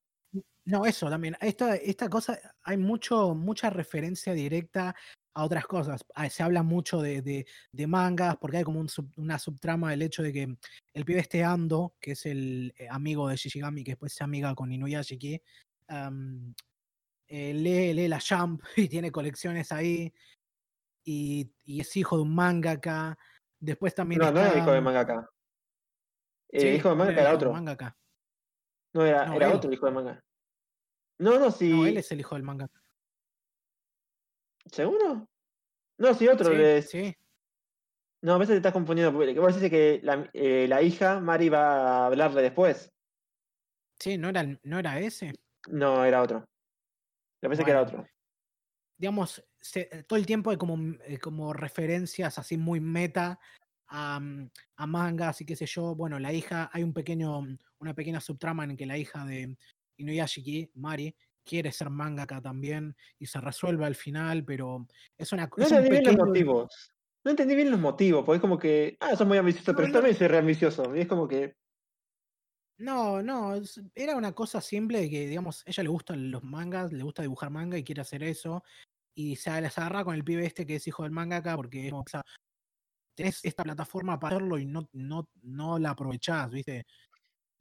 No, 0.65 0.85
eso 0.85 1.09
también. 1.09 1.35
Esta, 1.41 1.75
esta 1.75 2.07
cosa, 2.07 2.39
hay 2.63 2.77
mucho, 2.77 3.33
mucha 3.35 3.69
referencia 3.69 4.31
directa 4.33 4.95
a 5.33 5.43
otras 5.43 5.65
cosas. 5.65 6.01
Ah, 6.13 6.29
Se 6.29 6.43
habla 6.43 6.61
mucho 6.63 7.01
de, 7.01 7.21
de- 7.21 7.45
de 7.71 7.87
mangas, 7.87 8.37
porque 8.37 8.57
hay 8.57 8.63
como 8.63 8.79
un 8.79 8.87
sub- 8.89 9.11
una 9.17 9.39
subtrama 9.39 9.89
del 9.91 10.03
hecho 10.03 10.21
de 10.23 10.31
que 10.33 10.55
el 10.93 11.05
pibe 11.05 11.19
este 11.19 11.43
Ando, 11.43 11.95
que 11.99 12.11
es 12.11 12.25
el 12.25 12.73
eh, 12.77 12.87
amigo 12.89 13.27
de 13.27 13.35
Shishigami, 13.37 13.83
que 13.83 13.91
después 13.91 14.13
se 14.13 14.23
amiga 14.23 14.53
con 14.55 14.71
Inuyashiki, 14.71 15.41
eh, 17.27 17.53
lee, 17.53 17.93
lee 17.93 18.07
la 18.07 18.19
Jump 18.19 18.61
y 18.77 18.87
tiene 18.87 19.11
colecciones 19.11 19.71
ahí. 19.71 20.13
Y, 21.03 21.51
y 21.65 21.81
es 21.81 21.95
hijo 21.97 22.17
de 22.17 22.23
un 22.23 22.35
mangaka. 22.35 23.17
Después 23.59 23.93
también 23.95 24.21
No, 24.21 24.31
no 24.31 24.39
era 24.39 24.57
hijo 24.57 24.71
de 24.71 24.81
mangaka. 24.81 25.29
Eh, 26.49 26.59
Sí, 26.59 26.67
hijo 26.67 26.89
de 26.89 26.95
mangaka 26.95 27.21
era 27.21 27.29
de 27.29 27.35
otro. 27.35 27.51
mangaka. 27.53 27.97
No, 28.93 29.05
era, 29.05 29.25
No, 29.25 29.35
era 29.35 29.47
él. 29.47 29.53
otro 29.53 29.71
hijo 29.71 29.85
de 29.85 29.91
manga. 29.91 30.23
No, 31.19 31.39
no, 31.39 31.51
sí. 31.51 31.69
No, 31.69 31.85
él 31.85 31.97
es 31.97 32.11
el 32.11 32.19
hijo 32.19 32.35
del 32.35 32.43
mangaka. 32.43 32.81
¿Seguro? 34.65 35.27
No, 35.97 36.13
sí, 36.13 36.27
otro. 36.27 36.51
Sí. 36.81 37.15
No, 38.21 38.33
a 38.33 38.37
veces 38.37 38.53
te 38.53 38.57
estás 38.57 38.73
confundiendo. 38.73 39.13
Porque 39.17 39.39
vos 39.39 39.55
decís 39.55 39.69
que 39.69 39.99
la, 40.03 40.29
eh, 40.33 40.67
la 40.67 40.81
hija, 40.81 41.19
Mari, 41.19 41.49
va 41.49 42.03
a 42.03 42.05
hablarle 42.07 42.41
después. 42.41 42.91
Sí, 43.99 44.17
¿no 44.17 44.29
era, 44.29 44.43
no 44.63 44.79
era 44.79 44.99
ese? 44.99 45.33
No, 45.67 46.03
era 46.05 46.21
otro. 46.21 46.39
Me 47.41 47.49
parece 47.49 47.63
que 47.63 47.71
era 47.71 47.81
otro. 47.81 48.05
Digamos, 49.01 49.43
se- 49.59 49.89
eh, 49.91 50.03
todo 50.03 50.19
el 50.19 50.27
tiempo 50.27 50.51
hay 50.51 50.57
como, 50.57 50.77
mm, 50.77 50.99
eh, 51.07 51.17
como 51.17 51.53
referencias 51.53 52.37
así 52.37 52.55
muy 52.55 52.79
meta 52.79 53.39
a, 53.87 54.19
mm, 54.19 54.51
a 54.75 54.85
mangas 54.87 55.41
y 55.41 55.45
qué 55.45 55.55
sé 55.55 55.65
yo. 55.65 55.95
Bueno, 55.95 56.19
la 56.19 56.31
hija, 56.31 56.69
hay 56.71 56.83
un 56.83 56.93
pequeño, 56.93 57.41
mm, 57.41 57.57
una 57.79 57.95
pequeña 57.95 58.21
subtrama 58.21 58.63
en 58.63 58.77
que 58.77 58.85
la 58.85 58.99
hija 58.99 59.25
de 59.25 59.57
Inuyashiki, 59.97 60.69
Mari, 60.75 61.15
quiere 61.43 61.71
ser 61.71 61.89
mangaka 61.89 62.39
también 62.41 62.95
y 63.17 63.25
se 63.25 63.41
resuelve 63.41 63.85
al 63.87 63.95
final, 63.95 64.45
pero 64.45 64.85
es 65.17 65.31
una 65.31 65.49
No 65.57 65.65
es 65.65 65.71
un 65.71 65.77
entendí 65.79 65.89
bien 65.89 66.03
los 66.05 66.13
pequeño- 66.15 66.25
motivos. 66.27 66.91
No 67.23 67.31
entendí 67.31 67.55
bien 67.55 67.71
los 67.71 67.79
motivos, 67.79 68.23
porque 68.23 68.35
es 68.37 68.41
como 68.41 68.59
que, 68.59 68.97
ah, 68.99 69.15
sos 69.15 69.27
muy 69.27 69.39
ambicioso, 69.39 69.71
No, 69.71 69.77
pero 69.77 69.87
no. 69.87 69.93
también 69.95 70.15
soy 70.15 70.27
re 70.27 70.37
ambicioso. 70.37 70.95
Y 70.95 70.99
es 71.01 71.07
como 71.07 71.27
que, 71.27 71.55
No, 72.77 73.21
no, 73.21 73.53
era 73.93 74.15
una 74.15 74.31
cosa 74.33 74.59
simple 74.59 75.01
de 75.01 75.09
que, 75.09 75.27
digamos, 75.27 75.61
ella 75.67 75.83
le 75.83 75.89
gustan 75.89 76.31
los 76.31 76.43
mangas, 76.43 76.91
le 76.91 77.03
gusta 77.03 77.21
dibujar 77.21 77.51
manga 77.51 77.77
y 77.77 77.83
quiere 77.83 78.01
hacer 78.01 78.23
eso. 78.23 78.63
Y 79.13 79.35
se 79.35 79.49
agarra 79.49 80.03
con 80.03 80.15
el 80.15 80.23
pibe 80.23 80.45
este 80.45 80.65
que 80.65 80.75
es 80.75 80.87
hijo 80.87 81.03
del 81.03 81.11
mangaka 81.11 81.55
porque 81.55 81.85
es 81.85 81.91
como, 81.91 82.03
o 82.03 82.09
sea, 82.09 82.23
tenés 83.15 83.43
esta 83.43 83.63
plataforma 83.63 84.19
para 84.19 84.35
hacerlo 84.37 84.57
y 84.57 84.65
no, 84.65 84.89
no, 84.93 85.29
no 85.41 85.77
la 85.77 85.91
aprovechás, 85.91 86.49
¿viste? 86.49 86.85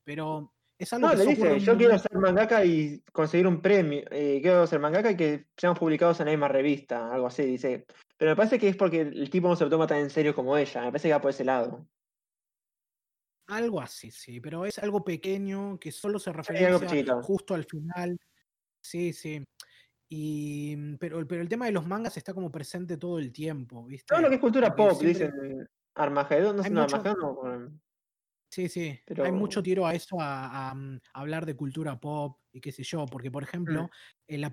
Pero 0.04 0.54
es 0.78 0.92
algo 0.94 1.08
no, 1.08 1.12
que 1.12 1.18
le 1.18 1.26
dice, 1.26 1.60
yo 1.60 1.76
quiero 1.76 1.98
ser 1.98 2.16
mangaka 2.16 2.64
y 2.64 3.02
conseguir 3.12 3.46
un 3.46 3.60
premio. 3.60 4.02
eh, 4.10 4.38
quiero 4.40 4.66
ser 4.66 4.80
mangaka 4.80 5.10
y 5.10 5.16
que 5.16 5.48
seamos 5.56 5.78
publicados 5.78 6.20
en 6.20 6.26
la 6.26 6.32
misma 6.32 6.48
revista, 6.48 7.12
algo 7.12 7.26
así, 7.26 7.44
dice. 7.44 7.84
Pero 8.16 8.30
me 8.30 8.36
parece 8.36 8.58
que 8.58 8.68
es 8.68 8.76
porque 8.76 9.02
el 9.02 9.28
tipo 9.28 9.48
no 9.48 9.56
se 9.56 9.64
lo 9.64 9.70
toma 9.70 9.86
tan 9.86 9.98
en 9.98 10.10
serio 10.10 10.34
como 10.34 10.56
ella. 10.56 10.80
Me 10.80 10.88
parece 10.88 11.08
que 11.08 11.12
va 11.12 11.20
por 11.20 11.30
ese 11.30 11.44
lado. 11.44 11.86
Algo 13.48 13.80
así, 13.80 14.10
sí, 14.10 14.40
pero 14.40 14.64
es 14.64 14.78
algo 14.78 15.04
pequeño 15.04 15.78
que 15.78 15.90
solo 15.90 16.18
se 16.18 16.30
algo 16.30 16.42
referencia 16.42 16.88
chiquito. 16.88 17.22
justo 17.22 17.54
al 17.54 17.64
final. 17.64 18.18
Sí, 18.80 19.12
sí. 19.12 19.44
Y, 20.12 20.74
mm, 20.76 20.96
pero, 20.98 21.24
pero 21.26 21.40
el 21.40 21.48
tema 21.48 21.66
de 21.66 21.72
los 21.72 21.86
mangas 21.86 22.16
está 22.16 22.34
como 22.34 22.50
presente 22.50 22.96
todo 22.96 23.18
el 23.20 23.32
tiempo, 23.32 23.84
¿viste? 23.86 24.06
Todo 24.08 24.20
lo 24.22 24.28
que 24.28 24.34
es 24.34 24.40
cultura 24.40 24.74
Porque 24.74 24.90
pop, 24.94 25.00
siempre- 25.00 25.48
dicen 25.48 25.68
Armagedón, 25.94 26.56
no 26.56 26.62
sé, 26.62 26.68
Hay 26.68 26.74
no, 26.74 26.82
mucho- 26.82 26.96
Armagedón 26.96 27.20
no, 27.22 27.34
bueno, 27.34 27.80
Sí, 28.52 28.68
sí. 28.68 28.80
Hay 28.88 29.00
Pero- 29.06 29.32
mucho 29.32 29.62
tiro 29.62 29.86
a 29.86 29.94
eso, 29.94 30.20
a, 30.20 30.70
a, 30.70 30.74
mm, 30.74 30.98
hablar 31.14 31.46
de 31.46 31.54
cultura 31.54 32.00
pop 32.00 32.40
y 32.52 32.60
qué 32.60 32.72
sé 32.72 32.82
yo, 32.82 33.06
porque 33.06 33.30
por 33.30 33.44
ejemplo, 33.44 33.84
Mm. 33.84 33.88
en 34.26 34.40
la 34.40 34.50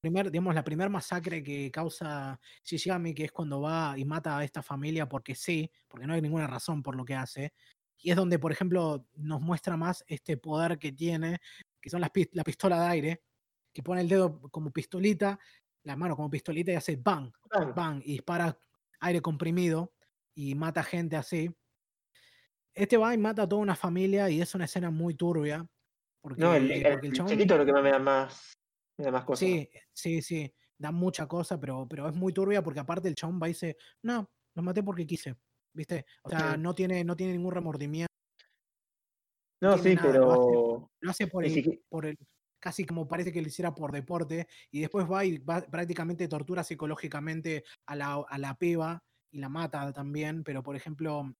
primer, 0.00 0.30
digamos, 0.30 0.54
la 0.54 0.64
primer 0.64 0.88
masacre 0.88 1.42
que 1.42 1.70
causa 1.70 2.40
Shishigami, 2.64 3.14
que 3.14 3.24
es 3.24 3.32
cuando 3.32 3.60
va 3.60 3.98
y 3.98 4.04
mata 4.06 4.38
a 4.38 4.44
esta 4.44 4.62
familia 4.62 5.06
porque 5.08 5.34
sí, 5.34 5.70
porque 5.88 6.06
no 6.06 6.14
hay 6.14 6.22
ninguna 6.22 6.46
razón 6.46 6.82
por 6.82 6.96
lo 6.96 7.04
que 7.04 7.14
hace, 7.14 7.52
y 7.98 8.10
es 8.10 8.16
donde, 8.16 8.38
por 8.38 8.50
ejemplo, 8.52 9.06
nos 9.16 9.40
muestra 9.42 9.76
más 9.76 10.02
este 10.06 10.38
poder 10.38 10.78
que 10.78 10.92
tiene, 10.92 11.38
que 11.82 11.90
son 11.90 12.00
las 12.00 12.10
la 12.32 12.44
pistola 12.44 12.80
de 12.80 12.86
aire, 12.88 13.22
que 13.74 13.82
pone 13.82 14.00
el 14.00 14.08
dedo 14.08 14.40
como 14.50 14.70
pistolita, 14.70 15.38
la 15.82 15.96
mano 15.96 16.16
como 16.16 16.30
pistolita 16.30 16.72
y 16.72 16.76
hace 16.76 16.96
bang, 16.96 17.30
bang. 17.50 17.74
bang, 17.74 18.02
y 18.04 18.12
dispara 18.12 18.56
aire 19.00 19.20
comprimido 19.20 19.92
y 20.34 20.54
mata 20.54 20.82
gente 20.82 21.16
así. 21.16 21.54
Este 22.72 22.96
va 22.96 23.12
y 23.14 23.18
mata 23.18 23.42
a 23.42 23.48
toda 23.48 23.60
una 23.60 23.76
familia 23.76 24.30
y 24.30 24.40
es 24.40 24.54
una 24.54 24.64
escena 24.64 24.90
muy 24.90 25.14
turbia. 25.14 25.66
Porque, 26.22 26.40
No, 26.40 26.54
el, 26.54 26.70
el, 26.70 26.82
porque 26.92 27.06
el 27.08 27.12
el 27.12 27.18
chabón- 27.18 27.28
chiquito 27.30 27.54
es 27.54 27.60
lo 27.60 27.66
que 27.66 27.72
me 27.82 27.90
da 27.90 27.98
más, 27.98 28.54
me 28.96 29.04
da 29.04 29.10
más 29.10 29.24
cosas. 29.24 29.40
Sí, 29.40 29.68
sí, 29.92 30.22
sí. 30.22 30.54
Da 30.78 30.90
mucha 30.90 31.26
cosa, 31.26 31.58
pero, 31.60 31.86
pero 31.88 32.08
es 32.08 32.14
muy 32.14 32.32
turbia 32.32 32.62
porque 32.62 32.80
aparte 32.80 33.08
el 33.08 33.14
chabón 33.14 33.38
va 33.42 33.48
y 33.48 33.52
dice, 33.52 33.76
no, 34.02 34.28
lo 34.54 34.62
maté 34.62 34.82
porque 34.82 35.06
quise. 35.06 35.36
¿Viste? 35.72 36.06
O 36.22 36.30
sea, 36.30 36.56
no 36.56 36.72
tiene, 36.74 37.02
no 37.04 37.16
tiene 37.16 37.32
ningún 37.32 37.52
remordimiento. 37.52 38.06
no, 39.60 39.76
sí, 39.78 39.94
nada, 39.94 40.12
lo 40.18 40.32
hace- 40.32 40.42
pero 40.46 40.90
Lo 41.00 41.10
hace 41.10 41.26
por 41.26 41.44
el, 41.44 41.82
por 41.88 42.06
el, 42.06 42.18
casi 42.64 42.86
como 42.86 43.06
parece 43.06 43.30
que 43.30 43.42
lo 43.42 43.48
hiciera 43.48 43.74
por 43.74 43.92
deporte, 43.92 44.48
y 44.70 44.80
después 44.80 45.04
va 45.06 45.22
y 45.22 45.36
va, 45.36 45.60
prácticamente 45.60 46.26
tortura 46.28 46.64
psicológicamente 46.64 47.62
a 47.84 47.94
la, 47.94 48.24
a 48.26 48.38
la 48.38 48.54
piba 48.56 49.04
y 49.30 49.38
la 49.38 49.50
mata 49.50 49.92
también, 49.92 50.42
pero 50.42 50.62
por 50.62 50.74
ejemplo, 50.74 51.30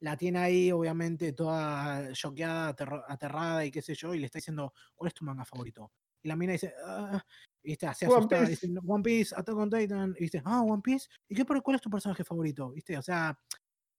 la 0.00 0.16
tiene 0.16 0.40
ahí 0.40 0.72
obviamente 0.72 1.32
toda 1.32 2.12
choqueada, 2.12 2.74
aterro- 2.74 3.04
aterrada 3.06 3.64
y 3.64 3.70
qué 3.70 3.82
sé 3.82 3.94
yo, 3.94 4.14
y 4.14 4.18
le 4.18 4.26
está 4.26 4.38
diciendo, 4.38 4.74
¿cuál 4.96 5.06
es 5.06 5.14
tu 5.14 5.24
manga 5.24 5.44
favorito? 5.44 5.92
Y 6.24 6.26
la 6.26 6.34
mina 6.34 6.54
dice, 6.54 6.74
ah, 6.84 7.24
y 7.62 7.68
viste, 7.68 7.86
así 7.86 8.06
One 8.06 8.16
asustada, 8.16 8.46
Piece. 8.48 8.66
dice, 8.66 8.80
One 8.84 9.02
Piece, 9.04 9.34
Attack 9.36 9.56
on 9.56 9.70
Titan, 9.70 10.16
y 10.18 10.24
dice, 10.24 10.42
ah, 10.44 10.62
One 10.62 10.82
Piece, 10.82 11.06
¿y 11.28 11.36
qué, 11.36 11.44
cuál 11.44 11.76
es 11.76 11.82
tu 11.82 11.88
personaje 11.88 12.24
favorito? 12.24 12.72
¿Viste? 12.72 12.98
O 12.98 13.02
sea, 13.02 13.38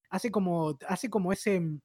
hace 0.10 0.30
como, 0.30 0.78
hace 0.90 1.10
como 1.10 1.32
ese, 1.32 1.80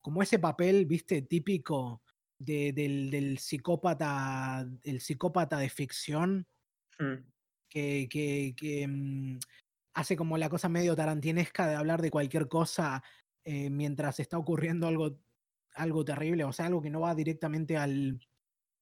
como 0.00 0.24
ese 0.24 0.40
papel, 0.40 0.86
viste, 0.86 1.22
típico 1.22 2.02
de- 2.40 2.72
del, 2.72 3.10
del 3.10 3.38
psicópata, 3.38 4.66
el 4.82 5.00
psicópata 5.00 5.58
de 5.58 5.68
ficción, 5.68 6.46
mm, 6.98 7.14
que, 7.68 8.08
que- 8.10 8.54
que, 8.56 8.88
mm, 8.88 9.38
hace 9.94 10.16
como 10.16 10.38
la 10.38 10.48
cosa 10.48 10.68
medio 10.68 10.96
tarantinesca 10.96 11.68
de 11.68 11.74
hablar 11.76 12.00
de 12.02 12.10
cualquier 12.10 12.48
cosa 12.48 13.02
eh, 13.44 13.70
mientras 13.70 14.20
está 14.20 14.38
ocurriendo 14.38 14.86
algo, 14.86 15.18
algo 15.74 16.04
terrible, 16.04 16.44
o 16.44 16.52
sea, 16.52 16.66
algo 16.66 16.82
que 16.82 16.90
no 16.90 17.00
va 17.00 17.14
directamente 17.14 17.76
al, 17.76 18.20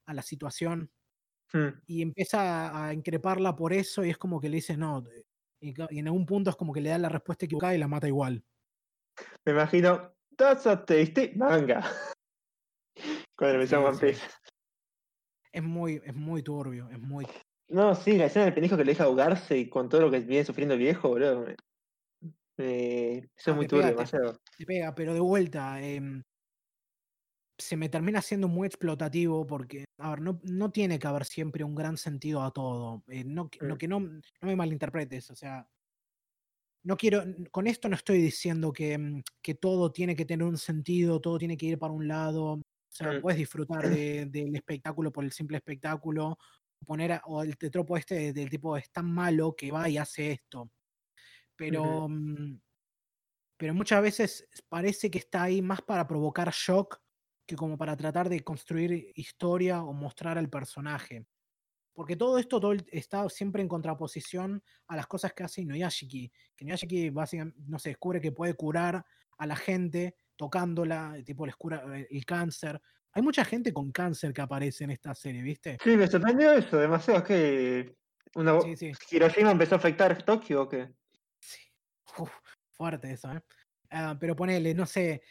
a 0.07 0.15
la 0.15 0.23
situación. 0.23 0.91
mm. 1.53 1.69
Y 1.87 2.03
empieza 2.03 2.87
a 2.87 2.93
increparla 2.95 3.57
por 3.57 3.73
eso 3.73 4.05
y 4.05 4.11
es 4.11 4.19
como 4.19 4.41
que 4.41 4.49
le 4.49 4.57
dice 4.57 4.77
no. 4.77 5.05
eh, 5.09 5.25
y 5.61 5.99
en 5.99 6.07
algún 6.07 6.27
punto 6.27 6.51
es 6.51 6.57
como 6.57 6.73
que 6.73 6.81
le 6.81 6.91
da 6.91 6.99
la 6.99 7.09
respuesta 7.09 7.47
equivocada 7.47 7.75
y 7.75 7.79
la 7.79 7.89
mata 7.89 8.07
igual. 8.07 8.45
Me 9.45 9.53
imagino, 9.53 10.15
that's 10.37 10.67
a 10.67 10.85
tasty 10.85 11.33
manga. 11.35 11.83
One. 13.41 13.99
Piece. 13.99 14.23
Es 15.53 15.63
muy, 15.63 16.01
es 16.07 16.15
muy 16.15 16.43
turbio, 16.43 16.89
es 16.89 16.99
muy 16.99 17.27
No, 17.71 17.95
sí, 17.95 18.17
la 18.17 18.27
escena 18.27 18.45
del 18.47 18.55
pendejo 18.55 18.77
que 18.77 18.85
le 18.85 18.93
deja 18.93 19.05
ahogarse 19.05 19.57
y 19.59 19.69
con 19.69 19.89
todo 19.89 20.01
lo 20.03 20.11
que 20.11 20.21
viene 20.21 20.45
sufriendo 20.45 20.75
el 20.75 20.81
viejo, 20.81 21.09
boludo. 21.09 21.41
me- 21.47 21.57
me- 22.57 23.19
eso 23.37 23.51
Ah, 23.51 23.53
es 23.53 23.57
muy 23.57 23.67
te 23.67 23.69
pega, 23.69 23.89
turbio, 23.89 23.91
demasiado. 23.91 24.37
te 24.57 24.67
pega, 24.67 24.95
pero 24.95 25.15
de 25.15 25.21
vuelta, 25.21 25.81
em, 25.83 26.23
se 27.59 27.77
me 27.77 27.89
termina 27.89 28.23
siendo 28.23 28.47
muy 28.49 28.67
explotativo 28.67 29.47
porque, 29.47 29.85
a 29.99 30.11
ver, 30.11 30.21
no, 30.21 30.41
no 30.45 30.71
tiene 30.71 30.99
que 30.99 31.07
haber 31.09 31.25
siempre 31.25 31.65
un 31.65 31.75
gran 31.75 31.97
sentido 31.97 32.43
a 32.43 32.53
todo. 32.53 33.03
eh, 33.09 33.25
no, 33.25 33.51
no, 33.61 33.75
Mm. 33.75 33.79
que 33.79 33.89
no, 33.89 34.01
no 34.01 34.21
me 34.43 34.57
malinterpretes, 34.57 35.31
o 35.31 35.37
sea, 35.37 35.69
no 36.85 36.97
quiero, 36.97 37.23
con 37.51 37.67
esto 37.67 37.89
no 37.89 37.97
estoy 37.97 38.19
diciendo 38.21 38.73
que, 38.73 38.97
mm, 38.99 39.23
que 39.43 39.55
todo 39.55 39.93
tiene 39.93 40.17
que 40.17 40.25
tener 40.25 40.47
un 40.47 40.59
sentido, 40.59 41.21
todo 41.21 41.39
tiene 41.39 41.57
que 41.57 41.67
ir 41.67 41.79
para 41.79 41.93
un 41.93 42.09
lado. 42.09 42.63
O 42.89 42.93
sea, 42.93 43.13
Mm. 43.13 43.21
puedes 43.23 43.39
disfrutar 43.39 43.83
de- 44.03 44.27
del 44.27 44.55
espectáculo 44.57 45.13
por 45.13 45.25
el 45.25 45.33
simple 45.33 45.57
espectáculo, 45.59 46.39
poner 46.87 47.13
a- 47.13 47.23
o 47.27 47.43
el 47.43 47.57
tropo 47.57 47.97
este 47.97 48.33
del 48.33 48.49
tipo 48.51 48.77
es 48.77 48.91
tan 48.91 49.11
malo 49.13 49.55
que 49.57 49.71
va 49.71 49.89
y 49.89 49.99
hace 49.99 50.33
esto. 50.33 50.71
Pero, 51.57 52.09
mm, 52.09 52.61
pero 53.57 53.75
muchas 53.75 54.01
veces 54.03 54.49
parece 54.69 55.11
que 55.11 55.19
está 55.19 55.43
ahí 55.45 55.61
más 55.61 55.83
para 55.83 56.07
provocar 56.07 56.51
shock 56.53 57.01
que 57.47 57.57
como 57.57 57.77
para 57.79 57.97
tratar 57.97 58.29
de 58.29 58.41
construir 58.45 59.11
historia 59.15 59.83
o 59.83 59.93
mostrar 59.93 60.39
al 60.39 60.49
personaje. 60.51 61.27
Porque 61.95 62.15
todo 62.15 62.39
esto 62.39 62.61
todo 62.61 62.75
está 62.93 63.29
siempre 63.29 63.61
en 63.63 63.69
contraposición 63.69 64.63
a 64.87 64.95
las 64.95 65.09
cosas 65.09 65.33
que 65.33 65.43
hace 65.43 65.63
Inuyashiki. 65.63 66.31
Que 66.55 66.65
Inuyashiki 66.65 67.11
básicamente, 67.11 67.59
no 67.67 67.79
sé, 67.81 67.89
descubre 67.89 68.21
que 68.21 68.31
puede 68.31 68.55
curar 68.55 69.05
a 69.39 69.47
la 69.47 69.57
gente 69.57 70.15
tocándola, 70.39 71.17
tipo 71.27 71.45
les 71.45 71.57
cura 71.57 71.85
eh, 71.99 72.07
el 72.11 72.25
cáncer. 72.25 72.81
Hay 73.13 73.23
mucha 73.23 73.45
gente 73.45 73.73
con 73.73 73.91
cáncer 73.91 74.33
que 74.33 74.41
aparece 74.41 74.85
en 74.85 74.93
esta 74.93 75.15
serie, 75.15 75.43
¿viste? 75.43 75.77
Sí, 75.83 75.97
me 75.97 76.07
sorprendió 76.07 76.53
eso, 76.53 76.79
demasiado. 76.79 77.19
Es 77.21 77.25
que 77.27 77.97
una... 78.37 78.61
Sí, 78.61 78.77
sí. 78.77 78.93
Hiroshima 79.11 79.51
empezó 79.51 79.75
a 79.75 79.79
afectar 79.79 80.23
Tokio 80.23 80.63
o 80.63 80.69
qué? 80.69 80.95
Sí. 81.41 81.59
Uf, 82.19 82.31
fuerte 82.71 83.11
eso, 83.13 83.33
¿eh? 83.33 83.43
Ah, 83.91 84.17
pero 84.21 84.37
ponele, 84.37 84.75
no 84.75 84.87
sé. 84.87 85.23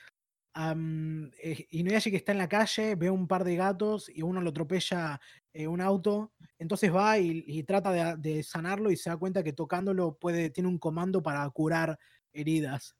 am, 0.53 1.31
eh, 1.41 1.67
Inuyashiki 1.69 2.17
está 2.17 2.33
en 2.33 2.39
la 2.39 2.49
calle, 2.49 2.95
ve 2.95 3.09
un 3.09 3.27
par 3.27 3.43
de 3.43 3.55
gatos 3.55 4.09
y 4.09 4.23
uno 4.23 4.41
lo 4.41 4.49
atropella 4.49 5.21
eh, 5.53 5.67
un 5.67 5.79
auto. 5.79 6.33
Entonces 6.57 6.93
va 6.93 7.17
y, 7.19 7.43
y 7.47 7.63
trata 7.63 7.91
de, 7.91 8.15
de 8.17 8.43
sanarlo 8.43 8.91
y 8.91 8.97
se 8.97 9.09
da 9.09 9.17
cuenta 9.17 9.43
que 9.43 9.53
tocándolo 9.53 10.17
puede, 10.17 10.49
tiene 10.49 10.67
un 10.67 10.79
comando 10.79 11.23
para 11.23 11.49
curar 11.51 11.97
heridas. 12.33 12.97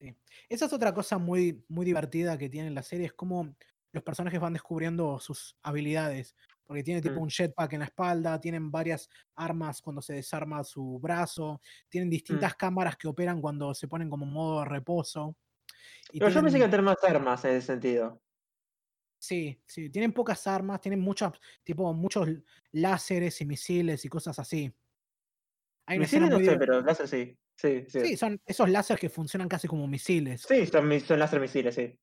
Mm. 0.00 0.10
Esa 0.48 0.66
es 0.66 0.72
otra 0.72 0.92
cosa 0.94 1.18
muy, 1.18 1.64
muy 1.68 1.84
divertida 1.86 2.36
que 2.38 2.48
tiene 2.48 2.70
la 2.70 2.82
serie, 2.82 3.06
es 3.06 3.12
como 3.12 3.54
los 3.92 4.02
personajes 4.02 4.38
van 4.40 4.52
descubriendo 4.52 5.18
sus 5.18 5.56
habilidades. 5.62 6.34
Porque 6.66 6.82
tiene 6.82 7.00
tipo 7.00 7.14
Mm. 7.14 7.22
un 7.22 7.30
jetpack 7.30 7.72
en 7.74 7.78
la 7.78 7.84
espalda, 7.86 8.40
tienen 8.40 8.70
varias 8.72 9.08
armas 9.36 9.80
cuando 9.80 10.02
se 10.02 10.14
desarma 10.14 10.64
su 10.64 10.98
brazo, 10.98 11.60
tienen 11.88 12.10
distintas 12.10 12.56
cámaras 12.56 12.96
que 12.96 13.06
operan 13.06 13.40
cuando 13.40 13.72
se 13.72 13.86
ponen 13.86 14.10
como 14.10 14.26
modo 14.26 14.60
de 14.60 14.66
reposo. 14.68 15.36
Y 16.12 16.18
Pero 16.18 16.30
yo 16.30 16.42
pensé 16.42 16.58
que 16.58 16.64
a 16.64 16.70
tener 16.70 16.82
más 16.84 17.02
armas 17.04 17.44
en 17.44 17.52
ese 17.52 17.68
sentido. 17.68 18.20
Sí, 19.18 19.62
sí, 19.66 19.88
tienen 19.90 20.12
pocas 20.12 20.46
armas, 20.46 20.80
tienen 20.80 21.00
muchas, 21.00 21.32
tipo, 21.64 21.92
muchos 21.94 22.28
láseres 22.72 23.40
y 23.40 23.46
misiles 23.46 24.04
y 24.04 24.08
cosas 24.08 24.38
así. 24.38 24.72
Hay 25.86 26.00
Misiles 26.00 26.28
no 26.30 26.38
sé, 26.40 26.56
pero 26.58 26.80
láser 26.82 27.08
sí. 27.08 27.38
Sí, 27.56 27.86
sí. 27.88 28.00
Sí, 28.00 28.16
son 28.16 28.40
esos 28.44 28.68
láseres 28.68 29.00
que 29.00 29.08
funcionan 29.08 29.48
casi 29.48 29.66
como 29.66 29.86
misiles. 29.86 30.42
Sí, 30.42 30.66
son, 30.66 31.00
son 31.00 31.18
láser 31.18 31.40
misiles, 31.40 31.74
sí. 31.74 31.98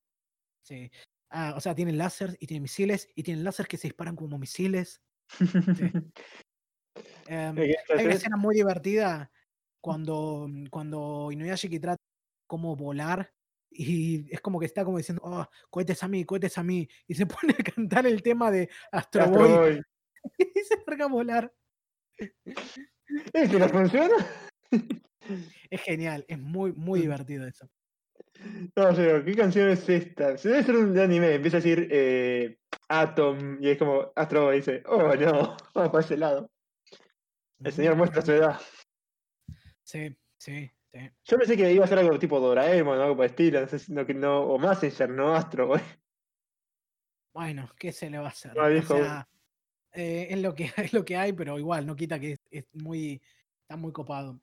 Sí. 0.64 0.92
Ah, 1.30 1.54
o 1.56 1.62
sea, 1.62 1.76
tienen 1.76 1.98
láser 1.98 2.36
y 2.40 2.48
tienen 2.48 2.64
misiles 2.64 3.10
y 3.16 3.24
tienen 3.24 3.44
láser 3.44 3.68
que 3.68 3.78
se 3.78 3.88
disparan 3.88 4.16
como 4.16 4.38
misiles. 4.38 5.02
Em, 7.26 7.56
¿Qué 7.56 7.76
querés 7.88 8.00
hay 8.00 8.06
una 8.06 8.14
escena 8.16 8.38
muy 8.38 8.54
divertida 8.54 9.32
cuando, 9.82 10.46
mm, 10.48 10.66
cuando 10.68 11.32
Inuyashiki 11.32 11.80
trata 11.80 12.04
como 12.46 12.76
volar 12.76 13.34
y 13.72 14.32
es 14.32 14.42
como 14.42 14.60
que 14.60 14.66
está 14.68 14.86
como 14.86 14.98
diciendo, 14.98 15.22
oh, 15.26 15.48
cohetes 15.70 16.04
a 16.04 16.08
mí, 16.08 16.24
cohetes 16.26 16.58
a 16.58 16.64
mí. 16.64 16.88
Y 17.08 17.16
se 17.16 17.26
pone 17.52 17.56
a 17.58 17.64
cantar 17.64 18.06
el 18.06 18.22
tema 18.22 18.52
de 18.52 18.70
Astro 18.92 19.24
Astro 19.24 19.40
Boy 19.40 19.52
Boy. 19.52 19.82
y 20.38 20.60
se 20.60 20.78
larga 20.86 21.06
a 21.06 21.10
volar. 21.10 21.54
¿Eh, 22.20 22.32
¿Que 23.34 23.60
no 23.60 23.70
funciona? 23.70 24.16
Es 25.70 25.82
genial, 25.82 26.26
es 26.28 26.40
muy, 26.40 26.74
muy 26.74 27.00
Mm. 27.00 27.04
divertido 27.04 27.48
eso. 27.48 27.70
No, 28.76 28.92
digo, 28.92 29.24
¿qué 29.24 29.36
canción 29.36 29.70
es 29.70 29.88
esta? 29.88 30.38
Si 30.38 30.50
debe 30.50 30.64
ser 30.64 30.76
un 30.76 30.98
anime, 30.98 31.36
empieza 31.36 31.58
a 31.58 31.62
decir 31.62 31.88
eh, 31.92 32.58
Atom 32.90 33.62
y 33.62 33.70
es 33.70 33.78
como 33.78 34.12
Astro 34.16 34.46
Boy 34.46 34.58
dice, 34.58 34.84
oh 34.88 35.16
no, 35.16 35.56
vamos 35.76 35.92
para 35.92 36.00
ese 36.00 36.18
lado. 36.18 36.50
El 37.64 37.72
señor 37.72 37.96
muestra 37.96 38.22
su 38.22 38.32
edad. 38.34 38.60
Sí, 39.84 40.16
sí, 40.38 40.70
sí. 40.92 41.12
Yo 41.26 41.38
pensé 41.38 41.56
que 41.56 41.72
iba 41.72 41.86
a 41.86 41.88
ser 41.88 42.00
algo 42.00 42.20
tipo 42.20 42.40
Doraemon 42.40 42.98
o 42.98 43.02
algo 43.02 43.16
por 43.16 43.26
el 43.26 43.32
estilo, 43.32 43.62
no 43.62 43.68
sé 43.68 43.80
si 43.80 43.94
no, 43.94 44.04
no, 44.04 44.42
o 44.42 44.60
Messenger, 44.60 45.10
no 45.10 45.34
Astro. 45.36 45.74
Bueno, 47.34 47.70
¿qué 47.78 47.92
se 47.92 48.10
le 48.10 48.18
va 48.18 48.26
a 48.26 48.30
hacer? 48.30 48.56
No, 48.56 48.64
O 48.64 48.82
sea, 48.82 49.28
eh, 49.94 50.28
es, 50.30 50.42
lo 50.42 50.54
que, 50.54 50.66
es 50.78 50.94
lo 50.94 51.06
que 51.06 51.16
hay, 51.16 51.34
pero 51.34 51.58
igual, 51.58 51.86
no 51.86 51.96
quita 51.96 52.20
que 52.20 52.34
es, 52.34 52.40
es 52.52 52.66
muy, 52.74 53.22
está 53.62 53.78
muy 53.78 53.92
copado. 53.92 54.40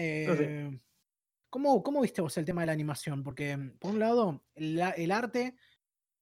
Eh, 0.00 0.80
¿cómo, 1.50 1.82
cómo 1.82 2.00
viste 2.00 2.20
vos 2.22 2.36
el 2.38 2.44
tema 2.44 2.62
de 2.62 2.66
la 2.66 2.72
animación? 2.72 3.22
Porque, 3.24 3.56
mm, 3.56 3.78
por 3.78 3.92
un 3.92 3.98
lado, 3.98 4.44
el, 4.54 5.10
arte, 5.10 5.56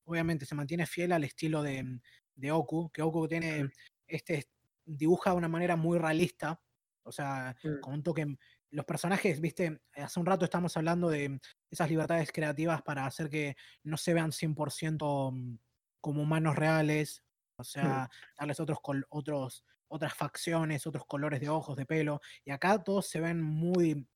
obviamente, 0.05 0.47
se 0.47 0.55
mantiene 0.55 0.87
fiel 0.87 1.13
al 1.13 1.25
estilo 1.25 1.63
de, 1.63 1.83
mm, 1.85 2.01
de 2.37 2.53
Oku, 2.53 2.91
que 2.91 3.03
Oku 3.03 3.29
tiene 3.29 3.65
Mm. 3.65 3.71
este, 4.07 4.49
dibuja 4.85 5.31
de 5.31 5.37
una 5.37 5.49
manera 5.49 5.77
muy 5.77 5.99
realista, 5.99 6.63
o 7.05 7.13
sea, 7.13 7.55
Mm. 7.63 7.81
con 7.81 7.95
un 7.95 8.03
toque. 8.03 8.27
Los 8.71 8.85
personajes, 8.87 9.41
viste, 9.41 9.81
hace 9.95 10.21
un 10.21 10.27
rato 10.27 10.45
estamos 10.45 10.77
hablando 10.77 11.09
de 11.11 11.41
esas 11.71 11.91
libertades 11.91 12.33
creativas 12.33 12.83
para 12.83 13.07
hacer 13.07 13.29
que 13.31 13.57
no 13.85 13.97
se 13.97 14.15
vean 14.15 14.33
100% 14.33 15.31
mm, 15.33 15.59
como 16.01 16.23
humanos 16.23 16.57
reales, 16.57 17.23
o 17.59 17.65
sea, 17.65 18.09
darles 18.39 18.61
otros, 18.61 18.79
otros, 19.11 19.65
otras 19.89 20.15
facciones, 20.15 20.87
otros 20.87 21.05
colores 21.07 21.41
de 21.41 21.49
ojos, 21.49 21.77
de 21.77 21.87
pelo, 21.87 22.21
y 22.45 22.51
acá 22.51 22.83
todos 22.83 23.09
se 23.09 23.21
ven 23.21 23.43
muy, 23.43 24.07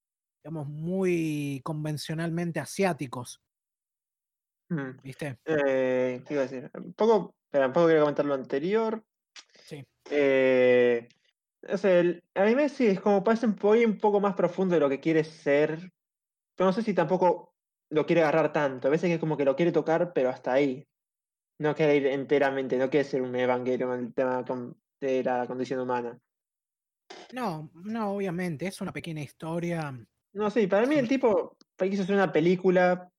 digamos, 0.43 0.69
muy 0.69 1.61
convencionalmente 1.65 2.61
asiáticos, 2.61 3.41
Mm. 4.69 5.01
¿viste? 5.03 5.39
Eh, 5.45 6.23
¿Qué 6.27 6.35
iba 6.35 6.45
a 6.45 6.47
decir? 6.47 6.71
Un 6.75 6.95
poco, 6.95 7.35
espera, 7.47 7.67
un 7.67 7.73
poco 7.73 7.87
quería 7.89 8.03
comentar 8.03 8.25
lo 8.25 8.35
anterior. 8.35 9.05
Sí. 9.55 9.85
Eh, 10.11 11.09
o 11.69 11.77
sea, 11.77 11.99
el 11.99 12.23
anime 12.35 12.69
sí 12.69 12.87
es 12.87 13.01
como 13.01 13.25
parece 13.25 13.47
un 13.47 13.57
poco, 13.57 13.75
un 13.75 13.99
poco 13.99 14.21
más 14.21 14.35
profundo 14.35 14.75
de 14.75 14.81
lo 14.81 14.89
que 14.89 15.01
quiere 15.01 15.25
ser, 15.25 15.91
pero 16.57 16.69
no 16.69 16.73
sé 16.73 16.83
si 16.83 16.95
tampoco 16.95 17.55
lo 17.91 18.07
quiere 18.07 18.23
agarrar 18.23 18.53
tanto. 18.53 18.89
A 18.89 18.91
veces 18.93 19.11
es 19.11 19.19
como 19.19 19.37
que 19.37 19.45
lo 19.45 19.57
quiere 19.57 19.73
tocar, 19.73 20.13
pero 20.13 20.31
hasta 20.31 20.53
ahí. 20.53 20.87
No 21.59 21.75
quiere 21.75 21.97
ir 21.97 22.07
enteramente, 22.07 22.79
no 22.79 22.91
quiere 22.91 23.05
ser 23.05 23.23
un 23.23 23.37
evangelio 23.37 23.93
en 23.95 24.01
el 24.07 24.15
tema 24.15 24.45
con- 24.45 24.81
de 25.01 25.25
la 25.25 25.47
condición 25.47 25.81
humana. 25.81 26.19
No, 27.33 27.71
no, 27.75 28.13
obviamente, 28.13 28.67
es 28.67 28.81
una 28.81 28.93
pequeña 28.93 29.23
historia. 29.23 29.97
No, 30.33 30.51
sí, 30.51 30.67
para 30.67 30.87
mí 30.87 30.97
el 30.97 31.09
tipo 31.09 31.57
quiso 31.79 32.03
hacer 32.03 32.15
una 32.15 32.33
película. 32.33 33.11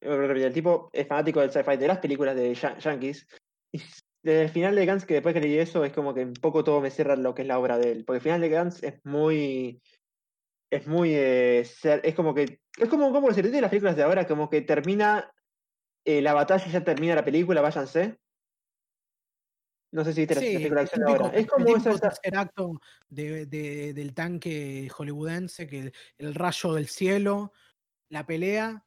eh, 0.00 0.44
El 0.44 0.52
tipo 0.52 0.90
es 0.92 1.06
fanático 1.06 1.40
del 1.40 1.50
sci-fi, 1.50 1.76
de 1.76 1.88
las 1.88 1.98
películas 1.98 2.36
de 2.36 2.54
ya- 2.54 2.78
Yankees. 2.78 3.26
Y 3.72 3.78
desde 4.22 4.42
el 4.42 4.48
final 4.50 4.74
de 4.74 4.86
Gantz, 4.86 5.04
que 5.04 5.14
después 5.14 5.34
que 5.34 5.40
leí 5.40 5.58
eso, 5.58 5.84
es 5.84 5.92
como 5.92 6.14
que 6.14 6.24
un 6.24 6.34
poco 6.34 6.62
todo 6.64 6.80
me 6.80 6.90
cierra 6.90 7.16
lo 7.16 7.34
que 7.34 7.42
es 7.42 7.48
la 7.48 7.58
obra 7.58 7.78
de 7.78 7.92
él. 7.92 8.04
Porque 8.04 8.18
el 8.18 8.22
final 8.22 8.40
de 8.40 8.48
Gantz 8.48 8.82
es 8.82 9.00
muy. 9.04 9.80
Es 10.70 10.86
muy. 10.86 11.12
eh, 11.14 11.64
ser- 11.64 12.00
es 12.04 12.14
como 12.14 12.34
que. 12.34 12.60
Es 12.76 12.88
como, 12.88 13.10
como 13.12 13.32
se 13.32 13.42
de 13.42 13.60
las 13.60 13.70
películas 13.70 13.96
de 13.96 14.02
ahora, 14.02 14.26
como 14.26 14.48
que 14.48 14.60
termina 14.62 15.32
eh, 16.04 16.22
la 16.22 16.34
batalla 16.34 16.64
y 16.66 16.70
ya 16.70 16.84
termina 16.84 17.14
la 17.14 17.24
película, 17.24 17.60
váyanse. 17.60 18.18
No 19.90 20.04
sé 20.04 20.12
si 20.12 20.26
la 20.26 20.34
Sí, 20.34 20.46
el 20.56 20.88
típico, 20.88 21.06
ahora. 21.06 21.28
Es 21.28 21.40
el 21.44 21.46
como 21.46 21.64
típico 21.66 21.90
esa- 21.90 22.00
tercer 22.00 22.36
acto 22.36 22.80
de- 23.08 23.46
de- 23.46 23.94
del 23.94 24.14
tanque 24.14 24.88
hollywoodense, 24.94 25.66
que 25.66 25.78
el, 25.78 25.92
el 26.18 26.34
rayo 26.34 26.74
del 26.74 26.88
cielo, 26.88 27.52
la 28.10 28.26
pelea, 28.26 28.84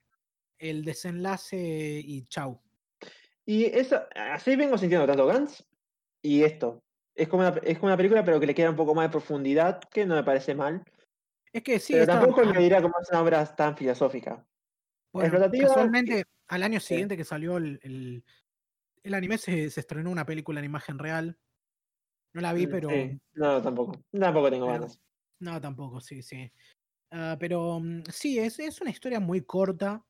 el 0.59 0.85
desenlace 0.85 2.01
y 2.03 2.25
chau. 2.27 2.61
Y 3.45 3.65
eso, 3.65 3.99
así 4.15 4.55
vengo 4.55 4.77
sintiendo 4.77 5.07
tanto 5.07 5.25
Gantz 5.25 5.63
y 6.21 6.43
esto. 6.43 6.83
Es 7.15 7.27
como, 7.27 7.41
una, 7.47 7.59
es 7.63 7.77
como 7.79 7.87
una 7.87 7.97
película, 7.97 8.23
pero 8.23 8.39
que 8.39 8.45
le 8.45 8.55
queda 8.55 8.69
un 8.69 8.75
poco 8.75 8.93
más 8.93 9.07
de 9.07 9.11
profundidad, 9.11 9.79
que 9.91 10.05
no 10.05 10.15
me 10.15 10.23
parece 10.23 10.53
mal. 10.53 10.83
Es 11.51 11.63
que 11.63 11.79
sí, 11.79 11.93
pero 11.93 12.05
tampoco 12.05 12.41
ah, 12.41 12.45
le 12.45 12.59
dirá 12.59 12.81
como 12.81 12.93
es 13.01 13.09
una 13.09 13.21
obra 13.21 13.55
tan 13.55 13.75
filosófica. 13.75 14.45
bueno, 15.11 15.27
explotativa, 15.27 15.67
casualmente 15.67 16.23
al 16.47 16.63
año 16.63 16.79
sí. 16.79 16.87
siguiente 16.87 17.17
que 17.17 17.25
salió 17.25 17.57
el, 17.57 17.79
el, 17.83 18.23
el 19.03 19.13
anime 19.13 19.37
se, 19.37 19.69
se 19.69 19.79
estrenó 19.79 20.11
una 20.11 20.25
película 20.25 20.59
en 20.59 20.65
imagen 20.65 20.99
real. 20.99 21.37
No 22.33 22.41
la 22.41 22.53
vi, 22.53 22.67
Mm, 22.67 22.69
pero 22.71 22.89
sí. 22.89 23.19
No, 23.33 23.61
tampoco. 23.61 24.03
Tampoco 24.11 24.49
tengo 24.49 24.65
Pero- 24.67 24.79
ganas. 24.79 25.01
No, 25.39 25.59
tampoco, 25.59 25.99
sí, 25.99 26.21
sí. 26.21 26.51
Ah, 27.11 27.35
pero 27.39 27.79
mm, 27.79 28.03
sí, 28.11 28.37
es, 28.39 28.59
es 28.59 28.79
una 28.81 28.91
historia 28.91 29.19
muy 29.19 29.41
corta 29.41 30.05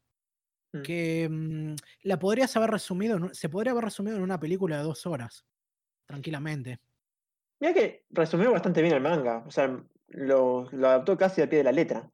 Mm. 0.73 0.81
que 0.83 1.75
la 2.03 2.17
podrías 2.19 2.55
haber 2.55 2.69
resumido, 2.71 3.17
en 3.17 3.33
se 3.35 3.49
podría 3.49 3.71
haber 3.71 3.83
resumido 3.85 4.15
en 4.17 4.23
una 4.23 4.39
película 4.39 4.77
de 4.77 4.83
dos 4.83 5.05
horas, 5.05 5.45
tranquilamente. 6.07 6.79
Mira 7.59 7.73
que 7.73 8.05
resumió 8.09 8.51
bastante 8.51 8.81
bien 8.81 8.93
el 8.93 9.01
manga. 9.01 9.43
O 9.45 9.51
sea, 9.51 9.67
lo, 10.07 10.69
lo 10.71 10.87
adaptó 10.87 11.17
casi 11.17 11.41
al 11.41 11.49
pie 11.49 11.59
de 11.59 11.63
la 11.65 11.71
letra. 11.71 12.09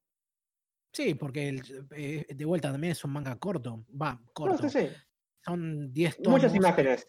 Sí, 0.93 1.13
porque 1.13 1.49
el- 1.49 1.87
eh, 1.91 2.25
de 2.33 2.45
vuelta 2.45 2.71
también 2.71 2.91
es 2.93 3.03
un 3.03 3.11
manga 3.13 3.37
corto, 3.37 3.85
va, 3.89 4.13
No, 4.15 4.31
corto. 4.33 4.69
sí, 4.69 4.87
sí. 4.87 4.89
Son 5.47 5.93
10 5.93 6.17
tomos. 6.21 6.41
Muchas 6.41 6.55
imágenes. 6.55 7.05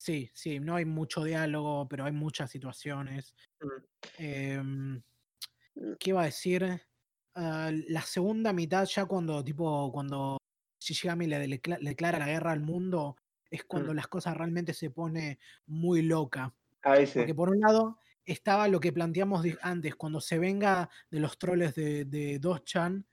Sí, 0.00 0.30
sí, 0.32 0.60
no 0.60 0.76
hay 0.76 0.84
mucho 0.84 1.24
diálogo, 1.24 1.88
pero 1.88 2.04
hay 2.04 2.12
muchas 2.12 2.50
situaciones. 2.52 3.34
Mm. 3.60 3.68
Em, 4.18 5.02
¿Qué 5.98 6.10
iba 6.10 6.22
a 6.22 6.26
decir? 6.26 6.80
Ah, 7.34 7.70
la 7.88 8.02
segunda 8.02 8.52
mitad, 8.52 8.84
ya 8.86 9.06
cuando 9.06 9.42
tipo, 9.44 9.90
cuando 9.92 10.38
Shishigami 10.80 11.26
le, 11.26 11.46
decla- 11.48 11.78
le 11.80 11.90
declara 11.90 12.18
la 12.18 12.26
guerra 12.26 12.52
al 12.52 12.60
mundo, 12.60 13.16
es 13.50 13.64
cuando 13.64 13.92
Mm. 13.92 13.96
las 13.96 14.08
cosas 14.08 14.36
realmente 14.36 14.72
se 14.74 14.90
pone 14.90 15.38
muy 15.66 16.02
loca. 16.02 16.54
Ahí 16.82 17.06
sí. 17.06 17.18
Porque 17.18 17.34
por 17.34 17.50
un 17.50 17.60
lado 17.60 17.98
estaba 18.24 18.68
lo 18.68 18.78
que 18.80 18.92
planteamos 18.92 19.44
antes, 19.62 19.96
cuando 19.96 20.20
se 20.20 20.38
venga 20.38 20.88
de 21.10 21.20
los 21.20 21.38
troles 21.38 21.74
de, 21.74 22.04
de 22.04 22.38
Dos-chan, 22.38 23.04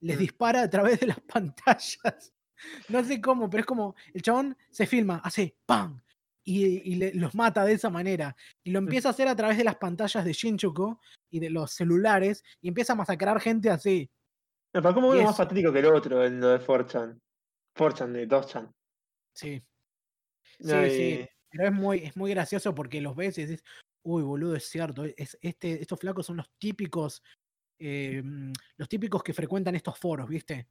les 0.00 0.16
Mm. 0.16 0.20
dispara 0.20 0.62
a 0.62 0.70
través 0.70 1.00
de 1.00 1.06
las 1.08 1.20
pantallas. 1.28 2.32
No 2.88 3.02
sé 3.04 3.20
cómo, 3.20 3.48
pero 3.50 3.60
es 3.60 3.66
como 3.66 3.94
el 4.14 4.22
chabón 4.22 4.56
se 4.70 4.86
filma, 4.86 5.20
hace 5.24 5.56
¡pam! 5.66 6.00
Y, 6.44 6.64
y 6.92 6.94
le- 6.96 7.14
los 7.14 7.34
mata 7.34 7.64
de 7.64 7.72
esa 7.72 7.90
manera. 7.90 8.36
Y 8.64 8.70
lo 8.70 8.78
empieza 8.78 9.08
a 9.08 9.10
hacer 9.10 9.26
a 9.28 9.34
través 9.36 9.56
de 9.58 9.64
las 9.64 9.76
pantallas 9.76 10.24
de 10.24 10.32
Shinjuku 10.32 10.98
y 11.30 11.40
de 11.40 11.50
los 11.50 11.72
celulares 11.72 12.44
y 12.60 12.68
empieza 12.68 12.92
a 12.92 12.96
masacrar 12.96 13.40
gente 13.40 13.68
así. 13.70 14.08
No, 14.72 14.80
pero 14.82 14.94
como 14.94 15.08
uno 15.08 15.22
más 15.22 15.30
eso. 15.34 15.42
patético 15.42 15.72
que 15.72 15.78
el 15.80 15.86
otro 15.86 16.24
en 16.24 16.40
lo 16.40 16.48
de 16.50 16.60
4chan. 16.64 17.18
4chan 17.76 18.12
de 18.12 18.28
2chan. 18.28 18.70
Sí, 19.34 19.60
No, 20.60 20.82
sí, 20.84 20.86
y- 20.86 20.90
sí. 20.90 21.28
Pero 21.50 21.66
es 21.68 21.72
muy, 21.72 21.98
es 21.98 22.16
muy 22.16 22.30
gracioso 22.32 22.74
porque 22.74 23.00
los 23.00 23.16
ves 23.16 23.38
y 23.38 23.42
dices, 23.46 23.64
uy, 24.04 24.22
boludo, 24.22 24.54
es 24.56 24.68
cierto. 24.68 25.04
Es, 25.04 25.36
este, 25.40 25.80
estos 25.80 25.98
flacos 25.98 26.26
son 26.26 26.36
los 26.36 26.50
típicos, 26.58 27.22
eh, 27.78 28.22
los 28.76 28.88
típicos 28.88 29.22
que 29.22 29.32
frecuentan 29.32 29.74
estos 29.74 29.98
foros, 29.98 30.28
¿viste? 30.28 30.68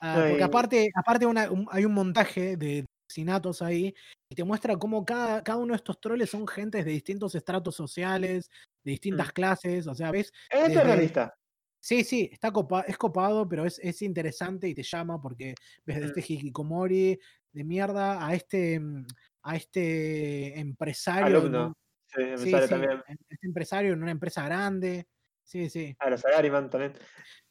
Ah, 0.00 0.26
porque 0.28 0.42
aparte, 0.42 0.88
aparte 0.94 1.26
una- 1.26 1.50
un- 1.50 1.66
hay 1.70 1.84
un 1.84 1.92
montaje 1.94 2.56
de 2.56 2.84
asesinatos 3.08 3.62
ahí 3.62 3.94
y 4.30 4.34
te 4.34 4.44
muestra 4.44 4.76
cómo 4.76 5.04
cada, 5.04 5.42
cada 5.42 5.58
uno 5.58 5.72
de 5.72 5.76
estos 5.76 5.98
troles 6.00 6.30
son 6.30 6.46
gentes 6.46 6.84
de 6.84 6.90
distintos 6.92 7.34
estratos 7.34 7.74
sociales, 7.74 8.50
de 8.84 8.90
distintas 8.92 9.28
Mm. 9.28 9.32
clases. 9.32 9.86
O 9.86 9.94
sea, 9.94 10.10
ves, 10.10 10.32
Esto 10.50 10.68
desde- 10.68 10.80
es 10.80 10.86
realista. 10.86 11.34
Sí, 11.80 12.04
sí, 12.04 12.28
está 12.32 12.50
copa- 12.52 12.84
es 12.86 12.98
copado, 12.98 13.48
pero 13.48 13.64
es, 13.64 13.78
es 13.78 14.02
interesante 14.02 14.68
y 14.68 14.74
te 14.74 14.82
llama 14.82 15.20
porque 15.20 15.54
ves 15.86 15.96
de 16.00 16.02
Mm. 16.02 16.08
este 16.18 16.20
hikikomori 16.34 17.18
de 17.52 17.64
mierda 17.64 18.26
a 18.26 18.34
este, 18.34 18.78
mm, 18.80 19.06
a 19.44 19.56
este 19.56 20.58
empresario. 20.58 21.26
Alumno. 21.38 21.68
¿no? 21.68 21.74
Sí, 22.08 22.20
Sí, 22.22 22.22
empresario 22.22 22.62
sí, 22.66 22.68
también. 22.70 23.02
este 23.28 23.46
empresario 23.46 23.92
en 23.92 24.02
una 24.02 24.10
empresa 24.10 24.44
grande. 24.44 25.06
Sí, 25.44 25.70
sí. 25.70 25.94
A 26.00 26.10
los 26.10 26.20
Sagariman 26.20 26.68
también. 26.68 26.92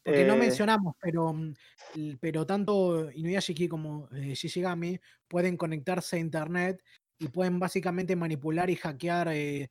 Porque 0.08 0.24
no 0.24 0.36
Eh, 0.36 0.38
mencionamos, 0.38 0.95
pero, 1.02 1.34
mm, 1.34 1.53
pero 2.22 2.45
tanto 2.45 3.11
Inuyashiki 3.11 3.68
como 3.68 4.08
eh, 4.14 4.36
Shishigami 4.36 4.98
pueden 5.27 5.58
conectarse 5.58 6.16
a 6.16 6.19
internet 6.19 6.82
y 7.19 7.27
pueden 7.27 7.60
básicamente 7.60 8.16
manipular 8.16 8.69
y 8.69 8.77
hackear 8.77 9.27
eh, 9.34 9.69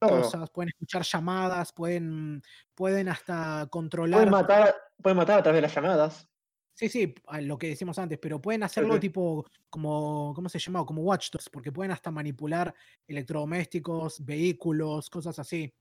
cosas, 0.00 0.48
pueden 0.50 0.70
escuchar 0.70 1.02
llamadas, 1.02 1.72
pueden, 1.74 2.40
pueden 2.74 3.10
hasta 3.10 3.66
controlar. 3.70 4.20
Pueden 4.20 4.30
matar, 4.30 4.74
pueden 5.02 5.18
matar 5.18 5.40
a 5.40 5.42
través 5.42 5.58
de 5.58 5.62
las 5.62 5.74
llamadas. 5.74 6.30
Sí, 6.76 6.88
sí, 6.88 7.14
lo 7.42 7.58
que 7.58 7.68
decimos 7.68 7.98
antes, 7.98 8.18
pero 8.18 8.40
pueden 8.40 8.62
hacerlo 8.62 8.98
tipo 8.98 9.44
como, 9.68 10.32
¿cómo 10.34 10.48
se 10.48 10.58
llama? 10.58 10.86
Como 10.86 11.02
Watch 11.02 11.30
Dogs, 11.30 11.50
porque 11.50 11.70
pueden 11.72 11.92
hasta 11.92 12.10
manipular 12.10 12.74
electrodomésticos, 13.06 14.24
vehículos, 14.24 15.10
cosas 15.10 15.38
así. 15.38 15.72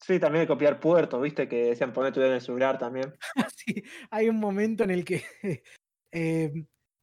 Sí, 0.00 0.20
también 0.20 0.46
copiar 0.46 0.78
puertos, 0.78 1.20
viste, 1.22 1.48
que 1.48 1.64
decían 1.70 1.92
poner 1.92 2.12
tu 2.12 2.20
dedo 2.20 2.30
en 2.30 2.36
el 2.36 2.40
celular 2.42 2.78
también. 2.78 3.14
Sí, 3.56 3.82
hay 4.10 4.28
un 4.28 4.36
momento 4.38 4.84
en 4.84 4.90
el 4.90 5.04
que 5.04 5.24
eh, 6.12 6.52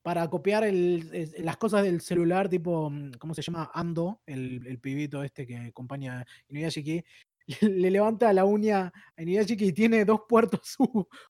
para 0.04 0.30
copiar 0.30 0.64
el- 0.64 1.34
las 1.40 1.58
cosas 1.58 1.84
del 1.84 2.02
celular, 2.02 2.50
tipo, 2.50 2.90
mm, 2.90 3.14
¿cómo 3.20 3.34
se 3.34 3.42
llama? 3.42 3.72
Ando, 3.74 4.22
el, 4.26 4.66
el 4.68 4.80
pibito 4.80 5.24
este 5.24 5.46
que 5.48 5.58
acompaña 5.58 6.22
a 6.22 6.26
Inuyashiki, 6.50 7.04
le 7.62 7.92
levanta 7.92 8.32
la 8.34 8.46
uña 8.46 8.92
a 9.18 9.22
Inuyashiki 9.22 9.66
y 9.68 9.74
tiene 9.74 10.06
dos 10.06 10.22
puertos 10.28 10.76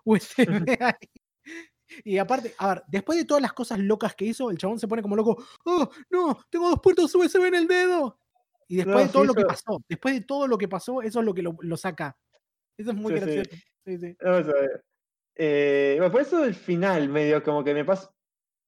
USB 0.06 0.78
ahí. 0.80 1.10
Y 2.06 2.18
aparte, 2.18 2.54
a 2.58 2.68
ver, 2.70 2.84
después 2.88 3.18
de 3.20 3.26
todas 3.26 3.42
las 3.42 3.54
cosas 3.54 3.80
locas 3.80 4.16
que 4.16 4.26
hizo, 4.26 4.50
el 4.50 4.58
chabón 4.58 4.80
se 4.80 4.88
pone 4.88 5.02
como 5.02 5.16
loco, 5.16 5.44
¡oh, 5.66 5.90
no! 6.10 6.40
Tengo 6.50 6.70
dos 6.70 6.80
puertos 6.82 7.14
USB 7.16 7.48
en 7.48 7.56
el 7.56 7.68
dedo. 7.68 8.20
Y 8.74 8.78
después 8.78 8.96
No, 8.96 9.02
de 9.04 9.10
todo 9.10 9.22
sí, 9.22 9.28
lo 9.28 9.34
que 9.36 9.46
pasó, 9.46 9.84
después 9.88 10.16
de 10.16 10.22
todo 10.22 10.48
lo 10.48 10.58
que 10.58 10.68
pasó, 10.68 11.04
eso 11.04 11.20
es 11.20 11.26
lo 11.28 11.32
que 11.36 11.44
lo, 11.44 11.56
lo 11.60 11.78
saca. 11.78 12.18
Eso 12.76 12.90
es 12.90 12.98
muy 12.98 13.14
Sí, 13.14 13.20
gracioso. 13.20 13.52
Sí, 13.86 13.98
sí. 14.00 14.18
Vamos 14.20 14.48
a 14.50 14.54
ver. 14.54 14.84
Eh, 15.36 15.96
bueno, 16.00 16.12
por 16.12 16.22
eso 16.22 16.44
el 16.44 16.56
final 16.56 17.08
medio 17.08 17.44
como 17.44 17.64
que 17.64 17.72
me 17.76 17.86
pasó. 17.86 18.16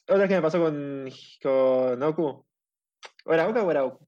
Otra 0.03 0.17
vez 0.17 0.29
que 0.29 0.35
me 0.35 0.41
pasó 0.43 0.59
con, 0.61 1.09
con 1.41 2.03
Oku. 2.03 2.45
¿O 3.25 3.33
era 3.33 3.47
Oka 3.47 3.63
o 3.63 3.71
era 3.71 3.83
Oku? 3.83 4.07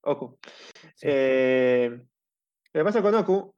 Oku. 0.00 0.38
Eh, 1.02 1.90
lo 1.92 2.80
que 2.80 2.84
pasa 2.84 3.02
con 3.02 3.14
Oku 3.14 3.54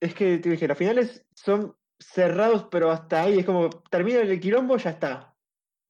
es 0.00 0.14
que 0.14 0.38
te 0.38 0.48
dije, 0.48 0.66
los 0.66 0.78
finales 0.78 1.26
son 1.34 1.76
cerrados, 1.98 2.68
pero 2.70 2.90
hasta 2.90 3.20
ahí 3.20 3.40
es 3.40 3.44
como 3.44 3.68
termina 3.90 4.20
el 4.20 4.40
quilombo, 4.40 4.78
ya 4.78 4.90
está. 4.90 5.36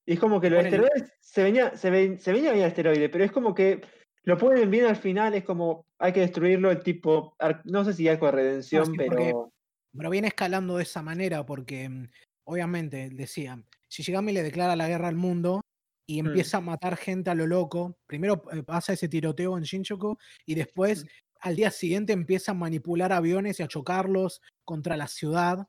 Y 0.05 0.15
es 0.15 0.19
como 0.19 0.41
que 0.41 0.49
los 0.49 0.65
esteroides 0.65 1.13
se 1.21 1.43
venía, 1.43 1.77
se, 1.77 1.89
ven- 1.89 2.19
se 2.19 2.33
venía 2.33 2.51
bien 2.51 2.65
esteroide, 2.65 3.07
pero 3.07 3.23
es 3.23 3.31
como 3.31 3.55
que 3.55 3.81
lo 4.27 4.37
ponen 4.37 4.69
bien 4.69 4.85
al 4.85 4.97
final, 4.97 5.33
es 5.33 5.43
como 5.45 5.85
hay 5.99 6.13
que 6.13 6.19
destruirlo, 6.19 6.69
el 6.69 6.83
tipo, 6.83 7.35
no 7.63 7.85
sé 7.85 7.93
si 7.93 8.07
arco 8.07 8.25
de 8.27 8.33
redención, 8.33 8.85
sí, 8.85 8.91
pero 8.97 9.51
Pero 9.97 10.09
viene 10.09 10.27
escalando 10.27 10.77
de 10.77 10.83
esa 10.83 11.01
manera 11.01 11.45
porque, 11.45 11.87
mm, 11.89 12.09
obviamente, 12.45 13.09
decía, 13.09 13.63
Shishigami 13.89 14.33
le 14.33 14.43
declara 14.43 14.75
la 14.75 14.87
guerra 14.87 15.07
al 15.07 15.15
mundo 15.15 15.61
y 16.09 16.21
Mm. 16.21 16.27
empieza 16.27 16.57
a 16.57 16.61
matar 16.61 16.97
gente 16.97 17.29
a 17.29 17.35
lo 17.35 17.47
loco. 17.47 17.97
Primero 18.05 18.43
eh, 18.51 18.63
pasa 18.63 18.93
ese 18.93 19.07
tiroteo 19.09 19.57
en 19.57 19.63
Shinjuku 19.63 20.17
y 20.45 20.55
después, 20.55 21.05
Mm. 21.05 21.07
al 21.39 21.55
día 21.55 21.71
siguiente, 21.71 22.13
empieza 22.13 22.51
a 22.51 22.55
manipular 22.55 23.13
aviones 23.13 23.59
y 23.59 23.63
a 23.63 23.67
chocarlos 23.67 24.41
contra 24.65 24.97
la 24.97 25.07
ciudad. 25.07 25.67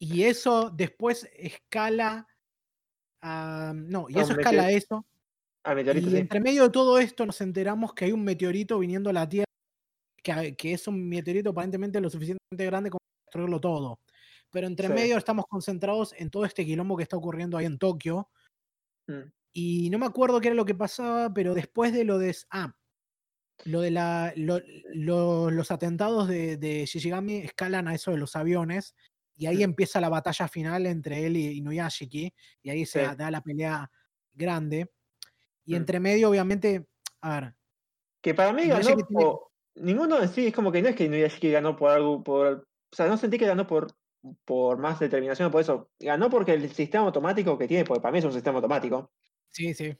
Y 0.00 0.24
eso 0.24 0.70
después 0.70 1.30
escala 1.36 2.26
a... 3.22 3.72
No, 3.74 4.06
y 4.08 4.18
eso 4.18 4.32
escala 4.32 4.70
eso. 4.72 5.06
Al 5.64 5.76
meteorito 5.76 6.08
Y 6.08 6.10
sí. 6.10 6.16
entre 6.18 6.40
medio 6.40 6.64
de 6.64 6.70
todo 6.70 6.98
esto 6.98 7.24
nos 7.26 7.40
enteramos 7.40 7.94
que 7.94 8.06
hay 8.06 8.12
un 8.12 8.24
meteorito 8.24 8.78
viniendo 8.78 9.10
a 9.10 9.12
la 9.12 9.28
Tierra, 9.28 9.46
que, 10.22 10.54
que 10.56 10.72
es 10.72 10.86
un 10.88 11.08
meteorito 11.08 11.50
aparentemente 11.50 12.00
lo 12.00 12.10
suficientemente 12.10 12.66
grande 12.66 12.90
como 12.90 12.98
para 13.00 13.24
destruirlo 13.26 13.60
todo. 13.60 14.00
Pero 14.50 14.66
entre 14.66 14.88
Sí. 14.88 14.92
medio 14.94 15.16
estamos 15.16 15.46
concentrados 15.48 16.14
en 16.18 16.30
todo 16.30 16.44
este 16.44 16.64
quilombo 16.64 16.96
que 16.96 17.04
está 17.04 17.16
ocurriendo 17.16 17.56
ahí 17.56 17.66
en 17.66 17.78
Tokio. 17.78 18.28
Mm. 19.06 19.30
Y 19.54 19.90
no 19.90 19.98
me 19.98 20.06
acuerdo 20.06 20.40
qué 20.40 20.48
era 20.48 20.54
lo 20.54 20.64
que 20.64 20.74
pasaba, 20.74 21.32
pero 21.32 21.54
después 21.54 21.92
de 21.92 22.04
lo 22.04 22.18
de... 22.18 22.34
Ah, 22.50 22.74
lo 23.64 23.80
de 23.80 23.90
la, 23.92 24.32
lo- 24.36 24.60
lo- 24.94 25.50
los 25.50 25.70
atentados 25.70 26.26
de, 26.26 26.56
de 26.56 26.84
Shishigami 26.86 27.36
escalan 27.36 27.86
a 27.86 27.94
eso 27.94 28.10
de 28.10 28.16
los 28.18 28.34
aviones. 28.34 28.94
Y 29.36 29.46
ahí 29.46 29.58
Mm. 29.58 29.62
empieza 29.62 30.00
la 30.00 30.08
batalla 30.08 30.48
final 30.48 30.86
entre 30.86 31.26
él 31.26 31.36
y 31.36 31.58
Inuyashiki. 31.58 32.32
Y 32.62 32.70
ahí 32.70 32.84
se 32.86 33.08
Sí. 33.08 33.16
da 33.16 33.30
la 33.30 33.40
pelea 33.42 33.90
grande. 34.34 34.90
Y 35.64 35.74
entre 35.76 36.00
medio, 36.00 36.30
obviamente, 36.30 36.86
a 37.20 37.40
ver, 37.40 37.54
Que 38.20 38.34
para 38.34 38.52
mí 38.52 38.66
ganó 38.66 38.82
tiene-. 38.82 39.04
Ninguno 39.74 40.20
en 40.20 40.28
sí, 40.28 40.48
es 40.48 40.54
como 40.54 40.70
que 40.70 40.82
no 40.82 40.88
es 40.88 40.96
que 40.96 41.04
Inuyashiki 41.04 41.50
ganó 41.50 41.76
por 41.76 41.90
algo, 41.90 42.22
por. 42.22 42.46
O 42.92 42.94
sea, 42.96 43.06
no 43.06 43.16
sentí 43.16 43.38
que 43.38 43.46
ganó 43.46 43.66
por, 43.66 43.86
por 44.44 44.76
más 44.78 45.00
determinación 45.00 45.48
o 45.48 45.50
por 45.50 45.62
eso. 45.62 45.90
Ganó 45.98 46.28
porque 46.28 46.52
el 46.52 46.68
sistema 46.70 47.06
automático 47.06 47.56
que 47.56 47.66
tiene, 47.66 47.84
porque 47.84 48.02
para 48.02 48.12
mí 48.12 48.18
es 48.18 48.24
un 48.24 48.32
sistema 48.34 48.56
automático, 48.58 49.10
sí, 49.48 49.72
sí. 49.72 49.96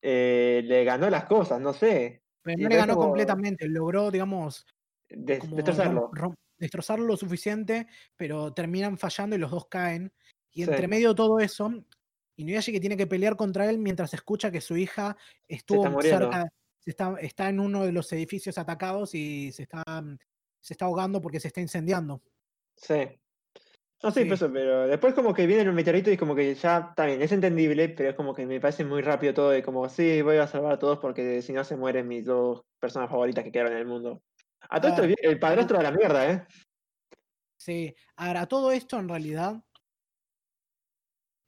eh, 0.00 0.62
le 0.64 0.82
ganó 0.84 1.08
las 1.08 1.26
cosas, 1.26 1.60
no 1.60 1.72
sé. 1.72 2.22
Pero 2.42 2.58
no 2.62 2.68
le 2.68 2.76
ganó 2.76 2.94
como- 2.94 3.06
completamente, 3.08 3.68
logró, 3.68 4.10
digamos, 4.10 4.66
des- 5.08 5.48
destrozarlo. 5.54 6.10
destrozarlo 6.58 7.06
lo 7.06 7.16
suficiente, 7.16 7.86
pero 8.16 8.52
terminan 8.52 8.98
fallando 8.98 9.36
y 9.36 9.38
los 9.38 9.50
dos 9.52 9.68
caen. 9.68 10.12
Y 10.50 10.64
Sí. 10.64 10.70
entre 10.70 10.88
medio 10.88 11.10
de 11.10 11.14
todo 11.14 11.38
eso, 11.38 11.72
Inuyashiki 12.36 12.80
tiene 12.80 12.96
que 12.96 13.06
pelear 13.06 13.36
contra 13.36 13.68
él 13.68 13.78
mientras 13.78 14.14
escucha 14.14 14.50
que 14.50 14.60
su 14.60 14.76
hija 14.76 15.16
estuvo 15.48 15.84
muriendo. 15.90 16.30
cerca, 16.32 16.52
se 16.78 16.90
está, 16.90 17.14
está 17.20 17.48
en 17.48 17.60
uno 17.60 17.84
de 17.84 17.92
los 17.92 18.12
edificios 18.12 18.58
atacados 18.58 19.14
y 19.14 19.52
se 19.52 19.62
está, 19.64 19.82
se 20.60 20.74
está 20.74 20.86
ahogando 20.86 21.20
porque 21.20 21.40
se 21.40 21.48
está 21.48 21.60
incendiando. 21.60 22.22
Sí. 22.76 23.18
No 24.02 24.10
sé, 24.10 24.22
Sí. 24.22 24.26
por 24.26 24.34
eso, 24.34 24.52
pero 24.52 24.88
después 24.88 25.14
como 25.14 25.32
que 25.32 25.46
viene 25.46 25.62
el 25.62 25.72
meteorito 25.72 26.10
y 26.10 26.16
como 26.16 26.34
que 26.34 26.54
ya, 26.56 26.88
está 26.90 27.06
bien, 27.06 27.22
es 27.22 27.30
entendible, 27.30 27.88
pero 27.90 28.10
es 28.10 28.16
como 28.16 28.34
que 28.34 28.44
me 28.46 28.60
parece 28.60 28.84
muy 28.84 29.00
rápido 29.00 29.32
todo 29.32 29.50
de 29.50 29.62
como, 29.62 29.88
sí, 29.88 30.22
voy 30.22 30.38
a 30.38 30.48
salvar 30.48 30.72
a 30.72 30.78
todos 30.78 30.98
porque 30.98 31.40
si 31.40 31.52
no 31.52 31.62
se 31.62 31.76
mueren 31.76 32.08
mis 32.08 32.24
dos 32.24 32.64
personas 32.80 33.08
favoritas 33.08 33.44
que 33.44 33.52
quedaron 33.52 33.74
en 33.74 33.78
el 33.78 33.86
mundo. 33.86 34.20
A 34.68 34.80
todo 34.80 34.90
esto 34.90 35.02
Ah, 35.02 35.06
el, 35.06 35.16
el 35.20 35.38
padrastro 35.38 35.76
de 35.78 35.84
la 35.84 35.92
mierda, 35.92 36.32
¿eh? 36.32 36.46
Sí, 37.56 37.94
ahora 38.16 38.46
todo 38.46 38.72
esto 38.72 38.98
en 38.98 39.08
realidad 39.08 39.62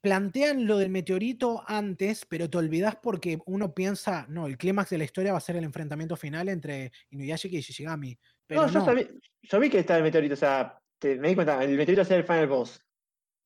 plantean 0.05 0.67
lo 0.67 0.77
del 0.77 0.91
meteorito 0.91 1.65
antes, 1.67 2.27
pero 2.29 2.49
te 2.51 2.59
olvidas 2.59 2.97
porque 3.03 3.39
uno 3.47 3.75
piensa, 3.75 4.27
no, 4.29 4.47
el 4.47 4.59
clímax 4.59 4.91
de 4.91 4.99
la 4.99 5.05
historia 5.05 5.33
va 5.33 5.39
a 5.39 5.41
ser 5.41 5.57
el 5.57 5.65
enfrentamiento 5.65 6.15
final 6.15 6.51
entre 6.51 6.93
Inuyashiki 7.11 7.57
y 7.57 7.61
Shishigami. 7.63 8.19
Pero 8.47 8.61
No, 8.61 8.67
no, 8.69 8.73
yo, 8.75 8.81
sabí- 8.85 9.09
yo 9.43 9.59
vi 9.59 9.71
que 9.71 9.79
estaba 9.79 9.97
el 9.99 10.05
meteorito, 10.05 10.35
o 10.35 10.37
sea, 10.37 10.79
te- 10.99 11.17
me 11.17 11.29
di 11.29 11.35
cuenta, 11.35 11.65
el 11.65 11.71
meteorito 11.71 12.01
va 12.01 12.03
a 12.03 12.07
ser 12.09 12.19
el 12.19 12.25
final 12.25 12.47
boss. 12.49 12.81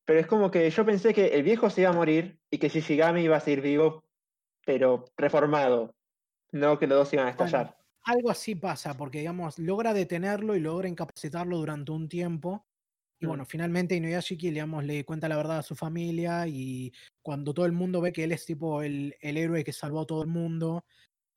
Pero 0.05 0.19
es 0.21 0.27
como 0.27 0.51
que 0.51 0.69
yo 0.69 0.85
pensé 0.85 1.15
que 1.15 1.29
el 1.29 1.45
viejo 1.45 1.71
se 1.71 1.83
iba 1.83 1.91
a 1.91 1.95
morir 1.95 2.41
y 2.51 2.59
que 2.59 2.69
Shishigami 2.69 3.23
iba 3.23 3.37
a 3.37 3.41
seguir 3.41 3.61
vivo, 3.61 4.05
pero 4.67 5.05
reformado. 5.17 5.95
No 6.51 6.79
que 6.79 6.87
los 6.87 6.99
dos 6.99 7.13
iban 7.13 7.29
a 7.29 7.33
Bueno, 7.33 7.45
estallar. 7.47 7.77
algo 8.05 8.31
así 8.31 8.55
pasa, 8.57 8.95
porque 8.97 9.19
digamos, 9.19 9.59
logra 9.59 9.95
detenerlo 9.95 10.57
y 10.57 10.61
logra 10.61 10.89
incapacitarlo 10.89 11.59
durante 11.59 11.93
un 11.93 12.09
tiempo. 12.09 12.67
Y 13.21 13.27
bueno, 13.27 13.45
finalmente 13.45 13.97
Inuyashiki 13.97 14.51
digamos, 14.51 14.85
le 14.85 15.05
cuenta 15.05 15.29
la 15.29 15.37
verdad 15.37 15.59
a 15.59 15.63
su 15.63 15.75
familia 15.75 16.47
y 16.47 16.93
cuando 17.21 17.53
todo 17.53 17.67
el 17.67 17.73
mundo 17.73 18.01
ve 18.01 18.13
que 18.13 18.23
él 18.25 18.31
es 18.33 18.45
tipo 18.47 18.81
el, 18.83 19.17
el 19.21 19.37
héroe 19.37 19.65
que 19.65 19.73
salvó 19.73 20.03
a 20.03 20.07
todo 20.07 20.23
el 20.23 20.29
mundo, 20.29 20.85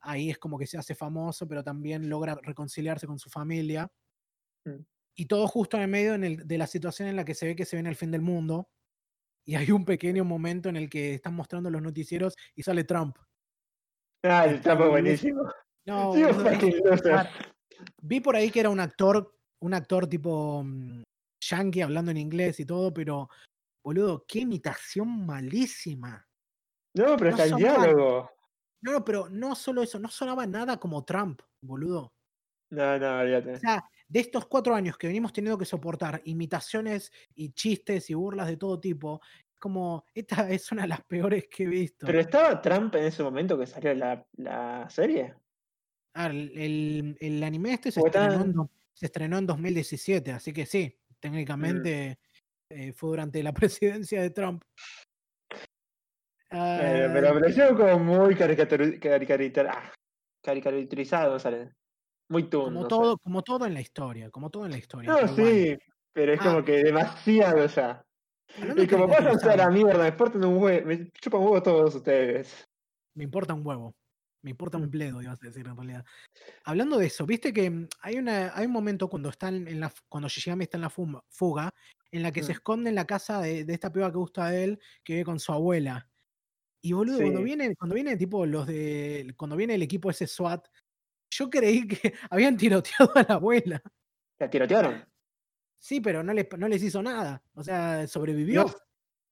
ahí 0.01 0.30
es 0.30 0.38
como 0.38 0.60
que 0.60 0.68
se 0.68 0.77
hace 0.77 0.93
famoso, 0.93 1.48
pero 1.48 1.64
también 1.64 2.08
logra 2.08 2.38
reconciliarse 2.43 3.08
con 3.08 3.18
su 3.18 3.30
familia. 3.32 3.92
Mm. 4.66 4.84
Y 5.16 5.26
todo 5.26 5.48
justo 5.48 5.77
en 5.77 5.84
el 5.84 5.90
medio 5.90 6.14
en 6.14 6.24
el- 6.24 6.48
de 6.48 6.58
la 6.60 6.68
situación 6.68 7.08
en 7.08 7.16
la 7.16 7.26
que 7.26 7.34
se 7.34 7.48
ve 7.48 7.56
que 7.56 7.66
se 7.66 7.76
viene 7.76 7.90
el 7.90 7.95
fin 7.95 8.11
del 8.11 8.22
mundo. 8.22 8.69
Y 9.43 9.56
hay 9.56 9.72
un 9.72 9.84
pequeño 9.85 10.24
momento 10.24 10.69
en 10.69 10.76
el 10.76 10.88
que 10.88 11.16
están 11.16 11.34
mostrando 11.34 11.72
los 11.72 11.82
noticieros 11.82 12.35
y 12.56 12.61
sale 12.61 12.84
Trump. 12.84 13.18
Ah, 14.24 14.45
el 14.45 14.61
trapo 14.61 14.84
boludo. 14.84 14.92
buenísimo. 15.01 15.42
No, 15.88 16.14
Sí, 16.14 16.22
es-. 16.22 17.01
Ah, 17.11 17.27
Vi 18.03 18.19
por 18.22 18.35
ahí 18.35 18.51
que 18.51 18.60
era 18.60 18.69
un 18.69 18.80
actor, 18.80 19.35
un 19.64 19.74
actor 19.74 20.06
tipo 20.06 20.61
mm, 20.64 21.01
yankee 21.42 21.82
hablando 21.82 22.11
en 22.11 22.18
inglés 22.18 22.60
y 22.60 22.66
todo, 22.66 22.94
pero 22.94 23.30
boludo, 23.84 24.24
qué 24.28 24.40
imitación 24.40 25.26
malísima. 25.26 26.28
No, 26.95 27.16
pero 27.18 27.32
no 27.32 27.38
está 27.38 27.44
el 27.45 27.56
diálogo. 27.56 28.30
No, 28.84 28.92
no, 28.94 29.06
pero 29.06 29.30
no 29.30 29.56
solo 29.56 29.84
eso, 29.84 30.00
no 30.00 30.08
sonaba 30.10 30.45
nada 30.48 30.78
como 30.80 31.03
Trump, 31.03 31.42
boludo. 31.61 32.14
No, 32.72 32.98
no, 32.98 33.20
olvídate. 33.20 33.53
O 33.56 33.60
sea, 33.60 33.84
de 34.08 34.20
estos 34.20 34.45
cuatro 34.48 34.74
años 34.74 34.98
que 34.98 35.08
venimos 35.08 35.34
teniendo 35.34 35.58
que 35.58 35.66
soportar 35.66 36.22
imitaciones 36.26 37.11
y 37.36 37.52
chistes 37.53 38.10
y 38.10 38.14
burlas 38.14 38.48
de 38.48 38.58
todo 38.58 38.80
tipo, 38.80 39.22
como 39.60 40.06
esta 40.14 40.50
es 40.50 40.72
una 40.72 40.84
de 40.84 40.88
las 40.90 41.03
peores 41.06 41.48
que 41.50 41.64
he 41.64 41.68
visto. 41.68 42.06
Pero 42.08 42.20
estaba 42.20 42.61
Trump 42.61 42.95
en 42.95 43.03
ese 43.06 43.24
momento 43.24 43.58
que 43.58 43.68
salió 43.68 43.94
la, 43.94 44.26
la 44.34 44.90
serie. 44.90 45.36
Ah, 46.14 46.28
el, 46.28 46.52
el- 46.58 47.18
el 47.20 47.44
anime 47.44 47.74
este 47.74 47.92
se 47.92 48.00
estrenó, 48.02 48.42
en, 48.42 48.70
se 48.94 49.06
estrenó 49.06 49.38
en 49.38 49.48
2017, 49.48 50.32
así 50.34 50.52
que 50.53 50.66
sí, 50.66 50.98
técnicamente 51.22 52.17
eh, 52.69 52.93
fue 52.93 53.09
durante 53.11 53.43
la 53.43 53.53
presidencia 53.53 54.22
de 54.22 54.30
Trump. 54.32 54.64
Eh, 55.53 57.08
Ah, 57.08 57.09
pero 57.14 57.33
pareció 57.33 57.75
como 57.77 58.00
muy 58.00 58.35
ah, 59.69 59.91
caricaturizado, 60.43 61.40
sale. 61.40 61.72
Muy 62.30 62.50
toon, 62.50 62.74
como 62.74 62.88
todo, 62.88 63.17
como 63.19 63.41
todo 63.41 63.66
en 63.66 63.74
la 63.74 63.82
historia, 63.82 64.30
como 64.30 64.50
todo 64.50 64.66
en 64.66 64.72
la 64.72 64.77
historia. 64.77 65.11
No, 65.11 65.17
pero 65.19 65.33
bueno. 65.33 65.50
sí, 65.50 65.77
pero 66.14 66.33
es 66.33 66.40
Ah. 66.41 66.43
como 66.45 66.66
que 66.66 66.83
demasiado 66.83 67.66
ya. 67.67 68.01
Y 68.75 68.88
como 68.88 69.08
pásense 69.08 69.50
a 69.50 69.56
la 69.56 69.69
caricaturizado, 69.69 69.72
mierda, 69.72 70.03
me 70.03 70.09
importan 70.09 70.45
un 70.45 70.58
huevo, 70.61 70.85
me 70.88 71.09
chupan 71.11 71.41
huevo 71.41 71.64
todos 71.64 71.95
ustedes. 71.95 72.66
me 73.16 73.24
importa 73.25 73.53
un 73.53 73.66
huevo. 73.66 73.93
Me 74.44 74.52
importa 74.52 74.78
Mm. 74.78 74.82
un 74.84 74.92
bledo, 74.92 75.22
ibas 75.22 75.42
a 75.42 75.45
decir 75.45 75.68
en 75.68 75.76
realidad. 75.76 76.06
Hablando 76.64 76.98
de 76.98 77.08
eso, 77.08 77.26
viste 77.26 77.53
que 77.53 77.70
mm, 77.70 77.88
hay, 78.02 78.18
una, 78.18 78.52
hay 78.56 78.66
un 78.66 78.72
momento 78.72 79.10
cuando 79.10 79.30
están 79.30 79.68
en 79.68 79.80
la, 79.80 79.94
cuando 80.10 80.28
Shishigami 80.30 80.64
está 80.64 80.78
en 80.78 80.82
la 80.82 80.90
fuga, 80.90 81.70
en 82.11 82.24
la 82.24 82.32
que 82.32 82.42
se 82.44 82.50
Mm. 82.53 82.56
esconde 82.56 82.90
en 82.90 82.95
la 82.95 83.06
casa 83.06 83.42
de, 83.42 83.66
de 83.66 83.74
esta 83.74 83.92
piba 83.92 84.11
que 84.11 84.18
gusta 84.18 84.50
de 84.50 84.64
él, 84.64 84.80
que 85.03 85.14
vive 85.14 85.26
con 85.26 85.40
su 85.40 85.52
abuela. 85.52 86.10
Y 86.84 86.94
boludo, 86.94 87.20
cuando 87.22 87.44
viene, 87.44 87.76
cuando 87.76 87.94
viene 87.95 88.18
tipo 88.18 88.45
los 88.45 88.66
de. 88.66 89.34
Cuando 89.38 89.56
viene 89.56 89.76
el 89.76 89.84
equipo 89.84 90.10
ese 90.10 90.26
SWAT, 90.26 90.68
yo 91.30 91.50
creí 91.50 91.88
que 91.88 92.14
habían 92.32 92.58
tiroteado 92.58 93.11
a 93.16 93.24
la 93.28 93.36
abuela. 93.36 93.82
¿La 94.40 94.50
tirotearon? 94.50 95.06
Sí, 95.78 96.02
pero 96.02 96.24
no 96.24 96.34
les, 96.34 96.48
no 96.58 96.68
les 96.68 96.82
hizo 96.82 97.03
nada. 97.03 97.44
O 97.53 97.64
sea, 97.64 98.08
sobrevivió. 98.08 98.64
No, 98.64 98.74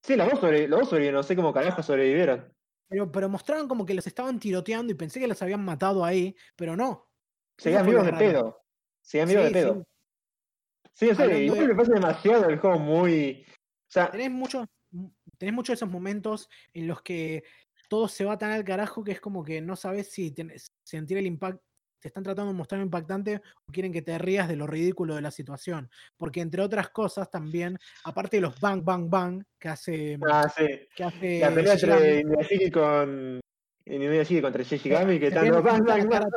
sí, 0.03 0.15
los 0.15 0.29
dos, 0.29 0.39
sobre, 0.39 0.67
los 0.67 0.79
dos 0.81 0.89
sobrevivieron, 0.89 1.19
no 1.19 1.23
sé 1.23 1.35
cómo 1.35 1.51
carajo 1.51 1.81
sobrevivieron. 1.81 2.53
Pero, 2.89 3.11
pero 3.11 3.29
mostraban 3.29 3.67
como 3.67 3.85
que 3.85 3.93
los 3.93 4.05
estaban 4.07 4.39
tiroteando 4.39 4.91
y 4.91 4.95
pensé 4.95 5.19
que 5.19 5.27
los 5.27 5.41
habían 5.41 5.63
matado 5.63 6.03
ahí, 6.03 6.35
pero 6.55 6.75
no. 6.75 7.07
Seguían 7.57 7.85
vivos 7.85 8.05
de 8.05 8.13
pedo. 8.13 8.61
Seguían 9.01 9.29
vivos 9.29 9.43
de 9.43 9.49
Sí, 9.49 9.53
pedo. 9.53 9.73
sí. 9.75 9.81
Sí, 10.93 11.15
sé, 11.15 11.23
Hablando 11.23 11.43
igual 11.43 11.59
de- 11.59 11.67
me 11.67 11.75
parece 11.75 11.93
demasiado 11.93 12.49
el 12.49 12.57
juego 12.59 12.79
muy. 12.79 13.45
O 13.47 13.91
sea, 13.91 14.11
Tenés 14.11 14.31
muchos 14.31 14.67
tenés 15.37 15.53
muchos 15.53 15.73
de 15.73 15.75
esos 15.75 15.89
momentos 15.89 16.49
en 16.73 16.87
los 16.87 17.03
que 17.03 17.43
todo 17.89 18.07
se 18.07 18.25
va 18.25 18.39
tan 18.39 18.49
al 18.51 18.63
carajo 18.63 19.03
que 19.03 19.11
es 19.11 19.21
como 19.21 19.43
que 19.43 19.61
no 19.61 19.75
sabes 19.75 20.09
si 20.11 20.31
tenés- 20.33 20.71
sentir 20.83 21.17
el 21.19 21.27
impacto, 21.27 21.61
te 21.99 22.07
están 22.07 22.23
tratando 22.23 22.51
de 22.51 22.57
mostrar 22.57 22.81
impactante 22.81 23.41
o 23.67 23.71
quieren 23.71 23.91
que 23.91 24.01
te 24.01 24.17
rías 24.17 24.47
de 24.47 24.55
lo 24.55 24.67
ridículo 24.67 25.15
de 25.15 25.21
la 25.21 25.31
situación. 25.31 25.89
Porque 26.17 26.41
entre 26.41 26.61
otras 26.61 26.89
cosas 26.89 27.29
también, 27.29 27.77
aparte 28.03 28.37
de 28.37 28.41
los 28.41 28.59
bang, 28.59 28.83
bang, 28.83 29.09
bang 29.09 29.43
que 29.59 29.69
hace... 29.69 30.17
Mm, 30.17 30.23
ah, 30.31 30.53
sí. 30.55 30.65
que 30.95 31.03
hace 31.03 31.39
la 31.39 31.53
pelea 31.53 31.73
entre 31.73 32.19
Inuyashiki 32.21 32.71
con... 32.71 33.39
Inuyashiki 33.85 34.41
contra 34.41 34.63
Shishigami, 34.63 35.19
que 35.19 35.27
están 35.27 35.49
los 35.49 35.63
bang, 35.63 35.83
bang, 35.83 36.07
bang, 36.07 36.27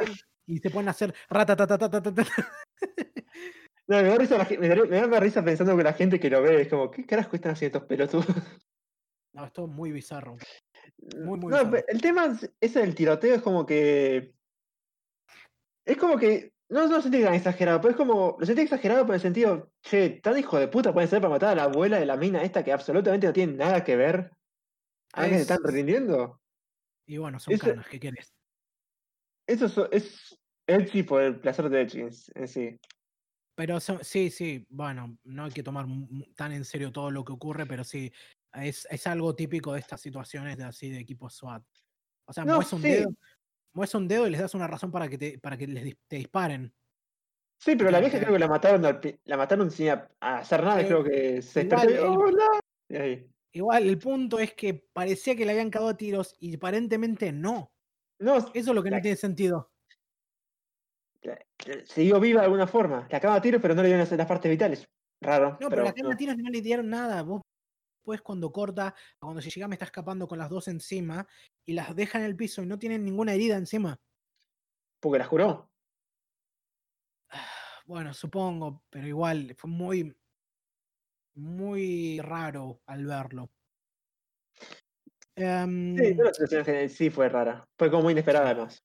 Y 0.46 0.58
se 0.58 0.70
ponen 0.70 0.88
a 0.88 0.90
hacer 0.92 1.14
ratatatatata. 1.28 2.24
No, 3.88 4.00
me 4.00 4.08
da, 4.08 4.16
risa, 4.16 4.38
la, 4.38 4.48
me, 4.58 4.68
da, 4.68 4.76
me 4.76 5.08
da 5.08 5.20
risa 5.20 5.44
pensando 5.44 5.76
que 5.76 5.82
la 5.82 5.92
gente 5.92 6.20
que 6.20 6.30
lo 6.30 6.40
ve 6.40 6.62
es 6.62 6.68
como, 6.68 6.90
¿qué 6.90 7.04
carajo 7.04 7.34
están 7.34 7.52
haciendo 7.52 7.78
estos 7.78 7.88
pelotudos? 7.88 8.26
No, 9.34 9.44
esto 9.44 9.64
es 9.64 9.70
muy 9.70 9.92
bizarro. 9.92 10.36
Mm, 10.98 11.24
muy, 11.24 11.38
muy 11.38 11.52
no, 11.52 11.64
bizarro. 11.64 11.84
el 11.88 12.00
tema 12.00 12.38
es 12.60 12.76
el 12.76 12.94
tiroteo, 12.94 13.34
es 13.34 13.42
como 13.42 13.66
que 13.66 14.34
es 15.84 15.96
como 15.96 16.16
que. 16.18 16.52
No, 16.68 16.86
no 16.86 16.96
lo 16.96 17.02
sentí 17.02 17.22
tan 17.22 17.34
exagerado, 17.34 17.80
pero 17.80 17.90
es 17.90 17.96
como. 17.96 18.36
Lo 18.38 18.46
sentí 18.46 18.62
exagerado 18.62 19.04
por 19.04 19.14
el 19.14 19.20
sentido, 19.20 19.72
che, 19.82 20.20
tan 20.22 20.38
hijo 20.38 20.58
de 20.58 20.68
puta 20.68 20.92
pueden 20.92 21.08
ser 21.10 21.20
para 21.20 21.34
matar 21.34 21.50
a 21.50 21.54
la 21.54 21.62
abuela 21.64 21.98
de 22.00 22.06
la 22.06 22.16
mina 22.16 22.42
esta 22.42 22.64
que 22.64 22.72
absolutamente 22.72 23.26
no 23.26 23.32
tiene 23.32 23.54
nada 23.54 23.84
que 23.84 23.96
ver. 23.96 24.30
¿A 25.12 25.24
qué 25.24 25.30
se 25.30 25.34
Es- 25.36 25.40
están 25.42 25.58
rindiendo? 25.64 26.40
Y 27.06 27.18
bueno, 27.18 27.38
son 27.38 27.52
ese- 27.54 27.68
canas, 27.70 27.86
¿qué 27.88 28.00
querés? 28.00 28.32
Eso 29.46 29.68
so- 29.68 29.90
es 29.90 30.38
Edgy 30.66 31.02
por 31.02 31.20
el 31.20 31.40
placer 31.40 31.68
de 31.68 31.82
Edgy 31.82 32.00
en, 32.34 32.48
sí. 32.48 32.80
Pero 33.54 33.80
son- 33.80 34.02
sí, 34.02 34.30
sí, 34.30 34.66
bueno, 34.70 35.18
no 35.24 35.44
hay 35.44 35.50
que 35.50 35.62
tomar 35.62 35.84
tan 36.36 36.52
en 36.52 36.64
serio 36.64 36.90
todo 36.90 37.10
lo 37.10 37.22
que 37.24 37.32
ocurre, 37.32 37.66
pero 37.66 37.84
sí, 37.84 38.10
es, 38.54 38.86
es 38.90 39.06
algo 39.06 39.34
típico 39.34 39.74
de 39.74 39.80
estas 39.80 40.00
situaciones 40.00 40.56
de 40.56 40.64
así 40.64 40.88
de 40.88 41.00
equipos 41.00 41.34
SWAT. 41.34 41.62
O 42.24 42.32
sea, 42.32 42.44
No, 42.46 42.54
mueves 42.54 42.72
un 42.72 42.82
sí. 42.82 42.88
dedo, 42.88 43.10
mueves 43.74 43.94
un 43.94 44.08
dedo 44.08 44.26
y 44.26 44.30
les 44.30 44.40
das 44.40 44.54
una 44.54 44.66
razón 44.66 44.90
para 44.90 45.08
que 45.08 45.18
te, 45.18 45.38
para 45.38 45.56
que 45.56 45.66
les 45.66 45.96
te 46.06 46.16
disparen. 46.16 46.74
Sí, 47.60 47.76
pero 47.76 47.90
la 47.90 48.00
vieja 48.00 48.18
creo 48.18 48.32
que 48.32 48.38
la 48.40 48.48
mataron, 48.48 48.84
al 48.84 49.00
la 49.24 49.36
mataron 49.36 49.70
sin 49.70 49.88
hacer 50.20 50.64
nada, 50.64 50.80
Eh, 50.80 50.86
creo 50.86 51.04
que 51.04 51.42
se 51.42 51.62
igual 51.62 51.86
despertó 51.86 52.12
el- 52.12 52.18
"Hola", 52.18 52.60
y 52.88 52.96
ahí. 52.96 53.28
Igual, 53.54 53.84
el 53.88 53.98
punto 53.98 54.38
es 54.38 54.54
que 54.54 54.74
parecía 54.92 55.36
que 55.36 55.44
le 55.44 55.52
habían 55.52 55.70
cagado 55.70 55.90
a 55.90 55.96
tiros 55.96 56.34
y 56.40 56.56
aparentemente 56.56 57.32
no. 57.32 57.72
No, 58.18 58.36
Eso 58.38 58.50
es 58.54 58.66
lo 58.66 58.82
que 58.82 58.90
no 58.90 58.96
La- 58.96 59.02
tiene 59.02 59.16
sentido. 59.16 59.70
siguió 61.84 62.18
viva 62.20 62.40
de 62.40 62.46
alguna 62.46 62.66
forma. 62.66 63.06
Le 63.10 63.16
acaba 63.16 63.36
a 63.36 63.42
tiros, 63.42 63.60
pero 63.62 63.74
no 63.74 63.82
le 63.82 63.88
dieron 63.88 64.00
las, 64.00 64.12
las 64.12 64.26
partes 64.26 64.50
vitales. 64.50 64.88
Raro. 65.20 65.50
No, 65.60 65.68
pero, 65.68 65.70
pero 65.70 65.84
la 65.84 65.92
no. 66.02 66.10
a 66.10 66.16
tiros 66.16 66.36
no 66.36 66.50
le 66.50 66.60
dieron 66.60 66.88
nada. 66.88 67.22
Vos 67.22 67.42
después 68.02 68.20
cuando 68.20 68.50
corta, 68.50 68.96
cuando 69.20 69.40
me 69.40 69.74
está 69.76 69.84
escapando 69.84 70.26
con 70.26 70.36
las 70.36 70.50
dos 70.50 70.66
encima 70.66 71.24
y 71.64 71.72
las 71.72 71.94
deja 71.94 72.18
en 72.18 72.24
el 72.24 72.34
piso 72.34 72.60
y 72.60 72.66
no 72.66 72.76
tienen 72.78 73.04
ninguna 73.04 73.32
herida 73.32 73.56
encima. 73.56 74.00
Porque 75.00 75.18
la 75.20 75.24
juró. 75.24 75.70
Bueno, 77.84 78.14
supongo, 78.14 78.84
pero 78.90 79.08
igual 79.08 79.54
fue 79.58 79.68
muy, 79.68 80.16
muy 81.34 82.20
raro 82.20 82.80
al 82.86 83.04
verlo. 83.06 83.50
Em, 85.36 85.96
Sí, 85.96 86.14
toda 86.16 86.28
la 86.28 86.34
situación 86.34 86.58
en 86.60 86.64
general 86.64 86.90
sí 86.90 87.10
fue 87.10 87.28
rara. 87.28 87.64
Fue 87.78 87.90
como 87.90 88.04
muy 88.04 88.12
inesperada, 88.12 88.46
además. 88.50 88.82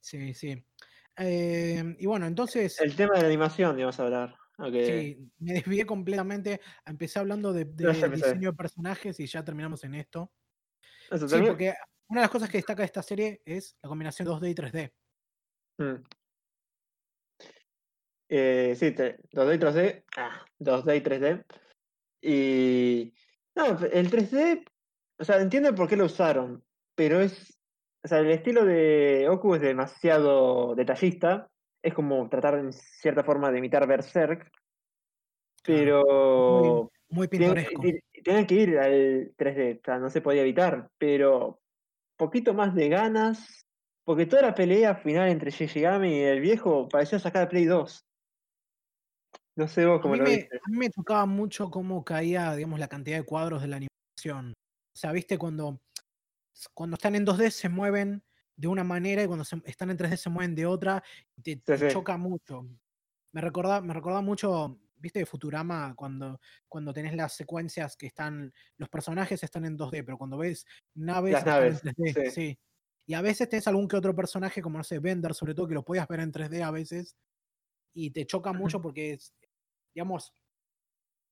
sí, 0.00 0.34
sí. 0.34 0.64
Em, 1.16 1.96
y 1.98 2.06
bueno, 2.06 2.26
entonces, 2.26 2.80
El 2.80 2.94
tema 2.96 3.14
de 3.14 3.22
la 3.22 3.28
animación, 3.28 3.78
íbamos 3.78 3.98
a 3.98 4.02
hablar. 4.02 4.36
Aunque- 4.58 4.86
sí, 4.86 5.30
me 5.38 5.54
desvié 5.54 5.84
completamente. 5.86 6.60
Empecé 6.86 7.18
hablando 7.18 7.52
de, 7.52 7.64
No, 7.64 7.72
de 7.92 8.00
empecé. 8.00 8.08
diseño 8.26 8.50
de 8.50 8.56
personajes 8.56 9.18
y 9.20 9.26
ya 9.26 9.44
terminamos 9.44 9.82
en 9.84 9.94
esto. 9.94 10.32
Eso 11.10 11.28
Sí, 11.28 11.36
porque 11.46 11.74
una 12.08 12.20
de 12.20 12.24
las 12.24 12.30
cosas 12.30 12.48
que 12.50 12.58
destaca 12.58 12.82
de 12.82 12.86
esta 12.86 13.02
serie 13.02 13.42
es 13.44 13.76
la 13.82 13.88
combinación 13.88 14.28
2D 14.28 14.50
y 14.50 14.54
3D. 14.54 14.92
Mm. 15.78 16.02
Eh, 18.28 18.74
sí, 18.78 18.92
te- 18.92 19.18
2D 19.32 19.54
y 19.54 19.58
3D. 19.58 20.04
Ah, 20.16 20.44
2D 20.58 20.96
y 20.96 21.00
3D. 21.00 21.44
Y. 22.22 23.14
No, 23.54 23.78
el 23.86 24.10
3D. 24.10 24.64
O 25.18 25.24
sea, 25.24 25.40
entiendo 25.40 25.74
por 25.74 25.88
qué 25.88 25.96
lo 25.96 26.06
usaron. 26.06 26.64
Pero 26.94 27.20
es. 27.20 27.58
O 28.04 28.08
sea, 28.08 28.18
el 28.18 28.30
estilo 28.30 28.64
de 28.64 29.28
Oku 29.28 29.54
es 29.54 29.60
demasiado 29.60 30.74
detallista. 30.74 31.48
Es 31.82 31.94
como 31.94 32.28
tratar 32.28 32.54
en 32.58 32.72
cierta 32.72 33.24
forma 33.24 33.50
de 33.50 33.58
imitar 33.58 33.86
Berserk. 33.86 34.50
Pero. 35.64 36.90
Muy 37.08 37.28
Tienen, 37.28 37.54
pintoresco. 37.54 37.82
tienen 38.24 38.46
que 38.46 38.54
ir 38.54 38.78
al 38.78 39.34
3D, 39.36 39.80
o 39.80 39.82
sea, 39.84 39.98
no 39.98 40.08
se 40.08 40.22
podía 40.22 40.40
evitar, 40.42 40.88
pero 40.96 41.60
poquito 42.16 42.54
más 42.54 42.74
de 42.74 42.88
ganas, 42.88 43.66
porque 44.04 44.24
toda 44.24 44.42
la 44.42 44.54
pelea 44.54 44.94
final 44.94 45.28
entre 45.28 45.50
Shishigami 45.50 46.08
y 46.16 46.20
el 46.22 46.40
viejo 46.40 46.88
parecía 46.88 47.18
sacada 47.18 47.44
de 47.44 47.50
Play 47.50 47.64
2. 47.66 48.06
No 49.56 49.68
sé 49.68 49.84
vos 49.84 50.00
A 50.00 50.00
cómo 50.00 50.14
mí, 50.14 50.20
lo 50.20 50.24
me, 50.24 50.30
viste. 50.30 50.56
a 50.56 50.70
mí 50.70 50.78
me 50.78 50.88
tocaba 50.88 51.26
mucho 51.26 51.70
cómo 51.70 52.02
caía, 52.02 52.54
digamos, 52.54 52.80
la 52.80 52.88
cantidad 52.88 53.18
de 53.18 53.24
cuadros 53.24 53.60
de 53.60 53.68
la 53.68 53.76
animación. 53.76 54.54
O 54.94 54.98
sea, 54.98 55.12
viste, 55.12 55.36
cuando, 55.36 55.80
cuando 56.72 56.94
están 56.94 57.14
en 57.14 57.26
2D 57.26 57.50
se 57.50 57.68
mueven 57.68 58.22
de 58.62 58.68
una 58.68 58.84
manera 58.84 59.22
y 59.24 59.26
cuando 59.26 59.44
se- 59.44 59.60
están 59.64 59.90
en 59.90 59.96
3D 59.96 60.16
se 60.16 60.30
mueven 60.30 60.54
de 60.54 60.66
otra 60.66 61.02
y 61.36 61.42
te, 61.42 61.56
te 61.56 61.76
sí. 61.76 61.86
choca 61.86 62.16
mucho. 62.16 62.62
Me 63.32 63.40
recordaba, 63.40 63.80
me 63.82 63.92
recordaba 63.94 64.22
mucho, 64.22 64.80
viste, 64.96 65.18
de 65.20 65.26
Futurama, 65.26 65.94
cuando, 65.96 66.40
cuando 66.68 66.92
tenés 66.92 67.14
las 67.16 67.34
secuencias 67.34 67.96
que 67.96 68.06
están, 68.06 68.52
los 68.76 68.88
personajes 68.88 69.42
están 69.42 69.64
en 69.64 69.76
2D, 69.76 70.04
pero 70.04 70.18
cuando 70.18 70.38
ves 70.38 70.64
naves, 70.94 71.38
Las 71.38 71.44
están 71.44 71.66
naves, 71.66 71.74
en 71.74 71.80
3D, 71.80 72.14
sí. 72.14 72.22
sí. 72.26 72.58
Y 73.06 73.14
a 73.14 73.22
veces 73.22 73.48
tenés 73.48 73.66
algún 73.68 73.88
que 73.88 73.96
otro 73.96 74.14
personaje, 74.14 74.62
como 74.62 74.78
no 74.78 74.84
sé, 74.84 74.98
Bender, 75.00 75.34
sobre 75.34 75.54
todo, 75.54 75.66
que 75.68 75.74
lo 75.74 75.84
podías 75.84 76.06
ver 76.08 76.20
en 76.20 76.30
3D 76.32 76.62
a 76.62 76.70
veces, 76.70 77.16
y 77.94 78.10
te 78.12 78.26
choca 78.26 78.52
mucho 78.54 78.80
porque 78.82 79.14
es, 79.14 79.34
digamos, 79.94 80.34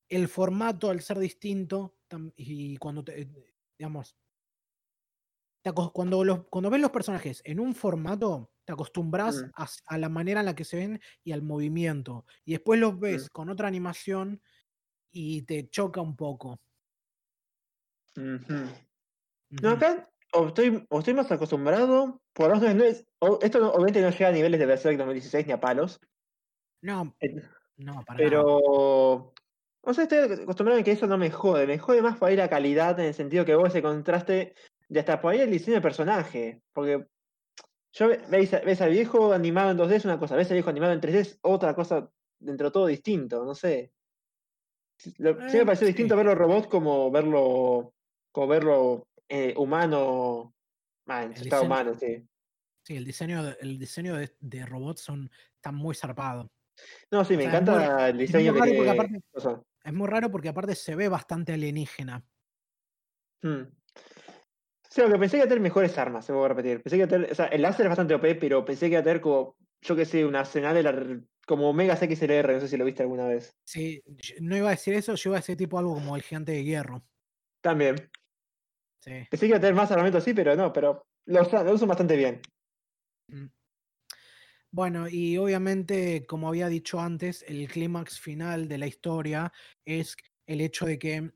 el 0.09 0.27
formato 0.27 0.89
al 0.89 1.01
ser 1.01 1.19
distinto 1.19 1.97
y 2.35 2.75
cuando 2.77 3.03
te, 3.03 3.29
digamos, 3.77 4.17
cuando, 5.93 6.23
los, 6.23 6.45
cuando 6.49 6.69
ves 6.69 6.81
los 6.81 6.91
personajes 6.91 7.41
en 7.45 7.59
un 7.59 7.75
formato, 7.75 8.51
te 8.65 8.73
acostumbras 8.73 9.43
Mm. 9.43 9.49
a, 9.55 9.67
a 9.85 9.97
la 9.97 10.09
manera 10.09 10.39
en 10.39 10.47
la 10.47 10.55
que 10.55 10.65
se 10.65 10.77
ven 10.77 10.99
y 11.23 11.31
al 11.33 11.41
movimiento. 11.43 12.25
Y 12.45 12.53
después 12.53 12.79
los 12.79 12.99
ves 12.99 13.25
Mm. 13.25 13.27
con 13.31 13.49
otra 13.49 13.67
animación 13.67 14.41
y 15.11 15.43
te 15.43 15.69
choca 15.69 16.01
un 16.01 16.15
poco. 16.15 16.59
No, 18.15 19.69
acá 19.71 20.09
o 20.33 20.47
estoy, 20.47 20.85
o 20.89 20.99
estoy 20.99 21.13
más 21.13 21.31
acostumbrado, 21.31 22.21
por 22.33 22.57
no 22.61 22.83
es- 22.83 23.05
o- 23.19 23.39
esto 23.41 23.59
no- 23.59 23.69
obviamente 23.71 24.01
no 24.01 24.09
llega 24.09 24.29
a 24.29 24.31
niveles 24.31 24.59
de 24.59 24.65
Berserk 24.65 24.97
2016 24.97 25.45
ni 25.45 25.53
a 25.53 25.59
palos, 25.59 25.99
No, 26.81 27.15
eh, 27.19 27.35
no, 27.77 28.03
para 28.05 28.17
nada. 28.17 28.29
Pero. 28.29 29.33
No 29.83 29.93
sé, 29.95 30.03
estoy 30.03 30.19
acostumbrado 30.43 30.79
a 30.79 30.83
que 30.83 30.91
eso 30.91 31.07
no 31.07 31.17
me 31.17 31.31
jode. 31.31 31.65
Me 31.67 31.79
jode 31.79 32.01
más 32.03 32.17
por 32.17 32.29
ahí 32.29 32.35
la 32.35 32.49
calidad 32.49 32.99
en 32.99 33.07
el 33.07 33.13
sentido 33.13 33.45
que 33.45 33.55
vos 33.55 33.69
ese 33.69 33.81
contraste 33.81 34.53
de 34.91 34.99
hasta 34.99 35.21
por 35.21 35.31
ahí 35.33 35.39
el 35.39 35.49
diseño 35.51 35.75
de 35.75 35.81
personaje. 35.81 36.61
Porque 36.73 37.07
yo 37.93 38.07
ve- 38.09 38.21
veis, 38.29 38.53
a- 38.53 38.59
ves 38.59 38.81
al 38.81 38.91
viejo 38.91 39.31
animado 39.33 39.71
en 39.71 39.77
2D 39.77 39.95
es 39.95 40.05
una 40.05 40.19
cosa, 40.19 40.35
ves 40.35 40.49
al 40.51 40.55
viejo 40.55 40.69
animado 40.69 40.91
en 40.93 40.99
3D 40.99 41.19
es 41.21 41.39
otra 41.41 41.73
cosa 41.73 42.11
dentro 42.39 42.67
de 42.67 42.71
todo 42.71 42.87
distinto, 42.87 43.45
no 43.45 43.55
sé. 43.55 43.93
Sí, 44.97 45.13
lo- 45.17 45.33
sí 45.49 45.57
me 45.57 45.61
Eh, 45.61 45.65
pareció 45.65 45.87
sí. 45.87 45.93
distinto 45.93 46.15
verlo 46.17 46.35
robot 46.35 46.67
como 46.69 47.09
verlo 47.09 47.93
como 48.33 48.47
verlo 48.47 49.07
eh, 49.29 49.53
humano. 49.57 50.53
Estado 51.07 51.33
diseño- 51.33 51.61
humano, 51.65 51.95
sí. 51.97 52.27
Sí, 52.85 52.97
el 52.97 53.05
diseño, 53.05 53.43
de- 53.43 53.57
el 53.61 53.79
diseño 53.79 54.15
de, 54.15 54.35
de 54.39 54.65
robots 54.65 55.01
son, 55.01 55.29
está 55.55 55.71
muy 55.71 55.95
zarpado. 55.95 56.49
No, 57.11 57.23
sí, 57.23 57.35
O 57.35 57.37
me 57.37 57.43
sea, 57.43 57.53
es 57.59 57.61
muy- 57.61 57.71
encanta 57.73 58.09
el 58.09 58.15
es 58.21 58.27
diseño 58.27 58.53
muy 58.53 58.61
que 58.83 58.89
aparte-. 58.89 59.21
Es 59.83 59.93
muy 59.93 60.07
raro 60.07 60.29
porque 60.31 60.49
aparte 60.49 60.75
se 60.75 60.95
ve 60.95 61.07
bastante 61.09 61.53
alienígena. 61.53 62.23
Mm. 63.43 63.63
Sí, 64.91 64.99
aunque 64.99 65.17
pensé 65.17 65.31
que 65.31 65.37
iba 65.37 65.45
a 65.45 65.47
tener 65.47 65.61
mejores 65.61 65.97
armas, 65.97 66.25
se 66.25 66.33
voy 66.33 66.43
a 66.43 66.49
repetir. 66.49 66.83
Pensé 66.83 66.97
que 66.97 67.03
iba 67.03 67.05
a 67.05 67.09
tener, 67.09 67.31
o 67.31 67.35
sea, 67.35 67.45
el 67.45 67.61
láser 67.61 67.85
es 67.85 67.89
bastante 67.89 68.13
OP, 68.13 68.35
pero 68.35 68.65
pensé 68.65 68.87
que 68.87 68.91
iba 68.91 68.99
a 68.99 69.03
tener 69.03 69.21
como, 69.21 69.55
yo 69.81 69.95
qué 69.95 70.03
sé, 70.03 70.25
un 70.25 70.35
arsenal 70.35 70.75
de 70.75 70.83
la, 70.83 71.21
como 71.47 71.69
Omega 71.69 71.95
XLR, 71.95 72.53
no 72.53 72.59
sé 72.59 72.67
si 72.67 72.75
lo 72.75 72.83
viste 72.83 73.01
alguna 73.01 73.25
vez. 73.25 73.55
Sí, 73.65 74.03
no 74.41 74.57
iba 74.57 74.67
a 74.67 74.71
decir 74.71 74.93
eso, 74.93 75.15
yo 75.15 75.29
iba 75.29 75.37
a 75.37 75.39
decir 75.39 75.55
tipo 75.55 75.79
algo 75.79 75.93
como 75.93 76.17
el 76.17 76.23
gigante 76.23 76.51
de 76.51 76.65
hierro. 76.65 77.05
También. 77.61 77.95
Sí. 78.99 79.11
Pensé 79.29 79.45
que 79.45 79.47
iba 79.47 79.57
a 79.57 79.61
tener 79.61 79.75
más 79.75 79.89
armamento 79.91 80.17
así, 80.17 80.33
pero 80.33 80.57
no, 80.57 80.73
pero 80.73 81.05
lo, 81.25 81.41
lo 81.41 81.73
usan 81.73 81.87
bastante 81.87 82.17
bien. 82.17 82.41
Mm. 83.29 83.45
Bueno, 84.71 85.07
y 85.07 85.37
obviamente, 85.37 86.25
como 86.25 86.49
había 86.49 86.67
dicho 86.67 86.99
antes, 86.99 87.45
el 87.47 87.69
clímax 87.69 88.19
final 88.19 88.67
de 88.67 88.77
la 88.77 88.87
historia 88.87 89.53
es 89.85 90.17
el 90.45 90.59
hecho 90.59 90.85
de 90.85 90.99
que, 90.99 91.31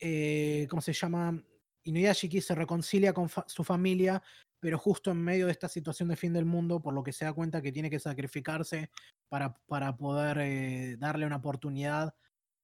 eh, 0.00 0.66
¿cómo 0.68 0.82
se 0.82 0.92
llama? 0.92 1.44
Inuyashiki 1.84 2.40
se 2.40 2.54
reconcilia 2.54 3.12
con 3.12 3.28
fa- 3.28 3.44
su 3.48 3.64
familia, 3.64 4.22
pero 4.60 4.78
justo 4.78 5.10
en 5.10 5.18
medio 5.22 5.46
de 5.46 5.52
esta 5.52 5.68
situación 5.68 6.08
de 6.08 6.16
fin 6.16 6.32
del 6.32 6.44
mundo, 6.44 6.80
por 6.80 6.94
lo 6.94 7.02
que 7.02 7.12
se 7.12 7.24
da 7.24 7.32
cuenta 7.32 7.60
que 7.62 7.72
tiene 7.72 7.90
que 7.90 7.98
sacrificarse 7.98 8.90
para, 9.28 9.54
para 9.66 9.96
poder 9.96 10.38
eh, 10.38 10.96
darle 10.98 11.26
una 11.26 11.36
oportunidad 11.36 12.14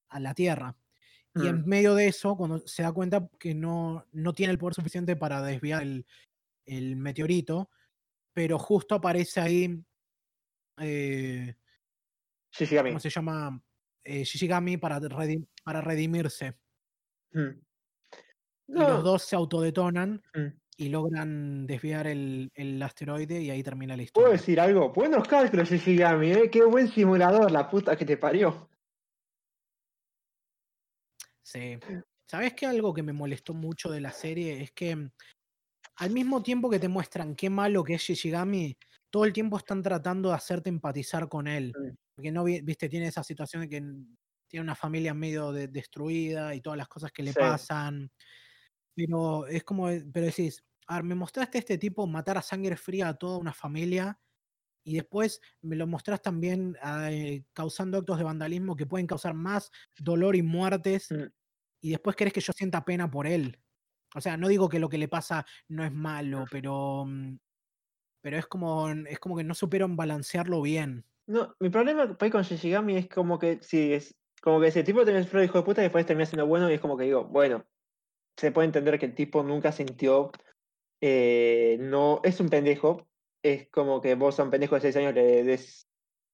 a 0.09 0.19
la 0.19 0.33
Tierra. 0.33 0.77
Y 1.35 1.47
en 1.47 1.61
Mm. 1.61 1.65
medio 1.67 1.95
de 1.95 2.07
eso, 2.07 2.35
cuando 2.35 2.65
se 2.67 2.83
da 2.83 2.91
cuenta 2.91 3.29
que 3.39 3.53
no, 3.53 4.05
no 4.11 4.33
tiene 4.33 4.51
el 4.51 4.57
poder 4.57 4.73
suficiente 4.73 5.15
para 5.15 5.41
desviar 5.41 5.83
el, 5.83 6.05
el 6.65 6.95
meteorito, 6.95 7.69
pero 8.33 8.57
justo 8.57 8.95
aparece 8.95 9.39
ahí, 9.41 9.83
eh, 10.77 11.55
Shishigami. 12.51 12.89
¿cómo 12.91 12.99
se 12.99 13.09
llama? 13.09 13.61
Eh, 14.03 14.23
Shishigami 14.23 14.77
para, 14.77 14.99
para 15.63 15.81
redimirse. 15.81 16.57
Mm. 17.33 17.59
Y 18.71 18.79
los 18.79 19.03
dos 19.03 19.23
se 19.23 19.35
autodetonan 19.35 20.21
mm. 20.35 20.45
y 20.77 20.89
logran 20.89 21.65
desviar 21.65 22.05
el, 22.07 22.51
el 22.53 22.81
asteroide 22.81 23.41
y 23.41 23.49
ahí 23.49 23.63
termina 23.63 23.93
la 23.97 24.03
¿Puedo 24.13 24.27
historia. 24.27 24.31
decir 24.31 24.59
algo? 24.59 24.93
Buenos 24.93 25.27
cálculos, 25.27 25.69
Shishigami, 25.69 26.31
¿eh? 26.31 26.49
Qué 26.51 26.63
buen 26.63 26.87
simulador, 26.87 27.51
la 27.51 27.67
puta 27.69 27.95
que 27.95 28.05
te 28.05 28.17
parió. 28.17 28.69
Sí. 31.43 31.79
¿Sabes 32.27 32.53
qué? 32.53 32.67
Algo 32.67 32.93
que 32.93 33.01
me 33.03 33.13
molestó 33.13 33.53
mucho 33.53 33.89
de 33.89 34.01
la 34.01 34.11
serie 34.11 34.61
es 34.61 34.71
que 34.71 34.95
mm, 34.95 35.11
al 35.97 36.11
mismo 36.11 36.43
tiempo 36.43 36.69
que 36.69 36.79
te 36.79 36.87
muestran 36.87 37.35
qué 37.35 37.49
malo 37.49 37.83
que 37.83 37.95
es 37.95 38.01
Shishigami, 38.03 38.77
todo 39.09 39.25
el 39.25 39.33
tiempo 39.33 39.57
están 39.57 39.81
tratando 39.81 40.29
de 40.29 40.35
hacerte 40.35 40.69
empatizar 40.69 41.27
con 41.27 41.47
él. 41.47 41.73
Mm. 41.75 41.95
Porque 42.15 42.31
no, 42.31 42.43
vi- 42.43 42.61
viste, 42.61 42.87
tiene 42.87 43.07
esa 43.07 43.23
situación 43.23 43.63
de 43.63 43.69
que 43.69 43.77
n- 43.77 44.05
tiene 44.47 44.63
una 44.63 44.75
familia 44.75 45.13
medio 45.15 45.51
de- 45.51 45.67
destruida 45.67 46.53
y 46.53 46.61
todas 46.61 46.77
las 46.77 46.87
cosas 46.87 47.11
que 47.11 47.23
le 47.23 47.33
Sí. 47.33 47.39
pasan. 47.39 48.11
Pero 48.95 49.47
es 49.47 49.63
como, 49.63 49.87
pero 50.13 50.25
decís, 50.25 50.63
a 50.87 50.95
ver, 50.95 51.03
me 51.03 51.15
mostraste 51.15 51.57
a 51.57 51.61
este 51.61 51.77
tipo 51.77 52.07
matar 52.07 52.37
a 52.37 52.41
sangre 52.41 52.75
fría 52.77 53.09
a 53.09 53.13
toda 53.17 53.37
una 53.37 53.53
familia 53.53 54.19
y 54.83 54.95
después 54.95 55.41
me 55.61 55.75
lo 55.75 55.87
mostrás 55.87 56.21
también 56.21 56.77
eh, 57.09 57.45
causando 57.53 57.97
actos 57.99 58.17
de 58.17 58.23
vandalismo 58.23 58.75
que 58.75 58.87
pueden 58.87 59.07
causar 59.07 59.33
más 59.33 59.71
dolor 59.97 60.35
y 60.35 60.41
muertes 60.43 61.09
Mm. 61.11 61.29
y 61.81 61.91
después 61.91 62.15
querés 62.15 62.33
que 62.33 62.41
yo 62.41 62.53
sienta 62.53 62.83
pena 62.85 63.09
por 63.09 63.27
él. 63.27 63.59
O 64.15 64.21
sea, 64.21 64.37
no 64.37 64.47
digo 64.47 64.69
que 64.69 64.79
lo 64.79 64.89
que 64.89 64.97
le 64.97 65.07
pasa 65.07 65.45
no 65.67 65.83
es 65.85 65.91
malo, 65.91 66.45
pero, 66.51 67.05
mm, 67.05 67.37
pero 68.21 68.37
es 68.37 68.47
como, 68.47 68.89
es 68.89 69.19
como 69.19 69.37
que 69.37 69.43
no 69.43 69.53
supieron 69.55 69.95
balancearlo 69.95 70.61
bien. 70.61 71.05
No, 71.27 71.55
mi 71.59 71.69
problema 71.69 72.17
con 72.17 72.41
Shishigami 72.41 72.97
es 72.97 73.07
como 73.09 73.37
que, 73.37 73.59
sí, 73.61 73.93
es 73.93 74.15
como 74.41 74.59
que 74.59 74.67
ese 74.67 74.83
tipo 74.83 75.05
termina 75.05 75.23
siendo 75.23 75.43
hijo 75.43 75.59
de 75.59 75.63
puta 75.63 75.81
y 75.81 75.85
después 75.85 76.05
termina 76.05 76.25
siendo 76.25 76.47
bueno 76.47 76.69
y 76.69 76.73
es 76.73 76.81
como 76.81 76.97
que 76.97 77.05
digo, 77.05 77.25
bueno, 77.25 77.65
se 78.39 78.53
puede 78.53 78.67
entender 78.67 78.97
que 78.97 79.05
el 79.05 79.15
tipo 79.15 79.43
nunca 79.43 79.73
sintió, 79.73 80.31
eh, 81.01 81.77
no, 81.81 82.21
es 82.23 82.39
un 82.39 82.47
pendejo, 82.47 83.09
es 83.43 83.67
como 83.67 83.99
que 83.99 84.15
vos 84.15 84.39
a 84.39 84.43
un 84.43 84.49
pendejo 84.49 84.75
de 84.75 84.81
6 84.81 84.95
años 84.95 85.13
le 85.13 85.43
des 85.43 85.87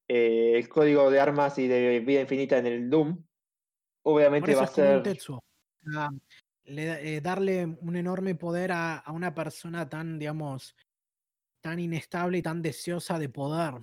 eh, 0.08 0.54
el 0.56 0.70
código 0.70 1.10
de 1.10 1.20
armas 1.20 1.58
y 1.58 1.68
de 1.68 2.00
vida 2.02 2.22
infinita 2.22 2.60
en 2.60 2.68
el 2.68 2.90
Doom, 2.92 3.24
obviamente 4.04 4.54
va 4.54 4.64
a 4.64 4.68
ser... 4.68 5.04
Ah, 5.96 6.12
le 6.66 7.16
eh, 7.18 7.22
darle 7.22 7.66
un 7.66 7.96
enorme 7.96 8.36
poder 8.36 8.72
a, 8.72 8.98
a 8.98 9.12
una 9.12 9.34
persona 9.34 9.90
tan, 9.90 10.20
digamos, 10.20 10.76
tan 11.62 11.80
inestable 11.80 12.38
y 12.38 12.42
tan 12.44 12.62
deseosa 12.62 13.18
de 13.18 13.30
poder. 13.30 13.82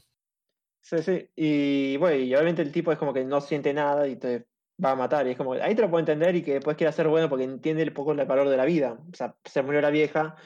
Sí, 0.81 0.99
sí. 1.03 1.29
Y 1.35 1.97
bueno, 1.97 2.17
y 2.17 2.35
obviamente 2.35 2.63
el 2.63 2.73
tipo 2.73 2.93
es 2.93 2.99
como 2.99 3.13
que 3.13 3.25
no 3.25 3.41
siente 3.41 3.73
nada 3.73 4.07
y 4.07 4.17
te 4.17 4.47
va 4.83 4.93
a 4.93 4.97
matar. 4.97 5.27
Y 5.27 5.31
es 5.31 5.37
como, 5.37 5.53
ahí 5.55 5.75
te 5.75 5.83
lo 5.83 5.91
puedo 5.91 6.01
entender 6.01 6.35
y 6.37 6.43
que 6.43 6.55
después 6.55 6.77
quiera 6.77 6.93
ser 6.93 7.09
bueno 7.09 7.29
porque 7.29 7.45
entiende 7.45 7.83
un 7.85 7.95
poco 7.95 8.13
el 8.13 8.25
valor 8.27 8.49
de 8.49 8.57
la 8.57 8.65
vida. 8.65 8.99
O 9.13 9.15
sea, 9.17 9.35
se 9.45 9.63
murió 9.63 9.81
la 9.81 9.91
vieja, 9.91 10.37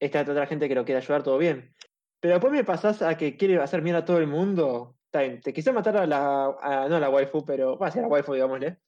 esta 0.00 0.22
otra 0.22 0.46
gente 0.46 0.68
que 0.68 0.74
lo 0.74 0.84
quiere 0.84 1.00
ayudar, 1.00 1.22
todo 1.22 1.38
bien. 1.38 1.74
Pero 2.20 2.34
después 2.34 2.52
me 2.52 2.64
pasás 2.64 3.02
a 3.02 3.16
que 3.16 3.36
quiere 3.36 3.58
hacer 3.60 3.82
mierda 3.82 4.00
a 4.00 4.04
todo 4.04 4.18
el 4.18 4.26
mundo. 4.26 4.96
Te 5.10 5.52
quise 5.52 5.72
matar 5.72 5.96
a 5.96 6.06
la, 6.06 6.46
a- 6.60 6.88
no 6.88 6.96
a 6.96 7.00
la 7.00 7.08
waifu, 7.10 7.44
pero, 7.44 7.78
va 7.78 7.86
a 7.86 7.90
ser 7.90 8.00
a 8.00 8.02
la 8.02 8.08
waifu, 8.12 8.34
digámosle. 8.34 8.78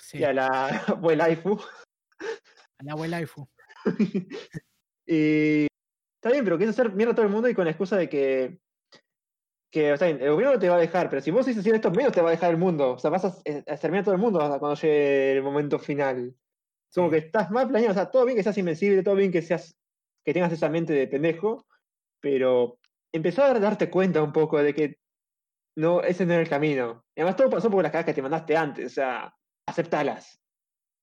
Sí, 0.00 0.18
Y 0.18 0.24
a 0.24 0.32
la 0.32 0.68
waifu. 1.02 1.58
a 2.78 2.84
la 2.84 2.92
abuela 2.92 3.20
Ifu. 3.20 3.48
y 5.06 5.66
está 6.16 6.30
bien, 6.30 6.44
pero 6.44 6.56
quieres 6.56 6.78
hacer 6.78 6.92
mierda 6.92 7.12
a 7.12 7.14
todo 7.14 7.26
el 7.26 7.32
mundo 7.32 7.48
y 7.48 7.54
con 7.54 7.64
la 7.64 7.70
excusa 7.70 7.96
de 7.96 8.08
que, 8.08 8.58
que 9.74 9.92
o 9.92 9.96
sea, 9.96 10.08
el 10.08 10.30
gobierno 10.30 10.56
te 10.56 10.68
va 10.68 10.76
a 10.76 10.78
dejar, 10.78 11.10
pero 11.10 11.20
si 11.20 11.32
vos 11.32 11.48
haciendo 11.48 11.74
esto, 11.74 11.90
menos 11.90 12.12
te 12.12 12.20
va 12.22 12.28
a 12.28 12.30
dejar 12.30 12.52
el 12.52 12.58
mundo. 12.58 12.92
O 12.92 12.98
sea, 12.98 13.10
vas 13.10 13.24
a, 13.24 13.34
eh, 13.44 13.64
a 13.66 13.72
exterminar 13.72 14.04
todo 14.04 14.14
el 14.14 14.20
mundo 14.20 14.40
hasta 14.40 14.60
cuando 14.60 14.76
llegue 14.80 15.32
el 15.32 15.42
momento 15.42 15.80
final. 15.80 16.32
Como 16.94 17.08
Sí. 17.08 17.10
que 17.14 17.26
estás 17.26 17.50
mal 17.50 17.66
planeado, 17.66 17.90
o 17.90 17.94
sea, 17.94 18.08
todo 18.08 18.24
bien 18.24 18.36
que 18.36 18.44
seas 18.44 18.56
invencible, 18.56 19.02
todo 19.02 19.16
bien 19.16 19.32
que 19.32 19.42
seas, 19.42 19.76
que 20.24 20.32
tengas 20.32 20.52
esa 20.52 20.68
mente 20.68 20.92
de 20.92 21.08
pendejo, 21.08 21.66
pero 22.20 22.78
empezó 23.12 23.42
a 23.42 23.58
darte 23.58 23.90
cuenta 23.90 24.22
un 24.22 24.32
poco 24.32 24.62
de 24.62 24.72
que 24.72 25.00
no, 25.76 26.02
ese 26.02 26.24
no 26.24 26.34
era 26.34 26.42
el 26.42 26.48
camino. 26.48 27.04
Y 27.16 27.22
además 27.22 27.34
todo 27.34 27.50
pasó 27.50 27.68
por 27.68 27.82
las 27.82 27.90
cagadas 27.90 28.06
que 28.06 28.14
te 28.14 28.22
mandaste 28.22 28.56
antes, 28.56 28.86
o 28.92 28.94
sea, 28.94 29.34
aceptalas. 29.66 30.40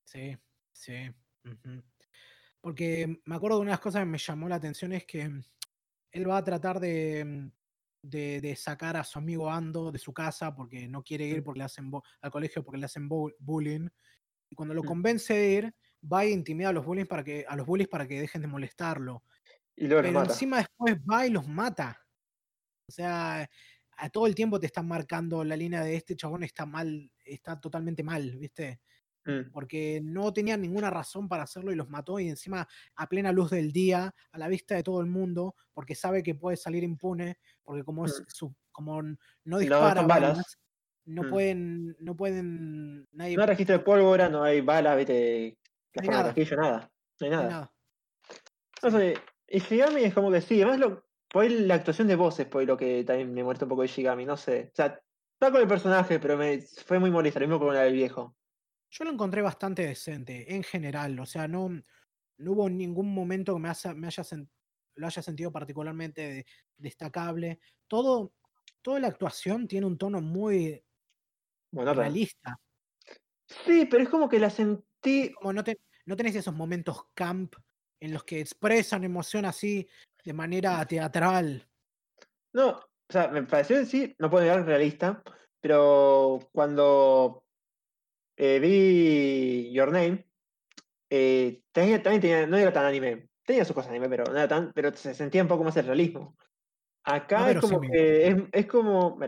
Sí, 0.06 0.38
sí. 0.72 1.14
Porque 2.62 3.22
me 3.26 3.36
acuerdo 3.36 3.58
de 3.58 3.64
unas 3.64 3.82
cosas 3.82 4.04
que 4.04 4.06
me 4.10 4.18
llamó 4.18 4.48
la 4.48 4.56
atención 4.56 4.94
es 4.94 5.06
que 5.06 5.30
él 6.14 6.30
va 6.30 6.38
a 6.38 6.44
tratar 6.46 6.80
de, 6.80 7.26
mm, 7.26 7.61
de, 8.02 8.42
de 8.42 8.56
sacar 8.56 8.98
a 8.98 9.04
su 9.04 9.20
amigo 9.20 9.52
Ando 9.52 9.92
de 9.92 10.00
su 10.00 10.14
casa 10.14 10.56
porque 10.56 10.88
no 10.88 11.04
quiere 11.04 11.26
ir 11.28 11.42
Mm. 11.42 11.44
porque 11.44 11.60
le 11.60 11.66
hacen 11.66 11.92
al 12.22 12.32
colegio 12.32 12.64
porque 12.64 12.80
le 12.80 12.86
hacen 12.86 13.10
bu- 13.10 13.36
bullying. 13.40 13.88
Y 14.50 14.56
cuando 14.56 14.74
lo 14.76 14.84
Mm. 14.84 14.86
convence 14.86 15.34
de 15.36 15.52
ir, 15.54 15.76
va 16.12 16.26
e 16.26 16.32
intimida 16.32 16.70
a 16.70 16.74
los 16.74 16.86
bullies 16.86 17.08
para 17.08 17.24
que, 17.24 17.46
a 17.48 17.56
los 17.58 17.66
bullies 17.68 17.88
para 17.90 18.08
que 18.08 18.20
dejen 18.22 18.42
de 18.44 18.48
molestarlo. 18.50 19.24
Y 19.76 19.88
luego 19.88 20.02
Pero 20.02 20.14
mata. 20.14 20.24
encima 20.24 20.58
después 20.60 20.98
va 21.00 21.28
y 21.28 21.32
los 21.32 21.48
mata. 21.48 22.02
O 22.88 22.92
sea, 22.92 23.50
a 23.98 24.10
todo 24.10 24.28
el 24.28 24.36
tiempo 24.36 24.60
te 24.60 24.68
están 24.68 24.88
marcando 24.88 25.44
la 25.44 25.56
línea 25.58 25.84
de 25.84 25.96
este 25.96 26.16
chabón 26.16 26.44
está 26.44 26.66
mal, 26.66 27.12
está 27.26 27.60
totalmente 27.62 28.04
mal, 28.04 28.38
¿viste? 28.38 28.82
Mm. 29.26 29.52
porque 29.52 30.02
no 30.04 30.34
tenía 30.34 30.58
ninguna 30.58 30.90
razón 30.90 31.28
para 31.30 31.44
hacerlo 31.44 31.72
y 31.72 31.76
los 31.76 31.90
mató 31.90 32.20
y 32.20 32.28
encima 32.30 32.68
a 32.96 33.08
plena 33.08 33.32
luz 33.32 33.52
del 33.52 33.72
día, 33.72 34.14
a 34.32 34.38
la 34.38 34.48
vista 34.48 34.76
de 34.76 34.84
todo 34.84 35.00
el 35.02 35.08
mundo, 35.08 35.56
porque 35.74 35.94
sabe 35.96 36.24
que 36.24 36.34
puede 36.36 36.58
salir 36.58 36.84
impune, 36.84 37.38
porque 37.64 37.84
como 37.84 38.06
es 38.06 38.20
Mm. 38.20 38.24
su, 38.28 38.56
como 38.72 39.02
no 39.04 39.18
No 39.46 39.58
dispara 39.60 40.02
son 40.02 40.08
balas, 40.08 40.32
balas. 40.38 40.60
no 41.06 41.24
Mm. 41.24 41.30
pueden, 41.30 41.96
no 42.00 42.16
pueden, 42.16 43.08
nadie, 43.12 43.36
No 43.36 43.44
hay 43.44 43.48
registro 43.50 43.78
de 43.78 43.84
pólvora, 43.84 44.28
no 44.30 44.44
hay 44.44 44.62
balas, 44.62 44.98
la 44.98 45.04
No 45.06 45.12
hay 45.14 46.10
nada. 46.10 46.24
casquillo, 46.26 46.58
nada. 46.58 46.92
No 47.20 47.26
hay 47.28 47.30
no 47.32 47.38
hay 47.38 47.44
nada. 47.44 47.50
nada. 47.50 47.74
No 48.84 48.90
Sí. 48.92 48.98
sé, 48.98 49.14
y 49.48 49.60
Shigami 49.60 50.04
es 50.04 50.14
como 50.14 50.32
que 50.32 50.42
sí, 50.42 50.62
además 50.62 50.80
lo, 50.80 51.06
por 51.30 51.50
la 51.52 51.76
actuación 51.76 52.08
de 52.08 52.16
voces 52.16 52.48
por 52.48 52.64
lo 52.66 52.76
que 52.76 53.04
también 53.04 53.34
me 53.34 53.44
molesta 53.44 53.66
un 53.66 53.70
poco 53.70 53.84
de 53.84 53.88
Shigami, 53.88 54.26
no 54.26 54.36
sé. 54.38 54.70
O 54.74 54.76
sea, 54.76 55.00
está 55.34 55.52
con 55.52 55.62
el 55.62 55.68
personaje, 55.68 56.20
pero 56.20 56.38
me 56.38 56.62
fue 56.86 56.98
muy 57.00 57.12
molesta, 57.12 57.40
lo 57.40 57.48
mismo 57.48 57.60
con 57.60 57.74
la 57.76 57.82
del 57.84 57.94
viejo. 57.94 58.36
Yo 58.92 59.06
lo 59.06 59.12
encontré 59.12 59.42
bastante 59.42 59.86
decente, 59.88 60.54
en 60.54 60.64
general, 60.64 61.18
o 61.20 61.26
sea, 61.26 61.48
no, 61.48 61.70
no 61.70 62.52
hubo 62.52 62.70
ningún 62.70 63.14
momento 63.14 63.54
que 63.56 63.60
me, 63.62 63.70
haya- 63.70 63.94
me 63.94 64.08
haya 64.08 64.24
lo 64.96 65.08
haya 65.08 65.22
sentido 65.22 65.52
particularmente 65.52 66.22
de- 66.22 66.46
destacable. 66.78 67.60
Todo, 67.88 68.34
toda 68.82 69.00
la 69.00 69.08
actuación 69.08 69.68
tiene 69.68 69.88
un 69.88 69.98
tono 69.98 70.20
muy 70.22 70.84
Bueno, 71.72 71.94
realista. 71.94 72.60
Sí, 73.48 73.88
pero 73.90 74.04
es 74.04 74.10
como 74.10 74.28
que 74.28 74.40
la 74.40 74.50
sentí. 74.50 75.32
como 75.34 75.54
no, 75.54 75.64
te- 75.64 75.80
no 76.06 76.16
tenés 76.18 76.36
esos 76.36 76.54
momentos 76.54 77.06
camp 77.14 77.56
en 78.00 78.14
los 78.14 78.24
que 78.26 78.42
expresan 78.42 79.04
emoción 79.04 79.46
así 79.46 79.88
de 80.26 80.34
manera 80.34 80.86
teatral. 80.86 81.70
No, 82.54 82.70
o 82.72 82.82
sea, 83.10 83.30
me 83.30 83.44
pareció 83.44 83.78
en 83.78 83.86
sí, 83.86 84.14
no 84.20 84.30
puedo 84.30 84.44
negar 84.44 84.66
realista, 84.66 85.24
pero 85.62 86.40
cuando 86.52 87.46
eh, 88.44 88.60
vi 88.60 89.72
Your 89.72 89.92
Name, 89.92 90.26
eh, 91.12 91.62
tenía- 91.72 92.02
también 92.02 92.22
tenía, 92.22 92.48
no 92.48 92.58
era 92.58 92.74
tan 92.74 92.86
anime. 92.86 93.30
Tenía 93.46 93.66
sus 93.66 93.76
cosas 93.76 93.92
anime, 93.92 94.10
pero 94.10 94.24
no 94.26 94.32
era 94.36 94.48
tan, 94.48 94.74
pero 94.74 94.92
se 94.94 95.14
sentía 95.14 95.44
un 95.44 95.48
poco 95.48 95.64
más 95.64 95.78
el 95.78 95.86
realismo. 95.86 96.36
Acá 97.04 97.52
es 97.52 97.60
como 97.60 97.80
que 97.82 98.28
es, 98.28 98.38
es 98.52 98.66
como. 98.66 99.20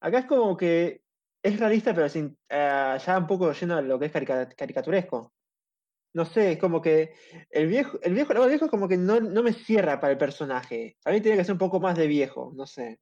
Acá 0.00 0.18
es 0.20 0.26
como 0.26 0.56
que 0.56 1.02
es 1.42 1.60
realista, 1.60 1.94
pero 1.94 2.08
sin, 2.08 2.38
eh, 2.48 2.98
ya 3.04 3.18
un 3.18 3.26
poco 3.26 3.52
yendo 3.52 3.76
a 3.76 3.82
lo 3.82 3.98
que 3.98 4.06
es 4.06 4.12
carica- 4.12 4.48
caricaturesco. 4.56 5.32
no 6.14 6.24
sé, 6.24 6.52
es 6.52 6.58
como 6.58 6.80
que 6.80 7.12
el 7.50 7.68
viejo, 7.68 7.98
el 8.02 8.14
viejo, 8.14 8.32
del 8.32 8.48
viejo 8.48 8.64
es 8.64 8.70
como 8.70 8.88
que 8.88 8.96
no, 8.96 9.20
no 9.20 9.42
me 9.42 9.52
cierra 9.52 10.00
para 10.00 10.12
el 10.12 10.18
personaje. 10.18 10.96
A 11.04 11.12
mí 11.12 11.20
tiene 11.20 11.36
que 11.36 11.44
ser 11.44 11.52
un 11.52 11.58
poco 11.58 11.80
más 11.80 11.96
de 11.98 12.06
viejo, 12.06 12.50
no 12.56 12.66
sé. 12.66 12.98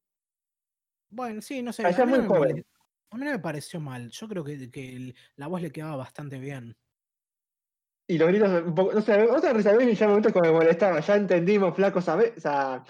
Bueno, 1.09 1.41
sí, 1.41 1.63
no 1.63 1.73
sé. 1.73 1.85
Parecía 1.85 2.03
a, 2.03 2.07
mí 2.09 2.19
muy 2.19 2.27
joven. 2.27 2.67
A 3.11 3.17
mí 3.17 3.25
no 3.25 3.31
me 3.31 3.39
pareció 3.39 3.81
mal. 3.81 4.11
Yo 4.11 4.29
creo 4.29 4.45
que, 4.45 4.71
que 4.71 5.15
la 5.37 5.47
voz 5.47 5.63
le 5.63 5.71
quedaba 5.73 5.97
bastante 5.97 6.39
bien. 6.39 6.77
Y 8.09 8.19
los 8.19 8.29
gritos, 8.29 8.63
un 8.63 8.75
poco, 8.75 8.93
no 8.93 9.01
sé, 9.01 9.21
otra 9.23 9.53
risa 9.53 9.71
a 9.71 9.75
mí 9.75 9.93
ya 9.95 10.07
me 10.07 10.23
como 10.33 10.45
me 10.45 10.53
molestaba, 10.53 11.01
ya 11.01 11.17
entendimos, 11.17 11.75
flaco, 11.75 12.01
¿sabes? 12.01 12.35
O 12.37 12.41
sea, 12.41 12.85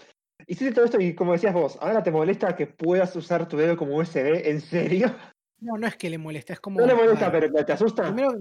hiciste 0.47 0.75
todo 0.75 0.85
esto 0.85 1.01
y 1.01 1.15
como 1.15 1.33
decías 1.33 1.55
vos, 1.55 1.79
ahora 1.81 2.03
te 2.03 2.11
molesta 2.11 2.55
que 2.55 2.67
puedas 2.67 3.17
usar 3.17 3.49
tu 3.49 3.57
dedo 3.57 3.79
como 3.79 3.97
USB, 3.97 4.47
¿en 4.47 4.61
serio? 4.61 5.17
No, 5.59 5.79
no 5.79 5.87
es 5.87 5.97
que 5.97 6.11
le 6.11 6.19
molesta, 6.19 6.53
es 6.53 6.61
como. 6.61 6.81
No 6.81 6.87
le 6.87 6.95
molesta, 6.95 7.33
pero 7.33 7.65
¿te 7.65 7.73
asusta? 7.73 8.03
Primero, 8.03 8.39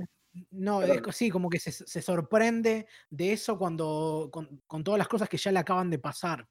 no, 0.51 0.81
es 0.83 1.01
sí, 1.15 1.29
como 1.29 1.49
que 1.49 1.59
se, 1.59 1.71
se 1.71 2.01
sorprende 2.01 2.87
de 3.09 3.31
eso 3.31 3.57
cuando. 3.57 4.29
Con, 4.31 4.61
con 4.67 4.83
todas 4.83 4.97
las 4.97 5.07
cosas 5.07 5.29
que 5.29 5.37
ya 5.37 5.53
le 5.53 5.59
acaban 5.59 5.89
de 5.89 5.99
pasar. 5.99 6.45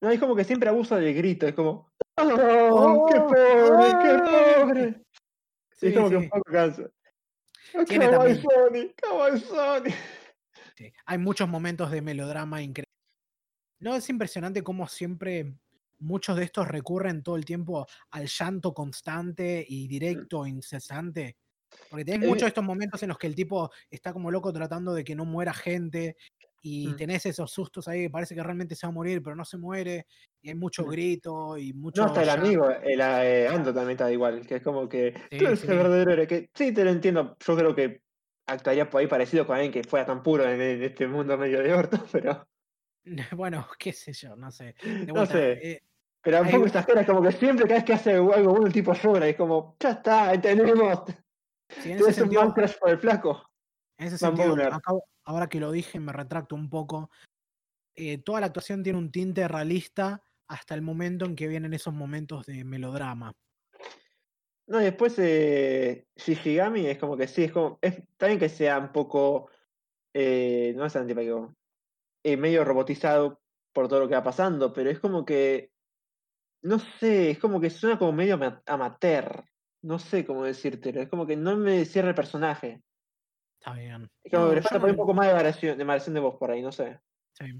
No, 0.00 0.10
es 0.10 0.18
como 0.18 0.34
que 0.34 0.44
siempre 0.44 0.68
abusa 0.70 0.96
del 0.96 1.14
grito, 1.14 1.46
es 1.46 1.54
como, 1.54 1.92
¡Oh, 2.16 3.06
qué 3.06 3.20
¡Oh! 3.20 3.28
pobre, 3.28 3.98
qué 3.98 4.18
¡Ay! 4.24 4.64
pobre! 4.64 5.02
Y 5.82 5.88
es 5.88 5.92
Sí, 5.92 5.94
como 5.94 6.10
que 6.10 6.16
un 6.16 6.22
sí, 6.24 6.28
poco 6.28 6.42
cansa. 6.52 6.90
Tiene 7.86 8.08
Kawaii 8.10 8.36
Sony, 8.36 8.92
Kawaii 8.96 9.40
Sony. 9.40 9.90
sí. 10.76 10.92
Hay 11.06 11.18
muchos 11.18 11.48
momentos 11.48 11.90
de 11.90 12.02
melodrama 12.02 12.62
increíbles. 12.62 12.86
No, 13.80 13.94
es 13.96 14.08
impresionante 14.10 14.62
cómo 14.62 14.88
siempre 14.88 15.54
muchos 15.98 16.36
de 16.36 16.44
estos 16.44 16.68
recurren 16.68 17.22
todo 17.22 17.36
el 17.36 17.44
tiempo 17.44 17.86
al 18.10 18.26
llanto 18.26 18.74
constante 18.74 19.64
y 19.66 19.88
directo, 19.88 20.46
incesante. 20.46 21.36
Porque 21.88 22.04
tenés 22.04 22.26
Eh, 22.26 22.28
muchos 22.28 22.42
de 22.42 22.48
estos 22.48 22.64
momentos 22.64 23.02
en 23.02 23.10
los 23.10 23.18
que 23.18 23.26
el 23.28 23.34
tipo 23.34 23.70
está 23.90 24.12
como 24.12 24.30
loco 24.30 24.52
tratando 24.52 24.92
de 24.94 25.04
que 25.04 25.14
no 25.14 25.24
muera 25.24 25.54
gente 25.54 26.16
y 26.62 26.94
Mm. 26.94 26.96
tenés 26.96 27.26
esos 27.26 27.50
sustos 27.52 27.88
ahí 27.88 28.02
que 28.04 28.10
parece 28.10 28.34
que 28.34 28.42
realmente 28.42 28.74
se 28.76 28.86
va 28.86 28.90
a 28.90 28.94
morir, 28.94 29.22
pero 29.22 29.36
no 29.36 29.44
se 29.44 29.58
muere. 29.58 30.06
Y 30.42 30.50
hay 30.50 30.54
mucho 30.56 30.84
Mm. 30.84 30.88
grito 30.88 31.58
y 31.58 31.72
mucho 31.74 32.04
No, 32.04 32.06
hasta 32.06 32.22
el 32.22 32.30
amigo, 32.30 32.70
el 32.70 33.00
eh, 33.00 33.48
Ando 33.48 33.74
también 33.74 33.92
está 33.92 34.12
igual, 34.12 34.46
que 34.46 34.56
es 34.56 34.62
como 34.62 34.88
que 34.88 35.14
Sí, 35.30 35.38
tú 35.38 35.46
eres 35.46 35.66
sí. 35.66 35.68
el 35.68 35.76
verdadero 35.78 36.12
héroe, 36.12 36.26
que 36.28 36.50
sí 36.54 36.72
te 36.74 36.84
lo 36.84 36.90
entiendo, 36.90 37.36
yo 37.44 37.56
creo 37.56 37.74
que 37.74 38.02
actuaría 38.46 38.90
por 38.90 39.00
ahí 39.00 39.08
parecido 39.08 39.46
con 39.46 39.56
alguien 39.56 39.72
que 39.72 39.84
fuera 39.84 40.06
tan 40.06 40.22
puro 40.22 40.44
en, 40.44 40.60
en 40.60 40.82
este 40.84 41.08
mundo 41.08 41.38
medio 41.38 41.62
de 41.62 41.74
orto, 41.74 41.98
pero, 42.12 42.46
Bueno, 43.36 43.66
qué 43.78 43.92
sé 43.92 44.12
yo, 44.12 44.36
no 44.36 44.50
sé. 44.50 44.74
De 45.00 45.12
no 45.12 45.26
sé, 45.26 45.66
eh, 45.72 45.80
pero 46.22 46.42
un 46.42 46.50
poco 46.50 46.66
exagera, 46.66 47.06
como 47.06 47.22
que 47.22 47.32
siempre 47.32 47.66
cada 47.66 47.76
vez 47.76 47.84
que 47.84 47.94
hace 47.94 48.12
algo 48.14 48.30
bueno 48.52 48.66
el 48.66 48.72
tipo 48.72 48.92
llora, 48.94 49.26
y 49.26 49.30
es 49.32 49.36
como, 49.36 49.76
ya 49.80 49.90
está, 49.92 50.34
entendemos, 50.34 51.04
sí, 51.78 51.90
en 51.92 51.98
tienes 51.98 52.20
un 52.20 52.32
man 52.32 52.52
crush 52.52 52.78
por 52.80 52.90
el 52.90 52.98
flaco. 52.98 53.49
En 54.00 54.06
ese 54.06 54.16
sentido, 54.16 54.54
acabo- 54.72 55.04
ahora 55.24 55.46
que 55.48 55.60
lo 55.60 55.70
dije, 55.70 56.00
me 56.00 56.12
retracto 56.12 56.54
un 56.54 56.70
poco. 56.70 57.10
Eh, 57.94 58.16
toda 58.16 58.40
la 58.40 58.46
actuación 58.46 58.82
tiene 58.82 58.98
un 58.98 59.12
tinte 59.12 59.46
realista 59.46 60.22
hasta 60.48 60.74
el 60.74 60.80
momento 60.80 61.26
en 61.26 61.36
que 61.36 61.46
vienen 61.46 61.74
esos 61.74 61.92
momentos 61.92 62.46
de 62.46 62.64
melodrama. 62.64 63.34
No, 64.68 64.80
y 64.80 64.84
después 64.84 65.14
eh, 65.18 66.06
Shishigami 66.16 66.86
es 66.86 66.96
como 66.96 67.14
que 67.14 67.28
sí, 67.28 67.44
es 67.44 67.52
como, 67.52 67.78
es, 67.82 67.98
está 67.98 68.28
bien 68.28 68.38
que 68.38 68.48
sea 68.48 68.78
un 68.78 68.90
poco, 68.90 69.50
eh, 70.14 70.72
no 70.76 70.86
es 70.86 70.96
antipático, 70.96 71.54
eh, 72.24 72.38
medio 72.38 72.64
robotizado 72.64 73.42
por 73.74 73.88
todo 73.88 74.00
lo 74.00 74.08
que 74.08 74.14
va 74.14 74.22
pasando, 74.22 74.72
pero 74.72 74.88
es 74.88 74.98
como 74.98 75.26
que, 75.26 75.72
no 76.62 76.78
sé, 76.78 77.32
es 77.32 77.38
como 77.38 77.60
que 77.60 77.68
suena 77.68 77.98
como 77.98 78.12
medio 78.12 78.34
ama- 78.34 78.62
amateur, 78.64 79.44
no 79.82 79.98
sé 79.98 80.24
cómo 80.24 80.44
decírtelo, 80.44 81.02
es 81.02 81.08
como 81.08 81.26
que 81.26 81.36
no 81.36 81.56
me 81.56 81.84
cierra 81.84 82.08
el 82.10 82.14
personaje, 82.14 82.82
Está 83.60 83.74
bien. 83.74 84.10
es 84.24 84.32
No, 84.32 84.54
le 84.54 84.62
falta 84.62 84.78
no 84.78 84.86
un 84.86 84.96
poco 84.96 85.12
más 85.12 85.26
de 85.26 85.34
variación, 85.34 85.76
de 85.76 85.84
variación 85.84 86.14
de 86.14 86.20
voz 86.20 86.36
por 86.36 86.50
ahí, 86.50 86.62
no 86.62 86.72
sé. 86.72 86.98
sí. 87.32 87.52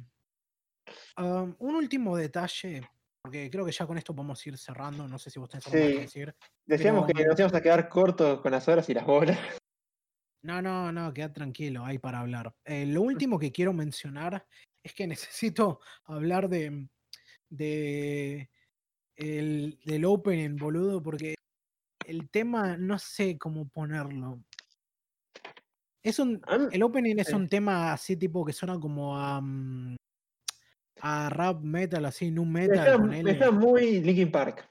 Um, 1.19 1.55
un 1.59 1.77
último 1.77 2.17
detalle, 2.17 2.89
porque 3.23 3.51
creo 3.51 3.67
que 3.67 3.71
ya 3.73 3.87
con 3.87 3.99
esto 3.99 4.15
podemos 4.15 4.45
ir 4.47 4.57
cerrando. 4.57 5.07
No 5.07 5.19
sé 5.19 5.31
si 5.31 5.39
vos 5.39 5.49
tenés 5.49 5.67
algo 5.67 5.79
más 5.79 5.89
que 5.89 5.95
Sí. 5.95 6.01
decir. 6.01 6.35
Decíamos 6.67 7.05
Pero, 7.07 7.19
que 7.19 7.25
nos 7.27 7.39
íbamos 7.39 7.55
a 7.57 7.61
quedar 7.61 7.89
cortos 7.89 8.41
con 8.41 8.53
las 8.53 8.67
horas 8.67 8.89
y 8.89 8.95
las 8.95 9.05
bolas. 9.05 9.39
No, 10.43 10.63
no, 10.63 10.91
no, 10.91 11.13
queda 11.13 11.33
tranquilo, 11.33 11.85
hay 11.85 11.99
para 11.99 12.21
hablar. 12.21 12.55
Eh, 12.65 12.87
lo 12.87 13.03
último 13.03 13.39
que 13.39 13.53
quiero 13.53 13.75
mencionar 13.75 14.47
es 14.83 14.95
que 14.95 15.07
necesito 15.07 15.81
hablar 16.05 16.49
de, 16.49 16.89
de 17.51 18.51
el, 19.17 19.79
del 19.85 20.05
opening, 20.07 20.57
boludo, 20.57 21.03
porque 21.03 21.35
el 22.07 22.31
tema 22.31 22.77
no 22.79 22.99
sé 22.99 23.39
cómo 23.39 23.69
ponerlo. 23.69 24.43
Es 26.03 26.19
un, 26.19 26.41
el 26.73 26.83
opening 26.83 27.17
es 27.19 27.33
un 27.33 27.49
tema 27.49 27.93
así 27.93 28.17
tipo 28.17 28.45
que 28.45 28.53
suena 28.53 28.79
como 28.81 29.19
a, 29.19 29.41
mm, 29.41 29.97
a 31.03 31.29
rap 31.31 31.61
metal, 31.63 32.05
así, 32.07 32.31
nu 32.31 32.45
Me 32.45 32.69
metal, 32.69 33.11
está, 33.15 33.31
está 33.31 33.51
muy 33.51 34.01
Linkin 34.01 34.31
Park. 34.33 34.67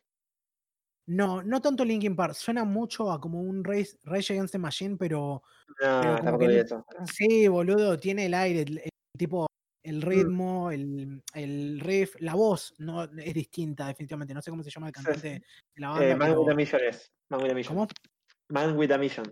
No, 1.08 1.41
no 1.43 1.59
tanto 1.61 1.83
Linkin 1.85 2.16
Park, 2.16 2.33
suena 2.35 2.64
mucho 2.66 3.11
a 3.11 3.19
como 3.19 3.41
un 3.41 3.64
Rage, 3.64 3.98
Rage 4.03 4.33
Against 4.33 4.51
the 4.53 4.59
Machine, 4.59 4.95
pero 4.98 5.43
No, 5.82 6.38
Pero 6.40 6.49
eso. 6.51 6.85
Sí, 7.06 7.48
boludo, 7.48 7.98
tiene 7.99 8.25
el 8.25 8.33
aire, 8.33 8.61
el, 8.61 8.77
el 8.80 8.90
tipo, 9.17 9.48
Mm. 9.82 9.90
el 9.90 10.01
ritmo, 10.01 10.72
el, 10.72 11.24
el 11.33 11.80
riff, 11.80 12.16
la 12.19 12.35
voz 12.35 12.74
no 12.80 13.03
es 13.06 13.33
distinta, 13.33 13.88
definitivamente. 13.88 14.33
No 14.33 14.41
sé 14.41 14.51
cómo 14.51 14.61
se 14.61 14.69
llama 14.69 14.88
el 14.88 14.93
cantante 14.93 15.19
sí. 15.19 15.27
de 15.30 15.41
la 15.82 15.88
Eh, 16.03 16.09
banda, 16.09 16.27
Man 16.27 16.38
with 16.38 16.51
a 16.51 16.56
Mission 16.56 16.82
es. 16.88 17.09
Man 17.30 17.41
with 17.41 17.51
a 17.51 17.53
Mission. 17.53 17.75
¿cómo? 17.75 17.88
Man 18.49 18.77
with 18.77 18.91
a 18.91 18.98
Mission. 18.98 19.25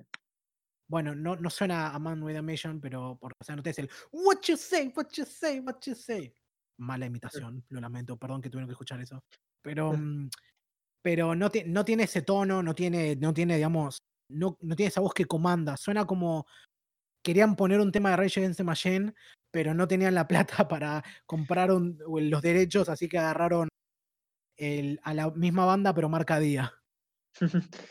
Bueno, 0.90 1.14
no, 1.14 1.36
no 1.36 1.50
suena 1.50 1.90
a 1.94 2.00
Man 2.00 2.24
with 2.24 2.38
a 2.38 2.42
Mission, 2.42 2.80
pero 2.80 3.18
por, 3.20 3.34
o 3.34 3.44
sea, 3.44 3.56
no 3.56 3.64
te 3.64 3.72
es 3.72 3.80
el 3.80 3.90
What 4.12 4.42
you 4.48 4.56
say, 4.56 4.92
what 4.96 5.08
you 5.14 5.26
say, 5.26 5.60
what 5.60 5.80
you 5.86 5.96
say. 5.96 6.34
Mala 6.80 7.06
imitación, 7.06 7.66
lo 7.70 7.82
lamento, 7.82 8.18
perdón 8.18 8.42
que 8.42 8.50
tuvieron 8.50 8.68
que 8.68 8.74
escuchar 8.74 9.02
eso. 9.02 9.20
Pero, 9.62 9.92
mm, 9.98 10.30
pero 11.04 11.36
no, 11.36 11.50
no 11.66 11.86
tiene 11.86 12.04
ese 12.04 12.22
tono, 12.22 12.64
no 12.64 12.74
tiene, 12.74 13.16
no 13.16 13.34
tiene, 13.34 13.56
digamos, 13.56 13.98
no, 14.32 14.58
no 14.62 14.76
tiene 14.76 14.90
esa 14.90 15.02
voz 15.02 15.14
que 15.14 15.26
comanda. 15.26 15.76
Suena 15.78 16.06
como 16.06 16.46
querían 17.24 17.56
poner 17.56 17.82
un 17.82 17.92
tema 17.92 18.12
de 18.12 18.18
Rage 18.18 18.40
Against 18.40 18.58
the 18.58 18.64
Machine, 18.64 19.14
pero 19.52 19.74
no 19.74 19.88
tenían 19.88 20.16
la 20.16 20.28
plata 20.64 20.68
para 20.68 21.04
comprar 21.26 21.72
un- 21.72 21.98
los 22.08 22.42
derechos, 22.42 22.88
así 22.88 23.10
que 23.10 23.18
agarraron 23.18 23.68
el- 24.58 25.00
a 25.04 25.14
la 25.14 25.32
misma 25.32 25.66
banda, 25.66 25.94
pero 25.94 26.08
marca 26.08 26.40
día. 26.40 26.74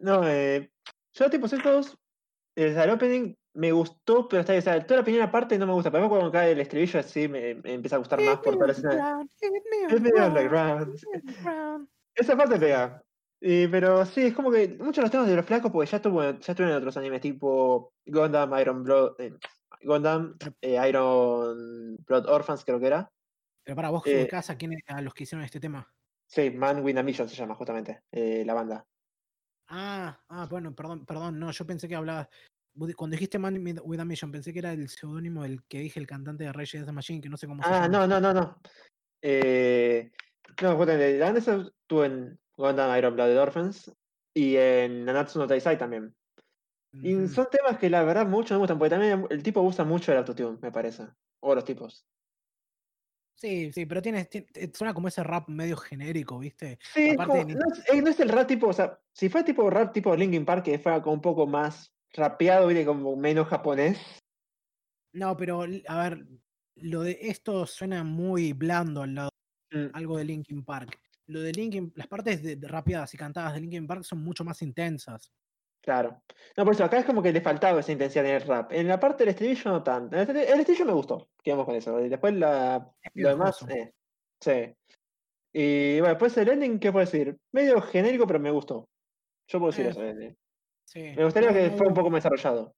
no, 0.00 0.26
eh, 0.26 0.72
yo 1.14 1.30
tipo 1.30 1.46
estos, 1.46 1.96
el, 2.54 2.76
el 2.76 2.90
opening 2.90 3.34
me 3.54 3.70
gustó, 3.72 4.28
pero 4.28 4.40
está 4.40 4.52
bien, 4.52 4.60
o 4.60 4.64
sea, 4.64 4.86
toda 4.86 5.00
la 5.00 5.04
primera 5.04 5.30
parte 5.30 5.58
no 5.58 5.66
me 5.66 5.72
gusta, 5.74 5.90
pero 5.90 6.04
después 6.04 6.18
cuando 6.20 6.32
cae 6.32 6.52
el 6.52 6.60
estribillo 6.60 7.00
así 7.00 7.28
me, 7.28 7.54
me 7.56 7.74
empieza 7.74 7.96
a 7.96 7.98
gustar 7.98 8.20
más 8.20 8.38
por 8.38 8.54
toda 8.54 8.66
la 8.68 8.72
escena. 8.72 9.26
Esa 12.14 12.36
parte 12.36 12.58
pega. 12.58 13.02
Y, 13.40 13.66
pero 13.66 14.06
sí, 14.06 14.22
es 14.26 14.34
como 14.34 14.50
que 14.52 14.68
muchos 14.78 14.96
de 14.96 15.02
los 15.02 15.10
temas 15.10 15.26
de 15.28 15.36
los 15.36 15.44
flacos, 15.44 15.70
porque 15.72 15.90
ya 15.90 15.96
estuvo, 15.96 16.22
ya 16.22 16.30
estuvieron 16.30 16.70
en 16.70 16.76
otros 16.76 16.96
animes 16.96 17.20
tipo 17.20 17.92
Gundam, 18.06 18.56
Iron 18.60 18.84
Blood, 18.84 19.20
eh, 19.20 19.34
Gundam, 19.82 20.36
eh, 20.60 20.88
Iron 20.88 21.96
Blood 22.06 22.28
Orphans 22.28 22.64
creo 22.64 22.78
que 22.78 22.86
era. 22.86 23.10
Pero 23.64 23.76
para 23.76 23.90
vos, 23.90 24.06
Eh, 24.06 24.22
ubicás 24.22 24.48
a, 24.50 24.56
quién- 24.56 24.78
a 24.86 25.00
los 25.02 25.12
que 25.12 25.24
hicieron 25.24 25.44
este 25.44 25.58
tema. 25.58 25.92
Sí, 26.26 26.50
Man 26.50 26.84
with 26.84 26.96
a 26.96 27.02
Mission 27.02 27.28
se 27.28 27.34
llama 27.36 27.54
justamente, 27.56 28.02
eh, 28.12 28.44
la 28.46 28.54
banda. 28.54 28.86
Ah, 29.68 30.20
ah, 30.28 30.46
bueno, 30.50 30.74
perdón, 30.74 31.04
perdón, 31.06 31.38
no, 31.38 31.50
yo 31.50 31.66
pensé 31.66 31.88
que 31.88 31.94
hablabas. 31.94 32.28
Cuando 32.96 33.14
dijiste 33.14 33.38
Man 33.38 33.62
with- 33.84 34.00
a 34.00 34.04
Mission, 34.04 34.32
pensé 34.32 34.52
que 34.52 34.60
era 34.60 34.72
el 34.72 34.88
seudónimo 34.88 35.42
del 35.42 35.62
que 35.64 35.78
dije 35.80 36.00
el 36.00 36.06
cantante 36.06 36.44
de 36.44 36.52
Rage 36.52 36.78
Against 36.78 36.88
the 36.88 36.92
Machine, 36.92 37.20
que 37.20 37.28
no 37.28 37.36
sé 37.36 37.46
cómo 37.46 37.62
se 37.62 37.68
Ah, 37.68 37.86
llama. 37.86 37.88
no, 37.88 38.06
no, 38.06 38.20
no, 38.20 38.32
no. 38.32 38.60
Eh, 39.20 40.10
no, 40.62 40.76
justamente, 40.76 41.18
la 41.18 41.30
esa 41.30 41.56
estuvo 41.56 42.04
en 42.04 42.38
Gundam 42.56 42.96
Iron 42.98 43.14
Blooded 43.14 43.38
Orphans 43.40 43.92
y 44.34 44.56
en 44.56 45.04
Nanatsu 45.04 45.38
no 45.38 45.46
Taisai 45.46 45.78
también. 45.78 46.14
Y 46.94 47.26
son 47.28 47.48
temas 47.50 47.78
que 47.78 47.88
la 47.88 48.04
verdad 48.04 48.26
mucho 48.26 48.54
me 48.54 48.58
gustan, 48.58 48.78
porque 48.78 48.90
también 48.90 49.26
el 49.30 49.42
tipo 49.42 49.60
usa 49.62 49.84
mucho 49.84 50.12
el 50.12 50.18
autotune, 50.18 50.58
me 50.60 50.70
parece. 50.70 51.08
O 51.40 51.54
los 51.54 51.64
tipos. 51.64 52.06
Sí, 53.42 53.72
sí, 53.72 53.86
pero 53.86 54.00
tiene, 54.00 54.24
tiene- 54.26 54.46
suena 54.72 54.94
como 54.94 55.08
ese 55.08 55.24
rap 55.24 55.48
medio 55.48 55.76
genérico, 55.76 56.38
¿viste? 56.38 56.78
Sí, 56.94 57.08
es 57.08 57.14
Aparte 57.14 57.38
como- 57.40 57.44
ni- 57.44 57.54
no, 57.54 57.60
es, 57.72 57.88
eh, 57.92 58.00
no 58.00 58.08
es 58.08 58.20
el 58.20 58.28
rap 58.28 58.46
tipo, 58.46 58.68
o 58.68 58.72
sea, 58.72 59.00
si 59.12 59.28
fue 59.28 59.42
tipo 59.42 59.68
rap 59.68 59.92
tipo 59.92 60.14
Linkin 60.14 60.44
Park, 60.44 60.62
que 60.66 60.78
fuera 60.78 61.02
como 61.02 61.14
un 61.14 61.20
poco 61.20 61.44
más 61.44 61.92
rapeado, 62.12 62.68
¿viste? 62.68 62.86
como 62.86 63.16
menos 63.16 63.48
japonés. 63.48 63.98
No, 65.12 65.36
pero 65.36 65.62
a 65.88 66.08
ver, 66.08 66.24
lo 66.76 67.02
de 67.02 67.18
esto 67.20 67.66
suena 67.66 68.04
muy 68.04 68.52
blando 68.52 69.02
al 69.02 69.14
lado 69.16 69.30
Mm, 69.72 69.88
algo 69.94 70.18
de 70.18 70.24
Linkin 70.24 70.64
Park. 70.64 71.00
Lo 71.26 71.40
de 71.40 71.50
Linkin, 71.50 71.92
las 71.96 72.06
partes 72.06 72.42
de, 72.44 72.54
de 72.56 72.68
rapeadas 72.68 73.12
y 73.14 73.16
cantadas 73.16 73.54
de 73.54 73.60
Linkin 73.62 73.86
Park 73.88 74.04
son 74.04 74.22
mucho 74.22 74.44
más 74.44 74.60
intensas. 74.62 75.32
Claro. 75.82 76.22
No, 76.56 76.64
por 76.64 76.74
eso, 76.74 76.84
acá 76.84 76.98
es 76.98 77.04
como 77.04 77.22
que 77.22 77.32
le 77.32 77.40
faltaba 77.40 77.80
esa 77.80 77.92
intensidad 77.92 78.24
en 78.26 78.34
el 78.36 78.42
rap. 78.42 78.72
En 78.72 78.88
la 78.88 78.98
parte 78.98 79.24
del 79.24 79.30
estribillo 79.30 79.70
no 79.70 79.82
tanto. 79.82 80.16
El 80.16 80.26
estri- 80.26 80.46
el 80.50 80.60
estribillo 80.60 80.84
me 80.86 80.92
gustó, 80.92 81.28
quedamos 81.42 81.66
con 81.66 81.74
eso. 81.74 82.00
Y 82.00 82.08
después 82.08 82.34
la, 82.34 82.90
lo 83.14 83.28
demás, 83.28 83.62
eh, 83.68 83.92
sí. 84.40 84.74
Y 85.52 86.00
bueno, 86.00 86.14
después 86.14 86.36
el 86.38 86.48
ending, 86.48 86.78
¿qué 86.78 86.90
puedo 86.92 87.04
decir? 87.04 87.36
Medio 87.52 87.80
genérico, 87.82 88.26
pero 88.26 88.40
me 88.40 88.50
gustó. 88.50 88.88
Yo 89.48 89.58
puedo 89.58 89.70
decir 89.72 89.86
Eh, 89.86 89.90
eso. 89.90 90.02
ending. 90.02 90.36
Sí. 90.84 91.00
Me 91.16 91.24
gustaría 91.24 91.50
No, 91.50 91.54
que 91.56 91.70
no 91.70 91.76
fuera 91.76 91.88
un 91.88 91.94
poco 91.94 92.10
más 92.10 92.22
desarrollado. 92.22 92.74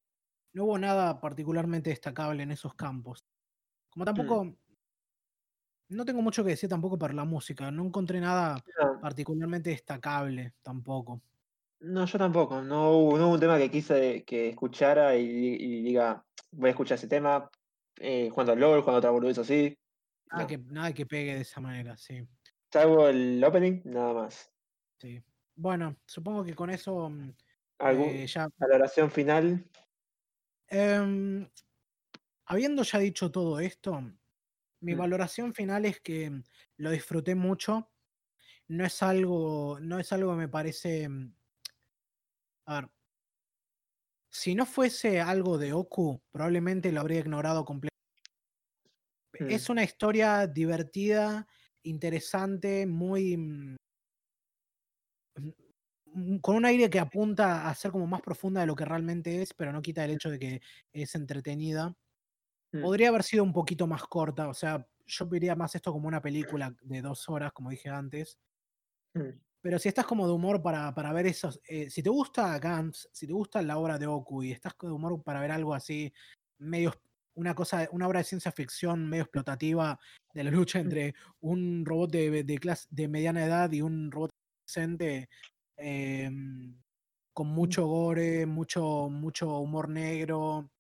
no 0.52 0.65
hubo 0.65 0.78
nada 0.78 1.20
particularmente 1.20 1.91
destacable 1.91 2.42
en 2.42 2.50
esos 2.52 2.74
campos. 2.74 3.24
Como 3.91 4.05
tampoco, 4.05 4.55
no 5.89 6.05
tengo 6.05 6.23
mucho 6.23 6.42
que 6.44 6.50
decir 6.50 6.68
tampoco 6.68 6.99
para 6.99 7.12
la 7.15 7.24
música, 7.24 7.70
no 7.70 7.84
encontré 7.84 8.20
nada 8.20 8.57
No, 8.81 9.00
particularmente 9.00 9.70
destacable 9.70 10.55
tampoco. 10.62 11.20
No, 11.84 12.04
yo 12.06 12.18
tampoco. 12.18 12.62
No 12.62 12.90
hubo, 12.92 13.18
no 13.18 13.26
hubo 13.28 13.34
un 13.34 13.40
tema 13.40 13.58
que 13.58 13.70
quise 13.70 14.24
que 14.24 14.50
escuchara 14.50 15.16
y, 15.16 15.24
y 15.26 15.82
diga, 15.82 16.24
voy 16.52 16.68
a 16.68 16.70
escuchar 16.70 16.96
ese 16.96 17.08
tema. 17.08 17.50
Eh, 18.00 18.28
jugando 18.30 18.52
al 18.52 18.58
LOL, 18.60 18.80
jugando 18.80 18.98
otra 18.98 19.10
boludez 19.10 19.38
así. 19.38 19.76
Nada, 20.30 20.42
No. 20.42 20.48
que, 20.48 20.58
nada 20.58 20.92
que 20.92 21.06
pegue 21.06 21.34
de 21.34 21.40
esa 21.42 21.60
manera, 21.60 21.96
sí. 21.96 22.26
Salvo 22.72 23.08
el 23.08 23.42
opening, 23.44 23.82
nada 23.84 24.12
más. 24.14 24.50
sí. 25.00 25.22
Bueno, 25.56 25.96
supongo 26.04 26.42
que 26.42 26.54
con 26.56 26.70
eso 26.70 27.08
mm, 27.08 27.30
Algún, 27.78 28.08
eh, 28.08 28.26
ya 28.26 28.48
valoración 28.56 29.10
final. 29.10 29.70
Em, 30.68 31.48
habiendo 32.46 32.82
ya 32.82 32.98
dicho 32.98 33.30
todo 33.30 33.60
esto, 33.60 34.00
mi 34.80 34.94
Mm. 34.94 34.98
valoración 34.98 35.54
final 35.54 35.84
es 35.84 36.00
que 36.00 36.30
mm, 36.30 36.42
lo 36.78 36.90
disfruté 36.90 37.34
mucho. 37.36 37.92
No 38.68 38.84
es 38.84 39.02
algo, 39.02 39.78
no 39.80 39.98
es 40.00 40.12
algo 40.12 40.32
que 40.32 40.38
me 40.38 40.48
parece. 40.48 41.08
A 42.67 42.75
ver. 42.81 42.89
Si 44.31 44.55
no 44.55 44.67
fuese 44.67 45.18
algo 45.23 45.57
de 45.57 45.73
Oku, 45.73 46.23
probablemente 46.31 46.93
lo 46.93 47.01
habría 47.01 47.20
ignorado 47.20 47.65
completamente. 47.65 47.94
Mm. 49.41 49.65
Es 49.65 49.68
una 49.68 49.83
historia 49.84 50.47
divertida, 50.47 51.47
interesante, 51.83 52.86
muy. 52.86 53.36
mm, 53.36 53.76
mm, 56.07 56.39
con 56.39 56.57
un 56.57 56.65
aire 56.65 56.91
que 56.91 56.99
apunta 57.01 57.68
a 57.68 57.75
ser 57.75 57.91
como 57.91 58.07
más 58.07 58.23
profunda 58.23 58.60
de 58.60 58.67
lo 58.67 58.75
que 58.76 58.84
realmente 58.84 59.43
es, 59.43 59.55
pero 59.55 59.73
no 59.73 59.83
quita 59.83 60.05
el 60.05 60.12
hecho 60.12 60.31
de 60.31 60.39
que 60.39 60.60
es 60.93 61.15
entretenida. 61.15 61.94
Mm. 62.75 62.84
Podría 62.84 63.10
haber 63.10 63.25
sido 63.25 63.44
un 63.44 63.52
poquito 63.55 63.86
más 63.89 64.05
corta, 64.05 64.49
o 64.49 64.55
sea, 64.55 64.89
yo 65.07 65.28
vería 65.28 65.57
más 65.57 65.75
esto 65.76 65.93
como 65.93 66.09
una 66.09 66.23
película 66.23 66.76
de 66.83 67.02
dos 67.02 67.28
horas, 67.31 67.52
como 67.52 67.70
dije 67.70 67.91
antes. 67.91 68.39
Mm. 69.17 69.43
Pero 69.65 69.78
si 69.78 69.89
estás 69.89 70.05
como 70.05 70.26
de 70.26 70.34
humor 70.34 70.60
para, 70.60 70.94
para 70.94 71.10
ver 71.15 71.26
esos. 71.26 71.59
eh, 71.67 71.89
si 71.89 72.02
te 72.02 72.10
gusta 72.10 72.59
Gantz, 72.59 73.09
si 73.12 73.26
te 73.26 73.33
gusta 73.33 73.62
la 73.62 73.78
obra 73.78 73.99
de 73.99 74.07
Oku 74.07 74.43
y 74.43 74.52
estás 74.52 74.75
de 74.78 74.91
humor 74.91 75.23
para 75.23 75.41
ver 75.41 75.52
algo 75.52 75.73
así, 75.73 76.12
medio. 76.59 76.93
Una 77.36 77.55
cosa, 77.55 77.89
una 77.91 78.07
obra 78.07 78.18
de 78.18 78.25
ciencia 78.25 78.52
ficción 78.52 79.09
medio 79.09 79.23
explotativa 79.23 79.99
de 80.34 80.44
la 80.44 80.51
lucha 80.51 80.81
entre 80.81 81.15
un 81.41 81.83
robot 81.86 82.10
de, 82.12 82.44
de, 82.44 82.59
clase, 82.59 82.86
de 82.91 83.09
mediana 83.09 83.43
edad 83.43 83.73
y 83.73 83.81
un 83.81 84.10
robot 84.12 84.33
adolescente 84.68 85.31
em, 85.78 86.78
con 87.33 87.49
mucho 87.49 87.86
gore, 87.86 88.44
mucho, 88.44 89.09
mucho 89.09 89.60
humor 89.60 89.89
negro 89.89 90.70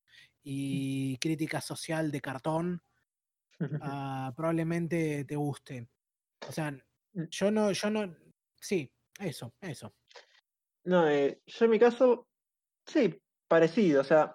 y 0.42 1.16
crítica 1.16 1.62
social 1.62 2.12
de 2.12 2.20
cartón, 2.20 2.82
ah, 3.80 4.30
probablemente 4.36 5.24
te 5.24 5.36
guste. 5.36 5.88
O 6.46 6.52
sea, 6.52 6.78
Mm. 7.14 7.24
yo 7.30 7.50
no, 7.50 7.72
yo 7.72 7.90
no, 7.90 8.14
sí, 8.64 8.90
eso, 9.20 9.52
eso. 9.60 9.92
No, 10.84 11.08
eh, 11.08 11.40
yo 11.46 11.64
en 11.66 11.70
mi 11.70 11.78
caso, 11.78 12.26
sí, 12.86 13.20
parecido. 13.48 14.00
O 14.00 14.04
sea, 14.04 14.34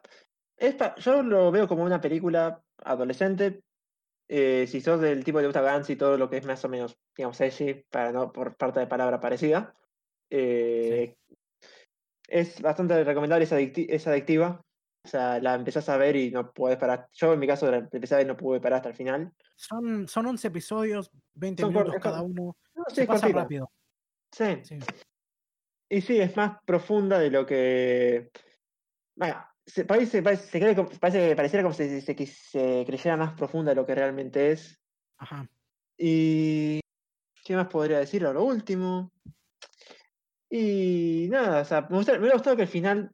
es 0.58 0.76
pa- 0.76 0.96
yo 0.96 1.22
lo 1.24 1.52
veo 1.52 1.68
como 1.68 1.84
una 1.84 2.02
película 2.02 2.62
adolescente. 2.84 3.62
eh, 4.32 4.68
si 4.68 4.80
sos 4.80 5.02
del 5.02 5.24
tipo 5.24 5.40
que 5.40 5.44
te 5.44 5.48
gusta 5.48 5.62
Gantz 5.62 5.90
y 5.90 5.96
todo 5.96 6.16
lo 6.16 6.30
que 6.30 6.38
es 6.38 6.46
más 6.46 6.64
o 6.64 6.70
menos, 6.70 6.96
digamos, 7.18 7.42
edgy, 7.42 7.84
para 7.90 8.12
no 8.12 8.32
por 8.32 8.56
parte 8.56 8.80
de 8.80 8.86
palabra 8.88 9.20
parecida. 9.20 9.76
eh, 10.30 11.16
Es 12.28 12.62
bastante 12.62 13.04
recomendable, 13.04 13.46
es, 13.46 13.52
adicti- 13.52 13.88
es 13.90 14.06
adictiva. 14.08 14.62
O 15.04 15.08
sea, 15.08 15.40
la 15.40 15.56
empezás 15.56 15.90
a 15.90 15.98
ver 15.98 16.16
y 16.16 16.30
no 16.30 16.52
puedes 16.52 16.78
parar. 16.78 17.08
Yo 17.14 17.34
en 17.34 17.40
mi 17.40 17.48
caso 17.48 17.72
la 17.72 17.78
empecé 17.78 18.14
a 18.14 18.18
ver 18.18 18.28
y 18.28 18.30
no 18.30 18.38
pude 18.38 18.60
parar 18.62 18.78
hasta 18.78 18.90
el 18.90 18.96
final. 18.96 19.32
Son, 19.56 20.08
son 20.08 20.26
11 20.28 20.48
episodios, 20.50 21.10
20 21.34 21.64
Son 21.64 21.74
cor- 21.74 21.84
minutos 21.86 22.02
cada 22.04 22.22
uno. 22.22 22.56
No, 22.76 22.84
sí, 22.90 22.96
Se 22.98 23.06
pasa 23.08 23.28
rápido. 23.30 23.72
Sí. 24.32 24.62
Sí. 24.64 24.80
Y 25.90 26.02
sí, 26.02 26.20
es 26.20 26.36
más 26.38 26.58
profunda 26.66 27.18
de 27.20 27.32
lo 27.32 27.46
que. 27.46 28.32
Bueno, 29.16 29.44
se, 29.66 29.86
parece, 29.86 30.22
parece, 30.22 30.48
se 30.48 30.60
cree 30.60 30.76
como- 30.76 30.90
parece, 31.00 31.36
pareciera 31.36 31.64
como 31.64 31.74
si 31.74 32.02
se, 32.02 32.26
se, 32.26 32.84
creyera 32.86 33.18
más 33.18 33.34
profunda 33.34 33.72
de 33.72 33.76
lo 33.76 33.86
que 33.86 33.96
realmente 33.96 34.52
es. 34.52 34.80
Ajá. 35.18 35.50
Y. 35.98 36.80
¿Qué 37.44 37.56
más 37.56 37.68
podría 37.68 38.00
decir 38.00 38.26
a 38.26 38.34
lo 38.34 38.44
último? 38.44 39.12
Y 40.52 41.28
nada, 41.30 41.62
o 41.62 41.66
sea, 41.66 41.82
me, 41.90 41.98
gusta- 41.98 42.14
me 42.14 42.20
hubiera 42.20 42.36
gustado 42.36 42.56
que 42.56 42.64
el 42.64 42.68
final 42.68 43.12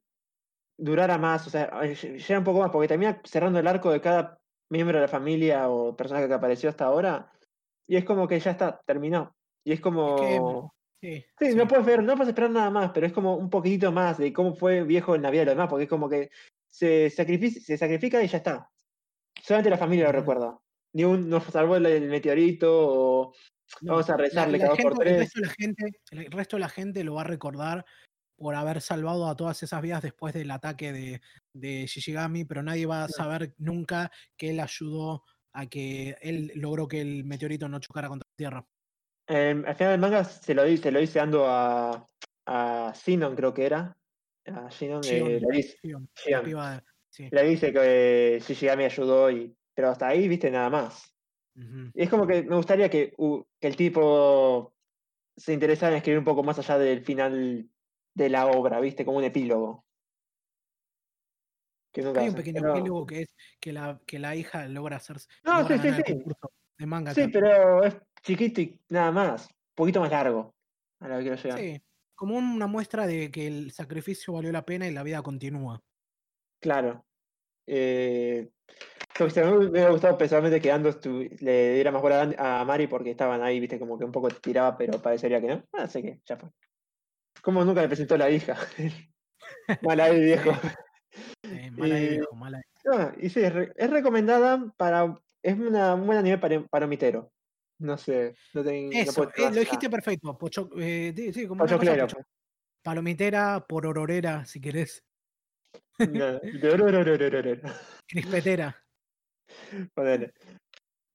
durara 0.77 1.17
más, 1.17 1.47
o 1.47 1.49
sea, 1.49 1.69
eh, 1.83 1.95
llega 1.95 2.39
un 2.39 2.43
poco 2.43 2.59
más, 2.59 2.71
porque 2.71 2.87
termina 2.89 3.21
cerrando 3.23 3.59
el 3.59 3.67
arco 3.67 3.91
de 3.91 4.01
cada 4.01 4.37
miembro 4.69 4.97
de 4.97 5.03
la 5.03 5.07
familia 5.07 5.69
o 5.69 5.95
personaje 5.95 6.27
que 6.27 6.33
apareció 6.33 6.69
hasta 6.69 6.85
ahora. 6.85 7.31
Y 7.87 7.95
es 7.95 8.03
como 8.03 8.27
que 8.27 8.39
ya 8.39 8.51
está, 8.51 8.81
terminó. 8.85 9.35
Y 9.63 9.73
es 9.73 9.79
como. 9.79 10.74
Sí, 11.01 11.23
Sí, 11.39 11.51
sí. 11.51 11.55
no 11.55 11.67
puedes 11.67 11.85
ver, 11.85 12.03
no 12.03 12.13
puedes 12.15 12.29
esperar 12.29 12.49
nada 12.51 12.69
más, 12.69 12.91
pero 12.93 13.05
es 13.07 13.13
como 13.13 13.35
un 13.35 13.49
poquitito 13.49 13.91
más 13.91 14.17
de 14.17 14.31
cómo 14.33 14.55
fue 14.55 14.83
viejo 14.83 15.15
en 15.15 15.21
la 15.21 15.29
vida 15.31 15.41
de 15.41 15.45
los 15.47 15.55
demás, 15.55 15.69
porque 15.69 15.83
es 15.83 15.89
como 15.89 16.09
que 16.09 16.29
se, 16.69 17.09
sacrifica, 17.09 17.59
se 17.59 17.77
sacrifica 17.77 18.23
y 18.23 18.27
ya 18.27 18.37
está. 18.37 18.69
Solamente 19.41 19.69
la 19.69 19.77
familia 19.77 20.05
lo 20.05 20.11
recuerda. 20.13 20.57
Ni 20.93 21.03
un 21.03 21.29
nos 21.29 21.43
salvó 21.45 21.75
el, 21.75 21.85
el 21.85 22.09
meteorito 22.09 22.69
o 22.71 23.33
No, 23.81 23.93
vamos 23.93 24.09
a 24.09 24.17
rezarle 24.17 24.59
cada 24.59 24.75
por 24.75 24.93
gente- 24.95 25.09
el, 25.09 25.17
tres. 25.17 25.19
resto 25.19 25.39
de 25.41 25.45
la 25.47 25.53
gente, 25.53 25.83
el 26.11 26.31
resto 26.31 26.55
de 26.55 26.59
la 26.61 26.69
gente 26.69 27.03
lo 27.03 27.15
va 27.15 27.21
a 27.21 27.25
recordar 27.25 27.85
por 28.37 28.55
haber 28.55 28.81
salvado 28.81 29.27
a 29.29 29.35
todas 29.35 29.61
esas 29.63 29.81
vidas 29.81 30.01
después 30.01 30.33
del 30.33 30.51
ataque 30.51 30.91
de, 30.91 31.21
de 31.53 31.85
Shishigami, 31.85 32.43
pero 32.45 32.63
nadie 32.63 32.85
va 32.85 33.05
a 33.05 33.09
saber 33.09 33.53
nunca 33.57 34.11
que 34.37 34.49
él 34.49 34.59
ayudó 34.59 35.23
a 35.53 35.67
que 35.67 36.17
él 36.21 36.51
logró 36.55 36.87
que 36.87 36.99
el 37.01 37.23
meteorito 37.23 37.69
no 37.69 37.79
chocara 37.79 38.09
contra 38.09 38.27
la 38.29 38.35
Tierra. 38.35 38.67
Eh, 39.27 39.63
al 39.65 39.75
final 39.75 39.91
del 39.93 39.99
manga 39.99 40.23
se 40.23 40.53
lo, 40.53 40.63
se 40.77 40.91
lo 40.91 40.99
dice 40.99 41.19
dando 41.19 41.45
a, 41.47 42.07
a 42.45 42.93
Sinon, 42.95 43.35
creo 43.35 43.53
que 43.53 43.65
era. 43.65 43.97
A 44.45 44.69
Sinon, 44.69 45.01
eh, 45.05 45.39
le, 45.41 45.55
dice, 45.57 45.77
sí, 47.09 47.29
le 47.31 47.43
dice 47.43 47.73
que 47.73 48.39
Shishigami 48.45 48.83
ayudó, 48.83 49.31
y, 49.31 49.55
pero 49.73 49.89
hasta 49.89 50.07
ahí, 50.07 50.27
viste, 50.27 50.51
nada 50.51 50.69
más. 50.69 51.11
Y 51.93 52.03
es 52.03 52.09
como 52.09 52.27
que 52.27 52.43
me 52.43 52.55
gustaría 52.57 52.89
que, 52.89 53.13
uh, 53.17 53.41
que 53.59 53.67
el 53.67 53.77
tipo 53.77 54.75
se 55.37 55.53
interesara 55.53 55.93
en 55.93 55.97
escribir 55.97 56.19
un 56.19 56.25
poco 56.25 56.43
más 56.43 56.59
allá 56.59 56.77
del 56.77 57.03
final 57.03 57.69
de 58.13 58.29
la 58.29 58.47
obra, 58.47 58.79
¿viste? 58.81 59.05
Como 59.05 59.17
un 59.19 59.23
epílogo. 59.23 59.85
Que 61.93 62.01
nunca 62.01 62.19
Hay 62.21 62.29
un 62.29 62.35
pequeño 62.35 62.61
pero- 62.61 62.75
epílogo 62.77 63.05
que 63.05 63.21
es 63.21 63.35
que 63.61 63.71
la, 63.71 63.99
que 64.05 64.19
la 64.19 64.35
hija 64.35 64.67
logra 64.67 64.97
hacer 64.97 65.15
No, 65.45 65.61
logra 65.61 65.81
sí, 65.81 65.89
sí, 65.93 66.01
sí. 66.05 66.23
de 66.77 66.85
manga. 66.85 67.13
Sí, 67.13 67.29
pero 67.29 67.85
es 67.85 67.95
chiquito 68.25 68.61
y 68.61 68.79
nada 68.89 69.11
más. 69.11 69.47
Un 69.47 69.75
poquito 69.75 69.99
más 70.01 70.11
largo. 70.11 70.53
A 70.99 71.07
lo 71.07 71.17
que 71.17 71.21
quiero 71.23 71.37
llegar. 71.37 71.59
Sí, 71.59 71.81
como 72.15 72.35
una 72.37 72.67
muestra 72.67 73.05
de 73.07 73.29
que 73.31 73.47
el 73.47 73.71
sacrificio 73.71 74.33
valió 74.33 74.51
la 74.51 74.65
pena 74.65 74.87
y 74.87 74.91
la 74.93 75.03
vida 75.03 75.21
continúa. 75.21 75.81
Claro. 76.61 77.05
Eh, 77.67 78.49
me 79.19 79.57
hubiera 79.67 79.89
gustado 79.89 80.17
personalmente 80.17 80.61
que 80.61 80.71
Ando 80.71 80.91
le 81.39 81.73
diera 81.75 81.91
más 81.91 82.01
bola 82.01 82.33
a 82.37 82.65
Mari 82.65 82.87
porque 82.87 83.11
estaban 83.11 83.41
ahí, 83.41 83.59
viste, 83.59 83.79
como 83.79 83.97
que 83.97 84.05
un 84.05 84.11
poco 84.11 84.29
tiraba, 84.29 84.77
pero 84.77 85.01
parecería 85.01 85.39
que 85.41 85.47
no. 85.47 85.63
Así 85.73 86.01
que 86.01 86.19
ya 86.25 86.37
fue. 86.37 86.49
Como 87.41 87.63
nunca 87.63 87.81
le 87.81 87.87
presentó 87.87 88.17
la 88.17 88.29
hija. 88.29 88.57
Mala 89.81 90.05
ahí, 90.05 90.19
viejo. 90.21 90.51
Eh, 91.43 91.71
mala 91.71 91.99
Y- 91.99 92.09
viejo, 92.09 92.35
mala 92.35 92.57
de- 92.57 92.63
Ah, 92.91 93.13
y 93.17 93.29
sí, 93.29 93.39
es, 93.41 93.53
re- 93.53 93.73
es 93.75 93.89
recomendada 93.89 94.71
para. 94.77 95.15
Es 95.43 95.57
una, 95.57 95.93
un 95.95 96.05
buen 96.05 96.17
anime 96.17 96.37
para, 96.37 96.63
para 96.67 96.87
mitero. 96.87 97.31
No 97.79 97.97
sé. 97.97 98.35
No 98.53 98.63
ten- 98.63 98.89
no 98.89 98.97
Eso, 98.99 99.23
eh, 99.23 99.51
lo 99.51 99.59
dijiste 99.59 99.89
perfecto. 99.89 100.37
Pocho, 100.37 100.69
eh, 100.77 101.13
sí, 101.33 101.47
como 101.47 101.63
cosa 101.65 101.77
pocho- 101.77 102.17
palomitera, 102.81 103.65
porororera, 103.67 104.45
si 104.45 104.61
querés, 104.61 105.03
pues. 105.97 106.09
No, 106.11 106.39
crispetera. 108.07 108.81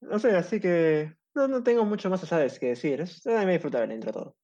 No 0.02 0.18
sé, 0.18 0.30
así 0.36 0.60
que. 0.60 1.14
No, 1.34 1.46
no 1.46 1.62
tengo 1.62 1.84
mucho 1.84 2.08
más 2.10 2.22
allá 2.24 2.42
de 2.44 2.58
que 2.58 2.68
decir. 2.68 3.00
Es 3.02 3.24
anime 3.26 3.52
disfrutable 3.52 3.94
entre 3.94 4.12
todo. 4.12 4.36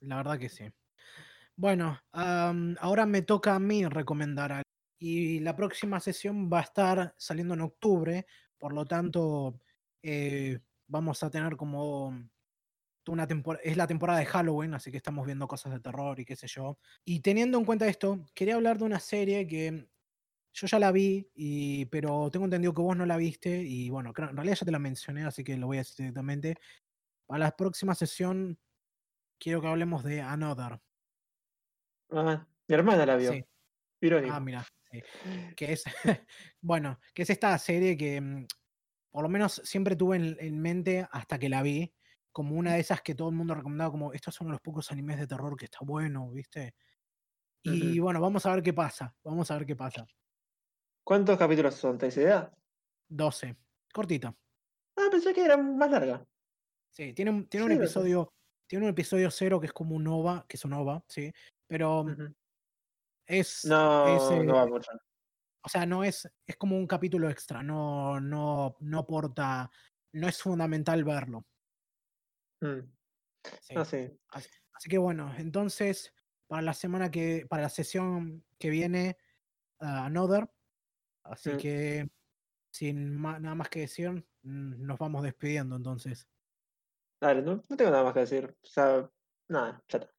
La 0.00 0.16
verdad 0.16 0.38
que 0.38 0.48
sí. 0.48 0.64
Bueno, 1.56 1.98
ahora 2.12 3.06
me 3.06 3.22
toca 3.22 3.54
a 3.54 3.58
mí 3.58 3.86
recomendar 3.86 4.52
algo. 4.52 4.62
Y 4.98 5.40
la 5.40 5.54
próxima 5.56 6.00
sesión 6.00 6.50
va 6.52 6.58
a 6.60 6.62
estar 6.62 7.14
saliendo 7.16 7.54
en 7.54 7.60
octubre, 7.62 8.26
por 8.58 8.72
lo 8.72 8.84
tanto, 8.84 9.60
eh, 10.02 10.58
vamos 10.86 11.22
a 11.22 11.30
tener 11.30 11.56
como 11.56 12.12
una 13.08 13.26
temporada, 13.26 13.62
es 13.64 13.76
la 13.76 13.86
temporada 13.86 14.18
de 14.18 14.26
Halloween, 14.26 14.74
así 14.74 14.90
que 14.90 14.96
estamos 14.96 15.24
viendo 15.26 15.46
cosas 15.46 15.72
de 15.72 15.80
terror 15.80 16.18
y 16.18 16.24
qué 16.24 16.36
sé 16.36 16.46
yo. 16.48 16.78
Y 17.04 17.20
teniendo 17.20 17.58
en 17.58 17.64
cuenta 17.64 17.86
esto, 17.86 18.24
quería 18.34 18.56
hablar 18.56 18.78
de 18.78 18.84
una 18.84 18.98
serie 19.00 19.46
que 19.46 19.88
yo 20.52 20.66
ya 20.66 20.78
la 20.78 20.90
vi, 20.90 21.30
y, 21.34 21.84
pero 21.86 22.30
tengo 22.30 22.46
entendido 22.46 22.72
que 22.74 22.82
vos 22.82 22.96
no 22.96 23.06
la 23.06 23.16
viste, 23.18 23.62
y 23.62 23.90
bueno, 23.90 24.12
creo- 24.12 24.30
en 24.30 24.36
realidad 24.36 24.56
ya 24.56 24.64
te 24.66 24.72
la 24.72 24.78
mencioné, 24.78 25.24
así 25.24 25.44
que 25.44 25.56
lo 25.56 25.66
voy 25.66 25.76
a 25.76 25.80
decir 25.80 25.96
directamente. 25.98 26.56
Para 27.26 27.40
la 27.40 27.56
próxima 27.56 27.94
sesión 27.94 28.58
quiero 29.38 29.60
que 29.60 29.68
hablemos 29.68 30.02
de 30.04 30.22
Another. 30.22 30.80
Ah, 32.10 32.46
mi 32.68 32.74
hermana 32.74 33.04
la 33.06 33.16
vio. 33.16 33.32
Sí. 33.32 33.44
Irónico. 34.00 34.34
Ah, 34.34 34.40
mira, 34.40 34.66
sí. 34.90 35.02
Que 35.56 35.72
es, 35.72 35.84
bueno, 36.60 36.98
que 37.14 37.22
es 37.22 37.30
esta 37.30 37.56
serie 37.58 37.96
que 37.96 38.20
mm, 38.20 38.46
por 39.16 39.22
lo 39.22 39.30
menos 39.30 39.62
siempre 39.64 39.96
tuve 39.96 40.16
en, 40.18 40.36
en 40.38 40.60
mente 40.60 41.08
hasta 41.10 41.38
que 41.38 41.48
la 41.48 41.62
vi, 41.62 41.90
como 42.32 42.54
una 42.54 42.74
de 42.74 42.80
esas 42.80 43.00
que 43.00 43.14
todo 43.14 43.30
el 43.30 43.34
mundo 43.34 43.54
recomendaba, 43.54 43.90
como 43.90 44.12
estos 44.12 44.34
son 44.34 44.50
los 44.50 44.60
pocos 44.60 44.92
animes 44.92 45.18
de 45.18 45.26
terror 45.26 45.56
que 45.56 45.64
está 45.64 45.78
bueno, 45.80 46.30
¿viste? 46.32 46.74
Y 47.62 47.98
bueno, 47.98 48.20
vamos 48.20 48.44
a 48.44 48.54
ver 48.54 48.62
qué 48.62 48.74
pasa, 48.74 49.16
vamos 49.24 49.50
a 49.50 49.56
ver 49.56 49.64
qué 49.64 49.74
pasa. 49.74 50.06
¿Cuántos 51.02 51.38
capítulos 51.38 51.76
son? 51.76 51.96
¿Te 51.96 52.08
idea? 52.08 52.52
12, 53.08 53.56
cortita. 53.90 54.36
Ah, 54.98 55.08
pensé 55.10 55.32
que 55.32 55.46
era 55.46 55.56
más 55.56 55.90
larga. 55.90 56.26
Sí, 56.90 57.14
tiene 57.14 57.30
un, 57.30 57.48
tiene 57.48 57.64
un 57.64 57.72
Sí, 57.72 57.78
12. 57.78 57.84
episodio, 57.84 58.34
tiene 58.66 58.84
un 58.84 58.90
episodio 58.90 59.30
cero 59.30 59.60
que 59.60 59.66
es 59.68 59.72
como 59.72 59.96
un 59.96 60.06
OVA, 60.06 60.44
que 60.46 60.58
es 60.58 60.64
un 60.66 60.74
OVA, 60.74 61.02
sí, 61.08 61.32
pero 61.66 62.04
es, 63.26 63.64
es, 64.04 64.30
No, 64.30 64.42
no 64.44 64.52
eh, 64.52 64.52
va 64.54 64.66
mucho. 64.66 64.90
O 65.66 65.68
sea, 65.68 65.84
no 65.84 66.04
es, 66.04 66.28
es 66.46 66.56
como 66.56 66.76
un 66.76 66.86
capítulo 66.86 67.28
extra, 67.28 67.60
no, 67.60 68.20
no, 68.20 68.76
no 68.80 68.98
aporta, 69.00 69.68
no 70.12 70.28
es 70.28 70.40
fundamental 70.40 71.02
verlo. 71.02 71.44
Mm. 72.62 72.80
Sí. 73.62 73.74
Ah, 73.76 73.84
sí. 73.84 74.18
Así, 74.28 74.48
así 74.72 74.88
que 74.88 74.98
bueno, 74.98 75.34
entonces 75.36 76.12
para 76.48 76.62
la 76.62 76.72
semana 76.72 77.10
que, 77.10 77.46
para 77.48 77.62
la 77.64 77.68
sesión 77.68 78.44
que 78.58 78.70
viene, 78.70 79.16
ah, 79.80 80.06
Another. 80.06 80.48
Así 81.24 81.50
Mm. 81.50 81.56
que 81.58 82.08
sin 82.72 83.16
ma- 83.16 83.40
nada 83.40 83.56
más 83.56 83.68
que 83.68 83.80
decir, 83.80 84.10
mm, 84.42 84.86
nos 84.86 84.98
vamos 84.98 85.24
despidiendo 85.24 85.74
entonces. 85.74 86.28
Dale, 87.20 87.42
no, 87.42 87.56
no 87.68 87.76
tengo 87.76 87.90
nada 87.90 88.04
más 88.04 88.14
que 88.14 88.20
decir. 88.20 88.56
O 88.62 88.66
sea, 88.66 89.10
nada, 89.48 89.82
ya 89.88 89.98
está. 89.98 90.14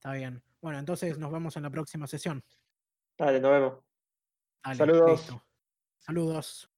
Está 0.00 0.12
bien. 0.14 0.42
Bueno, 0.60 0.80
entonces 0.80 1.18
nos 1.18 1.30
vemos 1.30 1.56
en 1.56 1.62
la 1.62 1.70
próxima 1.70 2.08
sesión. 2.08 2.42
Dale, 3.16 3.40
nos 3.40 3.50
vemos. 3.52 3.85
Dale, 4.66 4.76
Saludos. 4.78 5.20
listo. 5.20 5.42
Saludos. 5.98 6.70